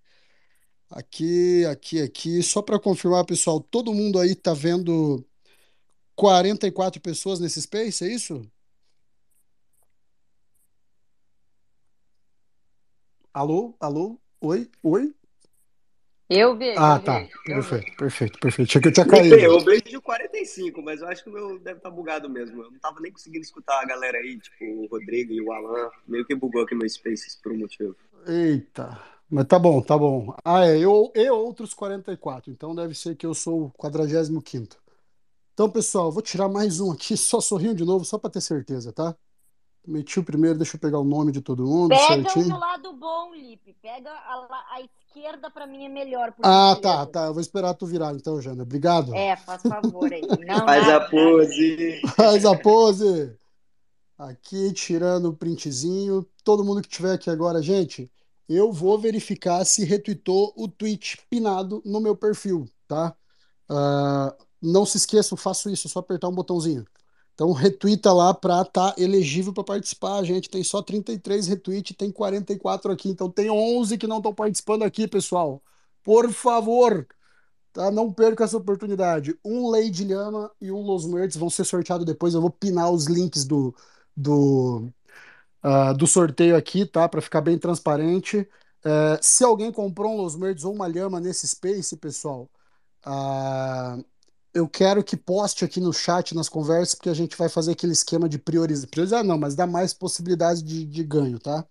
Aqui, 0.90 1.64
aqui, 1.66 2.00
aqui. 2.02 2.42
Só 2.42 2.62
para 2.62 2.78
confirmar, 2.80 3.24
pessoal, 3.26 3.60
todo 3.60 3.94
mundo 3.94 4.18
aí 4.18 4.34
tá 4.34 4.54
vendo 4.54 5.24
44 6.16 7.00
pessoas 7.00 7.40
nesse 7.40 7.62
space, 7.62 8.04
é 8.04 8.08
isso? 8.12 8.50
Alô? 13.36 13.76
Alô? 13.78 14.18
Oi? 14.40 14.66
Oi? 14.82 15.14
Eu 16.30 16.56
vejo. 16.56 16.80
Ah, 16.80 16.96
eu 16.96 17.04
tá. 17.04 17.18
vejo, 17.18 17.42
Perfeito, 17.44 17.96
perfeito, 17.98 18.38
perfeito. 18.38 18.68
Achei 18.70 18.80
que 18.80 18.88
eu 18.88 18.92
tinha 18.92 19.06
caído. 19.06 19.36
eu 19.36 19.60
vejo 19.60 20.00
45, 20.00 20.80
mas 20.80 21.02
eu 21.02 21.08
acho 21.08 21.22
que 21.22 21.28
o 21.28 21.32
meu 21.34 21.58
deve 21.58 21.76
estar 21.76 21.90
bugado 21.90 22.30
mesmo. 22.30 22.62
Eu 22.62 22.70
não 22.70 22.78
tava 22.78 22.98
nem 22.98 23.12
conseguindo 23.12 23.44
escutar 23.44 23.82
a 23.82 23.84
galera 23.84 24.16
aí, 24.16 24.38
tipo 24.38 24.64
o 24.64 24.86
Rodrigo 24.86 25.34
e 25.34 25.42
o 25.42 25.52
Alan. 25.52 25.90
Meio 26.08 26.24
que 26.24 26.34
bugou 26.34 26.62
aqui 26.62 26.74
meu 26.74 26.88
Spaces 26.88 27.36
por 27.36 27.52
um 27.52 27.58
motivo. 27.58 27.94
Eita. 28.26 28.98
Mas 29.28 29.44
tá 29.44 29.58
bom, 29.58 29.82
tá 29.82 29.98
bom. 29.98 30.34
Ah, 30.42 30.64
é, 30.64 30.78
eu 30.78 31.12
e 31.14 31.28
outros 31.28 31.74
44. 31.74 32.50
Então 32.50 32.74
deve 32.74 32.94
ser 32.94 33.16
que 33.16 33.26
eu 33.26 33.34
sou 33.34 33.66
o 33.66 33.70
45. 33.72 34.78
Então, 35.52 35.68
pessoal, 35.68 36.10
vou 36.10 36.22
tirar 36.22 36.48
mais 36.48 36.80
um 36.80 36.90
aqui, 36.90 37.14
só 37.20 37.38
sorrindo 37.38 37.74
de 37.74 37.84
novo, 37.84 38.02
só 38.02 38.16
para 38.16 38.30
ter 38.30 38.40
certeza, 38.40 38.94
tá? 38.94 39.14
Meti 39.86 40.18
o 40.18 40.24
primeiro, 40.24 40.58
deixa 40.58 40.76
eu 40.76 40.80
pegar 40.80 40.98
o 40.98 41.04
nome 41.04 41.30
de 41.30 41.40
todo 41.40 41.64
mundo 41.64 41.90
Pega 41.90 42.02
o 42.02 42.06
certinho. 42.06 42.48
do 42.48 42.58
lado 42.58 42.92
bom, 42.94 43.34
Lipe. 43.34 43.74
Pega 43.80 44.10
a, 44.10 44.74
a 44.74 44.80
esquerda 44.80 45.50
pra 45.50 45.66
mim 45.66 45.84
é 45.84 45.88
melhor, 45.88 46.34
Ah, 46.42 46.76
tá, 46.80 47.06
tá. 47.06 47.26
Eu 47.26 47.32
vou 47.34 47.40
esperar 47.40 47.72
tu 47.74 47.86
virar 47.86 48.12
então, 48.14 48.40
Jana. 48.40 48.64
Obrigado. 48.64 49.14
É, 49.14 49.36
faz 49.36 49.62
favor 49.62 50.12
aí. 50.12 50.22
Não, 50.46 50.64
Faz 50.66 50.86
nada, 50.86 50.96
a 50.96 51.08
pose. 51.08 52.00
Faz 52.16 52.44
a 52.44 52.56
pose. 52.56 53.36
Aqui, 54.18 54.72
tirando 54.72 55.26
o 55.26 55.36
printzinho. 55.36 56.26
Todo 56.42 56.64
mundo 56.64 56.82
que 56.82 56.88
tiver 56.88 57.12
aqui 57.12 57.30
agora, 57.30 57.62
gente, 57.62 58.10
eu 58.48 58.72
vou 58.72 58.98
verificar 58.98 59.64
se 59.64 59.84
retweetou 59.84 60.52
o 60.56 60.66
tweet 60.68 61.18
pinado 61.30 61.82
no 61.84 62.00
meu 62.00 62.16
perfil, 62.16 62.68
tá? 62.88 63.14
Ah, 63.68 64.34
não 64.60 64.84
se 64.86 64.96
esqueçam, 64.96 65.36
faço 65.36 65.70
isso, 65.70 65.86
é 65.86 65.90
só 65.90 66.00
apertar 66.00 66.28
um 66.28 66.34
botãozinho. 66.34 66.84
Então, 67.36 67.52
retweeta 67.52 68.12
lá 68.14 68.32
para 68.34 68.62
estar 68.62 68.94
elegível 68.98 69.52
para 69.52 69.62
participar. 69.64 70.18
A 70.18 70.24
gente 70.24 70.48
tem 70.48 70.64
só 70.64 70.82
33 70.82 71.46
retweets, 71.48 71.94
tem 71.96 72.10
44 72.10 72.90
aqui. 72.92 73.10
Então, 73.10 73.30
tem 73.30 73.50
11 73.50 73.98
que 73.98 74.06
não 74.06 74.18
estão 74.18 74.34
participando 74.34 74.84
aqui, 74.84 75.06
pessoal. 75.06 75.62
Por 76.02 76.32
favor, 76.32 77.06
tá? 77.72 77.90
Não 77.90 78.12
perca 78.12 78.44
essa 78.44 78.56
oportunidade. 78.56 79.38
Um 79.44 79.68
Lady 79.70 80.04
Lhama 80.04 80.50
e 80.60 80.72
um 80.72 80.80
Los 80.82 81.06
Merdes 81.06 81.36
vão 81.36 81.50
ser 81.50 81.64
sorteados 81.64 82.06
depois. 82.06 82.34
Eu 82.34 82.40
vou 82.40 82.50
pinar 82.50 82.90
os 82.90 83.06
links 83.06 83.44
do, 83.44 83.74
do, 84.16 84.88
ah, 85.62 85.92
do 85.92 86.06
sorteio 86.06 86.56
aqui, 86.56 86.86
tá? 86.86 87.08
Para 87.08 87.20
ficar 87.22 87.40
bem 87.42 87.58
transparente. 87.58 88.48
Eh, 88.84 89.18
se 89.22 89.44
alguém 89.44 89.72
comprou 89.72 90.12
um 90.14 90.16
Los 90.16 90.36
Merdes 90.36 90.64
ou 90.64 90.72
uma 90.74 90.86
Lhama 90.86 91.20
nesse 91.20 91.48
Space, 91.48 91.96
pessoal, 91.96 92.48
ah, 93.04 93.98
eu 94.56 94.66
quero 94.68 95.04
que 95.04 95.16
poste 95.18 95.64
aqui 95.66 95.80
no 95.80 95.92
chat, 95.92 96.34
nas 96.34 96.48
conversas, 96.48 96.94
porque 96.94 97.10
a 97.10 97.14
gente 97.14 97.36
vai 97.36 97.48
fazer 97.48 97.72
aquele 97.72 97.92
esquema 97.92 98.26
de 98.28 98.38
priorizar. 98.38 98.88
Priorizar 98.88 99.22
não, 99.22 99.38
mas 99.38 99.54
dá 99.54 99.66
mais 99.66 99.92
possibilidades 99.92 100.62
de, 100.62 100.84
de 100.86 101.04
ganho, 101.04 101.38
tá? 101.38 101.66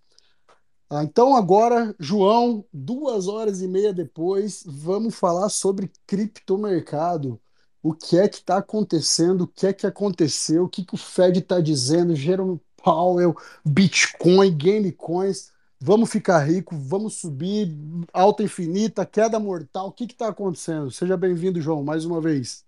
Ah, 0.89 1.03
então 1.03 1.35
agora, 1.35 1.95
João, 1.99 2.63
duas 2.71 3.27
horas 3.27 3.61
e 3.61 3.67
meia 3.67 3.91
depois, 3.93 4.63
vamos 4.67 5.15
falar 5.15 5.49
sobre 5.49 5.91
criptomercado. 6.05 7.41
O 7.81 7.93
que 7.93 8.17
é 8.19 8.27
que 8.29 8.37
está 8.37 8.57
acontecendo? 8.57 9.41
O 9.43 9.47
que 9.47 9.67
é 9.67 9.73
que 9.73 9.87
aconteceu? 9.87 10.65
O 10.65 10.69
que 10.69 10.85
que 10.85 10.95
o 10.95 10.97
Fed 10.97 11.39
está 11.39 11.59
dizendo? 11.59 12.15
Jerome 12.15 12.59
Powell, 12.77 13.35
Bitcoin, 13.65 14.55
Gamecoins. 14.57 15.51
Vamos 15.79 16.09
ficar 16.11 16.39
rico, 16.39 16.75
vamos 16.77 17.15
subir, 17.15 17.75
alta 18.13 18.43
infinita, 18.43 19.05
queda 19.05 19.39
mortal. 19.39 19.87
O 19.89 19.91
que 19.91 20.05
está 20.05 20.29
acontecendo? 20.29 20.91
Seja 20.91 21.17
bem-vindo, 21.17 21.61
João, 21.61 21.83
mais 21.83 22.05
uma 22.05 22.21
vez. 22.21 22.64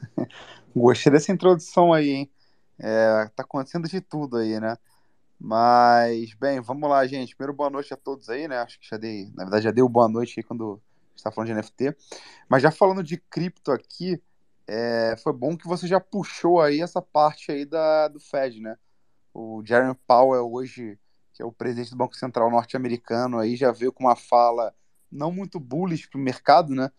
Gostei 0.74 1.12
dessa 1.12 1.32
introdução 1.32 1.92
aí, 1.92 2.10
hein? 2.10 2.30
É, 2.78 3.30
tá 3.36 3.42
acontecendo 3.42 3.88
de 3.88 4.00
tudo 4.00 4.38
aí, 4.38 4.58
né? 4.60 4.76
Mas, 5.38 6.34
bem, 6.34 6.60
vamos 6.60 6.88
lá, 6.88 7.06
gente. 7.06 7.36
Primeiro, 7.36 7.56
boa 7.56 7.70
noite 7.70 7.92
a 7.92 7.96
todos 7.96 8.28
aí, 8.28 8.48
né? 8.48 8.58
Acho 8.58 8.78
que 8.80 8.88
já 8.88 8.96
dei, 8.96 9.30
na 9.34 9.44
verdade, 9.44 9.64
já 9.64 9.70
dei 9.70 9.86
boa 9.86 10.08
noite 10.08 10.34
aí 10.38 10.42
quando 10.44 10.80
está 11.14 11.30
falando 11.30 11.48
de 11.48 11.54
NFT. 11.54 11.96
Mas 12.48 12.62
já 12.62 12.70
falando 12.70 13.02
de 13.02 13.16
cripto 13.16 13.70
aqui, 13.70 14.20
é, 14.66 15.16
foi 15.22 15.32
bom 15.32 15.56
que 15.56 15.66
você 15.66 15.86
já 15.86 16.00
puxou 16.00 16.60
aí 16.60 16.80
essa 16.80 17.02
parte 17.02 17.52
aí 17.52 17.64
da, 17.64 18.08
do 18.08 18.20
Fed, 18.20 18.60
né? 18.60 18.76
O 19.32 19.62
Jeremy 19.64 19.94
Powell 20.06 20.50
hoje, 20.52 20.98
que 21.32 21.42
é 21.42 21.44
o 21.44 21.52
presidente 21.52 21.90
do 21.90 21.96
Banco 21.96 22.16
Central 22.16 22.50
norte-americano, 22.50 23.38
aí 23.38 23.56
já 23.56 23.72
veio 23.72 23.92
com 23.92 24.04
uma 24.04 24.16
fala 24.16 24.74
não 25.10 25.30
muito 25.30 25.60
bullish 25.60 26.08
para 26.08 26.18
o 26.18 26.22
mercado, 26.22 26.74
né? 26.74 26.90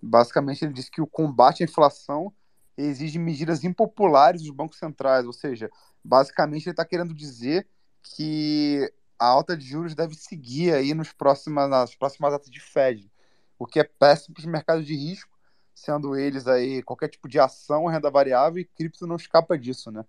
Basicamente, 0.00 0.64
ele 0.64 0.72
disse 0.74 0.90
que 0.90 1.00
o 1.00 1.06
combate 1.06 1.62
à 1.62 1.64
inflação 1.64 2.32
exige 2.76 3.18
medidas 3.18 3.64
impopulares 3.64 4.42
dos 4.42 4.50
bancos 4.50 4.78
centrais, 4.78 5.26
ou 5.26 5.32
seja, 5.32 5.70
basicamente 6.02 6.66
ele 6.66 6.72
está 6.72 6.84
querendo 6.84 7.14
dizer 7.14 7.66
que 8.02 8.92
a 9.18 9.26
alta 9.26 9.56
de 9.56 9.64
juros 9.64 9.94
deve 9.94 10.14
seguir 10.14 10.74
aí 10.74 10.92
nos 10.92 11.12
próximas, 11.12 11.68
nas 11.70 11.94
próximas 11.94 12.34
atas 12.34 12.50
de 12.50 12.60
Fed, 12.60 13.10
o 13.58 13.66
que 13.66 13.80
é 13.80 13.84
péssimo 13.84 14.34
para 14.34 14.40
os 14.40 14.46
mercados 14.46 14.86
de 14.86 14.94
risco, 14.94 15.30
sendo 15.74 16.16
eles 16.16 16.46
aí 16.46 16.82
qualquer 16.82 17.08
tipo 17.08 17.28
de 17.28 17.38
ação, 17.38 17.86
renda 17.86 18.10
variável 18.10 18.60
e 18.60 18.64
cripto 18.64 19.06
não 19.06 19.16
escapa 19.16 19.58
disso, 19.58 19.90
né? 19.90 20.04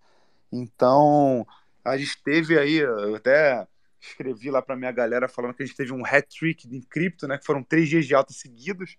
Então, 0.52 1.46
a 1.84 1.98
gente 1.98 2.22
teve 2.24 2.58
aí, 2.58 2.78
eu 2.78 3.16
até 3.16 3.68
escrevi 4.00 4.52
lá 4.52 4.62
para 4.62 4.76
minha 4.76 4.92
galera 4.92 5.28
falando 5.28 5.54
que 5.54 5.64
a 5.64 5.66
gente 5.66 5.76
teve 5.76 5.92
um 5.92 6.06
hat-trick 6.06 6.68
em 6.68 6.82
cripto, 6.82 7.28
né? 7.28 7.38
Que 7.38 7.46
foram 7.46 7.64
três 7.64 7.90
dias 7.90 8.06
de 8.06 8.14
alta 8.14 8.34
seguidos, 8.34 8.98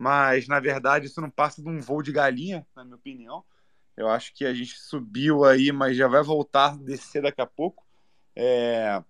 mas 0.00 0.48
na 0.48 0.58
verdade 0.58 1.06
isso 1.08 1.20
não 1.20 1.28
passa 1.28 1.62
de 1.62 1.68
um 1.68 1.78
voo 1.78 2.00
de 2.02 2.10
galinha, 2.10 2.66
na 2.74 2.82
minha 2.82 2.96
opinião. 2.96 3.44
Eu 3.94 4.08
acho 4.08 4.32
que 4.34 4.46
a 4.46 4.54
gente 4.54 4.78
subiu 4.78 5.44
aí, 5.44 5.70
mas 5.72 5.94
já 5.94 6.08
vai 6.08 6.22
voltar 6.22 6.72
a 6.72 6.76
descer 6.76 7.20
daqui 7.20 7.42
a 7.42 7.46
pouco. 7.46 7.84
É, 8.34 9.04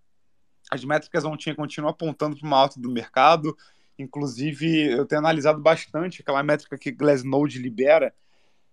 As 0.69 0.85
métricas 0.85 1.25
ontem 1.25 1.55
continuam 1.55 1.93
apontando 1.93 2.37
para 2.37 2.45
uma 2.45 2.57
alta 2.59 2.81
do 2.81 2.91
mercado. 2.91 3.57
Inclusive, 3.97 4.91
eu 4.91 5.07
tenho 5.07 5.21
analisado 5.21 5.61
bastante 5.61 6.23
aquela 6.23 6.43
métrica 6.43 6.77
que 6.77 6.91
Glassnode 6.91 7.61
libera, 7.61 8.13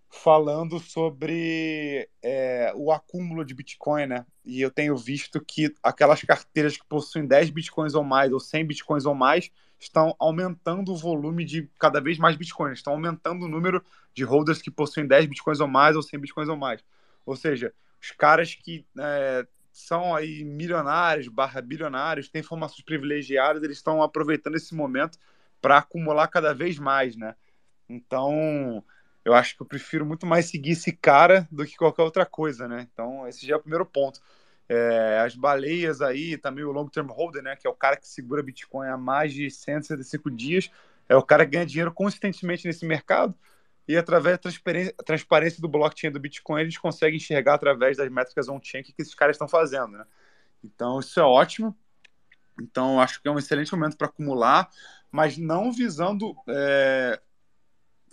falando 0.09 0.79
sobre 0.79 2.09
é, 2.23 2.73
o 2.75 2.91
acúmulo 2.91 3.45
de 3.45 3.53
Bitcoin, 3.53 4.07
né? 4.07 4.25
E 4.43 4.59
eu 4.59 4.71
tenho 4.71 4.97
visto 4.97 5.39
que 5.39 5.71
aquelas 5.83 6.23
carteiras 6.23 6.77
que 6.77 6.85
possuem 6.87 7.27
10 7.27 7.51
Bitcoins 7.51 7.93
ou 7.93 8.03
mais, 8.03 8.33
ou 8.33 8.39
100 8.39 8.65
Bitcoins 8.65 9.05
ou 9.05 9.13
mais, 9.13 9.51
estão 9.79 10.15
aumentando 10.19 10.91
o 10.91 10.97
volume 10.97 11.45
de 11.45 11.69
cada 11.79 12.01
vez 12.01 12.17
mais 12.17 12.35
Bitcoins, 12.35 12.79
estão 12.79 12.93
aumentando 12.93 13.45
o 13.45 13.47
número 13.47 13.83
de 14.13 14.23
holders 14.23 14.61
que 14.61 14.71
possuem 14.71 15.07
10 15.07 15.27
Bitcoins 15.27 15.59
ou 15.59 15.67
mais, 15.67 15.95
ou 15.95 16.01
100 16.01 16.19
Bitcoins 16.19 16.49
ou 16.49 16.57
mais. 16.57 16.83
Ou 17.25 17.35
seja, 17.35 17.73
os 18.01 18.11
caras 18.11 18.55
que 18.55 18.85
é, 18.97 19.47
são 19.71 20.15
aí 20.15 20.43
milionários, 20.43 21.27
barra 21.27 21.61
bilionários, 21.61 22.29
têm 22.29 22.41
informações 22.41 22.83
privilegiadas, 22.83 23.61
eles 23.61 23.77
estão 23.77 24.01
aproveitando 24.01 24.55
esse 24.55 24.73
momento 24.73 25.19
para 25.61 25.77
acumular 25.77 26.27
cada 26.27 26.53
vez 26.53 26.79
mais, 26.79 27.15
né? 27.15 27.35
Então, 27.87 28.83
eu 29.23 29.33
acho 29.33 29.55
que 29.55 29.61
eu 29.61 29.67
prefiro 29.67 30.05
muito 30.05 30.25
mais 30.25 30.45
seguir 30.45 30.71
esse 30.71 30.91
cara 30.91 31.47
do 31.51 31.65
que 31.65 31.75
qualquer 31.75 32.01
outra 32.01 32.25
coisa, 32.25 32.67
né? 32.67 32.87
Então, 32.91 33.27
esse 33.27 33.45
já 33.45 33.55
é 33.55 33.57
o 33.57 33.61
primeiro 33.61 33.85
ponto. 33.85 34.19
É, 34.69 35.19
as 35.19 35.35
baleias 35.35 36.01
aí, 36.01 36.37
também 36.37 36.63
o 36.63 36.71
long 36.71 36.87
term 36.87 37.07
holder, 37.07 37.41
né? 37.41 37.55
Que 37.55 37.67
é 37.67 37.69
o 37.69 37.73
cara 37.73 37.95
que 37.95 38.07
segura 38.07 38.43
Bitcoin 38.43 38.87
há 38.87 38.97
mais 38.97 39.33
de 39.33 39.49
165 39.49 40.29
dias, 40.29 40.69
é 41.07 41.15
o 41.15 41.23
cara 41.23 41.45
que 41.45 41.51
ganha 41.51 41.65
dinheiro 41.65 41.93
consistentemente 41.93 42.67
nesse 42.67 42.85
mercado 42.85 43.33
e 43.87 43.95
através 43.95 44.37
da 44.37 44.51
transparência, 45.05 45.61
do 45.61 45.69
blockchain 45.69 46.11
do 46.11 46.19
Bitcoin, 46.19 46.61
eles 46.61 46.77
conseguem 46.77 47.15
enxergar 47.15 47.53
através 47.53 47.95
das 47.95 48.11
métricas 48.11 48.49
on-chain 48.49 48.83
que 48.83 48.93
esses 48.97 49.15
caras 49.15 49.35
estão 49.35 49.47
fazendo, 49.47 49.87
né? 49.89 50.05
Então, 50.61 50.99
isso 50.99 51.17
é 51.19 51.23
ótimo. 51.23 51.75
Então, 52.61 52.99
acho 52.99 53.21
que 53.21 53.27
é 53.29 53.31
um 53.31 53.39
excelente 53.39 53.71
momento 53.71 53.95
para 53.95 54.07
acumular. 54.07 54.69
mas 55.09 55.37
não 55.37 55.71
visando 55.71 56.35
é, 56.49 57.21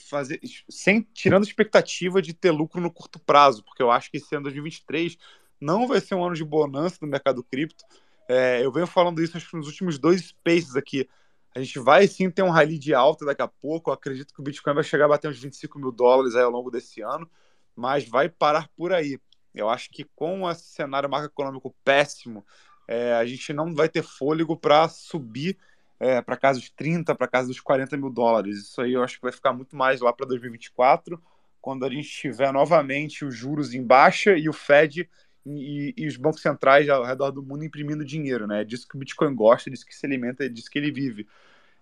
fazer 0.08 0.40
sem 0.68 1.02
tirando 1.12 1.42
expectativa 1.42 2.22
de 2.22 2.32
ter 2.32 2.52
lucro 2.52 2.80
no 2.80 2.90
curto 2.90 3.18
prazo, 3.18 3.64
porque 3.64 3.82
eu 3.82 3.90
acho 3.90 4.10
que 4.12 4.18
esse 4.18 4.32
ano 4.34 4.44
2023 4.44 5.18
não 5.64 5.88
vai 5.88 6.00
ser 6.00 6.14
um 6.14 6.24
ano 6.24 6.34
de 6.34 6.44
bonança 6.44 6.98
no 7.00 7.08
mercado 7.08 7.42
cripto. 7.42 7.84
É, 8.28 8.64
eu 8.64 8.70
venho 8.70 8.86
falando 8.86 9.22
isso 9.22 9.38
nos 9.56 9.66
últimos 9.66 9.98
dois 9.98 10.20
spaces 10.20 10.76
aqui. 10.76 11.08
A 11.54 11.60
gente 11.60 11.78
vai 11.78 12.06
sim 12.06 12.30
ter 12.30 12.42
um 12.42 12.50
rally 12.50 12.78
de 12.78 12.92
alta 12.92 13.24
daqui 13.24 13.42
a 13.42 13.48
pouco. 13.48 13.90
Eu 13.90 13.94
acredito 13.94 14.34
que 14.34 14.40
o 14.40 14.42
Bitcoin 14.42 14.74
vai 14.74 14.84
chegar 14.84 15.06
a 15.06 15.08
bater 15.08 15.30
uns 15.30 15.38
25 15.38 15.78
mil 15.78 15.90
dólares 15.90 16.34
ao 16.34 16.50
longo 16.50 16.70
desse 16.70 17.00
ano, 17.00 17.28
mas 17.74 18.06
vai 18.06 18.28
parar 18.28 18.68
por 18.76 18.92
aí. 18.92 19.18
Eu 19.54 19.68
acho 19.68 19.88
que 19.90 20.04
com 20.16 20.50
esse 20.50 20.64
cenário 20.64 21.08
macroeconômico 21.08 21.74
péssimo, 21.84 22.44
é, 22.88 23.14
a 23.14 23.24
gente 23.24 23.52
não 23.52 23.74
vai 23.74 23.88
ter 23.88 24.02
fôlego 24.02 24.56
para 24.56 24.88
subir 24.88 25.56
é, 25.98 26.20
para 26.20 26.36
casa 26.36 26.58
dos 26.58 26.70
30, 26.70 27.14
para 27.14 27.28
casa 27.28 27.48
dos 27.48 27.60
40 27.60 27.96
mil 27.96 28.10
dólares. 28.10 28.58
Isso 28.58 28.82
aí 28.82 28.92
eu 28.92 29.02
acho 29.02 29.16
que 29.16 29.22
vai 29.22 29.32
ficar 29.32 29.52
muito 29.52 29.76
mais 29.76 30.00
lá 30.00 30.12
para 30.12 30.26
2024, 30.26 31.22
quando 31.60 31.86
a 31.86 31.88
gente 31.88 32.08
tiver 32.08 32.52
novamente 32.52 33.24
os 33.24 33.34
juros 33.34 33.72
em 33.72 33.82
baixa 33.82 34.36
e 34.36 34.48
o 34.48 34.52
Fed 34.52 35.08
e, 35.46 35.94
e, 35.96 36.06
os 36.06 36.16
bancos 36.16 36.40
centrais 36.40 36.88
ao 36.88 37.04
redor 37.04 37.30
do 37.30 37.42
mundo 37.42 37.64
imprimindo 37.64 38.04
dinheiro, 38.04 38.46
né? 38.46 38.62
É 38.62 38.64
disso 38.64 38.88
que 38.88 38.96
o 38.96 38.98
Bitcoin 38.98 39.34
gosta, 39.34 39.68
é 39.68 39.72
disso 39.72 39.84
que 39.84 39.94
se 39.94 40.06
alimenta, 40.06 40.44
é 40.44 40.48
disso 40.48 40.70
que 40.70 40.78
ele 40.78 40.90
vive. 40.90 41.26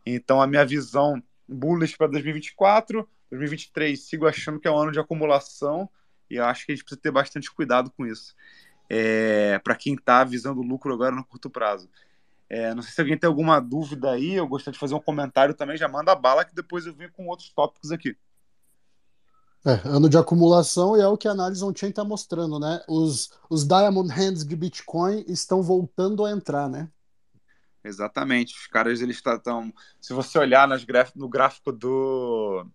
Então 0.05 0.43
a 0.43 0.47
minha 0.47 0.65
visão 0.65 1.23
bullish 1.49 1.97
para 1.97 2.09
2024, 2.09 3.09
2023 3.31 4.01
sigo 4.01 4.27
achando 4.27 4.59
que 4.59 4.67
é 4.67 4.71
um 4.71 4.79
ano 4.79 4.93
de 4.93 4.99
acumulação 4.99 5.89
e 6.29 6.37
eu 6.37 6.45
acho 6.45 6.67
que 6.67 6.73
a 6.73 6.75
gente 6.75 6.85
precisa 6.85 7.01
ter 7.01 7.11
bastante 7.11 7.51
cuidado 7.53 7.91
com 7.91 8.07
isso. 8.07 8.35
É, 8.89 9.59
para 9.61 9.77
quem 9.77 9.95
está 9.95 10.25
visando 10.25 10.61
lucro 10.61 10.93
agora 10.93 11.15
no 11.15 11.25
curto 11.25 11.49
prazo. 11.49 11.89
É, 12.49 12.75
não 12.75 12.83
sei 12.83 12.93
se 12.93 13.01
alguém 13.01 13.17
tem 13.17 13.29
alguma 13.29 13.61
dúvida 13.61 14.11
aí, 14.11 14.35
eu 14.35 14.47
gostaria 14.47 14.75
de 14.75 14.79
fazer 14.79 14.95
um 14.95 15.01
comentário 15.01 15.55
também, 15.55 15.77
já 15.77 15.89
manda 15.89 16.15
bala 16.15 16.45
que 16.45 16.55
depois 16.55 16.87
eu 16.87 16.93
venho 16.93 17.11
com 17.11 17.27
outros 17.27 17.49
tópicos 17.49 17.91
aqui. 17.91 18.15
É, 19.65 19.89
ano 19.89 20.09
de 20.09 20.19
acumulação 20.19 20.97
e 20.97 21.01
é 21.01 21.07
o 21.07 21.17
que 21.17 21.29
a 21.29 21.31
análise 21.31 21.65
on-chain 21.65 21.91
está 21.91 22.05
mostrando, 22.05 22.59
né? 22.59 22.83
Os, 22.89 23.31
os 23.49 23.67
Diamond 23.67 24.13
Hands 24.13 24.45
de 24.45 24.57
Bitcoin 24.57 25.25
estão 25.29 25.63
voltando 25.63 26.25
a 26.25 26.33
entrar, 26.33 26.69
né? 26.69 26.89
Exatamente. 27.85 28.55
Os 28.57 28.67
caras, 28.67 29.01
eles 29.01 29.17
estão... 29.17 29.73
Se 30.01 30.13
você 30.13 30.39
olhar 30.39 30.67
nas 30.67 30.85
graf... 30.85 31.15
no 31.15 31.29
gráfico 31.29 31.71
do 31.71 32.67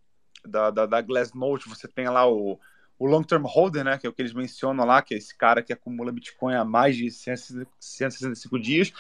da, 0.45 0.71
da, 0.71 0.85
da 0.85 1.01
Glassnode, 1.01 1.67
você 1.67 1.87
tem 1.87 2.07
lá 2.07 2.25
o, 2.25 2.57
o 2.97 3.05
long 3.05 3.23
term 3.23 3.43
holder, 3.45 3.83
né, 3.83 3.97
que 3.97 4.07
é 4.07 4.09
o 4.09 4.13
que 4.13 4.21
eles 4.21 4.33
mencionam 4.33 4.85
lá, 4.85 5.01
que 5.01 5.13
é 5.13 5.17
esse 5.17 5.35
cara 5.35 5.61
que 5.61 5.73
acumula 5.73 6.11
Bitcoin 6.11 6.55
há 6.55 6.65
mais 6.65 6.95
de 6.95 7.11
165 7.11 8.59
dias, 8.59 8.93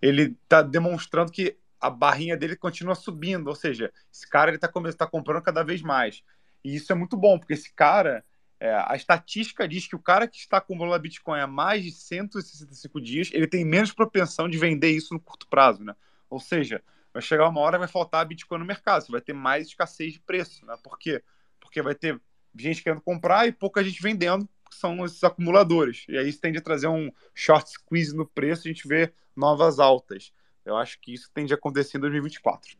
ele 0.00 0.36
está 0.42 0.62
demonstrando 0.62 1.32
que 1.32 1.56
a 1.80 1.90
barrinha 1.90 2.36
dele 2.36 2.54
continua 2.54 2.94
subindo, 2.94 3.48
ou 3.48 3.56
seja, 3.56 3.92
esse 4.12 4.28
cara 4.28 4.50
ele 4.50 4.56
está 4.56 4.68
tá 4.96 5.06
comprando 5.06 5.42
cada 5.42 5.64
vez 5.64 5.82
mais. 5.82 6.22
E 6.64 6.74
isso 6.74 6.92
é 6.92 6.94
muito 6.94 7.16
bom, 7.16 7.38
porque 7.38 7.54
esse 7.54 7.72
cara, 7.72 8.24
é, 8.60 8.72
a 8.86 8.94
estatística 8.94 9.66
diz 9.66 9.86
que 9.86 9.96
o 9.96 9.98
cara 9.98 10.28
que 10.28 10.36
está 10.36 10.58
acumulando 10.58 11.02
Bitcoin 11.02 11.40
há 11.40 11.46
mais 11.46 11.82
de 11.82 11.90
165 11.90 13.00
dias, 13.00 13.30
ele 13.32 13.46
tem 13.46 13.64
menos 13.64 13.92
propensão 13.92 14.48
de 14.48 14.58
vender 14.58 14.90
isso 14.90 15.12
no 15.12 15.20
curto 15.20 15.48
prazo, 15.48 15.82
né? 15.82 15.94
Ou 16.30 16.40
seja, 16.40 16.82
vai 17.12 17.22
chegar 17.22 17.48
uma 17.48 17.60
hora 17.60 17.78
vai 17.78 17.88
faltar 17.88 18.24
Bitcoin 18.26 18.58
no 18.58 18.64
mercado, 18.64 19.04
você 19.04 19.12
vai 19.12 19.20
ter 19.20 19.32
mais 19.32 19.66
escassez 19.68 20.12
de 20.12 20.20
preço, 20.20 20.64
né? 20.64 20.76
Por 20.82 20.98
quê? 20.98 21.22
Porque 21.60 21.82
vai 21.82 21.94
ter 21.94 22.20
gente 22.56 22.82
querendo 22.82 23.00
comprar 23.00 23.46
e 23.46 23.52
pouca 23.52 23.82
gente 23.82 24.02
vendendo, 24.02 24.48
que 24.68 24.76
são 24.76 25.04
esses 25.04 25.22
acumuladores. 25.24 26.04
E 26.08 26.16
aí 26.16 26.28
isso 26.28 26.40
tende 26.40 26.58
a 26.58 26.62
trazer 26.62 26.88
um 26.88 27.10
short 27.34 27.70
squeeze 27.70 28.14
no 28.14 28.26
preço, 28.26 28.66
a 28.66 28.72
gente 28.72 28.86
vê 28.86 29.12
novas 29.36 29.78
altas. 29.78 30.32
Eu 30.64 30.76
acho 30.76 31.00
que 31.00 31.12
isso 31.12 31.30
tende 31.32 31.52
a 31.52 31.56
acontecer 31.56 31.98
em 31.98 32.00
2024. 32.00 32.76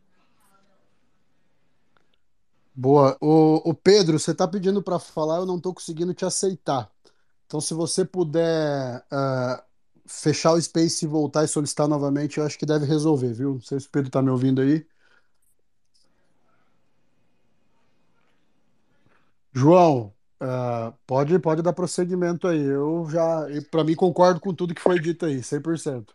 Boa. 2.75 3.17
O, 3.21 3.69
o 3.69 3.73
Pedro, 3.73 4.19
você 4.19 4.31
está 4.31 4.47
pedindo 4.47 4.81
para 4.81 4.97
falar, 4.99 5.37
eu 5.37 5.45
não 5.45 5.57
estou 5.57 5.73
conseguindo 5.73 6.13
te 6.13 6.25
aceitar. 6.25 6.89
Então, 7.45 7.61
se 7.61 7.73
você 7.73 8.03
puder 8.03 9.05
uh, 9.11 9.63
fechar 10.07 10.53
o 10.53 10.61
Space 10.61 11.05
e 11.05 11.07
voltar 11.07 11.43
e 11.43 11.47
solicitar 11.47 11.87
novamente, 11.87 12.39
eu 12.39 12.45
acho 12.45 12.57
que 12.57 12.65
deve 12.65 12.85
resolver, 12.85 13.31
viu? 13.33 13.53
Não 13.55 13.61
sei 13.61 13.79
se 13.79 13.87
o 13.87 13.91
Pedro 13.91 14.07
está 14.07 14.21
me 14.21 14.31
ouvindo 14.31 14.61
aí. 14.61 14.85
João, 19.53 20.11
uh, 20.41 20.91
pode, 21.05 21.37
pode 21.37 21.61
dar 21.61 21.73
prosseguimento 21.73 22.47
aí. 22.47 22.59
Eu 22.59 23.07
já, 23.09 23.45
para 23.69 23.83
mim, 23.83 23.95
concordo 23.95 24.39
com 24.39 24.53
tudo 24.53 24.73
que 24.73 24.81
foi 24.81 24.99
dito 24.99 25.27
aí, 25.27 25.43
100%. 25.43 26.07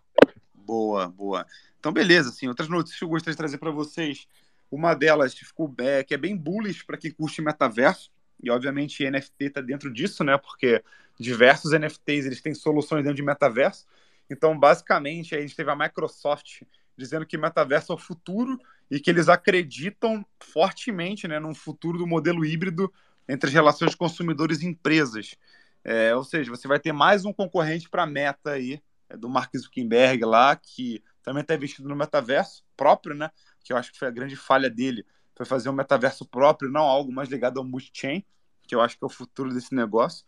Boa, 0.53 1.07
boa. 1.09 1.47
Então, 1.79 1.93
beleza. 1.93 2.31
Assim, 2.31 2.49
outras 2.49 2.69
notícias 2.69 2.99
que 2.99 3.05
eu 3.05 3.09
gostaria 3.09 3.35
de 3.35 3.39
trazer 3.39 3.59
para 3.59 3.71
vocês. 3.71 4.27
Uma 4.71 4.95
delas 4.95 5.35
ficou, 5.35 5.75
é, 5.79 6.03
que 6.05 6.15
é 6.15 6.17
bem 6.19 6.37
bullish 6.37 6.85
para 6.85 6.97
quem 6.97 7.11
curte 7.11 7.41
metaverso. 7.41 8.11
E, 8.43 8.51
obviamente, 8.51 9.09
NFT 9.09 9.45
está 9.45 9.61
dentro 9.61 9.93
disso, 9.93 10.23
né? 10.23 10.37
Porque 10.39 10.83
diversos 11.19 11.73
NFTs 11.73 12.27
eles 12.27 12.41
têm 12.41 12.55
soluções 12.55 13.03
dentro 13.03 13.17
de 13.17 13.23
metaverso. 13.23 13.87
Então, 14.31 14.59
basicamente, 14.59 15.35
a 15.35 15.41
gente 15.41 15.57
teve 15.57 15.71
a 15.71 15.77
Microsoft 15.77 16.63
dizendo 16.97 17.25
que 17.25 17.39
metaverso 17.39 17.93
é 17.93 17.95
o 17.95 17.99
futuro 17.99 18.59
e 18.91 18.99
que 18.99 19.09
eles 19.09 19.29
acreditam 19.29 20.25
fortemente 20.41 21.29
né, 21.29 21.39
num 21.39 21.55
futuro 21.55 21.97
do 21.97 22.07
modelo 22.07 22.45
híbrido 22.45 22.93
entre 23.29 23.49
as 23.49 23.55
relações 23.55 23.93
de 23.93 23.97
consumidores 23.97 24.63
e 24.63 24.67
empresas. 24.67 25.37
É, 25.85 26.15
ou 26.15 26.25
seja, 26.25 26.51
você 26.51 26.67
vai 26.67 26.81
ter 26.81 26.93
mais 26.93 27.25
um 27.25 27.33
concorrente 27.33 27.89
para 27.89 28.03
a 28.03 28.07
meta 28.07 28.51
aí, 28.51 28.83
é 29.09 29.17
do 29.17 29.29
Mark 29.29 29.57
Zuckerberg 29.57 30.25
lá, 30.25 30.57
que 30.57 31.03
também 31.23 31.43
está 31.43 31.55
investido 31.55 31.89
no 31.89 31.97
metaverso 31.97 32.65
próprio, 32.77 33.15
né? 33.15 33.31
Que 33.69 33.73
eu 33.75 33.77
acho 33.77 33.93
que 33.93 33.99
foi 33.99 34.09
a 34.09 34.11
grande 34.11 34.35
falha 34.35 34.71
dele, 34.71 35.05
foi 35.37 35.45
fazer 35.45 35.69
um 35.69 35.75
metaverso 35.75 36.25
próprio, 36.25 36.71
não 36.71 36.81
algo 36.81 37.13
mais 37.13 37.29
ligado 37.29 37.59
ao 37.59 37.65
multi-chain, 37.65 38.25
que 38.67 38.75
eu 38.75 38.81
acho 38.81 38.99
que 38.99 39.05
é 39.05 39.07
o 39.07 39.11
futuro 39.11 39.53
desse 39.53 39.75
negócio. 39.75 40.25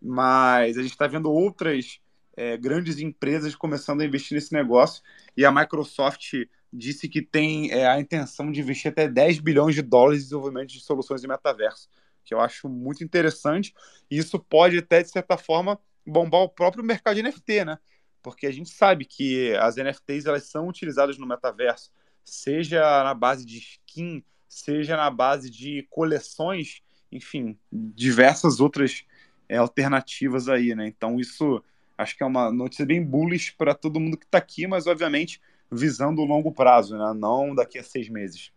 Mas 0.00 0.78
a 0.78 0.82
gente 0.82 0.92
está 0.92 1.08
vendo 1.08 1.28
outras 1.30 2.00
é, 2.36 2.56
grandes 2.56 3.00
empresas 3.00 3.56
começando 3.56 4.02
a 4.02 4.04
investir 4.04 4.36
nesse 4.36 4.52
negócio, 4.52 5.02
e 5.36 5.44
a 5.44 5.50
Microsoft 5.50 6.32
disse 6.72 7.08
que 7.08 7.22
tem 7.22 7.72
é, 7.72 7.88
a 7.88 7.98
intenção 7.98 8.52
de 8.52 8.60
investir 8.60 8.92
até 8.92 9.08
10 9.08 9.40
bilhões 9.40 9.74
de 9.74 9.82
dólares 9.82 10.20
em 10.20 10.24
desenvolvimento 10.24 10.68
de 10.68 10.80
soluções 10.80 11.20
de 11.20 11.26
metaverso 11.26 11.88
que 12.26 12.34
eu 12.34 12.40
acho 12.40 12.68
muito 12.68 13.02
interessante. 13.04 13.72
E 14.10 14.18
isso 14.18 14.38
pode 14.38 14.76
até, 14.76 15.02
de 15.02 15.10
certa 15.10 15.38
forma, 15.38 15.80
bombar 16.04 16.42
o 16.42 16.48
próprio 16.48 16.84
mercado 16.84 17.14
de 17.14 17.22
NFT, 17.22 17.64
né? 17.64 17.78
Porque 18.20 18.46
a 18.46 18.50
gente 18.50 18.68
sabe 18.68 19.04
que 19.04 19.54
as 19.54 19.76
NFTs 19.76 20.26
elas 20.26 20.42
são 20.42 20.66
utilizadas 20.68 21.16
no 21.16 21.26
metaverso, 21.26 21.90
seja 22.26 22.80
na 23.04 23.14
base 23.14 23.46
de 23.46 23.58
skin, 23.58 24.22
seja 24.48 24.96
na 24.96 25.10
base 25.10 25.48
de 25.48 25.86
coleções, 25.88 26.82
enfim, 27.10 27.56
diversas 27.72 28.60
outras 28.60 29.04
é, 29.48 29.56
alternativas 29.56 30.48
aí, 30.48 30.74
né? 30.74 30.86
Então 30.88 31.18
isso 31.20 31.62
acho 31.96 32.16
que 32.16 32.22
é 32.22 32.26
uma 32.26 32.52
notícia 32.52 32.84
bem 32.84 33.02
bullish 33.02 33.52
para 33.52 33.74
todo 33.74 34.00
mundo 34.00 34.18
que 34.18 34.26
está 34.26 34.38
aqui, 34.38 34.66
mas 34.66 34.86
obviamente 34.86 35.40
visando 35.70 36.20
o 36.20 36.24
longo 36.26 36.52
prazo, 36.52 36.96
né? 36.98 37.14
Não 37.14 37.54
daqui 37.54 37.78
a 37.78 37.82
seis 37.82 38.08
meses. 38.08 38.52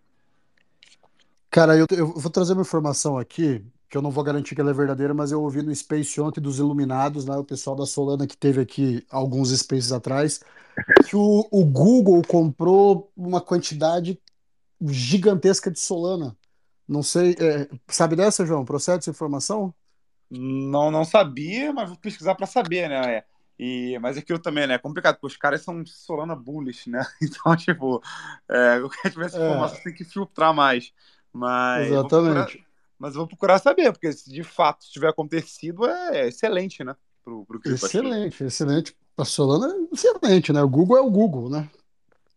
Cara, 1.49 1.75
eu, 1.75 1.85
eu 1.91 2.13
vou 2.13 2.31
trazer 2.31 2.53
uma 2.53 2.61
informação 2.61 3.17
aqui, 3.17 3.63
que 3.89 3.97
eu 3.97 4.01
não 4.01 4.11
vou 4.11 4.23
garantir 4.23 4.53
que 4.53 4.61
ela 4.61 4.69
é 4.69 4.73
verdadeira, 4.73 5.13
mas 5.13 5.31
eu 5.31 5.41
ouvi 5.41 5.63
no 5.63 5.73
Space 5.73 6.21
ontem 6.21 6.39
dos 6.39 6.59
Iluminados, 6.59 7.25
né, 7.25 7.35
o 7.35 7.43
pessoal 7.43 7.75
da 7.75 7.85
Solana 7.85 8.27
que 8.27 8.37
teve 8.37 8.61
aqui 8.61 9.03
alguns 9.09 9.49
Spaces 9.57 9.91
atrás, 9.91 10.41
que 11.07 11.15
o, 11.15 11.47
o 11.51 11.65
Google 11.65 12.21
comprou 12.27 13.11
uma 13.17 13.41
quantidade 13.41 14.21
gigantesca 14.81 15.71
de 15.71 15.79
Solana. 15.79 16.37
Não 16.87 17.01
sei, 17.01 17.35
é, 17.39 17.67
sabe 17.87 18.15
dessa, 18.15 18.45
João? 18.45 18.63
Procede 18.63 18.99
essa 18.99 19.09
informação? 19.09 19.73
Não, 20.29 20.91
não 20.91 21.03
sabia, 21.03 21.73
mas 21.73 21.89
vou 21.89 21.97
pesquisar 21.97 22.35
para 22.35 22.45
saber, 22.45 22.87
né? 22.87 23.15
É. 23.15 23.25
E, 23.57 23.99
mas 23.99 24.17
aquilo 24.17 24.39
também, 24.39 24.67
né? 24.67 24.75
É 24.75 24.79
complicado, 24.79 25.15
porque 25.15 25.27
os 25.27 25.37
caras 25.37 25.61
são 25.61 25.83
Solana 25.85 26.35
bullish, 26.35 26.89
né? 26.89 27.03
Então, 27.21 27.55
tipo, 27.55 28.01
é, 28.47 28.79
qualquer 28.79 29.09
tiver 29.11 29.25
essa 29.25 29.37
informação, 29.37 29.77
é. 29.77 29.81
tem 29.81 29.93
que 29.93 30.05
filtrar 30.05 30.53
mais. 30.53 30.93
Mas 31.33 31.87
Exatamente. 31.87 32.68
Mas 32.99 33.13
eu 33.13 33.19
vou 33.19 33.27
procurar 33.27 33.59
saber, 33.59 33.91
porque 33.93 34.11
se 34.11 34.29
de 34.29 34.43
fato 34.43 34.85
tiver 34.91 35.07
acontecido, 35.07 35.85
é 35.87 36.27
excelente, 36.27 36.83
né? 36.83 36.93
Pro, 37.23 37.45
pro 37.45 37.61
excelente, 37.65 38.43
excelente. 38.43 38.95
A 39.17 39.23
Solana 39.23 39.73
é 39.73 39.93
excelente, 39.93 40.51
né? 40.51 40.61
O 40.61 40.69
Google 40.69 40.97
é 40.97 41.01
o 41.01 41.09
Google, 41.09 41.49
né? 41.49 41.69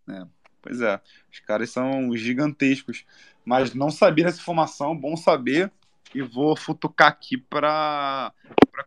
É, 0.08 0.24
pois 0.60 0.80
é. 0.80 1.00
Os 1.30 1.40
caras 1.40 1.70
são 1.70 2.16
gigantescos. 2.16 3.04
Mas 3.44 3.74
não 3.74 3.90
sabia 3.90 4.24
dessa 4.24 4.40
informação, 4.40 4.96
bom 4.96 5.16
saber. 5.16 5.70
E 6.14 6.22
vou 6.22 6.56
futucar 6.56 7.08
aqui 7.08 7.36
para 7.36 8.32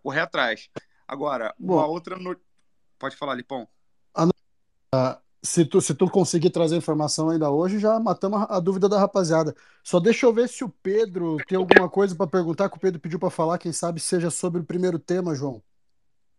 correr 0.01 0.21
atrás. 0.21 0.69
Agora, 1.07 1.53
Bom, 1.59 1.75
uma 1.75 1.87
outra. 1.87 2.15
No... 2.17 2.37
Pode 2.97 3.15
falar, 3.15 3.35
Lipão. 3.35 3.67
A, 4.93 5.19
se 5.45 5.63
tu, 5.63 5.79
se 5.79 5.93
tu 5.93 6.09
conseguir 6.09 6.49
trazer 6.49 6.75
informação 6.75 7.29
ainda 7.29 7.49
hoje, 7.49 7.79
já 7.79 7.99
matamos 7.99 8.41
a, 8.41 8.57
a 8.57 8.59
dúvida 8.59 8.89
da 8.89 8.99
rapaziada. 8.99 9.55
Só 9.83 9.99
deixa 9.99 10.25
eu 10.25 10.33
ver 10.33 10.49
se 10.49 10.63
o 10.63 10.69
Pedro 10.69 11.37
tem 11.47 11.57
alguma 11.57 11.87
coisa 11.87 12.15
para 12.15 12.27
perguntar 12.27 12.69
que 12.69 12.77
o 12.77 12.79
Pedro 12.79 12.99
pediu 12.99 13.19
para 13.19 13.29
falar, 13.29 13.57
quem 13.57 13.71
sabe 13.71 13.99
seja 13.99 14.29
sobre 14.29 14.61
o 14.61 14.65
primeiro 14.65 14.97
tema, 14.97 15.35
João. 15.35 15.61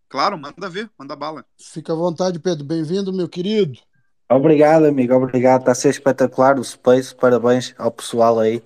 Claro, 0.08 0.36
manda 0.36 0.68
ver, 0.68 0.90
manda 0.98 1.16
bala. 1.16 1.44
Fica 1.58 1.92
à 1.92 1.96
vontade, 1.96 2.38
Pedro. 2.38 2.64
Bem-vindo, 2.64 3.12
meu 3.12 3.28
querido. 3.28 3.78
Obrigado, 4.28 4.86
amigo, 4.86 5.14
obrigado. 5.14 5.60
Está 5.60 5.72
a 5.72 5.74
ser 5.74 5.90
espetacular 5.90 6.58
o 6.58 6.64
Space. 6.64 7.14
Parabéns 7.14 7.74
ao 7.78 7.90
pessoal 7.90 8.38
aí. 8.38 8.62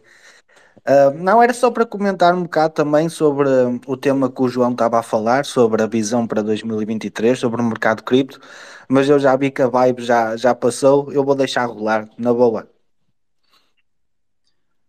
Ah, 0.85 1.11
não, 1.11 1.43
era 1.43 1.53
só 1.53 1.71
para 1.71 1.85
comentar 1.85 2.35
um 2.35 2.43
bocado 2.43 2.75
também 2.75 3.09
sobre 3.09 3.49
hum, 3.49 3.81
o 3.87 3.97
tema 3.97 4.31
que 4.31 4.43
o 4.43 4.49
João 4.49 4.73
estava 4.73 4.99
a 4.99 5.03
falar, 5.03 5.45
sobre 5.45 5.83
a 5.83 5.87
visão 5.87 6.27
para 6.27 6.43
2023, 6.43 7.39
sobre 7.39 7.61
o 7.61 7.65
mercado 7.65 8.03
cripto, 8.03 8.41
mas 8.89 9.09
eu 9.09 9.19
já 9.19 9.37
vi 9.37 9.51
que 9.51 9.63
a 9.63 9.69
vibe 9.69 10.03
já, 10.03 10.37
já 10.37 10.55
passou, 10.55 11.13
eu 11.13 11.25
vou 11.25 11.35
deixar 11.35 11.67
rolar, 11.67 12.09
na 12.19 12.33
boa. 12.33 12.69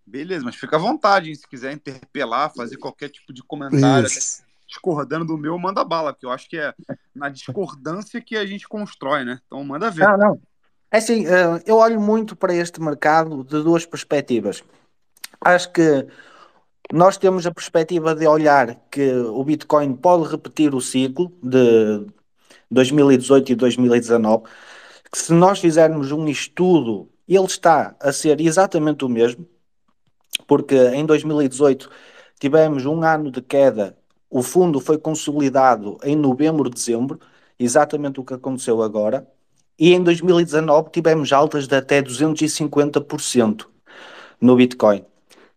Beleza, 0.05 0.43
mas 0.43 0.55
fica 0.55 0.75
à 0.75 0.79
vontade, 0.79 1.29
hein? 1.29 1.35
Se 1.35 1.47
quiser 1.47 1.71
interpelar, 1.71 2.53
fazer 2.53 2.77
qualquer 2.77 3.09
tipo 3.09 3.31
de 3.31 3.41
comentário, 3.43 4.07
Isso. 4.07 4.43
discordando 4.67 5.25
do 5.25 5.37
meu, 5.37 5.57
manda 5.57 5.85
bala, 5.85 6.11
porque 6.11 6.25
eu 6.25 6.31
acho 6.31 6.49
que 6.49 6.57
é 6.57 6.73
na 7.15 7.29
discordância 7.29 8.19
que 8.19 8.35
a 8.35 8.45
gente 8.45 8.67
constrói, 8.67 9.23
né? 9.23 9.39
Então 9.45 9.63
manda 9.63 9.89
ver. 9.89 10.07
Não, 10.07 10.17
não. 10.17 10.41
É 10.91 10.97
assim, 10.97 11.25
ah, 11.27 11.61
eu 11.65 11.77
olho 11.77 12.01
muito 12.01 12.35
para 12.35 12.53
este 12.53 12.81
mercado 12.81 13.45
de 13.45 13.63
duas 13.63 13.85
perspectivas. 13.85 14.61
Acho 15.39 15.71
que 15.71 16.07
nós 16.93 17.17
temos 17.17 17.45
a 17.45 17.51
perspectiva 17.51 18.13
de 18.13 18.27
olhar 18.27 18.75
que 18.91 19.11
o 19.11 19.43
Bitcoin 19.43 19.95
pode 19.95 20.29
repetir 20.29 20.75
o 20.75 20.81
ciclo 20.81 21.31
de 21.41 22.05
2018 22.69 23.51
e 23.51 23.55
2019, 23.55 24.43
que 25.11 25.17
se 25.17 25.33
nós 25.33 25.59
fizermos 25.59 26.11
um 26.11 26.27
estudo, 26.27 27.09
ele 27.27 27.45
está 27.45 27.95
a 27.99 28.11
ser 28.11 28.39
exatamente 28.41 29.05
o 29.05 29.09
mesmo, 29.09 29.47
porque 30.47 30.75
em 30.75 31.05
2018 31.05 31.89
tivemos 32.39 32.85
um 32.85 33.03
ano 33.03 33.31
de 33.31 33.41
queda, 33.41 33.97
o 34.29 34.41
fundo 34.41 34.79
foi 34.79 34.97
consolidado 34.97 35.97
em 36.03 36.15
novembro, 36.15 36.69
dezembro, 36.69 37.19
exatamente 37.59 38.19
o 38.19 38.25
que 38.25 38.33
aconteceu 38.33 38.81
agora, 38.81 39.27
e 39.77 39.93
em 39.93 40.03
2019 40.03 40.89
tivemos 40.91 41.31
altas 41.31 41.67
de 41.67 41.75
até 41.75 42.01
250% 42.01 43.65
no 44.39 44.55
Bitcoin. 44.55 45.05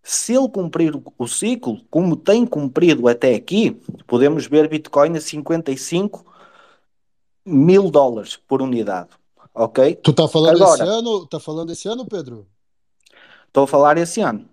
Se 0.05 0.35
ele 0.35 0.49
cumprir 0.51 0.95
o- 0.97 1.29
ciclo, 1.29 1.83
como 1.91 2.17
tem 2.17 2.47
cumprido 2.47 3.09
até 3.09 3.35
aqui, 3.35 3.73
podemos 4.07 4.47
ver 4.47 4.69
Bitcoin 4.69 5.17
a 5.17 5.23
55 5.23 6.27
mil 7.47 7.91
dólares 7.91 8.37
por 8.37 8.63
unidade, 8.63 9.11
ok? 9.55 9.99
Tu 10.03 10.13
tá 10.15 10.29
falando 10.29 10.63
esse 10.63 10.85
Agora, 10.85 10.87
ano? 10.87 11.27
Tá 11.27 11.41
falando 11.41 11.73
esse 11.73 11.89
ano, 11.89 12.07
Pedro? 12.07 12.49
estou 13.47 13.65
a 13.65 13.67
falar 13.67 13.99
esse 13.99 14.21
ano, 14.21 14.49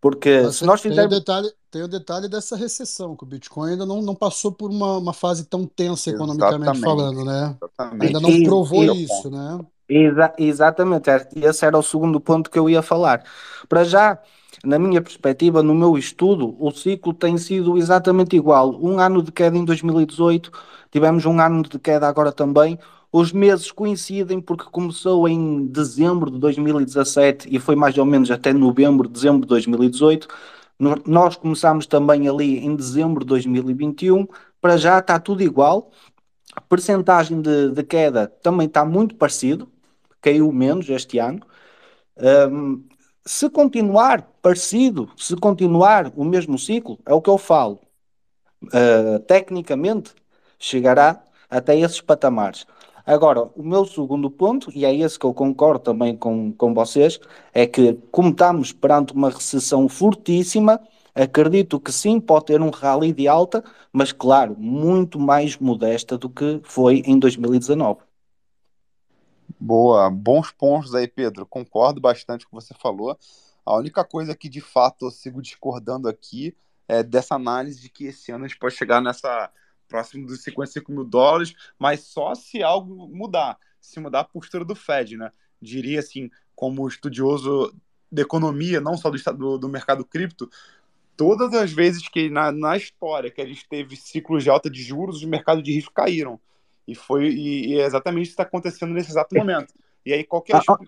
porque 0.00 0.30
Mas 0.38 0.56
se 0.56 0.64
nós 0.64 0.80
tem 0.86 1.02
o 1.02 1.08
fizermos... 1.08 1.08
detalhe, 1.08 1.52
tem 1.70 1.82
o 1.82 1.88
detalhe 1.88 2.28
dessa 2.28 2.56
recessão, 2.56 3.14
que 3.16 3.24
o 3.24 3.26
Bitcoin 3.26 3.72
ainda 3.72 3.84
não, 3.86 4.00
não 4.02 4.14
passou 4.14 4.50
por 4.52 4.70
uma, 4.70 4.96
uma 4.98 5.12
fase 5.12 5.44
tão 5.44 5.66
tensa 5.66 6.10
economicamente 6.10 6.78
Exatamente. 6.78 6.80
falando, 6.80 7.24
né? 7.24 7.58
Exatamente. 7.62 7.98
Ainda 7.98 8.18
não 8.20 8.34
provou 8.34 8.84
e- 8.84 8.90
isso, 8.90 9.30
né? 9.30 9.58
Exa- 9.88 10.34
exatamente, 10.38 11.10
esse 11.36 11.66
era 11.66 11.76
o 11.78 11.82
segundo 11.82 12.20
ponto 12.20 12.50
que 12.50 12.58
eu 12.58 12.70
ia 12.70 12.82
falar. 12.82 13.24
Para 13.68 13.84
já, 13.84 14.18
na 14.64 14.78
minha 14.78 15.00
perspectiva, 15.02 15.62
no 15.62 15.74
meu 15.74 15.96
estudo, 15.96 16.56
o 16.58 16.70
ciclo 16.70 17.14
tem 17.14 17.38
sido 17.38 17.78
exatamente 17.78 18.36
igual. 18.36 18.78
Um 18.82 18.98
ano 19.00 19.22
de 19.22 19.32
queda 19.32 19.56
em 19.56 19.64
2018, 19.64 20.52
tivemos 20.90 21.24
um 21.26 21.40
ano 21.40 21.62
de 21.62 21.78
queda 21.78 22.06
agora 22.08 22.32
também. 22.32 22.78
Os 23.12 23.32
meses 23.32 23.72
coincidem 23.72 24.40
porque 24.40 24.64
começou 24.70 25.28
em 25.28 25.66
dezembro 25.66 26.30
de 26.30 26.38
2017 26.38 27.48
e 27.50 27.58
foi 27.58 27.74
mais 27.74 27.96
ou 27.98 28.04
menos 28.04 28.30
até 28.30 28.52
novembro, 28.52 29.08
dezembro 29.08 29.40
de 29.42 29.48
2018. 29.48 30.28
No- 30.78 30.96
Nós 31.06 31.36
começámos 31.36 31.86
também 31.86 32.28
ali 32.28 32.58
em 32.58 32.76
dezembro 32.76 33.20
de 33.20 33.26
2021. 33.28 34.26
Para 34.60 34.76
já 34.76 34.98
está 34.98 35.18
tudo 35.18 35.42
igual. 35.42 35.90
A 36.54 36.60
percentagem 36.60 37.40
de, 37.42 37.70
de 37.72 37.82
queda 37.84 38.28
também 38.42 38.66
está 38.66 38.84
muito 38.84 39.14
parecido, 39.16 39.68
caiu 40.20 40.52
menos 40.52 40.88
este 40.90 41.18
ano. 41.18 41.40
Hum, 42.18 42.84
se 43.26 43.48
continuar 43.50 44.29
parecido, 44.42 45.10
se 45.16 45.36
continuar 45.36 46.12
o 46.16 46.24
mesmo 46.24 46.58
ciclo, 46.58 46.98
é 47.06 47.12
o 47.12 47.20
que 47.20 47.30
eu 47.30 47.38
falo. 47.38 47.80
Uh, 48.64 49.18
tecnicamente, 49.26 50.14
chegará 50.58 51.22
até 51.48 51.78
esses 51.78 52.00
patamares. 52.00 52.66
Agora, 53.04 53.50
o 53.56 53.62
meu 53.62 53.84
segundo 53.84 54.30
ponto, 54.30 54.70
e 54.74 54.84
é 54.84 54.94
esse 54.94 55.18
que 55.18 55.24
eu 55.26 55.34
concordo 55.34 55.80
também 55.80 56.16
com, 56.16 56.52
com 56.52 56.74
vocês, 56.74 57.18
é 57.52 57.66
que, 57.66 57.94
como 58.10 58.30
estamos 58.30 58.72
perante 58.72 59.12
uma 59.12 59.30
recessão 59.30 59.88
fortíssima, 59.88 60.80
acredito 61.14 61.80
que 61.80 61.90
sim, 61.90 62.20
pode 62.20 62.46
ter 62.46 62.60
um 62.60 62.70
rally 62.70 63.12
de 63.12 63.26
alta, 63.26 63.64
mas, 63.92 64.12
claro, 64.12 64.54
muito 64.58 65.18
mais 65.18 65.56
modesta 65.56 66.16
do 66.16 66.28
que 66.28 66.60
foi 66.62 67.02
em 67.06 67.18
2019. 67.18 68.00
Boa, 69.58 70.08
bons 70.08 70.52
pontos 70.52 70.94
aí, 70.94 71.08
Pedro. 71.08 71.44
Concordo 71.44 72.00
bastante 72.00 72.46
com 72.46 72.56
o 72.56 72.60
que 72.60 72.66
você 72.66 72.74
falou. 72.74 73.18
A 73.70 73.76
única 73.76 74.04
coisa 74.04 74.34
que 74.34 74.48
de 74.48 74.60
fato 74.60 75.06
eu 75.06 75.10
sigo 75.12 75.40
discordando 75.40 76.08
aqui 76.08 76.56
é 76.88 77.04
dessa 77.04 77.36
análise 77.36 77.80
de 77.80 77.88
que 77.88 78.06
esse 78.06 78.32
ano 78.32 78.44
a 78.44 78.48
gente 78.48 78.58
pode 78.58 78.74
chegar 78.74 79.00
nessa 79.00 79.48
próximo 79.88 80.26
dos 80.26 80.42
55 80.42 80.90
mil 80.90 81.04
dólares, 81.04 81.54
mas 81.78 82.00
só 82.00 82.34
se 82.34 82.62
algo 82.62 83.08
mudar, 83.08 83.58
se 83.80 84.00
mudar 84.00 84.20
a 84.20 84.24
postura 84.24 84.64
do 84.64 84.74
Fed, 84.74 85.16
né? 85.16 85.30
Diria 85.62 86.00
assim, 86.00 86.30
como 86.54 86.86
estudioso 86.88 87.72
de 88.10 88.22
economia, 88.22 88.80
não 88.80 88.96
só 88.96 89.08
do, 89.08 89.18
do, 89.34 89.58
do 89.58 89.68
mercado 89.68 90.04
cripto, 90.04 90.50
todas 91.16 91.54
as 91.54 91.72
vezes 91.72 92.08
que 92.08 92.28
na, 92.28 92.50
na 92.50 92.76
história 92.76 93.30
que 93.30 93.40
a 93.40 93.46
gente 93.46 93.68
teve 93.68 93.94
ciclos 93.94 94.42
de 94.42 94.50
alta 94.50 94.68
de 94.68 94.82
juros, 94.82 95.18
os 95.18 95.24
mercados 95.24 95.62
de 95.62 95.72
risco 95.72 95.92
caíram. 95.92 96.40
E 96.88 96.94
foi 96.96 97.28
e, 97.28 97.68
e 97.68 97.80
é 97.80 97.84
exatamente 97.84 98.26
isso 98.26 98.36
que 98.36 98.42
está 98.42 98.48
acontecendo 98.48 98.92
nesse 98.92 99.10
exato 99.10 99.32
momento. 99.34 99.72
E 100.04 100.12
aí 100.12 100.24
qualquer 100.24 100.56
Ah, 100.56 100.78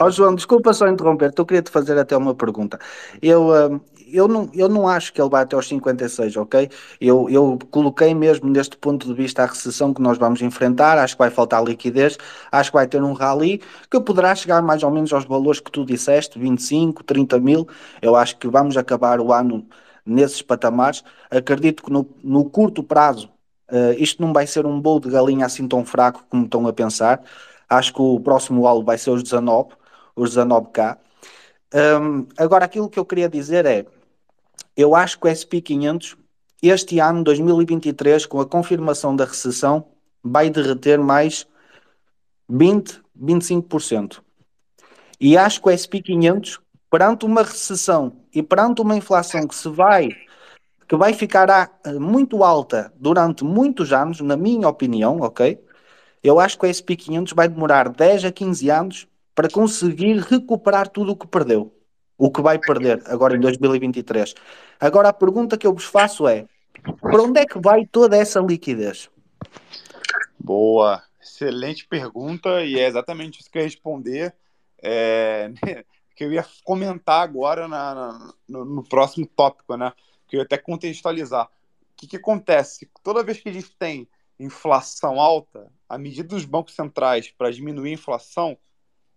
Ó 0.00 0.10
João, 0.10 0.34
desculpa 0.34 0.72
só 0.72 0.86
interromper, 0.86 1.32
eu 1.36 1.44
queria 1.46 1.62
te 1.62 1.70
fazer 1.70 1.98
até 1.98 2.16
uma 2.16 2.32
pergunta. 2.34 2.78
Eu, 3.20 3.48
hum, 3.50 3.80
eu, 4.06 4.28
não, 4.28 4.48
eu 4.54 4.68
não 4.68 4.86
acho 4.88 5.12
que 5.12 5.20
ele 5.20 5.28
vai 5.28 5.42
até 5.42 5.56
aos 5.56 5.66
56, 5.66 6.36
ok? 6.36 6.70
Eu, 7.00 7.28
eu 7.28 7.58
coloquei 7.70 8.14
mesmo 8.14 8.48
neste 8.48 8.76
ponto 8.76 9.06
de 9.08 9.14
vista 9.14 9.42
a 9.42 9.46
recessão 9.46 9.92
que 9.92 10.00
nós 10.00 10.16
vamos 10.16 10.40
enfrentar, 10.40 10.98
acho 10.98 11.14
que 11.14 11.18
vai 11.18 11.30
faltar 11.30 11.64
liquidez, 11.64 12.16
acho 12.52 12.70
que 12.70 12.76
vai 12.76 12.86
ter 12.86 13.02
um 13.02 13.12
rally 13.12 13.60
que 13.90 14.00
poderá 14.00 14.34
chegar 14.36 14.62
mais 14.62 14.84
ou 14.84 14.90
menos 14.90 15.12
aos 15.12 15.24
valores 15.24 15.58
que 15.60 15.70
tu 15.70 15.84
disseste, 15.84 16.38
25, 16.38 17.02
30 17.02 17.40
mil. 17.40 17.66
Eu 18.00 18.14
acho 18.14 18.36
que 18.38 18.46
vamos 18.48 18.76
acabar 18.76 19.20
o 19.20 19.32
ano 19.32 19.66
nesses 20.06 20.42
patamares. 20.42 21.02
Acredito 21.30 21.82
que 21.82 21.90
no, 21.92 22.08
no 22.22 22.48
curto 22.48 22.82
prazo 22.84 23.28
eh, 23.68 23.96
isto 23.98 24.22
não 24.22 24.32
vai 24.32 24.46
ser 24.46 24.64
um 24.64 24.80
bolo 24.80 25.00
de 25.00 25.10
galinha 25.10 25.44
assim 25.46 25.66
tão 25.68 25.84
fraco 25.84 26.24
como 26.30 26.44
estão 26.44 26.66
a 26.68 26.72
pensar. 26.72 27.20
Acho 27.68 27.92
que 27.92 28.00
o 28.00 28.18
próximo 28.20 28.66
alvo 28.66 28.84
vai 28.86 28.96
ser 28.96 29.10
os 29.10 29.22
19 29.22 29.74
os 30.18 30.36
19K. 30.36 30.98
Um, 31.74 32.26
agora, 32.36 32.64
aquilo 32.64 32.88
que 32.88 32.98
eu 32.98 33.04
queria 33.04 33.28
dizer 33.28 33.64
é: 33.66 33.86
eu 34.76 34.94
acho 34.94 35.18
que 35.18 35.26
o 35.26 35.30
SP500, 35.30 36.16
este 36.62 36.98
ano, 36.98 37.22
2023, 37.24 38.26
com 38.26 38.40
a 38.40 38.46
confirmação 38.46 39.14
da 39.14 39.24
recessão, 39.24 39.86
vai 40.22 40.50
derreter 40.50 40.98
mais 40.98 41.46
20, 42.48 43.00
25%. 43.20 44.20
E 45.20 45.36
acho 45.36 45.60
que 45.60 45.68
o 45.68 45.72
SP500, 45.72 46.58
perante 46.90 47.26
uma 47.26 47.42
recessão 47.42 48.24
e 48.34 48.42
perante 48.42 48.80
uma 48.80 48.96
inflação 48.96 49.46
que 49.46 49.54
se 49.54 49.68
vai, 49.68 50.08
que 50.88 50.96
vai 50.96 51.12
ficar 51.12 51.78
muito 52.00 52.42
alta 52.42 52.92
durante 52.96 53.44
muitos 53.44 53.92
anos, 53.92 54.20
na 54.20 54.36
minha 54.36 54.68
opinião, 54.68 55.20
ok? 55.20 55.62
Eu 56.22 56.40
acho 56.40 56.58
que 56.58 56.66
o 56.66 56.68
SP500 56.68 57.34
vai 57.34 57.48
demorar 57.48 57.88
10 57.88 58.24
a 58.24 58.32
15 58.32 58.70
anos 58.70 59.08
para 59.38 59.48
conseguir 59.48 60.18
recuperar 60.18 60.88
tudo 60.88 61.12
o 61.12 61.16
que 61.16 61.24
perdeu. 61.24 61.72
O 62.18 62.28
que 62.28 62.42
vai 62.42 62.58
perder 62.58 63.00
agora 63.06 63.36
em 63.36 63.38
2023. 63.40 64.34
Agora 64.80 65.10
a 65.10 65.12
pergunta 65.12 65.56
que 65.56 65.64
eu 65.64 65.72
vos 65.72 65.84
faço 65.84 66.26
é: 66.26 66.44
para 67.00 67.22
onde 67.22 67.38
é 67.38 67.46
que 67.46 67.56
vai 67.56 67.86
toda 67.86 68.16
essa 68.16 68.40
liquidez? 68.40 69.08
Boa, 70.36 71.00
excelente 71.22 71.86
pergunta, 71.86 72.64
e 72.64 72.80
é 72.80 72.88
exatamente 72.88 73.38
isso 73.38 73.48
que 73.48 73.58
eu 73.58 73.62
ia 73.62 73.68
responder. 73.68 74.34
É, 74.82 75.52
que 76.16 76.24
eu 76.24 76.32
ia 76.32 76.44
comentar 76.64 77.22
agora 77.22 77.68
na, 77.68 77.94
na, 77.94 78.34
no, 78.48 78.64
no, 78.64 78.82
próximo 78.82 79.24
tópico, 79.24 79.76
né? 79.76 79.92
Que 80.26 80.34
eu 80.34 80.40
ia 80.40 80.44
até 80.44 80.58
contextualizar. 80.58 81.46
O 81.46 81.50
que, 81.96 82.08
que 82.08 82.16
acontece? 82.16 82.90
Toda 83.04 83.22
vez 83.22 83.38
que 83.38 83.48
a 83.48 83.52
gente 83.52 83.70
tem 83.78 84.08
inflação 84.40 85.20
alta, 85.20 85.70
a 85.88 85.96
medida 85.96 86.26
dos 86.26 86.44
bancos 86.44 86.74
centrais 86.74 87.30
para 87.30 87.52
diminuir 87.52 87.90
a 87.90 87.94
inflação 87.94 88.58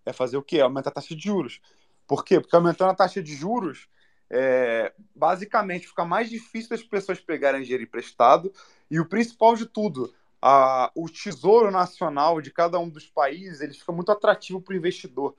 é 0.06 0.14
fazer 0.14 0.38
o 0.38 0.44
quê? 0.44 0.60
Aumentar 0.60 0.90
a 0.90 0.94
taxa 0.94 1.16
de 1.16 1.24
juros. 1.24 1.62
Por 2.08 2.26
quê? 2.26 2.40
Porque 2.40 2.56
aumentando 2.56 2.92
a 2.92 2.96
taxa 2.96 3.22
de 3.22 3.34
juros, 3.36 3.88
é, 4.30 4.94
basicamente 5.16 5.88
fica 5.88 6.06
mais 6.06 6.30
difícil 6.30 6.70
das 6.70 6.84
pessoas 6.84 7.20
pegarem 7.20 7.62
dinheiro 7.64 7.84
emprestado 7.84 8.52
e 8.90 9.00
o 9.00 9.06
principal 9.06 9.56
de 9.56 9.66
tudo, 9.66 10.14
a, 10.42 10.90
o 10.96 11.10
tesouro 11.10 11.70
nacional 11.70 12.42
de 12.42 12.50
cada 12.50 12.80
um 12.80 12.90
dos 12.90 13.06
países 13.08 13.62
ele 13.62 13.74
fica 13.74 13.92
muito 13.92 14.12
atrativo 14.12 14.62
para 14.62 14.74
o 14.74 14.78
investidor. 14.78 15.36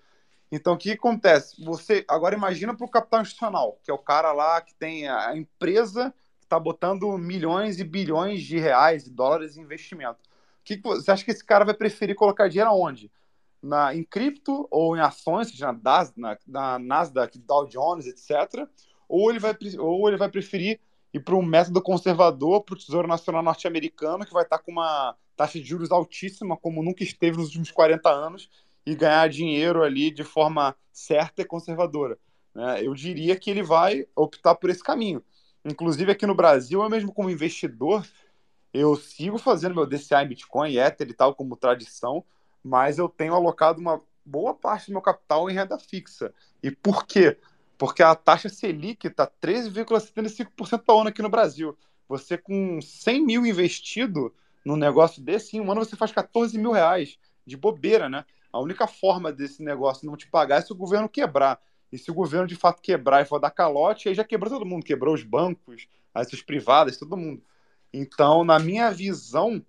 Então, 0.50 0.74
o 0.74 0.76
que 0.76 0.92
acontece? 0.92 1.64
Você 1.64 2.04
agora 2.06 2.36
imagina 2.36 2.76
para 2.76 2.84
o 2.84 2.90
capital 2.90 3.22
institucional, 3.22 3.78
que 3.82 3.90
é 3.90 3.94
o 3.94 3.98
cara 3.98 4.32
lá 4.32 4.60
que 4.60 4.74
tem 4.74 5.08
a 5.08 5.34
empresa 5.34 6.14
que 6.38 6.44
está 6.44 6.60
botando 6.60 7.16
milhões 7.16 7.80
e 7.80 7.84
bilhões 7.84 8.42
de 8.42 8.58
reais, 8.58 9.04
de 9.04 9.10
dólares 9.10 9.56
em 9.56 9.62
investimento. 9.62 10.20
O 10.60 10.64
que 10.64 10.76
você 10.76 11.10
acha 11.10 11.24
que 11.24 11.30
esse 11.30 11.42
cara 11.42 11.64
vai 11.64 11.72
preferir 11.72 12.14
colocar 12.14 12.48
dinheiro 12.48 12.68
aonde? 12.68 13.10
Na, 13.62 13.94
em 13.94 14.02
cripto 14.02 14.66
ou 14.70 14.96
em 14.96 15.00
ações, 15.00 15.56
na, 15.58 15.72
na, 16.16 16.38
na 16.46 16.78
Nasdaq, 16.78 17.38
Dow 17.38 17.66
Jones, 17.66 18.06
etc., 18.06 18.66
ou 19.08 19.30
ele 19.30 19.38
vai, 19.38 19.56
ou 19.78 20.08
ele 20.08 20.16
vai 20.16 20.30
preferir 20.30 20.80
ir 21.12 21.20
para 21.20 21.36
um 21.36 21.42
método 21.42 21.80
conservador 21.82 22.62
para 22.62 22.74
o 22.74 22.78
Tesouro 22.78 23.06
Nacional 23.06 23.42
Norte-Americano, 23.42 24.24
que 24.24 24.32
vai 24.32 24.44
estar 24.44 24.58
com 24.58 24.72
uma 24.72 25.14
taxa 25.36 25.60
de 25.60 25.64
juros 25.64 25.90
altíssima, 25.90 26.56
como 26.56 26.82
nunca 26.82 27.04
esteve 27.04 27.36
nos 27.36 27.48
últimos 27.48 27.70
40 27.70 28.08
anos, 28.08 28.48
e 28.84 28.94
ganhar 28.94 29.28
dinheiro 29.28 29.82
ali 29.82 30.10
de 30.10 30.24
forma 30.24 30.74
certa 30.90 31.42
e 31.42 31.44
conservadora. 31.44 32.18
Né? 32.54 32.84
Eu 32.84 32.94
diria 32.94 33.36
que 33.36 33.50
ele 33.50 33.62
vai 33.62 34.06
optar 34.16 34.54
por 34.54 34.70
esse 34.70 34.82
caminho. 34.82 35.22
Inclusive 35.64 36.10
aqui 36.10 36.26
no 36.26 36.34
Brasil, 36.34 36.82
eu 36.82 36.90
mesmo 36.90 37.12
como 37.12 37.30
investidor, 37.30 38.04
eu 38.72 38.96
sigo 38.96 39.38
fazendo 39.38 39.74
meu 39.74 39.86
DCA 39.86 40.22
em 40.22 40.28
Bitcoin, 40.28 40.76
Ether 40.76 41.08
e 41.08 41.14
tal, 41.14 41.34
como 41.34 41.56
tradição, 41.56 42.24
mas 42.62 42.98
eu 42.98 43.08
tenho 43.08 43.34
alocado 43.34 43.80
uma 43.80 44.00
boa 44.24 44.54
parte 44.54 44.86
do 44.86 44.92
meu 44.92 45.02
capital 45.02 45.50
em 45.50 45.54
renda 45.54 45.78
fixa. 45.78 46.32
E 46.62 46.70
por 46.70 47.06
quê? 47.06 47.38
Porque 47.76 48.02
a 48.02 48.14
taxa 48.14 48.48
Selic 48.48 49.06
está 49.06 49.26
13,75% 49.26 50.82
ao 50.86 51.00
ano 51.00 51.08
aqui 51.08 51.22
no 51.22 51.28
Brasil. 51.28 51.76
Você 52.08 52.38
com 52.38 52.80
100 52.80 53.24
mil 53.24 53.46
investido 53.46 54.32
num 54.64 54.76
negócio 54.76 55.20
desse, 55.20 55.56
em 55.56 55.60
um 55.60 55.72
ano 55.72 55.84
você 55.84 55.96
faz 55.96 56.12
14 56.12 56.56
mil 56.56 56.70
reais 56.70 57.18
de 57.44 57.56
bobeira, 57.56 58.08
né? 58.08 58.24
A 58.52 58.60
única 58.60 58.86
forma 58.86 59.32
desse 59.32 59.62
negócio 59.62 60.06
não 60.06 60.16
te 60.16 60.28
pagar 60.28 60.58
é 60.58 60.60
se 60.60 60.72
o 60.72 60.76
governo 60.76 61.08
quebrar. 61.08 61.60
E 61.90 61.98
se 61.98 62.10
o 62.10 62.14
governo 62.14 62.46
de 62.46 62.54
fato 62.54 62.80
quebrar 62.80 63.22
e 63.22 63.24
for 63.24 63.38
dar 63.38 63.50
calote, 63.50 64.08
aí 64.08 64.14
já 64.14 64.24
quebrou 64.24 64.50
todo 64.50 64.64
mundo. 64.64 64.84
Quebrou 64.84 65.14
os 65.14 65.22
bancos, 65.22 65.88
as 66.14 66.30
privadas, 66.42 66.96
todo 66.96 67.16
mundo. 67.16 67.42
Então, 67.92 68.44
na 68.44 68.58
minha 68.58 68.90
visão, 68.90 69.64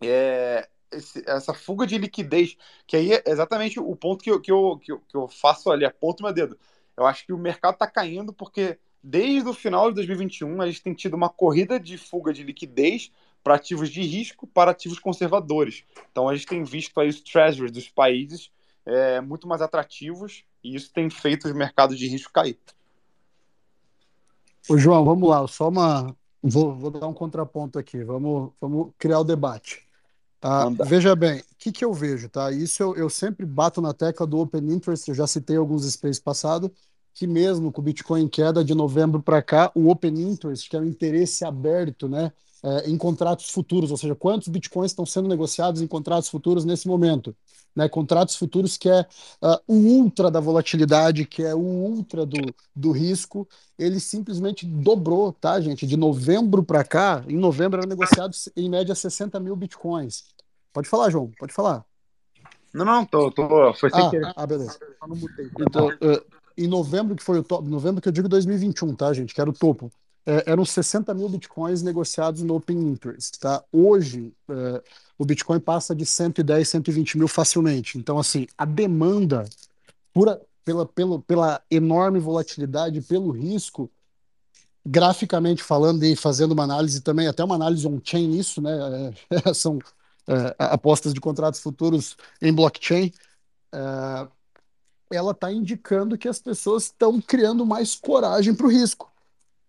é, 0.00 0.68
esse, 0.96 1.22
essa 1.26 1.54
fuga 1.54 1.86
de 1.86 1.98
liquidez, 1.98 2.56
que 2.86 2.96
aí 2.96 3.12
é 3.12 3.22
exatamente 3.26 3.78
o 3.78 3.94
ponto 3.96 4.22
que 4.22 4.30
eu, 4.30 4.40
que 4.40 4.50
eu, 4.50 4.78
que 4.78 4.92
eu, 4.92 4.98
que 5.00 5.16
eu 5.16 5.28
faço 5.28 5.70
ali, 5.70 5.84
aponto 5.84 6.22
meu 6.22 6.32
dedo. 6.32 6.58
Eu 6.96 7.06
acho 7.06 7.26
que 7.26 7.32
o 7.32 7.38
mercado 7.38 7.74
está 7.74 7.86
caindo 7.86 8.32
porque 8.32 8.78
desde 9.02 9.48
o 9.48 9.54
final 9.54 9.88
de 9.90 9.96
2021 9.96 10.60
a 10.60 10.66
gente 10.66 10.82
tem 10.82 10.94
tido 10.94 11.14
uma 11.14 11.28
corrida 11.28 11.78
de 11.78 11.96
fuga 11.96 12.32
de 12.32 12.42
liquidez 12.42 13.12
para 13.44 13.54
ativos 13.54 13.90
de 13.90 14.02
risco 14.02 14.46
para 14.46 14.72
ativos 14.72 14.98
conservadores. 14.98 15.84
Então 16.10 16.28
a 16.28 16.34
gente 16.34 16.46
tem 16.46 16.64
visto 16.64 16.98
aí 16.98 17.08
os 17.08 17.20
treasuries 17.20 17.70
dos 17.70 17.88
países 17.88 18.50
é, 18.84 19.20
muito 19.20 19.46
mais 19.46 19.62
atrativos 19.62 20.44
e 20.64 20.74
isso 20.74 20.92
tem 20.92 21.08
feito 21.08 21.46
os 21.46 21.54
mercados 21.54 21.98
de 21.98 22.08
risco 22.08 22.32
cair. 22.32 22.58
Ô, 24.68 24.76
João, 24.76 25.04
vamos 25.04 25.28
lá, 25.28 25.46
só 25.46 25.68
uma. 25.68 26.16
Vou, 26.42 26.74
vou 26.74 26.90
dar 26.90 27.06
um 27.06 27.14
contraponto 27.14 27.78
aqui, 27.78 28.02
vamos, 28.02 28.52
vamos 28.60 28.92
criar 28.98 29.20
o 29.20 29.24
debate. 29.24 29.85
Ah, 30.48 30.68
veja 30.84 31.16
bem, 31.16 31.40
o 31.40 31.44
que, 31.58 31.72
que 31.72 31.84
eu 31.84 31.92
vejo, 31.92 32.28
tá? 32.28 32.52
Isso 32.52 32.80
eu, 32.80 32.94
eu 32.94 33.10
sempre 33.10 33.44
bato 33.44 33.80
na 33.80 33.92
tecla 33.92 34.24
do 34.24 34.38
Open 34.38 34.62
Interest, 34.72 35.08
eu 35.08 35.14
já 35.14 35.26
citei 35.26 35.56
alguns 35.56 35.84
spaces 35.90 36.20
passados, 36.20 36.70
que 37.12 37.26
mesmo 37.26 37.72
com 37.72 37.80
o 37.80 37.84
Bitcoin 37.84 38.22
em 38.22 38.28
queda 38.28 38.64
de 38.64 38.72
novembro 38.72 39.20
para 39.20 39.42
cá, 39.42 39.72
o 39.74 39.90
Open 39.90 40.14
Interest, 40.20 40.70
que 40.70 40.76
é 40.76 40.78
o 40.78 40.84
interesse 40.84 41.44
aberto, 41.44 42.08
né, 42.08 42.30
é, 42.62 42.88
em 42.88 42.96
contratos 42.96 43.50
futuros, 43.50 43.90
ou 43.90 43.96
seja, 43.96 44.14
quantos 44.14 44.46
Bitcoins 44.46 44.92
estão 44.92 45.04
sendo 45.04 45.28
negociados 45.28 45.82
em 45.82 45.86
contratos 45.88 46.28
futuros 46.28 46.64
nesse 46.64 46.86
momento, 46.86 47.34
né, 47.74 47.88
contratos 47.88 48.36
futuros 48.36 48.76
que 48.76 48.88
é 48.88 49.00
uh, 49.42 49.58
o 49.66 49.74
ultra 49.74 50.30
da 50.30 50.38
volatilidade, 50.38 51.26
que 51.26 51.42
é 51.42 51.56
o 51.56 51.58
ultra 51.58 52.24
do, 52.24 52.54
do 52.74 52.92
risco, 52.92 53.48
ele 53.76 53.98
simplesmente 53.98 54.64
dobrou, 54.64 55.32
tá, 55.32 55.60
gente? 55.60 55.86
De 55.86 55.96
novembro 55.96 56.62
para 56.62 56.84
cá, 56.84 57.24
em 57.28 57.36
novembro 57.36 57.80
era 57.80 57.88
negociado 57.88 58.34
em 58.56 58.70
média 58.70 58.94
60 58.94 59.40
mil 59.40 59.56
bitcoins. 59.56 60.35
Pode 60.76 60.90
falar, 60.90 61.08
João, 61.08 61.32
pode 61.38 61.54
falar. 61.54 61.82
Não, 62.74 62.84
não, 62.84 63.06
tô, 63.06 63.30
tô 63.30 63.72
foi 63.72 63.88
sem 63.88 64.04
ah, 64.04 64.10
querer. 64.10 64.32
Ah, 64.36 64.46
beleza. 64.46 64.78
Então, 65.58 65.88
uh, 65.88 66.22
em 66.54 66.68
novembro, 66.68 67.16
que 67.16 67.22
foi 67.22 67.38
o 67.38 67.42
top, 67.42 67.66
novembro 67.66 68.02
que 68.02 68.08
eu 68.08 68.12
digo 68.12 68.28
2021, 68.28 68.94
tá, 68.94 69.10
gente? 69.14 69.34
Que 69.34 69.40
era 69.40 69.48
o 69.48 69.54
topo. 69.54 69.90
É, 70.26 70.50
eram 70.52 70.66
60 70.66 71.14
mil 71.14 71.30
bitcoins 71.30 71.80
negociados 71.80 72.42
no 72.42 72.56
Open 72.56 72.76
Interest, 72.76 73.40
tá? 73.40 73.64
Hoje, 73.72 74.34
é, 74.50 74.82
o 75.16 75.24
Bitcoin 75.24 75.60
passa 75.60 75.94
de 75.94 76.04
110, 76.04 76.68
120 76.68 77.16
mil 77.16 77.28
facilmente. 77.28 77.96
Então, 77.96 78.18
assim, 78.18 78.46
a 78.58 78.66
demanda 78.66 79.46
pura, 80.12 80.38
pela, 80.62 80.84
pela, 80.84 81.22
pela 81.22 81.62
enorme 81.70 82.18
volatilidade, 82.18 83.00
pelo 83.00 83.30
risco, 83.30 83.90
graficamente 84.84 85.62
falando 85.62 86.04
e 86.04 86.14
fazendo 86.14 86.52
uma 86.52 86.64
análise 86.64 87.00
também, 87.00 87.28
até 87.28 87.42
uma 87.42 87.54
análise 87.54 87.88
on-chain 87.88 88.28
nisso, 88.28 88.60
né? 88.60 89.10
É, 89.30 89.54
são 89.54 89.78
é, 90.28 90.54
apostas 90.58 91.14
de 91.14 91.20
contratos 91.20 91.60
futuros 91.60 92.16
em 92.40 92.52
blockchain. 92.52 93.12
É, 93.72 94.28
ela 95.12 95.32
está 95.32 95.52
indicando 95.52 96.18
que 96.18 96.28
as 96.28 96.40
pessoas 96.40 96.84
estão 96.84 97.20
criando 97.20 97.64
mais 97.64 97.94
coragem 97.94 98.54
para 98.54 98.66
o 98.66 98.70
risco. 98.70 99.10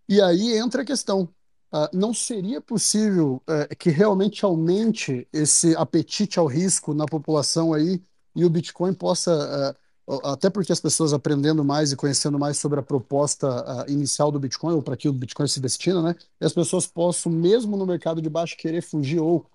E 0.09 0.21
aí 0.21 0.57
entra 0.57 0.81
a 0.81 0.85
questão: 0.85 1.29
Uh, 1.69 1.89
não 1.91 2.13
seria 2.13 2.61
possível 2.61 3.41
uh, 3.43 3.75
que 3.75 3.89
realmente 3.89 4.45
aumente 4.45 5.27
esse 5.33 5.75
apetite 5.75 6.39
ao 6.39 6.45
risco 6.45 6.93
na 6.93 7.05
população 7.05 7.73
aí 7.73 8.01
e 8.33 8.45
o 8.45 8.49
Bitcoin 8.49 8.93
possa, 8.93 9.75
uh, 10.07 10.27
até 10.29 10.49
porque 10.49 10.71
as 10.71 10.79
pessoas 10.79 11.11
aprendendo 11.11 11.65
mais 11.65 11.91
e 11.91 11.97
conhecendo 11.97 12.39
mais 12.39 12.57
sobre 12.57 12.79
a 12.79 12.83
proposta 12.83 13.85
inicial 13.89 14.31
do 14.31 14.39
Bitcoin, 14.39 14.75
ou 14.75 14.81
para 14.81 14.95
que 14.95 15.09
o 15.09 15.13
Bitcoin 15.13 15.47
se 15.47 15.59
destina, 15.59 16.01
né, 16.01 16.15
e 16.39 16.45
as 16.45 16.53
pessoas 16.53 16.87
possam, 16.87 17.29
mesmo 17.29 17.75
no 17.75 17.85
mercado 17.85 18.21
de 18.21 18.29
baixo, 18.29 18.55
querer 18.55 18.81
fugir 18.81 19.19
ou 19.19 19.45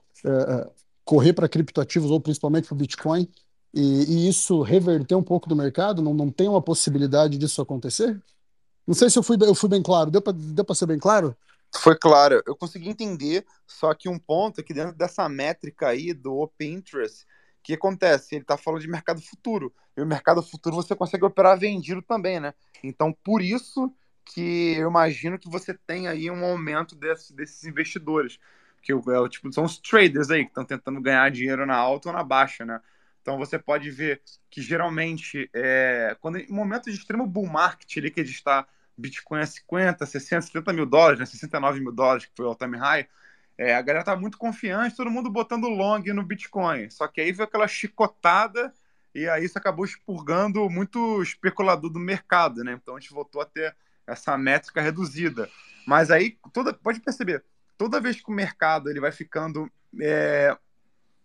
correr 1.04 1.32
para 1.32 1.48
criptoativos, 1.48 2.10
ou 2.10 2.20
principalmente 2.20 2.66
para 2.66 2.74
o 2.74 2.78
Bitcoin, 2.78 3.28
e, 3.74 4.04
e, 4.04 4.28
isso 4.28 4.60
reverter 4.60 5.14
um 5.14 5.22
pouco 5.22 5.48
do 5.48 5.56
mercado? 5.56 6.02
Não, 6.02 6.12
não 6.12 6.30
tem 6.30 6.48
uma 6.48 6.60
possibilidade 6.60 7.38
disso 7.38 7.62
acontecer? 7.62 8.20
Não 8.86 8.94
sei 8.94 9.08
se 9.08 9.18
eu 9.18 9.22
fui, 9.22 9.36
eu 9.40 9.54
fui 9.54 9.68
bem 9.68 9.82
claro. 9.82 10.10
Deu 10.10 10.20
para 10.20 10.74
ser 10.74 10.86
bem 10.86 10.98
claro? 10.98 11.36
Foi 11.74 11.96
claro, 11.96 12.42
eu 12.46 12.54
consegui 12.54 12.90
entender, 12.90 13.46
só 13.66 13.94
que 13.94 14.08
um 14.08 14.18
ponto 14.18 14.60
é 14.60 14.64
que 14.64 14.74
dentro 14.74 14.94
dessa 14.94 15.26
métrica 15.26 15.88
aí 15.88 16.12
do 16.12 16.36
Open 16.38 16.74
Interest, 16.74 17.24
o 17.24 17.26
que 17.62 17.72
acontece? 17.72 18.34
Ele 18.34 18.42
está 18.42 18.58
falando 18.58 18.82
de 18.82 18.88
mercado 18.88 19.22
futuro, 19.22 19.72
e 19.96 20.02
o 20.02 20.06
mercado 20.06 20.42
futuro 20.42 20.76
você 20.76 20.94
consegue 20.94 21.24
operar 21.24 21.58
vendido 21.58 22.02
também, 22.02 22.38
né? 22.38 22.52
Então, 22.84 23.10
por 23.24 23.40
isso 23.40 23.90
que 24.24 24.74
eu 24.76 24.88
imagino 24.88 25.38
que 25.38 25.48
você 25.48 25.72
tem 25.72 26.08
aí 26.08 26.30
um 26.30 26.44
aumento 26.44 26.94
desse, 26.94 27.34
desses 27.34 27.64
investidores, 27.64 28.38
que 28.82 28.92
é 28.92 29.28
tipo, 29.28 29.52
são 29.52 29.64
os 29.64 29.78
traders 29.78 30.30
aí 30.30 30.44
que 30.44 30.50
estão 30.50 30.64
tentando 30.64 31.00
ganhar 31.00 31.30
dinheiro 31.30 31.64
na 31.64 31.76
alta 31.76 32.08
ou 32.08 32.14
na 32.14 32.24
baixa, 32.24 32.64
né? 32.64 32.80
Então 33.22 33.38
você 33.38 33.58
pode 33.58 33.90
ver 33.90 34.20
que 34.50 34.60
geralmente, 34.60 35.48
é, 35.54 36.16
quando 36.20 36.38
em 36.38 36.50
momento 36.50 36.90
de 36.90 36.96
extremo 36.96 37.26
bull 37.26 37.46
market, 37.46 37.96
ali 37.96 38.10
que 38.10 38.20
a 38.20 38.24
gente 38.24 38.34
está 38.34 38.66
Bitcoin 38.98 39.40
a 39.40 39.46
50, 39.46 40.04
60, 40.04 40.42
70 40.42 40.72
mil 40.72 40.86
dólares, 40.86 41.20
né? 41.20 41.26
69 41.26 41.80
mil 41.80 41.92
dólares, 41.92 42.26
que 42.26 42.32
foi 42.36 42.46
o 42.46 42.54
time 42.54 42.76
high, 42.76 43.08
é, 43.56 43.74
a 43.74 43.82
galera 43.82 44.04
tá 44.04 44.16
muito 44.16 44.36
confiante, 44.38 44.96
todo 44.96 45.10
mundo 45.10 45.30
botando 45.30 45.68
long 45.68 46.02
no 46.12 46.24
Bitcoin. 46.24 46.90
Só 46.90 47.06
que 47.06 47.20
aí 47.20 47.32
veio 47.32 47.44
aquela 47.44 47.68
chicotada 47.68 48.72
e 49.14 49.28
aí 49.28 49.44
isso 49.44 49.58
acabou 49.58 49.84
expurgando 49.84 50.68
muito 50.68 51.22
especulador 51.22 51.90
do 51.90 51.98
mercado, 52.00 52.64
né? 52.64 52.72
Então 52.72 52.96
a 52.96 53.00
gente 53.00 53.12
voltou 53.12 53.40
a 53.40 53.46
ter 53.46 53.74
essa 54.06 54.36
métrica 54.36 54.80
reduzida. 54.80 55.48
Mas 55.86 56.10
aí, 56.10 56.38
toda, 56.52 56.72
pode 56.72 57.00
perceber, 57.00 57.44
toda 57.76 58.00
vez 58.00 58.20
que 58.20 58.30
o 58.30 58.34
mercado 58.34 58.88
ele 58.88 59.00
vai 59.00 59.12
ficando 59.12 59.70
é, 60.00 60.56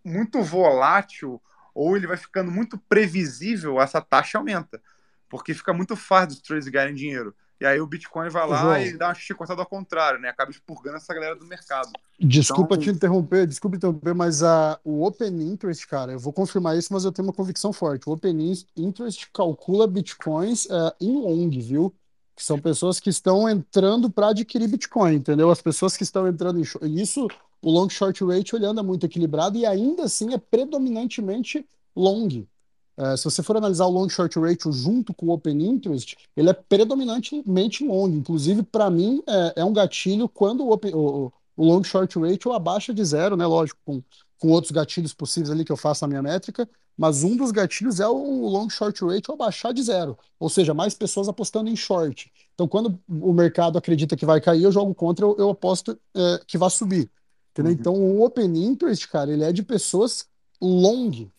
muito 0.03 0.42
volátil 0.42 1.42
ou 1.74 1.95
ele 1.95 2.08
vai 2.08 2.17
ficando 2.17 2.50
muito 2.50 2.77
previsível, 2.90 3.80
essa 3.80 4.01
taxa 4.01 4.38
aumenta. 4.38 4.82
Porque 5.30 5.53
fica 5.53 5.74
muito 5.74 5.95
fácil 5.95 6.35
os 6.35 6.42
traders 6.42 6.67
ganharem 6.67 6.95
dinheiro. 6.95 7.35
E 7.59 7.66
aí 7.66 7.82
o 7.82 7.88
Bitcoin 7.88 8.30
vai 8.30 8.48
lá 8.48 8.61
João, 8.61 8.82
e 8.82 8.98
dá 8.98 9.08
uma 9.08 9.16
chicotada 9.16 9.61
ao 9.61 9.67
contrário, 9.67 10.19
né? 10.19 10.30
Acaba 10.30 10.51
expurgando 10.51 10.98
essa 10.98 11.14
galera 11.14 11.35
do 11.35 11.45
mercado. 11.45 11.90
Desculpa 12.19 12.76
então... 12.76 12.84
te 12.84 12.90
interromper, 12.92 13.48
desculpa 13.48 13.77
interromper, 13.77 14.14
mas 14.14 14.43
a, 14.43 14.80
o 14.84 15.03
Open 15.06 15.42
Interest, 15.42 15.88
cara, 15.88 16.11
eu 16.11 16.19
vou 16.19 16.32
confirmar 16.32 16.77
isso, 16.77 16.93
mas 16.93 17.03
eu 17.03 17.11
tenho 17.11 17.27
uma 17.27 17.34
convicção 17.34 17.74
forte. 17.74 18.08
O 18.08 18.14
Open 18.14 18.53
Interest 18.76 19.30
calcula 19.34 19.88
Bitcoins 19.88 20.66
uh, 20.66 20.93
em 21.01 21.11
long, 21.11 21.50
viu? 21.50 21.93
Que 22.38 22.43
são 22.43 22.59
pessoas 22.59 22.99
que 22.99 23.09
estão 23.09 23.49
entrando 23.49 24.11
para 24.11 24.30
adquirir 24.30 24.67
Bitcoin, 24.67 25.16
entendeu? 25.16 25.49
As 25.49 25.59
pessoas 25.59 25.98
que 25.98 26.03
estão 26.03 26.27
entrando 26.27 26.59
em. 26.59 27.01
Isso, 27.01 27.27
o 27.64 27.72
long 27.72 27.90
short 27.90 28.24
rate 28.24 28.56
ele 28.56 28.66
anda 28.67 28.83
muito 28.83 29.07
equilibrado 29.07 29.57
e 29.57 29.66
ainda 29.66 30.03
assim 30.03 30.32
é 30.35 30.38
predominantemente 30.38 31.66
long. 31.95 32.45
Uh, 32.95 33.17
se 33.17 33.24
você 33.25 33.41
for 33.41 33.57
analisar 33.57 33.85
o 33.85 33.90
long 33.90 34.07
short 34.07 34.40
ratio 34.40 34.72
junto 34.72 35.16
com 35.16 35.27
o 35.27 35.32
open 35.32 35.64
interest, 35.64 36.16
ele 36.35 36.49
é 36.49 36.53
predominantemente 36.53 37.83
long. 37.83 38.09
Inclusive, 38.09 38.61
para 38.61 38.88
mim, 38.90 39.22
é, 39.27 39.61
é, 39.61 39.66
um 39.66 39.74
gatilho 39.74 40.30
quando 40.30 40.64
o, 40.64 40.72
open, 40.72 40.93
o, 40.93 41.33
o, 41.56 41.66
long 41.66 41.83
short 41.83 42.19
ratio 42.19 42.53
abaixa 42.53 42.93
de 42.93 43.03
zero, 43.03 43.35
né? 43.35 43.48
Lógico, 43.48 43.80
com, 43.83 44.03
com 44.38 44.49
outros 44.49 44.72
gatilhos 44.72 45.14
possíveis 45.14 45.49
ali 45.49 45.66
que 45.66 45.72
eu 45.72 45.77
faço 45.77 46.03
na 46.03 46.07
minha 46.07 46.22
métrica, 46.22 46.69
mas 46.98 47.24
um 47.24 47.35
dos 47.35 47.51
gatilhos 47.51 48.00
é 48.00 48.08
o 48.08 48.48
long 48.48 48.69
short 48.69 49.06
ratio 49.06 49.34
abaixar 49.34 49.74
de 49.74 49.84
zero, 49.84 50.17
ou 50.40 50.50
seja, 50.50 50.74
mais 50.74 50.93
pessoas 50.93 51.27
apostando 51.27 51.69
em 51.69 51.76
short. 51.76 52.32
Então, 52.56 52.67
quando 52.67 53.00
o 53.08 53.32
mercado 53.32 53.77
acredita 53.77 54.16
que 54.17 54.26
vai 54.26 54.42
cair, 54.42 54.64
eu 54.64 54.72
jogo 54.72 54.95
contra, 54.95 55.26
eu, 55.26 55.35
eu 55.38 55.50
aposto 55.51 55.98
é, 56.16 56.40
que 56.48 56.58
vai 56.58 56.69
subir. 56.72 57.09
Entendeu? 57.51 57.72
Uhum. 57.72 57.77
Então, 57.80 57.93
o 57.93 58.24
open 58.26 58.58
interest, 58.66 59.08
cara, 59.08 59.32
ele 59.32 59.43
é 59.43 59.51
de 59.51 59.61
pessoas 59.64 60.27
long 60.59 61.30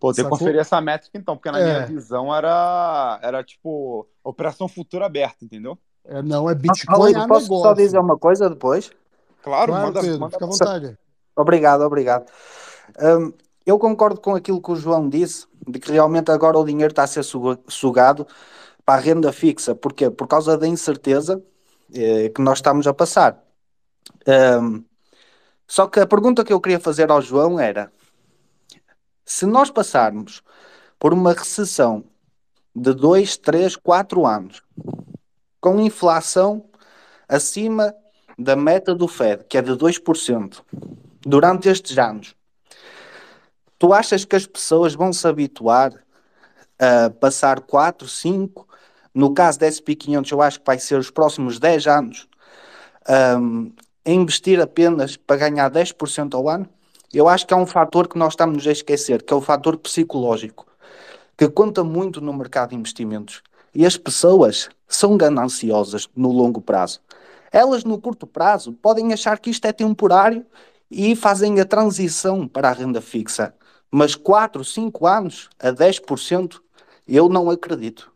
Pô, 0.00 0.12
tem 0.12 0.24
que 0.24 0.30
conferir 0.30 0.60
essa 0.60 0.80
métrica 0.82 1.16
então, 1.16 1.34
porque 1.36 1.50
na 1.50 1.58
minha 1.58 1.78
É. 1.78 1.86
visão 1.86 2.34
era, 2.34 3.18
era 3.22 3.42
tipo 3.42 4.06
operação 4.22 4.68
futura 4.68 5.06
aberta, 5.06 5.44
entendeu? 5.44 5.78
É, 6.04 6.20
não, 6.20 6.50
é 6.50 6.54
Bitcoin 6.54 6.94
Raulito, 6.94 7.18
a 7.20 7.26
posso 7.28 7.46
só 7.46 7.54
negócio. 7.54 7.74
dizer 7.76 7.98
uma 7.98 8.18
coisa 8.18 8.50
depois? 8.50 8.90
Claro, 9.42 9.72
Claro, 9.72 9.86
manda, 9.86 10.00
Pedro, 10.00 10.20
manda 10.20 10.32
fica 10.32 10.44
à 10.44 10.48
vontade. 10.48 10.98
Obrigado, 11.34 11.80
obrigado. 11.82 12.30
Hum, 13.00 13.32
eu 13.66 13.78
concordo 13.78 14.20
com 14.20 14.34
aquilo 14.34 14.60
que 14.60 14.70
o 14.70 14.76
João 14.76 15.08
disse, 15.08 15.46
de 15.66 15.78
que 15.78 15.90
realmente 15.90 16.30
agora 16.30 16.58
o 16.58 16.64
dinheiro 16.64 16.92
está 16.92 17.04
a 17.04 17.06
ser 17.06 17.22
suga- 17.22 17.58
sugado 17.68 18.26
para 18.84 18.98
a 19.00 19.02
renda 19.02 19.32
fixa. 19.32 19.74
Porquê? 19.74 20.10
Por 20.10 20.26
causa 20.26 20.58
da 20.58 20.66
incerteza 20.66 21.42
eh, 21.94 22.28
que 22.28 22.42
nós 22.42 22.58
estamos 22.58 22.86
a 22.86 22.92
passar. 22.94 23.42
Hum, 24.26 24.84
só 25.66 25.86
que 25.86 26.00
a 26.00 26.06
pergunta 26.06 26.44
que 26.44 26.52
eu 26.52 26.60
queria 26.60 26.78
fazer 26.78 27.10
ao 27.10 27.22
João 27.22 27.58
era: 27.58 27.90
se 29.24 29.46
nós 29.46 29.70
passarmos 29.70 30.42
por 30.98 31.14
uma 31.14 31.32
recessão 31.32 32.04
de 32.74 32.92
2, 32.92 33.36
3, 33.38 33.76
4 33.76 34.26
anos, 34.26 34.62
com 35.60 35.80
inflação 35.80 36.68
acima 37.28 37.94
da 38.38 38.56
meta 38.56 38.94
do 38.94 39.08
Fed, 39.08 39.44
que 39.44 39.56
é 39.56 39.62
de 39.62 39.72
2%, 39.72 40.62
durante 41.22 41.68
estes 41.68 41.96
anos, 41.96 42.34
tu 43.78 43.92
achas 43.92 44.24
que 44.24 44.36
as 44.36 44.46
pessoas 44.46 44.94
vão 44.94 45.12
se 45.12 45.26
habituar 45.26 45.92
a 46.78 47.10
passar 47.10 47.60
4, 47.60 48.08
5, 48.08 48.66
no 49.14 49.32
caso 49.32 49.60
da 49.60 49.66
SP500, 49.66 50.32
eu 50.32 50.42
acho 50.42 50.58
que 50.58 50.66
vai 50.66 50.78
ser 50.78 50.98
os 50.98 51.10
próximos 51.10 51.58
10 51.58 51.86
anos, 51.86 52.28
um, 53.38 53.72
a 54.04 54.10
investir 54.10 54.60
apenas 54.60 55.16
para 55.16 55.36
ganhar 55.36 55.70
10% 55.70 56.34
ao 56.34 56.48
ano? 56.48 56.68
Eu 57.12 57.28
acho 57.28 57.46
que 57.46 57.54
há 57.54 57.56
um 57.56 57.66
fator 57.66 58.08
que 58.08 58.18
nós 58.18 58.32
estamos 58.32 58.66
a 58.66 58.72
esquecer, 58.72 59.22
que 59.22 59.32
é 59.32 59.36
o 59.36 59.40
fator 59.40 59.76
psicológico, 59.76 60.66
que 61.36 61.48
conta 61.48 61.84
muito 61.84 62.20
no 62.20 62.32
mercado 62.32 62.70
de 62.70 62.76
investimentos. 62.76 63.40
E 63.72 63.86
as 63.86 63.96
pessoas 63.96 64.68
são 64.88 65.16
gananciosas 65.16 66.08
no 66.14 66.32
longo 66.32 66.60
prazo. 66.60 67.00
Elas, 67.52 67.84
no 67.84 68.00
curto 68.00 68.26
prazo, 68.26 68.72
podem 68.72 69.12
achar 69.12 69.38
que 69.38 69.50
isto 69.50 69.64
é 69.64 69.72
temporário 69.72 70.44
e 70.90 71.14
fazem 71.14 71.60
a 71.60 71.64
transição 71.64 72.48
para 72.48 72.68
a 72.68 72.72
renda 72.72 73.00
fixa. 73.00 73.54
Mas 73.96 74.16
4, 74.16 74.64
5 74.64 75.06
anos 75.06 75.48
a 75.56 75.70
10%, 75.70 76.60
eu 77.06 77.28
não 77.28 77.48
acredito. 77.48 78.12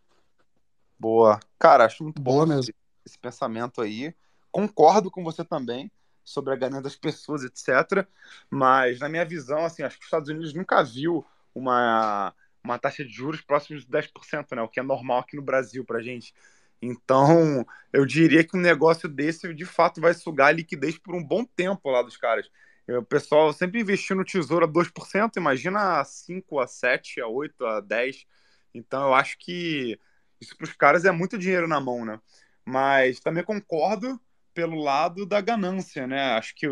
Boa. 0.99 1.39
Cara, 1.57 1.85
acho 1.85 2.03
muito 2.03 2.21
bom 2.21 2.33
Boa 2.33 2.43
esse, 2.43 2.53
mesmo. 2.53 2.75
esse 3.07 3.17
pensamento 3.17 3.81
aí. 3.81 4.13
Concordo 4.51 5.09
com 5.09 5.23
você 5.23 5.45
também 5.45 5.89
sobre 6.25 6.53
a 6.53 6.57
ganância 6.57 6.83
das 6.83 6.97
pessoas, 6.97 7.45
etc. 7.45 8.05
Mas, 8.51 8.99
na 8.99 9.09
minha 9.09 9.25
visão, 9.25 9.65
assim, 9.65 9.85
acho 9.85 9.97
que 9.99 10.03
os 10.03 10.09
Estados 10.09 10.29
Unidos 10.29 10.53
nunca 10.53 10.83
viu 10.83 11.25
uma, 11.55 12.35
uma 12.65 12.77
taxa 12.77 13.05
de 13.05 13.13
juros 13.13 13.41
próxima 13.41 13.79
de 13.79 13.87
10%, 13.87 14.57
né? 14.57 14.63
O 14.63 14.69
que 14.69 14.81
é 14.81 14.83
normal 14.83 15.21
aqui 15.21 15.37
no 15.37 15.43
Brasil 15.43 15.85
pra 15.85 16.03
gente. 16.03 16.35
Então, 16.83 17.65
eu 17.93 18.05
diria 18.05 18.43
que 18.43 18.57
um 18.57 18.61
negócio 18.61 19.09
desse, 19.09 19.55
de 19.55 19.65
fato, 19.65 20.01
vai 20.01 20.13
sugar 20.13 20.49
a 20.49 20.53
liquidez 20.53 20.99
por 20.99 21.15
um 21.15 21.23
bom 21.23 21.45
tempo 21.45 21.89
lá 21.89 22.03
dos 22.03 22.17
caras. 22.17 22.51
O 22.89 23.03
pessoal 23.03 23.53
sempre 23.53 23.81
investiu 23.81 24.17
no 24.17 24.25
tesouro 24.25 24.65
a 24.65 24.69
2%, 24.69 25.37
imagina 25.37 26.01
a 26.01 26.05
5, 26.05 26.59
a 26.59 26.67
7, 26.67 27.21
a 27.21 27.27
8, 27.27 27.67
a 27.67 27.81
10. 27.81 28.25
Então, 28.73 29.09
eu 29.09 29.15
acho 29.15 29.37
que 29.39 29.99
isso 30.41 30.57
para 30.57 30.65
os 30.65 30.73
caras 30.73 31.05
é 31.05 31.11
muito 31.11 31.37
dinheiro 31.37 31.69
na 31.69 31.81
mão, 31.81 32.05
né? 32.05 32.19
Mas 32.65 33.21
também 33.21 33.45
concordo 33.45 34.19
pelo 34.55 34.83
lado 34.83 35.25
da 35.25 35.41
ganância, 35.41 36.07
né? 36.07 36.33
Acho 36.33 36.55
que 36.55 36.67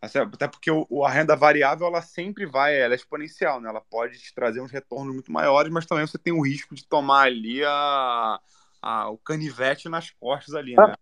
assim, 0.00 0.18
até 0.18 0.46
porque 0.46 0.70
o, 0.70 1.04
a 1.04 1.10
renda 1.10 1.34
variável 1.34 1.86
ela 1.86 2.02
sempre 2.02 2.46
vai, 2.46 2.78
ela 2.78 2.94
é 2.94 2.96
exponencial, 2.96 3.60
né? 3.60 3.68
Ela 3.68 3.80
pode 3.80 4.18
te 4.18 4.34
trazer 4.34 4.60
uns 4.60 4.70
retornos 4.70 5.12
muito 5.12 5.32
maiores, 5.32 5.72
mas 5.72 5.86
também 5.86 6.06
você 6.06 6.18
tem 6.18 6.32
o 6.32 6.42
risco 6.42 6.74
de 6.74 6.86
tomar 6.86 7.22
ali 7.22 7.64
a, 7.64 8.40
a 8.80 9.10
o 9.10 9.18
canivete 9.18 9.88
nas 9.88 10.10
costas 10.10 10.54
ali, 10.54 10.76
né? 10.76 10.94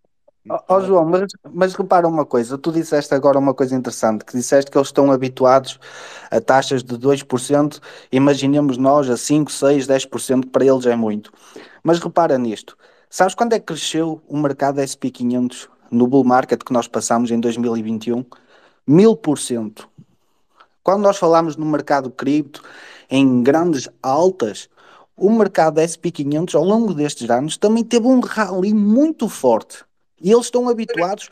Ó 0.48 0.58
ó, 0.68 0.80
João, 0.80 1.04
mas, 1.04 1.30
mas 1.52 1.74
repara 1.74 2.08
uma 2.08 2.24
coisa, 2.24 2.56
tu 2.56 2.72
disseste 2.72 3.14
agora 3.14 3.38
uma 3.38 3.52
coisa 3.52 3.74
interessante, 3.74 4.24
que 4.24 4.32
disseste 4.36 4.70
que 4.70 4.78
eles 4.78 4.88
estão 4.88 5.12
habituados 5.12 5.78
a 6.30 6.40
taxas 6.40 6.82
de 6.82 6.96
2%, 6.96 7.78
imaginemos 8.10 8.78
nós 8.78 9.10
a 9.10 9.16
5, 9.16 9.52
6, 9.52 9.86
10%, 9.86 10.42
que 10.42 10.48
para 10.48 10.64
eles 10.64 10.86
é 10.86 10.96
muito. 10.96 11.30
Mas 11.82 11.98
repara 11.98 12.38
nisto, 12.38 12.76
sabes 13.10 13.34
quando 13.34 13.52
é 13.52 13.58
que 13.58 13.66
cresceu 13.66 14.22
o 14.26 14.36
mercado 14.38 14.80
SP500 14.80 15.68
no 15.90 16.06
bull 16.06 16.24
market 16.24 16.62
que 16.64 16.72
nós 16.72 16.88
passamos 16.88 17.30
em 17.30 17.38
2021? 17.38 18.24
1000%. 18.88 19.86
Quando 20.82 21.02
nós 21.02 21.18
falamos 21.18 21.56
no 21.56 21.66
mercado 21.66 22.10
cripto, 22.10 22.62
em 23.10 23.42
grandes 23.42 23.88
altas, 24.02 24.68
o 25.16 25.30
mercado 25.30 25.80
SP500 25.80 26.54
ao 26.54 26.64
longo 26.64 26.94
destes 26.94 27.28
anos 27.28 27.58
também 27.58 27.84
teve 27.84 28.06
um 28.06 28.20
rally 28.20 28.72
muito 28.72 29.28
forte. 29.28 29.84
E 30.20 30.30
eles 30.30 30.46
estão 30.46 30.68
habituados 30.68 31.28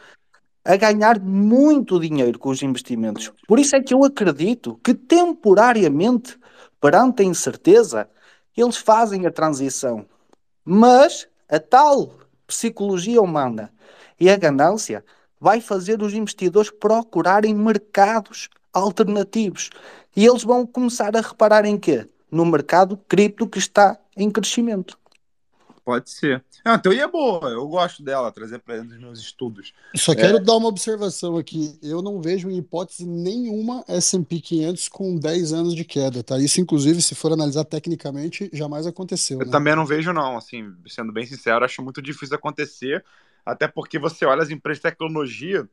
a 0.65 0.76
ganhar 0.76 1.18
muito 1.20 1.99
dinheiro 1.99 2.39
com 2.39 2.50
os 2.50 2.62
investimentos. 2.62 3.33
Por 3.47 3.58
isso 3.58 3.75
é 3.75 3.83
que 3.83 3.94
eu 3.94 4.05
acredito 4.05 4.78
que 4.83 4.94
temporariamente, 4.94 6.39
perante 6.81 7.23
a 7.23 7.25
incerteza, 7.25 8.08
eles 8.57 8.76
fazem 8.76 9.26
a 9.26 9.31
transição. 9.31 10.05
Mas 10.65 11.26
a 11.49 11.58
tal 11.58 12.12
psicologia 12.47 13.23
humana 13.23 13.73
e 14.20 14.28
a 14.28 14.36
ganância 14.36 15.05
vai 15.41 15.60
fazer 15.60 16.02
os 16.02 16.12
investidores 16.12 16.70
procurarem 16.70 17.55
mercados 17.55 18.49
alternativos. 18.73 19.70
E 20.17 20.26
eles 20.26 20.42
vão 20.42 20.67
começar 20.67 21.17
a 21.17 21.20
reparar 21.20 21.65
em 21.65 21.78
quê? 21.78 22.08
No 22.31 22.44
mercado 22.44 22.97
cripto 23.08 23.47
que 23.47 23.58
está 23.58 23.97
em 24.17 24.31
crescimento. 24.31 24.99
Pode 25.89 26.10
ser. 26.10 26.44
É 26.62 26.68
uma 26.68 26.78
teoria 26.78 27.08
boa, 27.08 27.49
eu 27.49 27.67
gosto 27.67 28.02
dela, 28.02 28.31
trazer 28.31 28.58
para 28.58 28.75
dentro 28.75 28.91
dos 28.91 28.99
meus 28.99 29.20
estudos. 29.20 29.73
Só 29.97 30.12
É. 30.12 30.17
quero 30.17 30.39
dar 30.39 30.55
uma 30.55 30.68
observação 30.68 31.39
aqui. 31.39 31.78
Eu 31.83 32.02
não 32.02 32.20
vejo 32.20 32.50
em 32.50 32.58
hipótese 32.58 33.07
nenhuma 33.07 33.83
S&P 33.89 34.39
500 34.39 34.86
com 34.91 35.17
10 35.17 35.55
anos 35.55 35.75
de 35.75 35.86
queda, 35.86 36.23
tá? 36.23 36.39
Isso, 36.39 36.60
inclusive, 36.60 37.00
se 37.00 37.15
for 37.15 37.33
analisar 37.33 37.65
tecnicamente, 37.65 38.50
jamais 38.52 38.86
aconteceu, 38.86 39.41
Eu 39.41 39.47
né? 39.47 39.50
também 39.50 39.75
não 39.75 39.86
vejo, 39.86 40.12
não. 40.12 40.36
Assim, 40.36 40.75
sendo 40.86 41.10
bem 41.10 41.25
sincero, 41.25 41.65
acho 41.65 41.81
muito 41.83 42.02
difícil 42.02 42.36
acontecer. 42.36 43.02
Até 43.47 43.67
porque 43.67 43.99
você 43.99 44.26
olha 44.26 44.42
as 44.42 44.50
empresas 44.50 44.81
de 44.81 44.91
tecnologia, 44.91 45.67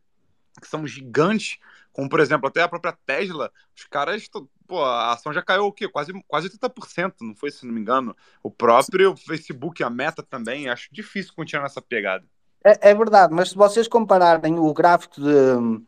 que 0.61 0.67
são 0.69 0.87
gigantes, 0.87 1.57
como 1.95 2.09
por 2.09 2.19
exemplo, 2.19 2.49
até 2.49 2.61
a 2.61 2.67
própria 2.67 2.95
Tesla, 3.05 3.49
os 3.73 3.85
caras, 3.85 4.27
pô, 4.67 4.83
a 4.83 5.13
ação 5.13 5.31
já 5.31 5.41
caiu 5.41 5.63
o 5.63 5.71
quê? 5.71 5.87
Quase, 5.87 6.11
quase 6.27 6.49
80%, 6.49 7.13
não 7.21 7.33
foi, 7.33 7.49
se 7.49 7.65
não 7.65 7.73
me 7.73 7.79
engano. 7.79 8.13
O 8.43 8.51
próprio 8.51 9.15
Facebook, 9.15 9.81
a 9.81 9.89
Meta 9.89 10.21
também, 10.21 10.67
acho 10.67 10.89
difícil 10.91 11.33
continuar 11.33 11.63
nessa 11.63 11.81
pegada. 11.81 12.25
É, 12.65 12.89
é 12.89 12.93
verdade, 12.93 13.33
mas 13.33 13.51
se 13.51 13.55
vocês 13.55 13.87
compararem 13.87 14.59
o 14.59 14.73
gráfico 14.73 15.21
de. 15.21 15.85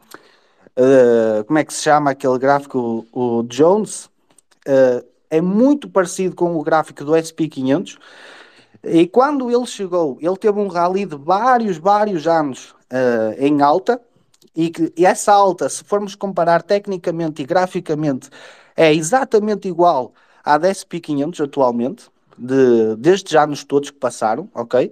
eh, 0.78 1.44
como 1.46 1.60
é 1.60 1.66
que 1.66 1.74
se 1.74 1.84
chama 1.84 2.12
aquele 2.12 2.38
gráfico? 2.40 3.06
O, 3.12 3.40
o 3.40 3.44
Jones, 3.44 4.10
eh, 4.66 5.04
é 5.30 5.42
muito 5.42 5.90
parecido 5.90 6.36
com 6.36 6.56
o 6.56 6.64
gráfico 6.64 7.04
do 7.04 7.12
SP500. 7.12 7.98
E 8.82 9.08
quando 9.08 9.52
ele 9.52 9.66
chegou, 9.66 10.18
ele 10.22 10.38
teve 10.38 10.58
um 10.58 10.68
rally 10.68 11.06
de 11.06 11.18
vários, 11.18 11.78
vários 11.78 12.26
anos 12.28 12.74
eh, 12.90 13.36
em 13.40 13.62
alta. 13.62 14.00
E, 14.58 14.72
que, 14.72 14.92
e 14.98 15.06
essa 15.06 15.32
alta, 15.32 15.70
se 15.70 15.84
formos 15.84 16.16
comparar 16.16 16.64
tecnicamente 16.64 17.44
e 17.44 17.46
graficamente, 17.46 18.28
é 18.76 18.92
exatamente 18.92 19.68
igual 19.68 20.14
à 20.44 20.58
da 20.58 20.68
SP500 20.70 21.44
atualmente, 21.44 22.10
de, 22.36 22.96
destes 22.96 23.36
anos 23.36 23.64
todos 23.64 23.92
que 23.92 24.00
passaram, 24.00 24.50
ok? 24.56 24.92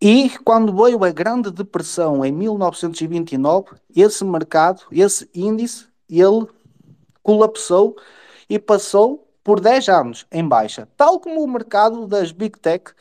E 0.00 0.30
quando 0.44 0.74
veio 0.76 1.02
a 1.04 1.12
Grande 1.12 1.52
Depressão 1.52 2.24
em 2.24 2.32
1929, 2.32 3.76
esse 3.94 4.24
mercado, 4.24 4.82
esse 4.90 5.30
índice, 5.32 5.86
ele 6.10 6.46
colapsou 7.22 7.96
e 8.50 8.58
passou 8.58 9.28
por 9.44 9.60
10 9.60 9.88
anos 9.88 10.26
em 10.30 10.46
baixa, 10.46 10.88
tal 10.96 11.20
como 11.20 11.40
o 11.40 11.48
mercado 11.48 12.04
das 12.06 12.32
Big 12.32 12.58
Tech 12.58 12.92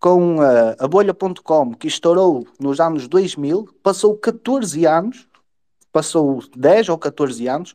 com 0.00 0.40
a, 0.40 0.82
a 0.82 0.88
bolha.com, 0.88 1.74
que 1.74 1.86
estourou 1.86 2.46
nos 2.58 2.80
anos 2.80 3.06
2000, 3.06 3.68
passou 3.82 4.16
14 4.16 4.86
anos, 4.86 5.28
passou 5.92 6.42
10 6.56 6.88
ou 6.88 6.98
14 6.98 7.46
anos, 7.46 7.74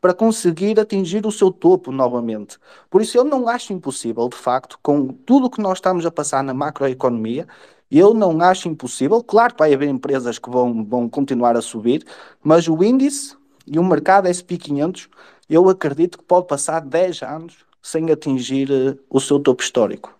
para 0.00 0.14
conseguir 0.14 0.80
atingir 0.80 1.26
o 1.26 1.32
seu 1.32 1.50
topo 1.50 1.92
novamente. 1.92 2.58
Por 2.88 3.02
isso 3.02 3.18
eu 3.18 3.24
não 3.24 3.48
acho 3.48 3.72
impossível, 3.72 4.28
de 4.28 4.36
facto, 4.36 4.78
com 4.82 5.08
tudo 5.08 5.46
o 5.46 5.50
que 5.50 5.60
nós 5.60 5.78
estamos 5.78 6.06
a 6.06 6.10
passar 6.10 6.42
na 6.42 6.54
macroeconomia, 6.54 7.46
eu 7.90 8.14
não 8.14 8.40
acho 8.40 8.68
impossível, 8.68 9.22
claro 9.22 9.54
que 9.54 9.60
vai 9.60 9.72
haver 9.72 9.88
empresas 9.88 10.38
que 10.38 10.50
vão, 10.50 10.84
vão 10.84 11.08
continuar 11.08 11.56
a 11.56 11.62
subir, 11.62 12.04
mas 12.42 12.66
o 12.68 12.82
índice 12.82 13.36
e 13.66 13.78
o 13.78 13.84
mercado 13.84 14.28
SP500, 14.28 15.08
eu 15.48 15.68
acredito 15.68 16.18
que 16.18 16.24
pode 16.24 16.46
passar 16.46 16.80
10 16.80 17.22
anos 17.22 17.56
sem 17.82 18.10
atingir 18.10 18.70
uh, 18.70 18.98
o 19.08 19.20
seu 19.20 19.38
topo 19.38 19.62
histórico. 19.62 20.15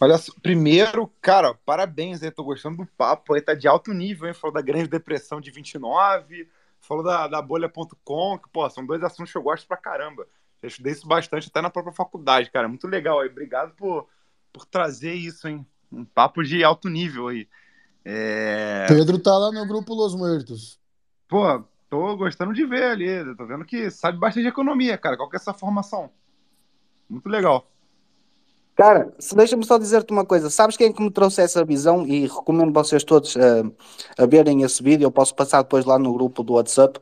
Olha 0.00 0.18
só, 0.18 0.32
primeiro, 0.42 1.06
cara, 1.20 1.54
parabéns 1.64 2.22
aí, 2.22 2.30
tô 2.30 2.42
gostando 2.42 2.78
do 2.78 2.86
papo 2.86 3.34
aí, 3.34 3.40
tá 3.40 3.54
de 3.54 3.68
alto 3.68 3.92
nível, 3.92 4.28
hein? 4.28 4.34
Falou 4.34 4.54
da 4.54 4.60
Grande 4.60 4.88
Depressão 4.88 5.40
de 5.40 5.50
29, 5.50 6.48
falou 6.80 7.04
da, 7.04 7.28
da 7.28 7.40
bolha.com, 7.40 8.38
que, 8.38 8.48
pô, 8.50 8.68
são 8.68 8.84
dois 8.84 9.02
assuntos 9.02 9.30
que 9.30 9.38
eu 9.38 9.42
gosto 9.42 9.66
pra 9.66 9.76
caramba. 9.76 10.26
Eu 10.60 10.68
estudei 10.68 10.92
isso 10.92 11.06
bastante 11.06 11.48
até 11.48 11.60
na 11.60 11.70
própria 11.70 11.92
faculdade, 11.94 12.50
cara. 12.50 12.66
Muito 12.66 12.88
legal 12.88 13.20
aí. 13.20 13.28
Obrigado 13.28 13.74
por, 13.74 14.08
por 14.50 14.64
trazer 14.64 15.12
isso, 15.12 15.46
hein? 15.46 15.64
Um 15.92 16.06
papo 16.06 16.42
de 16.42 16.64
alto 16.64 16.88
nível 16.88 17.28
aí. 17.28 17.46
É... 18.02 18.86
Pedro 18.88 19.18
tá 19.18 19.36
lá 19.36 19.52
no 19.52 19.66
grupo 19.66 19.94
Los 19.94 20.14
Muertos. 20.14 20.80
Pô, 21.28 21.62
tô 21.90 22.16
gostando 22.16 22.54
de 22.54 22.64
ver 22.64 22.84
ali. 22.84 23.36
Tô 23.36 23.46
vendo 23.46 23.64
que 23.64 23.90
sabe 23.90 24.18
bastante 24.18 24.44
de 24.44 24.48
economia, 24.48 24.96
cara. 24.96 25.18
Qual 25.18 25.28
que 25.28 25.36
é 25.36 25.38
essa 25.38 25.52
formação? 25.52 26.10
Muito 27.10 27.28
legal. 27.28 27.70
Cara, 28.76 29.12
deixa-me 29.36 29.64
só 29.64 29.78
dizer-te 29.78 30.12
uma 30.12 30.24
coisa. 30.24 30.50
Sabes 30.50 30.76
quem 30.76 30.88
é 30.88 30.92
que 30.92 31.00
me 31.00 31.10
trouxe 31.10 31.40
essa 31.40 31.64
visão? 31.64 32.04
E 32.06 32.26
recomendo 32.26 32.72
vocês 32.72 33.04
todos 33.04 33.36
uh, 33.36 33.72
a 34.18 34.26
verem 34.26 34.62
esse 34.62 34.82
vídeo. 34.82 35.06
Eu 35.06 35.12
posso 35.12 35.32
passar 35.34 35.62
depois 35.62 35.84
lá 35.84 35.96
no 35.96 36.12
grupo 36.12 36.42
do 36.42 36.54
WhatsApp. 36.54 36.98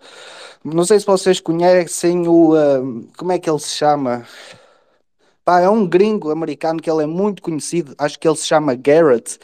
Não 0.62 0.84
sei 0.84 1.00
se 1.00 1.06
vocês 1.06 1.40
conhecem 1.40 2.28
o. 2.28 2.54
Uh, 2.54 3.08
como 3.16 3.32
é 3.32 3.38
que 3.38 3.48
ele 3.48 3.58
se 3.58 3.70
chama? 3.70 4.26
Pá, 5.44 5.60
é 5.60 5.68
um 5.68 5.86
gringo 5.86 6.30
americano 6.30 6.80
que 6.80 6.90
ele 6.90 7.04
é 7.04 7.06
muito 7.06 7.42
conhecido. 7.42 7.94
Acho 7.96 8.18
que 8.18 8.28
ele 8.28 8.36
se 8.36 8.46
chama 8.46 8.74
Garrett. 8.74 9.38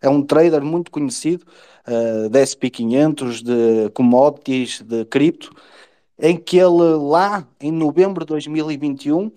É 0.00 0.08
um 0.08 0.22
trader 0.22 0.62
muito 0.62 0.90
conhecido 0.90 1.44
uh, 1.86 2.28
de 2.30 2.38
SP500, 2.40 3.42
de 3.42 3.90
commodities, 3.90 4.80
de 4.80 5.04
cripto. 5.04 5.54
Em 6.18 6.38
que 6.38 6.56
ele, 6.56 6.96
lá 6.98 7.46
em 7.60 7.70
novembro 7.70 8.24
de 8.24 8.30
2021, 8.30 9.30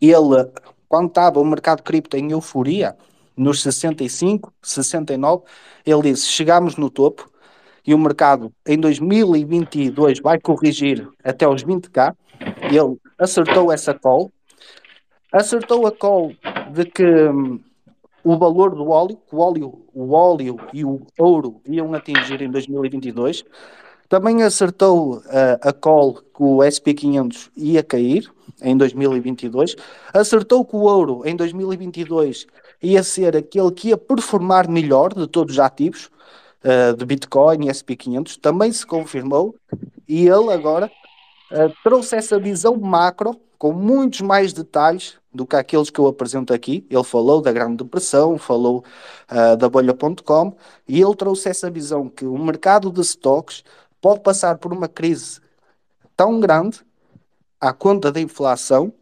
ele 0.00 0.50
quando 0.92 1.08
estava 1.08 1.40
o 1.40 1.44
mercado 1.46 1.82
cripto 1.82 2.18
em 2.18 2.32
euforia, 2.32 2.94
nos 3.34 3.62
65, 3.62 4.52
69, 4.60 5.44
ele 5.86 6.02
disse: 6.02 6.26
chegámos 6.26 6.76
no 6.76 6.90
topo 6.90 7.30
e 7.86 7.94
o 7.94 7.98
mercado 7.98 8.52
em 8.66 8.78
2022 8.78 10.20
vai 10.20 10.38
corrigir 10.38 11.08
até 11.24 11.48
os 11.48 11.64
20k. 11.64 12.14
Ele 12.64 12.98
acertou 13.18 13.72
essa 13.72 13.94
call, 13.94 14.30
acertou 15.32 15.86
a 15.86 15.92
call 15.92 16.34
de 16.74 16.84
que 16.84 17.06
hum, 17.06 17.58
o 18.22 18.36
valor 18.36 18.74
do 18.74 18.90
óleo, 18.90 19.18
o 19.32 19.38
óleo, 19.38 19.86
o 19.94 20.12
óleo 20.12 20.58
e 20.74 20.84
o 20.84 21.06
ouro 21.18 21.62
iam 21.66 21.94
atingir 21.94 22.42
em 22.42 22.50
2022. 22.50 23.44
Também 24.12 24.42
acertou 24.42 25.20
uh, 25.20 25.22
a 25.62 25.72
call 25.72 26.16
que 26.16 26.42
o 26.42 26.58
SP500 26.58 27.48
ia 27.56 27.82
cair 27.82 28.30
em 28.60 28.76
2022. 28.76 29.74
Acertou 30.12 30.66
que 30.66 30.76
o 30.76 30.80
ouro 30.80 31.22
em 31.24 31.34
2022 31.34 32.46
ia 32.82 33.02
ser 33.02 33.34
aquele 33.34 33.72
que 33.72 33.88
ia 33.88 33.96
performar 33.96 34.68
melhor 34.68 35.14
de 35.14 35.26
todos 35.26 35.54
os 35.54 35.58
ativos 35.58 36.10
uh, 36.62 36.94
de 36.94 37.06
Bitcoin 37.06 37.64
e 37.64 37.70
SP500. 37.70 38.36
Também 38.38 38.70
se 38.70 38.84
confirmou. 38.84 39.54
E 40.06 40.28
ele 40.28 40.52
agora 40.52 40.92
uh, 41.50 41.72
trouxe 41.82 42.14
essa 42.14 42.38
visão 42.38 42.76
macro 42.76 43.40
com 43.56 43.72
muitos 43.72 44.20
mais 44.20 44.52
detalhes 44.52 45.16
do 45.32 45.46
que 45.46 45.56
aqueles 45.56 45.88
que 45.88 45.98
eu 45.98 46.06
apresento 46.06 46.52
aqui. 46.52 46.86
Ele 46.90 47.04
falou 47.04 47.40
da 47.40 47.52
Grande 47.52 47.76
Depressão, 47.76 48.36
falou 48.36 48.84
uh, 49.30 49.56
da 49.56 49.68
bolha.com 49.68 50.54
e 50.86 51.00
ele 51.00 51.14
trouxe 51.16 51.48
essa 51.48 51.70
visão 51.70 52.08
que 52.08 52.26
o 52.26 52.36
mercado 52.36 52.90
de 52.90 53.00
stocks 53.00 53.64
pode 54.02 54.20
passar 54.20 54.58
por 54.58 54.72
uma 54.72 54.88
crise 54.88 55.40
tão 56.14 56.40
grande 56.40 56.80
à 57.60 57.72
conta 57.72 58.10
da 58.10 58.20
inflação 58.20 58.92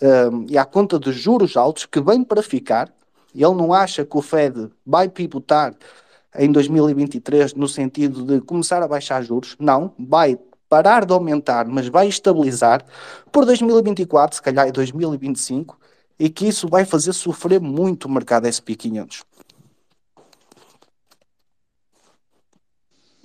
um, 0.00 0.46
e 0.48 0.56
à 0.56 0.64
conta 0.64 0.98
de 0.98 1.12
juros 1.12 1.56
altos 1.56 1.84
que 1.84 2.00
vem 2.00 2.22
para 2.22 2.42
ficar. 2.42 2.90
Ele 3.34 3.54
não 3.54 3.74
acha 3.74 4.04
que 4.04 4.16
o 4.16 4.22
Fed 4.22 4.70
vai 4.86 5.08
pivotar 5.08 5.74
em 6.36 6.50
2023 6.50 7.54
no 7.54 7.66
sentido 7.66 8.24
de 8.24 8.40
começar 8.40 8.80
a 8.82 8.88
baixar 8.88 9.22
juros. 9.22 9.56
Não, 9.58 9.92
vai 9.98 10.38
parar 10.68 11.04
de 11.04 11.12
aumentar, 11.12 11.66
mas 11.66 11.88
vai 11.88 12.06
estabilizar 12.06 12.84
por 13.32 13.44
2024, 13.44 14.36
se 14.36 14.42
calhar 14.42 14.68
em 14.68 14.72
2025, 14.72 15.76
e 16.18 16.30
que 16.30 16.46
isso 16.46 16.68
vai 16.68 16.84
fazer 16.84 17.12
sofrer 17.12 17.60
muito 17.60 18.06
o 18.06 18.10
mercado 18.10 18.46
SP500. 18.46 19.24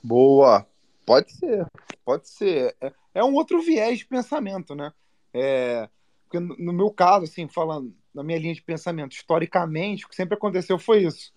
Boa. 0.04 0.66
Pode 1.10 1.32
ser, 1.32 1.66
pode 2.06 2.30
ser. 2.30 2.76
É, 2.80 2.94
é 3.16 3.24
um 3.24 3.34
outro 3.34 3.60
viés 3.64 3.98
de 3.98 4.06
pensamento, 4.06 4.76
né? 4.76 4.94
É, 5.34 5.90
porque 6.24 6.40
no, 6.40 6.56
no 6.56 6.72
meu 6.72 6.92
caso, 6.92 7.24
assim, 7.24 7.48
falando 7.48 7.96
na 8.14 8.22
minha 8.22 8.38
linha 8.38 8.54
de 8.54 8.62
pensamento, 8.62 9.14
historicamente, 9.14 10.06
o 10.06 10.10
que 10.10 10.16
sempre 10.16 10.36
aconteceu 10.36 10.78
foi 10.78 11.06
isso: 11.06 11.34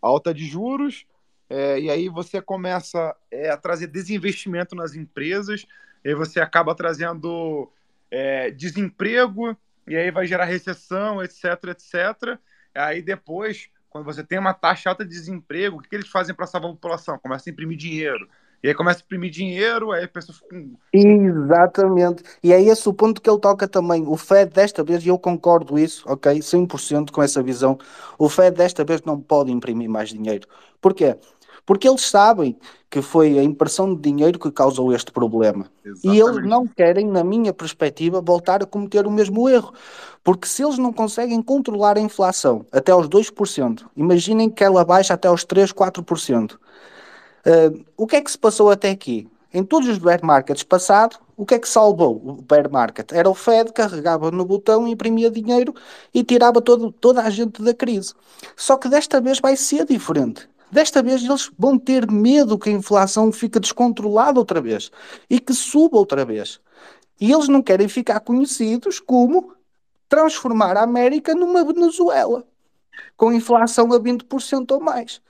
alta 0.00 0.32
de 0.32 0.46
juros, 0.46 1.08
é, 1.50 1.80
e 1.80 1.90
aí 1.90 2.08
você 2.08 2.40
começa 2.40 3.16
é, 3.28 3.50
a 3.50 3.56
trazer 3.56 3.88
desinvestimento 3.88 4.76
nas 4.76 4.94
empresas, 4.94 5.66
e 6.04 6.10
aí 6.10 6.14
você 6.14 6.38
acaba 6.38 6.72
trazendo 6.72 7.68
é, 8.08 8.52
desemprego, 8.52 9.56
e 9.88 9.96
aí 9.96 10.12
vai 10.12 10.24
gerar 10.28 10.44
recessão, 10.44 11.20
etc, 11.20 11.44
etc. 11.70 12.38
Aí 12.72 13.02
depois, 13.02 13.70
quando 13.90 14.04
você 14.04 14.22
tem 14.22 14.38
uma 14.38 14.54
taxa 14.54 14.88
alta 14.88 15.04
de 15.04 15.10
desemprego, 15.10 15.78
o 15.78 15.80
que, 15.80 15.88
que 15.88 15.96
eles 15.96 16.08
fazem 16.08 16.32
para 16.32 16.46
salvar 16.46 16.70
a 16.70 16.74
população? 16.74 17.18
Começam 17.18 17.50
a 17.50 17.52
imprimir 17.52 17.76
dinheiro. 17.76 18.28
E 18.66 18.70
aí 18.70 18.74
começa 18.74 18.98
a 18.98 19.04
imprimir 19.04 19.30
dinheiro, 19.30 19.92
aí 19.92 20.02
a 20.02 20.08
pessoa 20.08 20.36
fica. 20.36 20.60
Exatamente. 20.92 22.24
E 22.42 22.52
é 22.52 22.60
esse 22.60 22.88
o 22.88 22.92
ponto 22.92 23.22
que 23.22 23.30
ele 23.30 23.38
toca 23.38 23.68
também. 23.68 24.04
O 24.08 24.16
Fed 24.16 24.52
desta 24.52 24.82
vez, 24.82 25.06
e 25.06 25.08
eu 25.08 25.16
concordo 25.16 25.78
isso, 25.78 26.02
ok? 26.04 26.40
100% 26.40 27.12
com 27.12 27.22
essa 27.22 27.40
visão. 27.44 27.78
O 28.18 28.28
Fed 28.28 28.56
desta 28.56 28.84
vez 28.84 29.02
não 29.02 29.20
pode 29.20 29.52
imprimir 29.52 29.88
mais 29.88 30.08
dinheiro. 30.08 30.48
Porquê? 30.80 31.16
Porque 31.64 31.88
eles 31.88 32.10
sabem 32.10 32.58
que 32.90 33.00
foi 33.00 33.38
a 33.38 33.42
impressão 33.44 33.94
de 33.94 34.00
dinheiro 34.00 34.36
que 34.36 34.50
causou 34.50 34.92
este 34.92 35.12
problema. 35.12 35.66
Exatamente. 35.84 36.18
E 36.18 36.20
eles 36.20 36.50
não 36.50 36.66
querem, 36.66 37.06
na 37.06 37.22
minha 37.22 37.52
perspectiva, 37.52 38.20
voltar 38.20 38.64
a 38.64 38.66
cometer 38.66 39.06
o 39.06 39.12
mesmo 39.12 39.48
erro. 39.48 39.72
Porque 40.24 40.48
se 40.48 40.64
eles 40.64 40.76
não 40.76 40.92
conseguem 40.92 41.40
controlar 41.40 41.98
a 41.98 42.00
inflação 42.00 42.66
até 42.72 42.90
aos 42.90 43.08
2%, 43.08 43.84
imaginem 43.96 44.50
que 44.50 44.64
ela 44.64 44.84
baixa 44.84 45.14
até 45.14 45.28
aos 45.28 45.44
3, 45.44 45.72
4%. 45.72 46.58
Uh, 47.46 47.84
o 47.96 48.08
que 48.08 48.16
é 48.16 48.20
que 48.20 48.30
se 48.30 48.36
passou 48.36 48.70
até 48.70 48.90
aqui? 48.90 49.28
Em 49.54 49.62
todos 49.62 49.88
os 49.88 49.98
bear 49.98 50.18
markets 50.24 50.64
passados, 50.64 51.18
o 51.36 51.46
que 51.46 51.54
é 51.54 51.58
que 51.60 51.68
salvou 51.68 52.16
o 52.16 52.42
bear 52.42 52.68
market? 52.68 53.12
Era 53.12 53.30
o 53.30 53.34
Fed, 53.34 53.72
carregava 53.72 54.32
no 54.32 54.44
botão, 54.44 54.88
imprimia 54.88 55.30
dinheiro 55.30 55.72
e 56.12 56.24
tirava 56.24 56.60
todo, 56.60 56.90
toda 56.90 57.22
a 57.22 57.30
gente 57.30 57.62
da 57.62 57.72
crise. 57.72 58.12
Só 58.56 58.76
que 58.76 58.88
desta 58.88 59.20
vez 59.20 59.38
vai 59.38 59.56
ser 59.56 59.86
diferente. 59.86 60.48
Desta 60.72 61.00
vez 61.02 61.22
eles 61.22 61.50
vão 61.56 61.78
ter 61.78 62.10
medo 62.10 62.58
que 62.58 62.68
a 62.68 62.72
inflação 62.72 63.30
fique 63.30 63.60
descontrolada 63.60 64.40
outra 64.40 64.60
vez 64.60 64.90
e 65.30 65.38
que 65.38 65.54
suba 65.54 65.96
outra 65.96 66.24
vez. 66.24 66.60
E 67.20 67.32
eles 67.32 67.48
não 67.48 67.62
querem 67.62 67.88
ficar 67.88 68.20
conhecidos 68.20 68.98
como 68.98 69.54
transformar 70.08 70.76
a 70.76 70.82
América 70.82 71.34
numa 71.34 71.64
Venezuela, 71.64 72.44
com 73.16 73.32
inflação 73.32 73.92
a 73.92 74.00
20% 74.00 74.72
ou 74.72 74.80
mais. 74.80 75.20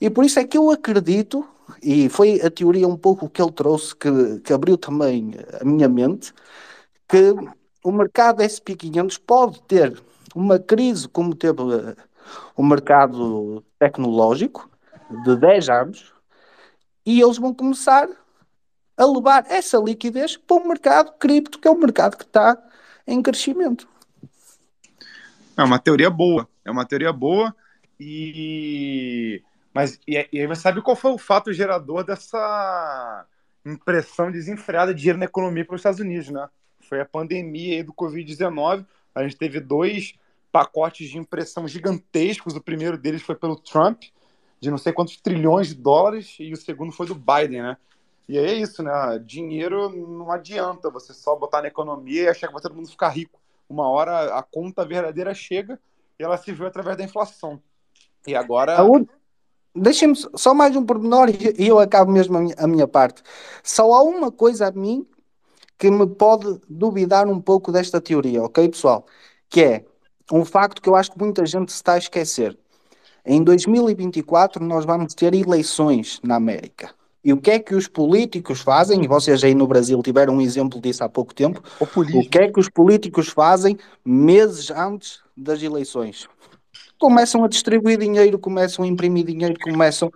E 0.00 0.08
por 0.08 0.24
isso 0.24 0.38
é 0.38 0.44
que 0.44 0.56
eu 0.56 0.70
acredito, 0.70 1.46
e 1.82 2.08
foi 2.08 2.40
a 2.40 2.50
teoria 2.50 2.88
um 2.88 2.96
pouco 2.96 3.28
que 3.28 3.42
ele 3.42 3.52
trouxe, 3.52 3.94
que, 3.94 4.40
que 4.40 4.52
abriu 4.52 4.78
também 4.78 5.34
a 5.60 5.64
minha 5.64 5.88
mente, 5.88 6.32
que 7.06 7.34
o 7.84 7.92
mercado 7.92 8.42
SP500 8.42 9.20
pode 9.26 9.60
ter 9.62 10.00
uma 10.34 10.58
crise 10.58 11.08
como 11.08 11.34
teve 11.34 11.60
uh, 11.60 11.96
o 12.56 12.62
mercado 12.62 13.64
tecnológico 13.78 14.70
de 15.24 15.36
10 15.36 15.68
anos 15.68 16.12
e 17.04 17.20
eles 17.20 17.38
vão 17.38 17.52
começar 17.52 18.08
a 18.96 19.04
levar 19.04 19.44
essa 19.48 19.78
liquidez 19.78 20.36
para 20.36 20.56
o 20.56 20.68
mercado 20.68 21.12
cripto, 21.18 21.58
que 21.58 21.66
é 21.66 21.70
um 21.70 21.78
mercado 21.78 22.16
que 22.16 22.24
está 22.24 22.56
em 23.06 23.20
crescimento. 23.22 23.88
É 25.56 25.64
uma 25.64 25.78
teoria 25.78 26.10
boa, 26.10 26.48
é 26.64 26.70
uma 26.70 26.86
teoria 26.86 27.12
boa 27.12 27.54
e 27.98 29.42
mas 29.72 29.98
e, 30.06 30.28
e 30.32 30.40
aí 30.40 30.46
você 30.46 30.62
sabe 30.62 30.82
qual 30.82 30.96
foi 30.96 31.12
o 31.12 31.18
fato 31.18 31.52
gerador 31.52 32.04
dessa 32.04 33.26
impressão 33.64 34.30
desenfreada 34.30 34.92
de 34.94 35.00
dinheiro 35.00 35.18
na 35.18 35.26
economia 35.26 35.64
para 35.64 35.74
os 35.74 35.80
Estados 35.80 36.00
Unidos, 36.00 36.28
né? 36.28 36.48
Foi 36.80 37.00
a 37.00 37.04
pandemia 37.04 37.84
do 37.84 37.92
Covid-19. 37.92 38.84
A 39.14 39.22
gente 39.22 39.36
teve 39.36 39.60
dois 39.60 40.14
pacotes 40.50 41.08
de 41.08 41.18
impressão 41.18 41.68
gigantescos. 41.68 42.56
O 42.56 42.60
primeiro 42.60 42.98
deles 42.98 43.22
foi 43.22 43.34
pelo 43.34 43.56
Trump, 43.56 44.02
de 44.58 44.70
não 44.70 44.78
sei 44.78 44.92
quantos 44.92 45.16
trilhões 45.16 45.68
de 45.68 45.74
dólares, 45.74 46.36
e 46.40 46.52
o 46.52 46.56
segundo 46.56 46.92
foi 46.92 47.06
do 47.06 47.14
Biden, 47.14 47.62
né? 47.62 47.76
E 48.28 48.38
é 48.38 48.52
isso, 48.52 48.82
né? 48.82 49.20
Dinheiro 49.24 49.90
não 49.90 50.30
adianta 50.30 50.90
você 50.90 51.12
só 51.12 51.36
botar 51.36 51.62
na 51.62 51.68
economia 51.68 52.22
e 52.22 52.28
achar 52.28 52.46
que 52.46 52.52
vai 52.52 52.62
todo 52.62 52.74
mundo 52.74 52.88
ficar 52.88 53.08
rico. 53.08 53.40
Uma 53.68 53.88
hora 53.88 54.36
a 54.36 54.42
conta 54.42 54.84
verdadeira 54.84 55.34
chega 55.34 55.78
e 56.18 56.22
ela 56.22 56.36
se 56.36 56.52
viu 56.52 56.66
através 56.66 56.96
da 56.96 57.04
inflação. 57.04 57.60
E 58.26 58.34
agora. 58.34 58.76
Deixem-me 59.74 60.16
só 60.34 60.52
mais 60.52 60.74
um 60.74 60.84
pormenor 60.84 61.28
e 61.30 61.66
eu 61.66 61.78
acabo 61.78 62.10
mesmo 62.10 62.36
a 62.36 62.40
minha, 62.40 62.54
a 62.58 62.66
minha 62.66 62.88
parte. 62.88 63.22
Só 63.62 63.92
há 63.92 64.02
uma 64.02 64.32
coisa 64.32 64.66
a 64.66 64.72
mim 64.72 65.06
que 65.78 65.90
me 65.90 66.06
pode 66.06 66.60
duvidar 66.68 67.28
um 67.28 67.40
pouco 67.40 67.70
desta 67.70 68.00
teoria, 68.00 68.42
ok, 68.42 68.68
pessoal? 68.68 69.06
Que 69.48 69.62
é 69.62 69.84
um 70.32 70.44
facto 70.44 70.82
que 70.82 70.88
eu 70.88 70.96
acho 70.96 71.12
que 71.12 71.18
muita 71.18 71.46
gente 71.46 71.70
se 71.70 71.76
está 71.76 71.94
a 71.94 71.98
esquecer. 71.98 72.58
Em 73.24 73.42
2024 73.42 74.64
nós 74.64 74.84
vamos 74.84 75.14
ter 75.14 75.34
eleições 75.34 76.20
na 76.22 76.34
América. 76.34 76.90
E 77.22 77.32
o 77.32 77.36
que 77.36 77.50
é 77.50 77.58
que 77.58 77.74
os 77.74 77.86
políticos 77.86 78.60
fazem? 78.60 79.04
E 79.04 79.06
vocês 79.06 79.44
aí 79.44 79.54
no 79.54 79.66
Brasil 79.66 80.02
tiveram 80.02 80.36
um 80.36 80.40
exemplo 80.40 80.80
disso 80.80 81.04
há 81.04 81.08
pouco 81.08 81.34
tempo. 81.34 81.62
O, 81.78 82.18
o 82.18 82.28
que 82.28 82.38
é 82.38 82.50
que 82.50 82.58
os 82.58 82.68
políticos 82.68 83.28
fazem 83.28 83.78
meses 84.04 84.70
antes 84.70 85.20
das 85.36 85.62
eleições? 85.62 86.28
Começam 87.00 87.42
a 87.42 87.48
distribuir 87.48 87.98
dinheiro, 87.98 88.38
começam 88.38 88.84
a 88.84 88.88
imprimir 88.88 89.24
dinheiro, 89.24 89.54
começam, 89.62 90.12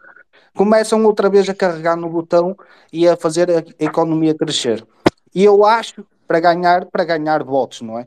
começam 0.55 1.03
outra 1.07 1.31
vez 1.31 1.49
a 1.49 1.55
carregar 1.55 1.97
no 1.97 2.11
botão 2.11 2.55
e 2.93 3.09
a 3.09 3.17
fazer 3.17 3.51
a 3.51 3.65
economia 3.79 4.35
crescer. 4.35 4.87
E 5.35 5.43
eu 5.43 5.65
acho 5.65 6.07
para 6.29 6.41
ganhar, 6.41 6.85
para 6.85 7.05
ganhar 7.05 7.43
votos, 7.43 7.81
não 7.81 7.99
é? 7.99 8.07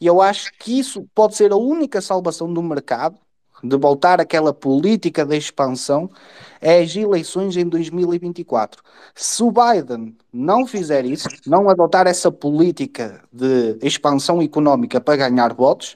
E 0.00 0.06
eu 0.06 0.22
acho 0.22 0.50
que 0.58 0.78
isso 0.78 1.06
pode 1.14 1.36
ser 1.36 1.52
a 1.52 1.56
única 1.56 2.00
salvação 2.00 2.50
do 2.50 2.62
mercado 2.62 3.18
de 3.62 3.76
voltar 3.76 4.20
àquela 4.20 4.52
política 4.52 5.24
de 5.24 5.36
expansão 5.36 6.10
é 6.60 6.80
as 6.82 6.96
eleições 6.96 7.56
em 7.56 7.66
2024. 7.66 8.82
Se 9.14 9.42
o 9.42 9.52
Biden 9.52 10.16
não 10.32 10.66
fizer 10.66 11.04
isso, 11.04 11.28
não 11.46 11.68
adotar 11.68 12.06
essa 12.06 12.30
política 12.30 13.22
de 13.32 13.78
expansão 13.82 14.40
económica 14.42 15.00
para 15.00 15.16
ganhar 15.16 15.52
votos, 15.54 15.94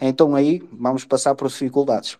então 0.00 0.34
aí 0.34 0.66
vamos 0.72 1.04
passar 1.04 1.34
por 1.34 1.48
dificuldades. 1.48 2.18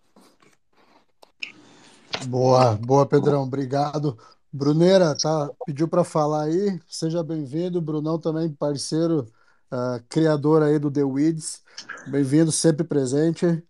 Boa, 2.27 2.75
boa, 2.77 3.07
Pedrão, 3.07 3.43
obrigado. 3.45 4.19
Bruneira, 4.53 5.17
tá, 5.17 5.49
pediu 5.65 5.89
para 5.89 6.05
falar 6.05 6.45
aí, 6.45 6.81
seja 6.89 7.23
bem-vindo. 7.23 7.81
Brunão 7.81 8.19
também, 8.19 8.53
parceiro, 8.53 9.27
uh, 9.73 10.03
criador 10.09 10.63
aí 10.63 10.79
do 10.79 10.91
The 10.91 11.05
Weeds. 11.05 11.63
Bem-vindo, 12.09 12.51
sempre 12.51 12.85
presente. 12.85 13.63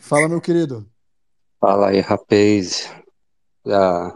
Fala, 0.00 0.28
meu 0.28 0.40
querido. 0.40 0.86
Fala 1.60 1.88
aí, 1.88 2.00
rapaz. 2.00 2.90
Já 3.64 4.14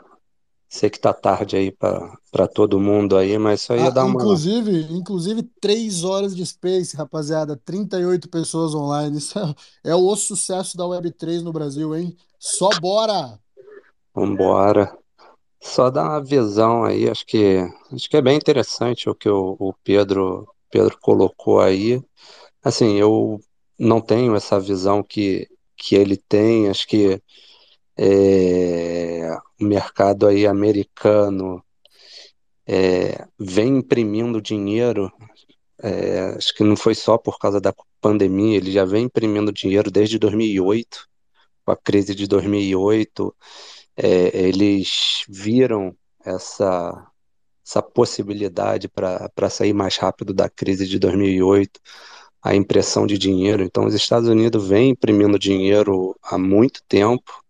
sei 0.71 0.91
que 0.91 0.99
tá 1.01 1.13
tarde 1.13 1.57
aí 1.57 1.71
para 1.73 2.49
todo 2.49 2.81
mundo 2.81 3.17
aí, 3.19 3.39
mas 3.39 3.63
só 3.63 3.77
ia 3.77 3.83
Ah, 3.83 3.91
dar 3.91 4.07
uma. 4.07 4.23
inclusive, 4.23 4.83
inclusive, 4.93 5.43
três 5.61 6.05
horas 6.05 6.35
de 6.37 6.45
Space, 6.45 6.97
rapaziada. 6.97 7.57
38 7.57 8.29
pessoas 8.29 8.75
online. 8.75 9.19
Isso 9.19 9.39
é, 9.39 9.55
é 9.91 9.95
o 9.95 10.15
sucesso 10.17 10.77
da 10.77 10.85
Web3 10.85 11.43
no 11.43 11.53
Brasil, 11.53 11.95
hein? 11.97 12.17
Só 12.39 12.75
bora! 12.75 13.41
Vambora. 14.15 14.97
Só 15.63 15.91
dar 15.91 16.05
uma 16.05 16.25
visão 16.25 16.85
aí, 16.85 17.09
acho 17.11 17.27
que 17.27 17.59
acho 17.93 18.09
que 18.11 18.17
é 18.17 18.23
bem 18.23 18.37
interessante 18.37 19.11
o 19.11 19.15
que 19.15 19.29
o, 19.29 19.57
o 19.59 19.75
Pedro 19.85 20.49
Pedro 20.71 20.99
colocou 21.01 21.61
aí. 21.61 22.03
Assim, 22.65 22.97
eu 22.99 23.41
não 23.79 24.01
tenho 24.01 24.37
essa 24.37 24.61
visão 24.61 25.03
que, 25.03 25.49
que 25.77 25.95
ele 25.97 26.17
tem, 26.17 26.69
acho 26.71 26.87
que 26.89 27.23
é, 27.99 29.37
o 29.61 29.65
mercado 29.65 30.27
aí 30.27 30.47
americano 30.47 31.63
é, 32.67 33.27
vem 33.39 33.79
imprimindo 33.79 34.41
dinheiro, 34.41 35.13
é, 35.83 36.35
acho 36.37 36.55
que 36.55 36.63
não 36.63 36.77
foi 36.77 36.95
só 36.95 37.19
por 37.19 37.39
causa 37.39 37.61
da 37.61 37.75
pandemia, 38.01 38.57
ele 38.57 38.73
já 38.73 38.85
vem 38.85 39.05
imprimindo 39.05 39.53
dinheiro 39.53 39.91
desde 39.91 40.19
2008, 40.19 41.09
com 41.65 41.73
a 41.73 41.77
crise 41.77 42.15
de 42.15 42.27
2008, 42.27 43.35
é, 43.97 44.47
eles 44.47 45.25
viram 45.29 45.95
essa, 46.25 47.07
essa 47.67 47.83
possibilidade 47.83 48.89
para 48.89 49.51
sair 49.51 49.73
mais 49.73 49.97
rápido 49.97 50.33
da 50.33 50.49
crise 50.49 50.87
de 50.87 50.99
2008, 50.99 51.81
a 52.43 52.55
impressão 52.55 53.07
de 53.07 53.19
dinheiro. 53.19 53.63
Então, 53.63 53.85
os 53.85 53.95
Estados 53.95 54.29
Unidos 54.29 54.67
vêm 54.67 54.91
imprimindo 54.91 55.39
dinheiro 55.39 56.17
há 56.23 56.39
muito 56.39 56.83
tempo. 56.89 57.45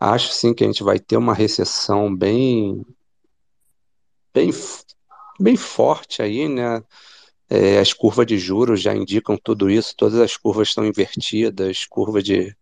Acho 0.00 0.32
sim 0.32 0.54
que 0.54 0.64
a 0.64 0.66
gente 0.66 0.82
vai 0.82 0.98
ter 0.98 1.16
uma 1.16 1.34
recessão 1.34 2.14
bem, 2.14 2.84
bem, 4.34 4.50
bem 5.38 5.56
forte 5.56 6.22
aí, 6.22 6.48
né? 6.48 6.82
É, 7.50 7.80
as 7.80 7.92
curvas 7.92 8.26
de 8.26 8.38
juros 8.38 8.80
já 8.82 8.94
indicam 8.94 9.38
tudo 9.42 9.70
isso, 9.70 9.94
todas 9.96 10.20
as 10.20 10.36
curvas 10.36 10.68
estão 10.68 10.86
invertidas, 10.86 11.84
curva 11.86 12.22
de, 12.22 12.56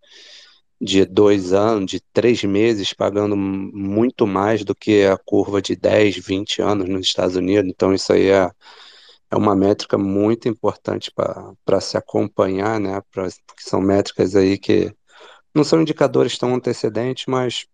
de 0.81 1.05
dois 1.07 1.53
anos, 1.53 1.91
de 1.91 2.01
três 2.13 2.45
meses, 2.45 2.93
pagando 2.95 3.37
muito 3.37 4.27
mais 4.27 4.65
do 4.65 4.75
que 4.75 5.05
a 5.05 5.19
curva 5.19 5.63
de 5.63 5.77
10, 5.77 6.17
20 6.19 6.63
anos 6.63 6.89
nos 6.89 7.03
Estados 7.07 7.37
Unidos. 7.37 7.71
Então, 7.71 7.95
isso 7.95 8.13
aí 8.13 8.29
é, 8.31 8.51
é 9.31 9.37
uma 9.37 9.57
métrica 9.57 9.99
muito 9.99 10.49
importante 10.49 11.13
para 11.13 11.81
se 11.81 11.97
acompanhar, 11.97 12.81
né? 12.81 13.01
Pra, 13.11 13.29
porque 13.47 13.63
são 13.63 13.81
métricas 13.81 14.37
aí 14.37 14.59
que 14.59 14.95
não 15.55 15.65
são 15.65 15.81
indicadores 15.81 16.39
tão 16.39 16.55
antecedentes, 16.55 17.27
mas 17.27 17.67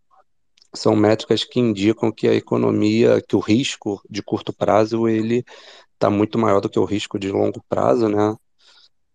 são 0.75 0.97
métricas 0.97 1.44
que 1.44 1.61
indicam 1.61 2.12
que 2.12 2.28
a 2.28 2.35
economia, 2.35 3.23
que 3.23 3.36
o 3.36 3.41
risco 3.41 4.01
de 4.11 4.23
curto 4.23 4.53
prazo, 4.53 5.09
ele 5.09 5.44
está 5.94 6.11
muito 6.11 6.39
maior 6.39 6.61
do 6.61 6.69
que 6.69 6.78
o 6.78 6.85
risco 6.85 7.19
de 7.19 7.31
longo 7.31 7.62
prazo, 7.69 8.09
né? 8.09 8.36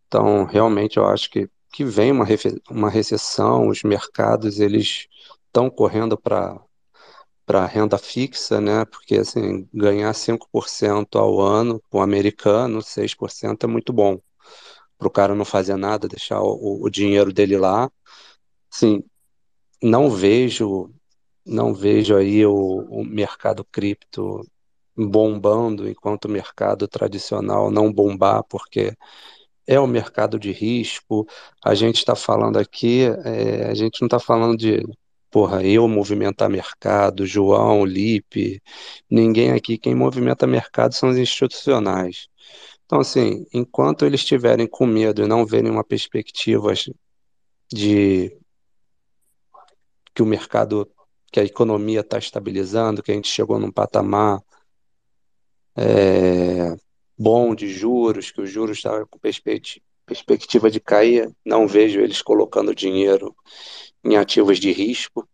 Então, 0.07 0.45
realmente, 0.45 0.97
eu 0.97 1.05
acho 1.05 1.29
que, 1.29 1.49
que 1.73 1.83
vem 1.85 2.11
uma, 2.11 2.25
uma 2.69 2.89
recessão, 2.89 3.67
os 3.67 3.83
mercados, 3.83 4.59
eles 4.59 5.07
estão 5.47 5.69
correndo 5.69 6.17
para 6.17 6.59
para 7.45 7.65
renda 7.65 7.97
fixa, 7.97 8.61
né? 8.61 8.85
Porque 8.85 9.15
assim, 9.17 9.67
ganhar 9.73 10.13
5% 10.13 11.17
ao 11.17 11.41
ano 11.41 11.81
para 11.89 11.99
o 11.99 12.01
americano, 12.03 12.79
6% 12.79 13.63
é 13.63 13.67
muito 13.67 13.91
bom. 13.91 14.19
Para 14.99 15.07
o 15.07 15.11
cara 15.11 15.33
não 15.33 15.43
fazer 15.45 15.75
nada, 15.75 16.07
deixar 16.07 16.41
o, 16.41 16.83
o 16.83 16.89
dinheiro 16.91 17.33
dele 17.33 17.57
lá. 17.57 17.89
Sim, 18.79 19.03
não 19.83 20.09
vejo, 20.09 20.89
não 21.45 21.73
vejo 21.73 22.15
aí 22.15 22.45
o, 22.45 22.53
o 22.89 23.03
mercado 23.03 23.65
cripto 23.65 24.41
bombando 24.95 25.89
enquanto 25.89 26.25
o 26.25 26.29
mercado 26.31 26.87
tradicional 26.87 27.69
não 27.71 27.91
bombar, 27.91 28.41
porque 28.45 28.95
é 29.67 29.77
o 29.79 29.87
mercado 29.87 30.39
de 30.39 30.53
risco. 30.53 31.27
A 31.63 31.75
gente 31.75 31.97
está 31.97 32.15
falando 32.15 32.57
aqui, 32.57 33.03
é, 33.25 33.65
a 33.69 33.73
gente 33.75 34.01
não 34.01 34.07
está 34.07 34.19
falando 34.19 34.57
de 34.57 34.81
porra, 35.31 35.61
eu 35.63 35.87
movimentar 35.87 36.49
mercado, 36.49 37.25
João, 37.25 37.85
Lipe, 37.85 38.61
ninguém 39.09 39.51
aqui, 39.51 39.77
quem 39.77 39.93
movimenta 39.95 40.47
mercado 40.47 40.93
são 40.95 41.09
os 41.09 41.17
institucionais. 41.17 42.29
Então, 42.85 43.01
assim, 43.01 43.45
enquanto 43.53 44.05
eles 44.05 44.21
estiverem 44.21 44.67
com 44.67 44.85
medo 44.85 45.21
e 45.23 45.27
não 45.27 45.45
verem 45.45 45.71
uma 45.71 45.83
perspectiva 45.83 46.73
de 47.71 48.38
que 50.13 50.21
o 50.21 50.25
mercado, 50.25 50.89
que 51.31 51.39
a 51.39 51.43
economia 51.43 52.01
está 52.01 52.17
estabilizando, 52.17 53.03
que 53.03 53.11
a 53.11 53.15
gente 53.15 53.29
chegou 53.29 53.59
num 53.59 53.71
patamar 53.71 54.41
é, 55.75 56.75
bom 57.17 57.53
de 57.55 57.67
juros, 57.67 58.31
que 58.31 58.41
os 58.41 58.49
juros 58.49 58.77
estão 58.77 59.05
com 59.07 59.19
perspectiva 59.19 60.71
de 60.71 60.79
cair, 60.79 61.31
não 61.45 61.67
vejo 61.67 61.99
eles 61.99 62.21
colocando 62.21 62.75
dinheiro 62.75 63.35
em 64.03 64.17
ativos 64.17 64.59
de 64.59 64.71
risco, 64.71 65.27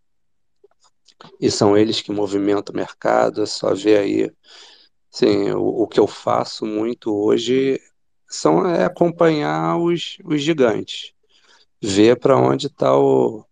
e 1.39 1.49
são 1.49 1.77
eles 1.77 2.01
que 2.01 2.11
movimentam 2.11 2.73
o 2.73 2.77
mercado, 2.77 3.41
é 3.41 3.45
só 3.45 3.73
ver 3.73 3.99
aí. 3.99 4.31
Sim, 5.09 5.51
o, 5.51 5.83
o 5.83 5.87
que 5.87 5.99
eu 5.99 6.07
faço 6.07 6.65
muito 6.65 7.15
hoje 7.15 7.79
são, 8.27 8.67
é 8.67 8.83
acompanhar 8.83 9.77
os, 9.77 10.17
os 10.25 10.41
gigantes, 10.41 11.13
ver 11.81 12.19
para 12.19 12.37
onde 12.37 12.67
está 12.67 12.97
o, 12.97 13.45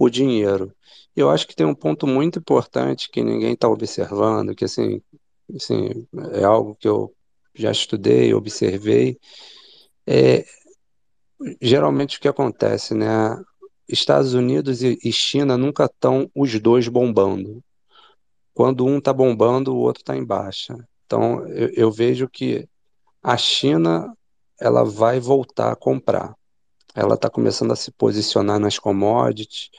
o 0.00 0.08
dinheiro. 0.08 0.74
Eu 1.14 1.28
acho 1.28 1.46
que 1.46 1.54
tem 1.54 1.66
um 1.66 1.74
ponto 1.74 2.06
muito 2.06 2.38
importante 2.38 3.10
que 3.10 3.22
ninguém 3.22 3.52
está 3.52 3.68
observando, 3.68 4.54
que 4.54 4.64
assim, 4.64 5.02
assim, 5.54 6.06
é 6.32 6.42
algo 6.42 6.74
que 6.74 6.88
eu 6.88 7.14
já 7.54 7.70
estudei, 7.70 8.32
observei, 8.32 9.18
é 10.06 10.46
geralmente 11.60 12.16
o 12.16 12.20
que 12.20 12.28
acontece, 12.28 12.94
né? 12.94 13.38
Estados 13.86 14.32
Unidos 14.34 14.82
e 14.82 15.12
China 15.12 15.58
nunca 15.58 15.84
estão 15.84 16.30
os 16.34 16.58
dois 16.60 16.88
bombando. 16.88 17.62
Quando 18.54 18.86
um 18.86 18.98
está 18.98 19.12
bombando, 19.12 19.74
o 19.74 19.80
outro 19.80 20.00
está 20.02 20.16
em 20.16 20.24
baixa. 20.24 20.76
Então, 21.04 21.46
eu, 21.48 21.68
eu, 21.74 21.90
vejo 21.90 22.28
que 22.28 22.68
a 23.22 23.36
China 23.36 24.14
ela 24.60 24.84
vai 24.84 25.18
voltar 25.18 25.72
a 25.72 25.76
comprar. 25.76 26.36
Ela 26.94 27.14
está 27.14 27.30
começando 27.30 27.72
a 27.72 27.76
se 27.76 27.90
posicionar 27.90 28.58
nas 28.58 28.78
commodities, 28.78 29.70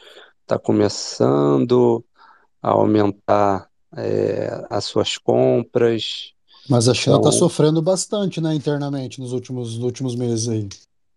está 0.42 0.58
começando 0.58 2.04
a 2.62 2.72
aumentar 2.72 3.70
é, 3.96 4.66
as 4.70 4.86
suas 4.86 5.18
compras. 5.18 6.34
Mas 6.70 6.88
a 6.88 6.94
China 6.94 7.18
está 7.18 7.30
então, 7.30 7.40
sofrendo 7.40 7.82
bastante, 7.82 8.40
né, 8.40 8.54
internamente, 8.54 9.20
nos 9.20 9.34
últimos, 9.34 9.76
nos 9.76 9.84
últimos 9.84 10.16
meses 10.16 10.48
aí. 10.48 10.70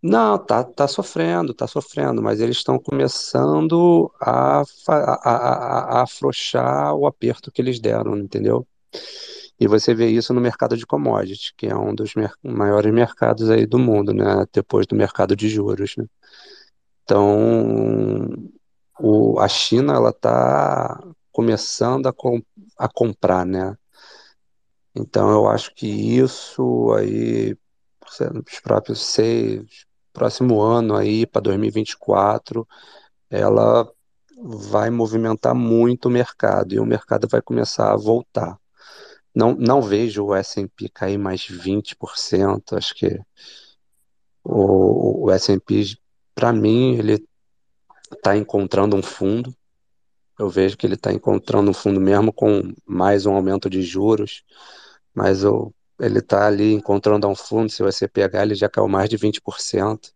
Não, 0.02 0.36
tá, 0.36 0.62
tá 0.62 0.86
sofrendo, 0.86 1.54
tá 1.54 1.66
sofrendo, 1.66 2.20
mas 2.20 2.38
eles 2.38 2.58
estão 2.58 2.78
começando 2.78 4.12
a, 4.20 4.60
a, 4.60 4.92
a, 4.92 5.98
a 5.98 6.02
afrouxar 6.02 6.94
o 6.94 7.06
aperto 7.06 7.50
que 7.50 7.62
eles 7.62 7.80
deram, 7.80 8.18
entendeu? 8.18 8.66
E 9.58 9.68
você 9.68 9.94
vê 9.94 10.08
isso 10.08 10.34
no 10.34 10.40
mercado 10.40 10.76
de 10.76 10.86
commodities, 10.86 11.52
que 11.56 11.66
é 11.66 11.76
um 11.76 11.94
dos 11.94 12.14
mer 12.14 12.32
maiores 12.42 12.92
mercados 12.92 13.50
aí 13.50 13.66
do 13.66 13.78
mundo, 13.78 14.12
né? 14.12 14.44
Depois 14.52 14.86
do 14.86 14.96
mercado 14.96 15.36
de 15.36 15.48
juros, 15.48 15.94
né? 15.96 16.06
Então, 17.04 18.28
o, 18.98 19.38
a 19.38 19.48
China, 19.48 19.94
ela 19.94 20.12
tá 20.12 21.00
começando 21.32 22.06
a, 22.06 22.12
com, 22.12 22.40
a 22.78 22.88
comprar, 22.88 23.44
né? 23.44 23.76
Então 24.94 25.30
eu 25.30 25.48
acho 25.48 25.74
que 25.74 25.86
isso 25.86 26.92
aí, 26.94 27.56
os 28.46 28.60
próprios 28.60 29.00
seis, 29.02 29.86
próximo 30.12 30.60
ano 30.60 30.94
aí 30.96 31.26
para 31.26 31.40
2024, 31.42 32.66
ela 33.28 33.90
vai 34.36 34.90
movimentar 34.90 35.54
muito 35.54 36.06
o 36.06 36.10
mercado 36.10 36.74
e 36.74 36.78
o 36.78 36.86
mercado 36.86 37.26
vai 37.28 37.42
começar 37.42 37.92
a 37.92 37.96
voltar. 37.96 38.58
Não, 39.34 39.54
não 39.54 39.82
vejo 39.82 40.24
o 40.24 40.34
S&P 40.34 40.88
cair 40.88 41.18
mais 41.18 41.46
20%, 41.46 42.76
acho 42.76 42.94
que 42.94 43.18
o, 44.44 45.26
o 45.26 45.30
S&P, 45.30 45.96
para 46.34 46.52
mim, 46.52 46.96
ele 46.96 47.26
está 48.12 48.36
encontrando 48.36 48.96
um 48.96 49.02
fundo, 49.02 49.54
eu 50.38 50.48
vejo 50.48 50.76
que 50.76 50.86
ele 50.86 50.94
está 50.94 51.12
encontrando 51.12 51.70
um 51.70 51.74
fundo 51.74 52.00
mesmo 52.00 52.32
com 52.32 52.72
mais 52.86 53.26
um 53.26 53.34
aumento 53.34 53.70
de 53.70 53.82
juros, 53.82 54.44
mas 55.14 55.42
eu, 55.42 55.74
ele 56.00 56.18
está 56.18 56.46
ali 56.46 56.72
encontrando 56.72 57.28
um 57.28 57.34
fundo, 57.34 57.70
se 57.70 57.82
você 57.82 58.08
pegar, 58.08 58.42
ele 58.42 58.54
já 58.54 58.68
caiu 58.68 58.88
mais 58.88 59.08
de 59.08 59.16
20%, 59.16 60.12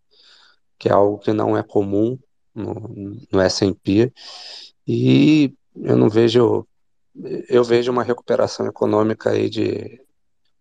que 0.78 0.88
é 0.88 0.92
algo 0.92 1.18
que 1.18 1.32
não 1.32 1.56
é 1.56 1.62
comum 1.62 2.18
no, 2.55 3.16
no 3.30 3.40
S&P, 3.40 4.12
e 4.86 5.55
eu 5.76 5.97
não 5.97 6.08
vejo, 6.08 6.66
eu 7.48 7.64
vejo 7.64 7.90
uma 7.90 8.02
recuperação 8.02 8.66
econômica 8.66 9.30
aí 9.30 9.48
de, 9.48 10.00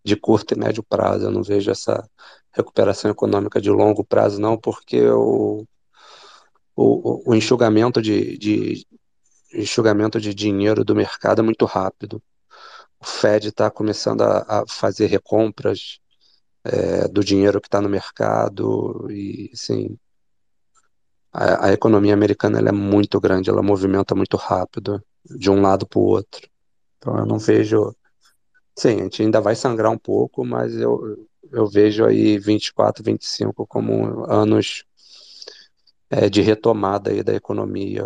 de 0.04 0.16
curto 0.16 0.54
e 0.54 0.58
médio 0.58 0.82
prazo, 0.82 1.26
eu 1.26 1.30
não 1.30 1.42
vejo 1.42 1.70
essa 1.70 2.08
recuperação 2.52 3.10
econômica 3.10 3.60
de 3.60 3.70
longo 3.70 4.04
prazo 4.04 4.40
não, 4.40 4.56
porque 4.58 5.00
o, 5.08 5.64
o, 6.74 7.30
o 7.30 7.34
enxugamento 7.34 8.02
de, 8.02 8.36
de 8.38 8.86
enxugamento 9.54 10.20
de 10.20 10.34
dinheiro 10.34 10.84
do 10.84 10.94
mercado 10.94 11.40
é 11.40 11.44
muito 11.44 11.64
rápido. 11.64 12.22
O 13.00 13.06
Fed 13.06 13.48
está 13.48 13.70
começando 13.70 14.22
a, 14.22 14.62
a, 14.62 14.64
fazer 14.68 15.06
recompras 15.06 16.00
é, 16.64 17.08
do 17.08 17.22
dinheiro 17.22 17.60
que 17.60 17.68
está 17.68 17.80
no 17.80 17.88
mercado 17.88 19.06
e, 19.10 19.50
sim, 19.54 19.96
a, 21.32 21.66
a 21.66 21.72
economia 21.72 22.14
americana 22.14 22.58
é 22.58 22.72
muito 22.72 23.20
grande, 23.20 23.50
ela 23.50 23.62
movimenta 23.62 24.14
muito 24.14 24.36
rápido 24.36 25.02
de 25.30 25.50
um 25.50 25.60
lado 25.60 25.86
para 25.86 25.98
o 25.98 26.02
outro. 26.02 26.48
Então 26.98 27.16
eu 27.18 27.26
não 27.26 27.38
vejo. 27.38 27.94
Sim, 28.76 29.00
a 29.00 29.02
gente 29.04 29.22
ainda 29.22 29.40
vai 29.40 29.56
sangrar 29.56 29.90
um 29.90 29.98
pouco, 29.98 30.44
mas 30.44 30.74
eu, 30.74 31.26
eu 31.50 31.66
vejo 31.66 32.04
aí 32.04 32.38
24, 32.38 33.02
25 33.02 33.66
como 33.66 34.24
anos 34.30 34.84
é, 36.10 36.28
de 36.28 36.40
retomada 36.40 37.10
aí 37.10 37.22
da 37.22 37.34
economia 37.34 38.04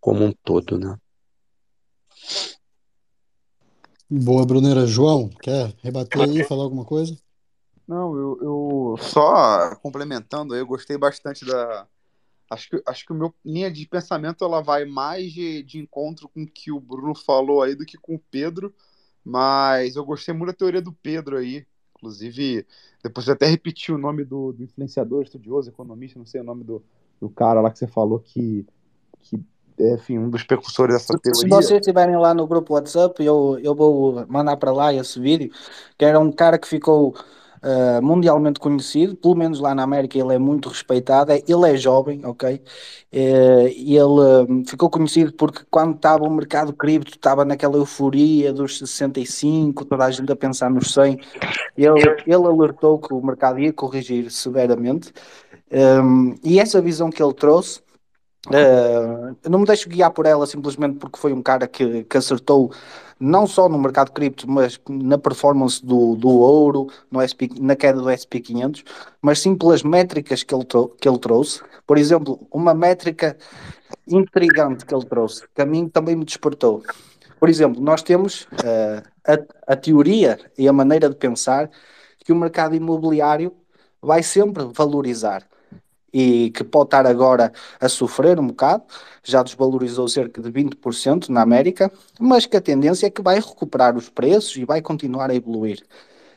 como 0.00 0.24
um 0.24 0.32
todo, 0.32 0.78
né? 0.78 0.96
Boa, 4.08 4.44
Brunera. 4.44 4.86
João, 4.86 5.28
quer 5.28 5.72
rebater 5.82 6.20
aí, 6.20 6.42
falar 6.42 6.64
alguma 6.64 6.84
coisa? 6.84 7.16
Não, 7.86 8.16
eu, 8.16 8.38
eu 8.40 8.96
só 9.00 9.74
complementando, 9.76 10.54
eu 10.54 10.66
gostei 10.66 10.98
bastante 10.98 11.44
da. 11.44 11.86
Acho 12.50 12.68
que, 12.68 12.82
acho 12.84 13.06
que 13.06 13.12
o 13.12 13.14
meu 13.16 13.32
linha 13.44 13.70
de 13.70 13.86
pensamento 13.86 14.44
ela 14.44 14.60
vai 14.60 14.84
mais 14.84 15.32
de, 15.32 15.62
de 15.62 15.78
encontro 15.78 16.28
com 16.28 16.42
o 16.42 16.46
que 16.46 16.72
o 16.72 16.80
Bruno 16.80 17.14
falou 17.14 17.62
aí 17.62 17.76
do 17.76 17.86
que 17.86 17.96
com 17.96 18.16
o 18.16 18.22
Pedro, 18.30 18.74
mas 19.24 19.94
eu 19.94 20.04
gostei 20.04 20.34
muito 20.34 20.48
da 20.48 20.54
teoria 20.54 20.82
do 20.82 20.92
Pedro 20.92 21.36
aí. 21.36 21.64
Inclusive, 21.96 22.66
depois 23.04 23.26
você 23.26 23.32
até 23.32 23.46
repetiu 23.46 23.94
o 23.94 23.98
nome 23.98 24.24
do, 24.24 24.52
do 24.52 24.64
influenciador, 24.64 25.22
estudioso, 25.22 25.70
economista, 25.70 26.18
não 26.18 26.26
sei 26.26 26.40
o 26.40 26.44
nome 26.44 26.64
do, 26.64 26.82
do 27.20 27.30
cara 27.30 27.60
lá 27.60 27.70
que 27.70 27.78
você 27.78 27.86
falou 27.86 28.18
que, 28.18 28.66
que 29.20 29.40
enfim, 29.78 30.18
um 30.18 30.28
dos 30.28 30.42
precursores 30.42 30.94
dessa 30.94 31.14
Se 31.14 31.20
teoria. 31.20 31.48
vocês 31.48 31.80
estiverem 31.80 32.16
lá 32.16 32.34
no 32.34 32.46
grupo 32.46 32.74
WhatsApp, 32.74 33.22
eu, 33.24 33.58
eu 33.62 33.74
vou 33.74 34.26
mandar 34.26 34.56
para 34.56 34.72
lá 34.72 34.92
esse 34.92 35.20
vídeo, 35.20 35.52
que 35.96 36.04
era 36.04 36.18
um 36.18 36.32
cara 36.32 36.58
que 36.58 36.66
ficou 36.66 37.14
uh, 37.62 38.02
mundialmente 38.02 38.60
conhecido, 38.60 39.16
pelo 39.16 39.34
menos 39.34 39.60
lá 39.60 39.74
na 39.74 39.82
América 39.82 40.18
ele 40.18 40.34
é 40.34 40.38
muito 40.38 40.68
respeitado, 40.68 41.32
é, 41.32 41.42
ele 41.46 41.70
é 41.70 41.76
jovem, 41.76 42.24
ok? 42.24 42.62
Uh, 43.12 43.66
ele 43.68 44.00
uh, 44.00 44.64
ficou 44.66 44.90
conhecido 44.90 45.32
porque 45.32 45.62
quando 45.70 45.96
estava 45.96 46.24
o 46.24 46.30
mercado 46.30 46.72
cripto, 46.72 47.12
estava 47.12 47.44
naquela 47.44 47.76
euforia 47.76 48.52
dos 48.52 48.78
65, 48.78 49.84
toda 49.84 50.04
a 50.04 50.10
gente 50.10 50.30
a 50.30 50.36
pensar 50.36 50.70
nos 50.70 50.92
100, 50.92 51.18
ele, 51.76 51.90
ele 52.26 52.34
alertou 52.34 52.98
que 52.98 53.12
o 53.12 53.24
mercado 53.24 53.58
ia 53.58 53.72
corrigir 53.72 54.30
severamente, 54.30 55.12
um, 55.72 56.34
e 56.42 56.58
essa 56.58 56.80
visão 56.80 57.10
que 57.10 57.22
ele 57.22 57.34
trouxe 57.34 57.80
Uh, 58.46 59.36
não 59.50 59.58
me 59.58 59.66
deixo 59.66 59.86
guiar 59.86 60.10
por 60.10 60.24
ela 60.24 60.46
simplesmente 60.46 60.96
porque 60.96 61.18
foi 61.18 61.30
um 61.30 61.42
cara 61.42 61.68
que, 61.68 62.04
que 62.04 62.16
acertou 62.16 62.72
não 63.20 63.46
só 63.46 63.68
no 63.68 63.78
mercado 63.78 64.10
cripto, 64.12 64.50
mas 64.50 64.80
na 64.88 65.18
performance 65.18 65.84
do, 65.84 66.16
do 66.16 66.30
ouro, 66.30 66.88
no 67.10 67.20
SP, 67.20 67.52
na 67.60 67.76
queda 67.76 68.00
do 68.00 68.08
SP500, 68.08 68.82
mas 69.20 69.40
sim 69.40 69.54
pelas 69.54 69.82
métricas 69.82 70.42
que 70.42 70.54
ele, 70.54 70.64
que 70.64 71.06
ele 71.06 71.18
trouxe. 71.18 71.62
Por 71.86 71.98
exemplo, 71.98 72.40
uma 72.50 72.72
métrica 72.72 73.36
intrigante 74.08 74.86
que 74.86 74.94
ele 74.94 75.04
trouxe, 75.04 75.46
que 75.54 75.60
a 75.60 75.66
mim 75.66 75.86
também 75.86 76.16
me 76.16 76.24
despertou. 76.24 76.82
Por 77.38 77.48
exemplo, 77.48 77.80
nós 77.82 78.02
temos 78.02 78.42
uh, 78.42 79.02
a, 79.26 79.72
a 79.72 79.76
teoria 79.76 80.38
e 80.56 80.66
a 80.66 80.72
maneira 80.72 81.08
de 81.08 81.16
pensar 81.16 81.70
que 82.24 82.32
o 82.32 82.36
mercado 82.36 82.74
imobiliário 82.74 83.52
vai 84.00 84.22
sempre 84.22 84.64
valorizar 84.72 85.46
e 86.12 86.50
que 86.50 86.64
pode 86.64 86.88
estar 86.88 87.06
agora 87.06 87.52
a 87.80 87.88
sofrer 87.88 88.38
um 88.38 88.48
bocado, 88.48 88.84
já 89.22 89.42
desvalorizou 89.42 90.08
cerca 90.08 90.40
de 90.40 90.50
20% 90.50 91.28
na 91.28 91.42
América, 91.42 91.90
mas 92.18 92.46
que 92.46 92.56
a 92.56 92.60
tendência 92.60 93.06
é 93.06 93.10
que 93.10 93.22
vai 93.22 93.36
recuperar 93.36 93.96
os 93.96 94.08
preços 94.08 94.56
e 94.56 94.64
vai 94.64 94.82
continuar 94.82 95.30
a 95.30 95.34
evoluir. 95.34 95.82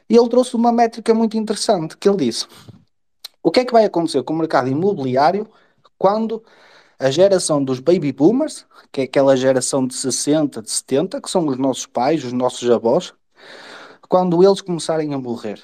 E 0.09 0.15
ele 0.15 0.29
trouxe 0.29 0.55
uma 0.55 0.71
métrica 0.71 1.13
muito 1.13 1.37
interessante, 1.37 1.97
que 1.97 2.07
ele 2.07 2.25
disse, 2.25 2.45
o 3.41 3.51
que 3.51 3.61
é 3.61 3.65
que 3.65 3.73
vai 3.73 3.85
acontecer 3.85 4.23
com 4.23 4.33
o 4.33 4.37
mercado 4.37 4.69
imobiliário 4.69 5.47
quando 5.97 6.43
a 6.99 7.09
geração 7.09 7.63
dos 7.63 7.79
baby 7.79 8.11
boomers, 8.11 8.65
que 8.91 9.01
é 9.01 9.03
aquela 9.05 9.35
geração 9.35 9.85
de 9.85 9.95
60, 9.95 10.61
de 10.61 10.71
70, 10.71 11.21
que 11.21 11.29
são 11.29 11.47
os 11.47 11.57
nossos 11.57 11.85
pais, 11.85 12.23
os 12.23 12.31
nossos 12.31 12.69
avós, 12.69 13.13
quando 14.07 14.43
eles 14.43 14.61
começarem 14.61 15.13
a 15.13 15.17
morrer. 15.17 15.61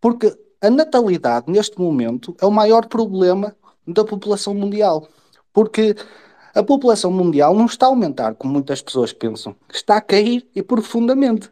Porque 0.00 0.36
a 0.60 0.70
natalidade, 0.70 1.50
neste 1.50 1.78
momento, 1.78 2.36
é 2.40 2.46
o 2.46 2.50
maior 2.50 2.86
problema 2.86 3.56
da 3.86 4.04
população 4.04 4.54
mundial. 4.54 5.08
Porque 5.52 5.96
a 6.54 6.62
população 6.62 7.12
mundial 7.12 7.54
não 7.54 7.66
está 7.66 7.86
a 7.86 7.88
aumentar, 7.88 8.34
como 8.34 8.52
muitas 8.52 8.82
pessoas 8.82 9.12
pensam. 9.12 9.54
Está 9.72 9.96
a 9.96 10.00
cair 10.00 10.46
e 10.54 10.62
profundamente. 10.62 11.50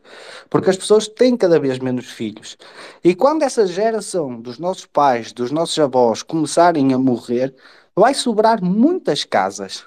Porque 0.51 0.71
as 0.71 0.77
pessoas 0.77 1.07
têm 1.07 1.37
cada 1.37 1.59
vez 1.59 1.79
menos 1.79 2.07
filhos. 2.07 2.57
E 3.03 3.15
quando 3.15 3.43
essa 3.43 3.67
geração 3.67 4.41
dos 4.41 4.59
nossos 4.59 4.87
pais, 4.87 5.33
dos 5.33 5.51
nossos 5.51 5.79
avós 5.79 6.23
começarem 6.23 6.93
a 6.93 6.99
morrer, 6.99 7.55
vai 7.95 8.13
sobrar 8.13 8.63
muitas 8.63 9.25
casas. 9.25 9.85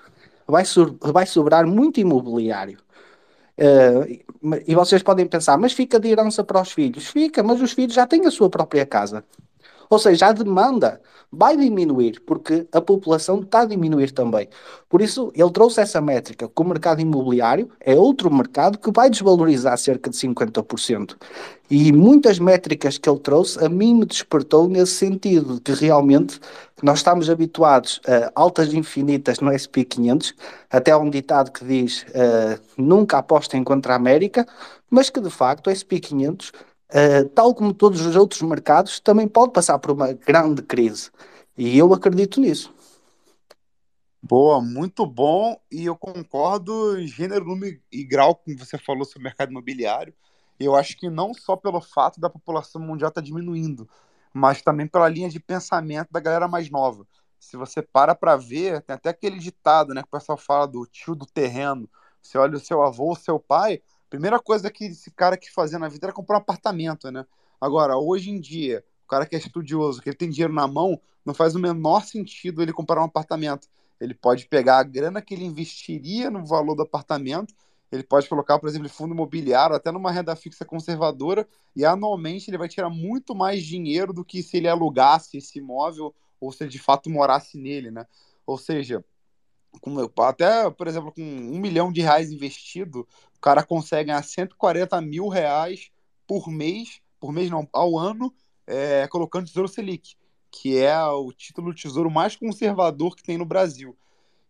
Vai, 0.47 0.65
so 0.65 0.97
vai 0.99 1.25
sobrar 1.25 1.67
muito 1.67 1.99
imobiliário. 1.99 2.79
Uh, 3.57 4.61
e 4.65 4.73
vocês 4.73 5.03
podem 5.03 5.27
pensar, 5.27 5.57
mas 5.57 5.73
fica 5.73 5.99
de 5.99 6.09
herança 6.09 6.43
para 6.43 6.61
os 6.61 6.71
filhos? 6.71 7.07
Fica, 7.07 7.43
mas 7.43 7.61
os 7.61 7.73
filhos 7.73 7.93
já 7.93 8.07
têm 8.07 8.25
a 8.25 8.31
sua 8.31 8.49
própria 8.49 8.85
casa. 8.85 9.23
Ou 9.91 9.99
seja, 9.99 10.27
a 10.27 10.31
demanda 10.31 11.01
vai 11.29 11.57
diminuir, 11.57 12.21
porque 12.25 12.65
a 12.71 12.79
população 12.79 13.41
está 13.41 13.61
a 13.61 13.65
diminuir 13.65 14.11
também. 14.11 14.47
Por 14.87 15.01
isso, 15.01 15.33
ele 15.35 15.51
trouxe 15.51 15.81
essa 15.81 15.99
métrica, 15.99 16.47
que 16.47 16.61
o 16.61 16.63
mercado 16.63 17.01
imobiliário 17.01 17.69
é 17.77 17.93
outro 17.93 18.33
mercado 18.33 18.77
que 18.77 18.89
vai 18.89 19.09
desvalorizar 19.09 19.77
cerca 19.77 20.09
de 20.09 20.15
50%. 20.15 21.17
E 21.69 21.91
muitas 21.91 22.39
métricas 22.39 22.97
que 22.97 23.09
ele 23.09 23.19
trouxe, 23.19 23.61
a 23.61 23.67
mim 23.67 23.95
me 23.95 24.05
despertou 24.05 24.69
nesse 24.69 24.93
sentido, 24.93 25.59
que 25.59 25.73
realmente 25.73 26.39
nós 26.81 26.99
estamos 26.99 27.29
habituados 27.29 27.99
a 28.07 28.31
altas 28.33 28.73
infinitas 28.73 29.41
no 29.41 29.51
SP500, 29.51 30.33
até 30.69 30.91
há 30.91 30.97
um 30.97 31.09
ditado 31.09 31.51
que 31.51 31.65
diz 31.65 32.03
uh, 32.09 32.57
nunca 32.77 33.17
apostem 33.17 33.61
contra 33.61 33.91
a 33.91 33.97
América, 33.97 34.47
mas 34.89 35.09
que 35.09 35.19
de 35.19 35.29
facto 35.29 35.67
o 35.67 35.69
SP500 35.69 36.51
uh, 36.91 37.29
tal 37.29 37.53
como 37.55 37.73
todos 37.73 38.01
os 38.05 38.15
outros 38.15 38.41
mercados, 38.41 38.99
também 38.99 39.27
pode 39.27 39.53
passar 39.53 39.79
por 39.79 39.91
uma 39.91 40.13
grande 40.13 40.61
crise. 40.61 41.09
E 41.57 41.77
eu 41.77 41.93
acredito 41.93 42.39
nisso. 42.39 42.73
Boa, 44.21 44.61
muito 44.61 45.05
bom. 45.05 45.59
E 45.71 45.85
eu 45.85 45.95
concordo 45.97 46.97
em 46.99 47.07
gênero, 47.07 47.45
número 47.45 47.79
e 47.91 48.03
grau 48.03 48.35
com 48.35 48.55
você 48.55 48.77
falou 48.77 49.03
sobre 49.03 49.19
o 49.19 49.23
mercado 49.23 49.49
imobiliário. 49.49 50.13
Eu 50.59 50.75
acho 50.75 50.95
que 50.97 51.09
não 51.09 51.33
só 51.33 51.55
pelo 51.55 51.81
fato 51.81 52.19
da 52.21 52.29
população 52.29 52.79
mundial 52.81 53.09
estar 53.09 53.21
tá 53.21 53.25
diminuindo, 53.25 53.89
mas 54.33 54.61
também 54.61 54.87
pela 54.87 55.09
linha 55.09 55.29
de 55.29 55.39
pensamento 55.39 56.09
da 56.11 56.19
galera 56.19 56.47
mais 56.47 56.69
nova. 56.69 57.07
Se 57.39 57.57
você 57.57 57.81
para 57.81 58.13
para 58.13 58.37
ver, 58.37 58.81
tem 58.83 58.95
até 58.95 59.09
aquele 59.09 59.39
ditado, 59.39 59.93
né, 59.93 60.03
que 60.03 60.07
o 60.07 60.11
pessoal 60.11 60.37
fala 60.37 60.67
do 60.67 60.85
tio 60.85 61.15
do 61.15 61.25
terreno. 61.25 61.89
Você 62.21 62.37
olha 62.37 62.55
o 62.55 62.59
seu 62.59 62.83
avô, 62.83 63.13
o 63.13 63.15
seu 63.15 63.39
pai, 63.39 63.81
primeira 64.11 64.39
coisa 64.39 64.69
que 64.69 64.85
esse 64.85 65.09
cara 65.09 65.35
que 65.35 65.51
fazia 65.51 65.79
na 65.79 65.87
vida 65.87 66.05
era 66.05 66.13
comprar 66.13 66.35
um 66.35 66.41
apartamento, 66.41 67.09
né? 67.09 67.25
Agora, 67.59 67.97
hoje 67.97 68.29
em 68.29 68.39
dia, 68.39 68.83
o 69.03 69.07
cara 69.07 69.25
que 69.25 69.35
é 69.35 69.39
estudioso, 69.39 70.01
que 70.01 70.09
ele 70.09 70.15
tem 70.15 70.29
dinheiro 70.29 70.53
na 70.53 70.67
mão, 70.67 71.01
não 71.25 71.33
faz 71.33 71.55
o 71.55 71.59
menor 71.59 72.03
sentido 72.03 72.61
ele 72.61 72.71
comprar 72.71 73.01
um 73.01 73.05
apartamento. 73.05 73.67
Ele 73.99 74.13
pode 74.13 74.45
pegar 74.47 74.77
a 74.77 74.83
grana 74.83 75.21
que 75.21 75.33
ele 75.33 75.45
investiria 75.45 76.29
no 76.29 76.45
valor 76.45 76.75
do 76.75 76.83
apartamento 76.83 77.55
ele 77.91 78.03
pode 78.03 78.29
colocar, 78.29 78.57
por 78.57 78.69
exemplo, 78.69 78.87
em 78.87 78.89
fundo 78.89 79.13
imobiliário, 79.13 79.75
até 79.75 79.91
numa 79.91 80.11
renda 80.11 80.35
fixa 80.35 80.63
conservadora, 80.63 81.45
e 81.75 81.83
anualmente 81.83 82.49
ele 82.49 82.57
vai 82.57 82.69
tirar 82.69 82.89
muito 82.89 83.35
mais 83.35 83.63
dinheiro 83.63 84.13
do 84.13 84.23
que 84.23 84.41
se 84.41 84.57
ele 84.57 84.69
alugasse 84.69 85.37
esse 85.37 85.59
imóvel 85.59 86.15
ou 86.39 86.51
se 86.51 86.63
ele 86.63 86.71
de 86.71 86.79
fato 86.79 87.09
morasse 87.09 87.57
nele, 87.57 87.91
né? 87.91 88.05
Ou 88.45 88.57
seja, 88.57 89.03
com, 89.81 90.09
até, 90.23 90.69
por 90.69 90.87
exemplo, 90.87 91.11
com 91.11 91.21
um 91.21 91.59
milhão 91.59 91.91
de 91.91 92.01
reais 92.01 92.31
investido, 92.31 93.05
o 93.41 93.49
cara 93.49 93.63
consegue 93.63 94.09
ganhar 94.09 94.21
140 94.21 95.01
mil 95.01 95.27
reais 95.27 95.89
por 96.27 96.47
mês, 96.47 97.01
por 97.19 97.33
mês 97.33 97.49
não, 97.49 97.67
ao 97.73 97.97
ano, 97.97 98.31
é, 98.67 99.07
colocando 99.07 99.47
Tesouro 99.47 99.67
Selic, 99.67 100.15
que 100.51 100.77
é 100.77 101.03
o 101.05 101.31
título 101.31 101.73
de 101.73 101.81
tesouro 101.81 102.11
mais 102.11 102.35
conservador 102.35 103.15
que 103.15 103.23
tem 103.23 103.39
no 103.39 103.45
Brasil. 103.45 103.97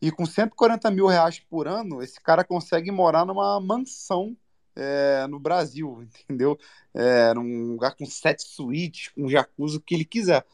E 0.01 0.11
com 0.11 0.25
140 0.25 0.91
mil 0.91 1.07
reais 1.07 1.39
por 1.39 1.69
ano, 1.69 2.03
esse 2.03 2.19
cara 2.19 2.43
consegue 2.43 2.91
morar 2.91 3.25
numa 3.25 3.61
mansão 3.61 4.35
é, 4.75 5.25
no 5.25 5.39
Brasil, 5.39 6.03
entendeu? 6.27 6.59
É, 6.93 7.33
num 7.33 7.71
lugar 7.71 7.95
com 7.95 8.05
sete 8.05 8.43
suítes, 8.43 9.07
com 9.15 9.29
jacuzzi, 9.29 9.77
o 9.77 9.81
que 9.81 9.95
ele 9.95 10.03
quiser. 10.03 10.45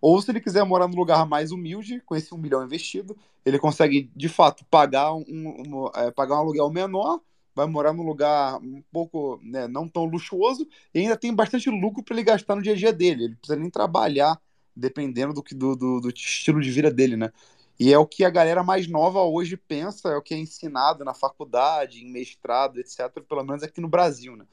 Ou 0.00 0.20
se 0.20 0.32
ele 0.32 0.40
quiser 0.40 0.64
morar 0.64 0.88
num 0.88 0.96
lugar 0.96 1.24
mais 1.28 1.52
humilde, 1.52 2.00
com 2.04 2.16
esse 2.16 2.34
um 2.34 2.38
milhão 2.38 2.64
investido, 2.64 3.16
ele 3.46 3.56
consegue, 3.56 4.10
de 4.16 4.28
fato, 4.28 4.64
pagar 4.64 5.14
um, 5.14 5.22
um 5.28 5.90
é, 5.94 6.10
pagar 6.10 6.34
um 6.34 6.38
aluguel 6.38 6.70
menor, 6.70 7.20
vai 7.54 7.66
morar 7.66 7.92
num 7.92 8.02
lugar 8.02 8.58
um 8.58 8.82
pouco 8.92 9.38
né, 9.42 9.68
não 9.68 9.88
tão 9.88 10.04
luxuoso, 10.04 10.66
e 10.92 11.00
ainda 11.00 11.16
tem 11.16 11.34
bastante 11.34 11.70
lucro 11.70 12.02
para 12.02 12.14
ele 12.14 12.24
gastar 12.24 12.56
no 12.56 12.62
dia 12.62 12.72
a 12.72 12.76
dia 12.76 12.92
dele. 12.92 13.24
Ele 13.24 13.36
precisa 13.36 13.58
nem 13.58 13.70
trabalhar, 13.70 14.40
dependendo 14.74 15.32
do, 15.32 15.42
do, 15.52 15.76
do, 15.76 16.00
do 16.00 16.08
estilo 16.10 16.60
de 16.60 16.70
vida 16.70 16.90
dele, 16.90 17.16
né? 17.16 17.32
E 17.78 17.92
é 17.92 17.98
o 17.98 18.06
que 18.06 18.24
a 18.24 18.30
galera 18.30 18.62
mais 18.62 18.86
nova 18.86 19.22
hoje 19.22 19.56
pensa, 19.56 20.10
é 20.10 20.16
o 20.16 20.22
que 20.22 20.34
é 20.34 20.38
ensinado 20.38 21.04
na 21.04 21.12
faculdade, 21.12 22.04
em 22.04 22.10
mestrado, 22.10 22.78
etc., 22.78 23.20
pelo 23.28 23.44
menos 23.44 23.62
aqui 23.62 23.80
no 23.80 23.88
Brasil, 23.88 24.36
né? 24.36 24.44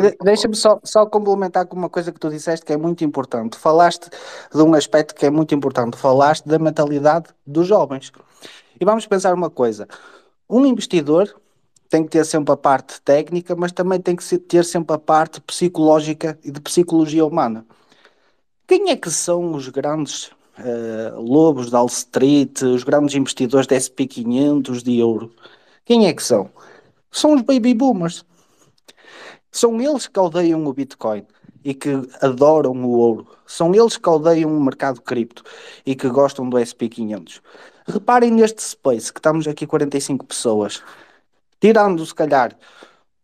De, 0.00 0.16
deixa-me 0.24 0.56
só, 0.56 0.80
só 0.82 1.06
complementar 1.06 1.66
com 1.66 1.76
uma 1.76 1.88
coisa 1.88 2.10
que 2.10 2.18
tu 2.18 2.28
disseste 2.28 2.66
que 2.66 2.72
é 2.72 2.76
muito 2.76 3.04
importante. 3.04 3.56
Falaste 3.56 4.10
de 4.52 4.60
um 4.60 4.74
aspecto 4.74 5.14
que 5.14 5.24
é 5.24 5.30
muito 5.30 5.54
importante. 5.54 5.96
Falaste 5.96 6.44
da 6.46 6.58
mentalidade 6.58 7.28
dos 7.46 7.68
jovens. 7.68 8.10
E 8.80 8.84
vamos 8.84 9.06
pensar 9.06 9.32
uma 9.32 9.48
coisa: 9.48 9.86
um 10.50 10.66
investidor 10.66 11.40
tem 11.92 12.04
que 12.04 12.08
ter 12.08 12.24
sempre 12.24 12.54
a 12.54 12.56
parte 12.56 13.02
técnica, 13.02 13.54
mas 13.54 13.70
também 13.70 14.00
tem 14.00 14.16
que 14.16 14.38
ter 14.38 14.64
sempre 14.64 14.96
a 14.96 14.98
parte 14.98 15.42
psicológica 15.42 16.38
e 16.42 16.50
de 16.50 16.58
psicologia 16.58 17.22
humana. 17.22 17.66
Quem 18.66 18.88
é 18.88 18.96
que 18.96 19.10
são 19.10 19.52
os 19.52 19.68
grandes 19.68 20.28
uh, 20.58 21.20
lobos 21.20 21.70
da 21.70 21.80
Wall 21.80 21.88
Street, 21.88 22.62
os 22.62 22.82
grandes 22.82 23.14
investidores 23.14 23.66
da 23.66 23.76
SP500 23.76 24.82
de 24.82 25.02
ouro? 25.02 25.34
Quem 25.84 26.06
é 26.06 26.14
que 26.14 26.22
são? 26.22 26.48
São 27.10 27.34
os 27.34 27.42
baby 27.42 27.74
boomers. 27.74 28.24
São 29.50 29.78
eles 29.78 30.06
que 30.06 30.18
odeiam 30.18 30.64
o 30.64 30.72
Bitcoin 30.72 31.26
e 31.62 31.74
que 31.74 31.90
adoram 32.22 32.72
o 32.72 32.88
ouro. 32.88 33.26
São 33.46 33.74
eles 33.74 33.98
que 33.98 34.08
odeiam 34.08 34.56
o 34.56 34.64
mercado 34.64 35.02
cripto 35.02 35.44
e 35.84 35.94
que 35.94 36.08
gostam 36.08 36.48
do 36.48 36.56
SP500. 36.56 37.42
Reparem 37.86 38.30
neste 38.30 38.62
space, 38.62 39.12
que 39.12 39.18
estamos 39.18 39.46
aqui 39.46 39.66
45 39.66 40.24
pessoas. 40.24 40.82
Tirando, 41.62 42.04
se 42.04 42.12
calhar, 42.12 42.58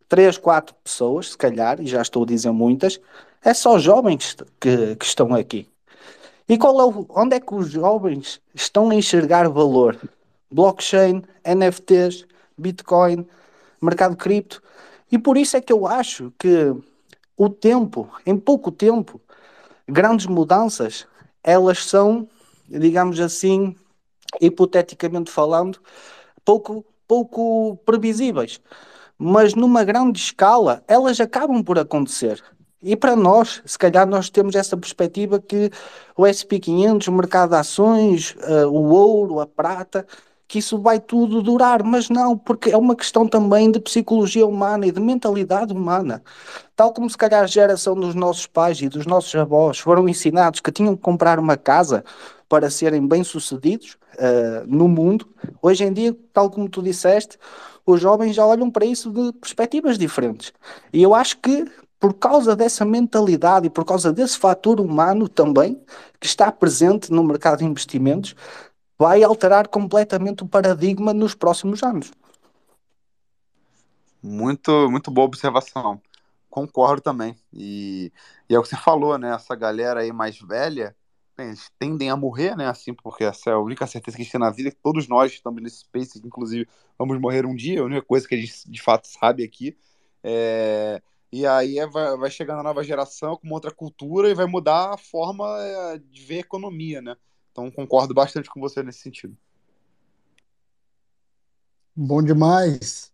3, 0.08 0.38
4 0.38 0.72
pessoas, 0.84 1.30
se 1.30 1.36
calhar, 1.36 1.80
e 1.80 1.88
já 1.88 2.00
estou 2.00 2.22
a 2.22 2.26
dizer 2.26 2.52
muitas, 2.52 3.00
é 3.42 3.52
só 3.52 3.80
jovens 3.80 4.36
que, 4.60 4.94
que 4.94 5.04
estão 5.04 5.34
aqui. 5.34 5.68
E 6.48 6.56
qual 6.56 6.80
é 6.80 6.84
o, 6.84 7.04
onde 7.10 7.34
é 7.34 7.40
que 7.40 7.52
os 7.52 7.68
jovens 7.68 8.40
estão 8.54 8.90
a 8.90 8.94
enxergar 8.94 9.48
valor? 9.48 9.98
Blockchain, 10.52 11.24
NFTs, 11.44 12.26
Bitcoin, 12.56 13.26
mercado 13.82 14.14
cripto. 14.16 14.62
E 15.10 15.18
por 15.18 15.36
isso 15.36 15.56
é 15.56 15.60
que 15.60 15.72
eu 15.72 15.84
acho 15.84 16.32
que 16.38 16.72
o 17.36 17.48
tempo, 17.48 18.08
em 18.24 18.36
pouco 18.38 18.70
tempo, 18.70 19.20
grandes 19.88 20.26
mudanças, 20.26 21.08
elas 21.42 21.84
são, 21.84 22.28
digamos 22.68 23.18
assim, 23.18 23.74
hipoteticamente 24.40 25.28
falando, 25.28 25.80
pouco, 26.44 26.84
pouco 27.08 27.76
previsíveis. 27.84 28.60
Mas 29.18 29.54
numa 29.54 29.82
grande 29.82 30.20
escala, 30.20 30.84
elas 30.86 31.18
acabam 31.20 31.64
por 31.64 31.78
acontecer. 31.78 32.40
E 32.80 32.94
para 32.94 33.16
nós, 33.16 33.60
se 33.66 33.76
calhar 33.76 34.06
nós 34.06 34.30
temos 34.30 34.54
essa 34.54 34.76
perspectiva 34.76 35.40
que 35.40 35.70
o 36.16 36.22
SP500, 36.22 37.08
o 37.08 37.12
mercado 37.12 37.50
de 37.50 37.56
ações, 37.56 38.36
uh, 38.36 38.68
o 38.68 38.90
ouro, 38.90 39.40
a 39.40 39.46
prata, 39.46 40.06
que 40.46 40.60
isso 40.60 40.78
vai 40.78 41.00
tudo 41.00 41.42
durar, 41.42 41.82
mas 41.82 42.08
não, 42.08 42.38
porque 42.38 42.70
é 42.70 42.76
uma 42.76 42.94
questão 42.94 43.26
também 43.26 43.70
de 43.70 43.80
psicologia 43.80 44.46
humana 44.46 44.86
e 44.86 44.92
de 44.92 45.00
mentalidade 45.00 45.74
humana. 45.74 46.22
Tal 46.74 46.92
como 46.92 47.10
se 47.10 47.18
calhar 47.18 47.42
a 47.42 47.46
geração 47.46 47.94
dos 47.94 48.14
nossos 48.14 48.46
pais 48.46 48.80
e 48.80 48.88
dos 48.88 49.04
nossos 49.04 49.34
avós 49.34 49.78
foram 49.78 50.08
ensinados 50.08 50.60
que 50.60 50.72
tinham 50.72 50.96
que 50.96 51.02
comprar 51.02 51.38
uma 51.38 51.56
casa 51.56 52.02
para 52.48 52.70
serem 52.70 53.06
bem-sucedidos 53.06 53.98
uh, 54.18 54.66
no 54.66 54.88
mundo, 54.88 55.28
hoje 55.62 55.84
em 55.84 55.92
dia, 55.92 56.16
tal 56.32 56.50
como 56.50 56.68
tu 56.68 56.82
disseste, 56.82 57.38
os 57.86 58.00
jovens 58.00 58.34
já 58.34 58.44
olham 58.44 58.70
para 58.70 58.84
isso 58.84 59.10
de 59.10 59.32
perspectivas 59.34 59.96
diferentes. 59.96 60.52
E 60.92 61.02
eu 61.02 61.14
acho 61.14 61.38
que 61.38 61.64
por 61.98 62.14
causa 62.14 62.54
dessa 62.54 62.84
mentalidade 62.84 63.66
e 63.66 63.70
por 63.70 63.84
causa 63.84 64.12
desse 64.12 64.38
fator 64.38 64.80
humano 64.80 65.28
também, 65.28 65.82
que 66.20 66.26
está 66.26 66.50
presente 66.52 67.10
no 67.10 67.24
mercado 67.24 67.58
de 67.58 67.64
investimentos, 67.64 68.34
vai 68.98 69.22
alterar 69.22 69.68
completamente 69.68 70.42
o 70.42 70.48
paradigma 70.48 71.12
nos 71.12 71.34
próximos 71.34 71.82
anos. 71.82 72.12
Muito, 74.22 74.90
muito 74.90 75.10
boa 75.10 75.26
observação. 75.26 76.00
Concordo 76.50 77.02
também. 77.02 77.36
E, 77.52 78.12
e 78.48 78.54
é 78.54 78.58
o 78.58 78.62
que 78.62 78.68
você 78.68 78.76
falou, 78.76 79.16
né? 79.16 79.34
Essa 79.34 79.54
galera 79.54 80.00
aí 80.00 80.12
mais 80.12 80.38
velha, 80.40 80.96
eles 81.44 81.70
tendem 81.78 82.10
a 82.10 82.16
morrer, 82.16 82.56
né? 82.56 82.66
Assim, 82.66 82.92
porque 82.92 83.24
essa 83.24 83.50
é 83.50 83.52
a 83.52 83.58
única 83.58 83.86
certeza 83.86 84.16
que 84.16 84.22
a 84.22 84.24
gente 84.24 84.32
tem 84.32 84.40
na 84.40 84.50
vida, 84.50 84.70
que 84.70 84.82
todos 84.82 85.08
nós 85.08 85.32
estamos 85.32 85.62
nesse 85.62 85.78
space, 85.80 86.20
inclusive 86.24 86.68
vamos 86.98 87.20
morrer 87.20 87.46
um 87.46 87.54
dia, 87.54 87.80
a 87.80 87.84
única 87.84 88.02
coisa 88.02 88.26
que 88.26 88.34
a 88.34 88.38
gente 88.38 88.70
de 88.70 88.82
fato 88.82 89.06
sabe 89.06 89.44
aqui. 89.44 89.76
É... 90.22 91.00
E 91.30 91.46
aí 91.46 91.78
é, 91.78 91.86
vai, 91.86 92.16
vai 92.16 92.30
chegando 92.30 92.60
a 92.60 92.62
nova 92.62 92.82
geração 92.82 93.36
com 93.36 93.50
outra 93.50 93.70
cultura 93.70 94.30
e 94.30 94.34
vai 94.34 94.46
mudar 94.46 94.94
a 94.94 94.98
forma 94.98 95.44
é, 95.60 95.98
de 95.98 96.24
ver 96.24 96.36
a 96.38 96.40
economia, 96.40 97.02
né? 97.02 97.16
Então 97.52 97.70
concordo 97.70 98.14
bastante 98.14 98.48
com 98.48 98.60
você 98.60 98.82
nesse 98.82 99.00
sentido. 99.00 99.36
Bom 101.94 102.22
demais. 102.22 103.12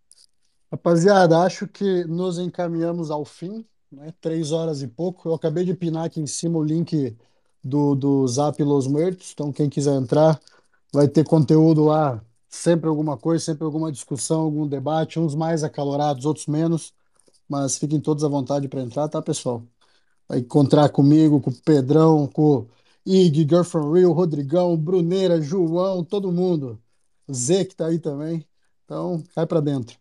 Rapaziada, 0.70 1.40
acho 1.40 1.66
que 1.66 2.04
nos 2.04 2.38
encaminhamos 2.38 3.10
ao 3.10 3.24
fim, 3.24 3.66
né? 3.90 4.12
Três 4.20 4.52
horas 4.52 4.80
e 4.82 4.86
pouco. 4.86 5.28
Eu 5.28 5.34
acabei 5.34 5.64
de 5.64 5.74
pinar 5.74 6.04
aqui 6.04 6.20
em 6.20 6.26
cima 6.26 6.58
o 6.58 6.62
link 6.62 7.16
do, 7.64 7.94
do 7.94 8.28
Zap 8.28 8.62
Los 8.62 8.86
Muertos, 8.86 9.32
então 9.32 9.52
quem 9.52 9.68
quiser 9.70 9.94
entrar 9.94 10.40
vai 10.92 11.08
ter 11.08 11.24
conteúdo 11.26 11.84
lá, 11.84 12.22
sempre 12.48 12.88
alguma 12.88 13.16
coisa, 13.16 13.44
sempre 13.44 13.64
alguma 13.64 13.90
discussão, 13.90 14.42
algum 14.42 14.66
debate, 14.66 15.18
uns 15.18 15.34
mais 15.34 15.64
acalorados, 15.64 16.24
outros 16.26 16.46
menos, 16.46 16.92
mas 17.48 17.78
fiquem 17.78 18.00
todos 18.00 18.24
à 18.24 18.28
vontade 18.28 18.68
para 18.68 18.82
entrar, 18.82 19.08
tá, 19.08 19.20
pessoal? 19.22 19.62
Vai 20.28 20.38
encontrar 20.40 20.88
comigo, 20.90 21.40
com 21.40 21.50
o 21.50 21.54
Pedrão, 21.62 22.26
com 22.26 22.66
Ig, 23.06 23.46
Girlfriend 23.48 23.92
Real, 23.92 24.12
Rodrigão, 24.12 24.76
Bruneira, 24.76 25.40
João, 25.40 26.04
todo 26.04 26.32
mundo. 26.32 26.80
Z 27.30 27.66
que 27.66 27.76
tá 27.76 27.86
aí 27.86 27.98
também. 27.98 28.46
Então, 28.84 29.22
cai 29.34 29.46
para 29.46 29.60
dentro. 29.60 29.98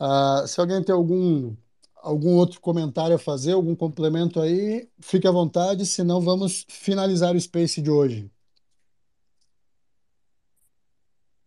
Uh, 0.00 0.46
se 0.48 0.60
alguém 0.60 0.82
tem 0.82 0.94
algum, 0.94 1.54
algum 2.02 2.34
outro 2.34 2.60
comentário 2.60 3.14
a 3.14 3.18
fazer, 3.18 3.52
algum 3.52 3.74
complemento 3.74 4.40
aí, 4.40 4.88
fique 5.00 5.26
à 5.26 5.30
vontade, 5.30 5.86
senão 5.86 6.20
vamos 6.20 6.66
finalizar 6.68 7.34
o 7.34 7.40
Space 7.40 7.80
de 7.80 7.90
hoje. 7.90 8.30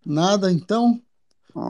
Nada, 0.06 0.51
então? 0.51 1.01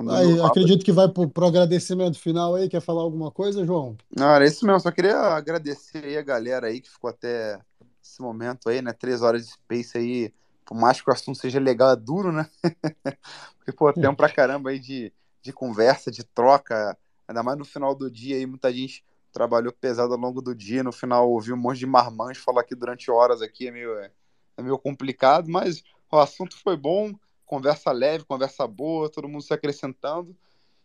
Aí, 0.09 0.41
acredito 0.41 0.83
que 0.83 0.91
vai 0.91 1.07
pro, 1.07 1.29
pro 1.29 1.45
agradecimento 1.45 2.19
final 2.19 2.55
aí. 2.55 2.67
Quer 2.67 2.81
falar 2.81 3.01
alguma 3.01 3.31
coisa, 3.31 3.65
João? 3.65 3.95
Não, 4.15 4.29
era 4.29 4.45
isso 4.45 4.65
mesmo. 4.65 4.79
Só 4.79 4.91
queria 4.91 5.15
agradecer 5.15 6.03
aí 6.03 6.17
a 6.17 6.23
galera 6.23 6.67
aí 6.67 6.81
que 6.81 6.89
ficou 6.89 7.09
até 7.09 7.59
esse 8.03 8.21
momento 8.21 8.67
aí, 8.67 8.81
né? 8.81 8.91
Três 8.93 9.21
horas 9.21 9.45
de 9.45 9.51
space 9.51 9.97
aí, 9.97 10.33
por 10.65 10.75
mais 10.75 10.99
que 10.99 11.09
o 11.09 11.13
assunto 11.13 11.37
seja 11.37 11.59
legal, 11.59 11.91
é 11.91 11.95
duro, 11.95 12.31
né? 12.31 12.49
Porque, 13.57 13.71
pô, 13.71 13.93
tempo 13.93 14.17
pra 14.17 14.29
caramba 14.29 14.71
aí 14.71 14.79
de, 14.79 15.13
de 15.41 15.53
conversa, 15.53 16.11
de 16.11 16.23
troca, 16.23 16.97
ainda 17.27 17.43
mais 17.43 17.57
no 17.57 17.65
final 17.65 17.95
do 17.95 18.09
dia 18.09 18.35
aí, 18.35 18.45
muita 18.45 18.71
gente 18.71 19.03
trabalhou 19.31 19.73
pesado 19.73 20.13
ao 20.13 20.19
longo 20.19 20.41
do 20.41 20.55
dia, 20.55 20.83
no 20.83 20.91
final 20.91 21.29
ouvi 21.29 21.51
um 21.51 21.57
monte 21.57 21.79
de 21.79 21.85
marmães 21.85 22.37
falar 22.37 22.61
aqui 22.61 22.73
durante 22.73 23.11
horas 23.11 23.41
aqui, 23.41 23.67
é 23.67 23.71
meio, 23.71 23.97
é, 23.97 24.11
é 24.57 24.61
meio 24.61 24.77
complicado, 24.77 25.49
mas 25.49 25.83
o 26.11 26.17
assunto 26.17 26.55
foi 26.57 26.77
bom, 26.77 27.13
conversa 27.45 27.91
leve, 27.91 28.23
conversa 28.23 28.65
boa, 28.65 29.09
todo 29.09 29.27
mundo 29.27 29.43
se 29.43 29.53
acrescentando. 29.53 30.35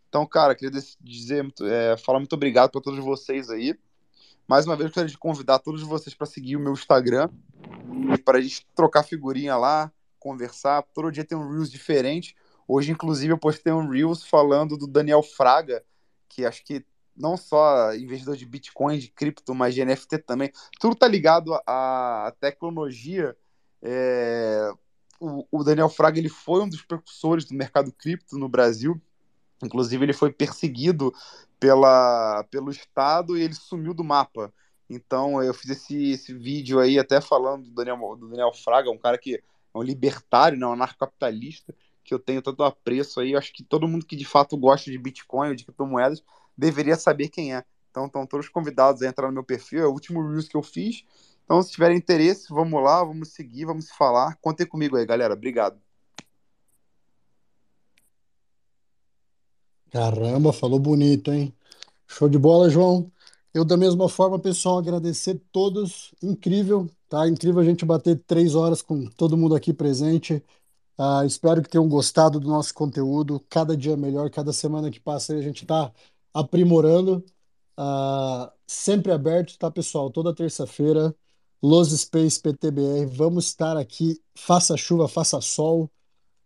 Então, 0.09 0.25
cara, 0.25 0.53
queria 0.53 0.81
dizer, 0.99 1.53
é, 1.61 1.95
falar 1.95 2.19
muito 2.19 2.33
obrigado 2.33 2.71
para 2.71 2.81
todos 2.81 2.99
vocês 2.99 3.49
aí. 3.49 3.73
Mais 4.45 4.65
uma 4.65 4.75
vez, 4.75 4.89
eu 4.89 4.93
quero 4.93 5.17
convidar 5.17 5.59
todos 5.59 5.81
vocês 5.83 6.13
para 6.13 6.27
seguir 6.27 6.57
o 6.57 6.59
meu 6.59 6.73
Instagram, 6.73 7.29
para 8.25 8.37
a 8.37 8.41
gente 8.41 8.67
trocar 8.75 9.03
figurinha 9.03 9.55
lá, 9.55 9.89
conversar. 10.19 10.83
Todo 10.93 11.09
dia 11.09 11.23
tem 11.23 11.37
um 11.37 11.49
Reels 11.49 11.71
diferente. 11.71 12.35
Hoje, 12.67 12.91
inclusive, 12.91 13.31
eu 13.31 13.37
postei 13.37 13.71
um 13.71 13.87
Reels 13.87 14.25
falando 14.25 14.77
do 14.77 14.87
Daniel 14.87 15.23
Fraga, 15.23 15.83
que 16.33 16.45
acho 16.45 16.63
que 16.63 16.85
não 17.15 17.35
só 17.35 17.93
investidor 17.93 18.35
de 18.35 18.45
Bitcoin, 18.45 18.97
de 18.97 19.09
cripto, 19.09 19.53
mas 19.53 19.75
de 19.75 19.83
NFT 19.83 20.19
também. 20.19 20.51
Tudo 20.79 20.95
tá 20.95 21.07
ligado 21.07 21.53
à 21.67 22.33
tecnologia. 22.39 23.35
É, 23.81 24.71
o, 25.19 25.45
o, 25.51 25.63
Daniel 25.63 25.89
Fraga 25.89 26.19
ele 26.19 26.29
foi 26.29 26.61
um 26.61 26.69
dos 26.69 26.81
precursores 26.81 27.45
do 27.45 27.53
mercado 27.53 27.91
cripto 27.91 28.37
no 28.37 28.47
Brasil. 28.47 28.99
Inclusive, 29.63 30.03
ele 30.03 30.13
foi 30.13 30.31
perseguido 30.31 31.13
pela, 31.59 32.43
pelo 32.49 32.71
Estado 32.71 33.37
e 33.37 33.41
ele 33.41 33.53
sumiu 33.53 33.93
do 33.93 34.03
mapa. 34.03 34.51
Então, 34.89 35.41
eu 35.41 35.53
fiz 35.53 35.71
esse, 35.71 36.11
esse 36.11 36.33
vídeo 36.33 36.79
aí 36.79 36.97
até 36.97 37.21
falando 37.21 37.65
do 37.65 37.71
Daniel, 37.71 37.97
do 38.17 38.27
Daniel 38.29 38.51
Fraga, 38.51 38.89
um 38.89 38.97
cara 38.97 39.17
que 39.17 39.35
é 39.35 39.77
um 39.77 39.83
libertário, 39.83 40.57
né, 40.57 40.65
um 40.65 40.73
anarcocapitalista, 40.73 41.73
que 42.03 42.13
eu 42.13 42.19
tenho 42.19 42.41
tanto 42.41 42.63
apreço 42.63 43.19
aí. 43.19 43.35
Acho 43.35 43.53
que 43.53 43.63
todo 43.63 43.87
mundo 43.87 44.05
que 44.05 44.15
de 44.15 44.25
fato 44.25 44.57
gosta 44.57 44.89
de 44.89 44.97
Bitcoin 44.97 45.49
ou 45.49 45.55
de 45.55 45.63
criptomoedas 45.63 46.23
deveria 46.57 46.95
saber 46.95 47.29
quem 47.29 47.55
é. 47.55 47.63
Então, 47.89 48.05
estão 48.05 48.25
todos 48.25 48.47
convidados 48.47 49.01
a 49.01 49.07
entrar 49.07 49.27
no 49.27 49.33
meu 49.33 49.43
perfil. 49.43 49.83
É 49.83 49.87
o 49.87 49.91
último 49.91 50.25
Reels 50.25 50.47
que 50.47 50.55
eu 50.55 50.63
fiz. 50.63 51.03
Então, 51.43 51.61
se 51.61 51.71
tiverem 51.71 51.97
interesse, 51.97 52.47
vamos 52.49 52.81
lá, 52.81 53.03
vamos 53.03 53.29
seguir, 53.29 53.65
vamos 53.65 53.89
falar. 53.91 54.37
Contem 54.41 54.65
comigo 54.65 54.95
aí, 54.95 55.05
galera. 55.05 55.33
Obrigado. 55.33 55.77
Caramba, 59.91 60.53
falou 60.53 60.79
bonito, 60.79 61.33
hein? 61.33 61.53
Show 62.07 62.29
de 62.29 62.37
bola, 62.37 62.69
João. 62.69 63.11
Eu, 63.53 63.65
da 63.65 63.75
mesma 63.75 64.07
forma, 64.07 64.39
pessoal, 64.39 64.77
agradecer 64.77 65.41
todos. 65.51 66.13
Incrível, 66.23 66.89
tá? 67.09 67.27
Incrível 67.27 67.59
a 67.59 67.65
gente 67.65 67.83
bater 67.83 68.17
três 68.25 68.55
horas 68.55 68.81
com 68.81 69.05
todo 69.05 69.35
mundo 69.35 69.53
aqui 69.53 69.73
presente. 69.73 70.41
Uh, 71.01 71.25
espero 71.25 71.63
que 71.63 71.69
tenham 71.69 71.89
gostado 71.89 72.39
do 72.39 72.47
nosso 72.47 72.75
conteúdo. 72.75 73.43
Cada 73.49 73.75
dia 73.75 73.97
melhor, 73.97 74.29
cada 74.29 74.53
semana 74.53 74.91
que 74.91 74.99
passa 74.99 75.33
a 75.33 75.41
gente 75.41 75.63
está 75.63 75.91
aprimorando. 76.31 77.25
Uh, 77.75 78.51
sempre 78.67 79.11
aberto, 79.11 79.57
tá, 79.57 79.71
pessoal? 79.71 80.11
Toda 80.11 80.35
terça-feira, 80.35 81.15
Los 81.59 81.89
Space 81.89 82.39
PTBR. 82.39 83.07
Vamos 83.07 83.47
estar 83.47 83.77
aqui, 83.77 84.21
faça 84.35 84.77
chuva, 84.77 85.07
faça 85.07 85.41
sol. 85.41 85.89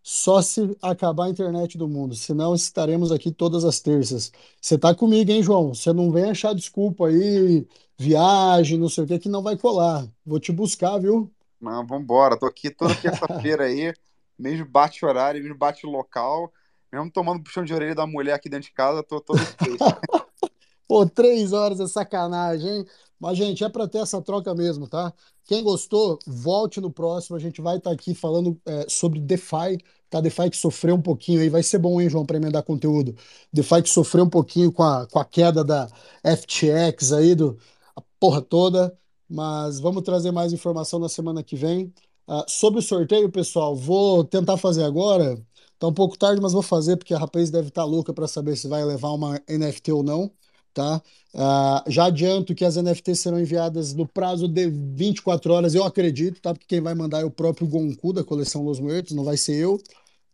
Só 0.02 0.42
se 0.42 0.78
acabar 0.82 1.26
a 1.26 1.30
internet 1.30 1.78
do 1.78 1.88
mundo, 1.88 2.16
senão 2.16 2.56
estaremos 2.56 3.12
aqui 3.12 3.32
todas 3.32 3.66
as 3.66 3.82
terças. 3.82 4.32
Você 4.62 4.78
tá 4.78 4.96
comigo, 4.96 5.32
hein, 5.32 5.44
João? 5.44 5.74
Você 5.74 5.92
não 5.92 6.12
vem 6.12 6.30
achar 6.30 6.56
desculpa 6.56 7.08
aí, 7.08 7.68
viagem, 7.98 8.78
não 8.78 8.88
sei 8.88 9.04
o 9.04 9.08
que, 9.08 9.20
que 9.20 9.30
não 9.30 9.42
vai 9.44 9.58
colar. 9.58 10.08
Vou 10.26 10.40
te 10.40 10.54
buscar, 10.54 10.98
viu? 11.00 11.30
Não, 11.60 11.86
vambora. 11.86 12.40
Tô 12.40 12.46
aqui 12.46 12.70
toda 12.70 12.96
terça-feira 12.96 13.66
aí, 13.66 13.94
mesmo 14.38 14.66
bate 14.66 15.06
horário, 15.06 15.42
mesmo 15.42 15.58
bate 15.58 15.86
local, 15.86 16.52
mesmo 16.92 17.12
tomando 17.12 17.44
puxão 17.44 17.64
de 17.64 17.74
orelha 17.74 17.96
da 17.96 18.08
mulher 18.08 18.34
aqui 18.34 18.50
dentro 18.50 18.68
de 18.68 18.74
casa, 18.74 19.04
tô 19.04 19.20
todo 19.22 19.40
Pô, 20.88 21.06
três 21.06 21.52
horas 21.52 21.80
é 21.80 21.88
sacanagem, 21.88 22.70
hein? 22.70 22.86
Mas, 23.20 23.38
gente, 23.38 23.64
é 23.64 23.70
para 23.70 23.88
ter 23.88 24.00
essa 24.00 24.22
troca 24.22 24.54
mesmo, 24.54 24.88
tá? 24.88 25.12
Quem 25.46 25.64
gostou, 25.64 26.20
volte 26.28 26.80
no 26.80 26.92
próximo. 26.92 27.36
A 27.36 27.40
gente 27.40 27.62
vai 27.62 27.78
estar 27.78 27.90
tá 27.90 27.96
aqui 27.96 28.14
falando 28.14 28.60
é, 28.66 28.86
sobre 28.88 29.20
DeFi, 29.20 29.80
tá? 30.10 30.22
DeFi 30.22 30.50
que 30.50 30.58
sofreu 30.58 30.96
um 30.96 31.02
pouquinho 31.02 31.42
aí. 31.42 31.50
Vai 31.50 31.64
ser 31.64 31.80
bom, 31.80 32.00
hein, 32.00 32.10
João, 32.10 32.26
para 32.26 32.38
emendar 32.38 32.64
conteúdo. 32.64 33.16
DeFi 33.52 33.82
que 33.84 33.90
sofreu 33.90 34.26
um 34.26 34.30
pouquinho 34.30 34.72
com 34.72 34.84
a, 34.84 35.08
com 35.08 35.20
a 35.20 35.26
queda 35.26 35.64
da 35.64 35.88
FTX 36.24 37.14
aí, 37.14 37.34
do, 37.36 37.58
a 37.96 38.02
porra 38.20 38.42
toda. 38.42 38.96
Mas 39.30 39.80
vamos 39.80 40.04
trazer 40.04 40.32
mais 40.32 40.54
informação 40.54 41.00
na 41.00 41.10
semana 41.10 41.44
que 41.44 41.56
vem. 41.56 41.92
Uh, 42.28 42.44
sobre 42.48 42.80
o 42.80 42.84
sorteio, 42.84 43.32
pessoal, 43.32 43.76
vou 43.76 44.24
tentar 44.24 44.58
fazer 44.58 44.84
agora. 44.84 45.38
Tá 45.80 45.88
um 45.88 45.94
pouco 45.94 46.18
tarde, 46.18 46.42
mas 46.42 46.54
vou 46.54 46.62
fazer 46.62 46.98
porque 46.98 47.14
a 47.14 47.20
rapaz 47.20 47.52
deve 47.52 47.68
estar 47.68 47.82
tá 47.82 47.86
louca 47.86 48.14
para 48.14 48.28
saber 48.28 48.56
se 48.56 48.68
vai 48.68 48.84
levar 48.84 49.12
uma 49.12 49.42
NFT 49.48 49.92
ou 49.92 50.04
não 50.04 50.32
tá? 50.76 51.02
Uh, 51.34 51.90
já 51.90 52.06
adianto 52.06 52.54
que 52.54 52.66
as 52.66 52.76
NFTs 52.76 53.20
serão 53.20 53.40
enviadas 53.40 53.94
no 53.94 54.08
prazo 54.08 54.48
de 54.48 54.70
24 54.70 55.54
horas, 55.54 55.74
eu 55.74 55.84
acredito, 55.84 56.40
tá? 56.42 56.54
Porque 56.54 56.68
quem 56.68 56.82
vai 56.82 56.94
mandar 56.94 57.22
é 57.22 57.26
o 57.26 57.32
próprio 57.32 57.68
Gonku 57.68 58.14
da 58.14 58.24
coleção 58.24 58.64
Los 58.64 58.80
Muertos, 58.80 59.16
não 59.16 59.24
vai 59.24 59.38
ser 59.38 59.56
eu. 59.56 59.76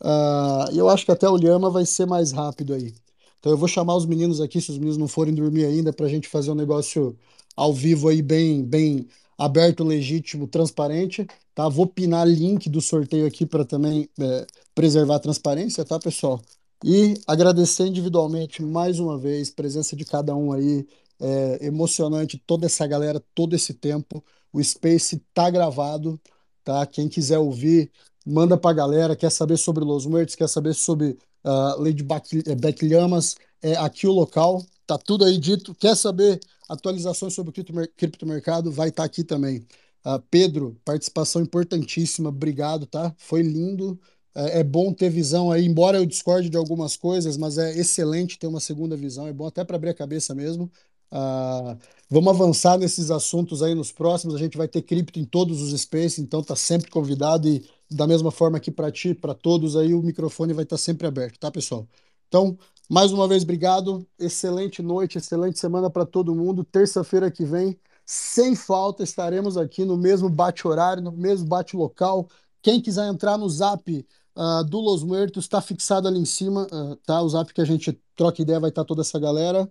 Uh, 0.02 0.74
e 0.74 0.78
eu 0.80 0.90
acho 0.90 1.06
que 1.06 1.11
até 1.11 1.30
o 1.30 1.38
Lhama 1.38 1.70
vai 1.70 1.86
ser 1.86 2.08
mais 2.08 2.32
rápido 2.32 2.74
aí. 2.74 2.94
Então 3.40 3.52
eu 3.52 3.58
vou 3.58 3.68
chamar 3.68 3.95
os 3.95 4.06
meninos 4.06 4.42
aqui, 4.42 4.60
se 4.60 4.72
os 4.72 4.78
meninos 4.78 4.98
não 4.98 5.08
forem 5.08 5.34
dormir 5.34 5.66
ainda, 5.66 5.94
para 5.94 6.08
a 6.08 6.10
gente 6.10 6.28
fazer 6.28 6.52
um 6.52 6.56
negócio 6.56 7.16
ao 7.56 7.74
vivo 7.74 8.10
aí, 8.10 8.22
bem, 8.22 8.64
bem 8.64 9.08
aberto, 9.42 9.84
legítimo, 9.84 10.48
transparente, 10.48 11.26
tá? 11.56 11.68
Vou 11.68 11.88
pinar 11.88 12.28
link 12.28 12.70
do 12.70 12.80
sorteio 12.80 13.26
aqui 13.26 13.44
para 13.45 13.66
também 13.66 14.08
é, 14.20 14.45
preservar 14.76 15.16
a 15.16 15.20
transparência, 15.20 15.84
tá, 15.84 15.98
pessoal? 16.00 16.40
E 16.84 17.16
agradecer 17.26 17.88
individualmente 17.88 18.61
mais 18.61 19.00
uma 19.00 19.18
vez, 19.18 19.50
presença 19.50 19.95
de 19.95 20.06
cada 20.06 20.36
um 20.36 20.52
aí, 20.52 20.88
é 21.20 21.66
emocionante 21.66 22.38
toda 22.45 22.68
essa 22.68 22.86
galera, 22.86 23.24
todo 23.34 23.56
esse 23.56 23.74
tempo. 23.74 24.24
O 24.53 24.64
Space 24.64 25.20
tá 25.34 25.50
gravado, 25.50 26.20
tá? 26.64 26.86
Quem 26.86 27.10
quiser 27.10 27.40
ouvir, 27.40 27.92
manda 28.26 28.58
pra 28.58 28.74
galera. 28.74 29.16
Quer 29.16 29.32
saber 29.32 29.58
sobre 29.58 29.84
Los 29.84 30.06
Muertos, 30.06 30.36
quer 30.36 30.50
saber 30.50 30.74
sobre 30.76 31.18
uh, 31.44 31.82
Lady 31.82 32.03
Beck 32.03 32.86
Llamas, 32.88 33.36
é 33.61 33.76
aqui 33.76 34.08
o 34.08 34.11
local, 34.11 34.64
tá 34.86 34.98
tudo 34.98 35.26
aí 35.26 35.38
dito. 35.38 35.74
Quer 35.76 35.95
saber 35.95 36.40
atualizações 36.74 37.33
sobre 37.33 37.51
o 37.51 37.88
criptomercado, 37.95 38.72
vai 38.72 38.90
estar 38.90 39.03
tá 39.03 39.06
aqui 39.06 39.24
também. 39.24 39.59
Uh, 40.06 40.19
Pedro, 40.30 40.80
participação 40.83 41.41
importantíssima, 41.41 42.30
obrigado, 42.30 42.85
tá? 42.85 43.14
Foi 43.17 43.41
lindo. 43.41 44.00
É, 44.33 44.59
é 44.59 44.64
bom 44.64 44.93
ter 44.93 45.09
visão 45.09 45.51
aí, 45.51 45.66
embora 45.66 45.98
eu 45.98 46.06
discorde 46.06 46.50
de 46.50 46.58
algumas 46.58 46.95
coisas, 46.95 47.38
mas 47.38 47.58
é 47.58 47.77
excelente 47.77 48.40
ter 48.40 48.48
uma 48.48 48.59
segunda 48.59 48.95
visão, 48.95 49.27
é 49.27 49.33
bom 49.33 49.45
até 49.45 49.64
para 49.64 49.75
abrir 49.75 49.90
a 49.90 49.93
cabeça 49.93 50.33
mesmo. 50.33 50.72
Uh, 51.11 51.77
vamos 52.09 52.30
avançar 52.33 52.77
nesses 52.77 53.11
assuntos 53.11 53.61
aí 53.61 53.75
nos 53.75 53.91
próximos. 53.91 54.35
A 54.35 54.40
gente 54.40 54.58
vai 54.58 54.67
ter 54.67 54.82
cripto 54.82 55.19
em 55.19 55.25
todos 55.25 55.61
os 55.61 55.80
spaces, 55.80 56.19
então 56.19 56.41
tá 56.43 56.56
sempre 56.56 56.90
convidado 56.90 57.48
e 57.50 57.64
da 57.90 58.08
mesma 58.08 58.32
forma 58.32 58.59
que 58.59 58.72
para 58.72 58.91
ti, 58.91 59.14
para 59.14 59.33
todos 59.33 59.75
aí, 59.75 59.93
o 59.93 60.01
microfone 60.01 60.53
vai 60.53 60.64
estar 60.64 60.77
tá 60.77 60.82
sempre 60.82 61.06
aberto, 61.08 61.38
tá, 61.38 61.51
pessoal? 61.51 61.88
Então, 62.27 62.58
mais 62.92 63.14
uma 63.14 63.26
vez, 63.26 63.44
obrigado. 63.44 64.06
Excelente 64.20 64.82
noite, 64.82 65.18
excelente 65.18 65.58
semana 65.58 65.90
para 65.90 66.06
todo 66.06 66.36
mundo. 66.36 66.61
Terça-feira 66.61 67.32
que 67.32 67.45
vem, 67.45 67.80
sem 68.06 68.53
falta, 68.53 69.02
estaremos 69.02 69.56
aqui 69.56 69.86
no 69.86 69.95
mesmo 69.95 70.30
bate-horário, 70.30 71.02
no 71.02 71.14
mesmo 71.14 71.48
bate-local. 71.48 72.28
Quem 72.61 72.82
quiser 72.82 73.08
entrar 73.08 73.38
no 73.38 73.50
zap 73.50 74.06
uh, 74.36 74.64
do 74.66 74.82
Los 74.82 75.06
Muertos 75.06 75.45
está 75.45 75.61
fixado 75.61 76.06
ali 76.06 76.20
em 76.20 76.26
cima, 76.26 76.68
uh, 76.70 76.98
tá? 76.98 77.22
O 77.22 77.30
zap 77.30 77.53
que 77.53 77.61
a 77.61 77.66
gente 77.66 77.98
troca 78.14 78.42
ideia 78.42 78.60
vai 78.60 78.70
estar 78.70 78.82
tá 78.82 78.88
toda 78.88 79.02
essa 79.03 79.18
galera. 79.18 79.70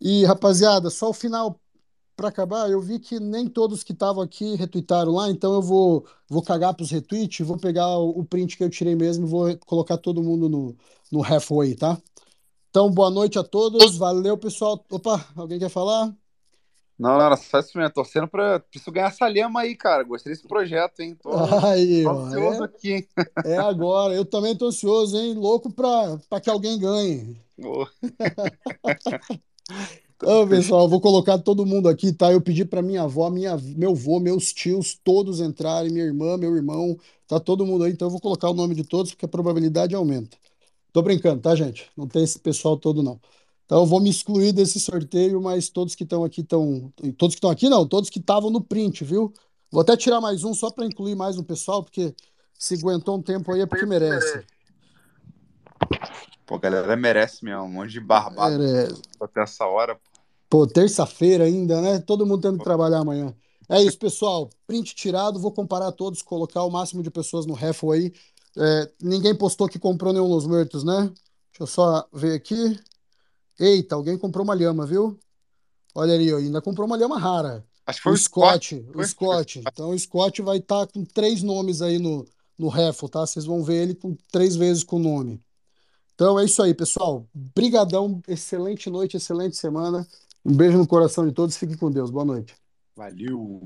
E, 0.00 0.24
rapaziada, 0.24 0.90
só 0.90 1.10
o 1.10 1.12
final 1.12 1.60
para 2.14 2.28
acabar, 2.28 2.70
eu 2.70 2.80
vi 2.80 3.00
que 3.00 3.18
nem 3.18 3.48
todos 3.48 3.82
que 3.82 3.92
estavam 3.92 4.22
aqui 4.22 4.54
retweetaram 4.54 5.12
lá, 5.12 5.28
então 5.30 5.54
eu 5.54 5.62
vou, 5.62 6.06
vou 6.28 6.42
cagar 6.42 6.74
para 6.74 6.84
os 6.84 6.90
retweets, 6.90 7.44
vou 7.46 7.58
pegar 7.58 7.98
o, 7.98 8.24
print 8.24 8.56
que 8.56 8.62
eu 8.62 8.70
tirei 8.70 8.94
mesmo 8.94 9.26
e 9.26 9.28
vou 9.28 9.58
colocar 9.66 9.96
todo 9.96 10.22
mundo 10.22 10.48
no, 10.48 10.76
no 11.10 11.24
halfway, 11.24 11.74
tá? 11.74 11.98
Então, 12.70 12.88
boa 12.88 13.10
noite 13.10 13.36
a 13.36 13.42
todos, 13.42 13.96
valeu, 13.96 14.38
pessoal. 14.38 14.84
Opa, 14.92 15.26
alguém 15.34 15.58
quer 15.58 15.68
falar? 15.68 16.14
Não, 16.96 17.18
não, 17.18 17.36
só 17.36 17.58
isso 17.58 17.76
mesmo. 17.76 17.92
Torcendo 17.92 18.28
pra 18.28 18.60
preciso 18.60 18.92
ganhar 18.92 19.08
essa 19.08 19.26
lema 19.26 19.62
aí, 19.62 19.74
cara. 19.74 20.04
Gostei 20.04 20.32
desse 20.32 20.46
projeto, 20.46 21.00
hein? 21.00 21.16
Tô, 21.20 21.30
aí, 21.66 22.04
tô 22.04 22.10
ansioso 22.10 22.62
é, 22.62 22.64
aqui, 22.64 22.92
hein? 22.92 23.08
É 23.44 23.56
agora. 23.56 24.14
Eu 24.14 24.24
também 24.24 24.56
tô 24.56 24.68
ansioso, 24.68 25.18
hein? 25.18 25.34
Louco 25.34 25.72
pra, 25.72 26.16
pra 26.28 26.40
que 26.40 26.48
alguém 26.48 26.78
ganhe. 26.78 27.36
Então, 30.14 30.46
pessoal, 30.48 30.88
vou 30.88 31.00
colocar 31.00 31.38
todo 31.38 31.66
mundo 31.66 31.88
aqui, 31.88 32.12
tá? 32.12 32.30
Eu 32.30 32.40
pedi 32.40 32.64
para 32.64 32.82
minha 32.82 33.02
avó, 33.02 33.28
minha, 33.30 33.56
meu 33.76 33.90
avô, 33.90 34.20
meus 34.20 34.52
tios, 34.52 34.94
todos 35.02 35.40
entrarem, 35.40 35.90
minha 35.90 36.04
irmã, 36.04 36.36
meu 36.36 36.54
irmão, 36.54 36.96
tá 37.26 37.40
todo 37.40 37.66
mundo 37.66 37.82
aí, 37.82 37.90
então 37.90 38.06
eu 38.06 38.12
vou 38.12 38.20
colocar 38.20 38.48
o 38.48 38.54
nome 38.54 38.76
de 38.76 38.84
todos, 38.84 39.10
porque 39.10 39.24
a 39.24 39.28
probabilidade 39.28 39.92
aumenta. 39.92 40.36
Tô 40.92 41.02
brincando, 41.02 41.40
tá, 41.40 41.54
gente? 41.54 41.90
Não 41.96 42.06
tem 42.06 42.22
esse 42.22 42.38
pessoal 42.38 42.76
todo, 42.76 43.02
não. 43.02 43.20
Então 43.64 43.80
eu 43.80 43.86
vou 43.86 44.00
me 44.00 44.10
excluir 44.10 44.52
desse 44.52 44.80
sorteio, 44.80 45.40
mas 45.40 45.68
todos 45.68 45.94
que 45.94 46.02
estão 46.02 46.24
aqui 46.24 46.40
estão. 46.40 46.92
Todos 47.16 47.34
que 47.34 47.38
estão 47.38 47.50
aqui, 47.50 47.68
não, 47.68 47.86
todos 47.86 48.10
que 48.10 48.18
estavam 48.18 48.50
no 48.50 48.60
print, 48.60 49.04
viu? 49.04 49.32
Vou 49.70 49.82
até 49.82 49.96
tirar 49.96 50.20
mais 50.20 50.42
um 50.42 50.52
só 50.52 50.70
para 50.70 50.84
incluir 50.84 51.14
mais 51.14 51.38
um 51.38 51.44
pessoal, 51.44 51.84
porque 51.84 52.12
se 52.58 52.74
aguentou 52.74 53.16
um 53.16 53.22
tempo 53.22 53.52
aí 53.52 53.60
é 53.60 53.66
porque 53.66 53.86
merece. 53.86 54.44
Pô, 56.44 56.58
galera, 56.58 56.96
merece 56.96 57.44
mesmo. 57.44 57.62
Um 57.62 57.68
monte 57.70 57.92
de 57.92 58.00
barbado 58.00 58.58
merece. 58.58 59.00
até 59.20 59.42
essa 59.42 59.64
hora. 59.64 59.96
Pô, 60.48 60.66
terça-feira 60.66 61.44
ainda, 61.44 61.80
né? 61.80 62.00
Todo 62.00 62.26
mundo 62.26 62.42
tendo 62.42 62.58
que 62.58 62.64
trabalhar 62.64 62.98
amanhã. 62.98 63.32
É 63.68 63.80
isso, 63.80 63.96
pessoal. 63.96 64.50
Print 64.66 64.96
tirado, 64.96 65.38
vou 65.38 65.52
comparar 65.52 65.92
todos, 65.92 66.22
colocar 66.22 66.64
o 66.64 66.70
máximo 66.70 67.04
de 67.04 67.10
pessoas 67.10 67.46
no 67.46 67.54
raffle 67.54 67.92
aí. 67.92 68.12
É, 68.56 68.90
ninguém 69.00 69.34
postou 69.34 69.68
que 69.68 69.78
comprou 69.78 70.12
nenhum 70.12 70.26
Los 70.26 70.46
Muertos, 70.46 70.84
né? 70.84 71.02
Deixa 71.02 71.60
eu 71.60 71.66
só 71.66 72.08
ver 72.12 72.34
aqui. 72.34 72.78
Eita, 73.58 73.94
alguém 73.94 74.16
comprou 74.18 74.44
uma 74.44 74.54
lhama, 74.54 74.86
viu? 74.86 75.18
Olha 75.94 76.14
ali, 76.14 76.32
ainda 76.32 76.62
comprou 76.62 76.86
uma 76.86 76.96
lhama 76.96 77.18
rara. 77.18 77.64
Acho 77.86 77.98
que 77.98 78.02
foi 78.04 78.12
o 78.12 78.16
Scott. 78.16 78.76
Scott. 78.76 78.90
O 78.90 78.92
Foi? 78.92 79.06
Scott. 79.06 79.62
Então 79.66 79.90
o 79.90 79.98
Scott 79.98 80.42
vai 80.42 80.58
estar 80.58 80.86
com 80.86 81.04
três 81.04 81.42
nomes 81.42 81.82
aí 81.82 81.98
no, 81.98 82.26
no 82.56 82.68
raffle, 82.68 83.08
tá? 83.08 83.26
Vocês 83.26 83.44
vão 83.44 83.62
ver 83.62 83.82
ele 83.82 83.94
com 83.94 84.16
três 84.30 84.54
vezes 84.54 84.84
com 84.84 84.96
o 84.96 85.00
nome. 85.00 85.40
Então 86.14 86.38
é 86.38 86.44
isso 86.44 86.62
aí, 86.62 86.74
pessoal. 86.74 87.26
Brigadão, 87.34 88.22
excelente 88.28 88.88
noite, 88.88 89.16
excelente 89.16 89.56
semana. 89.56 90.06
Um 90.44 90.54
beijo 90.54 90.78
no 90.78 90.86
coração 90.86 91.26
de 91.26 91.32
todos. 91.32 91.56
Fiquem 91.56 91.76
com 91.76 91.90
Deus. 91.90 92.10
Boa 92.10 92.24
noite. 92.24 92.54
Valeu. 92.94 93.62